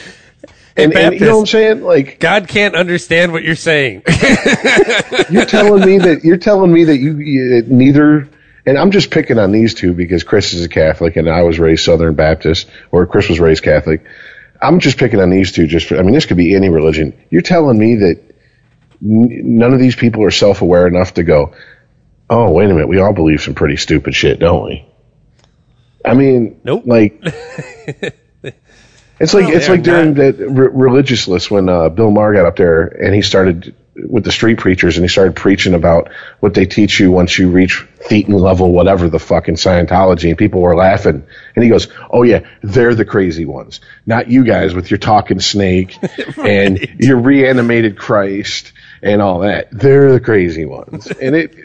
And, 0.75 0.95
and 0.95 1.13
you 1.13 1.19
know 1.21 1.35
what 1.35 1.41
I'm 1.41 1.45
saying? 1.47 1.81
Like 1.81 2.19
God 2.19 2.47
can't 2.47 2.75
understand 2.75 3.31
what 3.31 3.43
you're 3.43 3.55
saying. 3.55 4.03
you're 5.29 5.45
telling 5.45 5.85
me 5.85 5.99
that 5.99 6.21
you're 6.23 6.37
telling 6.37 6.73
me 6.73 6.85
that 6.85 6.97
you, 6.97 7.17
you 7.17 7.63
neither 7.67 8.27
and 8.65 8.77
I'm 8.77 8.91
just 8.91 9.11
picking 9.11 9.37
on 9.37 9.51
these 9.51 9.75
two 9.75 9.93
because 9.93 10.23
Chris 10.23 10.53
is 10.53 10.65
a 10.65 10.69
Catholic 10.69 11.15
and 11.15 11.29
I 11.29 11.43
was 11.43 11.59
raised 11.59 11.85
Southern 11.85 12.15
Baptist 12.15 12.69
or 12.91 13.05
Chris 13.05 13.29
was 13.29 13.39
raised 13.39 13.63
Catholic. 13.63 14.03
I'm 14.61 14.79
just 14.79 14.97
picking 14.97 15.19
on 15.19 15.29
these 15.29 15.51
two 15.51 15.67
just 15.67 15.87
for 15.87 15.97
I 15.97 16.01
mean 16.01 16.13
this 16.13 16.25
could 16.25 16.37
be 16.37 16.55
any 16.55 16.69
religion. 16.69 17.13
You're 17.29 17.41
telling 17.43 17.77
me 17.77 17.95
that 17.97 18.19
n- 19.03 19.57
none 19.59 19.73
of 19.73 19.79
these 19.79 19.95
people 19.95 20.23
are 20.23 20.31
self-aware 20.31 20.87
enough 20.87 21.15
to 21.15 21.23
go, 21.23 21.53
"Oh, 22.29 22.51
wait 22.51 22.65
a 22.65 22.73
minute, 22.73 22.87
we 22.87 22.99
all 22.99 23.13
believe 23.13 23.41
some 23.41 23.53
pretty 23.53 23.75
stupid 23.75 24.15
shit, 24.15 24.39
don't 24.39 24.65
we?" 24.65 24.87
I 26.05 26.13
mean, 26.15 26.59
Nope. 26.63 26.83
like 26.85 27.21
It's 29.19 29.33
like 29.33 29.47
it's 29.47 29.69
like 29.69 29.83
during 29.83 30.15
not. 30.15 30.37
the 30.37 30.49
re- 30.49 30.69
religious 30.71 31.27
list 31.27 31.51
when 31.51 31.69
uh, 31.69 31.89
Bill 31.89 32.11
Maher 32.11 32.33
got 32.33 32.45
up 32.45 32.55
there 32.55 32.87
and 32.87 33.13
he 33.13 33.21
started 33.21 33.75
with 33.95 34.23
the 34.23 34.31
street 34.31 34.57
preachers 34.57 34.97
and 34.97 35.03
he 35.03 35.07
started 35.07 35.35
preaching 35.35 35.73
about 35.73 36.09
what 36.39 36.53
they 36.53 36.65
teach 36.65 36.99
you 36.99 37.11
once 37.11 37.37
you 37.37 37.49
reach 37.49 37.85
Thetan 37.99 38.39
level, 38.39 38.71
whatever 38.71 39.07
the 39.07 39.19
fucking 39.19 39.55
Scientology, 39.55 40.29
and 40.29 40.37
people 40.37 40.61
were 40.61 40.75
laughing. 40.75 41.23
And 41.55 41.63
he 41.63 41.69
goes, 41.69 41.87
"Oh 42.09 42.23
yeah, 42.23 42.45
they're 42.61 42.95
the 42.95 43.05
crazy 43.05 43.45
ones, 43.45 43.81
not 44.05 44.29
you 44.29 44.43
guys 44.43 44.73
with 44.73 44.89
your 44.89 44.97
talking 44.97 45.39
snake 45.39 45.97
and 46.37 46.79
your 46.99 47.17
reanimated 47.17 47.97
Christ 47.97 48.73
and 49.01 49.21
all 49.21 49.39
that. 49.39 49.67
They're 49.71 50.11
the 50.11 50.19
crazy 50.19 50.65
ones." 50.65 51.07
And 51.07 51.35
it. 51.35 51.55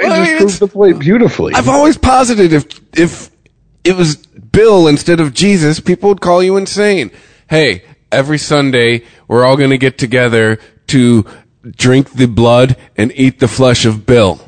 It 0.00 0.04
Well, 0.04 0.12
I 0.12 0.18
just 0.18 0.30
mean, 0.30 0.38
proves 0.38 0.58
the 0.60 0.68
point 0.68 1.00
beautifully. 1.00 1.54
I've 1.54 1.68
always 1.68 1.98
posited 1.98 2.52
if 2.52 2.80
if 2.96 3.30
it 3.84 3.96
was 3.96 4.16
Bill 4.16 4.86
instead 4.88 5.20
of 5.20 5.34
Jesus, 5.34 5.80
people 5.80 6.08
would 6.10 6.20
call 6.20 6.42
you 6.42 6.56
insane. 6.56 7.10
Hey, 7.48 7.84
every 8.10 8.38
Sunday 8.38 9.04
we're 9.26 9.44
all 9.44 9.56
going 9.56 9.70
to 9.70 9.78
get 9.78 9.98
together 9.98 10.58
to 10.88 11.24
drink 11.62 12.10
the 12.12 12.26
blood 12.26 12.76
and 12.96 13.12
eat 13.14 13.40
the 13.40 13.48
flesh 13.48 13.84
of 13.84 14.06
Bill. 14.06 14.40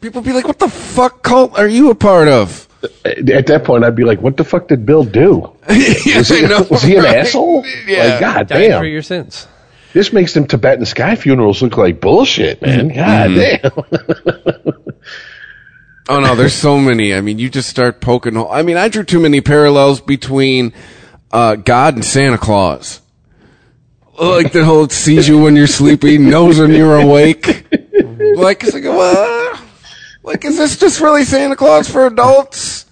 People 0.00 0.20
would 0.20 0.26
be 0.28 0.32
like, 0.32 0.46
"What 0.46 0.58
the 0.58 0.68
fuck 0.68 1.22
cult 1.22 1.58
are 1.58 1.68
you 1.68 1.90
a 1.90 1.94
part 1.94 2.28
of?" 2.28 2.68
At 3.04 3.46
that 3.46 3.64
point, 3.64 3.84
I'd 3.84 3.96
be 3.96 4.04
like, 4.04 4.20
"What 4.20 4.36
the 4.36 4.44
fuck 4.44 4.68
did 4.68 4.86
Bill 4.86 5.02
do? 5.04 5.52
Was 5.68 6.28
he, 6.28 6.42
know, 6.42 6.64
was 6.70 6.82
he 6.82 6.94
an 6.96 7.02
right? 7.04 7.16
asshole? 7.16 7.64
Yeah. 7.86 8.04
Like, 8.04 8.20
God 8.20 8.46
Dying 8.48 8.70
damn. 8.70 8.80
for 8.80 8.86
your 8.86 9.02
sins. 9.02 9.48
This 9.92 10.12
makes 10.12 10.34
them 10.34 10.46
Tibetan 10.46 10.84
sky 10.86 11.16
funerals 11.16 11.60
look 11.62 11.76
like 11.76 12.00
bullshit, 12.00 12.62
man. 12.62 12.90
Mm-hmm. 12.90 13.62
God 13.64 14.64
damn. 14.84 14.84
Oh 16.08 16.20
no, 16.20 16.36
there's 16.36 16.54
so 16.54 16.78
many. 16.78 17.14
I 17.14 17.20
mean, 17.20 17.38
you 17.38 17.50
just 17.50 17.68
start 17.68 18.00
poking. 18.00 18.36
I 18.36 18.62
mean, 18.62 18.76
I 18.76 18.88
drew 18.88 19.02
too 19.02 19.18
many 19.18 19.40
parallels 19.40 20.00
between 20.00 20.72
uh, 21.32 21.56
God 21.56 21.94
and 21.94 22.04
Santa 22.04 22.38
Claus. 22.38 23.00
Like 24.18 24.52
the 24.52 24.64
whole 24.64 24.88
sees 24.88 25.28
you 25.28 25.38
when 25.40 25.56
you're 25.56 25.66
sleeping, 25.66 26.30
knows 26.30 26.58
when 26.58 26.70
you're 26.70 26.96
awake. 26.96 27.66
Like, 28.36 28.62
it's 28.62 28.72
like, 28.72 28.84
what? 28.84 29.60
Like, 30.22 30.44
is 30.44 30.56
this 30.56 30.78
just 30.78 31.00
really 31.00 31.24
Santa 31.24 31.54
Claus 31.54 31.90
for 31.90 32.06
adults? 32.06 32.85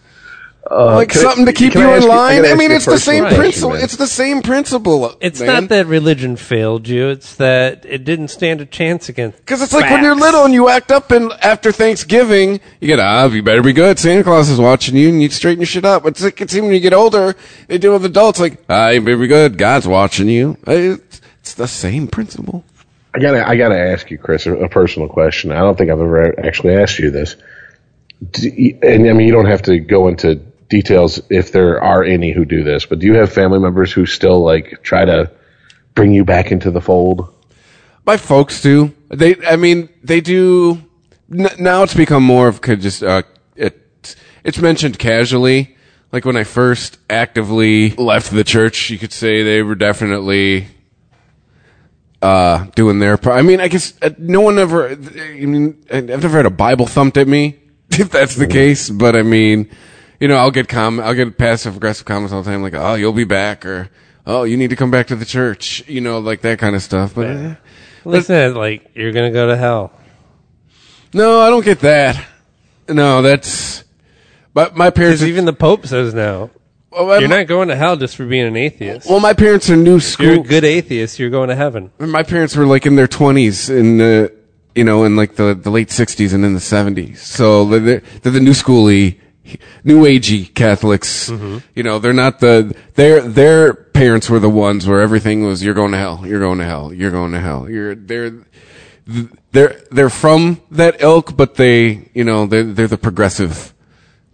Like 0.70 1.11
can 1.11 1.20
I- 1.20 1.23
something 1.24 1.47
to 1.47 1.53
keep 1.53 1.74
you 1.74 1.81
I 1.82 1.85
in 1.85 1.91
ask 1.91 2.05
you- 2.05 2.11
I 2.11 2.16
line. 2.16 2.43
gotta 2.43 2.55
I, 2.55 2.57
mean, 2.57 2.70
it's 2.70 2.86
the 2.86 2.99
same 2.99 3.23
question, 3.23 3.39
principle. 3.41 3.70
man. 3.70 3.82
It's 3.82 3.97
the 3.97 4.07
same 4.07 4.43
principle. 4.43 5.16
It's 5.20 5.41
man. 5.41 5.49
not 5.49 5.69
that 5.69 5.86
religion 5.86 6.36
failed 6.36 6.89
you. 6.89 7.09
It's 7.09 7.35
that 7.36 7.85
it 7.86 8.05
didn't 8.05 8.28
stand 8.28 8.61
a 8.61 8.66
chance 8.66 9.09
against. 9.09 9.39
Because 9.39 9.61
it's 9.62 9.73
like 9.73 9.91
when 9.91 10.03
you're 10.03 10.15
little 10.16 10.45
and 10.45 10.55
you 10.55 10.69
act 10.69 10.91
up, 10.91 11.11
and 11.11 11.32
after 11.43 11.70
Thanksgiving, 11.73 12.61
you 12.81 12.86
get, 12.89 12.99
ah, 13.01 13.27
you 13.27 13.43
better 13.43 13.62
be 13.62 13.73
good. 13.73 13.99
Santa 13.99 14.23
Claus 14.24 14.49
is 14.49 14.59
watching 14.59 14.97
you, 14.97 15.09
and 15.11 15.23
you 15.23 15.28
straighten 15.31 15.61
your 15.61 15.66
shit 15.66 15.85
up. 15.85 16.07
It's 16.07 16.23
like, 16.23 16.41
it's 16.41 16.55
even 16.55 16.66
when 16.69 16.74
you 16.74 16.81
get 16.81 16.95
older, 16.95 17.35
they 17.69 17.78
deal 17.78 17.93
with 17.93 18.05
adults, 18.05 18.41
like, 18.41 18.62
ah, 18.69 18.89
you 18.89 19.01
better 19.01 19.19
be 19.19 19.27
good. 19.27 19.59
God's 19.59 19.86
watching 19.86 20.28
you. 20.28 20.57
It's, 20.66 21.20
it's 21.41 21.55
the 21.55 21.69
same 21.69 22.07
principle. 22.09 22.65
I 23.15 23.19
gotta, 23.20 23.47
I 23.47 23.57
gotta 23.57 23.78
ask 23.78 24.11
you, 24.11 24.19
Chris, 24.19 24.47
a, 24.47 24.55
a 24.57 24.69
personal 24.69 25.09
question. 25.09 25.53
I 25.53 25.61
don't 25.61 25.77
think 25.78 25.91
I've 25.91 26.01
ever 26.01 26.39
actually 26.45 26.74
asked 26.74 26.99
you 26.99 27.11
this. 27.11 27.36
Do 28.31 28.49
you- 28.49 28.78
and 28.82 29.07
I 29.09 29.12
mean, 29.12 29.27
you 29.27 29.32
don't 29.35 29.47
have 29.47 29.62
to 29.62 29.78
go 29.78 30.09
into 30.09 30.41
details 30.69 31.20
if 31.31 31.53
there 31.53 31.82
are 31.82 32.03
any 32.03 32.32
who 32.32 32.45
do 32.45 32.65
this, 32.65 32.86
but 32.86 32.99
do 32.99 33.07
you 33.07 33.15
have 33.15 33.32
family 33.32 33.59
members 33.59 33.93
who 33.93 34.07
still 34.07 34.41
like 34.41 34.82
try 34.82 35.05
to 35.05 35.31
bring 35.95 36.12
you 36.12 36.24
back 36.24 36.51
into 36.51 36.70
the 36.70 36.81
fold? 36.81 37.32
My 38.07 38.16
folks 38.16 38.61
do. 38.61 38.95
They, 39.09 39.36
I 39.47 39.57
mean, 39.57 39.89
they 40.03 40.20
do. 40.20 40.82
N- 41.32 41.49
now 41.59 41.82
it's 41.82 41.95
become 41.95 42.23
more 42.23 42.49
of 42.49 42.61
could 42.61 42.81
just 42.81 43.03
uh, 43.03 43.23
it. 43.57 44.16
It's 44.43 44.59
mentioned 44.59 44.99
casually. 44.99 45.77
Like 46.12 46.24
when 46.24 46.36
I 46.36 46.45
first 46.45 46.99
actively 47.11 47.91
left 47.91 48.31
the 48.31 48.45
church, 48.45 48.91
you 48.91 48.99
could 48.99 49.12
say 49.12 49.43
they 49.43 49.62
were 49.62 49.74
definitely 49.74 50.69
uh, 52.23 52.66
doing 52.74 53.01
their 53.01 53.16
part. 53.16 53.36
I 53.36 53.43
mean, 53.43 53.61
I 53.61 53.69
guess 53.69 53.95
uh, 54.01 54.11
no 54.19 54.41
one 54.41 54.59
ever. 54.59 54.89
I 54.91 54.95
mean, 55.45 55.85
I've 55.93 56.07
never 56.07 56.36
had 56.36 56.47
a 56.47 56.51
Bible 56.51 56.86
thumped 56.86 57.16
at 57.16 57.27
me, 57.27 57.59
if 57.91 58.11
that's 58.11 58.35
the 58.36 58.47
case. 58.47 58.91
But 58.91 59.16
I 59.16 59.23
mean, 59.23 59.70
you 60.20 60.28
know, 60.28 60.36
I'll 60.36 60.51
get 60.51 60.69
com, 60.69 61.01
I'll 61.01 61.15
get 61.15 61.36
passive 61.39 61.77
aggressive 61.77 62.07
comments 62.07 62.32
all 62.32 62.43
the 62.43 62.51
time, 62.51 62.62
like, 62.62 62.74
"Oh, 62.74 62.95
you'll 62.95 63.12
be 63.12 63.24
back," 63.24 63.65
or 63.66 63.91
"Oh, 64.27 64.45
you 64.45 64.57
need 64.57 64.70
to 64.70 64.77
come 64.77 64.91
back 64.91 65.07
to 65.09 65.16
the 65.16 65.24
church," 65.24 65.82
you 65.86 66.01
know, 66.01 66.19
like 66.19 66.41
that 66.43 66.59
kind 66.59 66.77
of 66.77 66.82
stuff. 66.82 67.15
But. 67.15 67.27
eh. 67.27 67.55
Listen, 68.05 68.36
it, 68.36 68.57
like 68.57 68.91
you're 68.95 69.12
gonna 69.12 69.31
go 69.31 69.49
to 69.49 69.57
hell. 69.57 69.93
No, 71.12 71.41
I 71.41 71.49
don't 71.51 71.65
get 71.65 71.81
that. 71.81 72.23
No, 72.89 73.23
that's. 73.23 73.85
But 74.53 74.77
my 74.77 74.91
parents. 74.91 75.20
Because 75.20 75.31
even 75.31 75.45
the 75.47 75.53
Pope 75.53 75.86
says 75.86 76.12
now 76.12 76.51
well, 77.03 77.20
you're 77.20 77.28
not 77.28 77.47
going 77.47 77.69
to 77.69 77.77
hell 77.77 77.97
just 77.97 78.16
for 78.16 78.27
being 78.27 78.47
an 78.47 78.57
atheist. 78.57 79.09
well, 79.09 79.20
my 79.20 79.32
parents 79.32 79.69
are 79.70 79.77
new 79.77 79.97
If 79.97 80.19
you're 80.19 80.31
a 80.31 80.35
school. 80.35 80.45
good 80.45 80.65
atheist. 80.65 81.19
You're 81.19 81.31
going 81.31 81.49
to 81.49 81.57
heaven. 81.57 81.91
My 81.99 82.23
parents 82.23 82.57
were 82.57 82.66
like 82.66 82.86
in 82.86 82.97
their 82.97 83.09
twenties 83.09 83.69
in 83.69 83.99
the, 83.99 84.32
you 84.74 84.85
know, 84.85 85.05
in 85.05 85.16
like 85.16 85.36
the, 85.36 85.55
the 85.55 85.70
late 85.70 85.91
sixties 85.91 86.32
and 86.32 86.45
in 86.45 86.55
the 86.55 86.61
seventies. 86.61 87.23
So 87.23 87.65
they're, 87.65 88.01
they're 88.01 88.32
the 88.32 88.41
new 88.41 88.53
schooly, 88.53 89.19
new 89.84 90.04
agey 90.04 90.52
Catholics. 90.54 91.30
Mm-hmm. 91.30 91.58
You 91.74 91.82
know, 91.82 91.98
they're 91.98 92.12
not 92.12 92.40
the 92.40 92.76
their 92.94 93.20
their 93.20 93.74
parents 93.74 94.28
were 94.28 94.40
the 94.40 94.50
ones 94.50 94.86
where 94.86 95.00
everything 95.00 95.44
was 95.44 95.62
you're 95.62 95.74
going 95.74 95.92
to 95.92 95.98
hell, 95.98 96.22
you're 96.24 96.40
going 96.40 96.58
to 96.58 96.64
hell, 96.64 96.92
you're 96.92 97.10
going 97.10 97.32
to 97.32 97.40
hell. 97.40 97.68
You're 97.68 97.94
they're 97.94 98.32
they're 99.52 99.80
they're 99.90 100.10
from 100.10 100.60
that 100.70 101.00
ilk, 101.00 101.36
but 101.36 101.54
they 101.56 102.10
you 102.14 102.24
know 102.24 102.46
they're 102.46 102.64
they're 102.64 102.88
the 102.88 102.98
progressive 102.98 103.74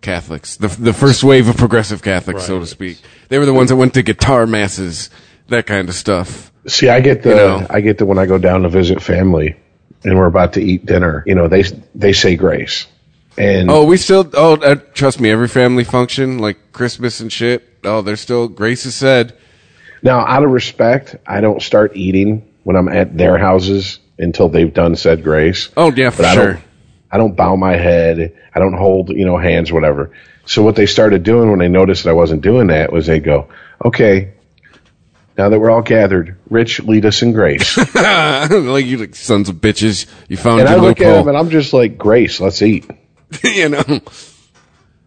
Catholics, 0.01 0.57
the 0.57 0.69
the 0.69 0.93
first 0.93 1.23
wave 1.23 1.49
of 1.49 1.57
progressive 1.57 2.03
Catholics, 2.03 2.47
so 2.47 2.59
to 2.59 2.67
speak. 2.67 3.01
They 3.29 3.39
were 3.39 3.47
the 3.47 3.55
ones 3.55 3.71
that 3.71 3.77
went 3.77 3.95
to 3.95 4.03
guitar 4.03 4.47
masses, 4.47 5.11
that 5.49 5.67
kind 5.67 5.89
of 5.89 5.95
stuff. 5.95 6.51
See, 6.67 6.89
I 6.89 7.01
get 7.01 7.23
the, 7.23 7.31
You 7.31 7.37
know. 7.37 7.67
I 7.69 7.81
get 7.81 7.99
the 7.99 8.07
when 8.07 8.19
I 8.19 8.27
go 8.27 8.39
down 8.39 8.63
to 8.63 8.69
visit 8.69 9.03
family, 9.03 9.57
and 10.05 10.17
we're 10.17 10.27
about 10.27 10.55
to 10.55 10.63
eat 10.63 10.87
dinner. 10.87 11.23
You 11.27 11.35
know, 11.35 11.49
they 11.49 11.65
they 11.95 12.13
say 12.13 12.37
grace, 12.37 12.87
and 13.41 13.71
Oh, 13.71 13.85
we 13.85 13.97
still. 13.97 14.29
Oh, 14.35 14.55
uh, 14.57 14.75
trust 14.95 15.21
me. 15.21 15.31
Every 15.31 15.49
family 15.49 15.85
function, 15.85 16.39
like 16.39 16.73
Christmas 16.73 17.21
and 17.21 17.33
shit. 17.33 17.67
Oh, 17.85 18.03
there's 18.03 18.21
still 18.21 18.49
grace 18.49 18.85
is 18.87 18.95
said. 18.95 19.37
Now, 20.03 20.21
out 20.21 20.43
of 20.45 20.51
respect, 20.51 21.17
I 21.27 21.41
don't 21.41 21.61
start 21.63 21.97
eating 21.97 22.47
when 22.65 22.77
I'm 22.77 22.89
at 22.89 23.17
their 23.17 23.39
houses 23.39 23.99
until 24.19 24.49
they've 24.49 24.73
done 24.73 24.97
said 24.97 25.23
grace. 25.23 25.69
Oh 25.77 25.91
yeah, 25.93 26.11
for 26.11 26.19
But 26.23 26.27
I 26.27 26.35
sure. 26.35 26.53
don't, 26.55 26.65
I 27.13 27.17
don't 27.19 27.37
bow 27.37 27.57
my 27.57 27.77
head. 27.77 28.37
I 28.55 28.59
don't 28.59 28.75
hold, 28.75 29.11
you 29.11 29.25
know, 29.25 29.37
hands, 29.39 29.73
whatever. 29.73 30.11
So 30.47 30.63
what 30.63 30.75
they 30.77 30.87
started 30.87 31.23
doing 31.23 31.51
when 31.51 31.59
they 31.59 31.69
noticed 31.69 32.05
that 32.05 32.11
I 32.11 32.15
wasn't 32.15 32.43
doing 32.43 32.69
that 32.69 32.93
was 32.93 33.07
they 33.07 33.21
go, 33.21 33.49
okay, 33.85 34.33
now 35.39 35.49
that 35.49 35.59
we're 35.59 35.71
all 35.71 35.83
gathered, 35.83 36.37
Rich, 36.49 36.81
lead 36.81 37.07
us 37.07 37.23
in 37.23 37.33
grace. 37.33 37.77
like 37.95 38.85
you, 38.87 38.99
like 38.99 39.15
sons 39.15 39.49
of 39.49 39.57
bitches. 39.57 40.07
You 40.29 40.37
found 40.37 40.61
and 40.61 40.69
I 40.69 40.77
look 40.77 41.01
at 41.01 41.13
them 41.15 41.29
and 41.29 41.37
I'm 41.37 41.51
just 41.51 41.73
like, 41.73 41.97
grace, 41.97 42.41
let's 42.41 42.61
eat. 42.63 42.91
you 43.45 43.69
know. 43.69 44.01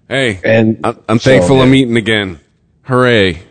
Hey, 0.08 0.40
And 0.44 0.80
I'm, 0.84 1.04
I'm 1.10 1.20
so, 1.20 1.32
thankful 1.32 1.62
I'm 1.62 1.74
eating 1.74 1.98
again. 1.98 2.40
Hooray! 2.84 3.42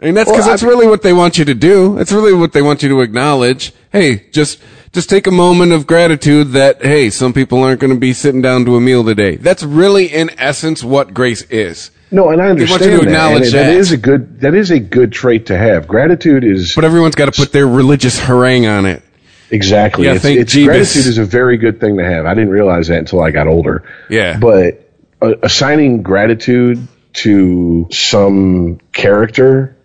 I 0.00 0.04
mean, 0.04 0.14
that's 0.14 0.30
because 0.30 0.44
Well, 0.44 0.50
that's 0.50 0.62
really 0.62 0.86
what 0.86 1.02
they 1.02 1.12
want 1.12 1.38
you 1.38 1.44
to 1.44 1.54
do. 1.54 1.96
That's 1.96 2.12
really 2.12 2.32
what 2.32 2.52
they 2.52 2.62
want 2.62 2.82
you 2.82 2.88
to 2.90 3.00
acknowledge. 3.00 3.72
Hey, 3.92 4.28
just 4.30 4.60
just 4.92 5.10
take 5.10 5.26
a 5.26 5.30
moment 5.30 5.72
of 5.72 5.86
gratitude 5.86 6.52
that 6.52 6.82
hey, 6.82 7.10
some 7.10 7.32
people 7.32 7.62
aren't 7.62 7.80
going 7.80 7.92
to 7.92 7.98
be 7.98 8.12
sitting 8.12 8.40
down 8.42 8.64
to 8.64 8.76
a 8.76 8.80
meal 8.80 9.04
today. 9.04 9.36
That's 9.36 9.62
really, 9.62 10.06
in 10.06 10.30
essence, 10.38 10.82
what 10.82 11.12
grace 11.12 11.42
is. 11.42 11.90
No, 12.10 12.30
and 12.30 12.40
I 12.40 12.48
want 12.48 12.60
you 12.60 12.66
to 12.66 12.72
understand 12.72 13.00
that. 13.00 13.02
acknowledge 13.04 13.52
that. 13.52 13.66
that 13.66 13.74
is 13.74 13.92
a 13.92 13.96
good 13.96 14.40
that 14.40 14.54
is 14.54 14.70
a 14.70 14.80
good 14.80 15.12
trait 15.12 15.46
to 15.46 15.56
have. 15.56 15.86
Gratitude 15.86 16.44
is 16.44 16.74
But 16.74 16.84
everyone's 16.84 17.14
got 17.14 17.32
to 17.32 17.38
put 17.38 17.52
their 17.52 17.66
religious 17.66 18.18
harangue 18.18 18.66
on 18.66 18.86
it. 18.86 19.02
Exactly. 19.50 20.06
Yeah, 20.06 20.14
it's, 20.14 20.24
it's 20.24 20.54
gratitude 20.54 21.06
is 21.06 21.18
a 21.18 21.24
very 21.24 21.56
good 21.56 21.80
thing 21.80 21.98
to 21.98 22.04
have. 22.04 22.26
I 22.26 22.34
didn't 22.34 22.50
realize 22.50 22.88
that 22.88 22.98
until 22.98 23.22
I 23.22 23.30
got 23.30 23.46
older. 23.46 23.84
Yeah. 24.08 24.38
But 24.38 24.90
uh, 25.22 25.34
assigning 25.42 26.02
gratitude 26.02 26.86
to 27.12 27.88
some 27.90 28.78
character 28.92 29.76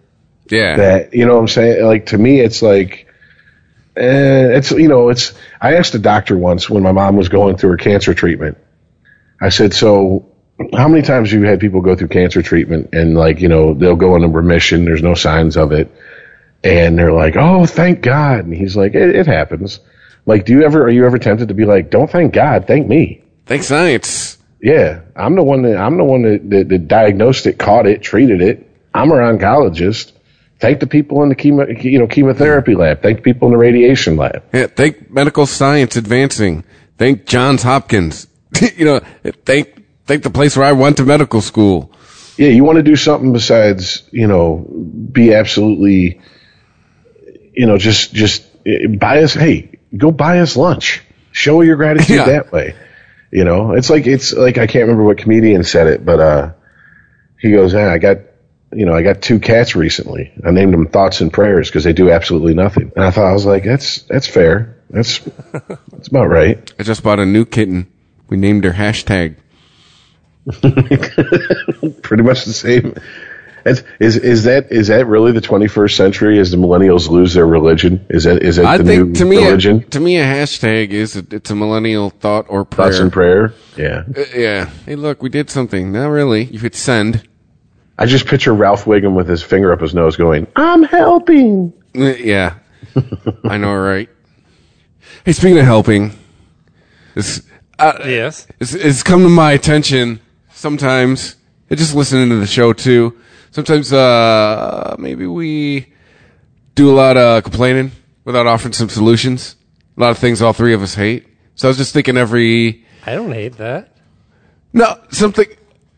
Yeah. 0.50 0.78
that 0.78 1.14
you 1.14 1.26
know 1.26 1.36
what 1.36 1.42
I'm 1.42 1.48
saying 1.48 1.84
like 1.84 2.06
to 2.08 2.18
me 2.18 2.40
it's 2.40 2.62
like 2.62 3.08
eh, 3.98 4.58
it's 4.58 4.72
you 4.72 4.88
know 4.88 5.10
it's 5.10 5.34
I 5.60 5.76
asked 5.76 5.96
a 5.96 6.00
doctor 6.00 6.38
once 6.38 6.70
when 6.70 6.84
my 6.84 6.92
mom 6.92 7.16
was 7.16 7.30
going 7.30 7.58
through 7.58 7.72
her 7.72 7.78
cancer 7.78 8.14
treatment 8.14 8.58
I 9.42 9.50
said 9.50 9.74
so 9.74 10.32
how 10.74 10.88
many 10.88 11.02
times 11.02 11.32
have 11.32 11.42
you 11.42 11.48
had 11.48 11.60
people 11.60 11.82
go 11.82 11.96
through 11.96 12.10
cancer 12.10 12.42
treatment 12.44 12.90
and 12.94 13.16
like 13.16 13.42
you 13.42 13.50
know 13.50 13.74
they'll 13.74 13.96
go 13.96 14.16
into 14.16 14.28
remission 14.28 14.86
there's 14.86 15.02
no 15.04 15.16
signs 15.16 15.58
of 15.58 15.72
it 15.72 15.92
and 16.66 16.98
they're 16.98 17.14
like 17.14 17.36
oh 17.38 17.66
thank 17.66 18.02
God 18.02 18.46
and 18.46 18.54
he's 18.54 18.76
like 18.76 18.96
it, 18.96 19.16
it 19.16 19.28
happens 19.28 19.80
like 20.26 20.46
do 20.46 20.54
you 20.54 20.64
ever 20.64 20.84
are 20.84 20.90
you 20.90 21.06
ever 21.06 21.20
tempted 21.20 21.48
to 21.48 21.54
be 21.54 21.66
like 21.66 21.90
don't 21.90 22.10
thank 22.10 22.34
God 22.34 22.68
thank 22.68 22.88
me 22.88 23.22
Thanks, 23.46 23.68
science. 23.68 24.40
yeah, 24.60 25.02
I'm 25.16 25.36
the 25.36 25.44
one 25.44 25.62
that 25.62 25.78
I'm 25.78 25.98
the 25.98 26.04
one 26.04 26.24
that, 26.24 26.50
that, 26.50 26.70
that 26.70 26.88
diagnosed 26.88 27.46
it, 27.46 27.60
caught 27.60 27.86
it, 27.86 28.02
treated 28.02 28.42
it. 28.42 28.68
I'm 28.94 29.12
an 29.12 29.18
oncologist. 29.20 30.14
Thank 30.60 30.80
the 30.80 30.88
people 30.88 31.22
in 31.22 31.30
the 31.30 31.36
chemo, 31.36 31.84
you 31.84 32.00
know, 32.00 32.08
chemotherapy 32.08 32.74
lab. 32.74 33.04
Thank 33.04 33.18
the 33.18 33.22
people 33.22 33.48
in 33.50 33.52
the 33.52 33.58
radiation 33.60 34.18
lab. 34.18 34.42
Yeah, 34.52 34.66
thank 34.68 35.12
medical 35.12 35.46
science 35.46 35.96
advancing. 35.96 36.64
Thank 36.98 37.28
Johns 37.28 37.62
Hopkins. 37.62 38.26
you 38.76 38.86
know, 38.86 39.02
thank 39.46 39.84
thank 40.06 40.24
the 40.24 40.32
place 40.32 40.58
where 40.58 40.66
I 40.66 40.72
went 40.72 40.98
to 40.98 41.04
medical 41.06 41.42
school. 41.42 41.92
Yeah, 42.38 42.50
you 42.50 42.64
want 42.64 42.78
to 42.78 42.84
do 42.84 42.96
something 42.96 43.32
besides, 43.32 44.04
you 44.12 44.26
know, 44.26 44.66
be 45.12 45.36
absolutely, 45.36 46.20
you 47.56 47.66
know, 47.66 47.78
just 47.78 48.14
just 48.14 48.46
eh, 48.66 48.88
buy 48.88 49.24
us. 49.24 49.34
Hey, 49.34 49.80
go 49.96 50.12
buy 50.12 50.40
us 50.40 50.56
lunch. 50.58 51.02
Show 51.32 51.62
your 51.62 51.76
gratitude 51.76 52.16
Yeah. 52.18 52.26
that 52.26 52.52
way. 52.52 52.76
You 53.32 53.44
know, 53.44 53.72
it's 53.74 53.90
like 53.90 54.08
it's 54.08 54.34
like 54.34 54.58
I 54.58 54.68
can't 54.68 54.84
remember 54.84 55.04
what 55.04 55.18
comedian 55.18 55.64
said 55.64 55.88
it, 55.88 56.06
but 56.06 56.20
uh, 56.20 56.52
he 57.40 57.52
goes, 57.52 57.74
"Yeah, 57.74 57.92
I 57.92 57.98
got." 57.98 58.18
You 58.74 58.86
know, 58.86 58.94
I 58.94 59.04
got 59.04 59.22
two 59.22 59.40
cats 59.40 59.74
recently. 59.76 60.34
I 60.44 60.52
named 60.52 60.74
them 60.74 60.88
Thoughts 60.88 61.22
and 61.22 61.32
Prayers 61.32 61.70
because 61.70 61.86
they 61.86 61.94
do 61.94 62.12
absolutely 62.12 62.56
nothing. 62.56 62.92
And 62.96 63.06
I 63.06 63.12
thought 63.12 63.26
I 63.30 63.32
was 63.32 63.46
like, 63.46 63.64
that's 63.64 64.02
that's 64.02 64.28
fair. 64.28 64.76
That's 64.90 65.20
that's 65.92 66.08
about 66.10 66.26
right. 66.30 66.74
I 66.78 66.84
just 66.84 67.02
bought 67.02 67.20
a 67.20 67.26
new 67.26 67.46
kitten. 67.46 67.88
We 68.28 68.36
named 68.36 68.66
her 68.66 68.72
hashtag. 68.72 69.38
Pretty 72.02 72.24
much 72.24 72.44
the 72.46 72.54
same. 72.54 72.96
Is, 73.66 73.84
is 74.00 74.16
is 74.18 74.44
that 74.44 74.72
is 74.72 74.88
that 74.90 75.08
really 75.08 75.32
the 75.32 75.42
21st 75.42 75.96
century? 75.96 76.38
As 76.40 76.52
the 76.52 76.58
millennials 76.58 77.10
lose 77.10 77.34
their 77.34 77.48
religion, 77.48 78.06
is 78.10 78.26
that 78.26 78.44
is 78.44 78.58
that 78.58 78.66
I 78.66 78.78
the 78.78 78.84
think 78.84 79.08
new 79.08 79.14
to 79.16 79.26
me, 79.26 79.38
a, 79.38 79.42
religion? 79.48 79.82
to 79.90 80.00
me, 80.00 80.18
a 80.18 80.24
hashtag 80.24 80.90
is 80.90 81.16
a, 81.16 81.26
it's 81.32 81.50
a 81.50 81.56
millennial 81.56 82.12
thought 82.12 82.46
or 82.48 82.64
prayer. 82.64 82.90
Thoughts 82.90 83.00
and 83.00 83.12
prayer. 83.12 83.54
Yeah, 83.76 84.04
Uh, 84.16 84.24
yeah. 84.36 84.70
Hey, 84.86 84.96
look, 84.96 85.24
we 85.24 85.30
did 85.30 85.50
something. 85.50 85.92
Not 85.92 86.08
really. 86.10 86.44
You 86.46 86.60
could 86.60 86.76
send. 86.76 87.28
I 87.98 88.06
just 88.06 88.28
picture 88.28 88.54
Ralph 88.54 88.86
Wiggum 88.86 89.16
with 89.16 89.28
his 89.28 89.42
finger 89.42 89.74
up 89.74 89.82
his 89.82 89.96
nose, 89.96 90.16
going, 90.16 90.46
"I'm 90.56 90.84
helping." 90.84 91.74
Uh, 91.98 92.14
Yeah, 92.20 92.56
I 93.46 93.58
know, 93.58 93.74
right? 93.76 94.10
Hey, 95.26 95.32
speaking 95.32 95.58
of 95.58 95.66
helping, 95.66 96.12
it's, 97.16 97.42
uh, 97.80 97.94
Yes. 98.06 98.46
it's, 98.60 98.76
it's 98.76 99.02
come 99.02 99.24
to 99.24 99.30
my 99.30 99.54
attention 99.54 100.20
sometimes. 100.52 101.36
and 101.70 101.80
Just 101.80 101.96
listening 101.96 102.30
to 102.30 102.36
the 102.36 102.46
show 102.48 102.74
too. 102.74 103.18
Sometimes, 103.56 103.94
uh, 103.94 104.98
maybe 105.00 105.26
we 105.26 105.94
do 106.76 106.92
a 106.92 106.92
lot 106.92 107.16
of 107.16 107.42
complaining 107.44 107.94
without 108.26 108.48
offering 108.48 108.74
some 108.74 108.90
solutions. 108.90 109.56
A 109.96 110.02
lot 110.02 110.12
of 110.12 110.18
things 110.18 110.42
all 110.42 110.52
three 110.52 110.74
of 110.74 110.82
us 110.82 110.94
hate. 110.94 111.26
So 111.56 111.70
I 111.70 111.70
was 111.70 111.78
just 111.78 111.94
thinking 111.94 112.18
every 112.18 112.84
I 113.06 113.14
don't 113.14 113.32
hate 113.32 113.56
that. 113.56 113.96
no 114.74 115.00
something. 115.10 115.46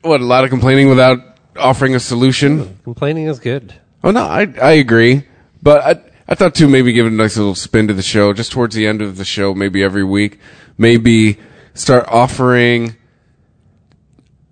what 0.02 0.22
a 0.22 0.24
lot 0.24 0.44
of 0.44 0.52
complaining 0.52 0.88
without 0.88 1.18
offering 1.56 1.96
a 1.96 2.00
solution. 2.00 2.78
Complaining 2.84 3.26
is 3.26 3.40
good. 3.40 3.74
Oh 4.04 4.12
no, 4.12 4.22
I 4.22 4.42
I 4.62 4.74
agree, 4.74 5.24
but 5.64 5.82
I 5.82 6.00
I 6.28 6.36
thought 6.36 6.54
too 6.54 6.68
maybe 6.68 6.94
give 6.94 7.08
it 7.08 7.12
a 7.12 7.16
nice 7.16 7.38
little 7.38 7.56
spin 7.56 7.88
to 7.88 7.96
the 7.96 8.04
show 8.04 8.34
just 8.34 8.52
towards 8.52 8.76
the 8.76 8.86
end 8.86 9.02
of 9.02 9.18
the 9.18 9.26
show, 9.26 9.56
maybe 9.56 9.82
every 9.82 10.04
week, 10.04 10.40
maybe 10.78 11.40
start 11.74 12.06
offering 12.08 12.96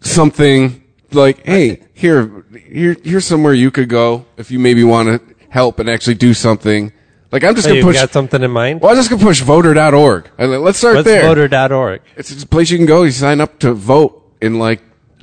something 0.02 0.82
like, 1.14 1.46
hey, 1.46 1.82
here 1.94 2.46
here 2.68 2.96
here's 3.04 3.26
somewhere 3.26 3.54
you 3.54 3.72
could 3.72 3.90
go 3.90 4.26
if 4.38 4.52
you 4.52 4.60
maybe 4.60 4.84
want 4.84 5.08
to 5.10 5.36
help 5.50 5.80
and 5.80 5.90
actually 5.90 6.16
do 6.16 6.34
something. 6.34 6.92
Like 7.32 7.44
I'm 7.44 7.56
just 7.56 7.68
So 7.68 7.74
gonna 7.74 7.84
push 7.84 7.96
got 7.96 8.12
something 8.12 8.42
in 8.44 8.52
mind? 8.52 8.82
well, 8.82 8.92
I'm 8.92 8.98
just 8.98 9.10
gonna 9.10 9.22
push 9.24 9.42
voter.org. 9.42 10.30
And 10.38 10.52
let's 10.62 10.78
start 10.78 10.96
What's 10.96 11.06
there. 11.08 11.24
voter.org? 11.24 12.02
It's 12.16 12.44
a 12.44 12.48
place 12.48 12.70
you 12.70 12.78
can 12.78 12.86
go. 12.86 13.04
You 13.04 13.12
sign 13.12 13.42
up 13.42 13.60
to 13.60 13.74
vote 13.74 14.22
in 14.42 14.60
like 14.60 14.82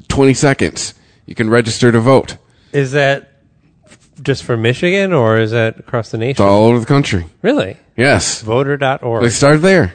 20 0.08 0.34
seconds. 0.34 0.94
You 1.26 1.34
can 1.34 1.48
register 1.48 1.90
to 1.92 2.00
vote. 2.00 2.36
Is 2.72 2.92
that 2.92 3.30
just 4.22 4.44
for 4.44 4.56
Michigan 4.56 5.12
or 5.12 5.38
is 5.38 5.52
that 5.52 5.78
across 5.78 6.10
the 6.10 6.18
nation? 6.18 6.30
It's 6.32 6.38
nation? 6.40 6.50
all 6.52 6.64
over 6.68 6.80
the 6.80 6.86
country. 6.86 7.26
Really? 7.40 7.76
Yes. 7.96 8.42
Voter.org. 8.42 9.22
They 9.22 9.30
start 9.30 9.62
there. 9.62 9.94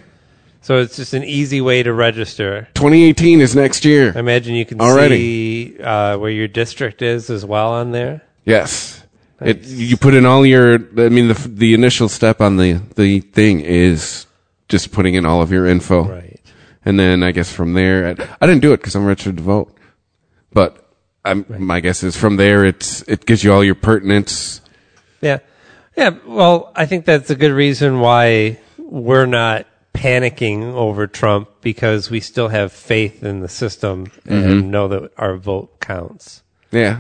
So 0.68 0.80
it's 0.80 0.98
just 0.98 1.14
an 1.14 1.24
easy 1.24 1.62
way 1.62 1.82
to 1.82 1.94
register. 1.94 2.68
2018 2.74 3.40
is 3.40 3.56
next 3.56 3.86
year. 3.86 4.12
I 4.14 4.20
imagine 4.20 4.54
you 4.54 4.66
can 4.66 4.82
Already. 4.82 5.16
see 5.16 5.82
uh, 5.82 6.18
where 6.18 6.30
your 6.30 6.50
district 6.50 7.02
is 7.02 7.30
as 7.30 7.46
well 7.46 7.72
on 7.72 7.94
there. 7.94 8.22
Yes. 8.44 9.02
It, 9.40 9.64
you 9.64 9.96
put 9.96 10.14
in 10.14 10.26
all 10.26 10.46
your, 10.46 10.74
I 10.74 11.08
mean, 11.08 11.30
the, 11.30 11.36
the 11.36 11.74
initial 11.74 12.10
step 12.10 12.42
on 12.42 12.58
the, 12.58 12.82
the 12.96 13.22
thing 13.22 13.62
is 13.62 14.26
just 14.68 14.92
putting 14.92 15.14
in 15.14 15.26
all 15.26 15.42
of 15.42 15.54
your 15.54 15.68
info. 15.68 16.04
Right. 16.04 16.42
And 16.84 17.00
then 17.00 17.24
I 17.24 17.32
guess 17.32 17.50
from 17.50 17.72
there, 17.72 18.10
I, 18.10 18.28
I 18.42 18.46
didn't 18.46 18.62
do 18.62 18.74
it 18.74 18.82
because 18.82 18.94
I'm 18.94 19.06
registered 19.06 19.38
to 19.38 19.44
vote. 19.44 19.74
But 20.52 20.86
I'm, 21.24 21.46
my 21.48 21.80
guess 21.80 22.04
is 22.04 22.18
from 22.18 22.36
there, 22.36 22.66
it's, 22.66 23.04
it 23.04 23.26
gives 23.26 23.42
you 23.42 23.54
all 23.54 23.64
your 23.64 23.76
pertinence. 23.76 24.60
Yeah. 25.22 25.40
Yeah. 25.96 26.10
Well, 26.26 26.74
I 26.76 26.86
think 26.86 27.06
that's 27.06 27.30
a 27.30 27.36
good 27.36 27.54
reason 27.54 28.02
why 28.02 28.60
we're 28.78 29.28
not 29.28 29.66
panicking 29.98 30.62
over 30.74 31.08
Trump 31.08 31.50
because 31.62 32.12
we 32.12 32.20
still 32.20 32.50
have 32.50 32.72
faith 32.72 33.24
in 33.24 33.40
the 33.40 33.50
system 33.50 34.12
and 34.26 34.46
mm-hmm. 34.46 34.70
know 34.70 34.88
that 34.88 35.12
our 35.18 35.36
vote 35.38 35.80
counts. 35.80 36.44
Yeah. 36.72 37.00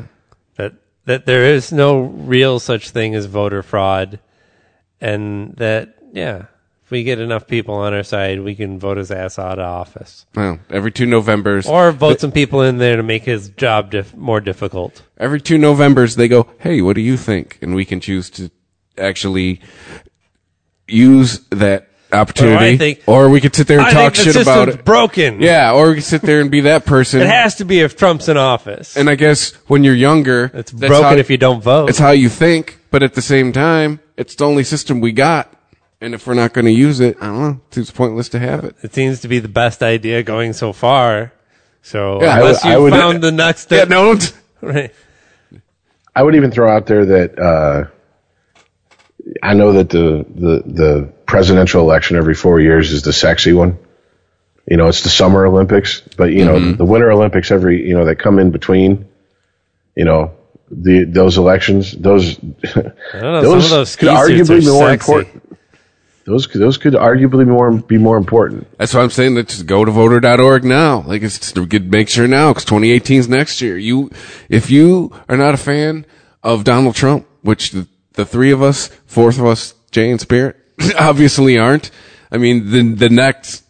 That 0.55 0.73
that 1.05 1.25
there 1.25 1.45
is 1.45 1.71
no 1.71 1.99
real 1.99 2.59
such 2.59 2.89
thing 2.89 3.13
as 3.13 3.25
voter 3.27 3.61
fraud 3.61 4.19
and 4.99 5.55
that 5.57 5.95
yeah, 6.11 6.45
if 6.83 6.91
we 6.91 7.03
get 7.03 7.19
enough 7.19 7.47
people 7.47 7.75
on 7.75 7.93
our 7.93 8.01
side, 8.03 8.41
we 8.41 8.55
can 8.55 8.79
vote 8.79 8.97
his 8.97 9.11
ass 9.11 9.37
out 9.37 9.59
of 9.59 9.65
office. 9.65 10.25
Well, 10.33 10.59
every 10.69 10.91
two 10.91 11.05
Novembers. 11.05 11.67
Or 11.67 11.91
vote 11.91 12.19
some 12.19 12.31
people 12.31 12.61
in 12.61 12.77
there 12.77 12.95
to 12.95 13.03
make 13.03 13.23
his 13.23 13.49
job 13.49 13.91
dif- 13.91 14.15
more 14.15 14.41
difficult. 14.41 15.03
every 15.17 15.41
two 15.41 15.57
Novembers 15.57 16.15
they 16.15 16.27
go, 16.27 16.47
"Hey, 16.59 16.81
what 16.81 16.95
do 16.95 17.01
you 17.01 17.17
think?" 17.17 17.59
And 17.61 17.75
we 17.75 17.85
can 17.85 17.99
choose 17.99 18.29
to 18.31 18.49
actually 18.97 19.61
use 20.87 21.41
that 21.49 21.86
opportunity, 22.11 22.77
think- 22.77 22.99
or 23.07 23.29
we 23.29 23.41
could 23.41 23.55
sit 23.55 23.67
there 23.67 23.79
and 23.79 23.87
I 23.87 23.91
talk 23.93 24.13
think 24.15 24.27
the 24.27 24.33
shit 24.33 24.41
about 24.41 24.69
it. 24.69 24.85
broken. 24.85 25.41
Yeah, 25.41 25.73
or 25.73 25.89
we 25.89 25.95
could 25.95 26.03
sit 26.03 26.21
there 26.21 26.41
and 26.41 26.49
be 26.51 26.61
that 26.61 26.85
person. 26.85 27.21
It 27.21 27.27
has 27.27 27.55
to 27.55 27.65
be 27.65 27.79
if 27.81 27.95
Trump's 27.97 28.27
in 28.29 28.37
office. 28.37 28.95
and 28.95 29.09
I 29.09 29.15
guess 29.15 29.51
when 29.67 29.83
you're 29.83 29.95
younger, 29.95 30.51
it's 30.53 30.71
that's 30.71 30.89
broken 30.89 31.03
how- 31.03 31.15
if 31.15 31.29
you 31.29 31.37
don't 31.37 31.61
vote. 31.61 31.89
It's 31.89 31.99
how 31.99 32.11
you 32.11 32.29
think, 32.29 32.79
but 32.91 33.03
at 33.03 33.13
the 33.13 33.21
same 33.21 33.51
time, 33.51 33.99
it's 34.15 34.35
the 34.35 34.45
only 34.45 34.63
system 34.63 35.01
we 35.01 35.11
got. 35.11 35.53
And 35.99 36.13
if 36.13 36.27
we're 36.27 36.35
not 36.35 36.53
going 36.53 36.65
to 36.65 36.71
use 36.71 36.99
it, 36.99 37.17
I 37.19 37.25
don't 37.25 37.41
know. 37.41 37.59
It's 37.75 37.89
pointless 37.89 38.29
to 38.29 38.39
have 38.39 38.63
it. 38.63 38.75
it 38.83 38.93
seems 38.93 39.19
to 39.21 39.27
be 39.27 39.39
the 39.39 39.47
best 39.47 39.81
idea 39.81 40.21
going 40.21 40.53
so 40.53 40.71
far. 40.71 41.33
So 41.81 42.21
Yeah, 42.21 42.37
unless 42.37 42.63
would- 42.63 42.69
you 42.69 42.75
I 42.75 42.79
would- 42.79 42.93
found 42.93 43.21
the 43.23 43.31
next 43.31 43.71
Yeah, 43.71 43.85
don't. 43.85 44.31
right. 44.61 44.93
I 46.15 46.23
would 46.23 46.35
even 46.35 46.51
throw 46.51 46.69
out 46.69 46.85
there 46.87 47.05
that 47.05 47.39
uh, 47.39 47.85
I 49.41 49.53
know 49.53 49.73
that 49.73 49.89
the, 49.89 50.25
the 50.29 50.63
the 50.65 51.13
presidential 51.25 51.81
election 51.81 52.17
every 52.17 52.35
four 52.35 52.59
years 52.59 52.91
is 52.91 53.01
the 53.01 53.13
sexy 53.13 53.53
one. 53.53 53.77
You 54.69 54.77
know, 54.77 54.87
it's 54.87 55.01
the 55.01 55.09
Summer 55.09 55.45
Olympics, 55.45 56.01
but 56.17 56.31
you 56.31 56.45
know 56.45 56.55
mm-hmm. 56.55 56.77
the 56.77 56.85
Winter 56.85 57.11
Olympics 57.11 57.51
every 57.51 57.87
you 57.87 57.95
know 57.95 58.05
that 58.05 58.17
come 58.17 58.39
in 58.39 58.51
between. 58.51 59.07
You 59.95 60.05
know, 60.05 60.37
the 60.69 61.05
those 61.05 61.37
elections, 61.37 61.91
those 61.91 62.41
know. 62.73 63.41
those, 63.41 63.69
those 63.69 63.95
could 63.95 64.09
arguably 64.09 64.59
be 64.59 64.67
more 64.67 64.89
sexy. 64.89 65.11
important. 65.11 65.57
Those 66.25 66.45
those 66.47 66.77
could 66.77 66.93
arguably 66.93 67.47
more 67.47 67.71
be 67.71 67.97
more 67.97 68.17
important. 68.17 68.67
That's 68.77 68.93
why 68.93 69.01
I'm 69.01 69.09
saying 69.09 69.35
that 69.35 69.47
just 69.47 69.65
go 69.65 69.85
to 69.85 69.91
voter.org 69.91 70.65
now. 70.65 71.01
Like 71.07 71.21
it's 71.21 71.53
get, 71.53 71.85
make 71.85 72.09
sure 72.09 72.27
now 72.27 72.51
because 72.51 72.65
2018 72.65 73.19
is 73.19 73.29
next 73.29 73.61
year. 73.61 73.77
You, 73.77 74.11
if 74.49 74.69
you 74.69 75.13
are 75.29 75.37
not 75.37 75.53
a 75.53 75.57
fan 75.57 76.05
of 76.43 76.65
Donald 76.65 76.95
Trump, 76.95 77.25
which 77.43 77.71
the, 77.71 77.87
the 78.17 78.25
three 78.25 78.51
of 78.51 78.61
us, 78.61 78.87
fourth 79.05 79.39
of 79.39 79.45
us, 79.45 79.73
Jay 79.91 80.11
and 80.11 80.19
Spirit, 80.19 80.57
obviously 80.99 81.57
aren't. 81.57 81.91
I 82.31 82.37
mean, 82.37 82.69
the, 82.71 82.93
the 82.93 83.09
next, 83.09 83.63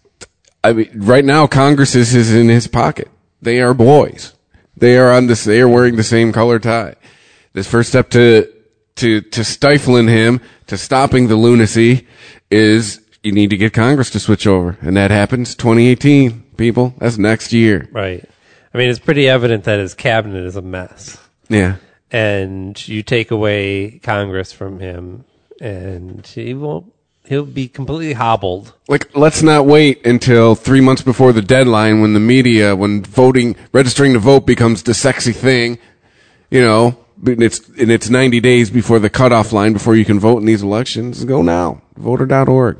I 0.64 0.74
mean, 0.74 0.90
right 0.96 1.24
now 1.24 1.46
Congress 1.46 1.94
is, 1.94 2.16
is 2.16 2.34
in 2.34 2.50
his 2.50 2.66
pocket. 2.68 3.12
They 3.42 3.62
are 3.62 3.74
boys. 3.74 4.34
They 4.76 4.98
are 4.98 5.12
on 5.12 5.28
this, 5.28 5.44
they 5.44 5.62
are 5.62 5.68
wearing 5.68 5.98
the 5.98 6.04
same 6.04 6.32
color 6.32 6.60
tie. 6.60 6.96
This 7.54 7.70
first 7.70 7.90
step 7.90 8.10
to, 8.12 8.52
to, 8.96 9.22
to 9.22 9.44
stifling 9.44 10.08
him, 10.08 10.42
to 10.68 10.78
stopping 10.78 11.28
the 11.28 11.36
lunacy 11.36 12.08
is 12.50 13.02
you 13.24 13.32
need 13.32 13.50
to 13.50 13.58
get 13.58 13.74
Congress 13.74 14.10
to 14.12 14.20
switch 14.20 14.48
over. 14.48 14.78
And 14.82 14.96
that 14.96 15.12
happens 15.12 15.56
2018, 15.56 16.54
people. 16.56 16.96
That's 17.00 17.18
next 17.18 17.52
year. 17.52 17.90
Right. 17.92 18.24
I 18.74 18.78
mean, 18.78 18.90
it's 18.90 19.00
pretty 19.00 19.28
evident 19.28 19.66
that 19.66 19.80
his 19.80 19.94
cabinet 19.94 20.46
is 20.46 20.56
a 20.56 20.62
mess. 20.62 21.18
Yeah. 21.50 21.78
And 22.12 22.88
you 22.88 23.04
take 23.04 23.32
away 23.32 24.00
Congress 24.00 24.54
from 24.54 24.80
him, 24.80 25.26
and 25.60 26.26
he 26.26 26.54
won't. 26.54 26.94
He'll 27.26 27.46
be 27.46 27.68
completely 27.68 28.14
hobbled. 28.14 28.74
Like, 28.88 29.14
let's 29.18 29.44
not 29.44 29.66
wait 29.66 30.06
until 30.06 30.56
three 30.56 30.80
months 30.80 31.02
before 31.02 31.34
the 31.34 31.42
deadline 31.42 32.00
when 32.00 32.14
the 32.14 32.22
media, 32.22 32.74
when 32.74 33.04
voting, 33.04 33.58
registering 33.74 34.14
to 34.14 34.20
vote 34.20 34.46
becomes 34.46 34.84
the 34.84 34.94
sexy 34.94 35.34
thing. 35.34 35.78
You 36.50 36.62
know, 36.62 36.98
and 37.26 37.44
it's, 37.44 37.68
and 37.70 37.92
it's 37.92 38.10
90 38.10 38.40
days 38.40 38.70
before 38.70 39.00
the 39.00 39.10
cutoff 39.10 39.52
line 39.52 39.74
before 39.74 39.96
you 39.96 40.06
can 40.06 40.20
vote 40.20 40.38
in 40.38 40.46
these 40.46 40.64
elections. 40.64 41.26
Go 41.26 41.42
now. 41.42 41.82
Voter.org. 41.98 42.78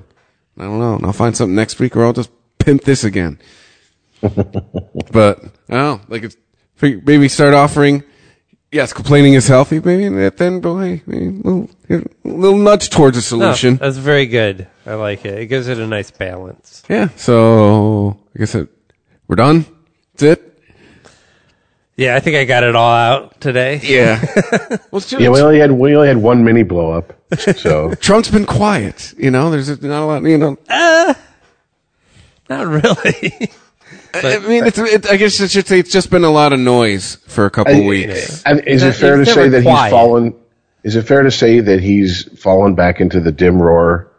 I 0.58 0.64
don't 0.64 0.80
know. 0.80 0.96
And 0.96 1.06
I'll 1.06 1.14
find 1.14 1.36
something 1.36 1.56
next 1.56 1.80
week 1.80 1.96
or 1.96 2.06
I'll 2.06 2.14
just 2.14 2.32
pimp 2.60 2.84
this 2.84 3.04
again. 3.04 3.40
but, 5.12 5.44
know. 5.68 6.02
Like, 6.08 6.24
it's, 6.24 6.38
maybe 6.82 7.28
start 7.28 7.54
offering, 7.54 8.04
yes, 8.72 8.94
complaining 8.94 9.34
is 9.34 9.48
healthy, 9.48 9.80
maybe, 9.80 10.06
and 10.06 10.18
then 10.18 10.60
go, 10.60 10.80
hey, 10.80 11.02
maybe 11.06 11.28
a 11.28 11.30
little, 11.32 11.70
a 11.90 12.02
little 12.24 12.58
nudge 12.58 12.90
towards 12.90 13.18
a 13.18 13.20
No, 13.20 13.22
solution. 13.54 13.78
that's 13.78 13.98
very 13.98 14.26
good. 14.26 14.68
I 14.86 14.94
like 14.96 15.26
it. 15.26 15.38
It 15.40 15.46
gives 15.48 15.68
it 15.68 15.78
a 15.80 15.88
nice 15.88 16.12
balance. 16.12 16.84
Yeah. 16.90 17.10
So 17.16 18.20
I 18.36 18.40
guess 18.40 18.56
it, 18.56 18.70
we're 19.28 19.36
done. 19.36 19.66
That's 20.14 20.24
it. 20.24 20.44
Yeah, 21.96 22.16
I 22.16 22.20
think 22.20 22.36
I 22.38 22.46
got 22.46 22.64
it 22.64 22.76
all 22.76 22.92
out 22.94 23.42
today. 23.42 23.80
Yeah. 23.82 24.24
well, 24.92 25.02
Yeah, 25.10 25.30
we 25.30 25.42
only 25.42 25.58
had 25.60 25.72
we 25.72 25.96
only 25.96 26.08
had 26.08 26.18
one 26.18 26.44
mini 26.44 26.62
blow 26.62 26.92
up, 26.92 27.14
so 27.40 27.96
Trump's 28.00 28.30
been 28.30 28.46
quiet. 28.46 29.16
You 29.18 29.32
know, 29.32 29.50
there's 29.50 29.82
not 29.82 30.04
a 30.04 30.06
lot. 30.06 30.22
You 30.24 30.38
know, 30.38 30.58
uh, 30.70 31.16
Not 32.50 32.68
really. 32.68 33.50
I 34.14 34.40
mean, 34.40 34.66
it's, 34.66 34.78
it, 34.78 35.10
I 35.10 35.18
guess 35.18 35.40
I 35.42 35.48
should 35.48 35.68
say 35.68 35.80
it's 35.80 35.92
just 35.92 36.10
been 36.10 36.24
a 36.24 36.30
lot 36.30 36.54
of 36.54 36.60
noise 36.60 37.16
for 37.28 37.46
a 37.46 37.50
couple 37.52 37.86
weeks. 37.86 38.44
I- 38.46 38.54
is 38.54 38.84
it 38.84 38.88
He's 38.94 39.00
fair 39.00 39.18
to 39.18 39.26
say 39.26 39.50
that 39.50 39.64
quiet. 39.64 39.84
he's 39.86 39.92
fallen? 39.92 40.36
Is 40.84 40.96
it 40.96 41.04
fair 41.04 41.24
to 41.24 41.32
say 41.32 41.60
that 41.60 41.82
he's 41.82 42.24
fallen 42.42 42.76
back 42.76 43.02
into 43.02 43.20
the 43.20 43.32
dim 43.32 43.62
roar 43.62 44.12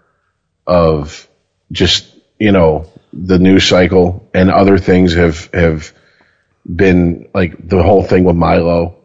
of 0.66 1.28
just 1.72 2.14
you 2.38 2.52
know 2.52 2.90
the 3.12 3.38
news 3.38 3.66
cycle 3.66 4.28
and 4.34 4.50
other 4.50 4.78
things 4.78 5.14
have 5.14 5.48
have 5.54 5.92
been 6.66 7.28
like 7.34 7.68
the 7.68 7.82
whole 7.82 8.02
thing 8.02 8.24
with 8.24 8.36
Milo. 8.36 8.96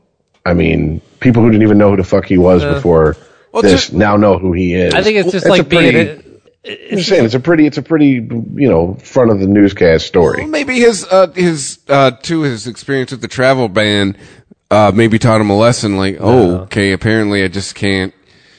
I 0.46 0.54
mean, 0.54 1.00
people 1.22 1.42
who 1.42 1.50
didn't 1.52 1.64
even 1.64 1.78
know 1.78 1.92
who 1.92 1.98
the 1.98 2.04
fuck 2.04 2.26
he 2.26 2.38
was 2.38 2.64
before 2.64 3.16
this 3.62 3.72
just- 3.72 3.94
now 3.94 4.18
know 4.18 4.38
who 4.38 4.52
he 4.52 4.74
is. 4.74 4.94
I 4.94 5.02
think 5.04 5.18
it's 5.20 5.32
just 5.32 5.46
a 5.46 5.50
like 5.50 5.70
being. 5.70 5.94
pretty, 5.94 6.23
I'm 6.66 6.98
just 6.98 7.10
saying 7.10 7.26
it's 7.26 7.34
a 7.34 7.40
pretty 7.42 7.66
it's 7.66 7.78
a 7.78 7.82
pretty 7.82 8.12
you 8.12 8.70
know 8.70 8.94
front 8.96 9.32
of 9.32 9.40
the 9.40 9.48
newscast 9.48 10.06
story. 10.06 10.42
Well, 10.44 10.50
maybe 10.50 10.80
his 10.80 11.06
uh, 11.10 11.28
his 11.28 11.80
uh, 11.90 12.12
to 12.12 12.42
his 12.42 12.68
experience 12.68 13.12
with 13.12 13.22
the 13.22 13.28
travel 13.28 13.68
ban 13.68 14.18
uh, 14.72 14.92
maybe 14.94 15.20
taught 15.20 15.42
him 15.42 15.50
a 15.50 15.58
lesson. 15.58 15.98
Like, 15.98 16.18
oh, 16.20 16.62
okay, 16.62 16.94
apparently 16.94 17.44
I 17.44 17.48
just 17.48 17.76
can't. 17.76 18.14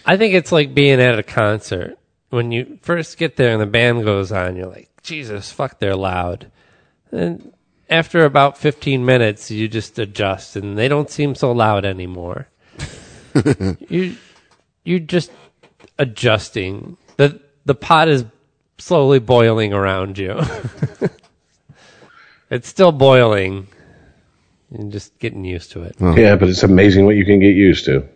I 0.07 0.17
think 0.17 0.35
it's 0.35 0.53
like 0.53 0.75
being 0.75 1.01
at 1.01 1.19
a 1.19 1.23
concert. 1.23 1.99
When 2.31 2.53
you 2.53 2.79
first 2.83 3.17
get 3.17 3.37
there 3.37 3.53
and 3.53 3.61
the 3.61 3.67
band 3.67 4.05
goes 4.05 4.33
on, 4.33 4.57
you're 4.57 4.67
like, 4.67 4.91
Jesus, 5.03 5.51
fuck, 5.51 5.79
they're 5.79 5.97
loud. 5.97 6.51
And 7.13 7.53
after 7.89 8.25
about 8.25 8.59
15 8.59 9.05
minutes, 9.05 9.51
you 9.51 9.69
just 9.69 9.99
adjust 9.99 10.57
and 10.57 10.77
they 10.77 10.89
don't 10.89 11.11
seem 11.11 11.35
so 11.35 11.53
loud 11.53 11.85
anymore. 11.85 12.49
you, 13.89 14.17
you're 14.85 14.99
just 14.99 15.31
adjusting. 15.99 16.97
The, 17.17 17.41
the 17.65 17.75
pot 17.75 18.09
is 18.09 18.25
slowly 18.79 19.19
boiling 19.19 19.73
around 19.73 20.19
you. 20.19 20.41
it's 22.51 22.69
still 22.69 22.93
boiling. 22.93 23.67
and 24.71 24.93
just 24.93 25.19
getting 25.19 25.45
used 25.45 25.73
to 25.73 25.83
it. 25.83 25.97
Yeah, 26.01 26.37
but 26.37 26.49
it's 26.49 26.63
amazing 26.63 27.05
what 27.07 27.17
you 27.17 27.25
can 27.25 27.41
get 27.41 27.55
used 27.55 27.85
to. 27.87 28.07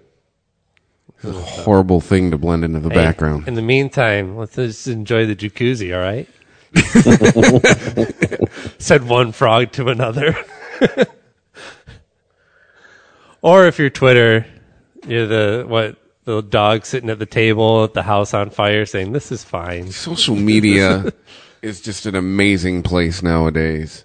Horrible 1.25 2.01
thing 2.01 2.31
to 2.31 2.39
blend 2.39 2.65
into 2.65 2.79
the 2.81 2.91
Hey, 2.91 2.95
background. 2.95 3.49
In 3.49 3.55
the 3.55 3.63
meantime, 3.63 4.37
let's 4.37 4.55
just 4.55 4.87
enjoy 4.87 5.27
the 5.27 5.35
jacuzzi, 5.35 5.93
all 5.95 6.01
right? 6.01 6.29
Said 8.79 9.05
one 9.05 9.33
frog 9.33 9.73
to 9.73 9.89
another. 9.89 10.37
or 13.43 13.67
if 13.67 13.79
you're 13.79 13.91
Twitter, 13.91 14.47
you're 15.07 15.27
the 15.27 15.65
what 15.67 15.97
the 16.29 16.43
dog 16.43 16.85
sitting 16.85 17.09
at 17.09 17.19
the 17.19 17.25
table 17.25 17.85
at 17.85 17.95
the 17.95 18.03
house 18.03 18.35
on 18.35 18.51
fire 18.51 18.85
saying, 18.85 19.13
This 19.13 19.33
is 19.33 19.43
fine. 19.43 19.91
Social 19.91 20.37
media 20.37 21.11
is 21.63 21.81
just 21.81 22.05
an 22.05 22.15
amazing 22.15 22.83
place 22.83 23.23
nowadays. 23.23 24.05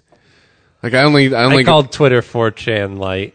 Like 0.82 0.94
I 0.94 1.02
only, 1.02 1.34
I 1.34 1.44
only, 1.44 1.58
I 1.58 1.64
called 1.64 1.92
Twitter 1.92 2.22
4chan 2.22 2.96
light 2.98 3.34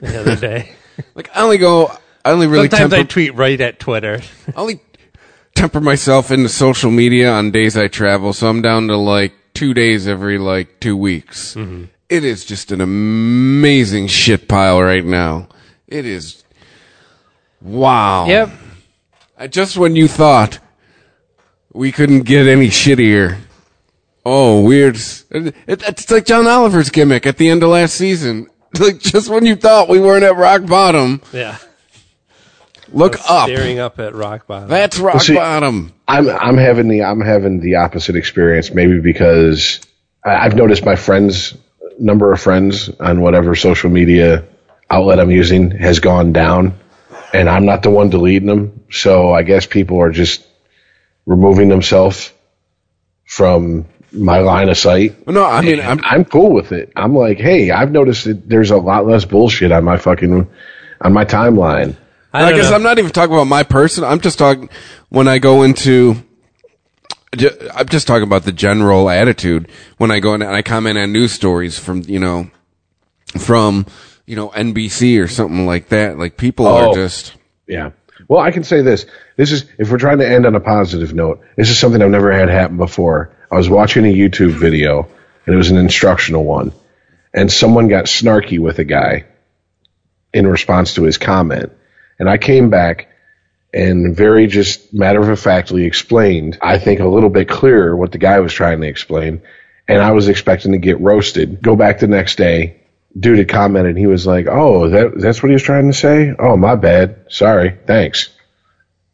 the 0.00 0.20
other 0.20 0.36
day. 0.40 0.70
like 1.16 1.36
I 1.36 1.40
only 1.40 1.58
go, 1.58 1.92
I 2.24 2.30
only 2.30 2.46
really 2.46 2.68
Sometimes 2.68 2.92
I 2.92 3.02
tweet 3.02 3.34
right 3.34 3.60
at 3.60 3.80
Twitter. 3.80 4.20
I 4.46 4.60
only 4.60 4.80
temper 5.56 5.80
myself 5.80 6.30
into 6.30 6.48
social 6.48 6.92
media 6.92 7.32
on 7.32 7.50
days 7.50 7.76
I 7.76 7.88
travel, 7.88 8.32
so 8.32 8.48
I'm 8.48 8.62
down 8.62 8.86
to 8.86 8.96
like 8.96 9.32
two 9.52 9.74
days 9.74 10.06
every 10.06 10.38
like 10.38 10.78
two 10.78 10.96
weeks. 10.96 11.56
Mm-hmm. 11.56 11.86
It 12.08 12.24
is 12.24 12.44
just 12.44 12.70
an 12.70 12.80
amazing 12.80 14.06
shit 14.06 14.46
pile 14.46 14.80
right 14.80 15.04
now. 15.04 15.48
It 15.88 16.06
is. 16.06 16.44
Wow. 17.62 18.26
Yep. 18.26 18.50
Just 19.50 19.76
when 19.76 19.96
you 19.96 20.08
thought 20.08 20.58
we 21.72 21.92
couldn't 21.92 22.22
get 22.22 22.46
any 22.46 22.68
shittier. 22.68 23.38
Oh, 24.24 24.62
weird. 24.64 24.96
It, 24.96 25.54
it, 25.66 25.82
it's 25.88 26.10
like 26.10 26.26
John 26.26 26.46
Oliver's 26.46 26.90
gimmick 26.90 27.26
at 27.26 27.36
the 27.38 27.48
end 27.48 27.62
of 27.62 27.70
last 27.70 27.94
season. 27.94 28.46
Like 28.78 29.00
just 29.00 29.28
when 29.28 29.44
you 29.46 29.56
thought 29.56 29.88
we 29.88 29.98
weren't 29.98 30.22
at 30.22 30.36
rock 30.36 30.64
bottom, 30.64 31.20
Yeah. 31.32 31.56
look 32.92 33.16
up. 33.28 33.48
Staring 33.48 33.80
up 33.80 33.98
at 33.98 34.14
rock 34.14 34.46
bottom. 34.46 34.68
That's 34.68 34.96
rock 35.00 35.20
see- 35.22 35.34
bottom. 35.34 35.92
I'm 36.06 36.28
I'm 36.28 36.56
having 36.56 36.86
the 36.86 37.02
I'm 37.02 37.20
having 37.20 37.58
the 37.58 37.74
opposite 37.76 38.14
experience. 38.14 38.70
Maybe 38.72 39.00
because 39.00 39.80
I, 40.24 40.36
I've 40.36 40.54
noticed 40.54 40.84
my 40.84 40.94
friends 40.94 41.56
number 41.98 42.32
of 42.32 42.40
friends 42.40 42.88
on 43.00 43.20
whatever 43.20 43.56
social 43.56 43.90
media 43.90 44.44
outlet 44.88 45.18
I'm 45.18 45.32
using 45.32 45.72
has 45.72 45.98
gone 45.98 46.32
down, 46.32 46.78
and 47.32 47.48
I'm 47.48 47.64
not 47.64 47.82
the 47.82 47.90
one 47.90 48.10
deleting 48.10 48.48
them. 48.48 48.84
So 48.90 49.32
I 49.32 49.42
guess 49.42 49.66
people 49.66 50.00
are 50.00 50.10
just 50.10 50.46
removing 51.26 51.68
themselves 51.68 52.32
from 53.24 53.86
my 54.12 54.40
line 54.40 54.68
of 54.68 54.76
sight. 54.76 55.26
No, 55.26 55.44
I 55.44 55.60
mean, 55.60 55.80
I'm, 55.80 56.00
I'm 56.02 56.24
cool 56.24 56.52
with 56.52 56.72
it. 56.72 56.92
I'm 56.96 57.14
like, 57.14 57.38
hey, 57.38 57.70
I've 57.70 57.92
noticed 57.92 58.24
that 58.24 58.48
there's 58.48 58.70
a 58.70 58.76
lot 58.76 59.06
less 59.06 59.24
bullshit 59.24 59.72
on 59.72 59.84
my 59.84 59.96
fucking 59.96 60.50
on 61.00 61.12
my 61.12 61.24
timeline. 61.24 61.96
I, 62.32 62.44
I 62.44 62.52
guess 62.52 62.70
know. 62.70 62.76
I'm 62.76 62.82
not 62.82 62.98
even 62.98 63.10
talking 63.10 63.34
about 63.34 63.46
my 63.46 63.62
person. 63.62 64.04
I'm 64.04 64.20
just 64.20 64.38
talking 64.38 64.68
when 65.08 65.28
I 65.28 65.38
go 65.38 65.62
into. 65.62 66.16
I'm 67.32 67.88
just 67.88 68.08
talking 68.08 68.24
about 68.24 68.42
the 68.42 68.52
general 68.52 69.08
attitude 69.08 69.70
when 69.98 70.10
I 70.10 70.18
go 70.18 70.34
in 70.34 70.42
and 70.42 70.50
I 70.50 70.62
comment 70.62 70.98
on 70.98 71.12
news 71.12 71.30
stories 71.30 71.78
from 71.78 72.02
you 72.08 72.18
know, 72.18 72.50
from 73.38 73.86
you 74.30 74.36
know 74.36 74.48
NBC 74.50 75.20
or 75.20 75.26
something 75.26 75.66
like 75.66 75.88
that. 75.88 76.16
Like 76.16 76.36
people 76.36 76.68
are 76.68 76.86
Oh. 76.86 76.94
just 76.94 77.34
Yeah. 77.66 77.90
Well, 78.28 78.38
I 78.38 78.52
can 78.52 78.62
say 78.62 78.80
this. 78.82 79.04
This 79.36 79.50
is 79.50 79.64
if 79.76 79.90
we're 79.90 79.98
trying 79.98 80.18
to 80.18 80.28
end 80.28 80.46
on 80.46 80.54
a 80.54 80.60
positive 80.60 81.12
note. 81.12 81.40
This 81.56 81.68
is 81.68 81.78
something 81.80 82.00
I've 82.00 82.10
never 82.10 82.30
had 82.30 82.48
happen 82.48 82.76
before. 82.76 83.30
I 83.50 83.56
was 83.56 83.68
watching 83.68 84.04
a 84.04 84.14
YouTube 84.14 84.52
video, 84.52 85.08
and 85.44 85.54
it 85.54 85.58
was 85.58 85.72
an 85.72 85.78
instructional 85.78 86.44
one, 86.44 86.70
and 87.34 87.50
someone 87.50 87.88
got 87.88 88.04
snarky 88.04 88.60
with 88.60 88.78
a 88.78 88.84
guy 88.84 89.24
in 90.32 90.46
response 90.46 90.94
to 90.94 91.02
his 91.02 91.18
comment, 91.18 91.72
and 92.20 92.30
I 92.30 92.38
came 92.38 92.70
back 92.70 93.08
and 93.74 94.14
very 94.16 94.46
just 94.46 94.94
matter 94.94 95.28
of 95.28 95.40
factly 95.40 95.86
explained. 95.86 96.56
I 96.62 96.78
think 96.78 97.00
a 97.00 97.06
little 97.06 97.30
bit 97.30 97.48
clearer 97.48 97.96
what 97.96 98.12
the 98.12 98.18
guy 98.18 98.38
was 98.38 98.52
trying 98.52 98.80
to 98.82 98.86
explain, 98.86 99.42
and 99.88 100.00
I 100.00 100.12
was 100.12 100.28
expecting 100.28 100.70
to 100.70 100.78
get 100.78 101.00
roasted. 101.00 101.60
Go 101.60 101.74
back 101.74 101.98
the 101.98 102.06
next 102.06 102.36
day. 102.38 102.79
Dude 103.18 103.38
had 103.38 103.48
commented. 103.48 103.96
He 103.96 104.06
was 104.06 104.26
like, 104.26 104.46
"Oh, 104.48 104.88
that 104.88 105.18
that's 105.18 105.42
what 105.42 105.48
he 105.48 105.54
was 105.54 105.62
trying 105.62 105.88
to 105.88 105.92
say. 105.96 106.32
Oh, 106.38 106.56
my 106.56 106.76
bad. 106.76 107.24
Sorry. 107.28 107.76
Thanks." 107.86 108.30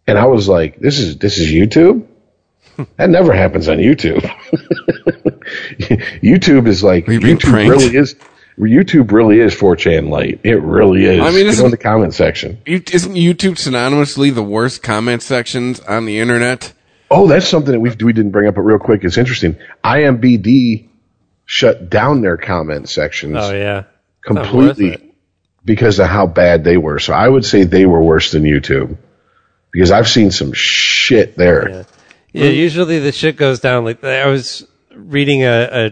And 0.07 0.19
I 0.19 0.27
was 0.27 0.49
like, 0.49 0.79
"This 0.79 0.99
is 0.99 1.17
this 1.19 1.39
is 1.39 1.51
YouTube. 1.51 2.07
That 2.99 3.09
never 3.09 3.33
happens 3.33 3.69
on 3.71 3.79
YouTube. 3.79 4.21
YouTube 6.23 6.67
is 6.67 6.83
like 6.85 7.07
YouTube 7.07 7.41
pranked? 7.41 7.71
really 7.71 7.97
is. 7.97 8.17
YouTube 8.59 9.13
really 9.13 9.41
is 9.41 9.55
4chan 9.55 10.09
light. 10.11 10.41
It 10.43 10.61
really 10.63 11.05
is. 11.05 11.21
I 11.21 11.31
mean, 11.31 11.47
isn't- 11.47 11.65
on 11.65 11.71
the 11.71 11.77
comment 11.77 12.13
section. 12.15 12.61
isn't 12.67 13.15
YouTube 13.15 13.55
synonymously 13.57 14.35
the 14.35 14.43
worst 14.43 14.83
comment 14.83 15.23
sections 15.23 15.81
on 15.81 16.05
the 16.07 16.19
internet? 16.19 16.73
Oh, 17.11 17.27
that's 17.29 17.47
something 17.49 17.73
that 17.73 17.81
we 17.81 17.91
we 18.05 18.13
didn't 18.13 18.33
bring 18.33 18.49
up, 18.49 18.57
but 18.57 18.63
real 18.63 18.79
quick, 18.79 19.05
it's 19.05 19.17
interesting. 19.17 19.57
IMBD 19.85 20.89
shut 21.47 21.89
down 21.89 22.21
their 22.21 22.37
comment 22.37 22.89
sections 22.89 23.37
Oh, 23.39 23.55
yeah. 23.55 23.85
Completely 24.23 25.15
because 25.65 25.99
of 25.99 26.09
how 26.09 26.27
bad 26.27 26.65
they 26.65 26.77
were. 26.77 26.99
So 26.99 27.13
I 27.13 27.29
would 27.29 27.45
say 27.45 27.65
they 27.65 27.87
were 27.87 28.03
worse 28.03 28.33
than 28.33 28.43
YouTube 28.43 28.97
because 29.73 29.91
I've 29.91 30.09
seen 30.09 30.31
some 30.31 30.53
shit 30.53 31.37
there. 31.37 31.87
Yeah, 32.33 32.47
usually 32.49 32.99
the 32.99 33.13
shit 33.13 33.37
goes 33.37 33.61
down. 33.61 33.85
Like 33.85 34.03
I 34.03 34.27
was 34.27 34.67
reading 34.95 35.43
a, 35.43 35.69
a 35.73 35.91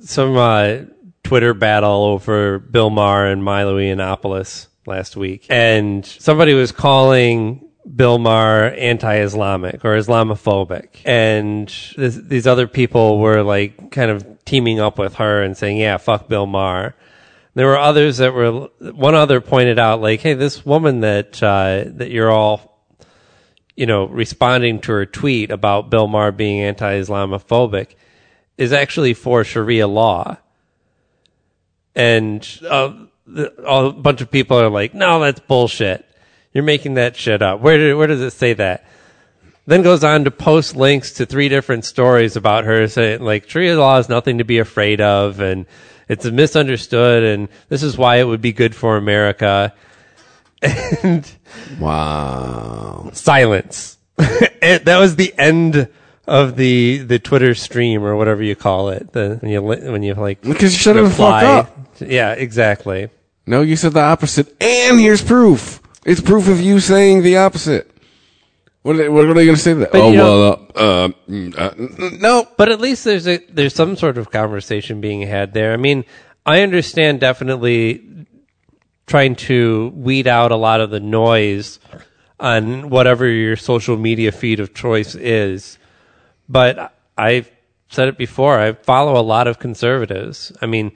some 0.00 0.36
uh, 0.36 0.78
Twitter 1.22 1.54
battle 1.54 2.04
over 2.04 2.58
Bill 2.58 2.90
Maher 2.90 3.26
and 3.26 3.42
Milo 3.42 3.78
Yiannopoulos 3.78 4.66
last 4.86 5.16
week, 5.16 5.46
and 5.50 6.04
somebody 6.04 6.54
was 6.54 6.72
calling 6.72 7.68
Bill 7.94 8.18
Maher 8.18 8.66
anti-Islamic 8.70 9.84
or 9.84 9.96
Islamophobic, 9.96 10.88
and 11.04 11.68
this, 11.96 12.16
these 12.16 12.46
other 12.46 12.66
people 12.66 13.18
were 13.18 13.42
like 13.42 13.90
kind 13.90 14.10
of 14.10 14.26
teaming 14.46 14.80
up 14.80 14.98
with 14.98 15.16
her 15.16 15.42
and 15.42 15.56
saying, 15.56 15.76
"Yeah, 15.76 15.98
fuck 15.98 16.28
Bill 16.28 16.46
Maher." 16.46 16.94
There 17.54 17.66
were 17.66 17.78
others 17.78 18.16
that 18.16 18.32
were. 18.32 18.68
One 18.80 19.14
other 19.14 19.42
pointed 19.42 19.78
out, 19.78 20.00
like, 20.00 20.20
"Hey, 20.20 20.32
this 20.34 20.64
woman 20.64 21.00
that 21.00 21.42
uh, 21.42 21.84
that 21.86 22.10
you're 22.10 22.30
all 22.30 22.76
you 23.76 23.84
know, 23.84 24.06
responding 24.06 24.80
to 24.80 24.92
her 24.92 25.06
tweet 25.06 25.50
about 25.50 25.90
Bill 25.90 26.08
Maher 26.08 26.32
being 26.32 26.62
anti-Islamophobic 26.62 27.94
is 28.56 28.72
actually 28.72 29.12
for 29.12 29.44
Sharia 29.44 29.86
law. 29.86 30.38
And 31.94 32.46
uh, 32.68 32.94
the, 33.26 33.52
a 33.62 33.92
bunch 33.92 34.22
of 34.22 34.30
people 34.30 34.58
are 34.58 34.70
like, 34.70 34.94
no, 34.94 35.20
that's 35.20 35.40
bullshit. 35.40 36.04
You're 36.54 36.64
making 36.64 36.94
that 36.94 37.16
shit 37.16 37.42
up. 37.42 37.60
Where, 37.60 37.76
did, 37.76 37.94
where 37.94 38.06
does 38.06 38.22
it 38.22 38.30
say 38.30 38.54
that? 38.54 38.86
Then 39.66 39.82
goes 39.82 40.04
on 40.04 40.24
to 40.24 40.30
post 40.30 40.76
links 40.76 41.12
to 41.14 41.26
three 41.26 41.48
different 41.48 41.84
stories 41.84 42.36
about 42.36 42.64
her 42.64 42.86
saying, 42.86 43.20
like, 43.20 43.48
Sharia 43.50 43.78
law 43.78 43.98
is 43.98 44.08
nothing 44.08 44.38
to 44.38 44.44
be 44.44 44.58
afraid 44.58 45.00
of, 45.00 45.40
and 45.40 45.66
it's 46.08 46.24
misunderstood, 46.24 47.24
and 47.24 47.48
this 47.68 47.82
is 47.82 47.98
why 47.98 48.16
it 48.16 48.24
would 48.24 48.40
be 48.40 48.52
good 48.52 48.74
for 48.74 48.96
America. 48.96 49.72
And 51.02 51.30
Wow. 51.78 53.10
silence. 53.12 53.98
and 54.62 54.84
that 54.84 54.98
was 54.98 55.16
the 55.16 55.34
end 55.38 55.88
of 56.26 56.56
the 56.56 56.98
the 56.98 57.18
Twitter 57.18 57.54
stream 57.54 58.02
or 58.02 58.16
whatever 58.16 58.42
you 58.42 58.56
call 58.56 58.88
it. 58.88 59.12
The 59.12 59.36
when 59.40 59.50
you 59.52 59.62
when 59.62 60.02
you 60.02 60.14
like 60.14 60.40
Because 60.40 60.72
you 60.72 60.78
shut 60.78 60.96
the 60.96 61.10
fuck 61.10 61.42
up. 61.42 61.78
Yeah, 62.00 62.32
exactly. 62.32 63.10
No, 63.46 63.60
you 63.60 63.76
said 63.76 63.92
the 63.92 64.00
opposite. 64.00 64.48
And 64.62 64.98
here's 64.98 65.22
proof. 65.22 65.80
It's 66.04 66.20
proof 66.20 66.48
of 66.48 66.60
you 66.60 66.80
saying 66.80 67.22
the 67.22 67.36
opposite. 67.36 67.90
What 68.86 68.94
are 68.94 68.98
they, 68.98 69.08
what 69.08 69.24
are 69.24 69.34
they 69.34 69.44
going 69.44 69.56
to 69.56 69.60
say 69.60 69.72
to 69.74 69.80
that? 69.80 69.90
But, 69.90 70.00
oh, 70.00 70.10
you 70.12 70.16
know- 70.16 70.38
well, 70.38 70.68
uh, 70.76 70.78
uh, 70.78 71.08
mm, 71.28 71.58
uh, 71.58 71.70
mm, 71.70 72.20
no. 72.20 72.46
But 72.56 72.68
at 72.68 72.80
least 72.80 73.04
there's 73.04 73.26
a 73.26 73.38
there's 73.48 73.74
some 73.74 73.96
sort 73.96 74.16
of 74.16 74.30
conversation 74.30 75.00
being 75.00 75.22
had 75.22 75.54
there. 75.54 75.72
I 75.72 75.76
mean, 75.76 76.04
I 76.46 76.62
understand 76.62 77.18
definitely 77.18 78.26
trying 79.08 79.34
to 79.50 79.88
weed 79.96 80.28
out 80.28 80.52
a 80.52 80.56
lot 80.56 80.80
of 80.80 80.90
the 80.90 81.00
noise 81.00 81.80
on 82.38 82.88
whatever 82.88 83.26
your 83.26 83.56
social 83.56 83.96
media 83.96 84.30
feed 84.30 84.60
of 84.60 84.72
choice 84.72 85.16
is. 85.16 85.78
But 86.48 86.94
I've 87.18 87.50
said 87.88 88.06
it 88.06 88.16
before, 88.16 88.60
I 88.60 88.72
follow 88.74 89.20
a 89.20 89.22
lot 89.22 89.48
of 89.48 89.58
conservatives. 89.58 90.52
I 90.62 90.66
mean, 90.66 90.92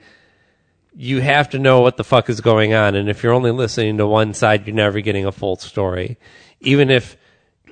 you 0.95 1.19
have 1.19 1.49
to 1.49 1.59
know 1.59 1.81
what 1.81 1.97
the 1.97 2.05
fuck 2.05 2.29
is 2.29 2.39
going 2.39 2.73
on. 2.73 2.95
And 2.95 3.09
if 3.09 3.21
you're 3.21 3.33
only 3.33 3.51
listening 3.51 3.97
to 3.97 4.07
one 4.07 4.33
side, 4.33 4.65
you're 4.65 4.75
never 4.75 5.01
getting 5.01 5.25
a 5.25 5.31
full 5.33 5.57
story. 5.57 6.17
Even 6.61 6.89
if 6.89 7.17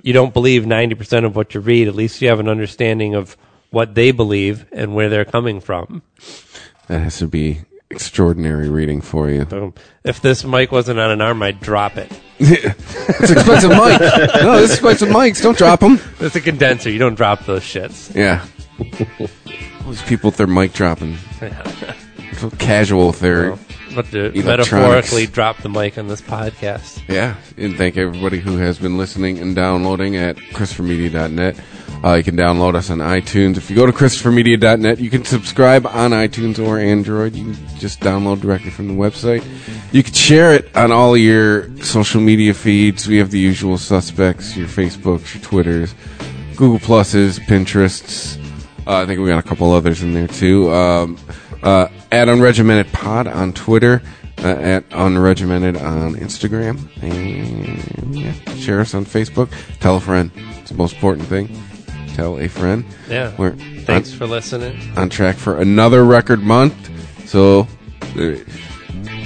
you 0.03 0.13
don't 0.13 0.33
believe 0.33 0.63
90% 0.63 1.25
of 1.25 1.35
what 1.35 1.53
you 1.53 1.61
read, 1.61 1.87
at 1.87 1.95
least 1.95 2.21
you 2.21 2.29
have 2.29 2.39
an 2.39 2.47
understanding 2.47 3.15
of 3.15 3.37
what 3.71 3.95
they 3.95 4.11
believe 4.11 4.65
and 4.71 4.95
where 4.95 5.09
they're 5.09 5.25
coming 5.25 5.59
from. 5.59 6.01
That 6.87 6.99
has 6.99 7.17
to 7.19 7.27
be 7.27 7.61
extraordinary 7.91 8.69
reading 8.69 9.01
for 9.01 9.29
you. 9.29 9.45
Boom. 9.45 9.73
If 10.03 10.21
this 10.21 10.43
mic 10.43 10.71
wasn't 10.71 10.99
on 10.99 11.11
an 11.11 11.21
arm, 11.21 11.41
I'd 11.41 11.59
drop 11.59 11.97
it. 11.97 12.11
It's 13.21 13.31
expensive 13.31 13.71
mic. 13.71 13.99
No, 13.99 14.61
this 14.61 14.71
is 14.71 14.77
expensive 14.77 15.09
mics. 15.09 15.41
Don't 15.41 15.57
drop 15.57 15.81
them. 15.81 15.99
It's 16.19 16.35
a 16.35 16.41
condenser. 16.41 16.89
You 16.89 16.99
don't 16.99 17.15
drop 17.15 17.45
those 17.45 17.63
shits. 17.63 18.15
Yeah. 18.15 18.45
Those 19.85 20.01
people 20.03 20.29
with 20.29 20.37
their 20.37 20.47
mic 20.47 20.71
dropping. 20.73 21.17
Casual 22.57 23.11
theory. 23.11 23.55
their 23.55 23.59
But 23.95 24.05
to 24.11 24.31
metaphorically 24.43 25.25
drop 25.25 25.57
the 25.57 25.69
mic 25.69 25.97
on 25.97 26.07
this 26.07 26.21
podcast. 26.21 27.01
Yeah, 27.07 27.35
and 27.57 27.75
thank 27.75 27.97
everybody 27.97 28.39
who 28.39 28.57
has 28.57 28.77
been 28.77 28.97
listening 28.97 29.39
and 29.39 29.55
downloading 29.55 30.15
at 30.15 30.37
ChristopherMedia.net. 30.37 31.59
Uh, 32.03 32.13
you 32.13 32.23
can 32.23 32.37
download 32.37 32.75
us 32.75 32.89
on 32.89 32.99
iTunes. 32.99 33.57
If 33.57 33.69
you 33.69 33.75
go 33.75 33.85
to 33.85 33.91
ChristopherMedia.net, 33.91 34.99
you 34.99 35.09
can 35.09 35.25
subscribe 35.25 35.85
on 35.85 36.11
iTunes 36.11 36.65
or 36.65 36.79
Android. 36.79 37.35
You 37.35 37.53
can 37.53 37.77
just 37.77 37.99
download 37.99 38.41
directly 38.41 38.69
from 38.71 38.87
the 38.87 38.93
website. 38.93 39.45
You 39.91 40.03
can 40.03 40.13
share 40.13 40.53
it 40.53 40.75
on 40.77 40.91
all 40.91 41.17
your 41.17 41.75
social 41.77 42.21
media 42.21 42.53
feeds. 42.53 43.07
We 43.07 43.17
have 43.17 43.31
the 43.31 43.39
usual 43.39 43.77
suspects: 43.77 44.55
your 44.55 44.67
Facebooks, 44.67 45.33
your 45.33 45.43
Twitters, 45.43 45.93
Google 46.55 46.79
Pluses, 46.79 47.39
Pinterests. 47.39 48.37
Uh, 48.87 49.01
I 49.01 49.05
think 49.05 49.19
we 49.19 49.27
got 49.27 49.43
a 49.43 49.47
couple 49.47 49.71
others 49.71 50.01
in 50.01 50.13
there 50.13 50.27
too. 50.27 50.71
Um, 50.71 51.17
uh, 51.63 51.87
at 52.11 52.27
Unregimented 52.27 52.91
Pod 52.91 53.27
on 53.27 53.53
Twitter, 53.53 54.01
uh, 54.39 54.47
at 54.47 54.87
Unregimented 54.89 55.81
on 55.81 56.15
Instagram, 56.15 56.87
and 57.03 58.15
yeah, 58.15 58.33
share 58.55 58.79
us 58.79 58.93
on 58.93 59.05
Facebook. 59.05 59.51
Tell 59.79 59.97
a 59.97 59.99
friend. 59.99 60.31
It's 60.61 60.71
the 60.71 60.77
most 60.77 60.95
important 60.95 61.27
thing. 61.27 61.49
Tell 62.15 62.39
a 62.39 62.47
friend. 62.47 62.83
Yeah. 63.09 63.33
We're 63.37 63.53
Thanks 63.85 64.11
on, 64.11 64.17
for 64.17 64.27
listening. 64.27 64.77
on 64.97 65.09
track 65.09 65.35
for 65.35 65.59
another 65.59 66.03
record 66.03 66.41
month. 66.41 66.75
So 67.27 67.67
uh, 68.17 68.35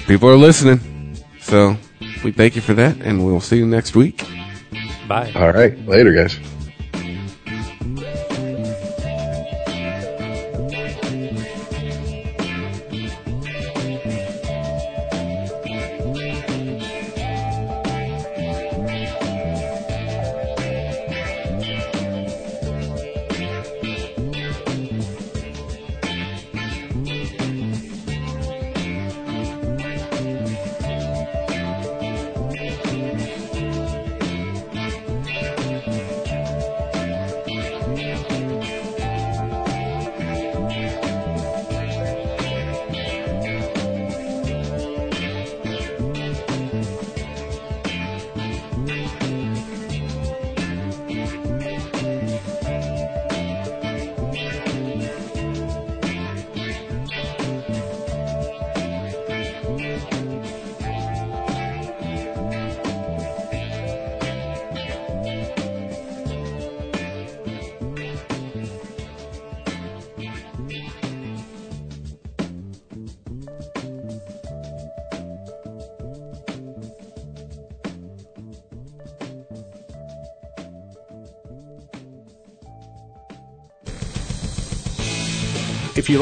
people 0.08 0.30
are 0.30 0.38
listening. 0.38 1.16
So 1.42 1.76
we 2.24 2.32
thank 2.32 2.56
you 2.56 2.62
for 2.62 2.74
that, 2.76 2.98
and 3.02 3.26
we'll 3.26 3.42
see 3.42 3.58
you 3.58 3.66
next 3.66 3.96
week. 3.96 4.26
Bye. 5.08 5.32
All 5.36 5.52
right. 5.52 5.78
Later, 5.88 6.14
guys. 6.14 6.38